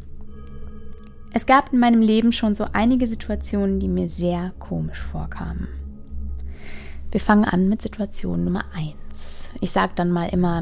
Es 1.33 1.45
gab 1.45 1.73
in 1.73 1.79
meinem 1.79 2.01
Leben 2.01 2.31
schon 2.31 2.55
so 2.55 2.65
einige 2.73 3.07
Situationen, 3.07 3.79
die 3.79 3.87
mir 3.87 4.09
sehr 4.09 4.53
komisch 4.59 5.01
vorkamen. 5.01 5.67
Wir 7.11 7.19
fangen 7.19 7.45
an 7.45 7.69
mit 7.69 7.81
Situation 7.81 8.43
Nummer 8.43 8.65
1. 8.75 9.49
Ich 9.61 9.71
sage 9.71 9.93
dann 9.95 10.11
mal 10.11 10.27
immer, 10.29 10.61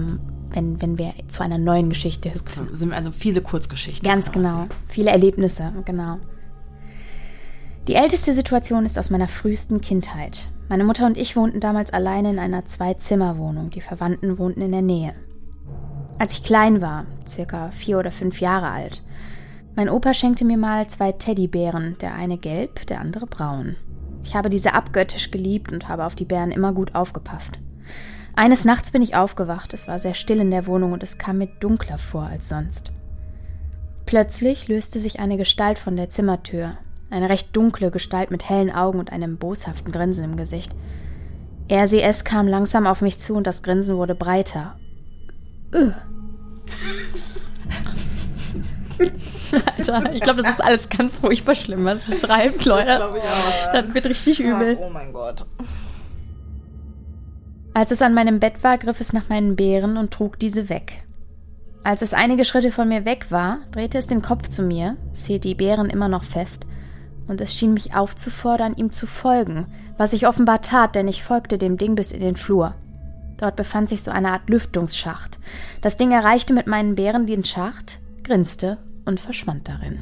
wenn, 0.51 0.81
wenn 0.81 0.97
wir 0.97 1.13
zu 1.27 1.43
einer 1.43 1.57
neuen 1.57 1.89
Geschichte 1.89 2.29
Es 2.29 2.43
sind 2.73 2.93
also 2.93 3.11
viele 3.11 3.41
Kurzgeschichten. 3.41 4.07
Ganz 4.07 4.31
genau. 4.31 4.67
Viele 4.87 5.09
Erlebnisse, 5.09 5.73
genau. 5.85 6.17
Die 7.87 7.95
älteste 7.95 8.33
Situation 8.33 8.85
ist 8.85 8.97
aus 8.97 9.09
meiner 9.09 9.27
frühesten 9.27 9.81
Kindheit. 9.81 10.49
Meine 10.69 10.83
Mutter 10.83 11.05
und 11.05 11.17
ich 11.17 11.35
wohnten 11.35 11.59
damals 11.59 11.93
alleine 11.93 12.31
in 12.31 12.39
einer 12.39 12.65
Zwei-Zimmer-Wohnung. 12.65 13.69
Die 13.69 13.81
Verwandten 13.81 14.37
wohnten 14.37 14.61
in 14.61 14.71
der 14.71 14.81
Nähe. 14.81 15.13
Als 16.17 16.33
ich 16.33 16.43
klein 16.43 16.81
war, 16.81 17.05
circa 17.27 17.71
vier 17.71 17.99
oder 17.99 18.11
fünf 18.11 18.39
Jahre 18.39 18.69
alt, 18.69 19.03
mein 19.75 19.89
Opa 19.89 20.13
schenkte 20.13 20.45
mir 20.45 20.57
mal 20.57 20.87
zwei 20.87 21.11
Teddybären, 21.11 21.97
der 21.99 22.15
eine 22.15 22.37
gelb, 22.37 22.87
der 22.87 23.01
andere 23.01 23.27
braun. 23.27 23.75
Ich 24.25 24.35
habe 24.35 24.49
diese 24.49 24.73
abgöttisch 24.73 25.29
geliebt 25.29 25.71
und 25.71 25.87
habe 25.87 26.03
auf 26.03 26.15
die 26.15 26.25
Bären 26.25 26.51
immer 26.51 26.73
gut 26.73 26.95
aufgepasst. 26.95 27.59
Eines 28.35 28.65
Nachts 28.65 28.91
bin 28.91 29.03
ich 29.03 29.15
aufgewacht, 29.15 29.73
es 29.73 29.87
war 29.87 29.99
sehr 29.99 30.15
still 30.15 30.39
in 30.39 30.51
der 30.51 30.65
Wohnung 30.67 30.91
und 30.91 31.03
es 31.03 31.17
kam 31.17 31.37
mir 31.37 31.47
dunkler 31.59 31.99
vor 31.99 32.23
als 32.23 32.49
sonst. 32.49 32.91
Plötzlich 34.05 34.67
löste 34.67 34.99
sich 34.99 35.19
eine 35.19 35.37
Gestalt 35.37 35.79
von 35.79 35.95
der 35.95 36.09
Zimmertür, 36.09 36.77
eine 37.11 37.29
recht 37.29 37.55
dunkle 37.55 37.91
Gestalt 37.91 38.31
mit 38.31 38.49
hellen 38.49 38.71
Augen 38.71 38.99
und 38.99 39.11
einem 39.11 39.37
boshaften 39.37 39.91
Grinsen 39.91 40.25
im 40.25 40.37
Gesicht. 40.37 40.75
Es 41.67 42.23
kam 42.23 42.47
langsam 42.47 42.87
auf 42.87 43.01
mich 43.01 43.19
zu 43.19 43.35
und 43.35 43.47
das 43.47 43.63
Grinsen 43.63 43.95
wurde 43.95 44.15
breiter. 44.15 44.77
Öh. 45.73 45.91
Alter, 49.77 50.13
ich 50.13 50.21
glaube, 50.21 50.41
das 50.41 50.51
ist 50.51 50.63
alles 50.63 50.89
ganz 50.89 51.17
furchtbar 51.17 51.55
schlimm, 51.55 51.85
was 51.85 52.05
sie 52.05 52.17
schreibt, 52.17 52.65
Leute. 52.65 53.11
Das 53.71 53.93
wird 53.93 54.05
richtig 54.07 54.39
übel. 54.39 54.77
Oh 54.79 54.89
mein 54.89 55.13
Gott. 55.13 55.45
Als 57.73 57.91
es 57.91 58.01
an 58.01 58.13
meinem 58.13 58.39
Bett 58.39 58.63
war, 58.63 58.77
griff 58.77 59.01
es 59.01 59.11
nach 59.11 59.27
meinen 59.27 59.55
Beeren 59.55 59.97
und 59.97 60.11
trug 60.11 60.39
diese 60.39 60.69
weg. 60.69 61.03
Als 61.83 62.01
es 62.01 62.13
einige 62.13 62.45
Schritte 62.45 62.71
von 62.71 62.87
mir 62.87 63.05
weg 63.05 63.27
war, 63.31 63.59
drehte 63.71 63.97
es 63.97 64.07
den 64.07 64.21
Kopf 64.21 64.47
zu 64.47 64.63
mir, 64.63 64.95
es 65.13 65.25
hielt 65.25 65.43
die 65.43 65.55
Beeren 65.55 65.89
immer 65.89 66.07
noch 66.07 66.23
fest, 66.23 66.65
und 67.27 67.41
es 67.41 67.53
schien 67.53 67.73
mich 67.73 67.95
aufzufordern, 67.95 68.75
ihm 68.75 68.91
zu 68.91 69.05
folgen, 69.05 69.67
was 69.97 70.13
ich 70.13 70.25
offenbar 70.25 70.61
tat, 70.61 70.95
denn 70.95 71.07
ich 71.07 71.23
folgte 71.23 71.57
dem 71.57 71.77
Ding 71.77 71.95
bis 71.95 72.11
in 72.11 72.21
den 72.21 72.37
Flur. 72.37 72.73
Dort 73.37 73.55
befand 73.55 73.89
sich 73.89 74.03
so 74.03 74.09
eine 74.09 74.29
Art 74.29 74.49
Lüftungsschacht. 74.49 75.37
Das 75.81 75.97
Ding 75.97 76.11
erreichte 76.11 76.53
mit 76.53 76.67
meinen 76.67 76.95
Beeren 76.95 77.25
den 77.25 77.43
Schacht, 77.43 77.99
grinste 78.23 78.77
und 79.05 79.19
verschwand 79.19 79.67
darin. 79.67 79.99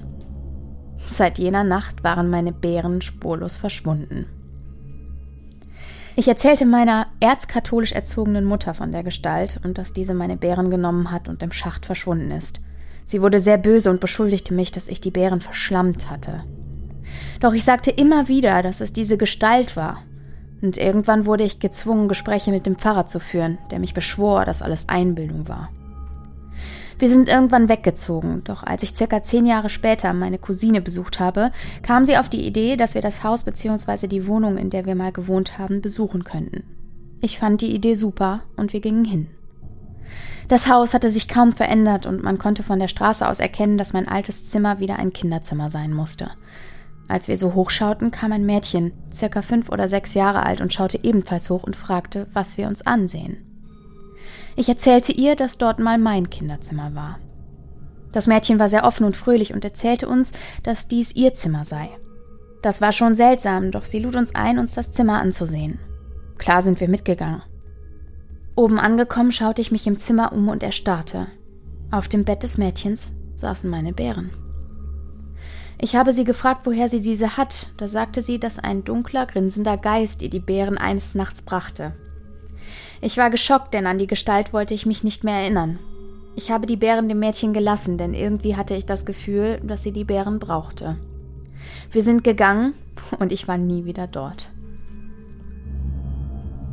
Seit 1.05 1.37
jener 1.37 1.63
Nacht 1.63 2.03
waren 2.03 2.29
meine 2.29 2.53
Beeren 2.53 3.01
spurlos 3.01 3.57
verschwunden. 3.57 4.25
Ich 6.15 6.27
erzählte 6.27 6.65
meiner 6.65 7.07
erzkatholisch 7.19 7.91
erzogenen 7.91 8.45
Mutter 8.45 8.73
von 8.73 8.91
der 8.91 9.03
Gestalt 9.03 9.59
und 9.63 9.77
dass 9.77 9.93
diese 9.93 10.13
meine 10.13 10.37
Beeren 10.37 10.69
genommen 10.69 11.11
hat 11.11 11.27
und 11.27 11.41
im 11.41 11.51
Schacht 11.51 11.85
verschwunden 11.85 12.31
ist. 12.31 12.61
Sie 13.05 13.21
wurde 13.21 13.39
sehr 13.39 13.57
böse 13.57 13.89
und 13.89 13.99
beschuldigte 13.99 14.53
mich, 14.53 14.71
dass 14.71 14.87
ich 14.87 15.01
die 15.01 15.11
Beeren 15.11 15.41
verschlammt 15.41 16.09
hatte. 16.09 16.43
Doch 17.39 17.53
ich 17.53 17.63
sagte 17.63 17.91
immer 17.91 18.27
wieder, 18.27 18.61
dass 18.61 18.79
es 18.79 18.93
diese 18.93 19.17
Gestalt 19.17 19.75
war. 19.75 20.03
Und 20.61 20.77
irgendwann 20.77 21.25
wurde 21.25 21.43
ich 21.43 21.59
gezwungen, 21.59 22.07
Gespräche 22.07 22.51
mit 22.51 22.65
dem 22.65 22.77
Pfarrer 22.77 23.07
zu 23.07 23.19
führen, 23.19 23.57
der 23.71 23.79
mich 23.79 23.93
beschwor, 23.93 24.45
dass 24.45 24.61
alles 24.61 24.87
Einbildung 24.87 25.47
war. 25.49 25.69
Wir 27.03 27.09
sind 27.09 27.27
irgendwann 27.27 27.67
weggezogen, 27.67 28.45
doch 28.45 28.63
als 28.63 28.81
ich 28.81 28.95
circa 28.95 29.21
zehn 29.21 29.45
Jahre 29.45 29.69
später 29.69 30.13
meine 30.13 30.37
Cousine 30.37 30.81
besucht 30.81 31.19
habe, 31.19 31.51
kam 31.81 32.05
sie 32.05 32.17
auf 32.17 32.29
die 32.29 32.47
Idee, 32.47 32.77
dass 32.77 32.93
wir 32.93 33.01
das 33.01 33.25
Haus 33.25 33.43
bzw. 33.43 34.07
die 34.07 34.25
Wohnung, 34.25 34.55
in 34.55 34.69
der 34.69 34.85
wir 34.85 34.95
mal 34.95 35.11
gewohnt 35.11 35.59
haben, 35.59 35.81
besuchen 35.81 36.23
könnten. 36.23 36.63
Ich 37.19 37.37
fand 37.37 37.59
die 37.59 37.75
Idee 37.75 37.95
super 37.95 38.43
und 38.55 38.71
wir 38.71 38.79
gingen 38.79 39.03
hin. 39.03 39.27
Das 40.47 40.69
Haus 40.69 40.93
hatte 40.93 41.09
sich 41.09 41.27
kaum 41.27 41.51
verändert 41.51 42.05
und 42.05 42.23
man 42.23 42.37
konnte 42.37 42.63
von 42.63 42.79
der 42.79 42.87
Straße 42.87 43.27
aus 43.27 43.41
erkennen, 43.41 43.77
dass 43.77 43.91
mein 43.91 44.07
altes 44.07 44.47
Zimmer 44.47 44.79
wieder 44.79 44.97
ein 44.97 45.11
Kinderzimmer 45.11 45.69
sein 45.69 45.91
musste. 45.91 46.29
Als 47.09 47.27
wir 47.27 47.35
so 47.35 47.53
hochschauten, 47.53 48.11
kam 48.11 48.31
ein 48.31 48.45
Mädchen, 48.45 48.93
circa 49.11 49.41
fünf 49.41 49.67
oder 49.67 49.89
sechs 49.89 50.13
Jahre 50.13 50.43
alt, 50.43 50.61
und 50.61 50.71
schaute 50.71 51.03
ebenfalls 51.03 51.49
hoch 51.49 51.63
und 51.63 51.75
fragte, 51.75 52.27
was 52.31 52.57
wir 52.57 52.69
uns 52.69 52.81
ansehen. 52.87 53.52
Ich 54.55 54.69
erzählte 54.69 55.11
ihr, 55.11 55.35
dass 55.35 55.57
dort 55.57 55.79
mal 55.79 55.97
mein 55.97 56.29
Kinderzimmer 56.29 56.93
war. 56.95 57.19
Das 58.11 58.27
Mädchen 58.27 58.59
war 58.59 58.69
sehr 58.69 58.85
offen 58.85 59.05
und 59.05 59.17
fröhlich 59.17 59.53
und 59.53 59.65
erzählte 59.65 60.07
uns, 60.07 60.33
dass 60.61 60.87
dies 60.87 61.15
ihr 61.15 61.33
Zimmer 61.33 61.65
sei. 61.65 61.89
Das 62.61 62.79
war 62.79 62.91
schon 62.91 63.15
seltsam, 63.15 63.71
doch 63.71 63.83
sie 63.85 63.99
lud 63.99 64.15
uns 64.15 64.35
ein, 64.35 64.59
uns 64.59 64.73
das 64.73 64.91
Zimmer 64.91 65.19
anzusehen. 65.19 65.79
Klar 66.37 66.61
sind 66.61 66.79
wir 66.79 66.87
mitgegangen. 66.87 67.41
Oben 68.55 68.79
angekommen 68.79 69.31
schaute 69.31 69.61
ich 69.61 69.71
mich 69.71 69.87
im 69.87 69.97
Zimmer 69.97 70.31
um 70.31 70.47
und 70.47 70.61
erstarrte. 70.61 71.27
Auf 71.91 72.07
dem 72.07 72.23
Bett 72.23 72.43
des 72.43 72.57
Mädchens 72.57 73.11
saßen 73.35 73.69
meine 73.69 73.93
Bären. 73.93 74.29
Ich 75.79 75.95
habe 75.95 76.13
sie 76.13 76.23
gefragt, 76.23 76.61
woher 76.65 76.87
sie 76.87 77.01
diese 77.01 77.35
hat. 77.35 77.71
Da 77.77 77.87
sagte 77.87 78.21
sie, 78.21 78.39
dass 78.39 78.59
ein 78.59 78.83
dunkler, 78.83 79.25
grinsender 79.25 79.75
Geist 79.75 80.21
ihr 80.21 80.29
die 80.29 80.39
Bären 80.39 80.77
eines 80.77 81.15
Nachts 81.15 81.41
brachte. 81.41 81.93
Ich 83.03 83.17
war 83.17 83.29
geschockt, 83.29 83.73
denn 83.73 83.85
an 83.85 83.97
die 83.97 84.07
Gestalt 84.07 84.53
wollte 84.53 84.73
ich 84.73 84.85
mich 84.85 85.03
nicht 85.03 85.25
mehr 85.25 85.35
erinnern. 85.35 85.77
Ich 86.37 86.51
habe 86.51 86.65
die 86.65 86.77
Bären 86.77 87.09
dem 87.09 87.19
Mädchen 87.19 87.51
gelassen, 87.51 87.97
denn 87.97 88.13
irgendwie 88.13 88.55
hatte 88.55 88.75
ich 88.75 88.85
das 88.85 89.05
Gefühl, 89.05 89.59
dass 89.61 89.83
sie 89.83 89.91
die 89.91 90.05
Bären 90.05 90.39
brauchte. 90.39 90.95
Wir 91.91 92.01
sind 92.01 92.23
gegangen 92.23 92.73
und 93.19 93.33
ich 93.33 93.45
war 93.45 93.57
nie 93.57 93.83
wieder 93.83 94.07
dort. 94.07 94.49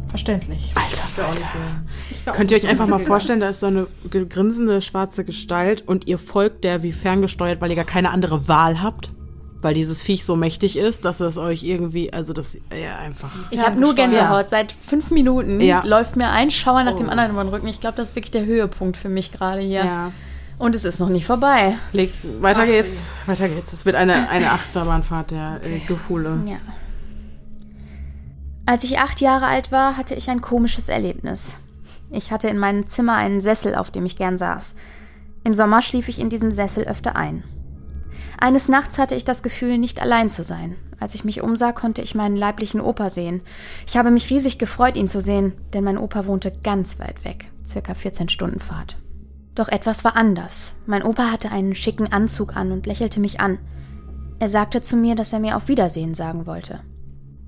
Verständlich. 0.06 0.72
Alter, 0.76 1.28
Alter. 1.28 2.32
Könnt 2.32 2.52
ihr 2.52 2.58
euch 2.58 2.68
einfach 2.68 2.86
mal 2.86 2.98
vorstellen, 3.00 3.40
da 3.40 3.48
ist 3.48 3.60
so 3.60 3.66
eine 3.66 3.88
grinsende 4.08 4.82
schwarze 4.82 5.24
Gestalt 5.24 5.86
und 5.86 6.06
ihr 6.06 6.18
folgt 6.18 6.62
der 6.62 6.84
wie 6.84 6.92
ferngesteuert, 6.92 7.60
weil 7.60 7.70
ihr 7.70 7.76
gar 7.76 7.84
keine 7.84 8.10
andere 8.10 8.46
Wahl 8.46 8.80
habt? 8.80 9.10
Weil 9.62 9.74
dieses 9.74 10.02
Viech 10.02 10.24
so 10.24 10.36
mächtig 10.36 10.76
ist, 10.78 11.04
dass 11.04 11.20
es 11.20 11.36
euch 11.36 11.62
irgendwie, 11.64 12.12
also 12.12 12.32
das, 12.32 12.54
ja, 12.54 12.96
einfach. 12.98 13.30
Ich 13.50 13.60
habe 13.62 13.78
nur 13.78 13.94
Gänsehaut. 13.94 14.48
Seit 14.48 14.72
fünf 14.72 15.10
Minuten 15.10 15.60
Ja. 15.60 15.82
läuft 15.84 16.16
mir 16.16 16.30
ein 16.30 16.50
Schauer 16.50 16.82
nach 16.82 16.94
dem 16.94 17.10
anderen 17.10 17.32
über 17.32 17.44
den 17.44 17.50
Rücken. 17.50 17.66
Ich 17.66 17.80
glaube, 17.80 17.96
das 17.96 18.10
ist 18.10 18.16
wirklich 18.16 18.30
der 18.30 18.46
Höhepunkt 18.46 18.96
für 18.96 19.10
mich 19.10 19.32
gerade 19.32 19.60
hier. 19.60 19.84
Ja. 19.84 20.12
Und 20.58 20.74
es 20.74 20.84
ist 20.84 20.98
noch 20.98 21.08
nicht 21.08 21.26
vorbei. 21.26 21.76
Leg, 21.92 22.12
weiter 22.40 22.66
geht's, 22.66 23.12
weiter 23.26 23.48
geht's. 23.48 23.72
Es 23.72 23.84
wird 23.84 23.96
eine, 23.96 24.28
eine 24.28 24.50
Achterbahnfahrt 24.52 25.30
der 25.30 25.60
äh, 25.62 25.78
Gefühle. 25.80 26.38
Ja. 26.46 26.56
Als 28.66 28.84
ich 28.84 28.98
acht 28.98 29.20
Jahre 29.20 29.46
alt 29.46 29.72
war, 29.72 29.96
hatte 29.96 30.14
ich 30.14 30.30
ein 30.30 30.40
komisches 30.40 30.88
Erlebnis. 30.88 31.56
Ich 32.10 32.30
hatte 32.30 32.48
in 32.48 32.58
meinem 32.58 32.86
Zimmer 32.86 33.14
einen 33.16 33.40
Sessel, 33.40 33.74
auf 33.74 33.90
dem 33.90 34.06
ich 34.06 34.16
gern 34.16 34.38
saß. 34.38 34.74
Im 35.44 35.54
Sommer 35.54 35.82
schlief 35.82 36.08
ich 36.08 36.18
in 36.18 36.28
diesem 36.28 36.50
Sessel 36.50 36.84
öfter 36.84 37.16
ein. 37.16 37.42
Eines 38.40 38.68
Nachts 38.68 38.98
hatte 38.98 39.14
ich 39.14 39.26
das 39.26 39.42
Gefühl, 39.42 39.76
nicht 39.76 40.00
allein 40.00 40.30
zu 40.30 40.42
sein. 40.42 40.76
Als 40.98 41.14
ich 41.14 41.24
mich 41.24 41.42
umsah, 41.42 41.72
konnte 41.72 42.00
ich 42.00 42.14
meinen 42.14 42.36
leiblichen 42.36 42.80
Opa 42.80 43.10
sehen. 43.10 43.42
Ich 43.86 43.98
habe 43.98 44.10
mich 44.10 44.30
riesig 44.30 44.58
gefreut, 44.58 44.96
ihn 44.96 45.08
zu 45.08 45.20
sehen, 45.20 45.52
denn 45.74 45.84
mein 45.84 45.98
Opa 45.98 46.24
wohnte 46.24 46.50
ganz 46.62 46.98
weit 46.98 47.22
weg, 47.24 47.50
circa 47.66 47.92
14 47.94 48.30
Stunden 48.30 48.60
Fahrt. 48.60 48.96
Doch 49.54 49.68
etwas 49.68 50.04
war 50.04 50.16
anders. 50.16 50.74
Mein 50.86 51.02
Opa 51.02 51.30
hatte 51.30 51.52
einen 51.52 51.74
schicken 51.74 52.10
Anzug 52.10 52.56
an 52.56 52.72
und 52.72 52.86
lächelte 52.86 53.20
mich 53.20 53.40
an. 53.40 53.58
Er 54.38 54.48
sagte 54.48 54.80
zu 54.80 54.96
mir, 54.96 55.16
dass 55.16 55.34
er 55.34 55.40
mir 55.40 55.56
auf 55.56 55.68
Wiedersehen 55.68 56.14
sagen 56.14 56.46
wollte. 56.46 56.80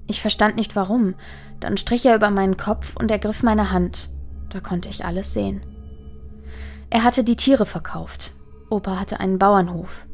Ich 0.06 0.20
verstand 0.20 0.56
nicht 0.56 0.76
warum. 0.76 1.14
Dann 1.58 1.78
strich 1.78 2.04
er 2.04 2.16
über 2.16 2.28
meinen 2.28 2.58
Kopf 2.58 2.96
und 2.96 3.10
ergriff 3.10 3.42
meine 3.42 3.70
Hand. 3.70 4.10
Da 4.50 4.60
konnte 4.60 4.90
ich 4.90 5.06
alles 5.06 5.32
sehen. 5.32 5.62
Er 6.90 7.02
hatte 7.02 7.24
die 7.24 7.36
Tiere 7.36 7.64
verkauft. 7.64 8.34
Opa 8.68 9.00
hatte 9.00 9.20
einen 9.20 9.38
Bauernhof. 9.38 10.06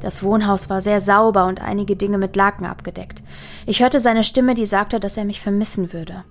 Das 0.00 0.22
Wohnhaus 0.22 0.70
war 0.70 0.80
sehr 0.80 1.00
sauber 1.00 1.46
und 1.46 1.60
einige 1.60 1.94
Dinge 1.94 2.18
mit 2.18 2.34
Laken 2.34 2.66
abgedeckt. 2.66 3.22
Ich 3.66 3.82
hörte 3.82 4.00
seine 4.00 4.24
Stimme, 4.24 4.54
die 4.54 4.66
sagte, 4.66 4.98
dass 4.98 5.16
er 5.16 5.24
mich 5.24 5.40
vermissen 5.40 5.92
würde. 5.92 6.24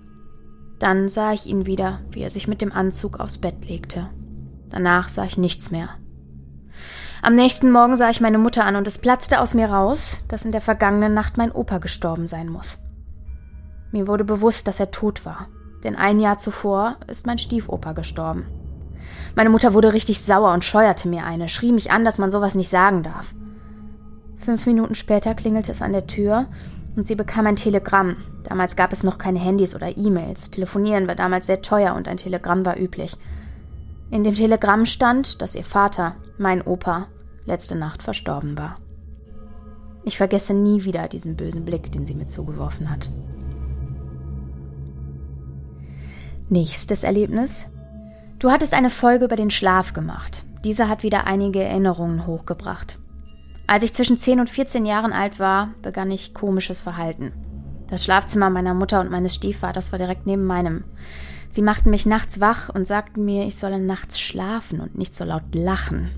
Dann 0.80 1.08
sah 1.08 1.32
ich 1.32 1.46
ihn 1.46 1.66
wieder, 1.66 2.00
wie 2.10 2.22
er 2.22 2.30
sich 2.30 2.48
mit 2.48 2.62
dem 2.62 2.72
Anzug 2.72 3.20
aufs 3.20 3.38
Bett 3.38 3.68
legte. 3.68 4.08
Danach 4.70 5.08
sah 5.08 5.24
ich 5.24 5.38
nichts 5.38 5.70
mehr. 5.70 5.90
Am 7.22 7.34
nächsten 7.34 7.70
Morgen 7.70 7.96
sah 7.96 8.08
ich 8.08 8.20
meine 8.20 8.38
Mutter 8.38 8.64
an 8.64 8.76
und 8.76 8.86
es 8.86 8.98
platzte 8.98 9.40
aus 9.40 9.52
mir 9.52 9.68
raus, 9.70 10.24
dass 10.28 10.46
in 10.46 10.52
der 10.52 10.62
vergangenen 10.62 11.12
Nacht 11.12 11.36
mein 11.36 11.52
Opa 11.52 11.78
gestorben 11.78 12.26
sein 12.26 12.48
muss. 12.48 12.78
Mir 13.92 14.06
wurde 14.06 14.24
bewusst, 14.24 14.66
dass 14.66 14.80
er 14.80 14.90
tot 14.90 15.26
war, 15.26 15.48
denn 15.84 15.96
ein 15.96 16.18
Jahr 16.18 16.38
zuvor 16.38 16.96
ist 17.08 17.26
mein 17.26 17.38
Stiefopa 17.38 17.92
gestorben. 17.92 18.46
Meine 19.34 19.50
Mutter 19.50 19.74
wurde 19.74 19.92
richtig 19.92 20.22
sauer 20.22 20.52
und 20.52 20.64
scheuerte 20.64 21.08
mir 21.08 21.24
eine, 21.24 21.48
schrie 21.48 21.72
mich 21.72 21.90
an, 21.90 22.04
dass 22.04 22.18
man 22.18 22.30
sowas 22.30 22.54
nicht 22.54 22.70
sagen 22.70 23.02
darf. 23.02 23.34
Fünf 24.40 24.64
Minuten 24.64 24.94
später 24.94 25.34
klingelte 25.34 25.70
es 25.70 25.82
an 25.82 25.92
der 25.92 26.06
Tür 26.06 26.46
und 26.96 27.06
sie 27.06 27.14
bekam 27.14 27.46
ein 27.46 27.56
Telegramm. 27.56 28.16
Damals 28.44 28.74
gab 28.74 28.90
es 28.92 29.02
noch 29.02 29.18
keine 29.18 29.38
Handys 29.38 29.74
oder 29.74 29.96
E-Mails. 29.96 30.50
Telefonieren 30.50 31.06
war 31.06 31.14
damals 31.14 31.46
sehr 31.46 31.60
teuer 31.60 31.94
und 31.94 32.08
ein 32.08 32.16
Telegramm 32.16 32.64
war 32.64 32.78
üblich. 32.78 33.16
In 34.10 34.24
dem 34.24 34.34
Telegramm 34.34 34.86
stand, 34.86 35.42
dass 35.42 35.54
ihr 35.54 35.62
Vater, 35.62 36.16
mein 36.38 36.62
Opa, 36.62 37.06
letzte 37.44 37.76
Nacht 37.76 38.02
verstorben 38.02 38.56
war. 38.56 38.76
Ich 40.04 40.16
vergesse 40.16 40.54
nie 40.54 40.84
wieder 40.84 41.06
diesen 41.08 41.36
bösen 41.36 41.66
Blick, 41.66 41.92
den 41.92 42.06
sie 42.06 42.14
mir 42.14 42.26
zugeworfen 42.26 42.90
hat. 42.90 43.10
Nächstes 46.48 47.04
Erlebnis. 47.04 47.66
Du 48.38 48.50
hattest 48.50 48.72
eine 48.72 48.90
Folge 48.90 49.26
über 49.26 49.36
den 49.36 49.50
Schlaf 49.50 49.92
gemacht. 49.92 50.44
Dieser 50.64 50.88
hat 50.88 51.02
wieder 51.02 51.26
einige 51.26 51.62
Erinnerungen 51.62 52.26
hochgebracht. 52.26 52.99
Als 53.70 53.84
ich 53.84 53.94
zwischen 53.94 54.18
10 54.18 54.40
und 54.40 54.50
14 54.50 54.84
Jahren 54.84 55.12
alt 55.12 55.38
war, 55.38 55.74
begann 55.80 56.10
ich 56.10 56.34
komisches 56.34 56.80
Verhalten. 56.80 57.32
Das 57.86 58.02
Schlafzimmer 58.02 58.50
meiner 58.50 58.74
Mutter 58.74 58.98
und 58.98 59.12
meines 59.12 59.32
Stiefvaters 59.36 59.92
war 59.92 59.98
direkt 60.00 60.26
neben 60.26 60.44
meinem. 60.44 60.82
Sie 61.50 61.62
machten 61.62 61.90
mich 61.90 62.04
nachts 62.04 62.40
wach 62.40 62.68
und 62.70 62.88
sagten 62.88 63.24
mir, 63.24 63.46
ich 63.46 63.56
solle 63.56 63.78
nachts 63.78 64.18
schlafen 64.18 64.80
und 64.80 64.98
nicht 64.98 65.14
so 65.14 65.24
laut 65.24 65.54
lachen. 65.54 66.10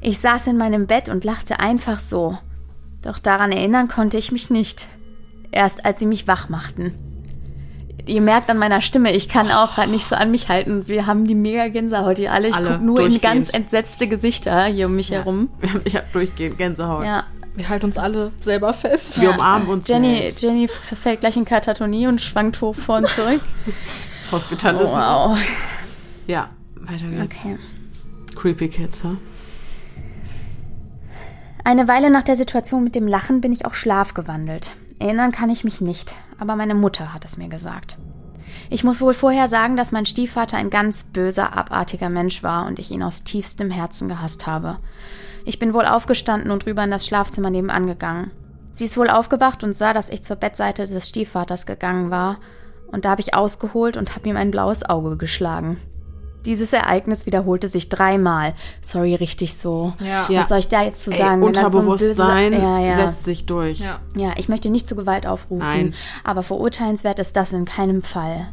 Ich 0.00 0.18
saß 0.18 0.48
in 0.48 0.56
meinem 0.56 0.88
Bett 0.88 1.08
und 1.08 1.22
lachte 1.22 1.60
einfach 1.60 2.00
so. 2.00 2.36
Doch 3.02 3.20
daran 3.20 3.52
erinnern 3.52 3.86
konnte 3.86 4.18
ich 4.18 4.32
mich 4.32 4.50
nicht. 4.50 4.88
Erst 5.52 5.86
als 5.86 6.00
sie 6.00 6.06
mich 6.06 6.26
wach 6.26 6.48
machten. 6.48 7.11
Ihr 8.06 8.20
merkt 8.20 8.50
an 8.50 8.58
meiner 8.58 8.80
Stimme, 8.80 9.12
ich 9.12 9.28
kann 9.28 9.50
auch 9.50 9.76
gerade 9.76 9.90
nicht 9.90 10.08
so 10.08 10.16
an 10.16 10.30
mich 10.30 10.48
halten. 10.48 10.88
Wir 10.88 11.06
haben 11.06 11.26
die 11.26 11.34
mega 11.34 11.68
Gänsehaut 11.68 12.18
hier 12.18 12.32
alle. 12.32 12.48
Ich 12.48 12.54
Alle, 12.54 12.72
gucke 12.72 12.84
nur 12.84 13.00
in 13.00 13.20
ganz 13.20 13.52
entsetzte 13.54 14.08
Gesichter 14.08 14.64
hier 14.64 14.86
um 14.86 14.96
mich 14.96 15.10
herum. 15.10 15.48
Ich 15.84 15.94
habe 15.96 16.06
durchgehend 16.12 16.58
Gänsehaut. 16.58 17.04
Ja. 17.04 17.24
Wir 17.54 17.68
halten 17.68 17.86
uns 17.86 17.98
alle 17.98 18.32
selber 18.40 18.72
fest. 18.72 19.20
Wir 19.20 19.30
umarmen 19.30 19.68
uns. 19.68 19.86
Jenny, 19.86 20.18
selbst. 20.18 20.42
Jenny 20.42 20.68
verfällt 20.68 21.20
gleich 21.20 21.36
in 21.36 21.44
Katatonie 21.44 22.06
und 22.06 22.20
schwankt 22.20 22.60
hoch 22.60 22.74
vor 22.74 22.96
und 22.96 23.08
zurück. 23.08 23.42
Hospitalismus. 24.32 24.90
Oh, 24.90 24.94
wow. 24.94 25.38
Ja, 26.26 26.48
weiter 26.76 27.06
geht's. 27.06 27.22
Okay. 27.22 27.58
Creepy 28.34 28.68
Kids, 28.68 29.04
ha? 29.04 29.16
Eine 31.64 31.86
Weile 31.86 32.10
nach 32.10 32.22
der 32.22 32.36
Situation 32.36 32.82
mit 32.82 32.94
dem 32.94 33.06
Lachen 33.06 33.40
bin 33.40 33.52
ich 33.52 33.66
auch 33.66 33.74
schlafgewandelt. 33.74 34.70
Erinnern 34.98 35.30
kann 35.30 35.50
ich 35.50 35.62
mich 35.62 35.80
nicht, 35.80 36.14
aber 36.42 36.56
meine 36.56 36.74
Mutter 36.74 37.14
hat 37.14 37.24
es 37.24 37.36
mir 37.36 37.48
gesagt. 37.48 37.96
Ich 38.68 38.82
muss 38.82 39.00
wohl 39.00 39.14
vorher 39.14 39.46
sagen, 39.46 39.76
dass 39.76 39.92
mein 39.92 40.06
Stiefvater 40.06 40.56
ein 40.56 40.70
ganz 40.70 41.04
böser, 41.04 41.56
abartiger 41.56 42.10
Mensch 42.10 42.42
war 42.42 42.66
und 42.66 42.80
ich 42.80 42.90
ihn 42.90 43.04
aus 43.04 43.22
tiefstem 43.22 43.70
Herzen 43.70 44.08
gehasst 44.08 44.44
habe. 44.44 44.78
Ich 45.44 45.60
bin 45.60 45.72
wohl 45.72 45.86
aufgestanden 45.86 46.50
und 46.50 46.66
rüber 46.66 46.82
in 46.82 46.90
das 46.90 47.06
Schlafzimmer 47.06 47.48
nebenan 47.48 47.86
gegangen. 47.86 48.32
Sie 48.72 48.86
ist 48.86 48.96
wohl 48.96 49.08
aufgewacht 49.08 49.62
und 49.62 49.76
sah, 49.76 49.94
dass 49.94 50.10
ich 50.10 50.24
zur 50.24 50.34
Bettseite 50.34 50.86
des 50.86 51.08
Stiefvaters 51.08 51.64
gegangen 51.64 52.10
war, 52.10 52.38
und 52.88 53.04
da 53.04 53.10
habe 53.10 53.20
ich 53.20 53.34
ausgeholt 53.34 53.96
und 53.96 54.16
habe 54.16 54.28
ihm 54.28 54.36
ein 54.36 54.50
blaues 54.50 54.84
Auge 54.84 55.16
geschlagen. 55.16 55.78
Dieses 56.44 56.72
Ereignis 56.72 57.24
wiederholte 57.26 57.68
sich 57.68 57.88
dreimal. 57.88 58.54
Sorry, 58.80 59.14
richtig 59.14 59.54
so. 59.54 59.92
Ja. 60.00 60.26
Ja. 60.28 60.40
Was 60.42 60.48
soll 60.48 60.58
ich 60.58 60.68
da 60.68 60.82
jetzt 60.82 61.04
zu 61.04 61.10
sagen? 61.12 61.40
so 61.40 61.46
Unterbewusstsein 61.46 62.52
böse- 62.52 62.62
ja, 62.62 62.78
ja. 62.80 62.94
setzt 62.96 63.24
sich 63.24 63.46
durch. 63.46 63.78
Ja. 63.80 64.00
Ja, 64.16 64.32
ich 64.36 64.48
möchte 64.48 64.68
nicht 64.70 64.88
zu 64.88 64.96
Gewalt 64.96 65.26
aufrufen, 65.26 65.58
Nein. 65.66 65.94
aber 66.24 66.42
verurteilenswert 66.42 67.18
ist 67.18 67.36
das 67.36 67.52
in 67.52 67.64
keinem 67.64 68.02
Fall. 68.02 68.48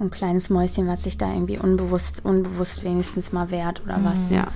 Ein 0.00 0.10
kleines 0.10 0.50
Mäuschen, 0.50 0.86
was 0.88 1.04
sich 1.04 1.18
da 1.18 1.32
irgendwie 1.32 1.58
unbewusst, 1.58 2.24
unbewusst 2.24 2.84
wenigstens 2.84 3.32
mal 3.32 3.50
wehrt 3.50 3.82
oder 3.84 4.00
was. 4.02 4.18
Ja. 4.30 4.48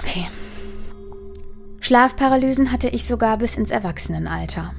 Okay. 0.00 0.26
Schlafparalysen 1.80 2.70
hatte 2.70 2.88
ich 2.88 3.06
sogar 3.06 3.38
bis 3.38 3.56
ins 3.56 3.70
Erwachsenenalter. 3.70 4.72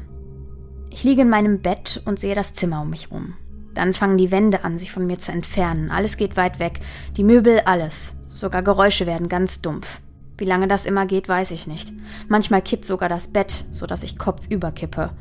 Ich 0.90 1.04
liege 1.04 1.24
in 1.24 1.30
meinem 1.30 1.60
Bett 1.62 2.02
und 2.06 2.20
sehe 2.20 2.36
das 2.36 2.54
Zimmer 2.54 2.82
um 2.82 2.90
mich 2.92 3.12
rum. 3.12 3.34
Dann 3.74 3.94
fangen 3.94 4.18
die 4.18 4.32
Wände 4.32 4.64
an, 4.64 4.80
sich 4.80 4.92
von 4.92 5.06
mir 5.06 5.18
zu 5.18 5.32
entfernen. 5.32 5.92
Alles 5.92 6.18
geht 6.18 6.38
weit 6.38 6.60
weg. 6.60 6.80
Die 7.18 7.24
Möbel, 7.24 7.62
alles. 7.66 8.14
Sogar 8.30 8.62
Geräusche 8.64 9.06
werden 9.06 9.30
ganz 9.30 9.62
dumpf. 9.62 10.00
Wie 10.38 10.46
lange 10.46 10.68
das 10.68 10.86
immer 10.86 11.06
geht, 11.06 11.30
weiß 11.30 11.52
ich 11.52 11.68
nicht. 11.68 11.92
Manchmal 12.28 12.62
kippt 12.62 12.86
sogar 12.86 13.10
das 13.10 13.28
Bett, 13.28 13.66
sodass 13.72 14.04
ich 14.04 14.18
kopfüber 14.18 14.72
kippe. 14.72 15.12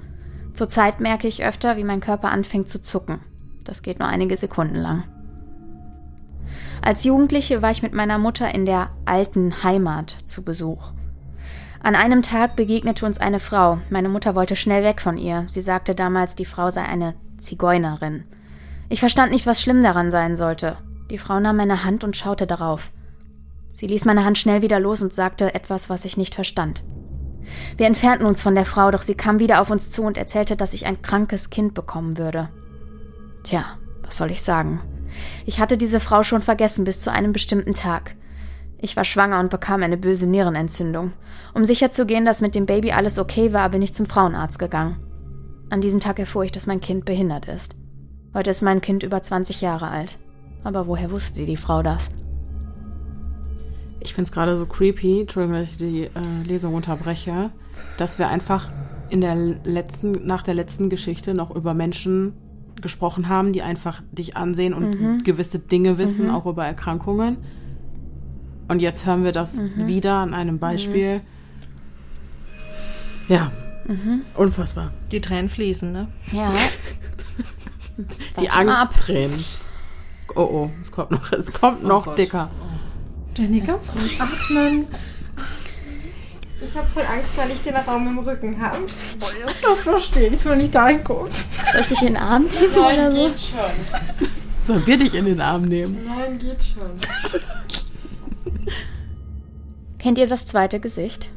Zurzeit 0.55 1.01
merke 1.01 1.29
ich 1.29 1.45
öfter, 1.45 1.77
wie 1.77 1.85
mein 1.85 2.01
Körper 2.01 2.31
anfängt 2.31 2.69
zu 2.69 2.81
zucken. 2.81 3.21
Das 3.65 3.83
geht 3.83 3.99
nur 3.99 4.09
einige 4.09 4.37
Sekunden 4.37 4.77
lang. 4.77 5.05
Als 6.83 7.05
Jugendliche 7.05 7.63
war 7.63 7.71
ich 7.71 7.83
mit 7.83 7.93
meiner 7.93 8.19
Mutter 8.19 8.53
in 8.53 8.67
der 8.67 8.91
alten 9.05 9.63
Heimat 9.63 10.17
zu 10.25 10.43
Besuch. 10.43 10.91
An 11.81 11.95
einem 11.95 12.23
Tag 12.23 12.57
begegnete 12.57 13.07
uns 13.07 13.19
eine 13.19 13.41
Frau. 13.41 13.79
Meine 13.91 14.09
Mutter 14.09 14.35
wollte 14.35 14.57
schnell 14.57 14.85
weg 14.85 15.01
von 15.01 15.19
ihr. 15.19 15.45
Sie 15.49 15.61
sagte 15.61 15.95
damals, 15.95 16.35
die 16.35 16.45
Frau 16.45 16.71
sei 16.71 16.83
eine 16.83 17.15
Zigeunerin. 17.39 18.25
Ich 18.93 19.01
verstand 19.01 19.33
nicht, 19.33 19.47
was 19.47 19.63
schlimm 19.63 19.83
daran 19.83 20.11
sein 20.11 20.37
sollte. 20.37 20.77
Die 21.11 21.17
Frau 21.17 21.41
nahm 21.41 21.57
meine 21.57 21.83
Hand 21.83 22.05
und 22.05 22.15
schaute 22.15 22.47
darauf. 22.47 22.91
Sie 23.73 23.87
ließ 23.87 24.05
meine 24.05 24.27
Hand 24.27 24.37
schnell 24.37 24.61
wieder 24.61 24.79
los 24.79 25.01
und 25.01 25.15
sagte 25.15 25.55
etwas, 25.55 25.89
was 25.89 26.05
ich 26.05 26.19
nicht 26.19 26.35
verstand. 26.35 26.85
Wir 27.79 27.87
entfernten 27.87 28.27
uns 28.27 28.43
von 28.43 28.55
der 28.55 28.67
Frau, 28.67 28.91
doch 28.91 29.01
sie 29.01 29.15
kam 29.15 29.39
wieder 29.39 29.63
auf 29.63 29.71
uns 29.71 29.91
zu 29.91 30.03
und 30.03 30.19
erzählte, 30.19 30.57
dass 30.57 30.75
ich 30.75 30.85
ein 30.85 31.01
krankes 31.01 31.49
Kind 31.49 31.73
bekommen 31.73 32.19
würde. 32.19 32.51
Tja, 33.45 33.65
was 34.03 34.19
soll 34.19 34.31
ich 34.31 34.43
sagen? 34.43 34.83
Ich 35.47 35.59
hatte 35.59 35.79
diese 35.79 35.99
Frau 35.99 36.23
schon 36.23 36.43
vergessen 36.43 36.85
bis 36.85 37.01
zu 37.01 37.11
einem 37.11 37.33
bestimmten 37.33 37.73
Tag. 37.73 38.15
Ich 38.77 38.95
war 38.95 39.07
schwanger 39.07 39.41
und 39.41 39.49
bekam 39.49 39.83
eine 39.83 39.97
böse 39.97 40.27
Nierenentzündung. 40.27 41.15
Um 41.55 41.65
sicherzugehen, 41.65 42.27
dass 42.27 42.43
mit 42.43 42.55
dem 42.55 42.67
Baby 42.67 42.93
alles 42.93 43.19
okay 43.19 43.55
war, 43.55 43.71
bin 43.71 43.81
ich 43.81 43.95
zum 43.95 44.05
Frauenarzt 44.05 44.59
gegangen. 44.59 44.99
An 45.71 45.81
diesem 45.81 46.01
Tag 46.01 46.19
erfuhr 46.19 46.45
ich, 46.45 46.53
dass 46.53 46.67
mein 46.67 46.83
Kind 46.83 47.07
behindert 47.07 47.49
ist. 47.49 47.75
Heute 48.35 48.49
ist 48.49 48.63
mein 48.63 48.81
Kind 48.81 49.03
über 49.03 49.23
20 49.23 49.61
Jahre 49.61 49.89
alt. 49.89 50.19
Aber 50.65 50.87
woher 50.87 51.11
wusste 51.11 51.45
die 51.45 51.59
Frau 51.59 51.83
das? 51.83 52.09
Ich 54.01 54.15
finde 54.15 54.29
es 54.29 54.33
gerade 54.33 54.57
so 54.57 54.65
creepy, 54.65 55.21
Entschuldigung, 55.21 55.59
dass 55.61 55.71
ich 55.71 55.77
die 55.77 56.05
äh, 56.05 56.43
Lesung 56.45 56.75
unterbreche, 56.75 57.51
dass 57.99 58.19
wir 58.19 58.29
einfach 58.29 58.73
in 59.11 59.21
der 59.21 59.35
letzten, 59.35 60.27
nach 60.27 60.43
der 60.43 60.55
letzten 60.55 60.89
Geschichte 60.89 61.35
noch 61.35 61.55
über 61.55 61.75
Menschen 61.75 62.33
gesprochen 62.81 63.29
haben, 63.29 63.53
die 63.53 63.63
einfach 63.63 64.03
dich 64.13 64.37
ansehen 64.37 64.73
und 64.73 65.25
gewisse 65.25 65.59
Dinge 65.59 65.99
wissen, 65.99 66.31
auch 66.31 66.47
über 66.47 66.65
Erkrankungen. 66.65 67.37
Und 68.69 68.81
jetzt 68.81 69.07
hören 69.07 69.25
wir 69.25 69.33
das 69.33 69.63
wieder 69.77 70.15
an 70.15 70.33
einem 70.33 70.59
Beispiel. 70.59 71.21
Ja, 73.29 73.53
unfassbar. 74.35 74.91
Die 75.11 75.21
Tränen 75.21 75.51
fließen, 75.51 75.93
ne? 75.93 76.09
Ja. 76.33 76.51
Die 78.41 78.49
ab. 78.49 78.57
Angsttränen. 78.57 79.45
Oh 80.35 80.41
oh, 80.41 80.71
es 80.81 80.91
kommt 80.91 81.11
noch, 81.11 81.33
es 81.33 81.53
kommt 81.53 81.85
noch 81.85 82.07
Gott. 82.07 82.19
dicker. 82.19 82.51
Jenny, 83.37 83.61
ganz 83.61 83.91
ruhig 83.95 84.21
atmen. 84.21 84.87
Ich 86.61 86.77
habe 86.77 86.87
voll 86.87 87.03
Angst, 87.05 87.37
weil 87.37 87.51
ich 87.51 87.61
den 87.63 87.75
Raum 87.75 88.07
im 88.07 88.19
Rücken 88.21 88.61
habe. 88.61 88.79
Das 89.19 89.61
kann 89.61 89.73
ich 89.75 89.81
verstehen. 89.81 90.35
Ich 90.35 90.45
will 90.45 90.57
nicht 90.57 90.75
da 90.75 90.89
hingucken. 90.89 91.29
Soll 91.73 91.81
ich 91.81 91.89
dich 91.89 92.03
in 92.03 92.07
den 92.09 92.17
Arm 92.17 92.45
nehmen 92.45 92.75
oder 92.75 93.11
so? 93.11 93.17
geht 93.17 93.41
schon. 93.41 94.29
Sollen 94.67 94.87
wir 94.87 94.97
dich 94.97 95.15
in 95.15 95.25
den 95.25 95.41
Arm 95.41 95.63
nehmen? 95.63 95.99
Nein, 96.07 96.39
geht 96.39 96.63
schon. 96.63 96.91
Kennt 99.99 100.19
ihr 100.19 100.29
das 100.29 100.47
zweite 100.47 100.79
Gesicht? 100.79 101.31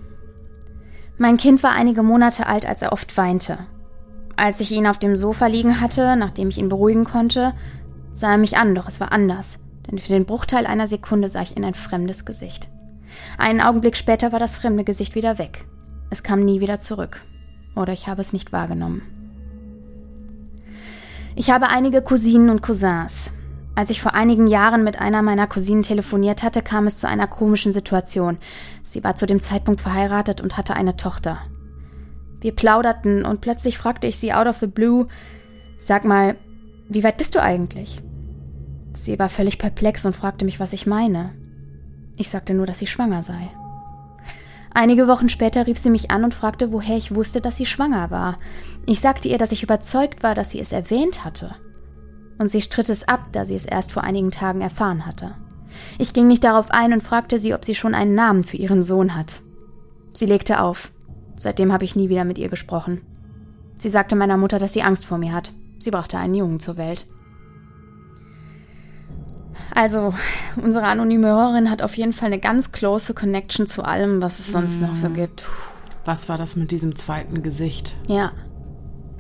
Mein 1.18 1.38
Kind 1.38 1.64
war 1.64 1.72
einige 1.72 2.04
Monate 2.04 2.46
alt, 2.46 2.66
als 2.68 2.82
er 2.84 2.92
oft 2.94 3.18
weinte. 3.18 3.66
Als 4.38 4.60
ich 4.60 4.72
ihn 4.72 4.88
auf 4.88 5.00
dem 5.00 5.16
Sofa 5.16 5.48
liegen 5.48 5.80
hatte, 5.80 6.16
nachdem 6.16 6.50
ich 6.50 6.58
ihn 6.58 6.70
beruhigen 6.70 7.06
konnte, 7.06 7.54
sah 8.12 8.32
er 8.32 8.38
mich 8.38 8.58
an, 8.58 8.76
doch 8.76 8.88
es 8.88 9.00
war 9.00 9.12
anders, 9.12 9.60
denn 9.90 9.98
für 9.98 10.14
den 10.14 10.26
Bruchteil 10.26 10.66
einer 10.66 10.88
Sekunde 10.88 11.30
sah 11.30 11.42
ich 11.42 11.56
in 11.56 11.64
ein 11.64 11.74
fremdes 11.74 12.26
Gesicht. 12.26 12.68
Einen 13.38 13.62
Augenblick 13.62 13.96
später 13.96 14.32
war 14.32 14.40
das 14.40 14.56
fremde 14.56 14.84
Gesicht 14.84 15.16
wieder 15.16 15.38
weg. 15.38 15.66
Es 16.10 16.24
kam 16.24 16.44
nie 16.44 16.60
wieder 16.60 16.80
zurück. 16.80 17.24
Oder 17.76 17.94
ich 17.94 18.08
habe 18.08 18.22
es 18.22 18.34
nicht 18.34 18.52
wahrgenommen. 18.52 19.02
Ich 21.36 21.50
habe 21.50 21.70
einige 21.70 22.02
Cousinen 22.02 22.50
und 22.50 22.62
Cousins. 22.62 23.32
Als 23.76 23.90
ich 23.90 24.02
vor 24.02 24.14
einigen 24.14 24.48
Jahren 24.48 24.86
mit 24.86 25.00
einer 25.00 25.22
meiner 25.22 25.48
Cousinen 25.48 25.84
telefoniert 25.84 26.44
hatte, 26.44 26.62
kam 26.62 26.88
es 26.88 26.98
zu 26.98 27.08
einer 27.08 27.28
komischen 27.28 27.74
Situation. 27.74 28.38
Sie 28.84 29.04
war 29.04 29.18
zu 29.18 29.26
dem 29.26 29.42
Zeitpunkt 29.42 29.82
verheiratet 29.82 30.40
und 30.40 30.56
hatte 30.56 30.76
eine 30.76 30.96
Tochter. 30.96 31.40
Wir 32.46 32.56
plauderten 32.56 33.26
und 33.26 33.42
plötzlich 33.42 33.76
fragte 33.76 34.06
ich 34.06 34.18
sie 34.18 34.32
out 34.32 34.46
of 34.46 34.58
the 34.58 34.68
blue, 34.68 35.08
sag 35.78 36.06
mal, 36.06 36.36
wie 36.88 37.04
weit 37.04 37.18
bist 37.18 37.34
du 37.34 37.42
eigentlich? 37.42 38.04
Sie 38.94 39.18
war 39.18 39.30
völlig 39.30 39.58
perplex 39.58 40.06
und 40.06 40.16
fragte 40.16 40.46
mich, 40.46 40.60
was 40.60 40.72
ich 40.72 40.86
meine. 40.86 41.34
Ich 42.18 42.30
sagte 42.30 42.54
nur, 42.54 42.68
dass 42.68 42.78
sie 42.78 42.86
schwanger 42.86 43.24
sei. 43.24 43.50
Einige 44.76 45.08
Wochen 45.08 45.28
später 45.28 45.66
rief 45.66 45.80
sie 45.80 45.90
mich 45.90 46.12
an 46.12 46.24
und 46.24 46.36
fragte, 46.36 46.72
woher 46.72 46.96
ich 46.96 47.16
wusste, 47.16 47.42
dass 47.42 47.58
sie 47.58 47.66
schwanger 47.66 48.12
war. 48.12 48.38
Ich 48.86 49.00
sagte 49.00 49.28
ihr, 49.28 49.40
dass 49.40 49.52
ich 49.52 49.64
überzeugt 49.64 50.22
war, 50.22 50.36
dass 50.36 50.52
sie 50.52 50.60
es 50.60 50.72
erwähnt 50.72 51.26
hatte. 51.26 51.56
Und 52.38 52.52
sie 52.52 52.62
stritt 52.62 52.90
es 52.90 53.08
ab, 53.08 53.22
da 53.32 53.48
sie 53.48 53.56
es 53.56 53.66
erst 53.66 53.92
vor 53.92 54.04
einigen 54.04 54.30
Tagen 54.30 54.62
erfahren 54.62 55.08
hatte. 55.08 55.34
Ich 55.98 56.14
ging 56.14 56.28
nicht 56.28 56.44
darauf 56.44 56.70
ein 56.70 56.94
und 56.94 57.02
fragte 57.02 57.40
sie, 57.40 57.56
ob 57.56 57.66
sie 57.66 57.74
schon 57.74 57.96
einen 57.96 58.14
Namen 58.14 58.44
für 58.44 58.58
ihren 58.58 58.84
Sohn 58.84 59.16
hat. 59.16 59.42
Sie 60.14 60.28
legte 60.28 60.62
auf. 60.62 60.92
Seitdem 61.36 61.72
habe 61.74 61.84
ich 61.84 61.96
nie 61.96 62.10
wieder 62.10 62.24
mit 62.24 62.38
ihr 62.38 62.50
gesprochen. 62.50 63.02
Sie 63.78 63.90
sagte 63.90 64.16
meiner 64.16 64.38
Mutter, 64.38 64.60
dass 64.60 64.74
sie 64.74 64.84
Angst 64.84 65.06
vor 65.06 65.18
mir 65.18 65.34
hat. 65.34 65.54
Sie 65.80 65.92
brachte 65.92 66.18
einen 66.18 66.34
Jungen 66.34 66.60
zur 66.60 66.78
Welt. 66.78 67.08
Also, 69.74 70.14
unsere 70.56 70.86
anonyme 70.86 71.28
Hörerin 71.28 71.70
hat 71.70 71.82
auf 71.82 71.98
jeden 71.98 72.14
Fall 72.14 72.28
eine 72.28 72.40
ganz 72.40 72.72
close 72.72 73.14
Connection 73.14 73.68
zu 73.68 73.84
allem, 73.84 74.22
was 74.22 74.40
es 74.40 74.52
sonst 74.52 74.82
noch 74.82 74.96
so 74.96 75.10
gibt. 75.10 75.46
Was 76.06 76.30
war 76.30 76.38
das 76.38 76.56
mit 76.56 76.72
diesem 76.72 76.96
zweiten 76.96 77.44
Gesicht? 77.44 77.96
Ja. 78.08 78.32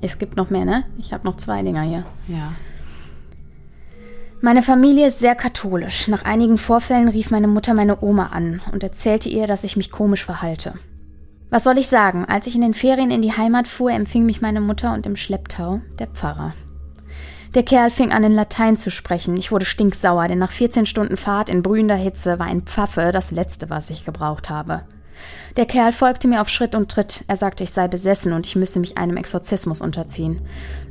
Es 0.02 0.18
gibt 0.18 0.38
noch 0.38 0.50
mehr, 0.50 0.66
ne? 0.66 0.84
Ich 0.98 1.14
habe 1.14 1.26
noch 1.26 1.35
zwei 1.35 1.64
Dinger 1.64 1.82
hier. 1.82 2.06
Ja. 2.27 2.53
Meine 4.42 4.61
Familie 4.61 5.08
ist 5.08 5.19
sehr 5.19 5.34
katholisch. 5.34 6.08
Nach 6.08 6.24
einigen 6.24 6.58
Vorfällen 6.58 7.10
rief 7.10 7.32
meine 7.32 7.48
Mutter 7.48 7.74
meine 7.74 8.03
Oma 8.03 8.27
an 8.27 8.61
und 8.72 8.84
erzählte 8.84 9.30
ihr, 9.30 9.48
dass 9.48 9.64
ich 9.64 9.76
mich 9.76 9.92
komisch 9.92 10.24
verhalte. 10.24 10.76
Was 11.56 11.64
soll 11.64 11.77
ich 11.77 11.88
sagen? 11.88 12.25
Als 12.25 12.48
ich 12.48 12.56
in 12.56 12.61
den 12.61 12.74
Ferien 12.74 13.11
in 13.11 13.22
die 13.22 13.32
Heimat 13.32 13.69
fuhr, 13.69 13.90
empfing 13.90 14.25
mich 14.25 14.42
meine 14.42 14.59
Mutter 14.59 14.93
und 14.93 15.06
im 15.06 15.16
Schlepptau 15.16 15.80
der 16.00 16.08
Pfarrer. 16.08 16.53
Der 17.53 17.64
Kerl 17.64 17.92
fing 17.92 18.11
an, 18.11 18.25
in 18.25 18.34
Latein 18.34 18.75
zu 18.75 18.92
sprechen. 18.92 19.38
Ich 19.38 19.53
wurde 19.53 19.64
stinksauer, 19.64 20.27
denn 20.27 20.38
nach 20.38 20.51
14 20.51 20.85
Stunden 20.85 21.16
Fahrt 21.16 21.50
in 21.50 21.61
brühender 21.61 21.95
Hitze 21.95 22.40
war 22.40 22.48
ein 22.48 22.64
Pfaffe 22.64 23.11
das 23.14 23.32
Letzte, 23.32 23.69
was 23.69 23.90
ich 23.90 24.03
gebraucht 24.03 24.50
habe. 24.50 24.82
Der 25.56 25.66
Kerl 25.66 25.93
folgte 25.93 26.27
mir 26.27 26.42
auf 26.42 26.50
Schritt 26.50 26.75
und 26.75 26.92
Tritt. 26.92 27.24
Er 27.30 27.38
sagte, 27.38 27.64
ich 27.64 27.72
sei 27.72 27.88
besessen 27.88 28.34
und 28.34 28.45
ich 28.45 28.58
müsse 28.58 28.82
mich 28.82 28.98
einem 28.98 29.16
Exorzismus 29.16 29.80
unterziehen. 29.80 30.42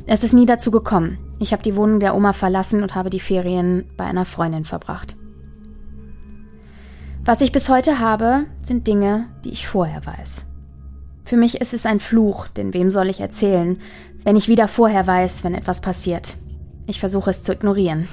Es 0.06 0.24
ist 0.24 0.32
nie 0.32 0.46
dazu 0.46 0.70
gekommen. 0.70 1.18
Ich 1.40 1.52
habe 1.52 1.62
die 1.62 1.76
Wohnung 1.76 2.00
der 2.00 2.16
Oma 2.16 2.32
verlassen 2.32 2.82
und 2.82 2.94
habe 2.94 3.10
die 3.10 3.20
Ferien 3.20 3.84
bei 3.98 4.04
einer 4.04 4.24
Freundin 4.24 4.64
verbracht. 4.64 5.14
Was 7.22 7.42
ich 7.42 7.52
bis 7.52 7.68
heute 7.68 7.98
habe, 7.98 8.46
sind 8.62 8.86
Dinge, 8.86 9.26
die 9.44 9.50
ich 9.50 9.66
vorher 9.68 10.06
weiß. 10.06 10.46
Für 11.24 11.36
mich 11.36 11.60
ist 11.60 11.72
es 11.72 11.86
ein 11.86 12.00
Fluch, 12.00 12.48
denn 12.48 12.74
wem 12.74 12.90
soll 12.90 13.08
ich 13.08 13.20
erzählen, 13.20 13.80
wenn 14.24 14.36
ich 14.36 14.48
wieder 14.48 14.68
vorher 14.68 15.06
weiß, 15.06 15.44
wenn 15.44 15.54
etwas 15.54 15.80
passiert. 15.80 16.36
Ich 16.86 17.00
versuche 17.00 17.30
es 17.30 17.42
zu 17.42 17.52
ignorieren. 17.52 18.08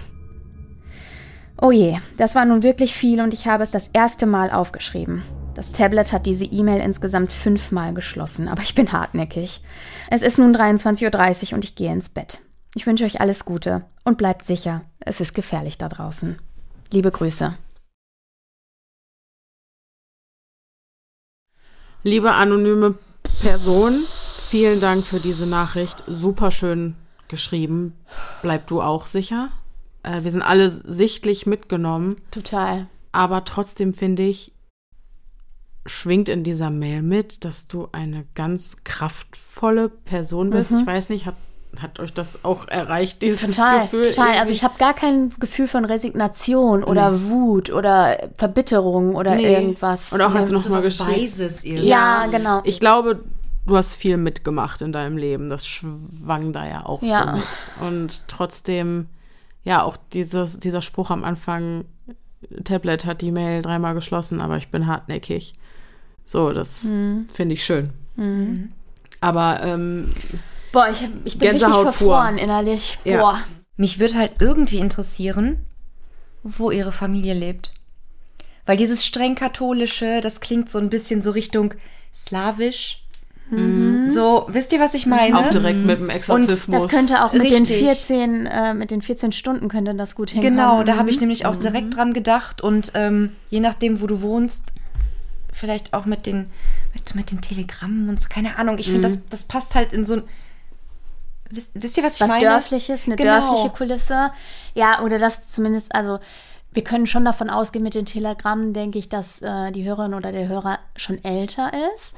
Oh 1.62 1.72
je, 1.72 1.98
das 2.18 2.36
war 2.36 2.46
nun 2.46 2.64
wirklich 2.64 2.96
viel 2.96 3.22
und 3.22 3.34
ich 3.34 3.48
habe 3.48 3.64
es 3.64 3.72
das 3.72 3.90
erste 3.90 4.26
Mal 4.26 4.50
aufgeschrieben. 4.50 5.24
Das 5.54 5.74
Tablet 5.74 6.14
hat 6.14 6.26
diese 6.26 6.46
E-Mail 6.46 6.80
insgesamt 6.80 7.32
fünfmal 7.32 7.94
geschlossen, 7.94 8.48
aber 8.48 8.64
ich 8.64 8.74
bin 8.74 8.92
hartnäckig. 8.92 9.62
Es 10.10 10.22
ist 10.22 10.40
nun 10.40 10.56
23.30 10.56 11.50
Uhr 11.50 11.56
und 11.56 11.66
ich 11.66 11.76
gehe 11.76 11.92
ins 11.92 12.10
Bett. 12.10 12.40
Ich 12.74 12.88
wünsche 12.88 13.04
euch 13.04 13.20
alles 13.20 13.44
Gute 13.44 13.84
und 14.06 14.18
bleibt 14.18 14.46
sicher, 14.46 14.82
es 15.02 15.20
ist 15.20 15.36
gefährlich 15.36 15.78
da 15.78 15.90
draußen. 15.90 16.40
Liebe 16.92 17.12
Grüße. 17.12 17.54
Liebe 22.04 22.32
anonyme 22.32 22.96
Person, 23.42 24.06
vielen 24.48 24.80
Dank 24.80 25.06
für 25.06 25.20
diese 25.20 25.46
Nachricht. 25.46 26.04
Super 26.08 26.50
schön 26.50 26.96
geschrieben. 27.28 27.94
Bleib 28.42 28.66
du 28.66 28.82
auch 28.82 29.06
sicher. 29.06 29.50
Äh, 30.02 30.24
wir 30.24 30.32
sind 30.32 30.42
alle 30.42 30.70
sichtlich 30.72 31.46
mitgenommen, 31.46 32.16
Total. 32.32 32.88
aber 33.12 33.46
trotzdem 33.46 33.94
finde 33.94 34.24
ich, 34.24 34.52
schwingt 35.86 36.28
in 36.28 36.44
dieser 36.44 36.72
Mail 36.72 37.04
mit, 37.04 37.46
dass 37.46 37.68
du 37.68 37.88
eine 37.92 38.26
ganz 38.34 38.78
kraftvolle 38.84 39.90
Person 39.90 40.50
bist. 40.50 40.72
Ich 40.72 40.86
weiß 40.86 41.10
nicht, 41.10 41.28
hat, 41.28 41.36
hat 41.80 42.00
euch 42.00 42.14
das 42.14 42.44
auch 42.44 42.68
erreicht, 42.68 43.22
dieses 43.22 43.56
Total, 43.56 43.84
Gefühl? 43.84 44.04
total. 44.10 44.26
Also 44.28 44.38
irgendwie? 44.40 44.54
ich 44.54 44.64
habe 44.64 44.74
gar 44.78 44.94
kein 44.94 45.32
Gefühl 45.40 45.68
von 45.68 45.86
Resignation 45.86 46.84
oder 46.84 47.24
Wut 47.30 47.72
oder 47.72 48.30
Verbitterung 48.38 49.16
oder 49.16 49.36
Nee. 49.36 49.54
irgendwas. 49.54 50.12
Und 50.12 50.22
auch 50.22 50.36
als 50.36 50.50
du 50.50 50.56
noch 50.56 50.68
mal 50.70 50.84
was 50.84 50.98
geschrieben 50.98 51.22
Weises 51.24 51.64
irgendwie. 51.64 51.88
ja, 51.88 52.26
genau. 52.28 52.62
Ich 52.66 52.80
glaube, 52.80 53.24
du 53.68 53.78
hast 53.78 53.94
viel 53.94 54.18
mitgemacht 54.18 54.82
in 54.82 54.92
deinem 54.92 55.18
Leben. 55.18 55.50
Das 55.50 55.66
schwang 55.68 56.52
da 56.52 56.68
ja 56.68 56.86
auch 56.86 57.02
Ja. 57.04 57.32
so 57.32 57.38
mit. 57.38 57.90
Und 57.90 58.24
trotzdem, 58.28 59.08
ja, 59.64 59.84
auch 59.84 59.96
dieses, 60.14 60.60
dieser 60.60 60.82
Spruch 60.82 61.10
am 61.10 61.24
Anfang, 61.24 61.86
Tablet 62.64 63.06
hat 63.06 63.22
die 63.22 63.32
Mail 63.32 63.62
dreimal 63.62 63.94
geschlossen, 63.94 64.42
aber 64.42 64.58
ich 64.58 64.70
bin 64.70 64.88
hartnäckig. 64.88 65.54
So, 66.26 66.52
das 66.52 66.84
Mhm. 66.84 67.28
finde 67.32 67.54
ich 67.54 67.64
schön. 67.64 67.92
Aber 69.22 69.62
ähm, 69.64 70.12
Boah, 70.72 70.90
ich, 70.90 71.02
hab, 71.02 71.10
ich 71.26 71.38
bin 71.38 71.50
richtig 71.50 71.62
Gänsehaut 71.62 71.84
pur. 71.84 71.94
verfroren 71.94 72.38
innerlich. 72.38 73.00
Ja. 73.04 73.20
Boah. 73.20 73.40
Mich 73.78 74.00
würde 74.00 74.16
halt 74.16 74.34
irgendwie 74.40 74.80
interessieren, 74.80 75.66
wo 76.44 76.72
ihre 76.72 76.92
Familie 76.92 77.34
lebt. 77.34 77.72
Weil 78.66 78.78
dieses 78.78 79.06
streng 79.06 79.36
katholische, 79.36 80.22
das 80.22 80.40
klingt 80.40 80.70
so 80.70 80.78
ein 80.78 80.90
bisschen 80.90 81.22
so 81.22 81.32
Richtung 81.32 81.74
slawisch. 82.16 83.02
So, 83.52 84.46
wisst 84.48 84.72
ihr, 84.72 84.80
was 84.80 84.94
ich 84.94 85.06
meine? 85.06 85.38
auch 85.38 85.50
direkt 85.50 85.86
mit 85.86 86.00
dem 86.00 86.10
Exorzismus. 86.10 86.84
Das 86.84 86.90
könnte 86.90 87.26
auch 87.26 87.34
mit 87.34 87.52
den, 87.52 87.66
Richtig. 87.66 87.80
14, 87.80 88.46
äh, 88.46 88.74
mit 88.74 88.92
den 88.92 89.02
14 89.02 89.34
Stunden 89.34 89.68
könnte 89.68 89.94
das 89.94 90.16
gut 90.16 90.30
hinkommen. 90.30 90.56
Genau, 90.56 90.84
da 90.84 90.96
habe 90.96 91.10
ich 91.10 91.20
nämlich 91.20 91.46
auch 91.46 91.58
direkt 91.58 91.98
dran 91.98 92.14
gedacht 92.14 92.62
und 92.62 92.94
ähm, 92.96 93.34
je 93.50 93.60
nachdem, 93.60 94.00
wo 94.00 94.08
du 94.08 94.22
wohnst, 94.22 94.72
vielleicht 95.52 95.94
auch 95.94 96.06
mit 96.06 96.26
den, 96.28 96.50
mit, 96.94 97.14
mit 97.14 97.32
den 97.32 97.42
Telegrammen 97.42 98.08
und 98.08 98.22
so, 98.22 98.30
keine 98.30 98.58
Ahnung. 98.58 98.78
Ich 98.78 98.90
finde, 98.90 99.10
das, 99.10 99.20
das 99.30 99.44
passt 99.44 99.76
halt 99.76 99.92
in 99.92 100.06
so 100.06 100.16
ein. 100.16 100.24
Wisst, 101.52 101.72
wisst 101.74 101.98
ihr, 101.98 102.04
was 102.04 102.16
ich 102.16 102.22
was 102.22 102.28
meine? 102.30 102.46
Dörfliches, 102.46 103.06
eine 103.06 103.16
Genau. 103.16 103.40
dörfliche 103.40 103.70
Kulisse. 103.70 104.32
Ja, 104.74 105.02
oder 105.02 105.20
das 105.20 105.48
zumindest, 105.48 105.94
also 105.96 106.20
wir 106.74 106.84
können 106.86 107.06
schon 107.06 107.26
davon 107.26 107.50
ausgehen, 107.50 107.84
mit 107.84 107.96
den 107.96 108.06
Telegrammen 108.06 108.72
denke 108.74 108.98
ich, 108.98 109.10
dass 109.10 109.42
äh, 109.42 109.72
die 109.74 109.84
Hörerin 109.84 110.14
oder 110.14 110.32
der 110.32 110.48
Hörer 110.48 110.80
schon 110.96 111.22
älter 111.24 111.70
ist. 111.98 112.14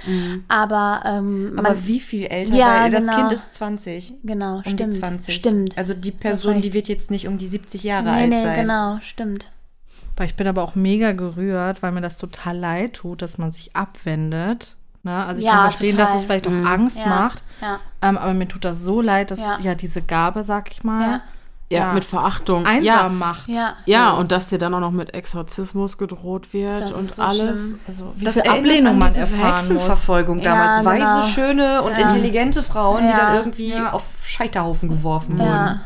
Aber, 0.48 1.02
ähm, 1.08 1.54
Aber 1.58 1.70
man, 1.74 1.88
wie 1.88 2.00
viel 2.00 2.26
älter? 2.28 2.54
Ja, 2.54 2.88
das 2.90 3.02
genau. 3.02 3.16
Kind 3.18 3.32
ist 3.32 3.54
20. 3.56 4.14
genau, 4.24 4.58
Um 4.58 4.62
stimmt. 4.64 4.94
die 4.94 5.00
20. 5.00 5.34
Stimmt. 5.36 5.78
Also 5.78 5.96
die 5.96 6.12
Person, 6.12 6.62
die 6.62 6.74
wird 6.74 6.88
jetzt 6.88 7.10
nicht 7.10 7.28
um 7.28 7.40
die 7.40 7.48
70 7.48 7.84
Jahre 7.84 8.04
nee, 8.04 8.10
alt 8.12 8.30
nee, 8.30 8.44
sein. 8.44 8.60
genau, 8.62 9.00
stimmt. 9.02 9.50
Ich 10.24 10.36
bin 10.36 10.46
aber 10.48 10.62
auch 10.62 10.76
mega 10.76 11.14
gerührt, 11.14 11.82
weil 11.82 11.92
mir 11.92 12.02
das 12.02 12.18
total 12.18 12.56
leid 12.56 12.94
tut, 12.94 13.24
dass 13.24 13.40
man 13.40 13.52
sich 13.52 13.76
abwendet. 13.76 14.76
Ne? 15.04 15.26
Also 15.26 15.40
ich 15.40 15.46
Ja, 15.46 15.52
kann 15.52 15.62
verstehen, 15.64 15.92
total. 15.98 16.06
dass 16.06 16.16
es 16.18 16.24
vielleicht 16.26 16.48
auch 16.48 16.52
Angst 16.52 16.98
Ja, 16.98 17.06
macht. 17.08 17.44
ja. 17.62 17.80
Ähm, 18.02 18.18
aber 18.18 18.34
mir 18.34 18.48
tut 18.48 18.64
das 18.66 18.80
so 18.82 19.02
leid, 19.02 19.32
dass 19.32 19.40
Ja. 19.40 19.58
ja, 19.60 19.76
diese 19.76 20.02
Gabe, 20.02 20.44
sag 20.44 20.72
ich 20.72 20.84
mal, 20.86 21.02
Ja. 21.02 21.22
ja, 21.70 21.78
ja. 21.88 21.94
mit 21.94 22.06
Verachtung. 22.06 22.66
einsam 22.66 22.84
ja, 22.86 23.10
macht. 23.10 23.48
Ja. 23.50 23.74
ja, 23.86 24.12
und 24.12 24.32
dass 24.32 24.48
dir 24.48 24.58
dann 24.60 24.74
auch 24.74 24.80
noch 24.80 24.92
mit 24.92 25.14
Exorzismus 25.14 25.98
gedroht 25.98 26.54
wird 26.54 26.84
Das 26.84 26.92
und 26.94 27.02
ist 27.04 27.16
so 27.18 27.24
alles. 27.24 27.76
Also 27.86 28.14
wie 28.16 28.24
Das 28.26 28.36
viel 28.40 28.50
Ablehnung 28.50 28.94
an 28.94 29.00
man 29.00 29.14
erfahren 29.16 29.42
muss. 29.42 29.62
Hexenverfolgung 29.64 30.42
damals. 30.42 30.86
Ja, 30.86 30.94
genau. 30.94 31.06
Weise, 31.20 31.30
schöne 31.30 31.82
und 31.82 31.92
Ja. 31.92 31.98
intelligente 32.08 32.64
Frauen, 32.64 33.02
die 33.06 33.12
dann 33.14 33.36
irgendwie 33.36 33.72
Ja. 33.74 33.92
auf 33.92 34.04
Scheiterhaufen 34.24 34.88
geworfen 34.90 35.38
wurden. 35.38 35.50
Ja. 35.50 35.80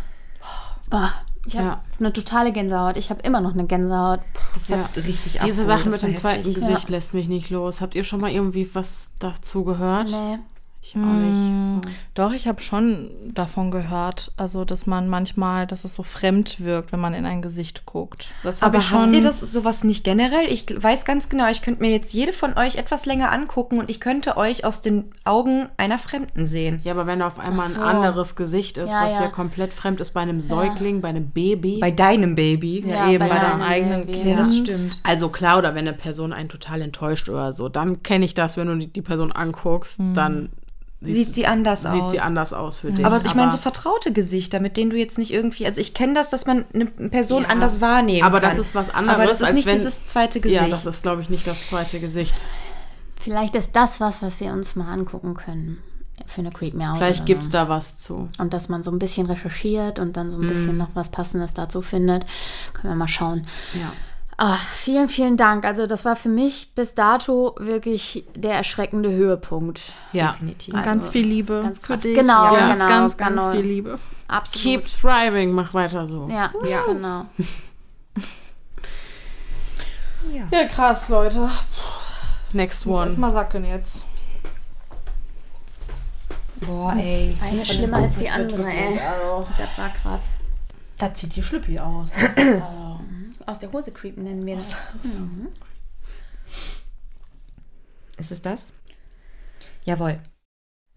Ich 1.47 1.55
habe 1.55 1.65
Ja. 1.65 1.81
eine 1.99 2.11
totale 2.13 2.51
Gänsehaut. 2.51 2.97
Ich 2.97 3.09
habe 3.09 3.21
immer 3.21 3.39
noch 3.41 3.53
eine 3.53 3.65
Gänsehaut. 3.65 4.19
Das 4.53 4.69
hat 4.69 4.95
richtig 4.97 5.39
Diese 5.45 5.65
Sache 5.65 5.89
mit 5.89 6.01
dem 6.03 6.15
zweiten 6.17 6.43
heftig. 6.43 6.55
Gesicht 6.55 6.89
lässt 6.89 7.13
mich 7.13 7.27
nicht 7.29 7.49
los. 7.49 7.79
Habt 7.81 7.95
ihr 7.95 8.03
schon 8.03 8.19
mal 8.19 8.31
irgendwie 8.31 8.69
was 8.75 9.09
dazu 9.19 9.63
gehört? 9.63 10.09
Nee. 10.09 10.39
Ich 10.81 10.95
auch 10.95 10.99
nicht. 10.99 11.83
So. 11.83 11.91
Doch, 12.13 12.33
ich 12.33 12.47
habe 12.47 12.61
schon 12.61 13.09
davon 13.33 13.71
gehört, 13.71 14.31
also 14.37 14.63
dass 14.63 14.85
man 14.85 15.09
manchmal, 15.09 15.67
dass 15.67 15.83
es 15.83 15.93
so 15.95 16.03
fremd 16.03 16.61
wirkt, 16.61 16.93
wenn 16.93 16.99
man 17.01 17.13
in 17.13 17.25
ein 17.25 17.41
Gesicht 17.41 17.85
guckt. 17.85 18.29
Das 18.43 18.63
Aber 18.63 18.77
ich 18.77 18.85
schon. 18.85 19.01
habt 19.01 19.13
ihr 19.13 19.21
das 19.21 19.39
sowas 19.39 19.83
nicht 19.83 20.05
generell? 20.05 20.45
Ich 20.47 20.65
weiß 20.81 21.03
ganz 21.03 21.27
genau, 21.27 21.49
ich 21.49 21.61
könnte 21.61 21.81
mir 21.81 21.91
jetzt 21.91 22.13
jede 22.13 22.31
von 22.31 22.57
euch 22.57 22.77
etwas 22.77 23.05
länger 23.05 23.33
angucken 23.33 23.79
und 23.79 23.89
ich 23.89 23.99
könnte 23.99 24.37
euch 24.37 24.63
aus 24.63 24.79
den 24.79 25.11
Augen 25.25 25.67
einer 25.75 25.97
Fremden 25.97 26.45
sehen. 26.45 26.79
Ja, 26.85 26.93
aber 26.93 27.05
wenn 27.05 27.21
auf 27.21 27.37
einmal 27.37 27.67
so. 27.67 27.81
ein 27.81 27.87
anderes 27.87 28.37
Gesicht 28.37 28.77
ist, 28.77 28.91
Ja, 28.91 29.03
was 29.03 29.11
ja. 29.13 29.23
dir 29.23 29.29
komplett 29.29 29.73
fremd 29.73 29.99
ist 29.99 30.11
bei 30.11 30.21
einem 30.21 30.39
Säugling, 30.39 31.01
bei 31.01 31.09
einem 31.09 31.31
Baby. 31.31 31.79
Bei 31.81 31.91
deinem 31.91 32.35
Baby. 32.35 32.85
ja, 32.87 33.09
eben 33.09 33.19
bei, 33.19 33.27
deinem 33.35 33.41
deinem 33.59 33.61
eigenen 33.61 34.05
Baby, 34.05 34.13
Kind. 34.19 34.25
ja. 34.29 34.35
das 34.37 34.55
stimmt. 34.55 35.01
also 35.03 35.27
klar, 35.29 35.57
oder 35.57 35.75
wenn 35.75 35.85
eine 35.87 35.97
Person 35.97 36.31
einen 36.31 36.47
total 36.49 36.81
enttäuscht 36.81 37.27
oder 37.27 37.51
so, 37.51 37.67
dann 37.67 38.03
kenne 38.03 38.23
ich 38.23 38.33
das, 38.35 38.55
wenn 38.55 38.67
du 38.67 38.75
die, 38.77 38.87
die 38.87 39.01
Person 39.01 39.33
anguckst, 39.33 39.99
dann 40.13 40.47
siehst 40.47 40.67
Sieht 40.99 41.31
sie 41.33 41.45
anders 41.45 41.81
sieht 41.83 41.91
aus. 41.91 42.11
sie 42.11 42.19
anders 42.19 42.53
aus 42.53 42.79
für 42.79 42.91
dich. 42.91 43.05
Aber 43.05 43.17
ich 43.23 43.35
meine 43.35 43.51
so 43.51 43.57
vertraute 43.57 44.11
Gesichter, 44.11 44.59
mit 44.59 44.77
denen 44.77 44.89
du 44.89 44.97
jetzt 44.97 45.19
nicht 45.19 45.31
irgendwie, 45.31 45.67
also 45.67 45.79
ich 45.79 45.93
kenne 45.93 46.15
das, 46.15 46.29
dass 46.31 46.47
man 46.47 46.65
eine 46.73 46.85
Person 46.85 47.43
Ja. 47.43 47.49
anders 47.49 47.81
wahrnehmen 47.81 48.23
Aber 48.23 48.39
kann. 48.41 48.49
das 48.49 48.57
ist 48.59 48.73
was 48.73 48.89
anderes, 48.89 49.15
Aber 49.15 49.27
das 49.27 49.41
ist 49.41 49.45
als 49.47 49.53
nicht 49.55 49.65
wenn- 49.67 49.77
dieses 49.77 50.05
zweite 50.07 50.39
Gesicht. 50.41 50.59
ja, 50.61 50.67
das 50.67 50.87
ist, 50.87 51.03
glaube 51.03 51.21
ich, 51.21 51.29
nicht 51.29 51.45
das 51.45 51.67
zweite 51.69 51.99
Gesicht. 51.99 52.41
Vielleicht 53.21 53.55
ist 53.55 53.75
das 53.75 53.99
was, 53.99 54.21
was 54.23 54.39
wir 54.39 54.51
uns 54.53 54.75
mal 54.75 54.91
angucken 54.91 55.35
können. 55.35 55.77
Für 56.25 56.41
eine 56.41 56.49
Creep 56.51 56.73
Me 56.73 56.89
Out. 56.89 56.97
Vielleicht 56.97 57.27
gibt 57.27 57.43
es 57.43 57.49
da 57.51 57.69
was 57.69 57.97
zu. 57.99 58.29
Und 58.39 58.51
dass 58.53 58.67
man 58.69 58.81
so 58.81 58.89
ein 58.89 58.97
bisschen 58.97 59.27
recherchiert 59.27 59.99
und 59.99 60.17
dann 60.17 60.31
so 60.31 60.37
ein 60.37 60.47
bisschen 60.47 60.75
noch 60.77 60.89
was 60.95 61.09
Passendes 61.09 61.53
dazu 61.53 61.83
findet. 61.83 62.25
Können 62.73 62.93
wir 62.93 62.95
mal 62.95 63.07
schauen. 63.07 63.45
Ja. 63.75 63.93
Ah, 64.39 64.57
vielen, 64.71 65.09
vielen 65.09 65.35
Dank. 65.35 65.65
Also 65.65 65.87
das 65.87 66.05
war 66.05 66.15
für 66.15 66.29
mich 66.29 66.69
bis 66.75 66.93
dato 66.93 67.55
wirklich 67.59 68.23
der 68.35 68.53
erschreckende 68.53 69.09
Höhepunkt. 69.11 69.81
Ja. 70.13 70.33
definitiv. 70.33 70.75
Und 70.75 70.83
ganz 70.83 71.09
viel 71.09 71.25
Liebe 71.25 71.61
ganz 71.63 71.79
für 71.79 71.97
dich. 71.97 72.15
Genau, 72.15 72.55
ja, 72.55 72.73
genau, 72.73 72.87
ganz, 72.87 73.17
genau. 73.17 73.29
ganz 73.41 73.55
viel 73.55 73.65
Liebe. 73.65 73.99
Absolut. 74.27 74.83
Keep 74.83 75.01
thriving, 75.01 75.51
mach 75.53 75.73
weiter 75.73 76.05
so. 76.05 76.27
ja, 76.29 76.51
genau. 76.85 77.25
Ja, 80.51 80.65
krass, 80.65 81.09
Leute. 81.09 81.49
Next 82.53 82.85
Muss 82.85 82.97
one. 82.97 83.05
erst 83.07 83.17
mal 83.17 83.31
sacken 83.31 83.65
jetzt. 83.65 84.03
Boah, 86.61 86.93
ey. 86.95 87.35
Eine 87.41 87.65
schlimmer 87.65 87.97
als 87.97 88.17
die 88.17 88.29
andere, 88.29 88.67
ey. 88.67 88.99
Also, 88.99 89.47
Das 89.57 89.77
war 89.77 89.89
krass. 89.89 90.25
da 90.97 91.13
zieht 91.13 91.35
die 91.35 91.43
Schlüppi 91.43 91.79
aus. 91.79 92.11
aus 93.47 93.59
der 93.59 93.71
Hose 93.71 93.91
creepen 93.91 94.23
nennen 94.23 94.45
wir 94.45 94.57
das. 94.57 94.75
Mhm. 95.03 95.47
Ist 98.17 98.31
es 98.31 98.41
das? 98.41 98.73
Jawohl. 99.85 100.19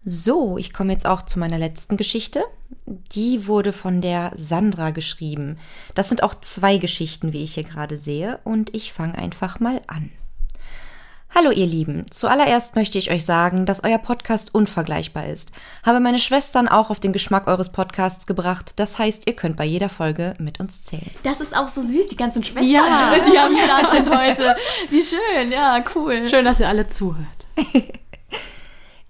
So, 0.03 0.57
ich 0.57 0.73
komme 0.73 0.93
jetzt 0.93 1.05
auch 1.05 1.21
zu 1.21 1.37
meiner 1.37 1.59
letzten 1.59 1.95
Geschichte. 1.95 2.43
Die 2.85 3.47
wurde 3.47 3.71
von 3.71 4.01
der 4.01 4.33
Sandra 4.35 4.89
geschrieben. 4.89 5.59
Das 5.93 6.09
sind 6.09 6.23
auch 6.23 6.33
zwei 6.41 6.77
Geschichten, 6.77 7.33
wie 7.33 7.43
ich 7.43 7.53
hier 7.53 7.63
gerade 7.63 7.99
sehe, 7.99 8.39
und 8.43 8.75
ich 8.75 8.93
fange 8.93 9.15
einfach 9.15 9.59
mal 9.59 9.81
an. 9.87 10.11
Hallo 11.33 11.49
ihr 11.49 11.65
Lieben, 11.65 12.05
zuallererst 12.11 12.75
möchte 12.75 12.97
ich 12.97 13.09
euch 13.09 13.23
sagen, 13.23 13.65
dass 13.65 13.85
euer 13.85 13.97
Podcast 13.99 14.53
unvergleichbar 14.53 15.27
ist. 15.27 15.51
Habe 15.81 16.01
meine 16.01 16.19
Schwestern 16.19 16.67
auch 16.67 16.89
auf 16.89 16.99
den 16.99 17.13
Geschmack 17.13 17.47
eures 17.47 17.71
Podcasts 17.71 18.27
gebracht. 18.27 18.73
Das 18.75 18.99
heißt, 18.99 19.27
ihr 19.27 19.35
könnt 19.35 19.55
bei 19.55 19.63
jeder 19.63 19.87
Folge 19.87 20.33
mit 20.39 20.59
uns 20.59 20.83
zählen. 20.83 21.09
Das 21.23 21.39
ist 21.39 21.55
auch 21.55 21.69
so 21.69 21.81
süß, 21.81 22.07
die 22.07 22.17
ganzen 22.17 22.43
Schwestern, 22.43 22.69
Ja. 22.69 23.13
die 23.25 23.37
am 23.37 23.55
Start 23.55 23.93
sind 23.95 24.09
heute. 24.09 24.55
Wie 24.89 25.01
schön, 25.01 25.51
ja, 25.51 25.81
cool. 25.95 26.27
Schön, 26.29 26.43
dass 26.43 26.59
ihr 26.59 26.67
alle 26.67 26.89
zuhört. 26.89 27.27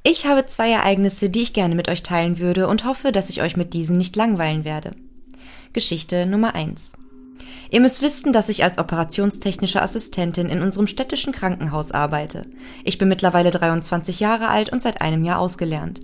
Ich 0.04 0.26
habe 0.26 0.48
zwei 0.48 0.72
Ereignisse, 0.72 1.30
die 1.30 1.44
ich 1.44 1.54
gerne 1.54 1.76
mit 1.76 1.88
euch 1.88 2.02
teilen 2.02 2.40
würde 2.40 2.68
und 2.68 2.86
hoffe, 2.86 3.12
dass 3.12 3.30
ich 3.30 3.44
euch 3.44 3.56
mit 3.56 3.76
diesen 3.76 4.00
nicht 4.00 4.16
langweilen 4.16 4.64
werde. 4.66 4.96
Geschichte 5.74 6.26
Nummer 6.26 6.56
1. 6.56 6.94
Ihr 7.70 7.82
müsst 7.82 8.02
wissen, 8.02 8.34
dass 8.34 8.50
ich 8.50 8.64
als 8.64 8.78
operationstechnische 8.78 9.82
Assistentin 9.82 10.50
in 10.50 10.62
unserem 10.62 10.88
städtischen 10.88 11.34
Krankenhaus 11.34 11.92
arbeite. 11.92 12.46
Ich 12.84 12.98
bin 12.98 13.10
mittlerweile 13.10 13.52
23 13.52 14.20
Jahre 14.20 14.50
alt 14.50 14.72
und 14.72 14.82
seit 14.82 15.02
einem 15.02 15.24
Jahr 15.24 15.40
ausgelernt. 15.40 16.02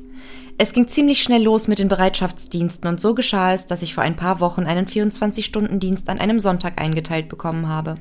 Es 0.60 0.74
ging 0.74 0.88
ziemlich 0.88 1.22
schnell 1.22 1.44
los 1.44 1.68
mit 1.68 1.78
den 1.78 1.88
Bereitschaftsdiensten 1.88 2.90
und 2.90 3.00
so 3.00 3.14
geschah 3.14 3.54
es, 3.54 3.68
dass 3.68 3.84
ich 3.84 3.94
vor 3.94 4.04
ein 4.04 4.16
paar 4.16 4.40
Wochen 4.40 4.64
einen 4.64 4.88
24-Stunden-Dienst 4.88 6.10
an 6.10 6.20
einem 6.20 6.40
Sonntag 6.40 6.82
eingeteilt 6.82 7.30
bekommen 7.30 7.68
habe. 7.68 7.96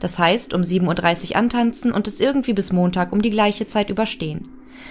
Das 0.00 0.18
heißt, 0.18 0.52
um 0.52 0.60
7.30 0.60 1.30
Uhr 1.30 1.36
antanzen 1.36 1.92
und 1.92 2.06
es 2.06 2.20
irgendwie 2.20 2.52
bis 2.52 2.72
Montag 2.72 3.10
um 3.12 3.22
die 3.22 3.30
gleiche 3.30 3.68
Zeit 3.68 3.88
überstehen. 3.88 4.48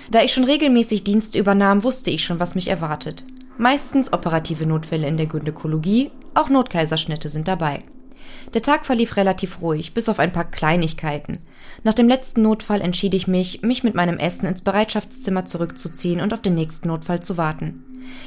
Da 0.10 0.24
ich 0.24 0.34
schon 0.34 0.44
regelmäßig 0.44 1.04
Dienste 1.04 1.38
übernahm, 1.38 1.84
wusste 1.84 2.10
ich 2.10 2.26
schon, 2.26 2.40
was 2.40 2.56
mich 2.56 2.68
erwartet. 2.68 3.24
Meistens 3.58 4.12
operative 4.12 4.66
Notfälle 4.66 5.08
in 5.08 5.18
der 5.18 5.28
Gynäkologie, 5.28 6.10
auch 6.36 6.50
Notkaiserschnitte 6.50 7.30
sind 7.30 7.48
dabei. 7.48 7.84
Der 8.54 8.62
Tag 8.62 8.86
verlief 8.86 9.18
relativ 9.18 9.62
ruhig, 9.62 9.94
bis 9.94 10.10
auf 10.10 10.20
ein 10.20 10.32
paar 10.32 10.50
Kleinigkeiten. 10.50 11.40
Nach 11.84 11.94
dem 11.94 12.08
letzten 12.08 12.42
Notfall 12.42 12.82
entschied 12.82 13.14
ich 13.14 13.28
mich, 13.28 13.62
mich 13.62 13.84
mit 13.84 13.96
meinem 13.96 14.18
Essen 14.18 14.46
ins 14.46 14.62
Bereitschaftszimmer 14.62 15.46
zurückzuziehen 15.46 16.22
und 16.22 16.34
auf 16.34 16.42
den 16.42 16.56
nächsten 16.56 16.88
Notfall 16.88 17.22
zu 17.22 17.38
warten. 17.38 17.84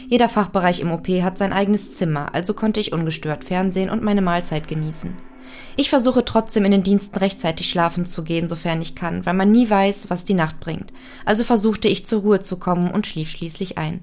Jeder 0.09 0.29
Fachbereich 0.29 0.81
im 0.81 0.91
OP 0.91 1.09
hat 1.23 1.39
sein 1.39 1.53
eigenes 1.53 1.95
Zimmer, 1.95 2.35
also 2.35 2.55
konnte 2.55 2.81
ich 2.81 2.93
ungestört 2.93 3.45
Fernsehen 3.45 3.91
und 3.91 4.03
meine 4.03 4.23
Mahlzeit 4.23 4.69
genießen. 4.69 5.15
Ich 5.77 5.91
versuche 5.91 6.25
trotzdem 6.25 6.65
in 6.65 6.73
den 6.73 6.83
Diensten 6.83 7.19
rechtzeitig 7.19 7.69
schlafen 7.69 8.07
zu 8.07 8.25
gehen, 8.25 8.49
sofern 8.49 8.81
ich 8.83 8.95
kann, 8.95 9.27
weil 9.27 9.35
man 9.35 9.53
nie 9.53 9.69
weiß, 9.69 10.11
was 10.11 10.25
die 10.25 10.35
Nacht 10.35 10.59
bringt. 10.61 10.93
Also 11.25 11.45
versuchte 11.45 11.89
ich 11.89 12.07
zur 12.07 12.23
Ruhe 12.23 12.41
zu 12.41 12.57
kommen 12.57 12.91
und 12.91 13.07
schlief 13.07 13.31
schließlich 13.31 13.79
ein. 13.79 14.01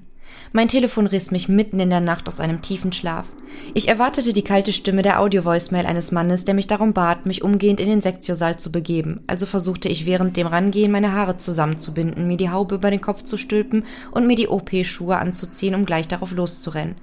Mein 0.56 0.68
Telefon 0.68 1.08
riss 1.08 1.32
mich 1.32 1.48
mitten 1.48 1.80
in 1.80 1.90
der 1.90 1.98
Nacht 1.98 2.28
aus 2.28 2.38
einem 2.38 2.62
tiefen 2.62 2.92
Schlaf. 2.92 3.26
Ich 3.74 3.88
erwartete 3.88 4.32
die 4.32 4.44
kalte 4.44 4.72
Stimme 4.72 5.02
der 5.02 5.20
Audio-Voicemail 5.20 5.84
eines 5.84 6.12
Mannes, 6.12 6.44
der 6.44 6.54
mich 6.54 6.68
darum 6.68 6.92
bat, 6.92 7.26
mich 7.26 7.42
umgehend 7.42 7.80
in 7.80 7.88
den 7.88 8.00
Sektiosaal 8.00 8.56
zu 8.56 8.70
begeben. 8.70 9.24
Also 9.26 9.46
versuchte 9.46 9.88
ich 9.88 10.06
während 10.06 10.36
dem 10.36 10.46
Rangehen 10.46 10.92
meine 10.92 11.10
Haare 11.10 11.38
zusammenzubinden, 11.38 12.28
mir 12.28 12.36
die 12.36 12.50
Haube 12.50 12.76
über 12.76 12.92
den 12.92 13.00
Kopf 13.00 13.24
zu 13.24 13.36
stülpen 13.36 13.84
und 14.12 14.28
mir 14.28 14.36
die 14.36 14.46
OP-Schuhe 14.46 15.18
anzuziehen, 15.18 15.74
um 15.74 15.86
gleich 15.86 16.06
darauf 16.06 16.30
loszurennen. 16.30 16.94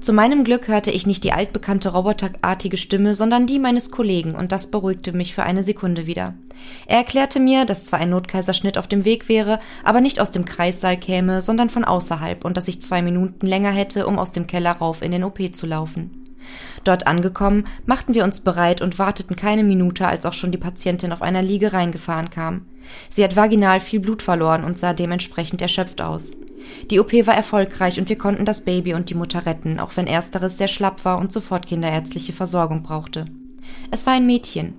Zu 0.00 0.14
meinem 0.14 0.44
Glück 0.44 0.66
hörte 0.66 0.90
ich 0.90 1.06
nicht 1.06 1.24
die 1.24 1.32
altbekannte 1.32 1.90
roboterartige 1.90 2.78
Stimme, 2.78 3.14
sondern 3.14 3.46
die 3.46 3.58
meines 3.58 3.90
Kollegen, 3.90 4.34
und 4.34 4.50
das 4.50 4.70
beruhigte 4.70 5.12
mich 5.12 5.34
für 5.34 5.42
eine 5.42 5.62
Sekunde 5.62 6.06
wieder. 6.06 6.34
Er 6.86 6.98
erklärte 6.98 7.38
mir, 7.38 7.66
dass 7.66 7.84
zwar 7.84 8.00
ein 8.00 8.08
Notkaiserschnitt 8.08 8.78
auf 8.78 8.88
dem 8.88 9.04
Weg 9.04 9.28
wäre, 9.28 9.60
aber 9.84 10.00
nicht 10.00 10.18
aus 10.18 10.32
dem 10.32 10.46
Kreissaal 10.46 10.96
käme, 10.96 11.42
sondern 11.42 11.68
von 11.68 11.84
außerhalb 11.84 12.46
und 12.46 12.56
dass 12.56 12.68
ich 12.68 12.80
zwei 12.80 13.02
Minuten 13.02 13.46
länger 13.46 13.72
hätte, 13.72 14.06
um 14.06 14.18
aus 14.18 14.32
dem 14.32 14.46
Keller 14.46 14.72
rauf 14.72 15.02
in 15.02 15.12
den 15.12 15.22
OP 15.22 15.54
zu 15.54 15.66
laufen. 15.66 16.29
Dort 16.84 17.06
angekommen, 17.06 17.66
machten 17.86 18.14
wir 18.14 18.24
uns 18.24 18.40
bereit 18.40 18.80
und 18.80 18.98
warteten 18.98 19.36
keine 19.36 19.64
Minute, 19.64 20.06
als 20.06 20.26
auch 20.26 20.32
schon 20.32 20.52
die 20.52 20.58
Patientin 20.58 21.12
auf 21.12 21.22
einer 21.22 21.42
Liege 21.42 21.72
reingefahren 21.72 22.30
kam. 22.30 22.66
Sie 23.10 23.22
hat 23.22 23.36
vaginal 23.36 23.80
viel 23.80 24.00
Blut 24.00 24.22
verloren 24.22 24.64
und 24.64 24.78
sah 24.78 24.92
dementsprechend 24.92 25.62
erschöpft 25.62 26.00
aus. 26.00 26.32
Die 26.90 27.00
OP 27.00 27.12
war 27.26 27.34
erfolgreich 27.34 27.98
und 27.98 28.08
wir 28.08 28.18
konnten 28.18 28.44
das 28.44 28.64
Baby 28.64 28.94
und 28.94 29.10
die 29.10 29.14
Mutter 29.14 29.46
retten, 29.46 29.78
auch 29.78 29.96
wenn 29.96 30.06
ersteres 30.06 30.58
sehr 30.58 30.68
schlapp 30.68 31.04
war 31.04 31.18
und 31.18 31.32
sofort 31.32 31.66
kinderärztliche 31.66 32.32
Versorgung 32.32 32.82
brauchte. 32.82 33.26
Es 33.90 34.06
war 34.06 34.14
ein 34.14 34.26
Mädchen. 34.26 34.74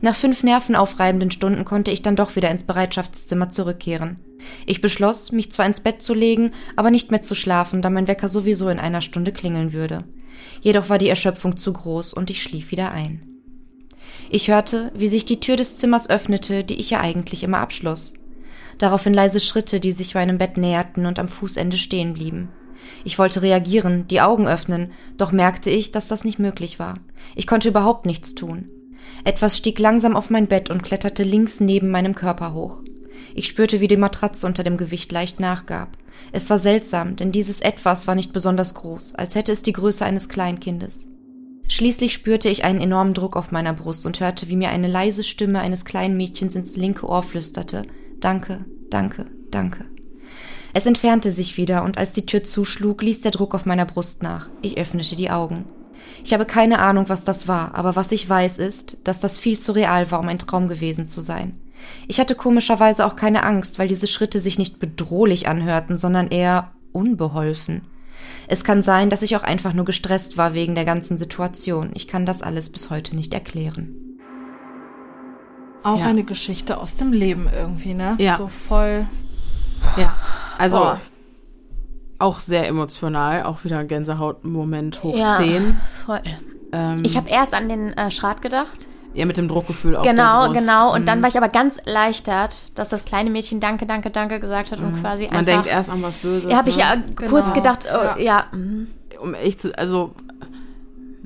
Nach 0.00 0.14
fünf 0.14 0.42
nervenaufreibenden 0.42 1.30
Stunden 1.30 1.64
konnte 1.64 1.90
ich 1.90 2.02
dann 2.02 2.16
doch 2.16 2.36
wieder 2.36 2.50
ins 2.50 2.64
Bereitschaftszimmer 2.64 3.50
zurückkehren. 3.50 4.16
Ich 4.66 4.80
beschloss, 4.80 5.32
mich 5.32 5.52
zwar 5.52 5.66
ins 5.66 5.80
Bett 5.80 6.02
zu 6.02 6.14
legen, 6.14 6.52
aber 6.76 6.90
nicht 6.90 7.10
mehr 7.10 7.22
zu 7.22 7.34
schlafen, 7.34 7.82
da 7.82 7.90
mein 7.90 8.08
Wecker 8.08 8.28
sowieso 8.28 8.68
in 8.68 8.78
einer 8.78 9.00
Stunde 9.00 9.32
klingeln 9.32 9.72
würde. 9.72 10.04
Jedoch 10.60 10.88
war 10.88 10.98
die 10.98 11.08
Erschöpfung 11.08 11.56
zu 11.56 11.72
groß 11.72 12.14
und 12.14 12.30
ich 12.30 12.42
schlief 12.42 12.70
wieder 12.70 12.92
ein. 12.92 13.22
Ich 14.30 14.48
hörte, 14.48 14.92
wie 14.94 15.08
sich 15.08 15.24
die 15.26 15.40
Tür 15.40 15.56
des 15.56 15.76
Zimmers 15.76 16.08
öffnete, 16.08 16.64
die 16.64 16.74
ich 16.74 16.90
ja 16.90 17.00
eigentlich 17.00 17.42
immer 17.42 17.58
abschloss. 17.58 18.14
Daraufhin 18.78 19.14
leise 19.14 19.40
Schritte, 19.40 19.80
die 19.80 19.92
sich 19.92 20.14
meinem 20.14 20.38
Bett 20.38 20.56
näherten 20.56 21.06
und 21.06 21.18
am 21.18 21.28
Fußende 21.28 21.76
stehen 21.76 22.14
blieben. 22.14 22.48
Ich 23.04 23.18
wollte 23.18 23.42
reagieren, 23.42 24.06
die 24.08 24.20
Augen 24.20 24.48
öffnen, 24.48 24.92
doch 25.16 25.32
merkte 25.32 25.70
ich, 25.70 25.92
dass 25.92 26.08
das 26.08 26.24
nicht 26.24 26.38
möglich 26.38 26.78
war. 26.78 26.94
Ich 27.34 27.46
konnte 27.46 27.68
überhaupt 27.68 28.06
nichts 28.06 28.34
tun. 28.34 28.68
Etwas 29.24 29.56
stieg 29.56 29.78
langsam 29.78 30.16
auf 30.16 30.30
mein 30.30 30.46
Bett 30.46 30.70
und 30.70 30.82
kletterte 30.82 31.22
links 31.22 31.60
neben 31.60 31.90
meinem 31.90 32.14
Körper 32.14 32.54
hoch. 32.54 32.82
Ich 33.34 33.46
spürte, 33.46 33.80
wie 33.80 33.88
die 33.88 33.96
Matratze 33.96 34.46
unter 34.46 34.62
dem 34.62 34.76
Gewicht 34.76 35.10
leicht 35.12 35.40
nachgab. 35.40 35.96
Es 36.32 36.50
war 36.50 36.58
seltsam, 36.58 37.16
denn 37.16 37.32
dieses 37.32 37.60
Etwas 37.60 38.06
war 38.06 38.14
nicht 38.14 38.32
besonders 38.32 38.74
groß, 38.74 39.14
als 39.14 39.34
hätte 39.34 39.52
es 39.52 39.62
die 39.62 39.72
Größe 39.72 40.04
eines 40.04 40.28
Kleinkindes. 40.28 41.08
Schließlich 41.68 42.12
spürte 42.12 42.48
ich 42.48 42.64
einen 42.64 42.80
enormen 42.80 43.14
Druck 43.14 43.36
auf 43.36 43.50
meiner 43.50 43.72
Brust 43.72 44.04
und 44.04 44.20
hörte, 44.20 44.48
wie 44.48 44.56
mir 44.56 44.68
eine 44.68 44.88
leise 44.88 45.24
Stimme 45.24 45.60
eines 45.60 45.84
kleinen 45.84 46.16
Mädchens 46.16 46.54
ins 46.54 46.76
linke 46.76 47.06
Ohr 47.06 47.22
flüsterte 47.22 47.82
Danke, 48.20 48.64
danke, 48.90 49.26
danke. 49.50 49.86
Es 50.74 50.86
entfernte 50.86 51.32
sich 51.32 51.56
wieder, 51.56 51.82
und 51.82 51.98
als 51.98 52.12
die 52.12 52.26
Tür 52.26 52.44
zuschlug, 52.44 53.02
ließ 53.02 53.20
der 53.20 53.30
Druck 53.30 53.54
auf 53.54 53.66
meiner 53.66 53.84
Brust 53.84 54.22
nach. 54.22 54.48
Ich 54.62 54.78
öffnete 54.78 55.16
die 55.16 55.30
Augen. 55.30 55.66
Ich 56.24 56.32
habe 56.32 56.46
keine 56.46 56.78
Ahnung, 56.78 57.08
was 57.08 57.24
das 57.24 57.48
war, 57.48 57.74
aber 57.74 57.96
was 57.96 58.12
ich 58.12 58.28
weiß 58.28 58.58
ist, 58.58 58.96
dass 59.04 59.20
das 59.20 59.38
viel 59.38 59.58
zu 59.58 59.72
real 59.72 60.10
war, 60.10 60.20
um 60.20 60.28
ein 60.28 60.38
Traum 60.38 60.68
gewesen 60.68 61.06
zu 61.06 61.20
sein. 61.20 61.58
Ich 62.08 62.20
hatte 62.20 62.34
komischerweise 62.34 63.06
auch 63.06 63.16
keine 63.16 63.44
Angst, 63.44 63.78
weil 63.78 63.88
diese 63.88 64.06
Schritte 64.06 64.38
sich 64.38 64.58
nicht 64.58 64.78
bedrohlich 64.78 65.48
anhörten, 65.48 65.96
sondern 65.96 66.28
eher 66.28 66.72
unbeholfen. 66.92 67.82
Es 68.48 68.64
kann 68.64 68.82
sein, 68.82 69.08
dass 69.10 69.22
ich 69.22 69.36
auch 69.36 69.42
einfach 69.42 69.72
nur 69.72 69.84
gestresst 69.84 70.36
war 70.36 70.54
wegen 70.54 70.74
der 70.74 70.84
ganzen 70.84 71.16
Situation. 71.16 71.90
Ich 71.94 72.06
kann 72.08 72.26
das 72.26 72.42
alles 72.42 72.70
bis 72.70 72.90
heute 72.90 73.16
nicht 73.16 73.32
erklären. 73.34 73.94
Auch 75.84 75.98
Ja. 75.98 76.06
eine 76.06 76.22
Geschichte 76.22 76.78
aus 76.78 76.94
dem 76.96 77.12
Leben 77.12 77.48
irgendwie, 77.52 77.94
ne? 77.94 78.14
Ja. 78.18 78.36
So 78.36 78.46
voll. 78.48 79.06
Ja, 79.96 80.14
also 80.58 80.78
Boah. 80.78 81.00
auch 82.20 82.38
sehr 82.38 82.68
emotional, 82.68 83.42
auch 83.42 83.64
wieder 83.64 83.78
ein 83.78 83.88
Gänsehaut-Moment 83.88 85.02
hoch 85.02 85.16
Ja. 85.16 85.38
10. 85.38 85.76
Voll. 86.06 86.20
Ähm, 86.72 87.02
Ich 87.04 87.16
habe 87.16 87.28
erst 87.28 87.52
an 87.54 87.68
den 87.68 87.92
äh, 87.94 88.10
Schrat 88.12 88.42
gedacht. 88.42 88.86
Ja 89.14 89.26
mit 89.26 89.36
dem 89.36 89.48
Druckgefühl 89.48 89.96
auf 89.96 90.04
Genau, 90.04 90.42
der 90.42 90.48
Brust. 90.54 90.60
genau. 90.60 90.94
Und 90.94 91.06
dann 91.06 91.18
Mhm. 91.18 91.22
war 91.22 91.28
ich 91.28 91.36
aber 91.36 91.48
ganz 91.48 91.78
erleichtert, 91.78 92.78
dass 92.78 92.88
das 92.88 93.04
kleine 93.04 93.30
Mädchen 93.30 93.60
Danke, 93.60 93.86
Danke, 93.86 94.10
Danke 94.10 94.40
gesagt 94.40 94.72
hat 94.72 94.78
und 94.80 95.00
quasi 95.00 95.24
einfach. 95.24 95.36
Man 95.36 95.44
denkt 95.44 95.66
erst 95.66 95.90
an 95.90 96.02
was 96.02 96.18
Böses. 96.18 96.50
Ja, 96.50 96.58
habe 96.58 96.68
ich 96.68 96.76
ne? 96.76 96.82
ja 96.82 96.96
kurz 97.28 97.44
Genau. 97.52 97.54
gedacht, 97.54 97.86
oh, 97.92 98.18
Ja. 98.18 98.18
ja. 98.18 98.44
mhm. 98.52 98.88
um 99.20 99.34
echt 99.34 99.60
zu, 99.60 99.76
also 99.78 100.12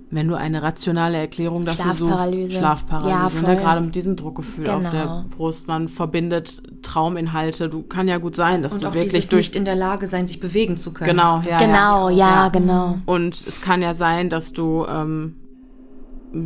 wenn 0.09 0.29
du 0.29 0.35
eine 0.37 0.63
rationale 0.63 1.19
Erklärung 1.19 1.65
dafür 1.65 1.93
Schlafparalyse. 1.93 2.47
suchst, 2.47 2.59
Schlafparalyse, 2.59 3.11
Ja, 3.11 3.23
ne? 3.25 3.31
voll. 3.31 3.57
gerade 3.57 3.81
mit 3.81 3.95
diesem 3.95 4.15
Druckgefühl 4.17 4.71
auf 4.71 4.79
Genau. 4.79 4.91
der 4.91 5.25
Brust, 5.37 5.67
man 5.67 5.89
verbindet 5.89 6.63
Trauminhalte, 6.83 7.69
du 7.69 7.83
kann 7.83 8.07
ja 8.07 8.19
gut 8.19 8.37
sein, 8.37 8.63
dass 8.63 8.75
Und 8.75 8.83
du 8.85 8.89
auch 8.89 8.95
wirklich 8.95 9.29
durch 9.29 9.49
nicht 9.49 9.57
in 9.57 9.65
der 9.65 9.75
Lage 9.75 10.07
sein, 10.07 10.29
sich 10.29 10.39
bewegen 10.39 10.77
zu 10.77 10.93
können. 10.93 11.11
genau, 11.11 11.43
ja, 11.49 11.59
Genau, 11.59 12.09
ja. 12.09 12.17
ja, 12.45 12.49
genau. 12.49 12.99
Und 13.05 13.35
es 13.35 13.61
kann 13.61 13.83
ja 13.83 13.95
sein, 13.95 14.31
dass 14.31 14.53
du 14.53 14.87
ähm, 14.89 15.35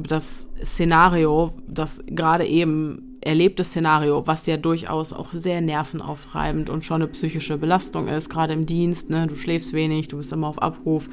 das 0.02 0.49
Szenario, 0.62 1.52
das 1.67 2.02
gerade 2.07 2.47
eben 2.47 3.19
erlebte 3.20 3.65
Szenario, 3.65 4.27
was 4.27 4.47
ja 4.47 4.57
durchaus 4.57 5.12
auch 5.12 5.33
sehr 5.33 5.60
nervenaufreibend 5.60 6.70
und 6.70 6.85
schon 6.85 7.02
eine 7.02 7.10
psychische 7.10 7.59
Belastung 7.59 8.09
ist, 8.09 8.31
gerade 8.31 8.55
im 8.55 8.67
Dienst, 8.67 9.10
ne, 9.10 9.27
du 9.27 9.36
schläfst 9.36 9.73
wenig, 9.73 10.09
du 10.09 10.17
bist 10.17 10.33
immer 10.33 10.49
auf 10.49 10.62
Abruf. 10.62 11.09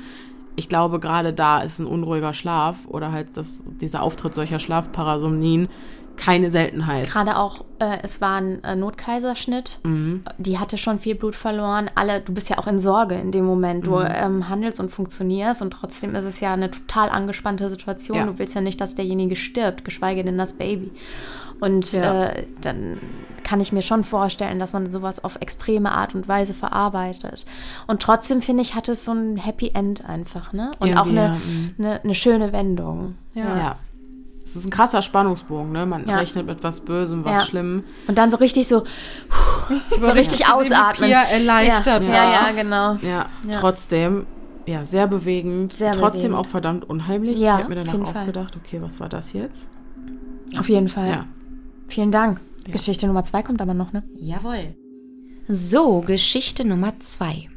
Ich 0.55 0.69
glaube, 0.69 0.99
gerade 0.99 1.33
da 1.33 1.61
ist 1.61 1.79
ein 1.79 1.85
unruhiger 1.85 2.33
Schlaf 2.33 2.87
oder 2.87 3.11
halt 3.11 3.35
das, 3.35 3.63
dieser 3.81 4.01
Auftritt 4.01 4.33
solcher 4.33 4.57
Schlafparasomnien 4.57 5.67
keine 6.17 6.51
Seltenheit. 6.51 7.07
Gerade 7.09 7.37
auch, 7.37 7.63
äh, 7.79 7.97
es 8.03 8.19
war 8.21 8.37
ein 8.37 8.63
äh, 8.63 8.75
Notkaiserschnitt. 8.75 9.79
Mhm. 9.83 10.23
Die 10.37 10.59
hatte 10.59 10.77
schon 10.77 10.99
viel 10.99 11.15
Blut 11.15 11.35
verloren. 11.35 11.89
Alle, 11.95 12.21
du 12.21 12.33
bist 12.33 12.49
ja 12.49 12.57
auch 12.57 12.67
in 12.67 12.79
Sorge 12.79 13.15
in 13.15 13.31
dem 13.31 13.45
Moment. 13.45 13.87
Du 13.87 13.91
Mhm. 13.97 14.07
ähm, 14.13 14.49
handelst 14.49 14.79
und 14.79 14.89
funktionierst 14.91 15.61
und 15.61 15.71
trotzdem 15.71 16.15
ist 16.15 16.25
es 16.25 16.39
ja 16.39 16.53
eine 16.53 16.71
total 16.71 17.09
angespannte 17.09 17.69
Situation. 17.69 18.17
Ja. 18.17 18.25
Du 18.25 18.37
willst 18.39 18.55
ja 18.55 18.61
nicht, 18.61 18.81
dass 18.81 18.95
derjenige 18.95 19.35
stirbt, 19.35 19.85
geschweige 19.85 20.23
denn 20.23 20.37
das 20.37 20.53
Baby. 20.53 20.91
Und 21.59 21.91
Ja. 21.93 22.25
äh, 22.25 22.45
dann 22.61 22.99
kann 23.43 23.59
ich 23.61 23.71
mir 23.71 23.81
schon 23.81 24.03
vorstellen, 24.03 24.59
dass 24.59 24.73
man 24.73 24.91
sowas 24.91 25.23
auf 25.23 25.37
extreme 25.39 25.91
Art 25.93 26.13
und 26.13 26.27
Weise 26.27 26.53
verarbeitet. 26.53 27.45
Und 27.87 28.01
trotzdem 28.01 28.41
finde 28.41 28.61
ich, 28.61 28.75
hat 28.75 28.89
es 28.89 29.05
so 29.05 29.13
ein 29.13 29.37
Happy 29.37 29.71
End 29.73 30.03
einfach, 30.07 30.51
ne? 30.53 30.71
Und 30.79 30.95
auch 30.97 31.05
Irgendwie, 31.05 31.19
eine, 31.19 31.27
ja, 31.27 31.35
mhm. 31.35 31.75
eine, 31.79 32.03
eine 32.03 32.15
schöne 32.15 32.51
Wendung. 32.51 33.15
Ja. 33.33 33.77
Es 34.49 34.55
ist 34.55 34.65
ein 34.65 34.71
krasser 34.71 35.01
Spannungsbogen, 35.01 35.73
ne? 35.73 35.85
Man 35.85 36.07
Ja. 36.07 36.15
rechnet 36.17 36.45
mit 36.45 36.63
was 36.63 36.79
Bösem, 36.79 37.25
was 37.25 37.31
Ja. 37.33 37.41
Schlimmem. 37.41 37.83
Und 38.07 38.17
dann 38.17 38.31
so 38.31 38.37
richtig 38.37 38.67
so, 38.69 38.85
so 39.99 40.07
richtig 40.11 40.47
ausatmen. 40.47 41.09
Pia 41.09 41.21
erleichtert 41.23 42.03
ja, 42.03 42.09
ja, 42.09 42.31
ja, 42.31 42.51
genau. 42.55 42.93
Ja, 43.01 43.27
Ja. 43.45 43.51
trotzdem, 43.51 44.25
ja, 44.65 44.85
sehr 44.85 45.07
bewegend. 45.07 45.73
Sehr 45.73 45.91
trotzdem 45.91 46.31
bewegend. 46.31 46.35
auch 46.35 46.45
verdammt 46.49 46.89
unheimlich. 46.89 47.37
Ja, 47.39 47.57
ich 47.57 47.63
habe 47.65 47.75
mir 47.75 47.83
danach 47.83 48.07
auch 48.07 48.13
Fall. 48.13 48.25
gedacht, 48.25 48.55
okay, 48.55 48.81
was 48.81 48.99
war 49.01 49.09
das 49.09 49.33
jetzt? 49.33 49.69
Auf 50.57 50.69
jeden 50.69 50.87
Fall. 50.87 51.09
Ja. 51.09 51.25
Vielen 51.89 52.11
Dank. 52.11 52.39
Geschichte 52.71 53.05
Nummer 53.07 53.23
zwei 53.25 53.43
kommt 53.43 53.61
aber 53.61 53.73
noch, 53.73 53.91
ne? 53.91 54.03
Jawohl. 54.17 54.75
So, 55.49 56.01
Geschichte 56.01 56.65
Nummer 56.65 56.97
zwei. 56.99 57.49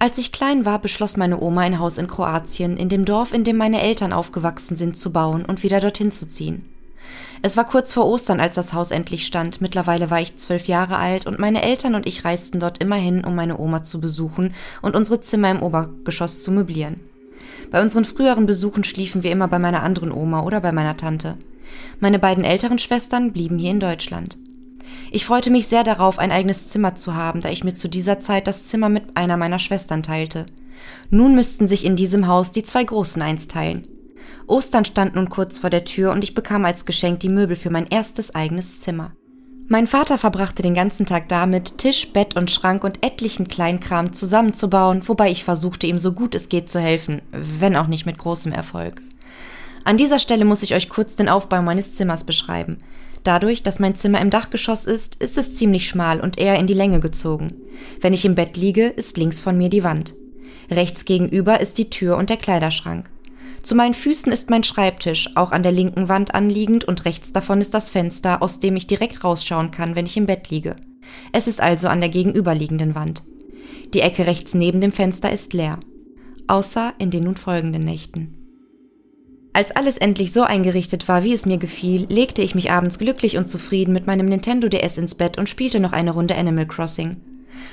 Als 0.00 0.16
ich 0.18 0.30
klein 0.30 0.64
war, 0.64 0.78
beschloss 0.78 1.16
meine 1.16 1.40
Oma 1.40 1.62
ein 1.62 1.80
Haus 1.80 1.98
in 1.98 2.06
Kroatien, 2.06 2.76
in 2.76 2.88
dem 2.88 3.04
Dorf, 3.04 3.32
in 3.32 3.42
dem 3.42 3.56
meine 3.56 3.82
Eltern 3.82 4.12
aufgewachsen 4.12 4.76
sind, 4.76 4.96
zu 4.96 5.12
bauen 5.12 5.44
und 5.44 5.64
wieder 5.64 5.80
dorthin 5.80 6.12
zu 6.12 6.28
ziehen. 6.28 6.64
Es 7.42 7.56
war 7.56 7.64
kurz 7.64 7.94
vor 7.94 8.06
Ostern, 8.06 8.40
als 8.40 8.54
das 8.54 8.72
Haus 8.72 8.90
endlich 8.90 9.26
stand. 9.26 9.60
Mittlerweile 9.60 10.10
war 10.10 10.20
ich 10.20 10.36
zwölf 10.36 10.68
Jahre 10.68 10.98
alt 10.98 11.26
und 11.26 11.38
meine 11.38 11.62
Eltern 11.62 11.94
und 11.94 12.06
ich 12.06 12.24
reisten 12.24 12.60
dort 12.60 12.78
immer 12.78 12.96
hin, 12.96 13.24
um 13.24 13.34
meine 13.34 13.58
Oma 13.58 13.82
zu 13.82 14.00
besuchen 14.00 14.54
und 14.82 14.94
unsere 14.94 15.20
Zimmer 15.20 15.50
im 15.50 15.62
Obergeschoss 15.62 16.42
zu 16.42 16.52
möblieren. 16.52 17.00
Bei 17.70 17.82
unseren 17.82 18.04
früheren 18.04 18.46
Besuchen 18.46 18.84
schliefen 18.84 19.22
wir 19.22 19.32
immer 19.32 19.48
bei 19.48 19.58
meiner 19.58 19.82
anderen 19.82 20.12
Oma 20.12 20.42
oder 20.42 20.60
bei 20.60 20.72
meiner 20.72 20.96
Tante. 20.96 21.36
Meine 22.00 22.18
beiden 22.18 22.44
älteren 22.44 22.78
Schwestern 22.78 23.32
blieben 23.32 23.58
hier 23.58 23.70
in 23.70 23.80
Deutschland. 23.80 24.38
Ich 25.10 25.24
freute 25.24 25.50
mich 25.50 25.66
sehr 25.66 25.84
darauf, 25.84 26.18
ein 26.18 26.32
eigenes 26.32 26.68
Zimmer 26.68 26.94
zu 26.94 27.14
haben, 27.14 27.40
da 27.40 27.50
ich 27.50 27.64
mir 27.64 27.74
zu 27.74 27.88
dieser 27.88 28.20
Zeit 28.20 28.46
das 28.46 28.64
Zimmer 28.64 28.88
mit 28.88 29.16
einer 29.16 29.36
meiner 29.36 29.58
Schwestern 29.58 30.02
teilte. 30.02 30.46
Nun 31.10 31.34
müssten 31.34 31.68
sich 31.68 31.84
in 31.84 31.96
diesem 31.96 32.26
Haus 32.26 32.52
die 32.52 32.62
zwei 32.62 32.84
Großen 32.84 33.20
eins 33.22 33.48
teilen. 33.48 33.86
Ostern 34.46 34.84
stand 34.84 35.14
nun 35.14 35.28
kurz 35.28 35.58
vor 35.58 35.70
der 35.70 35.84
Tür 35.84 36.12
und 36.12 36.24
ich 36.24 36.34
bekam 36.34 36.64
als 36.64 36.84
Geschenk 36.84 37.20
die 37.20 37.28
Möbel 37.28 37.56
für 37.56 37.70
mein 37.70 37.86
erstes 37.86 38.34
eigenes 38.34 38.80
Zimmer. 38.80 39.12
Mein 39.70 39.86
Vater 39.86 40.16
verbrachte 40.16 40.62
den 40.62 40.74
ganzen 40.74 41.04
Tag 41.04 41.28
damit, 41.28 41.76
Tisch, 41.76 42.10
Bett 42.14 42.36
und 42.36 42.50
Schrank 42.50 42.84
und 42.84 43.04
etlichen 43.04 43.48
Kleinkram 43.48 44.14
zusammenzubauen, 44.14 45.06
wobei 45.06 45.30
ich 45.30 45.44
versuchte, 45.44 45.86
ihm 45.86 45.98
so 45.98 46.12
gut 46.12 46.34
es 46.34 46.48
geht 46.48 46.70
zu 46.70 46.80
helfen, 46.80 47.20
wenn 47.32 47.76
auch 47.76 47.86
nicht 47.86 48.06
mit 48.06 48.16
großem 48.16 48.50
Erfolg. 48.50 49.02
An 49.84 49.98
dieser 49.98 50.18
Stelle 50.18 50.46
muss 50.46 50.62
ich 50.62 50.74
euch 50.74 50.88
kurz 50.88 51.16
den 51.16 51.28
Aufbau 51.28 51.60
meines 51.60 51.92
Zimmers 51.92 52.24
beschreiben. 52.24 52.78
Dadurch, 53.28 53.62
dass 53.62 53.78
mein 53.78 53.94
Zimmer 53.94 54.22
im 54.22 54.30
Dachgeschoss 54.30 54.86
ist, 54.86 55.16
ist 55.16 55.36
es 55.36 55.54
ziemlich 55.54 55.86
schmal 55.86 56.22
und 56.22 56.38
eher 56.38 56.58
in 56.58 56.66
die 56.66 56.72
Länge 56.72 56.98
gezogen. 56.98 57.52
Wenn 58.00 58.14
ich 58.14 58.24
im 58.24 58.34
Bett 58.34 58.56
liege, 58.56 58.86
ist 58.86 59.18
links 59.18 59.42
von 59.42 59.58
mir 59.58 59.68
die 59.68 59.84
Wand. 59.84 60.14
Rechts 60.70 61.04
gegenüber 61.04 61.60
ist 61.60 61.76
die 61.76 61.90
Tür 61.90 62.16
und 62.16 62.30
der 62.30 62.38
Kleiderschrank. 62.38 63.10
Zu 63.62 63.74
meinen 63.74 63.92
Füßen 63.92 64.32
ist 64.32 64.48
mein 64.48 64.64
Schreibtisch, 64.64 65.28
auch 65.34 65.52
an 65.52 65.62
der 65.62 65.72
linken 65.72 66.08
Wand 66.08 66.34
anliegend, 66.34 66.86
und 66.86 67.04
rechts 67.04 67.30
davon 67.30 67.60
ist 67.60 67.74
das 67.74 67.90
Fenster, 67.90 68.40
aus 68.40 68.60
dem 68.60 68.76
ich 68.76 68.86
direkt 68.86 69.22
rausschauen 69.22 69.72
kann, 69.72 69.94
wenn 69.94 70.06
ich 70.06 70.16
im 70.16 70.24
Bett 70.24 70.48
liege. 70.48 70.74
Es 71.30 71.46
ist 71.48 71.60
also 71.60 71.88
an 71.88 72.00
der 72.00 72.08
gegenüberliegenden 72.08 72.94
Wand. 72.94 73.24
Die 73.92 74.00
Ecke 74.00 74.26
rechts 74.26 74.54
neben 74.54 74.80
dem 74.80 74.90
Fenster 74.90 75.30
ist 75.30 75.52
leer. 75.52 75.78
Außer 76.46 76.94
in 76.98 77.10
den 77.10 77.24
nun 77.24 77.36
folgenden 77.36 77.84
Nächten. 77.84 78.37
Als 79.58 79.74
alles 79.74 79.98
endlich 79.98 80.32
so 80.32 80.42
eingerichtet 80.42 81.08
war, 81.08 81.24
wie 81.24 81.32
es 81.32 81.44
mir 81.44 81.58
gefiel, 81.58 82.06
legte 82.08 82.42
ich 82.42 82.54
mich 82.54 82.70
abends 82.70 82.96
glücklich 82.96 83.36
und 83.38 83.48
zufrieden 83.48 83.92
mit 83.92 84.06
meinem 84.06 84.26
Nintendo 84.26 84.68
DS 84.68 84.98
ins 84.98 85.16
Bett 85.16 85.36
und 85.36 85.48
spielte 85.48 85.80
noch 85.80 85.90
eine 85.90 86.12
Runde 86.12 86.36
Animal 86.36 86.64
Crossing. 86.64 87.16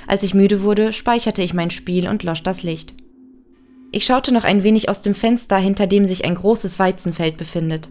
Als 0.08 0.24
ich 0.24 0.34
müde 0.34 0.64
wurde, 0.64 0.92
speicherte 0.92 1.42
ich 1.42 1.54
mein 1.54 1.70
Spiel 1.70 2.08
und 2.08 2.24
losch 2.24 2.42
das 2.42 2.64
Licht. 2.64 2.94
Ich 3.92 4.04
schaute 4.04 4.32
noch 4.32 4.42
ein 4.42 4.64
wenig 4.64 4.88
aus 4.88 5.00
dem 5.00 5.14
Fenster, 5.14 5.58
hinter 5.58 5.86
dem 5.86 6.08
sich 6.08 6.24
ein 6.24 6.34
großes 6.34 6.80
Weizenfeld 6.80 7.36
befindet. 7.36 7.88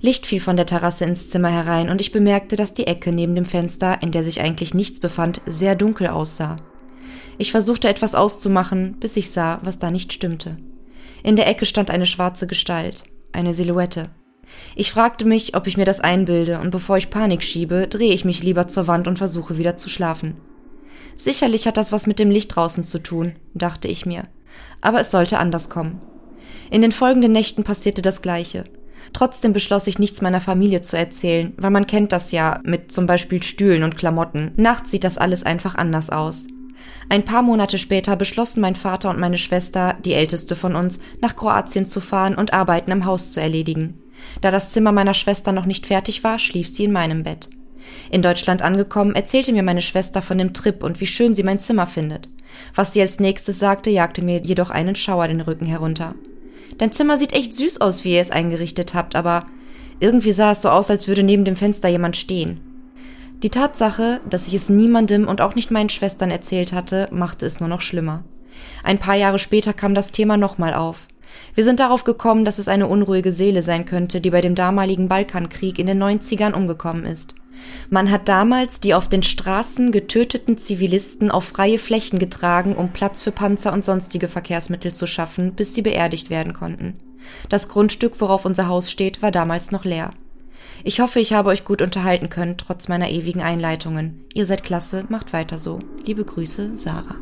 Licht 0.00 0.26
fiel 0.26 0.40
von 0.40 0.56
der 0.56 0.66
Terrasse 0.66 1.04
ins 1.04 1.28
Zimmer 1.28 1.50
herein 1.50 1.90
und 1.90 2.00
ich 2.00 2.12
bemerkte, 2.12 2.54
dass 2.54 2.72
die 2.72 2.86
Ecke 2.86 3.10
neben 3.10 3.34
dem 3.34 3.46
Fenster, 3.46 4.00
in 4.00 4.12
der 4.12 4.22
sich 4.22 4.42
eigentlich 4.42 4.74
nichts 4.74 5.00
befand, 5.00 5.40
sehr 5.44 5.74
dunkel 5.74 6.06
aussah. 6.06 6.54
Ich 7.38 7.50
versuchte 7.50 7.88
etwas 7.88 8.14
auszumachen, 8.14 8.94
bis 9.00 9.16
ich 9.16 9.32
sah, 9.32 9.58
was 9.64 9.80
da 9.80 9.90
nicht 9.90 10.12
stimmte. 10.12 10.56
In 11.24 11.34
der 11.34 11.48
Ecke 11.48 11.66
stand 11.66 11.90
eine 11.90 12.06
schwarze 12.06 12.46
Gestalt, 12.46 13.02
eine 13.34 13.54
Silhouette. 13.54 14.10
Ich 14.76 14.92
fragte 14.92 15.24
mich, 15.24 15.56
ob 15.56 15.66
ich 15.66 15.76
mir 15.76 15.84
das 15.84 16.00
einbilde, 16.00 16.60
und 16.60 16.70
bevor 16.70 16.96
ich 16.96 17.10
Panik 17.10 17.42
schiebe, 17.42 17.86
drehe 17.88 18.12
ich 18.12 18.24
mich 18.24 18.42
lieber 18.42 18.68
zur 18.68 18.86
Wand 18.86 19.08
und 19.08 19.18
versuche 19.18 19.58
wieder 19.58 19.76
zu 19.76 19.88
schlafen. 19.88 20.36
Sicherlich 21.16 21.66
hat 21.66 21.76
das 21.76 21.92
was 21.92 22.06
mit 22.06 22.18
dem 22.18 22.30
Licht 22.30 22.54
draußen 22.54 22.84
zu 22.84 22.98
tun, 22.98 23.34
dachte 23.54 23.88
ich 23.88 24.04
mir. 24.06 24.24
Aber 24.80 25.00
es 25.00 25.10
sollte 25.10 25.38
anders 25.38 25.70
kommen. 25.70 26.00
In 26.70 26.82
den 26.82 26.92
folgenden 26.92 27.32
Nächten 27.32 27.64
passierte 27.64 28.02
das 28.02 28.22
Gleiche. 28.22 28.64
Trotzdem 29.12 29.52
beschloss 29.52 29.86
ich 29.86 29.98
nichts 29.98 30.22
meiner 30.22 30.40
Familie 30.40 30.82
zu 30.82 30.96
erzählen, 30.96 31.52
weil 31.56 31.70
man 31.70 31.86
kennt 31.86 32.10
das 32.10 32.32
ja 32.32 32.60
mit 32.64 32.90
zum 32.90 33.06
Beispiel 33.06 33.42
Stühlen 33.42 33.84
und 33.84 33.96
Klamotten. 33.96 34.52
Nachts 34.56 34.90
sieht 34.90 35.04
das 35.04 35.18
alles 35.18 35.44
einfach 35.44 35.74
anders 35.74 36.10
aus. 36.10 36.46
Ein 37.08 37.24
paar 37.24 37.42
Monate 37.42 37.78
später 37.78 38.16
beschlossen 38.16 38.60
mein 38.60 38.76
Vater 38.76 39.10
und 39.10 39.20
meine 39.20 39.38
Schwester, 39.38 39.96
die 40.04 40.14
älteste 40.14 40.56
von 40.56 40.74
uns, 40.74 41.00
nach 41.20 41.36
Kroatien 41.36 41.86
zu 41.86 42.00
fahren 42.00 42.34
und 42.34 42.52
Arbeiten 42.52 42.90
im 42.90 43.04
Haus 43.04 43.32
zu 43.32 43.40
erledigen. 43.40 44.00
Da 44.40 44.50
das 44.50 44.70
Zimmer 44.70 44.92
meiner 44.92 45.14
Schwester 45.14 45.52
noch 45.52 45.66
nicht 45.66 45.86
fertig 45.86 46.24
war, 46.24 46.38
schlief 46.38 46.68
sie 46.68 46.84
in 46.84 46.92
meinem 46.92 47.22
Bett. 47.22 47.48
In 48.10 48.22
Deutschland 48.22 48.62
angekommen, 48.62 49.14
erzählte 49.14 49.52
mir 49.52 49.62
meine 49.62 49.82
Schwester 49.82 50.22
von 50.22 50.38
dem 50.38 50.54
Trip 50.54 50.82
und 50.82 51.00
wie 51.00 51.06
schön 51.06 51.34
sie 51.34 51.42
mein 51.42 51.60
Zimmer 51.60 51.86
findet. 51.86 52.28
Was 52.74 52.92
sie 52.92 53.00
als 53.00 53.20
nächstes 53.20 53.58
sagte, 53.58 53.90
jagte 53.90 54.22
mir 54.22 54.40
jedoch 54.42 54.70
einen 54.70 54.96
Schauer 54.96 55.28
den 55.28 55.40
Rücken 55.40 55.66
herunter. 55.66 56.14
Dein 56.78 56.92
Zimmer 56.92 57.18
sieht 57.18 57.32
echt 57.32 57.54
süß 57.54 57.80
aus, 57.80 58.04
wie 58.04 58.14
ihr 58.14 58.22
es 58.22 58.30
eingerichtet 58.30 58.94
habt, 58.94 59.16
aber 59.16 59.46
irgendwie 60.00 60.32
sah 60.32 60.52
es 60.52 60.62
so 60.62 60.70
aus, 60.70 60.90
als 60.90 61.08
würde 61.08 61.22
neben 61.22 61.44
dem 61.44 61.56
Fenster 61.56 61.88
jemand 61.88 62.16
stehen. 62.16 62.60
Die 63.44 63.50
Tatsache, 63.50 64.22
dass 64.30 64.48
ich 64.48 64.54
es 64.54 64.70
niemandem 64.70 65.28
und 65.28 65.42
auch 65.42 65.54
nicht 65.54 65.70
meinen 65.70 65.90
Schwestern 65.90 66.30
erzählt 66.30 66.72
hatte, 66.72 67.08
machte 67.10 67.44
es 67.44 67.60
nur 67.60 67.68
noch 67.68 67.82
schlimmer. 67.82 68.24
Ein 68.82 68.98
paar 68.98 69.16
Jahre 69.16 69.38
später 69.38 69.74
kam 69.74 69.94
das 69.94 70.12
Thema 70.12 70.38
nochmal 70.38 70.72
auf. 70.72 71.08
Wir 71.54 71.62
sind 71.62 71.78
darauf 71.78 72.04
gekommen, 72.04 72.46
dass 72.46 72.58
es 72.58 72.68
eine 72.68 72.86
unruhige 72.86 73.32
Seele 73.32 73.62
sein 73.62 73.84
könnte, 73.84 74.22
die 74.22 74.30
bei 74.30 74.40
dem 74.40 74.54
damaligen 74.54 75.08
Balkankrieg 75.08 75.78
in 75.78 75.86
den 75.86 76.02
90ern 76.02 76.54
umgekommen 76.54 77.04
ist. 77.04 77.34
Man 77.90 78.10
hat 78.10 78.30
damals 78.30 78.80
die 78.80 78.94
auf 78.94 79.08
den 79.08 79.22
Straßen 79.22 79.92
getöteten 79.92 80.56
Zivilisten 80.56 81.30
auf 81.30 81.44
freie 81.44 81.78
Flächen 81.78 82.18
getragen, 82.18 82.74
um 82.74 82.94
Platz 82.94 83.20
für 83.20 83.30
Panzer 83.30 83.74
und 83.74 83.84
sonstige 83.84 84.28
Verkehrsmittel 84.28 84.94
zu 84.94 85.06
schaffen, 85.06 85.52
bis 85.52 85.74
sie 85.74 85.82
beerdigt 85.82 86.30
werden 86.30 86.54
konnten. 86.54 86.96
Das 87.50 87.68
Grundstück, 87.68 88.22
worauf 88.22 88.46
unser 88.46 88.68
Haus 88.68 88.90
steht, 88.90 89.20
war 89.20 89.32
damals 89.32 89.70
noch 89.70 89.84
leer. 89.84 90.12
Ich 90.86 91.00
hoffe, 91.00 91.18
ich 91.18 91.32
habe 91.32 91.48
euch 91.48 91.64
gut 91.64 91.80
unterhalten 91.80 92.28
können, 92.28 92.58
trotz 92.58 92.88
meiner 92.88 93.08
ewigen 93.08 93.40
Einleitungen. 93.40 94.26
Ihr 94.34 94.44
seid 94.44 94.64
klasse, 94.64 95.06
macht 95.08 95.32
weiter 95.32 95.58
so. 95.58 95.78
Liebe 96.04 96.26
Grüße, 96.26 96.72
Sarah. 96.76 97.16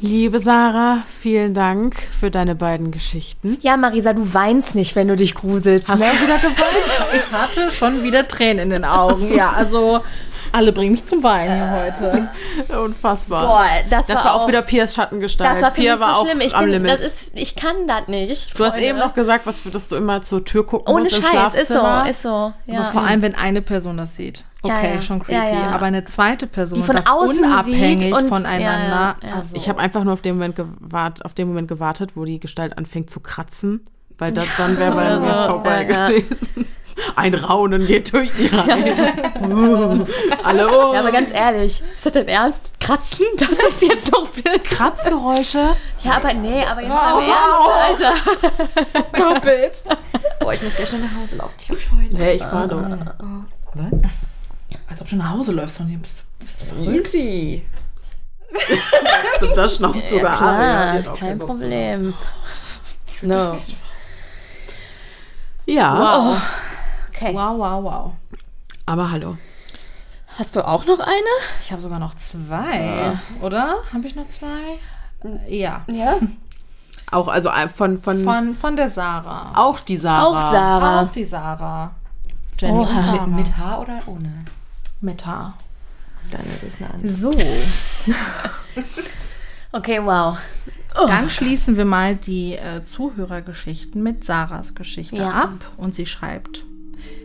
Liebe 0.00 0.38
Sarah, 0.38 1.02
vielen 1.20 1.52
Dank 1.52 1.96
für 2.18 2.30
deine 2.30 2.54
beiden 2.54 2.90
Geschichten. 2.90 3.58
Ja, 3.60 3.76
Marisa, 3.76 4.14
du 4.14 4.32
weinst 4.32 4.74
nicht, 4.74 4.96
wenn 4.96 5.08
du 5.08 5.16
dich 5.16 5.34
gruselst. 5.34 5.88
Hast 5.88 6.00
ne? 6.00 6.06
du 6.06 6.24
wieder 6.24 6.38
geweint? 6.38 6.56
Ich 7.14 7.32
hatte 7.32 7.70
schon 7.70 8.02
wieder 8.02 8.26
Tränen 8.26 8.60
in 8.60 8.70
den 8.70 8.84
Augen. 8.86 9.34
Ja, 9.34 9.50
also 9.50 10.00
alle 10.52 10.72
bringen 10.72 10.92
mich 10.92 11.04
zum 11.04 11.22
Weinen 11.22 11.54
hier 11.54 11.70
heute. 11.70 12.28
Unfassbar. 12.84 13.46
Boah, 13.46 13.66
das, 13.90 14.06
das 14.06 14.24
war 14.24 14.34
auch 14.34 14.48
wieder 14.48 14.62
Pias 14.62 14.94
Schattengestalt. 14.94 15.56
Das 15.56 15.62
war 15.62 15.70
für 15.72 15.80
Pia 15.80 15.92
mich 15.92 16.00
so 16.00 16.06
war 16.06 16.16
auch 16.18 16.24
schlimm. 16.26 16.40
Ich, 16.40 16.54
am 16.54 16.64
bin, 16.64 16.72
Limit. 16.72 16.90
das 16.90 17.02
ist, 17.02 17.30
ich 17.34 17.56
kann 17.56 17.86
das 17.86 18.08
nicht. 18.08 18.58
du 18.58 18.64
hast 18.64 18.74
Freunde. 18.74 18.88
eben 18.88 18.98
noch 18.98 19.14
gesagt, 19.14 19.46
was 19.46 19.60
für, 19.60 19.70
dass 19.70 19.88
du 19.88 19.96
immer 19.96 20.22
zur 20.22 20.44
Tür 20.44 20.66
gucken 20.66 20.92
Ohne 20.94 21.02
musst 21.04 21.16
im 21.16 21.22
Scheiß, 21.22 21.54
ist 21.54 21.68
so, 21.68 21.74
Schlafzimmer. 21.74 22.10
ist 22.10 22.22
so. 22.22 22.52
Ja. 22.66 22.80
Aber 22.80 22.84
vor 22.92 23.02
allem, 23.02 23.22
wenn 23.22 23.34
eine 23.34 23.62
Person 23.62 23.96
das 23.96 24.16
sieht. 24.16 24.44
Ja, 24.64 24.74
Okay, 24.74 24.94
ja. 24.96 25.02
schon 25.02 25.20
creepy. 25.20 25.38
Ja, 25.38 25.48
ja. 25.52 25.70
Aber 25.70 25.86
eine 25.86 26.04
zweite 26.04 26.46
Person 26.48 26.80
Die 26.80 26.84
von 26.84 26.96
das 26.96 27.06
außen 27.06 27.44
unabhängig 27.44 28.00
sieht 28.14 28.22
und- 28.22 28.28
voneinander. 28.28 28.64
ja, 28.64 29.16
ja, 29.22 29.28
ja. 29.28 29.34
Also, 29.36 29.54
Ich 29.54 29.68
habe 29.68 29.78
einfach 29.78 30.02
nur 30.04 30.12
auf 30.14 30.20
den 30.22 30.34
Moment 30.34 30.56
gewart, 30.56 31.24
auf 31.24 31.34
den 31.34 31.46
Moment 31.48 31.68
gewartet, 31.68 32.16
wo 32.16 32.24
die 32.24 32.40
Gestalt 32.40 32.76
anfängt 32.76 33.08
zu 33.08 33.20
kratzen, 33.20 33.86
weil 34.18 34.32
da, 34.32 34.42
dann 34.58 34.76
wäre 34.78 34.94
bei 34.94 35.16
mir 35.16 35.46
vorbei 35.46 35.84
ja, 35.88 35.90
ja. 35.90 36.08
gewesen. 36.08 36.66
Ein 37.16 37.34
Raunen 37.34 37.86
geht 37.86 38.12
durch 38.12 38.32
die 38.32 38.46
Reise. 38.46 39.08
Alle 40.44 40.68
oh. 40.68 40.92
Ja, 40.92 41.00
aber 41.00 41.12
ganz 41.12 41.32
ehrlich, 41.32 41.82
ist 41.96 42.06
das 42.06 42.12
denn 42.12 42.28
ernst? 42.28 42.62
Kratzen? 42.80 43.26
Das 43.38 43.50
ist 43.50 43.82
jetzt 43.82 44.12
noch 44.12 44.28
Bild. 44.28 44.64
Kratzgeräusche. 44.64 45.74
Ja, 46.02 46.12
aber 46.16 46.32
nee, 46.34 46.64
aber 46.64 46.80
jetzt 46.82 46.90
mal 46.90 47.22
im 47.22 47.30
Ernst, 47.30 48.02
Alter. 48.02 49.04
Stop 49.14 49.46
it. 49.46 49.82
Boah, 50.40 50.54
ich 50.54 50.62
muss 50.62 50.76
gleich 50.76 50.88
schnell 50.88 51.02
nach 51.02 51.22
Hause 51.22 51.36
laufen. 51.36 51.54
Ich 51.58 51.70
hab 51.70 51.80
Schweine. 51.80 52.08
Nee, 52.10 52.32
ich 52.32 52.42
fahr 52.42 52.68
doch. 52.68 52.82
Was? 53.74 54.02
Als 54.88 55.00
ob 55.00 55.08
du 55.08 55.16
nach 55.16 55.30
Hause 55.30 55.52
läufst 55.52 55.76
von 55.76 55.86
hier. 55.86 55.98
Bist, 55.98 56.24
bist 56.38 56.62
du 56.62 56.66
verrückt? 56.66 57.14
Easy. 57.14 57.62
Das 59.54 59.76
schnauft 59.76 60.08
sogar 60.08 60.32
Aria. 60.32 60.38
Klar, 60.38 60.92
hat 60.92 61.06
auch 61.08 61.18
kein. 61.20 61.38
Problem. 61.38 62.14
No. 63.22 63.58
Ja, 65.66 66.40
Okay. 67.20 67.34
Wow, 67.34 67.58
wow, 67.58 67.82
wow. 67.82 68.12
aber 68.86 69.10
hallo. 69.10 69.36
Hast 70.38 70.54
du 70.54 70.64
auch 70.64 70.86
noch 70.86 71.00
eine? 71.00 71.34
Ich 71.60 71.72
habe 71.72 71.82
sogar 71.82 71.98
noch 71.98 72.14
zwei. 72.14 73.18
Oder? 73.42 73.74
Habe 73.92 74.06
ich 74.06 74.14
noch 74.14 74.28
zwei? 74.28 74.78
Ja. 75.48 75.84
Ja. 75.88 76.18
Auch, 77.10 77.26
also 77.26 77.48
äh, 77.48 77.68
von, 77.68 77.96
von, 77.96 78.22
Von, 78.22 78.54
von 78.54 78.76
der 78.76 78.88
Sarah. 78.90 79.50
auch 79.56 79.80
die 79.80 79.96
Sarah. 79.96 80.26
Auch 80.26 80.52
Sarah. 80.52 81.02
Auch 81.02 81.10
die 81.10 81.24
Sarah. 81.24 81.90
Jenny 82.56 82.78
Oha. 82.78 83.02
Sarah. 83.02 83.26
Mit, 83.26 83.36
mit 83.48 83.56
Haar 83.58 83.80
oder 83.80 83.98
ohne? 84.06 84.44
Mit 85.00 85.26
Haar. 85.26 85.54
Dann 86.30 86.42
ist 86.42 86.62
es 86.62 86.80
eine 86.80 86.94
andere. 86.94 87.08
So, 87.10 87.30
Okay, 89.72 90.00
wow. 90.04 90.38
Dann 91.08 91.28
schließen 91.30 91.76
wir 91.76 91.84
mal 91.84 92.14
die 92.14 92.54
äh, 92.56 92.82
Zuhörergeschichten 92.82 94.02
mit 94.02 94.24
Sarahs 94.24 94.74
Geschichte 94.74 95.16
Ja. 95.16 95.30
ab 95.30 95.52
und 95.76 95.94
sie 95.94 96.06
schreibt: 96.06 96.64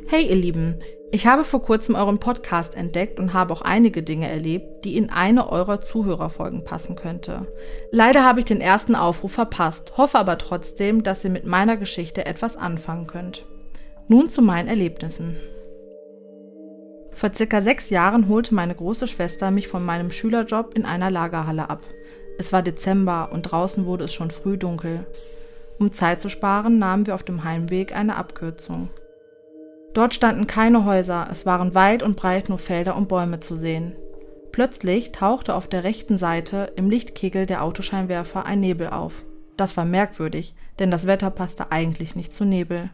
Hey 0.07 0.27
ihr 0.27 0.35
Lieben, 0.35 0.79
ich 1.11 1.27
habe 1.27 1.43
vor 1.43 1.61
kurzem 1.61 1.95
euren 1.95 2.19
Podcast 2.19 2.75
entdeckt 2.75 3.19
und 3.19 3.33
habe 3.33 3.53
auch 3.53 3.61
einige 3.61 4.01
Dinge 4.01 4.27
erlebt, 4.27 4.83
die 4.83 4.97
in 4.97 5.09
eine 5.11 5.51
eurer 5.51 5.79
Zuhörerfolgen 5.79 6.63
passen 6.63 6.95
könnte. 6.95 7.47
Leider 7.91 8.23
habe 8.23 8.39
ich 8.39 8.45
den 8.45 8.61
ersten 8.61 8.95
Aufruf 8.95 9.33
verpasst, 9.33 9.97
hoffe 9.97 10.17
aber 10.17 10.37
trotzdem, 10.37 11.03
dass 11.03 11.23
ihr 11.23 11.29
mit 11.29 11.45
meiner 11.45 11.77
Geschichte 11.77 12.25
etwas 12.25 12.57
anfangen 12.57 13.07
könnt. 13.07 13.45
Nun 14.07 14.29
zu 14.29 14.41
meinen 14.41 14.67
Erlebnissen. 14.67 15.37
Vor 17.11 17.31
circa 17.33 17.61
sechs 17.61 17.91
Jahren 17.91 18.27
holte 18.27 18.55
meine 18.55 18.73
große 18.73 19.07
Schwester 19.07 19.51
mich 19.51 19.67
von 19.67 19.85
meinem 19.85 20.09
Schülerjob 20.09 20.73
in 20.75 20.83
einer 20.85 21.11
Lagerhalle 21.11 21.69
ab. 21.69 21.81
Es 22.39 22.51
war 22.51 22.63
Dezember 22.63 23.29
und 23.31 23.43
draußen 23.43 23.85
wurde 23.85 24.05
es 24.05 24.13
schon 24.13 24.31
früh 24.31 24.57
dunkel. 24.57 25.05
Um 25.77 25.91
Zeit 25.91 26.21
zu 26.21 26.29
sparen, 26.29 26.79
nahmen 26.79 27.05
wir 27.05 27.13
auf 27.13 27.23
dem 27.23 27.43
Heimweg 27.43 27.95
eine 27.95 28.15
Abkürzung. 28.15 28.89
Dort 29.93 30.13
standen 30.13 30.47
keine 30.47 30.85
Häuser, 30.85 31.27
es 31.31 31.45
waren 31.45 31.75
weit 31.75 32.01
und 32.01 32.15
breit 32.15 32.49
nur 32.49 32.57
Felder 32.57 32.95
und 32.95 33.07
Bäume 33.07 33.39
zu 33.39 33.55
sehen. 33.55 33.93
Plötzlich 34.51 35.11
tauchte 35.11 35.55
auf 35.55 35.67
der 35.67 35.83
rechten 35.83 36.17
Seite 36.17 36.71
im 36.75 36.89
Lichtkegel 36.89 37.45
der 37.45 37.63
Autoscheinwerfer 37.63 38.45
ein 38.45 38.59
Nebel 38.59 38.89
auf. 38.89 39.23
Das 39.57 39.77
war 39.77 39.85
merkwürdig, 39.85 40.55
denn 40.79 40.91
das 40.91 41.07
Wetter 41.07 41.29
passte 41.29 41.71
eigentlich 41.71 42.15
nicht 42.15 42.35
zu 42.35 42.45
Nebel. 42.45 42.89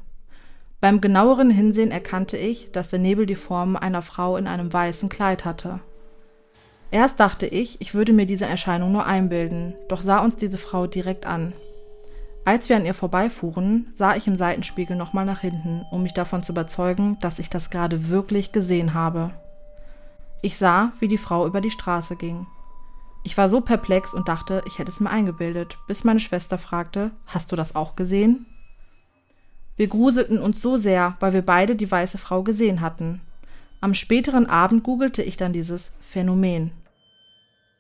Beim 0.82 1.02
genaueren 1.02 1.50
Hinsehen 1.50 1.92
erkannte 1.92 2.38
ich, 2.38 2.72
dass 2.72 2.90
der 2.90 3.00
Nebel 3.00 3.26
die 3.26 3.36
Form 3.36 3.76
einer 3.76 4.02
Frau 4.02 4.38
in 4.38 4.48
einem 4.48 4.72
weißen 4.72 5.10
Kleid 5.10 5.44
hatte. 5.44 5.82
Erst 6.92 7.20
dachte 7.20 7.46
ich, 7.46 7.80
ich 7.82 7.94
würde 7.94 8.14
mir 8.14 8.26
diese 8.26 8.46
Erscheinung 8.46 8.92
nur 8.92 9.06
einbilden, 9.06 9.76
doch 9.90 10.02
sah 10.02 10.20
uns 10.20 10.38
diese 10.38 10.58
Frau 10.58 10.88
direkt 10.88 11.26
an. 11.26 11.54
Als 12.46 12.70
wir 12.70 12.78
an 12.78 12.86
ihr 12.86 12.94
vorbeifuhren, 12.94 13.88
sah 13.94 14.16
ich 14.16 14.28
im 14.28 14.38
Seitenspiegel 14.38 14.96
nochmal 14.96 15.26
nach 15.26 15.42
hinten, 15.42 15.86
um 15.92 16.04
mich 16.04 16.14
davon 16.14 16.42
zu 16.42 16.52
überzeugen, 16.52 17.18
dass 17.20 17.40
ich 17.40 17.50
das 17.50 17.70
gerade 17.70 18.10
wirklich 18.10 18.52
gesehen 18.52 18.94
habe. 18.94 19.32
Ich 20.42 20.58
sah, 20.58 20.94
wie 21.00 21.08
die 21.08 21.18
Frau 21.18 21.46
über 21.46 21.62
die 21.62 21.72
Straße 21.72 22.16
ging. 22.16 22.48
Ich 23.24 23.38
war 23.38 23.50
so 23.50 23.60
perplex 23.60 24.14
und 24.14 24.30
dachte, 24.30 24.64
ich 24.66 24.80
hätte 24.80 24.92
es 24.92 25.02
mir 25.02 25.10
eingebildet, 25.10 25.78
bis 25.88 26.04
meine 26.04 26.22
Schwester 26.22 26.58
fragte, 26.58 27.12
hast 27.26 27.52
du 27.52 27.56
das 27.56 27.76
auch 27.76 27.96
gesehen? 27.96 28.46
Wir 29.76 29.88
gruselten 29.88 30.40
uns 30.40 30.62
so 30.62 30.78
sehr, 30.78 31.18
weil 31.20 31.34
wir 31.34 31.42
beide 31.42 31.76
die 31.76 31.90
weiße 31.90 32.18
Frau 32.18 32.44
gesehen 32.44 32.82
hatten. 32.82 33.22
Am 33.82 33.94
späteren 33.94 34.46
Abend 34.46 34.84
googelte 34.84 35.24
ich 35.24 35.38
dann 35.38 35.54
dieses 35.54 35.94
Phänomen. 36.02 36.72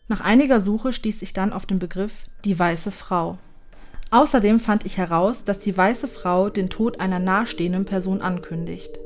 Nach 0.07 0.21
einiger 0.21 0.61
Suche 0.61 0.93
stieß 0.93 1.21
ich 1.21 1.33
dann 1.33 1.53
auf 1.53 1.65
den 1.65 1.79
Begriff 1.79 2.25
die 2.45 2.57
weiße 2.57 2.91
Frau. 2.91 3.37
Außerdem 4.11 4.59
fand 4.59 4.85
ich 4.85 4.97
heraus, 4.97 5.43
dass 5.43 5.59
die 5.59 5.75
weiße 5.75 6.07
Frau 6.07 6.49
den 6.49 6.69
Tod 6.69 6.99
einer 6.99 7.19
nahestehenden 7.19 7.85
Person 7.85 8.21
ankündigt. 8.21 8.99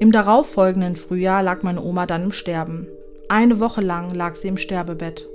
Im 0.00 0.12
darauffolgenden 0.12 0.96
Frühjahr 0.96 1.42
lag 1.42 1.62
meine 1.62 1.82
Oma 1.82 2.06
dann 2.06 2.24
im 2.24 2.32
Sterben. 2.32 2.86
Eine 3.28 3.58
Woche 3.58 3.80
lang 3.80 4.12
lag 4.12 4.34
sie 4.34 4.48
im 4.48 4.58
Sterbebett. 4.58 5.26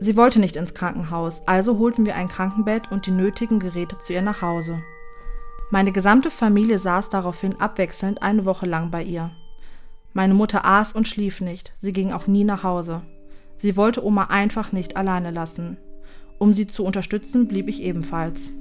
Sie 0.00 0.16
wollte 0.16 0.38
nicht 0.38 0.54
ins 0.54 0.74
Krankenhaus, 0.74 1.42
also 1.46 1.78
holten 1.78 2.06
wir 2.06 2.14
ein 2.14 2.28
Krankenbett 2.28 2.92
und 2.92 3.06
die 3.06 3.10
nötigen 3.10 3.58
Geräte 3.58 3.98
zu 3.98 4.12
ihr 4.12 4.22
nach 4.22 4.42
Hause. 4.42 4.80
Meine 5.70 5.90
gesamte 5.90 6.30
Familie 6.30 6.78
saß 6.78 7.10
daraufhin 7.10 7.60
abwechselnd 7.60 8.22
eine 8.22 8.44
Woche 8.44 8.66
lang 8.66 8.92
bei 8.92 9.02
ihr. 9.02 9.32
Meine 10.12 10.34
Mutter 10.34 10.64
aß 10.64 10.92
und 10.92 11.08
schlief 11.08 11.40
nicht, 11.40 11.72
sie 11.78 11.92
ging 11.92 12.12
auch 12.12 12.28
nie 12.28 12.44
nach 12.44 12.62
Hause. 12.62 13.02
Sie 13.56 13.76
wollte 13.76 14.04
Oma 14.04 14.24
einfach 14.30 14.70
nicht 14.70 14.96
alleine 14.96 15.32
lassen. 15.32 15.78
Um 16.38 16.54
sie 16.54 16.66
zu 16.66 16.84
unterstützen, 16.84 17.48
blieb 17.48 17.68
ich 17.68 17.82
ebenfalls. 17.82 18.52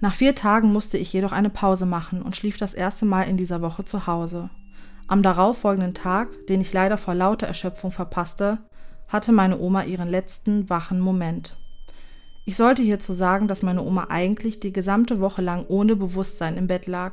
Nach 0.00 0.14
vier 0.14 0.34
Tagen 0.34 0.72
musste 0.72 0.98
ich 0.98 1.12
jedoch 1.12 1.32
eine 1.32 1.50
Pause 1.50 1.86
machen 1.86 2.22
und 2.22 2.34
schlief 2.34 2.56
das 2.56 2.74
erste 2.74 3.04
Mal 3.04 3.22
in 3.22 3.36
dieser 3.36 3.62
Woche 3.62 3.84
zu 3.84 4.06
Hause. 4.06 4.50
Am 5.06 5.22
darauffolgenden 5.22 5.94
Tag, 5.94 6.28
den 6.48 6.60
ich 6.60 6.72
leider 6.72 6.96
vor 6.96 7.14
lauter 7.14 7.46
Erschöpfung 7.46 7.92
verpasste, 7.92 8.58
hatte 9.08 9.30
meine 9.30 9.58
Oma 9.58 9.84
ihren 9.84 10.08
letzten 10.08 10.70
wachen 10.70 10.98
Moment. 10.98 11.56
Ich 12.44 12.56
sollte 12.56 12.82
hierzu 12.82 13.12
sagen, 13.12 13.46
dass 13.46 13.62
meine 13.62 13.82
Oma 13.82 14.06
eigentlich 14.08 14.58
die 14.58 14.72
gesamte 14.72 15.20
Woche 15.20 15.42
lang 15.42 15.66
ohne 15.68 15.94
Bewusstsein 15.94 16.56
im 16.56 16.66
Bett 16.66 16.86
lag. 16.86 17.12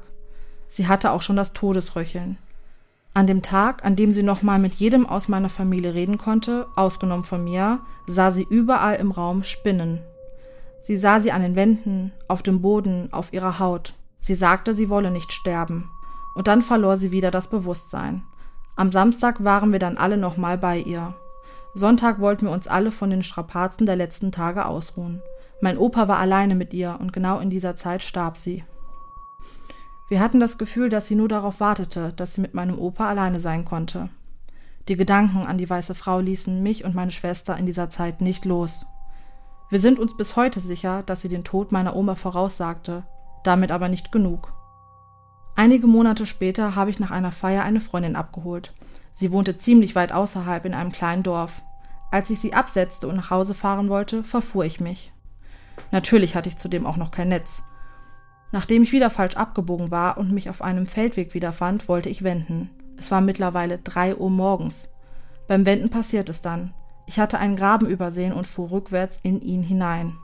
Sie 0.68 0.88
hatte 0.88 1.12
auch 1.12 1.22
schon 1.22 1.36
das 1.36 1.54
Todesröcheln. 1.54 2.38
An 3.20 3.28
dem 3.28 3.42
Tag, 3.42 3.84
an 3.84 3.98
dem 3.98 4.14
sie 4.14 4.24
nochmal 4.24 4.60
mit 4.60 4.76
jedem 4.76 5.06
aus 5.06 5.28
meiner 5.28 5.50
Familie 5.50 5.94
reden 5.94 6.18
konnte, 6.18 6.68
ausgenommen 6.78 7.26
von 7.26 7.44
mir, 7.44 7.80
sah 8.08 8.32
sie 8.32 8.48
überall 8.50 8.96
im 8.96 9.12
Raum 9.12 9.44
Spinnen. 9.44 10.00
Sie 10.84 10.96
sah 10.96 11.20
sie 11.20 11.34
an 11.34 11.42
den 11.42 11.58
Wänden, 11.58 12.14
auf 12.30 12.44
dem 12.44 12.62
Boden, 12.62 13.10
auf 13.12 13.34
ihrer 13.34 13.60
Haut. 13.60 13.94
Sie 14.22 14.36
sagte, 14.36 14.74
sie 14.74 14.90
wolle 14.90 15.12
nicht 15.12 15.34
sterben. 15.34 15.92
Und 16.34 16.48
dann 16.48 16.62
verlor 16.62 16.96
sie 16.96 17.12
wieder 17.12 17.30
das 17.30 17.50
Bewusstsein. 17.50 18.24
Am 18.78 18.90
Samstag 18.90 19.44
waren 19.44 19.74
wir 19.74 19.80
dann 19.80 19.98
alle 19.98 20.16
nochmal 20.16 20.58
bei 20.58 20.78
ihr. 20.78 21.14
Sonntag 21.74 22.22
wollten 22.22 22.46
wir 22.46 22.54
uns 22.54 22.70
alle 22.70 22.90
von 22.90 23.10
den 23.10 23.24
Strapazen 23.24 23.86
der 23.86 23.98
letzten 23.98 24.32
Tage 24.32 24.66
ausruhen. 24.66 25.22
Mein 25.60 25.78
Opa 25.78 26.08
war 26.08 26.20
alleine 26.20 26.56
mit 26.56 26.74
ihr 26.74 26.96
und 27.02 27.12
genau 27.12 27.40
in 27.40 27.50
dieser 27.50 27.76
Zeit 27.76 28.02
starb 28.02 28.38
sie. 28.38 28.64
Wir 30.10 30.20
hatten 30.20 30.40
das 30.40 30.58
Gefühl, 30.58 30.90
dass 30.90 31.08
sie 31.08 31.14
nur 31.14 31.30
darauf 31.30 31.60
wartete, 31.60 32.14
dass 32.14 32.34
sie 32.34 32.42
mit 32.42 32.56
meinem 32.56 32.80
Opa 32.80 33.08
alleine 33.08 33.40
sein 33.40 33.64
konnte. 33.64 34.10
Die 34.88 34.98
Gedanken 34.98 35.46
an 35.46 35.60
die 35.60 35.70
weiße 35.70 35.94
Frau 35.94 36.20
ließen 36.20 36.64
mich 36.64 36.84
und 36.84 36.96
meine 36.96 37.12
Schwester 37.12 37.56
in 37.56 37.68
dieser 37.68 37.92
Zeit 37.92 38.20
nicht 38.20 38.44
los. 38.44 38.88
Wir 39.70 39.80
sind 39.80 40.00
uns 40.00 40.18
bis 40.18 40.36
heute 40.36 40.60
sicher, 40.60 41.04
dass 41.04 41.22
sie 41.22 41.30
den 41.30 41.44
Tod 41.44 41.72
meiner 41.72 41.96
Oma 41.96 42.16
voraussagte, 42.16 43.04
damit 43.44 43.72
aber 43.72 43.88
nicht 43.88 44.12
genug. 44.12 44.52
Einige 45.56 45.86
Monate 45.86 46.26
später 46.26 46.74
habe 46.74 46.90
ich 46.90 47.00
nach 47.00 47.12
einer 47.12 47.32
Feier 47.32 47.64
eine 47.64 47.80
Freundin 47.80 48.16
abgeholt. 48.16 48.74
Sie 49.14 49.32
wohnte 49.32 49.58
ziemlich 49.58 49.94
weit 49.94 50.12
außerhalb 50.12 50.66
in 50.66 50.74
einem 50.74 50.92
kleinen 50.92 51.22
Dorf. 51.22 51.62
Als 52.10 52.32
ich 52.32 52.40
sie 52.40 52.56
absetzte 52.56 53.08
und 53.08 53.18
nach 53.18 53.30
Hause 53.30 53.54
fahren 53.54 53.90
wollte, 53.90 54.24
verfuhr 54.24 54.66
ich 54.66 54.80
mich. 54.80 55.14
Natürlich 55.92 56.36
hatte 56.36 56.50
ich 56.50 56.58
zudem 56.58 56.88
auch 56.88 56.98
noch 56.98 57.12
kein 57.12 57.28
Netz. 57.28 57.62
Nachdem 58.52 58.84
ich 58.84 58.92
wieder 58.92 59.10
falsch 59.10 59.36
abgebogen 59.36 59.92
war 59.92 60.18
und 60.18 60.32
mich 60.32 60.50
auf 60.50 60.62
einem 60.62 60.86
Feldweg 60.86 61.34
wiederfand, 61.34 61.88
wollte 61.88 62.10
ich 62.10 62.24
wenden. 62.24 62.70
Es 62.98 63.12
war 63.12 63.22
mittlerweile 63.22 63.78
drei 63.78 64.16
Uhr 64.16 64.30
morgens. 64.30 64.90
Beim 65.48 65.66
Wenden 65.66 65.90
passiert 65.90 66.30
es 66.30 66.42
dann. 66.42 66.74
Ich 67.06 67.20
hatte 67.20 67.40
einen 67.40 67.56
Graben 67.56 67.88
übersehen 67.88 68.34
und 68.34 68.48
fuhr 68.48 68.72
rückwärts 68.72 69.18
in 69.24 69.42
ihn 69.42 69.64
hinein. 69.64 70.16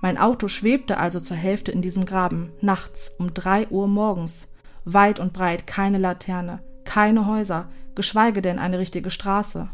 Mein 0.00 0.18
Auto 0.18 0.48
schwebte 0.48 0.98
also 0.98 1.18
zur 1.18 1.36
Hälfte 1.36 1.72
in 1.72 1.80
diesem 1.80 2.04
Graben, 2.04 2.52
nachts 2.60 3.12
um 3.18 3.32
drei 3.32 3.66
Uhr 3.68 3.88
morgens. 3.88 4.48
Weit 4.84 5.18
und 5.18 5.32
breit 5.32 5.66
keine 5.66 5.98
Laterne, 5.98 6.62
keine 6.84 7.26
Häuser, 7.26 7.68
geschweige 7.94 8.42
denn 8.42 8.58
eine 8.58 8.78
richtige 8.78 9.10
Straße. 9.10 9.68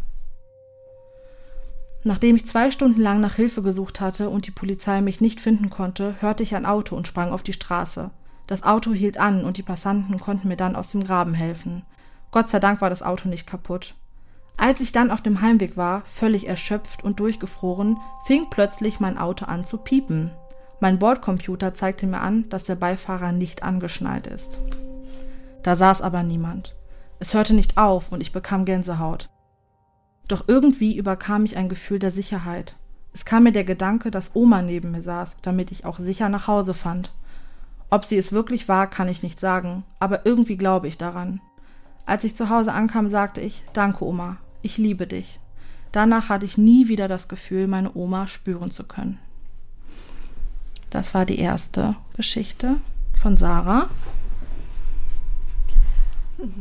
Nachdem 2.02 2.36
ich 2.36 2.46
zwei 2.46 2.70
Stunden 2.70 3.00
lang 3.00 3.20
nach 3.20 3.34
Hilfe 3.34 3.62
gesucht 3.62 4.00
hatte 4.00 4.30
und 4.30 4.46
die 4.46 4.52
Polizei 4.52 5.02
mich 5.02 5.20
nicht 5.20 5.40
finden 5.40 5.68
konnte, 5.68 6.14
hörte 6.20 6.42
ich 6.42 6.54
ein 6.54 6.64
Auto 6.64 6.96
und 6.96 7.06
sprang 7.06 7.30
auf 7.30 7.42
die 7.42 7.52
Straße. 7.52 8.10
Das 8.46 8.62
Auto 8.62 8.92
hielt 8.92 9.18
an 9.18 9.44
und 9.44 9.58
die 9.58 9.62
Passanten 9.62 10.18
konnten 10.18 10.48
mir 10.48 10.56
dann 10.56 10.76
aus 10.76 10.90
dem 10.90 11.04
Graben 11.04 11.34
helfen. 11.34 11.82
Gott 12.30 12.48
sei 12.48 12.58
Dank 12.58 12.80
war 12.80 12.90
das 12.90 13.02
Auto 13.02 13.28
nicht 13.28 13.46
kaputt. 13.46 13.94
Als 14.56 14.80
ich 14.80 14.92
dann 14.92 15.10
auf 15.10 15.22
dem 15.22 15.40
Heimweg 15.40 15.76
war, 15.76 16.02
völlig 16.04 16.46
erschöpft 16.46 17.04
und 17.04 17.20
durchgefroren, 17.20 17.96
fing 18.24 18.46
plötzlich 18.50 19.00
mein 19.00 19.18
Auto 19.18 19.44
an 19.44 19.64
zu 19.64 19.78
piepen. 19.78 20.30
Mein 20.80 20.98
Bordcomputer 20.98 21.74
zeigte 21.74 22.06
mir 22.06 22.20
an, 22.20 22.48
dass 22.48 22.64
der 22.64 22.74
Beifahrer 22.74 23.32
nicht 23.32 23.62
angeschnallt 23.62 24.26
ist. 24.26 24.60
Da 25.62 25.76
saß 25.76 26.02
aber 26.02 26.22
niemand. 26.22 26.74
Es 27.18 27.34
hörte 27.34 27.54
nicht 27.54 27.76
auf 27.76 28.12
und 28.12 28.22
ich 28.22 28.32
bekam 28.32 28.64
Gänsehaut. 28.64 29.28
Doch 30.30 30.44
irgendwie 30.46 30.96
überkam 30.96 31.42
mich 31.42 31.56
ein 31.56 31.68
Gefühl 31.68 31.98
der 31.98 32.12
Sicherheit. 32.12 32.76
Es 33.12 33.24
kam 33.24 33.42
mir 33.42 33.50
der 33.50 33.64
Gedanke, 33.64 34.12
dass 34.12 34.36
Oma 34.36 34.62
neben 34.62 34.92
mir 34.92 35.02
saß, 35.02 35.36
damit 35.42 35.72
ich 35.72 35.84
auch 35.84 35.98
sicher 35.98 36.28
nach 36.28 36.46
Hause 36.46 36.72
fand. 36.72 37.10
Ob 37.90 38.04
sie 38.04 38.16
es 38.16 38.30
wirklich 38.30 38.68
war, 38.68 38.88
kann 38.88 39.08
ich 39.08 39.24
nicht 39.24 39.40
sagen, 39.40 39.82
aber 39.98 40.24
irgendwie 40.24 40.56
glaube 40.56 40.86
ich 40.86 40.96
daran. 40.96 41.40
Als 42.06 42.22
ich 42.22 42.36
zu 42.36 42.48
Hause 42.48 42.72
ankam, 42.72 43.08
sagte 43.08 43.40
ich, 43.40 43.64
danke 43.72 44.04
Oma, 44.04 44.36
ich 44.62 44.78
liebe 44.78 45.08
dich. 45.08 45.40
Danach 45.90 46.28
hatte 46.28 46.46
ich 46.46 46.56
nie 46.56 46.86
wieder 46.86 47.08
das 47.08 47.26
Gefühl, 47.26 47.66
meine 47.66 47.90
Oma 47.96 48.28
spüren 48.28 48.70
zu 48.70 48.84
können. 48.84 49.18
Das 50.90 51.12
war 51.12 51.26
die 51.26 51.40
erste 51.40 51.96
Geschichte 52.14 52.76
von 53.18 53.36
Sarah. 53.36 53.90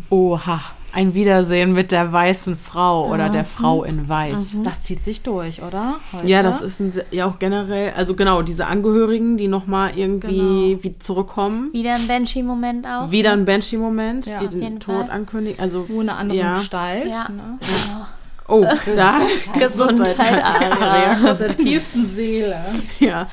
Oha, 0.09 0.59
ein 0.93 1.13
Wiedersehen 1.13 1.73
mit 1.73 1.91
der 1.91 2.11
weißen 2.11 2.57
Frau 2.57 3.07
oder 3.09 3.29
der 3.29 3.45
Frau 3.45 3.83
in 3.83 4.09
Weiß. 4.09 4.59
Das 4.63 4.81
zieht 4.81 5.03
sich 5.05 5.21
durch, 5.21 5.61
oder? 5.61 5.95
Heute? 6.13 6.27
Ja, 6.27 6.41
das 6.43 6.61
ist 6.61 6.79
ein, 6.79 6.93
ja 7.11 7.25
auch 7.27 7.37
generell, 7.39 7.93
also 7.95 8.15
genau, 8.15 8.41
diese 8.41 8.65
Angehörigen, 8.65 9.37
die 9.37 9.47
nochmal 9.47 9.91
irgendwie 9.97 10.69
Genau. 10.71 10.83
wie 10.83 10.97
zurückkommen. 10.99 11.71
Wieder 11.73 11.93
ein 11.95 12.07
Banshee-Moment 12.07 12.87
auch. 12.87 13.11
Wieder 13.11 13.33
ein 13.33 13.45
Banshee-Moment, 13.45 14.25
Ja, 14.25 14.37
die 14.37 14.47
den 14.47 14.79
Tod 14.79 14.95
Fall. 14.95 15.11
ankündigen. 15.11 15.59
Also 15.59 15.87
Wo 15.89 16.01
eine 16.01 16.15
andere 16.15 16.37
ja. 16.37 16.53
Gestalt. 16.55 17.07
Ja. 17.07 17.29
Ne? 17.29 17.57
Oh, 18.47 18.65
da 18.95 19.19
Gesundheit, 19.59 20.43
Aria. 20.43 21.19
Aus 21.31 21.37
der 21.37 21.55
tiefsten 21.55 22.09
Seele. 22.15 22.57
Ja, 22.99 23.27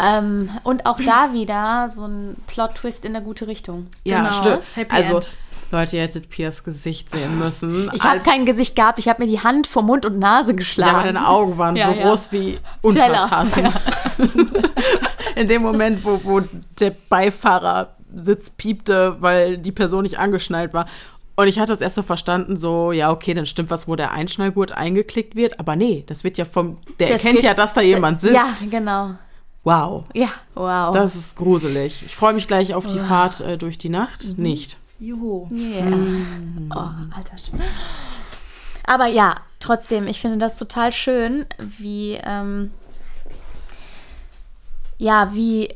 Ähm, 0.00 0.48
und 0.62 0.86
auch 0.86 0.98
da 1.00 1.32
wieder 1.32 1.90
so 1.92 2.04
ein 2.06 2.36
Plot-Twist 2.46 3.04
in 3.04 3.16
eine 3.16 3.24
gute 3.24 3.48
Richtung. 3.48 3.88
ja 4.04 4.18
Genau. 4.18 4.32
stimmt. 4.32 4.62
Happy 4.76 4.94
also 4.94 5.16
End. 5.16 5.30
Leute, 5.70 5.96
ihr 5.96 6.02
hättet 6.02 6.30
Piers 6.30 6.64
Gesicht 6.64 7.10
sehen 7.14 7.38
müssen. 7.38 7.90
Ich 7.94 8.02
habe 8.02 8.18
kein 8.20 8.44
Gesicht 8.44 8.74
gehabt, 8.74 8.98
ich 8.98 9.08
habe 9.08 9.22
mir 9.24 9.28
die 9.30 9.40
Hand 9.40 9.66
vor 9.68 9.82
Mund 9.82 10.04
und 10.04 10.18
Nase 10.18 10.50
Ja, 10.50 10.56
geschlagen. 10.56 10.94
aber 10.96 11.04
deine 11.04 11.28
Augen 11.28 11.58
waren 11.58 11.76
Ja, 11.76 11.86
so 11.86 11.92
ja. 11.92 12.02
groß 12.08 12.32
wie. 12.32 12.58
Untertassen. 12.82 13.68
In 15.36 15.46
dem 15.48 15.62
Moment, 15.62 16.04
wo, 16.04 16.20
wo 16.24 16.42
der 16.78 16.94
Beifahrersitz 17.08 18.50
piepte, 18.50 19.16
weil 19.20 19.58
die 19.58 19.72
Person 19.72 20.02
nicht 20.02 20.18
angeschnallt 20.18 20.74
war. 20.74 20.86
Und 21.36 21.48
ich 21.48 21.58
hatte 21.58 21.72
das 21.72 21.80
erst 21.80 21.94
so 21.94 22.02
verstanden, 22.02 22.56
so, 22.56 22.92
ja, 22.92 23.10
okay, 23.10 23.32
dann 23.32 23.46
stimmt 23.46 23.70
was, 23.70 23.88
wo 23.88 23.96
der 23.96 24.10
Einschnallgurt 24.10 24.72
eingeklickt 24.72 25.36
wird. 25.36 25.58
Aber 25.60 25.76
nee, 25.76 26.04
das 26.06 26.24
wird 26.24 26.36
ja 26.36 26.44
vom, 26.44 26.78
der 26.98 27.08
Das 27.08 27.18
erkennt 27.18 27.36
geht- 27.36 27.44
ja, 27.44 27.54
dass 27.54 27.72
da 27.72 27.80
jemand 27.80 28.20
sitzt. 28.20 28.34
Ja, 28.34 28.46
genau. 28.70 29.14
Wow, 29.62 30.04
Ja, 30.14 30.28
wow. 30.54 30.92
das 30.94 31.14
ist 31.14 31.36
gruselig. 31.36 32.02
Ich 32.04 32.16
freue 32.16 32.32
mich 32.32 32.46
gleich 32.48 32.74
auf 32.74 32.86
die 32.86 32.98
Fahrt 32.98 33.40
äh, 33.40 33.56
durch 33.58 33.78
die 33.78 33.90
Nacht. 33.90 34.36
Nicht. 34.38 34.78
Juhu. 35.00 35.48
Yeah. 35.50 35.86
Oh, 36.74 37.16
alter 37.16 37.38
Schwede. 37.38 37.64
Aber 38.84 39.06
ja, 39.06 39.34
trotzdem, 39.58 40.06
ich 40.06 40.20
finde 40.20 40.38
das 40.38 40.58
total 40.58 40.92
schön, 40.92 41.46
wie, 41.58 42.18
ähm, 42.22 42.70
ja, 44.98 45.30
wie, 45.32 45.68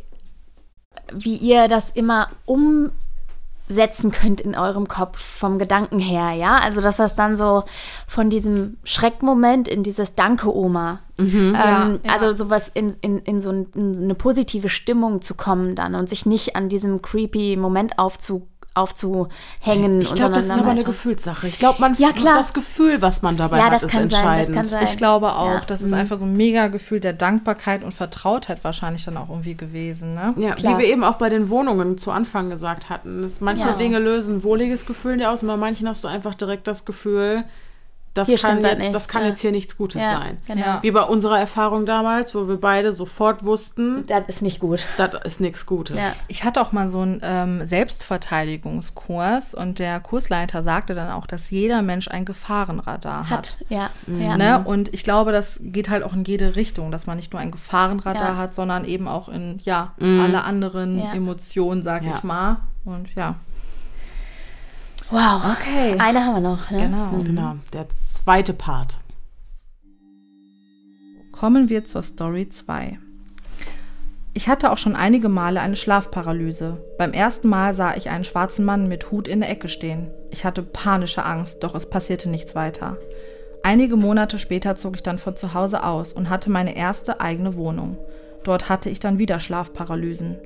wie 1.13 1.37
ihr 1.37 1.69
das 1.69 1.91
immer 1.91 2.29
umsetzen 2.45 4.11
könnt 4.11 4.41
in 4.41 4.55
eurem 4.57 4.89
Kopf 4.89 5.19
vom 5.19 5.59
Gedanken 5.59 6.01
her, 6.01 6.33
ja? 6.33 6.59
Also, 6.59 6.81
dass 6.81 6.97
das 6.97 7.15
dann 7.15 7.37
so 7.37 7.65
von 8.07 8.31
diesem 8.31 8.77
Schreckmoment 8.85 9.69
in 9.69 9.83
dieses 9.83 10.15
Danke, 10.15 10.55
Oma. 10.55 11.01
Ähm, 11.17 11.55
Ja, 11.55 11.89
ja. 12.03 12.13
Also 12.13 12.33
sowas 12.33 12.71
in, 12.75 12.97
in, 13.01 13.21
in 13.21 13.41
so 13.41 13.51
ein, 13.51 13.67
in 13.75 14.03
eine 14.03 14.15
positive 14.15 14.69
Stimmung 14.69 15.23
zu 15.23 15.35
kommen 15.35 15.77
dann 15.77 15.95
und 15.95 16.09
sich 16.09 16.27
nicht 16.27 16.57
an 16.57 16.69
diesem 16.69 17.01
creepy 17.01 17.57
Moment 17.57 17.99
aufzu, 17.99 18.49
aufzuhängen. 18.75 20.01
Ich 20.01 20.11
und 20.11 20.17
glaube, 20.17 20.35
das 20.35 20.47
ist 20.47 20.51
aber 20.51 20.71
eine 20.71 20.83
Gefühlschaffsache. 20.85 21.47
Ich 21.49 21.59
glaube, 21.59 21.81
man 21.81 21.95
Ja, 21.99 22.13
klar. 22.13 22.35
das 22.35 22.53
Gefühl, 22.53 23.01
was 23.03 23.23
man 23.23 23.37
dabei 23.37 23.59
Ja, 23.59 23.67
hat, 23.67 23.73
das 23.75 23.85
ist 23.85 23.91
kann 23.93 24.11
sein, 24.11 24.11
das 24.11 24.49
entscheidend. 24.49 24.57
kann 24.57 24.65
sein. 24.65 24.85
Ich 24.85 24.97
glaube 24.97 25.33
auch, 25.33 25.47
Ja. 25.55 25.63
das 25.67 25.81
ist 25.83 25.93
einfach 25.93 26.19
so 26.19 26.25
ein 26.25 26.37
mega 26.37 26.69
Gefühl 26.69 27.01
der 27.01 27.13
Dankbarkeit 27.13 27.83
und 27.85 27.93
Vertrautheit 27.93 28.63
wahrscheinlich 28.65 29.05
dann 29.05 29.17
auch 29.17 29.29
irgendwie 29.29 29.55
gewesen. 29.55 30.15
Ne? 30.15 30.35
Ja, 30.37 30.55
Klar. 30.55 30.75
wie 30.79 30.83
wir 30.83 30.89
eben 30.89 31.05
auch 31.05 31.15
bei 31.15 31.29
den 31.29 31.51
Wohnungen 31.51 31.99
zu 31.99 32.11
Anfang 32.11 32.51
gesagt 32.51 32.91
hatten. 32.91 33.23
Dass 33.23 33.41
manche 33.41 33.67
Ja. 33.69 33.73
Dinge 33.73 33.99
lösen 33.99 34.37
ein 34.37 34.43
wohliges 34.43 34.87
Gefühl 34.87 35.13
in 35.15 35.19
dir 35.21 35.31
aus 35.31 35.43
und 35.43 35.49
bei 35.49 35.57
manchen 35.57 35.89
hast 35.89 36.03
du 36.05 36.09
einfach 36.09 36.35
direkt 36.35 36.67
das 36.67 36.85
Gefühl, 36.85 37.45
das 38.15 38.29
Hier 38.29 38.39
kann, 38.39 38.63
jetzt, 38.63 38.79
nicht. 38.79 38.95
das 38.95 39.09
kann 39.09 39.23
Ja. 39.23 39.29
jetzt 39.29 39.41
hier 39.41 39.51
nichts 39.51 39.77
Gutes 39.77 40.01
Ja, 40.01 40.21
sein. 40.21 40.39
genau. 40.47 40.61
Ja. 40.65 40.83
Wie 40.83 40.91
bei 40.93 41.03
unserer 41.03 41.39
Erfahrung 41.41 41.85
damals, 41.85 42.33
wo 42.35 42.47
wir 42.49 42.61
beide 42.61 42.93
sofort 42.93 43.45
wussten, 43.45 44.07
Das 44.07 44.23
ist 44.29 44.41
nicht 44.41 44.61
gut. 44.61 44.87
das 44.97 45.11
ist 45.25 45.41
nichts 45.41 45.67
Gutes. 45.67 45.97
Ja. 45.97 46.13
Ich 46.29 46.45
hatte 46.45 46.61
auch 46.61 46.71
mal 46.73 46.89
so 46.91 47.01
einen 47.01 47.21
ähm, 47.25 47.67
Selbstverteidigungskurs 47.67 49.55
und 49.55 49.79
der 49.79 50.01
Kursleiter 50.01 50.63
sagte 50.63 50.95
dann 50.95 51.11
auch, 51.11 51.27
dass 51.27 51.51
jeder 51.51 51.83
Mensch 51.83 52.09
ein 52.09 52.25
Gefahrenradar 52.25 53.29
hat. 53.31 53.35
Hat, 53.35 53.57
ja. 53.69 53.91
ja. 54.07 54.37
Ne? 54.37 54.63
Und 54.65 54.93
ich 54.95 55.03
glaube, 55.05 55.33
das 55.33 55.59
geht 55.63 55.91
halt 55.91 56.03
auch 56.05 56.13
in 56.13 56.25
jede 56.25 56.57
Richtung, 56.57 56.91
dass 56.91 57.07
man 57.07 57.17
nicht 57.17 57.33
nur 57.33 57.41
ein 57.41 57.51
Gefahrenradar 57.51 58.31
Ja. 58.31 58.37
hat, 58.37 58.55
sondern 58.55 58.85
eben 58.85 59.09
auch 59.09 59.29
in 59.29 59.59
ja, 59.65 59.93
alle 60.01 60.45
anderen 60.45 60.99
Ja. 60.99 61.13
Emotionen, 61.15 61.83
sag 61.83 62.03
Ja. 62.05 62.13
ich 62.17 62.23
mal. 62.23 62.59
Und 62.85 63.15
ja. 63.17 63.37
Wow. 65.11 65.43
Okay. 65.53 65.97
Eine 65.99 66.25
haben 66.25 66.35
wir 66.35 66.41
noch. 66.41 66.71
Ne? 66.71 66.79
Genau. 66.79 67.11
Genau, 67.23 67.57
der 67.73 67.89
zweite 67.91 68.53
Part. 68.53 68.99
Kommen 71.33 71.69
wir 71.69 71.85
zur 71.85 72.03
Story 72.03 72.49
2. 72.49 72.99
Ich 74.37 74.49
hatte 74.49 74.73
auch 74.73 74.79
schon 74.79 74.97
einige 74.97 75.29
Male 75.29 75.61
eine 75.61 75.77
Schlafparalyse. 75.77 76.83
Beim 76.99 77.13
ersten 77.13 77.49
Mal 77.49 77.75
sah 77.75 77.95
ich 77.95 78.09
einen 78.11 78.25
schwarzen 78.25 78.65
Mann 78.65 78.89
mit 78.89 79.11
Hut 79.11 79.29
in 79.29 79.41
der 79.41 79.51
Ecke 79.51 79.69
stehen. 79.69 80.11
Ich 80.31 80.45
hatte 80.45 80.63
panische 80.63 81.25
Angst, 81.25 81.63
doch 81.63 81.75
es 81.75 81.89
passierte 81.89 82.29
nichts 82.29 82.55
weiter. 82.57 82.97
Einige 83.63 83.97
Monate 83.97 84.39
später 84.39 84.77
zog 84.77 84.97
ich 84.97 85.03
dann 85.03 85.19
von 85.19 85.37
zu 85.37 85.55
Hause 85.55 85.85
aus 85.85 86.13
und 86.13 86.31
hatte 86.31 86.51
meine 86.51 86.77
erste 86.77 87.21
eigene 87.21 87.55
Wohnung. 87.55 87.97
Dort 88.43 88.69
hatte 88.69 88.91
ich 88.91 89.01
dann 89.01 89.19
wieder 89.19 89.39
Schlafparalysen. 89.39 90.37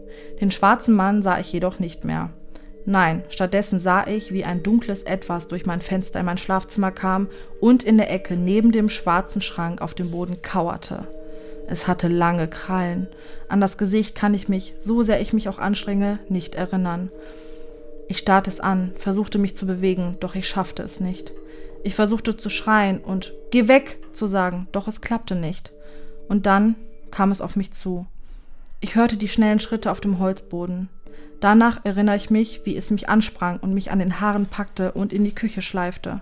Den 0.40 0.50
schwarzen 0.50 0.94
Mann 0.94 1.22
sah 1.22 1.38
ich 1.38 1.52
jedoch 1.52 1.78
nicht 1.78 2.04
mehr. 2.04 2.30
Nein, 2.88 3.22
stattdessen 3.28 3.80
sah 3.80 4.06
ich, 4.06 4.32
wie 4.32 4.44
ein 4.44 4.62
dunkles 4.62 5.02
Etwas 5.02 5.46
durch 5.46 5.66
mein 5.66 5.82
Fenster 5.82 6.20
in 6.20 6.24
mein 6.24 6.38
Schlafzimmer 6.38 6.90
kam 6.90 7.28
und 7.60 7.84
in 7.84 7.98
der 7.98 8.10
Ecke 8.10 8.34
neben 8.34 8.72
dem 8.72 8.88
schwarzen 8.88 9.42
Schrank 9.42 9.82
auf 9.82 9.92
dem 9.92 10.10
Boden 10.10 10.40
kauerte. 10.40 11.06
Es 11.66 11.86
hatte 11.86 12.08
lange 12.08 12.48
Krallen. 12.48 13.06
An 13.50 13.60
das 13.60 13.76
Gesicht 13.76 14.14
kann 14.14 14.32
ich 14.32 14.48
mich, 14.48 14.72
so 14.80 15.02
sehr 15.02 15.20
ich 15.20 15.34
mich 15.34 15.50
auch 15.50 15.58
anstrenge, 15.58 16.18
nicht 16.30 16.54
erinnern. 16.54 17.10
Ich 18.08 18.16
starrte 18.16 18.48
es 18.48 18.58
an, 18.58 18.94
versuchte 18.96 19.38
mich 19.38 19.54
zu 19.54 19.66
bewegen, 19.66 20.16
doch 20.20 20.34
ich 20.34 20.48
schaffte 20.48 20.82
es 20.82 20.98
nicht. 20.98 21.30
Ich 21.84 21.94
versuchte 21.94 22.38
zu 22.38 22.48
schreien 22.48 23.00
und 23.00 23.34
Geh 23.50 23.68
weg 23.68 23.98
zu 24.14 24.26
sagen, 24.26 24.66
doch 24.72 24.88
es 24.88 25.02
klappte 25.02 25.34
nicht. 25.34 25.72
Und 26.30 26.46
dann 26.46 26.74
kam 27.10 27.32
es 27.32 27.42
auf 27.42 27.54
mich 27.54 27.70
zu. 27.70 28.06
Ich 28.80 28.94
hörte 28.94 29.18
die 29.18 29.28
schnellen 29.28 29.60
Schritte 29.60 29.90
auf 29.90 30.00
dem 30.00 30.20
Holzboden. 30.20 30.88
Danach 31.40 31.84
erinnere 31.84 32.16
ich 32.16 32.30
mich, 32.30 32.62
wie 32.64 32.76
es 32.76 32.90
mich 32.90 33.08
ansprang 33.08 33.58
und 33.60 33.72
mich 33.72 33.90
an 33.92 34.00
den 34.00 34.20
Haaren 34.20 34.46
packte 34.46 34.92
und 34.92 35.12
in 35.12 35.24
die 35.24 35.34
Küche 35.34 35.62
schleifte. 35.62 36.20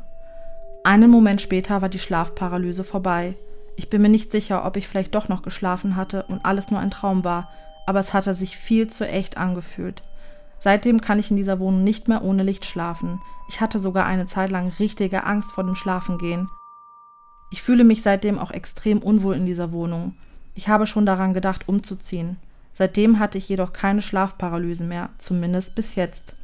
Einen 0.85 1.11
Moment 1.11 1.41
später 1.41 1.81
war 1.83 1.89
die 1.89 1.99
Schlafparalyse 1.99 2.85
vorbei. 2.85 3.37
Ich 3.77 3.91
bin 3.91 4.03
mir 4.03 4.09
nicht 4.09 4.31
sicher, 4.31 4.65
ob 4.65 4.77
ich 4.77 4.87
vielleicht 4.87 5.15
doch 5.15 5.29
noch 5.29 5.43
geschlafen 5.43 5.97
hatte 5.97 6.25
und 6.25 6.45
alles 6.45 6.71
nur 6.71 6.81
ein 6.81 6.91
Traum 6.91 7.25
war, 7.25 7.51
aber 7.87 8.01
es 8.01 8.13
hatte 8.13 8.35
sich 8.35 8.57
viel 8.57 8.89
zu 8.89 9.09
echt 9.09 9.37
angefühlt. 9.39 10.03
Seitdem 10.59 11.01
kann 11.01 11.19
ich 11.19 11.31
in 11.31 11.37
dieser 11.37 11.61
Wohnung 11.61 11.85
nicht 11.85 12.09
mehr 12.09 12.23
ohne 12.23 12.43
Licht 12.43 12.65
schlafen. 12.65 13.21
Ich 13.49 13.61
hatte 13.61 13.79
sogar 13.79 14.07
eine 14.07 14.27
Zeit 14.27 14.51
lang 14.51 14.73
richtige 14.79 15.25
Angst 15.25 15.53
vor 15.53 15.65
dem 15.65 15.75
Schlafengehen. 15.75 16.49
Ich 17.51 17.63
fühle 17.63 17.85
mich 17.85 18.03
seitdem 18.03 18.39
auch 18.39 18.51
extrem 18.51 18.99
unwohl 18.99 19.37
in 19.37 19.47
dieser 19.47 19.73
Wohnung. 19.73 20.17
Ich 20.55 20.69
habe 20.69 20.87
schon 20.87 21.07
daran 21.07 21.35
gedacht, 21.35 21.69
umzuziehen. 21.69 22.39
Seitdem 22.79 23.19
hatte 23.19 23.39
ich 23.39 23.49
jedoch 23.49 23.73
keine 23.73 24.03
Schlafparalyse 24.03 24.85
mehr, 24.85 25.09
zumindest 25.19 25.75
bis 25.75 25.95
jetzt. 25.95 26.35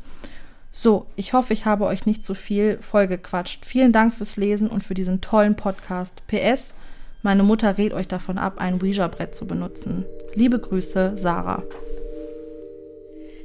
So, 0.71 1.07
ich 1.17 1.35
hoffe, 1.35 1.53
ich 1.53 1.67
habe 1.67 1.85
euch 1.85 2.07
nicht 2.07 2.25
zu 2.25 2.35
viel 2.35 2.79
vollgequatscht. 2.81 3.67
Vielen 3.67 3.93
Dank 3.93 4.15
fürs 4.15 4.39
Lesen 4.39 4.69
und 4.69 4.83
für 4.83 4.95
diesen 4.95 5.21
tollen 5.21 5.55
Podcast. 5.55 6.23
PS, 6.29 6.73
meine 7.23 7.43
Mutter 7.43 7.77
rät 7.77 7.93
euch 7.93 8.09
davon 8.09 8.39
ab, 8.39 8.55
ein 8.57 8.81
Ouija-Brett 8.81 9.35
zu 9.35 9.47
benutzen. 9.47 10.07
Liebe 10.35 10.59
Grüße, 10.59 11.13
Sarah. 11.17 11.63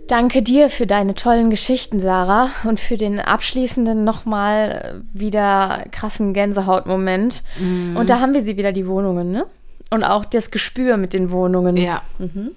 Danke 0.07 0.41
dir 0.41 0.69
für 0.69 0.87
deine 0.87 1.15
tollen 1.15 1.49
Geschichten, 1.49 1.99
Sarah, 1.99 2.49
und 2.63 2.79
für 2.79 2.95
den 2.95 3.19
abschließenden 3.19 4.05
nochmal 4.05 5.03
wieder 5.11 5.83
krassen 5.91 6.31
Gänsehautmoment. 6.31 7.43
Mhm. 7.59 7.97
Und 7.97 8.09
da 8.09 8.21
haben 8.21 8.33
wir 8.33 8.41
sie 8.41 8.55
wieder, 8.55 8.71
die 8.71 8.87
Wohnungen, 8.87 9.33
ne? 9.33 9.45
Und 9.89 10.03
auch 10.03 10.25
das 10.25 10.51
Gespür 10.51 10.97
mit 10.97 11.13
den 11.13 11.31
Wohnungen. 11.31 11.77
Ja, 11.77 12.01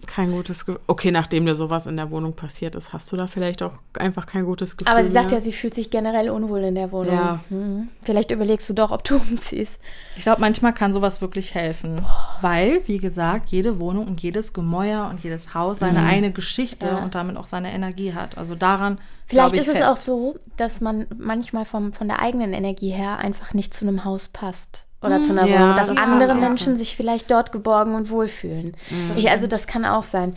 kein 0.06 0.32
gutes 0.32 0.66
Gefühl. 0.66 0.80
Okay, 0.88 1.12
nachdem 1.12 1.46
dir 1.46 1.54
sowas 1.54 1.86
in 1.86 1.96
der 1.96 2.10
Wohnung 2.10 2.32
passiert 2.34 2.74
ist, 2.74 2.92
hast 2.92 3.12
du 3.12 3.16
da 3.16 3.28
vielleicht 3.28 3.62
auch 3.62 3.74
einfach 3.96 4.26
kein 4.26 4.44
gutes 4.44 4.76
Gefühl. 4.76 4.92
Aber 4.92 5.04
sie 5.04 5.10
sagt 5.12 5.30
mehr? 5.30 5.38
ja, 5.38 5.44
sie 5.44 5.52
fühlt 5.52 5.72
sich 5.72 5.90
generell 5.90 6.30
unwohl 6.30 6.58
in 6.64 6.74
der 6.74 6.90
Wohnung. 6.90 7.14
Ja. 7.14 7.38
Mhm. 7.48 7.88
Vielleicht 8.02 8.32
überlegst 8.32 8.68
du 8.68 8.74
doch, 8.74 8.90
ob 8.90 9.04
du 9.04 9.16
umziehst. 9.30 9.78
Ich 10.16 10.24
glaube, 10.24 10.40
manchmal 10.40 10.72
kann 10.74 10.92
sowas 10.92 11.20
wirklich 11.20 11.54
helfen. 11.54 12.00
Weil, 12.40 12.80
wie 12.88 12.98
gesagt, 12.98 13.50
jede 13.50 13.78
Wohnung 13.78 14.08
und 14.08 14.20
jedes 14.20 14.52
Gemäuer 14.52 15.06
und 15.08 15.22
jedes 15.22 15.54
Haus 15.54 15.78
seine 15.78 16.00
eine 16.02 16.32
Geschichte 16.32 16.86
Ja. 16.86 17.04
und 17.04 17.14
damit 17.14 17.36
auch 17.36 17.46
seine 17.46 17.72
Energie 17.72 18.12
hat. 18.12 18.38
Also 18.38 18.56
daran 18.56 18.98
Vielleicht 19.26 19.52
ich 19.54 19.60
ist 19.60 19.68
es 19.68 19.74
fest. 19.76 19.88
auch 19.88 19.96
so, 19.98 20.36
dass 20.56 20.80
man 20.80 21.06
manchmal 21.16 21.64
vom, 21.64 21.92
von 21.92 22.08
der 22.08 22.20
eigenen 22.20 22.52
Energie 22.52 22.90
her 22.90 23.18
einfach 23.18 23.54
nicht 23.54 23.72
zu 23.72 23.86
einem 23.86 24.04
Haus 24.04 24.26
passt. 24.26 24.84
Oder 25.02 25.22
zu 25.22 25.32
einer 25.32 25.46
ja, 25.46 25.60
Wohnung. 25.60 25.76
Dass 25.76 25.86
das 25.88 25.96
andere 25.98 26.34
Menschen 26.34 26.72
sein. 26.74 26.76
sich 26.76 26.94
vielleicht 26.96 27.30
dort 27.30 27.52
geborgen 27.52 27.94
und 27.94 28.10
wohlfühlen. 28.10 28.76
Ich, 29.16 29.30
also 29.30 29.46
das 29.46 29.66
kann 29.66 29.84
auch 29.84 30.02
sein. 30.04 30.36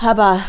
Aber 0.00 0.40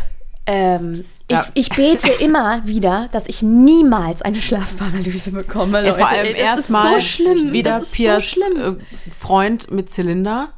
Ähm, 0.48 1.06
Ja. 1.30 1.48
ich, 1.56 1.70
ich 1.72 1.76
bete 1.76 2.08
immer 2.24 2.62
wieder, 2.68 3.10
dass 3.12 3.28
ich 3.28 3.42
niemals 3.42 4.22
eine 4.22 4.42
Schlafparalyse 4.42 5.32
bekomme. 5.32 5.80
Ja, 5.80 5.88
Leute. 5.90 5.98
vor 5.98 6.08
allem 6.10 6.36
erstmal 6.36 6.98
ist 6.98 7.18
so 7.18 7.24
schlimm. 7.24 7.52
wieder 7.52 7.72
das 7.80 7.84
ist 7.86 7.92
Piers 7.94 8.24
so 8.24 8.36
schlimm. 8.36 8.80
äh, 8.80 9.12
Freund 9.12 9.72
mit 9.72 9.90
Zylinder. 9.90 10.50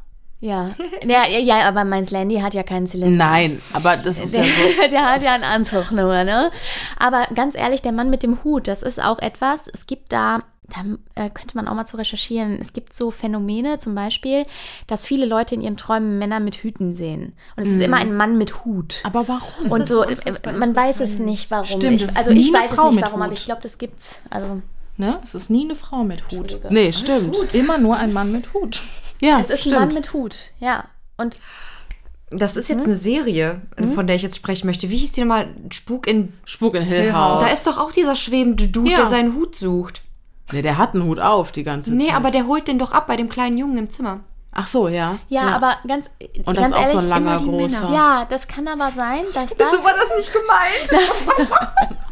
Ja. 0.41 0.71
ja, 1.07 1.25
ja, 1.25 1.39
ja, 1.39 1.67
aber 1.67 1.83
mein 1.85 2.05
Slendy 2.05 2.35
hat 2.41 2.53
ja 2.53 2.61
keinen 2.63 2.85
Zylinder. 2.85 3.25
Nein, 3.25 3.61
aber 3.73 3.95
das 3.97 4.21
ist 4.21 4.35
ja 4.35 4.43
so. 4.43 4.49
Der, 4.81 4.87
der 4.89 5.05
hat 5.09 5.23
ja 5.23 5.33
einen 5.33 5.43
Anzug 5.45 5.89
nur, 5.91 6.23
ne? 6.25 6.51
Aber 6.99 7.25
ganz 7.33 7.55
ehrlich, 7.55 7.81
der 7.81 7.93
Mann 7.93 8.09
mit 8.11 8.21
dem 8.21 8.43
Hut, 8.43 8.67
das 8.67 8.83
ist 8.83 9.01
auch 9.01 9.17
etwas, 9.19 9.67
es 9.73 9.87
gibt 9.87 10.11
da, 10.11 10.43
da 10.69 10.83
äh, 11.15 11.29
könnte 11.29 11.55
man 11.55 11.67
auch 11.67 11.73
mal 11.73 11.85
zu 11.85 11.97
recherchieren, 11.97 12.57
es 12.59 12.73
gibt 12.73 12.93
so 12.95 13.09
Phänomene, 13.11 13.79
zum 13.79 13.95
Beispiel, 13.95 14.45
dass 14.87 15.05
viele 15.05 15.25
Leute 15.25 15.55
in 15.55 15.61
ihren 15.61 15.77
Träumen 15.77 16.17
Männer 16.19 16.39
mit 16.39 16.57
Hüten 16.57 16.93
sehen. 16.93 17.33
Und 17.55 17.63
es 17.63 17.69
ist 17.69 17.81
immer 17.81 17.97
ein 17.97 18.15
Mann 18.15 18.37
mit 18.37 18.65
Hut. 18.65 18.99
Aber 19.03 19.27
warum? 19.27 19.71
und 19.71 19.87
so, 19.87 20.03
so 20.03 20.07
unfassbar 20.07 20.53
äh, 20.53 20.57
man 20.57 20.75
weiß 20.75 20.99
es 20.99 21.19
nicht, 21.19 21.49
warum. 21.51 21.65
Stimmt, 21.65 22.01
ich, 22.01 22.03
es 22.03 22.15
also 22.15 22.31
ich 22.31 22.51
weiß 22.51 22.71
es 22.71 22.75
Frau 22.75 22.87
nicht, 22.87 22.95
mit 22.95 23.05
warum, 23.05 23.21
aber 23.21 23.31
Hut. 23.31 23.39
ich 23.39 23.45
glaube, 23.45 23.61
das 23.61 23.77
gibt's. 23.77 24.21
Also 24.29 24.61
Ne? 24.99 25.19
Es 25.23 25.35
ist 25.35 25.51
nie 25.51 25.63
eine 25.63 25.75
Frau 25.75 26.03
mit 26.03 26.23
Hut. 26.31 26.59
Nee, 26.71 26.91
stimmt. 26.91 27.37
Immer 27.53 27.77
nur 27.77 27.97
ein 27.97 28.11
Mann 28.13 28.31
mit 28.31 28.51
Hut. 28.55 28.81
Ja, 29.21 29.39
es 29.39 29.51
ist 29.51 29.59
stimmt. 29.61 29.75
ein 29.75 29.85
Mann 29.85 29.93
mit 29.93 30.11
Hut, 30.13 30.51
ja. 30.59 30.85
Und 31.17 31.39
Das 32.31 32.57
ist 32.57 32.67
jetzt 32.67 32.83
eine 32.85 32.95
Serie, 32.95 33.61
von 33.95 34.07
der 34.07 34.15
ich 34.15 34.23
jetzt 34.23 34.35
sprechen 34.35 34.65
möchte. 34.65 34.89
Wie 34.89 34.97
hieß 34.97 35.11
die 35.11 35.21
nochmal? 35.21 35.49
Spuk 35.71 36.07
in. 36.07 36.33
Spuk 36.45 36.73
in 36.75 36.81
Hill 36.83 37.13
House. 37.13 37.43
Da 37.43 37.49
ist 37.53 37.67
doch 37.67 37.77
auch 37.77 37.91
dieser 37.91 38.15
schwebende 38.15 38.67
Dude, 38.69 38.89
Ja. 38.89 38.95
der 38.97 39.05
seinen 39.05 39.35
Hut 39.35 39.55
sucht. 39.55 40.01
Nee, 40.51 40.61
der 40.61 40.77
hat 40.77 40.93
einen 40.93 41.03
Hut 41.05 41.19
auf 41.19 41.51
die 41.51 41.63
ganze 41.63 41.93
Nee, 41.93 42.07
Zeit. 42.07 42.15
aber 42.15 42.31
der 42.31 42.47
holt 42.47 42.67
den 42.67 42.79
doch 42.79 42.91
ab 42.91 43.07
bei 43.07 43.15
dem 43.15 43.29
kleinen 43.29 43.57
Jungen 43.57 43.77
im 43.77 43.89
Zimmer. 43.89 44.21
Ach 44.51 44.65
so, 44.65 44.87
ja. 44.87 45.19
ja, 45.29 45.41
aber 45.43 45.75
ganz, 45.87 46.09
Und 46.45 46.57
das 46.57 46.63
ganz 46.63 46.67
ist 46.69 46.73
auch 46.73 46.79
ehrlich, 46.79 46.91
so 46.93 46.97
ein 46.99 47.07
langer, 47.09 47.37
großer. 47.37 47.81
Männer. 47.81 47.93
Ja, 47.93 48.25
das 48.27 48.47
kann 48.47 48.67
aber 48.67 48.89
sein, 48.91 49.21
dass 49.35 49.55
das. 49.55 49.71
war 49.73 49.93
das 49.93 50.17
nicht 50.17 50.33
gemeint. 50.33 51.07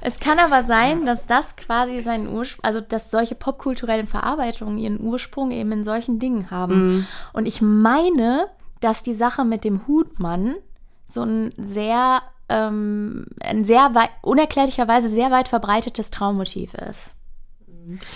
Es 0.00 0.20
kann 0.20 0.38
aber 0.38 0.62
sein, 0.62 1.04
dass 1.06 1.26
das 1.26 1.56
quasi 1.56 2.00
seinen 2.02 2.28
Ursprung, 2.28 2.64
also 2.64 2.80
dass 2.80 3.10
solche 3.10 3.34
popkulturellen 3.34 4.06
Verarbeitungen 4.06 4.78
ihren 4.78 5.00
Ursprung 5.00 5.50
eben 5.50 5.72
in 5.72 5.84
solchen 5.84 6.20
Dingen 6.20 6.52
haben. 6.52 7.06
Und 7.32 7.46
ich 7.48 7.60
meine, 7.60 8.46
dass 8.80 9.02
die 9.02 9.12
Sache 9.12 9.44
mit 9.44 9.64
dem 9.64 9.88
Hutmann 9.88 10.54
so 11.06 11.22
ein 11.22 11.52
sehr, 11.58 12.22
ähm, 12.48 13.26
ein 13.42 13.64
sehr 13.64 13.90
wei- 13.94 14.08
unerklärlicherweise 14.22 15.08
sehr 15.08 15.32
weit 15.32 15.48
verbreitetes 15.48 16.10
Traummotiv 16.10 16.74
ist. 16.74 17.10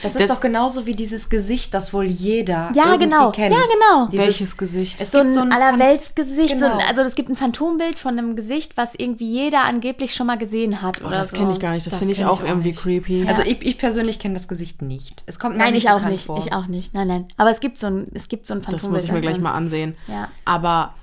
Das 0.03 0.15
ist 0.15 0.21
Das- 0.23 0.31
doch 0.31 0.41
genauso 0.41 0.87
wie 0.87 0.95
dieses 0.95 1.29
Gesicht, 1.29 1.73
das 1.75 1.93
wohl 1.95 2.05
jeder 2.05 2.71
Ja, 2.75 2.93
irgendwie 2.93 3.05
genau. 3.07 3.31
kennt. 3.33 3.55
Ja, 3.55 3.61
genau. 3.61 4.07
Dieses- 4.11 4.27
Welches 4.27 4.57
Gesicht? 4.57 5.01
Es 5.01 5.11
So 5.13 5.19
gibt 5.19 5.31
ein, 5.31 5.35
so 5.35 5.41
ein 5.41 5.53
Allerweltsgesicht. 5.53 6.59
So 6.59 6.65
ein, 6.67 6.73
Genau. 6.73 6.85
also 6.89 7.01
es 7.03 7.15
gibt 7.15 7.29
ein 7.29 7.37
Phantombild 7.37 7.99
von 7.99 8.19
einem 8.19 8.37
Gesicht, 8.37 8.77
was 8.77 8.95
irgendwie 8.97 9.31
jeder 9.31 9.65
angeblich 9.65 10.15
schon 10.15 10.27
mal 10.27 10.37
gesehen 10.39 10.83
hat. 10.83 11.01
Oh, 11.03 11.07
oder 11.09 11.19
das 11.19 11.31
so. 11.31 11.37
kenne 11.37 11.53
ich 11.53 11.59
gar 11.61 11.73
nicht. 11.73 11.87
Das, 11.87 11.93
Das 11.93 11.99
finde 11.99 12.13
ich 12.15 12.25
auch 12.25 12.39
ich 12.39 12.45
auch 12.45 12.49
irgendwie 12.49 12.69
nicht. 12.71 12.81
creepy. 12.81 13.27
Also 13.29 13.43
ich, 13.43 13.63
ich 13.63 13.79
persönlich 13.79 14.19
kenne 14.19 14.35
das 14.35 14.49
Gesicht 14.49 14.83
nicht. 14.83 15.23
Es 15.27 15.39
kommt 15.39 15.57
Nein, 15.57 15.73
nicht 15.75 15.85
ich 15.85 15.91
auch 15.91 16.01
nicht. 16.03 16.27
vor. 16.27 16.39
Ich 16.39 16.53
auch 16.53 16.67
nicht. 16.67 16.95
Nein, 16.95 17.09
nein. 17.09 17.29
Aber 17.37 17.51
es 17.51 17.61
gibt 17.61 17.79
so 17.79 17.87
ein, 17.89 18.07
es 18.15 18.29
gibt 18.29 18.47
so 18.47 18.55
ein 18.55 18.59
das 18.61 18.67
Phantombild. 18.67 18.93
muss 19.03 19.05
ich 19.05 19.13
mir 19.13 19.21
gleich 19.21 19.39
mal 19.41 19.53
ansehen. 19.53 19.97
Ja. 20.09 20.29
Aber 20.45 20.95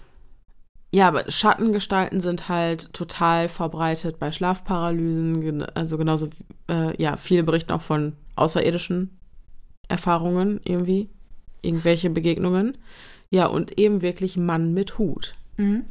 ja, 0.91 1.07
aber 1.07 1.30
Schattengestalten 1.30 2.19
sind 2.19 2.49
halt 2.49 2.91
total 2.93 3.48
verbreitet 3.48 4.17
bei 4.19 4.31
Schlafparalysen. 4.31 5.64
Also 5.75 5.98
genauso, 5.99 6.30
äh, 6.67 6.99
ja, 7.01 7.15
viele 7.15 7.43
berichten 7.43 7.72
auch 7.73 7.81
von 7.81 8.14
außerirdischen 8.40 9.18
Erfahrungen 9.88 10.61
irgendwie, 10.64 11.09
irgendwelche 11.61 12.09
Begegnungen. 12.09 12.77
Ja, 13.32 13.45
und 13.48 13.77
eben 13.77 14.01
wirklich 14.01 14.38
Mann 14.38 14.74
mit 14.74 14.98
Hut. 14.98 15.35
Mhm. 15.58 15.85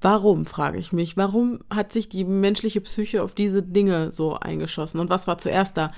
Warum, 0.00 0.46
frage 0.46 0.78
ich 0.78 0.92
mich. 0.92 1.16
Warum 1.16 1.60
hat 1.70 1.92
sich 1.92 2.08
die 2.08 2.24
menschliche 2.24 2.80
Psyche 2.80 3.22
auf 3.22 3.34
diese 3.34 3.62
Dinge 3.62 4.10
so 4.10 4.34
eingeschossen? 4.34 4.98
Und 5.00 5.10
was 5.10 5.26
war 5.28 5.38
zuerst 5.38 5.76
da? 5.76 5.92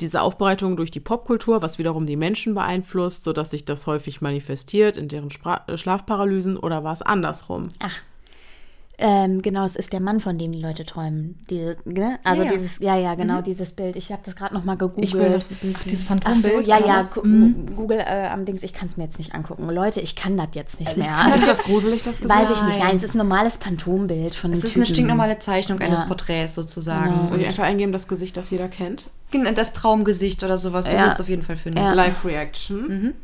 Diese 0.00 0.20
Aufbereitung 0.20 0.76
durch 0.76 0.90
die 0.90 1.00
Popkultur, 1.00 1.62
was 1.62 1.78
wiederum 1.78 2.04
die 2.04 2.16
Menschen 2.16 2.54
beeinflusst, 2.54 3.24
sodass 3.24 3.50
sich 3.50 3.64
das 3.64 3.86
häufig 3.86 4.20
manifestiert 4.20 4.98
in 4.98 5.08
deren 5.08 5.30
Spra 5.30 5.64
äh, 5.68 5.78
Schlafparalysen 5.78 6.58
oder 6.58 6.84
war 6.84 6.92
es 6.92 7.00
andersrum? 7.00 7.70
Ähm, 8.98 9.42
genau, 9.42 9.66
es 9.66 9.76
ist 9.76 9.92
der 9.92 10.00
Mann, 10.00 10.20
von 10.20 10.38
dem 10.38 10.52
die 10.52 10.60
Leute 10.60 10.86
träumen. 10.86 11.38
Diese, 11.50 11.76
ne? 11.84 12.18
Also 12.24 12.42
Ja, 12.44 12.48
ja. 12.50 12.56
dieses, 12.56 12.78
ja, 12.78 12.96
ja, 12.96 13.14
genau, 13.14 13.42
dieses 13.42 13.72
Bild. 13.72 13.94
Ich 13.94 14.10
habe 14.10 14.22
das 14.24 14.34
gerade 14.36 14.54
noch 14.54 14.64
mal 14.64 14.76
gegoogelt. 14.76 15.04
Ich 15.04 15.12
will 15.12 15.28
das 15.30 15.48
Bild 15.48 15.76
Dieses 15.84 16.06
Ach 16.08 16.16
so, 16.16 16.24
Phantombild. 16.24 16.66
ja, 16.66 16.78
oder 16.78 16.86
ja, 16.86 16.98
was? 17.00 17.10
gu- 17.10 17.22
Google 17.76 17.98
äh, 18.00 18.26
am 18.28 18.46
Dings, 18.46 18.62
ich 18.62 18.72
kann 18.72 18.88
es 18.88 18.96
mir 18.96 19.04
jetzt 19.04 19.18
nicht 19.18 19.34
angucken. 19.34 19.68
Leute, 19.68 20.00
ich 20.00 20.16
kann 20.16 20.38
das 20.38 20.48
jetzt 20.54 20.80
nicht 20.80 20.96
mehr. 20.96 21.14
Ist 21.36 21.46
das 21.46 21.64
gruselig, 21.64 22.04
das 22.04 22.22
Gesicht? 22.22 22.40
Weiß 22.40 22.50
ich 22.50 22.62
nicht. 22.62 22.78
Nein, 22.80 22.96
es 22.96 23.02
ist 23.02 23.14
ein 23.14 23.18
normales 23.18 23.56
Phantombild 23.58 24.34
von 24.34 24.50
einem 24.50 24.58
Es 24.60 24.64
ist 24.64 24.70
Typen. 24.70 24.82
eine 24.84 24.86
stinknormale 24.94 25.38
Zeichnung 25.40 25.78
eines 25.80 26.00
Ja. 26.00 26.06
Porträts 26.06 26.54
sozusagen. 26.54 27.28
Soll 27.28 27.40
ich 27.42 27.46
einfach 27.48 27.64
eingeben, 27.64 27.92
das 27.92 28.08
Gesicht, 28.08 28.34
das 28.38 28.48
jeder 28.48 28.68
kennt? 28.68 29.10
Genau, 29.30 29.50
Das 29.50 29.74
Traumgesicht 29.74 30.42
oder 30.42 30.56
sowas, 30.56 30.86
du 30.86 30.92
Ja. 30.96 31.04
wirst 31.04 31.20
auf 31.20 31.28
jeden 31.28 31.42
Fall 31.42 31.58
finden. 31.58 31.78
Ja. 31.78 31.92
Live-Reaction. 31.92 33.12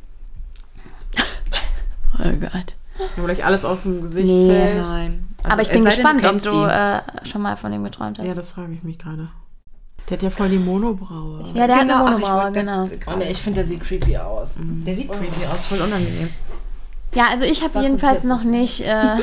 Oh 2.19 2.31
Gott. 2.39 2.75
Wo 3.17 3.23
gleich 3.25 3.43
alles 3.45 3.65
aus 3.65 3.83
dem 3.85 4.03
Gesicht 4.03 4.27
Nee. 4.33 4.47
fällt. 4.49 4.83
Nein. 4.83 5.32
Also, 5.43 5.53
Aber 5.53 5.63
ich 5.63 5.71
bin 5.71 5.85
gespannt, 5.85 6.25
ob 6.25 6.39
du 6.43 6.65
äh, 6.65 7.01
schon 7.27 7.43
mal 7.43 7.57
von 7.57 7.73
dem 7.73 7.83
geträumt 7.85 8.19
hast. 8.19 8.27
Ja, 8.27 8.35
das 8.35 8.51
frage 8.51 8.73
ich 8.75 8.83
mich 8.83 8.99
gerade. 8.99 9.29
Der 10.09 10.17
hat 10.17 10.23
ja 10.23 10.31
voll 10.31 10.49
die 10.49 10.59
Monobraue. 10.59 11.45
Ja, 11.55 11.67
der 11.67 11.79
Genau, 11.79 11.95
hat 11.99 12.07
eine 12.09 12.17
ich 12.17 12.23
Monobraue, 12.23 12.53
genau. 12.53 12.89
Oh, 13.07 13.17
nee, 13.19 13.31
ich 13.31 13.39
finde, 13.43 13.61
der 13.61 13.69
sieht 13.69 13.83
creepy 13.83 14.17
aus. 14.17 14.57
Der 14.59 14.95
sieht 14.95 15.11
creepy 15.11 15.47
aus, 15.47 15.67
voll 15.67 15.81
unangenehm. 15.81 16.31
Ja, 17.15 17.25
also 17.31 17.45
ich 17.45 17.63
habe 17.63 17.81
jedenfalls 17.81 18.25
noch 18.25 18.43
nicht 18.43 18.81
äh, 18.87 19.17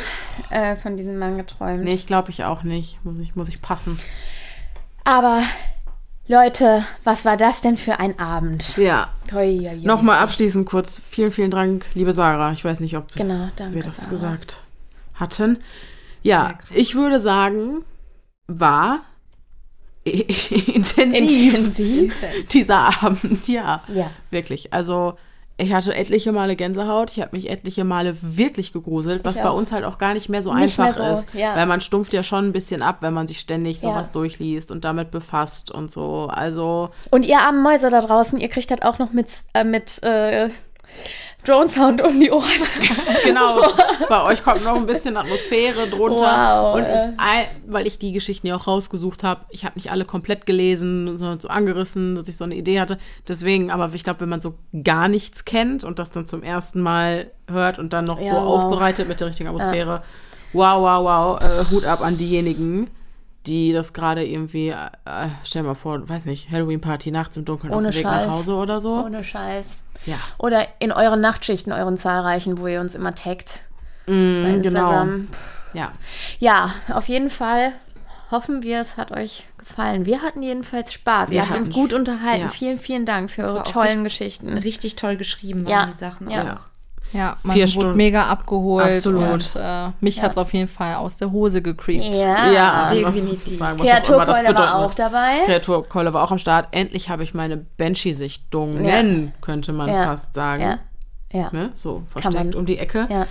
äh, 0.49 0.75
von 0.75 0.95
diesem 0.95 1.17
Mann 1.17 1.37
geträumt. 1.37 1.83
Nee, 1.83 1.93
ich 1.93 2.05
glaube 2.07 2.29
ich 2.31 2.43
auch 2.43 2.63
nicht. 2.63 3.03
Muss 3.03 3.17
ich, 3.19 3.35
muss 3.35 3.49
ich 3.49 3.61
passen. 3.61 3.99
Aber 5.03 5.41
Leute, 6.27 6.83
was 7.03 7.25
war 7.25 7.35
das 7.37 7.61
denn 7.61 7.77
für 7.77 7.99
ein 7.99 8.19
Abend? 8.19 8.77
Ja. 8.77 9.09
Toi, 9.27 9.57
toi. 9.57 9.75
Nochmal 9.83 10.19
abschließend 10.19 10.67
kurz. 10.67 11.01
Vielen, 11.03 11.31
vielen 11.31 11.49
Dank, 11.51 11.85
liebe 11.95 12.13
Sarah. 12.13 12.51
Ich 12.51 12.63
weiß 12.63 12.79
nicht, 12.81 12.95
ob 12.95 13.11
Genau, 13.15 13.49
danke, 13.57 13.73
wir 13.75 13.83
das 13.83 13.97
Sarah. 13.97 14.09
gesagt 14.11 14.61
hatten. 15.15 15.57
Ja, 16.23 16.57
ich 16.73 16.95
würde 16.95 17.19
sagen, 17.19 17.83
war 18.47 18.99
intensiv, 20.03 21.53
Intensiv? 21.55 22.15
dieser 22.51 23.03
Abend. 23.03 23.47
Ja, 23.47 23.81
Ja. 23.87 24.11
wirklich. 24.31 24.73
Also 24.73 25.15
ich 25.61 25.73
hatte 25.73 25.93
etliche 25.93 26.31
Male 26.31 26.55
Gänsehaut. 26.55 27.11
Ich 27.11 27.19
habe 27.19 27.35
mich 27.35 27.49
etliche 27.49 27.83
Male 27.83 28.15
wirklich 28.21 28.71
gegruselt, 28.71 29.25
was 29.25 29.35
bei 29.35 29.49
uns 29.49 29.73
halt 29.73 29.83
auch 29.83 29.97
gar 29.97 30.13
nicht 30.13 30.29
mehr 30.29 30.41
so 30.41 30.53
Nicht 30.53 30.79
einfach 30.79 30.97
mehr 30.97 31.15
so, 31.15 31.21
ist. 31.21 31.33
ja. 31.33 31.53
Weil 31.55 31.65
man 31.65 31.81
stumpft 31.81 32.13
ja 32.13 32.23
schon 32.23 32.45
ein 32.47 32.51
bisschen 32.53 32.81
ab, 32.81 32.97
wenn 33.01 33.13
man 33.13 33.27
sich 33.27 33.39
ständig 33.39 33.81
Ja. 33.81 33.89
sowas 33.89 34.11
durchliest 34.11 34.71
und 34.71 34.85
damit 34.85 35.11
befasst 35.11 35.69
und 35.69 35.91
so. 35.91 36.27
Also 36.31 36.91
Und 37.11 37.25
ihr 37.25 37.39
armen 37.39 37.61
Mäuse 37.61 37.89
da 37.89 37.99
draußen, 38.01 38.39
ihr 38.39 38.47
kriegt 38.47 38.71
das 38.71 38.81
auch 38.83 38.99
noch 38.99 39.11
mit, 39.11 39.27
äh, 39.53 39.65
mit 39.65 40.01
äh, 40.01 40.49
Drone-Sound 41.45 42.01
um 42.01 42.19
die 42.19 42.31
Ohren. 42.31 42.43
Genau, 43.25 43.61
bei 44.09 44.23
euch 44.23 44.43
kommt 44.43 44.63
noch 44.63 44.75
ein 44.75 44.85
bisschen 44.85 45.17
Atmosphäre 45.17 45.87
drunter. 45.87 46.63
Wow, 46.63 46.75
und 46.77 46.83
äh. 46.83 46.93
ich, 46.93 47.19
ei- 47.19 47.47
weil 47.67 47.85
ich 47.85 47.99
die 47.99 48.11
Geschichten 48.11 48.47
ja 48.47 48.55
auch 48.55 48.65
rausgesucht 48.65 49.23
habe, 49.23 49.41
ich 49.49 49.65
habe 49.65 49.75
nicht 49.75 49.91
alle 49.91 50.05
komplett 50.05 50.45
gelesen, 50.45 51.17
sondern 51.17 51.39
so 51.39 51.47
angerissen, 51.49 52.15
dass 52.15 52.27
ich 52.27 52.37
so 52.37 52.43
eine 52.45 52.55
Idee 52.55 52.79
hatte. 52.79 52.97
Deswegen, 53.27 53.71
aber 53.71 53.91
ich 53.93 54.03
glaube, 54.03 54.21
wenn 54.21 54.29
man 54.29 54.39
so 54.41 54.55
gar 54.83 55.07
nichts 55.09 55.45
kennt 55.45 55.83
und 55.83 55.99
das 55.99 56.11
dann 56.11 56.25
zum 56.27 56.43
ersten 56.43 56.81
Mal 56.81 57.29
hört 57.47 57.77
und 57.77 57.93
dann 57.93 58.05
noch 58.05 58.19
so 58.21 58.27
Ja, 58.29 58.33
wow. 58.45 58.63
aufbereitet 58.63 59.07
mit 59.07 59.19
der 59.19 59.27
richtigen 59.27 59.49
Atmosphäre, 59.49 60.01
wow, 60.53 60.81
wow, 60.81 61.03
wow, 61.03 61.41
äh, 61.41 61.65
Hut 61.71 61.85
ab 61.85 62.01
an 62.01 62.17
diejenigen, 62.17 62.89
die 63.49 63.73
das 63.73 63.91
gerade 63.93 64.25
irgendwie, 64.25 64.69
äh, 64.69 64.75
äh, 65.05 65.27
stell 65.43 65.63
mal 65.63 65.73
vor, 65.75 66.07
weiß 66.07 66.25
nicht, 66.25 66.49
Halloween-Party 66.51 67.11
nachts 67.11 67.35
im 67.35 67.43
Dunkeln 67.45 67.73
Ohne 67.73 67.89
auf 67.89 67.95
dem 67.95 67.99
Weg 67.99 68.09
Scheiß. 68.09 68.27
nach 68.27 68.33
Hause 68.33 68.55
oder 68.55 68.79
so. 68.79 69.03
Ohne 69.03 69.23
Scheiß. 69.23 69.83
Ja, 70.05 70.15
Oder 70.37 70.65
in 70.79 70.91
euren 70.93 71.19
Nachtschichten, 71.19 71.73
euren 71.73 71.97
zahlreichen, 71.97 72.57
wo 72.57 72.67
ihr 72.67 72.79
uns 72.79 72.95
immer 72.95 73.13
taggt. 73.15 73.61
Bei 74.05 74.13
mm, 74.13 74.61
genau. 74.61 75.05
Ja. 75.73 75.91
Ja, 76.39 76.73
auf 76.93 77.07
jeden 77.09 77.29
Fall 77.29 77.73
hoffen 78.31 78.63
wir, 78.63 78.79
es 78.79 78.95
hat 78.97 79.11
euch 79.11 79.45
gefallen. 79.57 80.05
Wir 80.05 80.21
hatten 80.21 80.41
jedenfalls 80.41 80.93
Spaß. 80.93 81.29
Wir 81.29 81.37
ihr 81.37 81.49
habt 81.49 81.57
uns 81.59 81.71
gut 81.71 81.91
unterhalten. 81.93 82.43
ja. 82.43 82.49
Vielen, 82.49 82.77
vielen 82.77 83.05
Dank 83.05 83.29
für 83.29 83.41
Das 83.41 83.51
eure 83.51 83.63
tollen 83.65 84.03
richtig- 84.03 84.39
Geschichten. 84.39 84.57
Richtig 84.57 84.95
toll 84.95 85.17
geschrieben 85.17 85.65
waren 85.65 85.71
Ja. 85.71 85.85
die 85.87 85.93
Sachen 85.93 86.29
Ja. 86.29 86.55
auch. 86.55 86.68
Ja, 87.11 87.37
man 87.43 87.55
Vier 87.55 87.63
wurde 87.65 87.71
Stunden. 87.71 87.97
mega 87.97 88.27
abgeholt. 88.27 88.85
Absolut. 88.97 89.23
Und 89.29 89.55
äh, 89.55 89.89
mich 89.99 90.21
hat's 90.21 90.37
auf 90.37 90.53
jeden 90.53 90.67
Fall 90.67 90.95
aus 90.95 91.17
der 91.17 91.31
Hose 91.31 91.61
gecreept. 91.61 92.05
Ja, 92.05 92.51
Ja, 92.51 92.87
definitiv. 92.87 93.59
Kreaturkeule 93.59 94.55
war 94.57 94.75
auch 94.75 94.93
dabei. 94.93 95.39
Kreaturkeule 95.45 96.13
war 96.13 96.23
auch 96.23 96.31
am 96.31 96.37
Start. 96.37 96.67
Endlich 96.71 97.09
habe 97.09 97.23
ich 97.23 97.33
meine 97.33 97.57
Banshee-Sichtungen, 97.57 99.33
könnte 99.41 99.73
man 99.73 99.89
Ja. 99.89 100.05
fast 100.05 100.33
sagen. 100.33 100.61
Ja. 100.63 100.79
Ja. 101.31 101.49
Ne? 101.51 101.69
So 101.73 102.03
versteckt 102.07 102.55
um 102.55 102.65
die 102.65 102.77
Ecke. 102.79 103.07
Ja. 103.09 103.27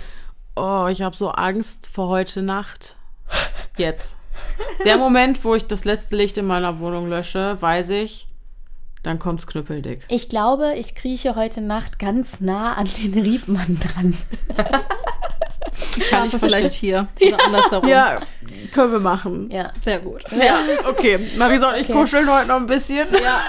Oh, 0.55 0.87
ich 0.89 1.01
habe 1.01 1.15
so 1.15 1.29
Angst 1.31 1.89
vor 1.91 2.07
heute 2.09 2.41
Nacht. 2.41 2.95
Jetzt. 3.77 4.15
Der 4.85 4.97
Moment, 4.97 5.43
wo 5.43 5.55
ich 5.55 5.67
das 5.67 5.83
letzte 5.85 6.15
Licht 6.15 6.37
in 6.37 6.47
meiner 6.47 6.79
Wohnung 6.79 7.09
lösche, 7.09 7.57
weiß 7.59 7.89
ich, 7.91 8.27
dann 9.03 9.17
kommt's 9.19 9.47
knüppeldick. 9.47 9.99
Ich 10.09 10.29
glaube, 10.29 10.73
ich 10.75 10.95
krieche 10.95 11.35
heute 11.35 11.61
Nacht 11.61 11.99
ganz 11.99 12.39
nah 12.41 12.73
an 12.73 12.87
den 12.97 13.13
Riebmann 13.13 13.79
dran. 13.79 14.17
Ich 15.97 16.07
schlafe 16.07 16.39
vielleicht 16.39 16.73
hier. 16.73 17.07
Oder 17.21 17.45
andersherum. 17.45 17.87
Ja, 17.87 18.17
können 18.73 18.91
wir 18.91 18.99
machen. 18.99 19.49
Ja. 19.51 19.71
Sehr 19.83 19.99
gut. 19.99 20.23
Ja, 20.31 20.59
okay. 20.87 21.19
Marisa 21.37 21.69
und 21.69 21.75
ich 21.75 21.83
Okay. 21.83 21.93
kuscheln 21.93 22.29
heute 22.29 22.47
noch 22.47 22.57
ein 22.57 22.65
bisschen. 22.65 23.07
Ja. 23.13 23.41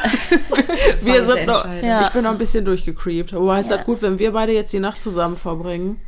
wir 1.01 1.25
sind 1.25 1.47
noch. 1.47 1.67
Ja. 1.83 2.03
Ich 2.03 2.09
bin 2.11 2.23
noch 2.25 2.31
ein 2.31 2.39
bisschen 2.39 2.65
durchgecreept. 2.65 3.33
Wobei 3.33 3.61
ist 3.61 3.71
Ja. 3.71 3.79
das 3.79 3.87
gut, 3.87 4.03
wenn 4.03 4.19
wir 4.19 4.33
beide 4.33 4.53
jetzt 4.53 4.73
die 4.73 4.79
Nacht 4.81 5.01
zusammen 5.01 5.37
verbringen. 5.37 6.01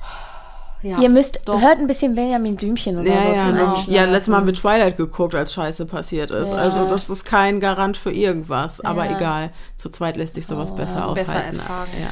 Ja. 0.82 0.98
Ihr 1.00 1.08
müsst, 1.08 1.40
hört 1.46 1.78
ein 1.78 1.86
bisschen 1.86 2.14
Benjamin 2.14 2.56
Blümchen 2.56 2.98
oder 2.98 3.08
Ja, 3.08 3.22
so 3.22 3.32
ja, 3.34 3.50
genau. 3.50 3.84
Ja, 3.86 4.04
letztes 4.04 4.28
Mal 4.28 4.38
haben 4.38 4.46
wir 4.46 4.54
Twilight 4.54 4.96
geguckt, 4.96 5.34
als 5.34 5.52
Scheiße 5.52 5.86
passiert 5.86 6.30
ist. 6.30 6.48
Ja. 6.50 6.56
Also 6.56 6.86
das 6.88 7.08
ist 7.08 7.24
kein 7.24 7.60
Garant 7.60 7.96
für 7.96 8.10
irgendwas. 8.12 8.80
Aber 8.80 9.04
Ja. 9.04 9.16
egal, 9.16 9.50
zu 9.76 9.90
zweit 9.90 10.16
lässt 10.16 10.34
sich 10.34 10.46
sowas 10.46 10.74
besser 10.74 11.12
besser 11.14 11.28
aushalten. 11.28 11.58
ertragen. 11.58 11.90
Ja. 12.00 12.08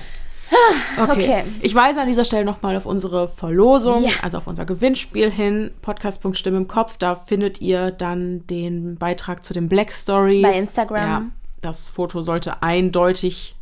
Okay. 1.04 1.12
Okay. 1.12 1.44
Ich 1.62 1.74
weise 1.76 2.00
an 2.00 2.08
dieser 2.08 2.24
Stelle 2.24 2.44
nochmal 2.44 2.76
auf 2.76 2.84
unsere 2.86 3.28
Verlosung, 3.28 4.02
Ja. 4.04 4.10
also 4.22 4.38
auf 4.38 4.46
unser 4.48 4.64
Gewinnspiel 4.64 5.30
hin, 5.30 5.70
Podcast.stimme 5.80 6.56
im 6.56 6.66
Kopf. 6.68 6.96
Da 6.98 7.14
findet 7.14 7.60
ihr 7.60 7.92
dann 7.92 8.46
den 8.48 8.96
Beitrag 8.96 9.44
zu 9.44 9.52
den 9.54 9.68
Black 9.68 9.92
Stories. 9.92 10.42
Bei 10.42 10.58
Instagram. 10.58 11.08
Ja, 11.08 11.22
das 11.60 11.88
Foto 11.88 12.20
sollte 12.22 12.62
eindeutig 12.64 13.54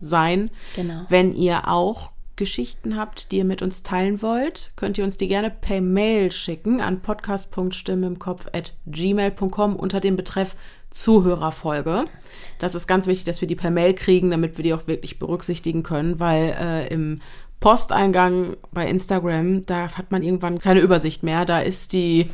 sein. 0.00 0.50
Genau. 0.76 1.02
Wenn 1.10 1.34
ihr 1.34 1.68
auch 1.68 2.10
Geschichten 2.40 2.96
habt, 2.96 3.30
die 3.30 3.36
ihr 3.36 3.44
mit 3.44 3.60
uns 3.60 3.84
teilen 3.84 4.22
wollt, 4.22 4.72
könnt 4.74 4.96
ihr 4.96 5.04
uns 5.04 5.18
die 5.18 5.28
gerne 5.28 5.50
per 5.50 5.82
Mail 5.82 6.32
schicken 6.32 6.80
an 6.80 7.02
podcast.stimmeimkopf.gmail.com 7.02 9.76
unter 9.76 10.00
dem 10.00 10.16
Betreff 10.16 10.56
Zuhörerfolge. 10.88 12.06
Das 12.58 12.74
ist 12.74 12.86
ganz 12.86 13.06
wichtig, 13.06 13.26
dass 13.26 13.42
wir 13.42 13.48
die 13.48 13.56
per 13.56 13.70
Mail 13.70 13.92
kriegen, 13.92 14.30
damit 14.30 14.56
wir 14.56 14.62
die 14.64 14.72
auch 14.72 14.86
wirklich 14.86 15.18
berücksichtigen 15.18 15.82
können, 15.82 16.18
weil 16.18 16.56
äh, 16.58 16.88
im 16.88 17.20
Posteingang 17.60 18.56
bei 18.72 18.88
Instagram, 18.88 19.66
da 19.66 19.98
hat 19.98 20.10
man 20.10 20.22
irgendwann 20.22 20.60
keine 20.60 20.80
Übersicht 20.80 21.22
mehr. 21.22 21.44
Da 21.44 21.60
ist 21.60 21.92
die, 21.92 22.30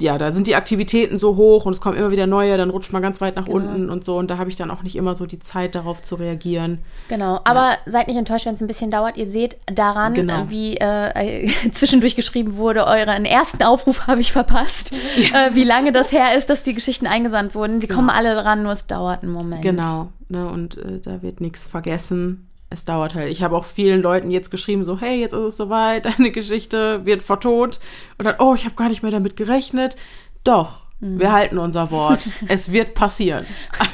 ja, 0.00 0.16
da 0.16 0.30
sind 0.30 0.46
die 0.46 0.54
Aktivitäten 0.54 1.18
so 1.18 1.34
hoch 1.34 1.66
und 1.66 1.72
es 1.72 1.80
kommen 1.80 1.96
immer 1.96 2.12
wieder 2.12 2.28
neue, 2.28 2.56
dann 2.56 2.70
rutscht 2.70 2.92
man 2.92 3.02
ganz 3.02 3.20
weit 3.20 3.34
nach 3.34 3.48
unten 3.48 3.90
und 3.90 4.04
so. 4.04 4.16
Und 4.16 4.30
da 4.30 4.38
habe 4.38 4.48
ich 4.48 4.54
dann 4.54 4.70
auch 4.70 4.82
nicht 4.82 4.94
immer 4.94 5.16
so 5.16 5.26
die 5.26 5.40
Zeit, 5.40 5.74
darauf 5.74 6.02
zu 6.02 6.14
reagieren. 6.14 6.78
Genau, 7.08 7.40
aber 7.42 7.72
seid 7.84 8.06
nicht 8.06 8.16
enttäuscht, 8.16 8.46
wenn 8.46 8.54
es 8.54 8.60
ein 8.60 8.68
bisschen 8.68 8.92
dauert. 8.92 9.16
Ihr 9.16 9.26
seht 9.26 9.56
daran, 9.66 10.14
Genau. 10.14 10.44
wie 10.48 10.76
äh, 10.76 11.48
zwischendurch 11.72 12.14
geschrieben 12.14 12.56
wurde, 12.56 12.86
euren 12.86 13.24
ersten 13.24 13.62
Aufruf 13.64 14.06
habe 14.06 14.20
ich 14.20 14.30
verpasst. 14.30 14.92
Äh, 14.92 15.54
wie 15.54 15.64
lange 15.64 15.90
das 15.90 16.12
her 16.12 16.36
ist, 16.36 16.48
dass 16.48 16.62
die 16.62 16.74
Geschichten 16.74 17.08
eingesandt 17.08 17.56
wurden. 17.56 17.80
Sie 17.80 17.88
kommen 17.88 18.10
alle 18.10 18.34
dran, 18.34 18.62
nur 18.62 18.72
es 18.72 18.86
dauert 18.86 19.24
einen 19.24 19.32
Moment. 19.32 19.62
Genau, 19.62 20.10
ne, 20.28 20.48
und 20.48 20.78
äh, 20.78 21.00
da 21.02 21.22
wird 21.22 21.40
nichts 21.40 21.66
vergessen. 21.66 22.47
Es 22.70 22.84
dauert 22.84 23.14
halt. 23.14 23.30
Ich 23.32 23.42
habe 23.42 23.56
auch 23.56 23.64
vielen 23.64 24.02
Leuten 24.02 24.30
jetzt 24.30 24.50
geschrieben, 24.50 24.84
so, 24.84 24.98
hey, 25.00 25.20
jetzt 25.20 25.32
ist 25.32 25.40
es 25.40 25.56
soweit, 25.56 26.06
deine 26.18 26.30
Geschichte 26.30 27.04
wird 27.06 27.22
vertont. 27.22 27.80
Und 28.18 28.24
dann, 28.26 28.36
oh, 28.38 28.54
ich 28.54 28.64
habe 28.64 28.74
gar 28.74 28.88
nicht 28.88 29.02
mehr 29.02 29.12
damit 29.12 29.36
gerechnet. 29.36 29.96
Doch, 30.44 30.88
Mhm. 31.00 31.20
wir 31.20 31.30
halten 31.32 31.58
unser 31.58 31.90
Wort. 31.92 32.20
es 32.48 32.72
wird 32.72 32.94
passieren. 32.94 33.46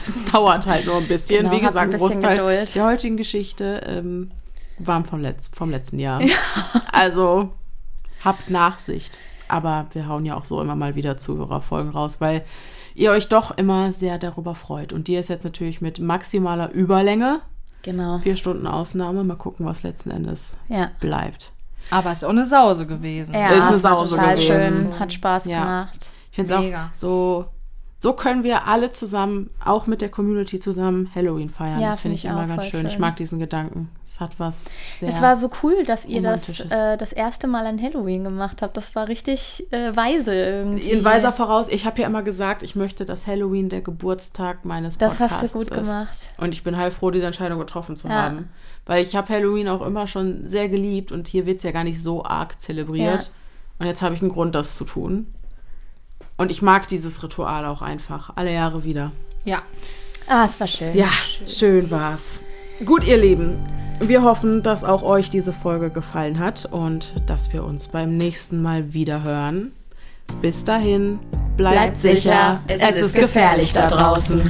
Es 0.07 0.25
dauert 0.25 0.67
halt 0.67 0.87
nur 0.87 0.97
ein 0.97 1.07
bisschen. 1.07 1.43
Genau, 1.43 1.53
Wie 1.55 1.61
gesagt, 1.61 1.77
ein 1.85 1.91
bisschen 1.91 2.09
Großteil 2.13 2.37
Geduld. 2.39 2.75
der 2.75 2.85
heutigen 2.87 3.17
Geschichte 3.19 3.83
ähm, 3.87 4.31
waren 4.79 5.05
vom, 5.05 5.21
Letz 5.21 5.51
vom 5.55 5.71
letzten 5.71 5.99
Jahr. 5.99 6.23
Also 6.93 7.51
habt 8.25 8.49
Nachsicht. 8.51 9.19
Aber 9.49 9.87
wir 9.93 10.09
hauen 10.09 10.25
ja 10.25 10.35
auch 10.37 10.45
so 10.47 10.61
immer 10.63 10.75
mal 10.77 10.95
wieder 10.97 11.19
Zuhörerfolgen 11.19 11.91
raus, 11.93 12.21
weil 12.23 12.43
ihr 12.95 13.11
euch 13.11 13.29
doch 13.29 13.51
immer 13.59 13.93
sehr 13.93 14.19
darüber 14.19 14.55
freut. 14.55 14.93
Und 14.95 15.07
die 15.07 15.17
ist 15.17 15.29
jetzt 15.29 15.45
natürlich 15.45 15.83
mit 15.83 15.99
maximaler 15.99 16.71
Überlänge. 16.73 17.43
Genau. 17.85 18.19
Vier 18.19 18.35
Stunden 18.37 18.67
Aufnahme. 18.67 19.23
Mal 19.25 19.37
gucken, 19.37 19.65
was 19.67 19.83
letzten 19.83 20.11
Endes 20.11 20.57
Ja. 20.69 20.91
bleibt. 21.01 21.53
Aber 21.91 22.11
es 22.11 22.19
ist 22.19 22.25
auch 22.25 22.31
eine 22.31 22.47
Sause 22.47 22.87
gewesen. 22.87 23.35
Ja, 23.35 23.51
Ist 23.51 23.65
eine 23.69 23.79
Sause 23.79 24.17
total 24.17 24.35
gewesen. 24.37 24.47
schön, 24.91 24.99
hat 24.99 25.13
Spaß 25.13 25.45
Ja. 25.45 25.61
gemacht. 25.61 26.11
Ich 26.31 26.37
finde 26.37 26.55
es 26.55 26.59
auch 26.75 26.89
so. 26.97 27.45
So 28.05 28.13
können 28.13 28.45
wir 28.45 28.67
alle 28.67 28.91
zusammen, 28.91 29.49
auch 29.65 29.87
mit 29.87 30.03
der 30.03 30.11
Community 30.11 30.61
zusammen, 30.61 31.11
Halloween 31.15 31.49
feiern. 31.49 31.81
Ja, 31.81 31.89
das 31.89 32.01
finde 32.01 32.19
find 32.19 32.25
ich 32.27 32.31
immer 32.31 32.47
ganz 32.47 32.61
voll 32.61 32.71
schön. 32.71 32.87
Ich 32.87 32.93
schön. 32.93 33.01
mag 33.01 33.17
diesen 33.17 33.39
Gedanken. 33.39 33.89
Es 34.05 34.21
hat 34.21 34.39
was 34.39 34.67
sehr. 35.01 35.09
Es 35.09 35.23
war 35.23 35.37
so 35.37 35.49
cool, 35.63 35.85
dass 35.87 36.05
ihr 36.05 36.21
das 36.21 36.61
äh, 36.61 36.99
das 36.99 37.15
erste 37.15 37.47
Mal 37.47 37.65
an 37.65 37.81
Halloween 37.81 38.23
gemacht 38.23 38.61
habt. 38.61 38.77
Das 38.77 38.95
war 38.95 39.09
richtig 39.09 39.67
äh, 39.71 39.97
weise 39.97 40.35
irgendwie. 40.35 40.91
in 40.91 41.03
weiser 41.03 41.33
Voraus. 41.33 41.69
Ich 41.69 41.87
habe 41.87 41.99
ja 42.03 42.07
immer 42.07 42.23
gesagt, 42.23 42.63
ich 42.63 42.77
möchte, 42.77 43.07
dass 43.07 43.27
Halloween 43.27 43.71
der 43.71 43.81
Geburtstag 43.81 44.67
meines 44.67 44.99
Das 44.99 45.17
Podcasts 45.17 45.41
hast 45.41 45.55
du 45.55 45.59
gut 45.61 45.69
ist. 45.69 45.81
gemacht. 45.81 46.31
Und 46.37 46.53
ich 46.53 46.63
bin 46.63 46.77
heilfroh, 46.77 47.11
diese 47.11 47.25
Entscheidung 47.25 47.59
getroffen 47.59 47.97
zu 47.97 48.09
Ja. 48.09 48.25
haben. 48.25 48.51
Weil 48.85 49.03
ich 49.03 49.17
habe 49.17 49.33
Halloween 49.33 49.69
auch 49.69 49.81
immer 49.81 50.07
schon 50.09 50.47
sehr 50.47 50.69
geliebt 50.69 51.11
und 51.11 51.27
hier 51.27 51.47
wird 51.47 51.57
es 51.57 51.63
ja 51.63 51.71
gar 51.71 51.85
nicht 51.85 52.03
so 52.03 52.23
arg 52.23 52.61
zelebriert. 52.61 53.23
Ja. 53.23 53.31
Und 53.79 53.87
jetzt 53.87 54.03
habe 54.03 54.15
ich 54.15 54.21
einen 54.21 54.31
Grund, 54.31 54.55
das 54.55 54.77
zu 54.77 54.85
tun. 54.85 55.27
Und 56.37 56.51
ich 56.51 56.63
mag 56.63 56.89
dieses 56.89 57.23
Ritual 57.23 57.65
auch 57.65 57.83
einfach. 57.83 58.31
Alle 58.35 58.53
Jahre 58.53 58.85
wieder. 58.85 59.13
Ja. 59.45 59.63
Ah, 60.27 60.45
es 60.47 60.59
war 60.59 60.67
schön. 60.67 60.97
Ja, 60.97 61.11
schön 61.47 61.91
war's. 61.91 62.43
Gut, 62.85 63.05
ihr 63.05 63.19
Lieben. 63.19 63.59
Wir 64.01 64.23
hoffen, 64.23 64.63
dass 64.63 64.83
auch 64.83 65.03
euch 65.03 65.31
diese 65.31 65.53
Folge 65.53 65.91
gefallen 65.91 66.41
hat 66.41 66.67
und 66.67 67.15
dass 67.27 67.53
wir 67.53 67.63
uns 67.63 67.89
beim 67.89 68.17
nächsten 68.17 68.61
Mal 68.61 68.93
wieder 68.93 69.23
hören. 69.23 69.73
Bis 70.41 70.65
dahin, 70.65 71.21
bleibt, 71.57 71.77
Bleibt 71.77 71.99
sicher, 71.99 72.61
sicher. 72.67 72.89
Es, 72.89 73.01
ist 73.01 73.15
gefährlich 73.15 73.73
da 73.73 73.89
draußen. 73.89 74.43